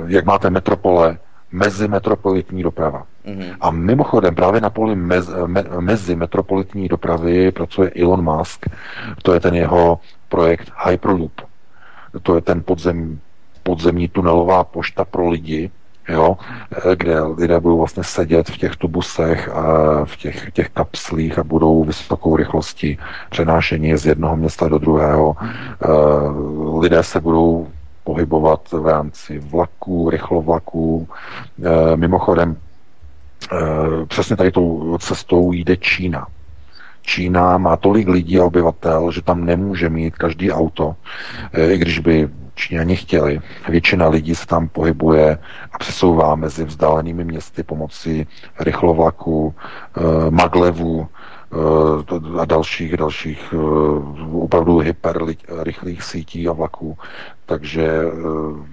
jak 0.07 0.25
máte 0.25 0.51
metropole, 0.51 1.19
mezimetropolitní 1.53 2.63
doprava. 2.63 3.03
Mm-hmm. 3.27 3.57
A 3.61 3.71
mimochodem 3.71 4.35
právě 4.35 4.61
na 4.61 4.71
poli 4.71 4.97
mez, 4.97 5.31
me, 5.47 5.65
mezi 5.81 6.17
metropolitní 6.17 6.89
dopravy 6.89 7.53
pracuje 7.53 7.91
Elon 8.03 8.37
Musk. 8.37 8.67
To 9.23 9.35
je 9.35 9.41
ten 9.41 9.55
jeho 9.55 10.01
projekt 10.29 10.73
Hyperloop. 10.89 11.41
To 12.23 12.35
je 12.35 12.41
ten 12.41 12.63
podzem, 12.63 13.21
podzemní 13.63 14.09
tunelová 14.09 14.65
pošta 14.65 15.05
pro 15.05 15.29
lidi, 15.29 15.71
jo, 16.09 16.37
kde 16.97 17.21
lidé 17.23 17.61
budou 17.61 17.79
vlastně 17.79 18.05
sedět 18.05 18.51
v 18.51 18.59
těch 18.59 18.77
tubusech 18.77 19.49
a 19.49 19.65
v 20.05 20.17
těch, 20.17 20.53
těch 20.53 20.69
kapslích 20.69 21.39
a 21.39 21.45
budou 21.45 21.85
vysokou 21.85 22.37
rychlostí 22.37 22.99
přenášení 23.31 23.97
z 23.97 24.07
jednoho 24.07 24.37
města 24.37 24.69
do 24.69 24.79
druhého. 24.79 25.37
Eh, 25.41 25.87
lidé 26.79 27.03
se 27.03 27.21
budou 27.21 27.69
pohybovat 28.07 28.73
v 28.73 28.87
rámci 28.87 29.39
vlaků, 29.39 30.11
rychlovlaků. 30.11 31.09
E, 31.59 31.97
mimochodem, 31.97 32.57
e, 32.57 34.07
přesně 34.07 34.37
tady 34.37 34.51
tou 34.51 34.99
cestou 34.99 35.53
jde 35.53 35.77
Čína. 35.77 36.27
Čína 37.03 37.59
má 37.59 37.77
tolik 37.77 38.09
lidí 38.09 38.39
a 38.39 38.45
obyvatel, 38.45 39.11
že 39.13 39.23
tam 39.23 39.45
nemůže 39.45 39.91
mít 39.91 40.15
každý 40.15 40.53
auto, 40.53 40.95
e, 41.53 41.73
i 41.75 41.79
když 41.79 41.99
by 41.99 42.29
Číňani 42.55 42.97
chtěli. 42.97 43.41
Většina 43.69 44.09
lidí 44.09 44.35
se 44.35 44.47
tam 44.47 44.69
pohybuje 44.69 45.39
a 45.73 45.79
přesouvá 45.79 46.35
mezi 46.35 46.65
vzdálenými 46.65 47.25
městy 47.25 47.63
pomocí 47.63 48.27
rychlovlaku, 48.61 49.55
maglevů, 50.31 51.09
a 52.41 52.45
dalších, 52.45 52.97
dalších 52.97 53.55
opravdu 54.33 54.79
hyperrychlých 54.79 56.03
sítí 56.03 56.49
a 56.49 56.53
vlaků. 56.53 56.99
Takže 57.47 57.87
eh, 57.87 58.11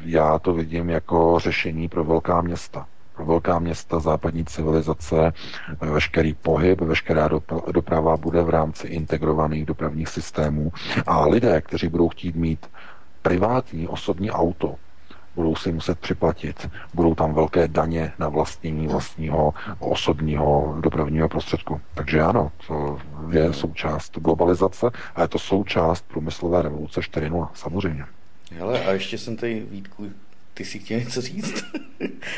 já 0.05 0.39
to 0.39 0.53
vidím 0.53 0.89
jako 0.89 1.39
řešení 1.39 1.89
pro 1.89 2.03
velká 2.03 2.41
města. 2.41 2.87
Pro 3.15 3.25
velká 3.25 3.59
města 3.59 3.99
západní 3.99 4.45
civilizace 4.45 5.33
eh, 5.81 5.85
veškerý 5.85 6.33
pohyb, 6.33 6.81
veškerá 6.81 7.29
doprava 7.71 8.17
bude 8.17 8.43
v 8.43 8.49
rámci 8.49 8.87
integrovaných 8.87 9.65
dopravních 9.65 10.09
systémů 10.09 10.71
a 11.07 11.25
lidé, 11.25 11.61
kteří 11.61 11.87
budou 11.87 12.09
chtít 12.09 12.35
mít 12.35 12.69
privátní 13.21 13.87
osobní 13.87 14.31
auto, 14.31 14.75
budou 15.35 15.55
si 15.55 15.71
muset 15.71 15.99
připlatit. 15.99 16.69
Budou 16.93 17.15
tam 17.15 17.33
velké 17.33 17.67
daně 17.67 18.13
na 18.19 18.29
vlastnění 18.29 18.87
vlastního 18.87 19.53
osobního 19.79 20.77
dopravního 20.81 21.29
prostředku. 21.29 21.81
Takže 21.93 22.21
ano, 22.21 22.51
to 22.67 22.99
je 23.29 23.53
součást 23.53 24.19
globalizace 24.19 24.91
a 25.15 25.21
je 25.21 25.27
to 25.27 25.39
součást 25.39 26.05
průmyslové 26.07 26.61
revoluce 26.61 26.99
4.0, 26.99 27.47
samozřejmě. 27.53 28.05
Hele, 28.57 28.85
a 28.85 28.91
ještě 28.91 29.17
jsem 29.17 29.35
tady, 29.35 29.65
Vítku, 29.71 30.11
ty 30.53 30.65
si 30.65 30.79
chtěl 30.79 30.99
něco 30.99 31.21
říct? 31.21 31.63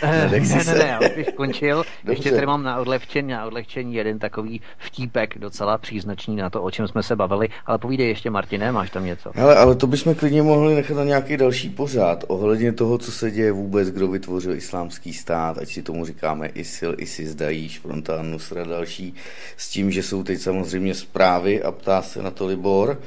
ne, 0.03 0.29
ne, 0.31 0.39
ne, 0.65 0.75
ne, 0.75 0.87
já 0.87 0.99
už 0.99 1.25
skončil. 1.33 1.77
Dobře. 2.03 2.19
Ještě 2.19 2.31
tady 2.31 2.45
mám 2.45 2.63
na 2.63 2.77
odlehčení, 2.77 3.27
na 3.27 3.45
odlehčení 3.45 3.95
jeden 3.95 4.19
takový 4.19 4.61
vtípek 4.77 5.39
docela 5.39 5.77
příznačný 5.77 6.35
na 6.35 6.49
to, 6.49 6.63
o 6.63 6.71
čem 6.71 6.87
jsme 6.87 7.03
se 7.03 7.15
bavili, 7.15 7.49
ale 7.65 7.77
povídej 7.77 8.07
ještě, 8.07 8.29
Martine, 8.29 8.71
máš 8.71 8.89
tam 8.89 9.05
něco? 9.05 9.31
Hele, 9.35 9.55
ale 9.55 9.75
to 9.75 9.87
bychom 9.87 10.15
klidně 10.15 10.43
mohli 10.43 10.75
nechat 10.75 10.97
na 10.97 11.03
nějaký 11.03 11.37
další 11.37 11.69
pořád, 11.69 12.23
ohledně 12.27 12.73
toho, 12.73 12.97
co 12.97 13.11
se 13.11 13.31
děje 13.31 13.51
vůbec, 13.51 13.91
kdo 13.91 14.07
vytvořil 14.07 14.55
islámský 14.55 15.13
stát, 15.13 15.57
ať 15.57 15.69
si 15.69 15.83
tomu 15.83 16.05
říkáme 16.05 16.47
ISIL, 16.47 16.95
ISIS, 16.97 17.35
Daesh, 17.35 17.79
Fronta, 17.79 18.21
Nusra, 18.21 18.63
další, 18.63 19.13
s 19.57 19.69
tím, 19.69 19.91
že 19.91 20.03
jsou 20.03 20.23
teď 20.23 20.41
samozřejmě 20.41 20.93
zprávy 20.93 21.63
a 21.63 21.71
ptá 21.71 22.01
se 22.01 22.23
na 22.23 22.31
to 22.31 22.45
Libor, 22.45 22.99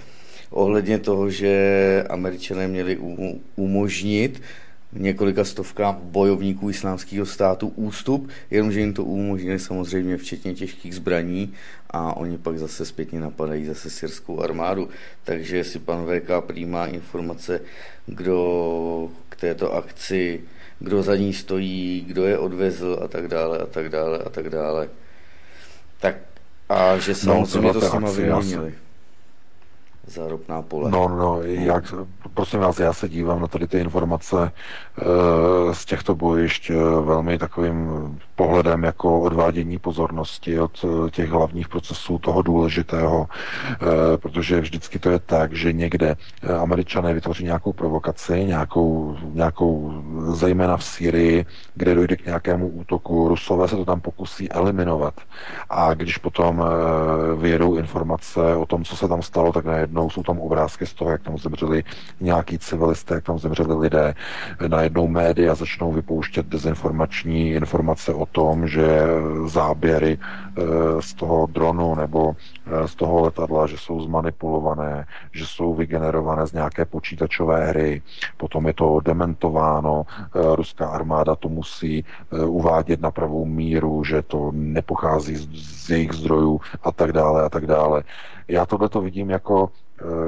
ohledně 0.50 0.98
toho, 0.98 1.30
že 1.30 2.04
američané 2.08 2.68
měli 2.68 2.98
umožnit 3.56 4.42
několika 4.92 5.44
stovkám 5.44 5.98
bojovníků 6.02 6.70
islámského 6.70 7.26
státu 7.26 7.68
ústup, 7.68 8.28
jenomže 8.50 8.80
jim 8.80 8.94
to 8.94 9.04
umožnili 9.04 9.58
samozřejmě 9.58 10.16
včetně 10.16 10.54
těžkých 10.54 10.94
zbraní 10.94 11.54
a 11.90 12.16
oni 12.16 12.38
pak 12.38 12.58
zase 12.58 12.86
zpětně 12.86 13.20
napadají 13.20 13.64
zase 13.64 13.90
syrskou 13.90 14.40
armádu. 14.40 14.88
Takže 15.24 15.64
si 15.64 15.78
pan 15.78 16.06
VK 16.06 16.30
přijímá 16.46 16.86
informace, 16.86 17.60
kdo 18.06 19.08
k 19.28 19.36
této 19.36 19.74
akci, 19.74 20.40
kdo 20.78 21.02
za 21.02 21.16
ní 21.16 21.32
stojí, 21.32 22.04
kdo 22.08 22.26
je 22.26 22.38
odvezl 22.38 23.00
a 23.04 23.08
tak 23.08 23.28
dále 23.28 23.58
a 23.58 23.66
tak 23.66 23.88
dále 23.88 24.18
a 24.18 24.28
tak 24.28 24.50
dále. 24.50 24.88
Tak 26.00 26.16
a 26.68 26.98
že 26.98 27.12
no, 27.12 27.16
samozřejmě 27.16 27.68
no, 27.68 27.72
to 27.74 27.80
s 27.80 27.92
nimi 27.92 28.10
vyměnili 28.12 28.74
za 30.10 30.28
ropná 30.28 30.62
pole. 30.62 30.90
No, 30.90 31.08
no, 31.08 31.42
jak, 31.42 31.94
prosím 32.34 32.60
vás, 32.60 32.78
já 32.78 32.92
se 32.92 33.08
dívám 33.08 33.40
na 33.40 33.46
tady 33.46 33.66
ty 33.66 33.78
informace 33.78 34.36
e, 34.42 35.74
z 35.74 35.84
těchto 35.84 36.14
bojišť 36.14 36.70
e, 36.70 36.74
velmi 37.00 37.38
takovým 37.38 37.88
pohledem 38.34 38.84
jako 38.84 39.20
odvádění 39.20 39.78
pozornosti 39.78 40.60
od 40.60 40.84
e, 40.84 41.10
těch 41.10 41.30
hlavních 41.30 41.68
procesů 41.68 42.18
toho 42.18 42.42
důležitého, 42.42 43.26
e, 43.26 44.16
protože 44.16 44.60
vždycky 44.60 44.98
to 44.98 45.10
je 45.10 45.18
tak, 45.18 45.52
že 45.52 45.72
někde 45.72 46.16
američané 46.60 47.14
vytvoří 47.14 47.44
nějakou 47.44 47.72
provokaci, 47.72 48.44
nějakou, 48.44 49.16
nějakou 49.32 50.02
zejména 50.32 50.76
v 50.76 50.84
Syrii, 50.84 51.46
kde 51.74 51.94
dojde 51.94 52.16
k 52.16 52.26
nějakému 52.26 52.68
útoku, 52.68 53.28
Rusové 53.28 53.68
se 53.68 53.76
to 53.76 53.84
tam 53.84 54.00
pokusí 54.00 54.52
eliminovat. 54.52 55.14
A 55.70 55.94
když 55.94 56.18
potom 56.18 56.62
e, 56.62 56.66
vyjedou 57.36 57.76
informace 57.76 58.56
o 58.56 58.66
tom, 58.66 58.84
co 58.84 58.96
se 58.96 59.08
tam 59.08 59.22
stalo, 59.22 59.52
tak 59.52 59.64
najednou 59.64 59.97
najednou 59.98 60.10
jsou 60.10 60.22
tam 60.22 60.38
obrázky 60.38 60.86
z 60.86 60.94
toho, 60.94 61.10
jak 61.10 61.22
tam 61.22 61.38
zemřeli 61.38 61.84
nějaký 62.20 62.58
civilisté, 62.58 63.14
jak 63.14 63.24
tam 63.24 63.38
zemřeli 63.38 63.74
lidé. 63.74 64.14
Najednou 64.68 65.08
média 65.08 65.54
začnou 65.54 65.92
vypouštět 65.92 66.46
dezinformační 66.46 67.50
informace 67.50 68.14
o 68.14 68.26
tom, 68.26 68.68
že 68.68 69.02
záběry 69.46 70.18
eh, 70.18 70.62
z 71.02 71.14
toho 71.14 71.46
dronu 71.46 71.94
nebo 71.94 72.36
eh, 72.66 72.88
z 72.88 72.94
toho 72.94 73.20
letadla, 73.20 73.66
že 73.66 73.78
jsou 73.78 74.00
zmanipulované, 74.00 75.06
že 75.32 75.46
jsou 75.46 75.74
vygenerované 75.74 76.46
z 76.46 76.52
nějaké 76.52 76.84
počítačové 76.84 77.66
hry, 77.66 78.02
potom 78.36 78.66
je 78.66 78.74
to 78.74 79.00
dementováno, 79.04 80.06
eh, 80.06 80.56
ruská 80.56 80.86
armáda 80.86 81.36
to 81.36 81.48
musí 81.48 82.04
uvádět 82.46 83.00
na 83.00 83.10
pravou 83.10 83.44
míru, 83.44 84.04
že 84.04 84.22
to 84.22 84.50
nepochází 84.54 85.36
z, 85.36 85.90
jejich 85.90 86.12
zdrojů 86.12 86.60
a 86.82 86.92
tak 86.92 87.12
dále 87.12 87.42
a 87.42 87.48
tak 87.48 87.66
dále. 87.66 88.02
Já 88.48 88.66
tohle 88.66 88.88
to 88.88 89.00
vidím 89.00 89.30
jako 89.30 89.70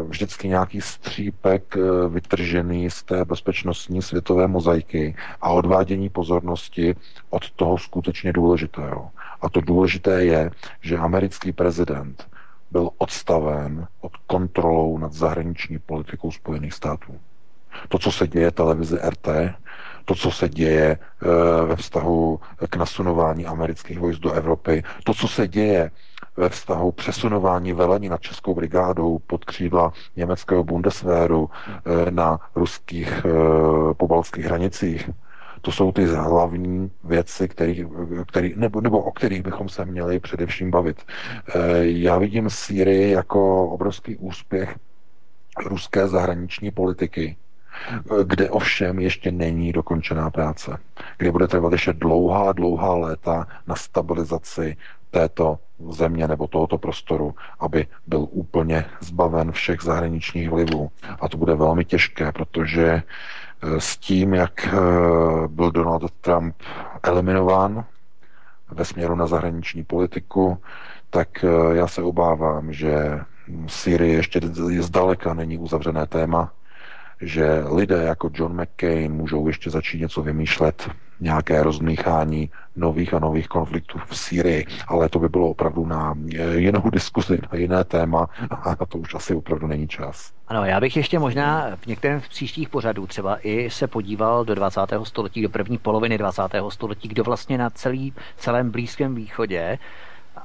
vždycky 0.09 0.49
nějaký 0.49 0.81
střípek 0.81 1.77
eh, 1.77 2.09
vytržený 2.09 2.91
z 2.91 3.03
té 3.03 3.25
bezpečnostní 3.25 4.03
světové 4.03 4.47
mozaiky 4.47 5.17
a 5.41 5.51
odvádění 5.51 6.09
pozornosti 6.09 6.97
od 7.31 7.51
toho 7.51 7.79
skutečně 7.79 8.33
důležitého. 8.33 9.11
A 9.41 9.49
to 9.49 9.61
důležité 9.61 10.25
je, 10.25 10.51
že 10.81 10.97
americký 10.97 11.53
prezident 11.53 12.29
byl 12.71 12.91
odstaven 12.99 13.87
od 14.01 14.13
kontrolou 14.27 14.99
nad 14.99 15.13
zahraniční 15.13 15.79
politikou 15.79 16.31
Spojených 16.31 16.75
států. 16.75 17.21
To, 17.89 17.99
co 17.99 18.13
se 18.13 18.29
děje 18.29 18.51
televize 18.51 19.01
RT, 19.11 19.29
to, 20.05 20.15
co 20.15 20.31
se 20.31 20.49
děje 20.49 20.99
eh, 20.99 21.67
ve 21.67 21.77
vztahu 21.77 22.41
k 22.71 22.77
nasunování 22.77 23.47
amerických 23.47 23.99
vojsk 23.99 24.21
do 24.21 24.33
Evropy, 24.33 24.83
to, 25.05 25.15
co 25.15 25.29
se 25.29 25.49
děje 25.49 25.91
ve 26.41 26.49
vztahu 26.49 26.93
přesunování 26.93 27.73
velení 27.73 28.09
nad 28.09 28.21
Českou 28.21 28.55
brigádou 28.55 29.19
pod 29.27 29.45
křídla 29.45 29.93
německého 30.17 30.65
Bundeswehru 30.65 31.51
eh, 31.51 32.11
na 32.11 32.39
ruských 32.55 33.09
eh, 33.25 33.95
pobalských 33.95 34.45
hranicích. 34.45 35.11
To 35.61 35.73
jsou 35.73 35.93
ty 35.93 36.05
hlavní 36.05 36.91
věci, 37.05 37.49
který, 37.49 37.87
který, 38.27 38.55
nebo, 38.57 38.81
nebo 38.81 38.99
o 38.99 39.13
kterých 39.13 39.43
bychom 39.43 39.69
se 39.69 39.85
měli 39.85 40.21
především 40.21 40.71
bavit. 40.71 40.97
Já 41.81 42.19
vidím 42.19 42.51
Sýrii 42.51 43.11
jako 43.11 43.67
obrovský 43.69 44.17
úspěch 44.17 44.77
ruské 45.67 46.09
zahraniční 46.09 46.71
politiky, 46.71 47.37
kde 48.25 48.51
ovšem 48.51 48.99
ještě 48.99 49.33
není 49.33 49.73
dokončená 49.73 50.31
práce, 50.31 50.79
kde 51.19 51.33
bude 51.33 51.49
trvat 51.49 51.73
ještě 51.73 51.93
dlouhá, 51.93 52.53
dlouhá 52.53 52.95
léta 52.95 53.47
na 53.67 53.77
stabilizaci 53.77 54.77
této 55.11 55.59
země 55.89 56.29
nebo 56.29 56.47
tohoto 56.47 56.79
prostoru, 56.79 57.35
aby 57.61 57.87
byl 58.07 58.27
úplně 58.31 58.85
zbaven 59.01 59.53
všech 59.53 59.81
zahraničních 59.83 60.51
vlivů. 60.51 60.91
A 61.21 61.29
to 61.29 61.37
bude 61.37 61.55
velmi 61.55 61.85
těžké, 61.85 62.33
protože 62.33 62.87
eh, 62.87 63.81
s 63.81 63.97
tím, 63.97 64.35
jak 64.35 64.67
eh, 64.67 64.71
byl 65.49 65.71
Donald 65.71 66.11
Trump 66.21 66.55
eliminován 67.03 67.85
ve 68.71 68.85
směru 68.85 69.15
na 69.15 69.27
zahraniční 69.27 69.85
politiku, 69.85 70.59
tak 71.11 71.45
eh, 71.45 71.77
já 71.77 71.89
se 71.89 72.03
obávám, 72.03 72.73
že 72.73 73.21
Syrii 73.67 74.15
ještě 74.15 74.41
zdaleka 74.81 75.35
není 75.35 75.59
uzavřené 75.59 76.07
téma 76.07 76.53
že 77.21 77.65
lidé 77.73 78.03
jako 78.03 78.31
John 78.35 78.63
McCain 78.63 79.13
můžou 79.13 79.47
ještě 79.47 79.71
začít 79.71 80.01
něco 80.01 80.23
vymýšlet, 80.23 80.91
nějaké 81.21 81.63
rozmíchání 81.63 82.51
nových 82.77 83.15
a 83.15 83.19
nových 83.19 83.49
konfliktů 83.49 83.99
v 84.07 84.17
Sýrii, 84.17 84.67
ale 84.89 85.09
to 85.09 85.19
by 85.19 85.29
bylo 85.29 85.51
opravdu 85.51 85.87
na 85.87 86.15
jinou 86.55 86.91
diskuzi, 86.91 87.39
na 87.53 87.59
jiné 87.59 87.85
téma 87.85 88.29
a 88.51 88.69
na 88.69 88.87
to 88.89 88.99
už 88.99 89.15
asi 89.15 89.35
opravdu 89.35 89.67
není 89.67 89.89
čas. 89.89 90.33
Ano, 90.49 90.65
já 90.65 90.81
bych 90.81 90.97
ještě 90.97 91.19
možná 91.19 91.77
v 91.77 91.87
některém 91.87 92.21
z 92.21 92.29
příštích 92.29 92.69
pořadů 92.69 93.07
třeba 93.07 93.39
i 93.43 93.71
se 93.71 93.87
podíval 93.87 94.45
do 94.45 94.55
20. 94.55 94.81
století, 95.03 95.43
do 95.43 95.49
první 95.49 95.79
poloviny 95.79 96.19
20. 96.19 96.43
století, 96.69 97.09
kdo 97.09 97.25
vlastně 97.25 97.59
na 97.59 97.71
celý, 97.71 98.13
celém 98.37 98.71
Blízkém 98.71 99.15
východě 99.15 99.79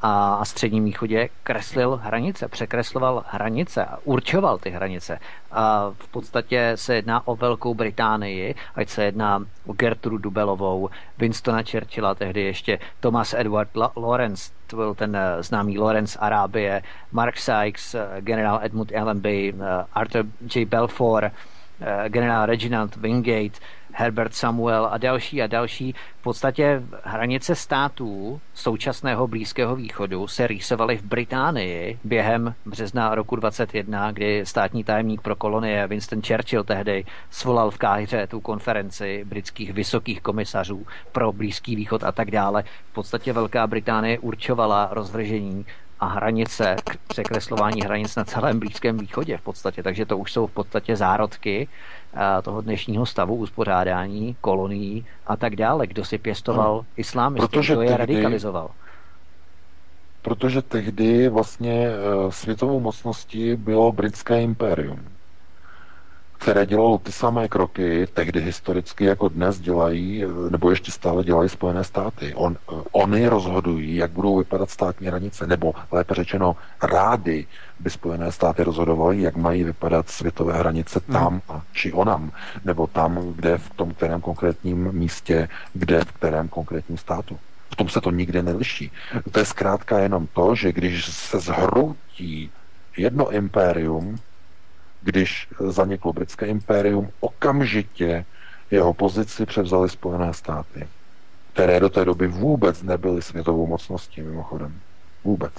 a 0.02 0.46
středním 0.46 0.86
východě 0.86 1.30
kreslil 1.44 2.00
hranice, 2.04 2.48
překresloval 2.48 3.24
hranice 3.28 3.88
určoval 4.04 4.58
ty 4.58 4.70
hranice. 4.70 5.20
A 5.52 5.92
v 6.00 6.08
podstatě 6.08 6.72
se 6.76 6.96
jedná 6.96 7.28
o 7.28 7.36
Velkou 7.36 7.74
Británii, 7.74 8.56
ať 8.76 8.90
se 8.90 9.04
jedná 9.04 9.46
o 9.66 9.74
Gertrudu 9.74 10.18
Dubelovou, 10.18 10.90
Winstona 11.18 11.64
Churchilla, 11.72 12.16
tehdy 12.16 12.42
ještě 12.42 12.80
Thomas 13.00 13.34
Edward 13.34 13.70
Lawrence, 13.98 14.52
to 14.68 14.76
byl 14.76 14.96
ten 14.96 15.16
eh, 15.16 15.44
známý 15.44 15.78
Lawrence 15.80 16.20
Arábie, 16.20 16.82
Mark 17.12 17.38
Sykes, 17.38 17.96
eh, 17.96 18.08
generál 18.20 18.60
Edmund 18.64 18.92
Allenby, 18.96 19.54
eh, 19.60 19.86
Arthur 19.94 20.26
J. 20.56 20.66
Belfort, 20.66 21.34
generál 22.08 22.46
Reginald 22.46 22.96
Wingate, 22.96 23.60
Herbert 23.98 24.34
Samuel 24.34 24.88
a 24.92 24.98
další 24.98 25.42
a 25.42 25.48
další. 25.48 25.96
V 26.20 26.24
podstatě 26.24 26.84
hranice 27.04 27.56
států 27.56 28.42
současného 28.54 29.28
Blízkého 29.28 29.76
východu 29.76 30.28
se 30.28 30.48
rýsovaly 30.48 30.98
v 30.98 31.04
Británii 31.04 32.00
během 32.04 32.56
března 32.66 33.16
roku 33.16 33.36
21, 33.36 34.12
kdy 34.12 34.46
státní 34.46 34.84
tajemník 34.84 35.22
pro 35.22 35.36
kolonie 35.36 35.88
Winston 35.88 36.22
Churchill 36.22 36.64
tehdy 36.64 37.06
svolal 37.30 37.72
v 37.72 37.78
Káhyře 37.78 38.28
tu 38.28 38.40
konferenci 38.40 39.24
britských 39.26 39.74
vysokých 39.74 40.22
komisařů 40.22 40.86
pro 41.12 41.32
Blízký 41.32 41.76
východ 41.76 42.04
a 42.04 42.12
tak 42.12 42.32
dále. 42.32 42.64
V 42.92 42.94
podstatě 42.94 43.34
Velká 43.34 43.68
Británie 43.68 44.20
určovala 44.20 44.90
rozvržení 44.92 45.66
a 46.00 46.06
hranice, 46.06 46.76
překreslování 47.08 47.82
hranic 47.82 48.16
na 48.16 48.24
celém 48.24 48.60
Blízkém 48.60 48.98
východě 48.98 49.38
v 49.38 49.42
podstatě. 49.42 49.84
Takže 49.84 50.06
to 50.06 50.18
už 50.18 50.32
jsou 50.32 50.48
v 50.48 50.52
podstatě 50.52 50.96
zárodky 50.96 51.68
toho 52.42 52.62
dnešního 52.62 53.06
stavu 53.06 53.36
uspořádání, 53.36 54.36
kolonií 54.42 55.06
a 55.28 55.36
tak 55.36 55.56
dále. 55.56 55.88
Kdo 55.88 56.06
si 56.06 56.18
pěstoval 56.18 56.76
no, 56.76 56.86
islámisty, 56.98 57.60
kdo 57.60 57.82
je 57.82 57.88
tehdy, 57.88 57.98
radikalizoval. 57.98 58.70
Protože 60.22 60.62
tehdy 60.62 61.30
vlastně 61.30 61.88
eh, 61.88 62.32
světovou 62.32 62.80
mocností 62.80 63.56
bylo 63.56 63.92
britské 63.92 64.42
impérium 64.42 65.15
které 66.38 66.66
dělalo 66.66 66.98
ty 66.98 67.12
samé 67.12 67.48
kroky, 67.48 68.08
tehdy 68.14 68.42
historicky 68.42 69.06
jako 69.06 69.30
dnes 69.30 69.60
dělají, 69.60 70.24
nebo 70.50 70.70
ještě 70.70 70.92
stále 70.92 71.24
dělají 71.24 71.50
Spojené 71.50 71.84
státy. 71.84 72.34
On, 72.36 72.58
oni 72.92 73.28
rozhodují, 73.28 73.96
jak 73.96 74.12
budou 74.12 74.38
vypadat 74.38 74.70
státní 74.70 75.08
hranice, 75.08 75.48
nebo 75.48 75.74
lépe 75.92 76.16
řečeno 76.16 76.56
rády 76.84 77.46
by 77.80 77.90
Spojené 77.90 78.32
státy 78.32 78.64
rozhodovaly, 78.64 79.22
jak 79.22 79.36
mají 79.36 79.64
vypadat 79.64 80.10
světové 80.10 80.54
hranice 80.54 81.02
hmm. 81.08 81.14
tam 81.14 81.42
a 81.50 81.62
či 81.74 81.94
onam, 81.94 82.32
nebo 82.66 82.88
tam, 82.88 83.34
kde 83.36 83.58
v 83.58 83.70
tom 83.70 83.94
kterém 83.94 84.22
konkrétním 84.22 84.92
místě, 84.92 85.50
kde 85.74 86.02
v 86.02 86.12
kterém 86.12 86.48
konkrétním 86.48 86.98
státu. 86.98 87.40
V 87.72 87.76
tom 87.76 87.90
se 87.90 88.02
to 88.02 88.12
nikde 88.12 88.44
neliší. 88.44 88.92
To 89.32 89.40
je 89.40 89.46
zkrátka 89.46 90.00
jenom 90.00 90.28
to, 90.34 90.56
že 90.56 90.72
když 90.72 91.06
se 91.06 91.40
zhroutí 91.40 92.52
jedno 92.98 93.32
impérium, 93.32 94.16
když 95.06 95.48
zaniklo 95.60 96.14
britské 96.14 96.46
impérium, 96.46 97.10
okamžitě 97.20 98.26
jeho 98.72 98.94
pozici 98.94 99.46
převzali 99.46 99.90
Spojené 99.90 100.34
státy, 100.34 100.88
které 101.54 101.80
do 101.80 101.90
té 101.90 102.06
doby 102.06 102.28
vůbec 102.28 102.84
nebyly 102.84 103.22
světovou 103.22 103.68
mocností, 103.68 104.22
mimochodem. 104.22 104.80
Vůbec. 105.24 105.54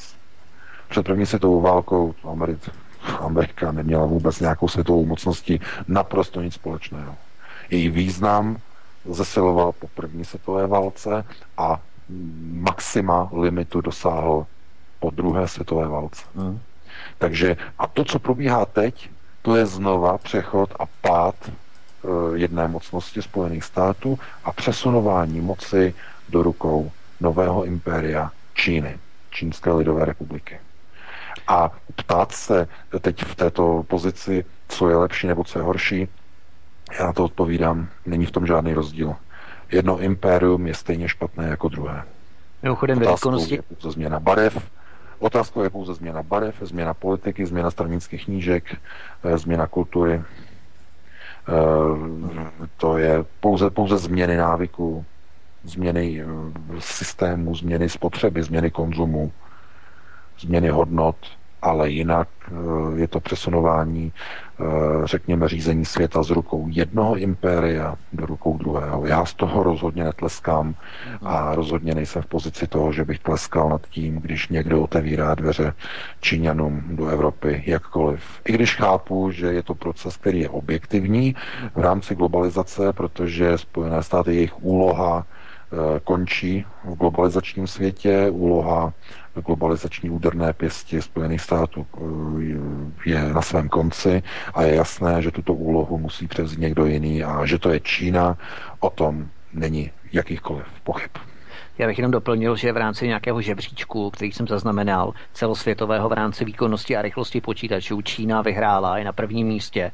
Před 0.88 1.02
první 1.02 1.26
světovou 1.26 1.60
válkou 1.60 2.14
Amerika, 2.24 2.72
Amerika 3.18 3.72
neměla 3.72 4.06
vůbec 4.06 4.40
nějakou 4.40 4.68
světovou 4.68 5.06
mocností, 5.06 5.60
naprosto 5.88 6.42
nic 6.42 6.54
společného. 6.54 7.14
Její 7.70 7.88
význam 7.88 8.58
zesiloval 9.04 9.72
po 9.72 9.88
první 9.88 10.24
světové 10.24 10.66
válce 10.66 11.24
a 11.56 11.80
maxima 12.50 13.30
limitu 13.32 13.80
dosáhl 13.80 14.46
po 15.00 15.10
druhé 15.10 15.48
světové 15.48 15.88
válce. 15.88 16.22
Hmm. 16.36 16.60
Takže 17.18 17.56
a 17.78 17.86
to, 17.86 18.04
co 18.04 18.18
probíhá 18.18 18.66
teď, 18.66 19.10
to 19.46 19.56
je 19.56 19.66
znova 19.66 20.18
přechod 20.18 20.74
a 20.78 20.86
pád 21.00 21.34
e, 21.48 21.50
jedné 22.38 22.68
mocnosti 22.68 23.22
Spojených 23.22 23.64
států 23.64 24.18
a 24.44 24.52
přesunování 24.52 25.40
moci 25.40 25.94
do 26.28 26.42
rukou 26.42 26.90
nového 27.20 27.64
impéria 27.64 28.30
Číny, 28.54 28.98
Čínské 29.30 29.72
lidové 29.72 30.04
republiky. 30.04 30.58
A 31.48 31.70
ptát 31.96 32.32
se 32.32 32.68
teď 33.00 33.24
v 33.24 33.34
této 33.34 33.84
pozici, 33.88 34.44
co 34.68 34.88
je 34.88 34.96
lepší 34.96 35.26
nebo 35.26 35.44
co 35.44 35.58
je 35.58 35.62
horší, 35.62 36.08
já 36.98 37.06
na 37.06 37.12
to 37.12 37.24
odpovídám, 37.24 37.88
není 38.06 38.26
v 38.26 38.30
tom 38.30 38.46
žádný 38.46 38.74
rozdíl. 38.74 39.14
Jedno 39.72 39.98
impérium 39.98 40.66
je 40.66 40.74
stejně 40.74 41.08
špatné 41.08 41.48
jako 41.48 41.68
druhé. 41.68 42.04
Mimochodem, 42.62 42.98
ve 42.98 43.06
výkonnosti... 43.12 43.54
je 43.54 43.90
změna 43.90 44.20
barev, 44.20 44.70
Otázkou 45.18 45.62
je 45.62 45.70
pouze 45.70 45.94
změna 45.94 46.22
barev, 46.22 46.56
změna 46.60 46.94
politiky, 46.94 47.46
změna 47.46 47.70
stranických 47.70 48.24
knížek, 48.24 48.76
eh, 49.24 49.38
změna 49.38 49.66
kultury. 49.66 50.22
Eh, 51.48 51.52
to 52.76 52.98
je 52.98 53.24
pouze, 53.40 53.70
pouze 53.70 53.98
změny 53.98 54.36
návyků, 54.36 55.04
změny 55.64 56.22
eh, 56.22 56.26
systému, 56.78 57.54
změny 57.54 57.88
spotřeby, 57.88 58.42
změny 58.42 58.70
konzumu, 58.70 59.32
změny 60.40 60.68
hodnot, 60.68 61.16
ale 61.62 61.90
jinak 61.90 62.28
je 62.96 63.08
to 63.08 63.20
přesunování, 63.20 64.12
řekněme, 65.04 65.48
řízení 65.48 65.84
světa 65.84 66.22
z 66.22 66.30
rukou 66.30 66.66
jednoho 66.68 67.16
impéria 67.16 67.96
do 68.12 68.26
rukou 68.26 68.58
druhého. 68.58 69.06
Já 69.06 69.24
z 69.24 69.34
toho 69.34 69.62
rozhodně 69.62 70.04
netleskám 70.04 70.74
a 71.22 71.54
rozhodně 71.54 71.94
nejsem 71.94 72.22
v 72.22 72.26
pozici 72.26 72.66
toho, 72.66 72.92
že 72.92 73.04
bych 73.04 73.18
tleskal 73.18 73.68
nad 73.68 73.86
tím, 73.86 74.16
když 74.16 74.48
někdo 74.48 74.82
otevírá 74.82 75.34
dveře 75.34 75.72
Číňanům 76.20 76.82
do 76.90 77.06
Evropy, 77.06 77.62
jakkoliv. 77.66 78.22
I 78.48 78.52
když 78.52 78.76
chápu, 78.76 79.30
že 79.30 79.46
je 79.46 79.62
to 79.62 79.74
proces, 79.74 80.16
který 80.16 80.40
je 80.40 80.48
objektivní 80.48 81.34
v 81.74 81.80
rámci 81.80 82.14
globalizace, 82.14 82.92
protože 82.92 83.58
Spojené 83.58 84.02
státy, 84.02 84.34
jejich 84.34 84.64
úloha 84.64 85.26
eh, 85.26 86.00
končí 86.04 86.64
v 86.84 86.94
globalizačním 86.94 87.66
světě, 87.66 88.30
úloha 88.30 88.92
globalizační 89.40 90.10
úderné 90.10 90.52
pěsti 90.52 91.02
Spojených 91.02 91.40
států 91.40 91.86
eh, 91.96 93.10
je 93.10 93.34
na 93.34 93.42
svém 93.42 93.68
konci 93.68 94.22
a 94.54 94.62
je 94.62 94.74
jasné, 94.74 95.22
že 95.22 95.30
tuto 95.30 95.54
úlohu 95.54 95.98
musí 95.98 96.26
převzít 96.26 96.60
někdo 96.60 96.86
jiný 96.86 97.24
a 97.24 97.46
že 97.46 97.58
to 97.58 97.70
je 97.70 97.80
Čína, 97.80 98.38
o 98.80 98.90
tom 98.90 99.28
není 99.52 99.90
jakýchkoliv 100.12 100.66
pochyb. 100.84 101.10
Já 101.78 101.86
bych 101.86 101.98
jenom 101.98 102.12
doplnil, 102.12 102.56
že 102.56 102.72
v 102.72 102.76
rámci 102.76 103.06
nějakého 103.06 103.40
žebříčku, 103.40 104.10
který 104.10 104.32
jsem 104.32 104.48
zaznamenal, 104.48 105.12
celosvětového 105.32 106.08
v 106.08 106.12
rámci 106.12 106.44
výkonnosti 106.44 106.96
a 106.96 107.02
rychlosti 107.02 107.40
počítačů, 107.40 108.02
Čína 108.02 108.42
vyhrála, 108.42 108.98
je 108.98 109.04
na 109.04 109.12
prvním 109.12 109.46
místě 109.46 109.92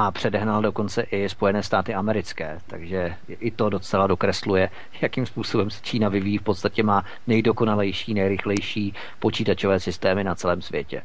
a 0.00 0.10
předehnal 0.10 0.62
dokonce 0.62 1.02
i 1.02 1.28
Spojené 1.28 1.62
státy 1.62 1.94
americké. 1.94 2.58
Takže 2.66 3.14
i 3.28 3.50
to 3.50 3.68
docela 3.68 4.06
dokresluje, 4.06 4.70
jakým 5.02 5.26
způsobem 5.26 5.70
se 5.70 5.80
Čína 5.82 6.08
vyvíjí. 6.08 6.38
V 6.38 6.42
podstatě 6.42 6.82
má 6.82 7.04
nejdokonalejší, 7.26 8.14
nejrychlejší 8.14 8.94
počítačové 9.18 9.80
systémy 9.80 10.24
na 10.24 10.34
celém 10.34 10.62
světě. 10.62 11.02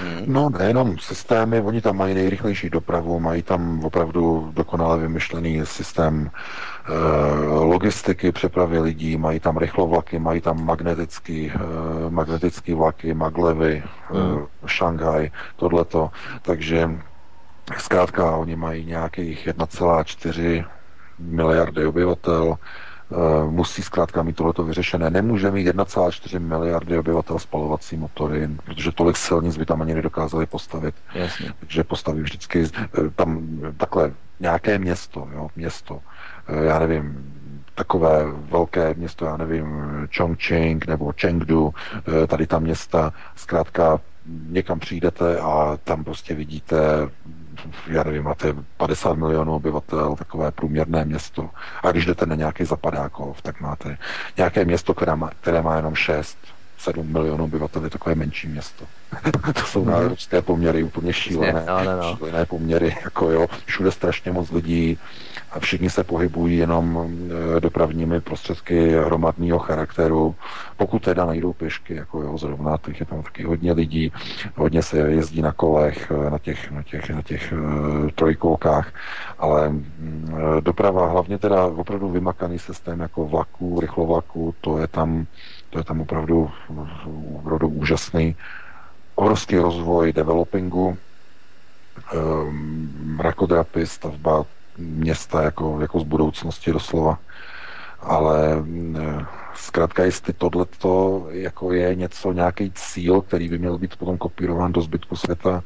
Hmm. 0.00 0.24
No 0.26 0.50
nejenom 0.50 0.98
systémy, 0.98 1.60
oni 1.60 1.80
tam 1.80 1.96
mají 1.96 2.14
nejrychlejší 2.14 2.70
dopravu, 2.70 3.20
mají 3.20 3.42
tam 3.42 3.84
opravdu 3.84 4.50
dokonale 4.54 4.98
vymyšlený 4.98 5.60
systém 5.64 6.30
e, 6.30 6.92
logistiky, 7.48 8.32
přepravy 8.32 8.80
lidí, 8.80 9.16
mají 9.16 9.40
tam 9.40 9.56
rychlovlaky, 9.56 10.18
mají 10.18 10.40
tam 10.40 10.64
magnetický, 10.64 11.50
e, 11.50 12.10
magnetický 12.10 12.72
vlaky, 12.74 13.14
maglevy, 13.14 13.82
e, 13.82 14.66
Šanghaj, 14.66 15.30
tohleto. 15.56 16.10
Takže 16.42 16.90
Zkrátka, 17.78 18.36
oni 18.36 18.56
mají 18.56 18.84
nějakých 18.84 19.46
1,4 19.46 20.64
miliardy 21.18 21.86
obyvatel, 21.86 22.56
eh, 22.58 23.50
musí 23.50 23.82
zkrátka 23.82 24.22
mít 24.22 24.36
tohleto 24.36 24.64
vyřešené. 24.64 25.10
Nemůže 25.10 25.50
mít 25.50 25.66
1,4 25.66 26.38
miliardy 26.38 26.98
obyvatel 26.98 27.38
spalovací 27.38 27.96
motory, 27.96 28.48
protože 28.64 28.92
tolik 28.92 29.16
silnic 29.16 29.56
by 29.56 29.66
tam 29.66 29.82
ani 29.82 29.94
nedokázali 29.94 30.46
postavit. 30.46 30.94
Jasně. 31.14 31.52
Takže 31.60 31.84
postaví 31.84 32.22
vždycky 32.22 32.64
eh, 32.64 32.88
tam 33.16 33.58
takhle 33.76 34.12
nějaké 34.40 34.78
město, 34.78 35.28
jo, 35.32 35.48
město, 35.56 36.00
eh, 36.48 36.64
já 36.64 36.78
nevím, 36.78 37.32
takové 37.74 38.24
velké 38.32 38.94
město, 38.94 39.24
já 39.24 39.36
nevím, 39.36 39.66
Chongqing 40.16 40.86
nebo 40.86 41.12
Chengdu, 41.20 41.74
tady 42.26 42.46
ta 42.46 42.58
města, 42.58 43.12
zkrátka 43.34 44.00
někam 44.48 44.78
přijdete 44.78 45.38
a 45.40 45.78
tam 45.84 46.04
prostě 46.04 46.34
vidíte 46.34 46.76
já 47.86 48.02
nevím, 48.02 48.22
máte 48.22 48.54
50 48.76 49.14
milionů 49.14 49.54
obyvatel, 49.54 50.16
takové 50.16 50.50
průměrné 50.50 51.04
město. 51.04 51.50
A 51.82 51.90
když 51.90 52.06
jdete 52.06 52.26
na 52.26 52.34
nějaký 52.34 52.64
zapadákov, 52.64 53.42
tak 53.42 53.60
máte 53.60 53.98
nějaké 54.36 54.64
město, 54.64 54.94
které 54.94 55.16
má, 55.16 55.30
které 55.40 55.62
má 55.62 55.76
jenom 55.76 55.94
6, 55.94 56.38
7 56.78 57.12
milionů 57.12 57.44
obyvatel, 57.44 57.84
je 57.84 57.90
takové 57.90 58.14
menší 58.14 58.48
město. 58.48 58.84
to 59.54 59.60
jsou 59.60 59.84
mm. 59.84 59.90
národské 59.90 60.42
poměry 60.42 60.82
úplně 60.82 61.12
šílené, 61.12 61.64
no, 61.66 61.84
no, 61.84 61.96
no. 61.96 62.16
šílené 62.16 62.46
poměry, 62.46 62.96
jako 63.04 63.30
jo, 63.30 63.46
všude 63.64 63.92
strašně 63.92 64.32
moc 64.32 64.50
lidí, 64.50 64.98
a 65.56 65.60
všichni 65.60 65.90
se 65.90 66.04
pohybují 66.04 66.58
jenom 66.58 67.08
e, 67.56 67.60
dopravními 67.60 68.20
prostředky 68.20 68.90
hromadného 68.90 69.58
charakteru, 69.58 70.34
pokud 70.76 71.02
teda 71.02 71.24
najdou 71.24 71.52
pěšky, 71.52 71.94
jako 71.94 72.22
jo, 72.22 72.38
zrovna, 72.38 72.78
těch 72.86 73.00
je 73.00 73.06
tam 73.06 73.22
taky 73.22 73.42
hodně 73.42 73.72
lidí, 73.72 74.12
hodně 74.54 74.82
se 74.82 74.98
jezdí 74.98 75.42
na 75.42 75.52
kolech, 75.52 76.10
e, 76.10 76.30
na 76.30 76.38
těch, 76.38 76.70
na 76.70 76.82
těch, 76.82 77.10
na 77.10 77.22
těch 77.22 77.52
uh, 77.52 78.10
trojkolkách, 78.10 78.92
ale 79.38 79.68
uh, 79.68 80.60
doprava, 80.60 81.06
hlavně 81.06 81.38
teda 81.38 81.64
opravdu 81.66 82.08
vymakaný 82.08 82.58
systém 82.58 83.00
jako 83.00 83.26
vlaků, 83.26 83.80
rychlovlaků, 83.80 84.54
to 84.60 84.78
je 84.78 84.86
tam, 84.86 85.26
to 85.70 85.78
je 85.78 85.84
tam 85.84 86.00
opravdu, 86.00 86.50
opravdu 87.38 87.68
úžasný. 87.68 88.36
Obrovský 89.14 89.58
rozvoj 89.58 90.12
developingu, 90.12 90.98
um, 92.14 92.90
mrakodrapy, 93.16 93.86
stavba 93.86 94.44
města 94.78 95.42
jako, 95.42 95.78
jako 95.80 96.00
z 96.00 96.02
budoucnosti 96.02 96.72
doslova. 96.72 97.18
Ale 98.00 98.56
mm, 98.56 98.96
zkrátka, 99.54 100.04
jestli 100.04 100.32
tohleto 100.32 101.26
jako 101.30 101.72
je 101.72 101.94
něco, 101.94 102.32
nějaký 102.32 102.72
cíl, 102.74 103.20
který 103.20 103.48
by 103.48 103.58
měl 103.58 103.78
být 103.78 103.96
potom 103.96 104.18
kopírován 104.18 104.72
do 104.72 104.80
zbytku 104.80 105.16
světa, 105.16 105.62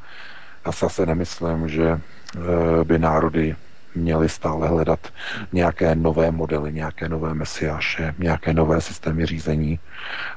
já 0.67 0.73
se 0.73 0.87
asi 0.87 1.07
nemyslím, 1.07 1.69
že 1.69 1.89
eh, 1.91 2.85
by 2.85 2.99
národy 2.99 3.57
měli 3.95 4.29
stále 4.29 4.69
hledat 4.69 5.09
nějaké 5.53 5.95
nové 5.95 6.31
modely, 6.31 6.73
nějaké 6.73 7.09
nové 7.09 7.35
mesiáše, 7.35 8.15
nějaké 8.19 8.55
nové 8.55 8.81
systémy 8.81 9.27
řízení. 9.27 9.79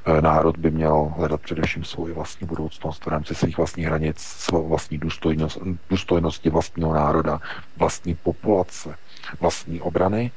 Eh, 0.06 0.22
národ 0.22 0.57
by 0.57 0.72
měl 0.72 1.14
hledat 1.17 1.41
především 1.41 1.83
svou 1.83 2.14
vlastní 2.14 2.48
budoucnost 2.48 3.06
v 3.06 3.07
rámci 3.07 3.35
svých 3.35 3.57
vlastních 3.57 3.85
hranic, 3.85 4.19
svou 4.19 4.67
vlastní 4.67 4.98
důstojnost, 4.98 5.59
důstojnosti 5.90 6.49
vlastního 6.49 6.93
národa, 6.93 7.40
vlastní 7.77 8.15
populace, 8.15 8.95
vlastní 9.40 9.82
obrany 9.82 10.32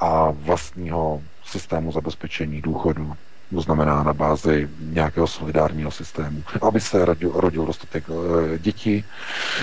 a 0.00 0.30
vlastního 0.30 1.22
systému 1.44 1.92
zabezpečení 1.92 2.60
důchodu, 2.60 3.16
to 3.54 3.60
znamená 3.60 4.02
na 4.02 4.12
bázi 4.12 4.68
nějakého 4.80 5.26
solidárního 5.26 5.90
systému, 5.90 6.42
aby 6.62 6.80
se 6.80 7.04
rodil, 7.34 7.66
dostatek 7.66 8.04
eh, 8.08 8.58
dětí, 8.58 9.04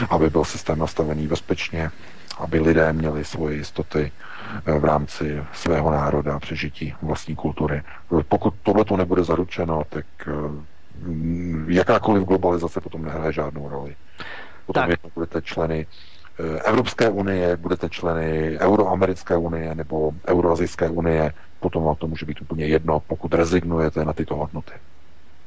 aby 0.10 0.30
byl 0.30 0.44
systém 0.44 0.80
nastavený 0.80 1.28
bezpečně, 1.28 1.92
aby 2.40 2.60
lidé 2.60 2.94
měli 2.94 3.26
svoje 3.26 3.56
jistoty 3.56 4.12
eh, 4.66 4.80
v 4.80 4.86
rámci 4.86 5.44
svého 5.54 5.92
národa, 5.92 6.40
přežití 6.40 6.94
vlastní 7.02 7.36
kultury. 7.36 7.82
Pokud 8.30 8.54
tohle 8.64 8.86
to 8.86 8.98
nebude 8.98 9.24
zaručeno, 9.24 9.84
tak 9.90 10.06
eh, 10.28 10.34
jakákoliv 11.68 12.24
globalizace 12.24 12.82
potom 12.82 13.06
nehraje 13.06 13.34
žádnou 13.34 13.70
roli. 13.70 13.96
Potom 14.66 14.88
tak. 14.88 15.00
budete 15.16 15.42
členy 15.42 15.88
eh, 16.40 16.60
Evropské 16.60 17.10
unie, 17.10 17.58
budete 17.58 17.90
členy 17.90 18.58
Euroamerické 18.60 19.38
unie 19.38 19.76
nebo 19.76 20.12
Euroazijské 20.28 20.90
unie, 20.90 21.34
potom 21.60 21.84
vám 21.84 21.96
to 21.96 22.08
může 22.08 22.26
být 22.26 22.42
úplně 22.42 22.66
jedno, 22.66 23.00
pokud 23.00 23.34
rezignujete 23.34 24.06
na 24.06 24.14
tyto 24.14 24.36
hodnoty. 24.36 24.74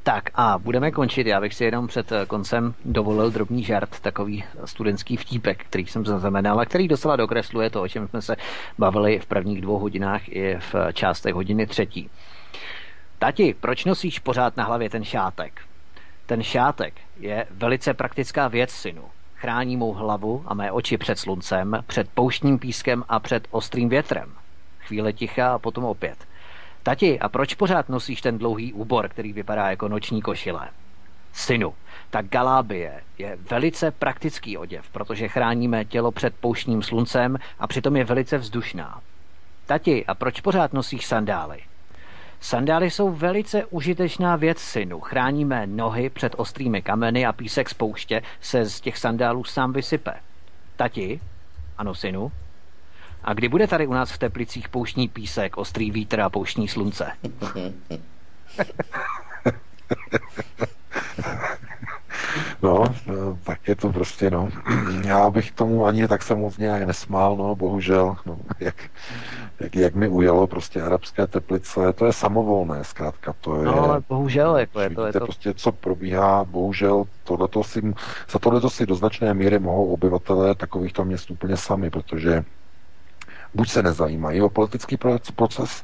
Tak 0.03 0.29
a 0.35 0.57
budeme 0.57 0.91
končit. 0.91 1.27
Já 1.27 1.41
bych 1.41 1.53
si 1.53 1.63
jenom 1.63 1.87
před 1.87 2.11
eh, 2.11 2.25
koncem 2.25 2.73
dovolil 2.85 3.31
drobný 3.31 3.63
žart, 3.63 3.99
takový 3.99 4.43
studentský 4.65 5.17
vtípek, 5.17 5.63
který 5.63 5.85
jsem 5.85 6.05
zaznamenal 6.05 6.59
a 6.59 6.65
který 6.65 6.87
docela 6.87 7.15
dokresluje 7.15 7.69
to, 7.69 7.81
o 7.81 7.87
čem 7.87 8.07
jsme 8.07 8.21
se 8.21 8.35
bavili 8.77 9.19
v 9.19 9.25
prvních 9.25 9.61
dvou 9.61 9.79
hodinách 9.79 10.29
i 10.29 10.57
v 10.59 10.75
částech 10.93 11.33
hodiny 11.33 11.67
třetí. 11.67 12.09
Tati, 13.19 13.55
proč 13.59 13.85
nosíš 13.85 14.19
pořád 14.19 14.57
na 14.57 14.63
hlavě 14.63 14.89
ten 14.89 15.03
šátek? 15.03 15.61
Ten 16.25 16.43
šátek 16.43 16.93
je 17.19 17.47
velice 17.51 17.93
praktická 17.93 18.47
věc, 18.47 18.69
synu. 18.69 19.03
Chrání 19.35 19.77
mou 19.77 19.93
hlavu 19.93 20.43
a 20.45 20.53
mé 20.53 20.71
oči 20.71 20.97
před 20.97 21.19
sluncem, 21.19 21.83
před 21.87 22.09
pouštním 22.09 22.59
pískem 22.59 23.03
a 23.09 23.19
před 23.19 23.47
ostrým 23.51 23.89
větrem. 23.89 24.33
Chvíle 24.79 25.13
ticha 25.13 25.53
a 25.53 25.59
potom 25.59 25.83
opět. 25.83 26.30
Tati, 26.83 27.19
a 27.19 27.29
proč 27.29 27.53
pořád 27.53 27.89
nosíš 27.89 28.21
ten 28.21 28.37
dlouhý 28.37 28.73
úbor, 28.73 29.09
který 29.09 29.33
vypadá 29.33 29.69
jako 29.69 29.87
noční 29.87 30.21
košile? 30.21 30.67
Synu, 31.33 31.73
ta 32.09 32.21
galábie 32.21 33.01
je 33.17 33.37
velice 33.49 33.91
praktický 33.91 34.57
oděv, 34.57 34.89
protože 34.89 35.27
chráníme 35.27 35.85
tělo 35.85 36.11
před 36.11 36.35
pouštním 36.35 36.83
sluncem 36.83 37.37
a 37.59 37.67
přitom 37.67 37.95
je 37.95 38.03
velice 38.03 38.37
vzdušná. 38.37 39.01
Tati, 39.65 40.05
a 40.05 40.15
proč 40.15 40.41
pořád 40.41 40.73
nosíš 40.73 41.05
sandály? 41.05 41.59
Sandály 42.39 42.91
jsou 42.91 43.09
velice 43.09 43.65
užitečná 43.65 44.35
věc, 44.35 44.59
synu. 44.59 44.99
Chráníme 44.99 45.67
nohy 45.67 46.09
před 46.09 46.33
ostrými 46.37 46.81
kameny 46.81 47.25
a 47.25 47.33
písek 47.33 47.69
z 47.69 47.73
pouště 47.73 48.21
se 48.41 48.65
z 48.65 48.81
těch 48.81 48.97
sandálů 48.97 49.43
sám 49.43 49.73
vysype. 49.73 50.13
Tati? 50.75 51.19
Ano, 51.77 51.95
synu? 51.95 52.31
A 53.23 53.33
kdy 53.33 53.49
bude 53.49 53.67
tady 53.67 53.87
u 53.87 53.93
nás 53.93 54.11
v 54.11 54.17
Teplicích 54.17 54.69
pouštní 54.69 55.07
písek, 55.07 55.57
ostrý 55.57 55.91
vítr 55.91 56.19
a 56.19 56.29
pouštní 56.29 56.67
slunce? 56.67 57.11
No, 62.61 62.83
tak 63.43 63.67
je 63.67 63.75
to 63.75 63.89
prostě, 63.89 64.31
no. 64.31 64.49
Já 65.05 65.29
bych 65.29 65.51
tomu 65.51 65.85
ani 65.85 66.07
tak 66.07 66.23
se 66.23 66.35
moc 66.35 66.57
nějak 66.57 66.83
nesmál, 66.83 67.37
no, 67.37 67.55
bohužel, 67.55 68.15
no, 68.25 68.37
jak, 68.59 68.75
jak, 69.59 69.75
jak 69.75 69.95
mi 69.95 70.07
ujelo 70.07 70.47
prostě 70.47 70.81
arabské 70.81 71.27
teplice, 71.27 71.93
to 71.93 72.05
je 72.05 72.13
samovolné 72.13 72.83
zkrátka. 72.83 73.35
To 73.41 73.55
je, 73.55 73.65
no 73.65 73.83
ale 73.83 74.01
bohužel, 74.09 74.57
jako 74.57 74.79
je 74.79 74.89
to, 74.89 75.05
je 75.05 75.13
to... 75.13 75.19
prostě, 75.19 75.53
co 75.53 75.71
probíhá, 75.71 76.43
bohužel 76.43 77.03
tohleto 77.23 77.63
si, 77.63 77.93
za 78.29 78.39
tohleto 78.39 78.69
si 78.69 78.85
do 78.85 78.95
značné 78.95 79.33
míry 79.33 79.59
mohou 79.59 79.93
obyvatelé 79.93 80.55
takovýchto 80.55 81.05
měst 81.05 81.31
úplně 81.31 81.57
sami, 81.57 81.89
protože 81.89 82.43
buď 83.53 83.69
se 83.69 83.83
nezajímají 83.83 84.41
o 84.41 84.49
politický 84.49 84.97
proces 85.35 85.83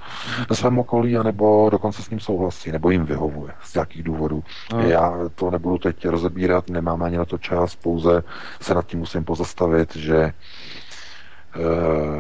ve 0.49 0.55
svém 0.55 0.79
okolí, 0.79 1.17
anebo 1.17 1.69
dokonce 1.69 2.03
s 2.03 2.09
ním 2.09 2.19
souhlasí, 2.19 2.71
nebo 2.71 2.89
jim 2.89 3.05
vyhovuje 3.05 3.53
z 3.63 3.75
jakých 3.75 4.03
důvodů. 4.03 4.43
No. 4.73 4.81
Já 4.81 5.13
to 5.35 5.51
nebudu 5.51 5.77
teď 5.77 6.07
rozebírat, 6.07 6.69
nemám 6.69 7.03
ani 7.03 7.17
na 7.17 7.25
to 7.25 7.37
čas, 7.37 7.75
pouze 7.75 8.23
se 8.61 8.73
nad 8.73 8.87
tím 8.87 8.99
musím 8.99 9.23
pozastavit, 9.23 9.95
že 9.95 10.17
e, 10.17 10.33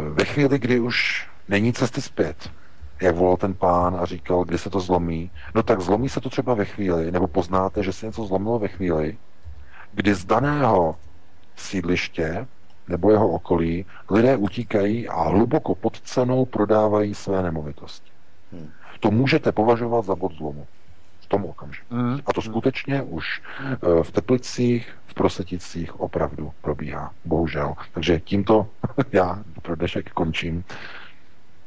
ve 0.09 0.25
chvíli, 0.25 0.59
kdy 0.59 0.79
už 0.79 1.27
není 1.49 1.73
cesty 1.73 2.01
zpět, 2.01 2.49
jak 3.01 3.15
volal 3.15 3.37
ten 3.37 3.53
pán 3.53 3.97
a 3.99 4.05
říkal, 4.05 4.43
kdy 4.43 4.57
se 4.57 4.69
to 4.69 4.79
zlomí, 4.79 5.31
no 5.55 5.63
tak 5.63 5.81
zlomí 5.81 6.09
se 6.09 6.21
to 6.21 6.29
třeba 6.29 6.53
ve 6.53 6.65
chvíli, 6.65 7.11
nebo 7.11 7.27
poznáte, 7.27 7.83
že 7.83 7.93
se 7.93 8.05
něco 8.05 8.25
zlomilo 8.25 8.59
ve 8.59 8.67
chvíli, 8.67 9.17
kdy 9.93 10.15
z 10.15 10.25
daného 10.25 10.95
sídliště 11.55 12.47
nebo 12.87 13.11
jeho 13.11 13.29
okolí 13.29 13.85
lidé 14.11 14.37
utíkají 14.37 15.07
a 15.07 15.23
hluboko 15.23 15.75
pod 15.75 16.01
cenou 16.01 16.45
prodávají 16.45 17.15
své 17.15 17.43
nemovitosti. 17.43 18.11
Hmm. 18.51 18.69
To 18.99 19.11
můžete 19.11 19.51
považovat 19.51 20.05
za 20.05 20.15
bod 20.15 20.33
zlomu 20.33 20.67
v 21.21 21.25
tom 21.27 21.45
okamžiku. 21.45 21.95
Hmm. 21.95 22.19
A 22.25 22.33
to 22.33 22.41
skutečně 22.41 23.01
už 23.01 23.41
eh, 23.59 24.03
v 24.03 24.11
Teplicích, 24.11 24.97
v 25.05 25.13
Proseticích 25.13 25.99
opravdu 25.99 26.51
probíhá. 26.61 27.11
Bohužel. 27.25 27.73
Takže 27.93 28.19
tímto 28.19 28.67
já 29.11 29.43
pro 29.61 29.75
dnešek 29.75 30.09
končím. 30.09 30.63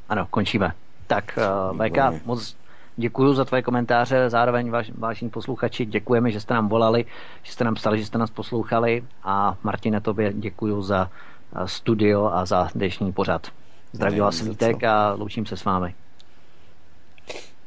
Ano, 0.09 0.27
končíme. 0.31 0.73
Tak 1.07 1.39
uh, 1.73 1.87
VK, 1.87 2.27
moc 2.27 2.57
děkuji 2.97 3.35
za 3.35 3.45
tvoje 3.45 3.63
komentáře, 3.63 4.31
zároveň 4.31 4.71
váž, 4.71 4.91
vážní 4.99 5.31
posluchači, 5.31 5.87
děkujeme, 5.87 6.31
že 6.31 6.41
jste 6.41 6.55
nám 6.55 6.69
volali, 6.69 7.05
že 7.43 7.53
jste 7.53 7.65
nám 7.65 7.75
psali, 7.75 7.99
že 7.99 8.07
jste 8.07 8.19
nás 8.19 8.31
poslouchali 8.31 9.05
a 9.25 9.57
Martine, 9.63 10.01
tobě 10.01 10.33
děkuji 10.33 10.83
za 10.83 11.11
eh, 11.57 11.69
studio 11.69 12.31
a 12.33 12.45
za 12.45 12.69
dnešní 12.75 13.13
pořad. 13.13 13.47
Zdraví 13.93 14.21
vás 14.21 14.41
Vítek 14.41 14.85
a 14.85 15.15
loučím 15.15 15.47
se 15.47 15.57
s 15.57 15.65
vámi. 15.65 15.95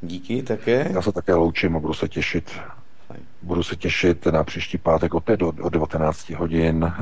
Díky 0.01 0.43
také. 0.43 0.91
Já 0.93 1.01
se 1.01 1.11
také 1.11 1.33
loučím 1.33 1.75
a 1.75 1.79
budu 1.79 1.93
se 1.93 2.07
těšit 2.07 2.59
Budu 3.43 3.63
se 3.63 3.75
těšit 3.75 4.25
na 4.25 4.43
příští 4.43 4.77
pátek 4.77 5.13
opět 5.13 5.39
do, 5.39 5.53
o 5.61 5.69
19 5.69 6.29
hodin 6.29 6.83
e, 6.83 6.93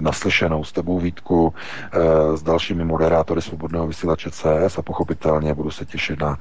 naslyšenou 0.00 0.64
s 0.64 0.72
tebou 0.72 0.98
Vítku, 0.98 1.54
e, 1.92 2.36
s 2.36 2.42
dalšími 2.42 2.84
moderátory 2.84 3.42
Svobodného 3.42 3.86
vysílače 3.86 4.30
CS 4.30 4.78
a 4.78 4.82
pochopitelně 4.82 5.54
budu 5.54 5.70
se 5.70 5.84
těšit 5.84 6.20
na 6.20 6.38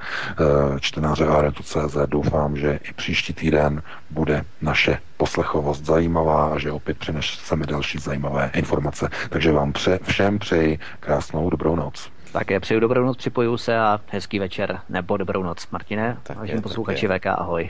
e, 0.75 0.79
čtenáře 0.79 1.25
CZ. 1.63 1.97
Doufám, 2.05 2.57
že 2.57 2.79
i 2.89 2.93
příští 2.93 3.33
týden 3.33 3.81
bude 4.09 4.45
naše 4.61 4.99
poslechovost 5.17 5.85
zajímavá 5.85 6.53
a 6.53 6.57
že 6.57 6.71
opět 6.71 6.97
přineseme 6.97 7.65
další 7.65 7.97
zajímavé 7.97 8.51
informace. 8.53 9.09
Takže 9.29 9.51
vám 9.51 9.73
pře, 9.73 9.99
všem 10.03 10.39
přeji 10.39 10.79
krásnou 10.99 11.49
dobrou 11.49 11.75
noc. 11.75 12.11
Také 12.31 12.59
přeju 12.59 12.79
dobrou 12.79 13.05
noc, 13.05 13.17
připoju 13.17 13.57
se 13.57 13.79
a 13.79 13.99
hezký 14.07 14.39
večer 14.39 14.79
nebo 14.89 15.17
dobrou 15.17 15.43
noc. 15.43 15.67
Martine, 15.71 16.17
vážení 16.35 16.61
posluchači 16.61 17.07
VK, 17.07 17.25
ahoj. 17.25 17.69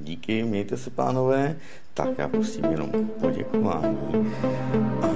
Díky, 0.00 0.42
mějte 0.42 0.76
se 0.76 0.90
pánové. 0.90 1.56
Tak 1.94 2.08
já 2.18 2.28
prosím 2.28 2.64
jenom 2.64 2.90
poděkování. 3.20 4.28
A 5.02 5.06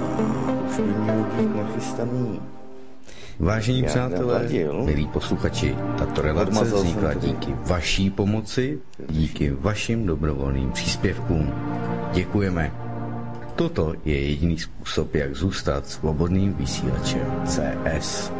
už 0.69 0.77
by 0.77 0.83
mělo 0.83 1.23
být 1.23 1.55
nachystaný. 1.55 2.39
Vážení 3.39 3.83
přátelé, 3.83 4.49
milí 4.85 5.07
posluchači, 5.07 5.75
tato 5.97 6.21
relace 6.21 6.63
vznikla 6.63 7.13
díky 7.13 7.55
vaší 7.65 8.09
pomoci, 8.09 8.79
díky 9.09 9.49
vašim 9.49 10.05
dobrovolným 10.05 10.71
příspěvkům. 10.71 11.53
Děkujeme. 12.13 12.71
Toto 13.55 13.93
je 14.05 14.21
jediný 14.21 14.57
způsob, 14.57 15.15
jak 15.15 15.35
zůstat 15.35 15.87
svobodným 15.87 16.53
vysílačem 16.53 17.43
CS. 17.45 18.31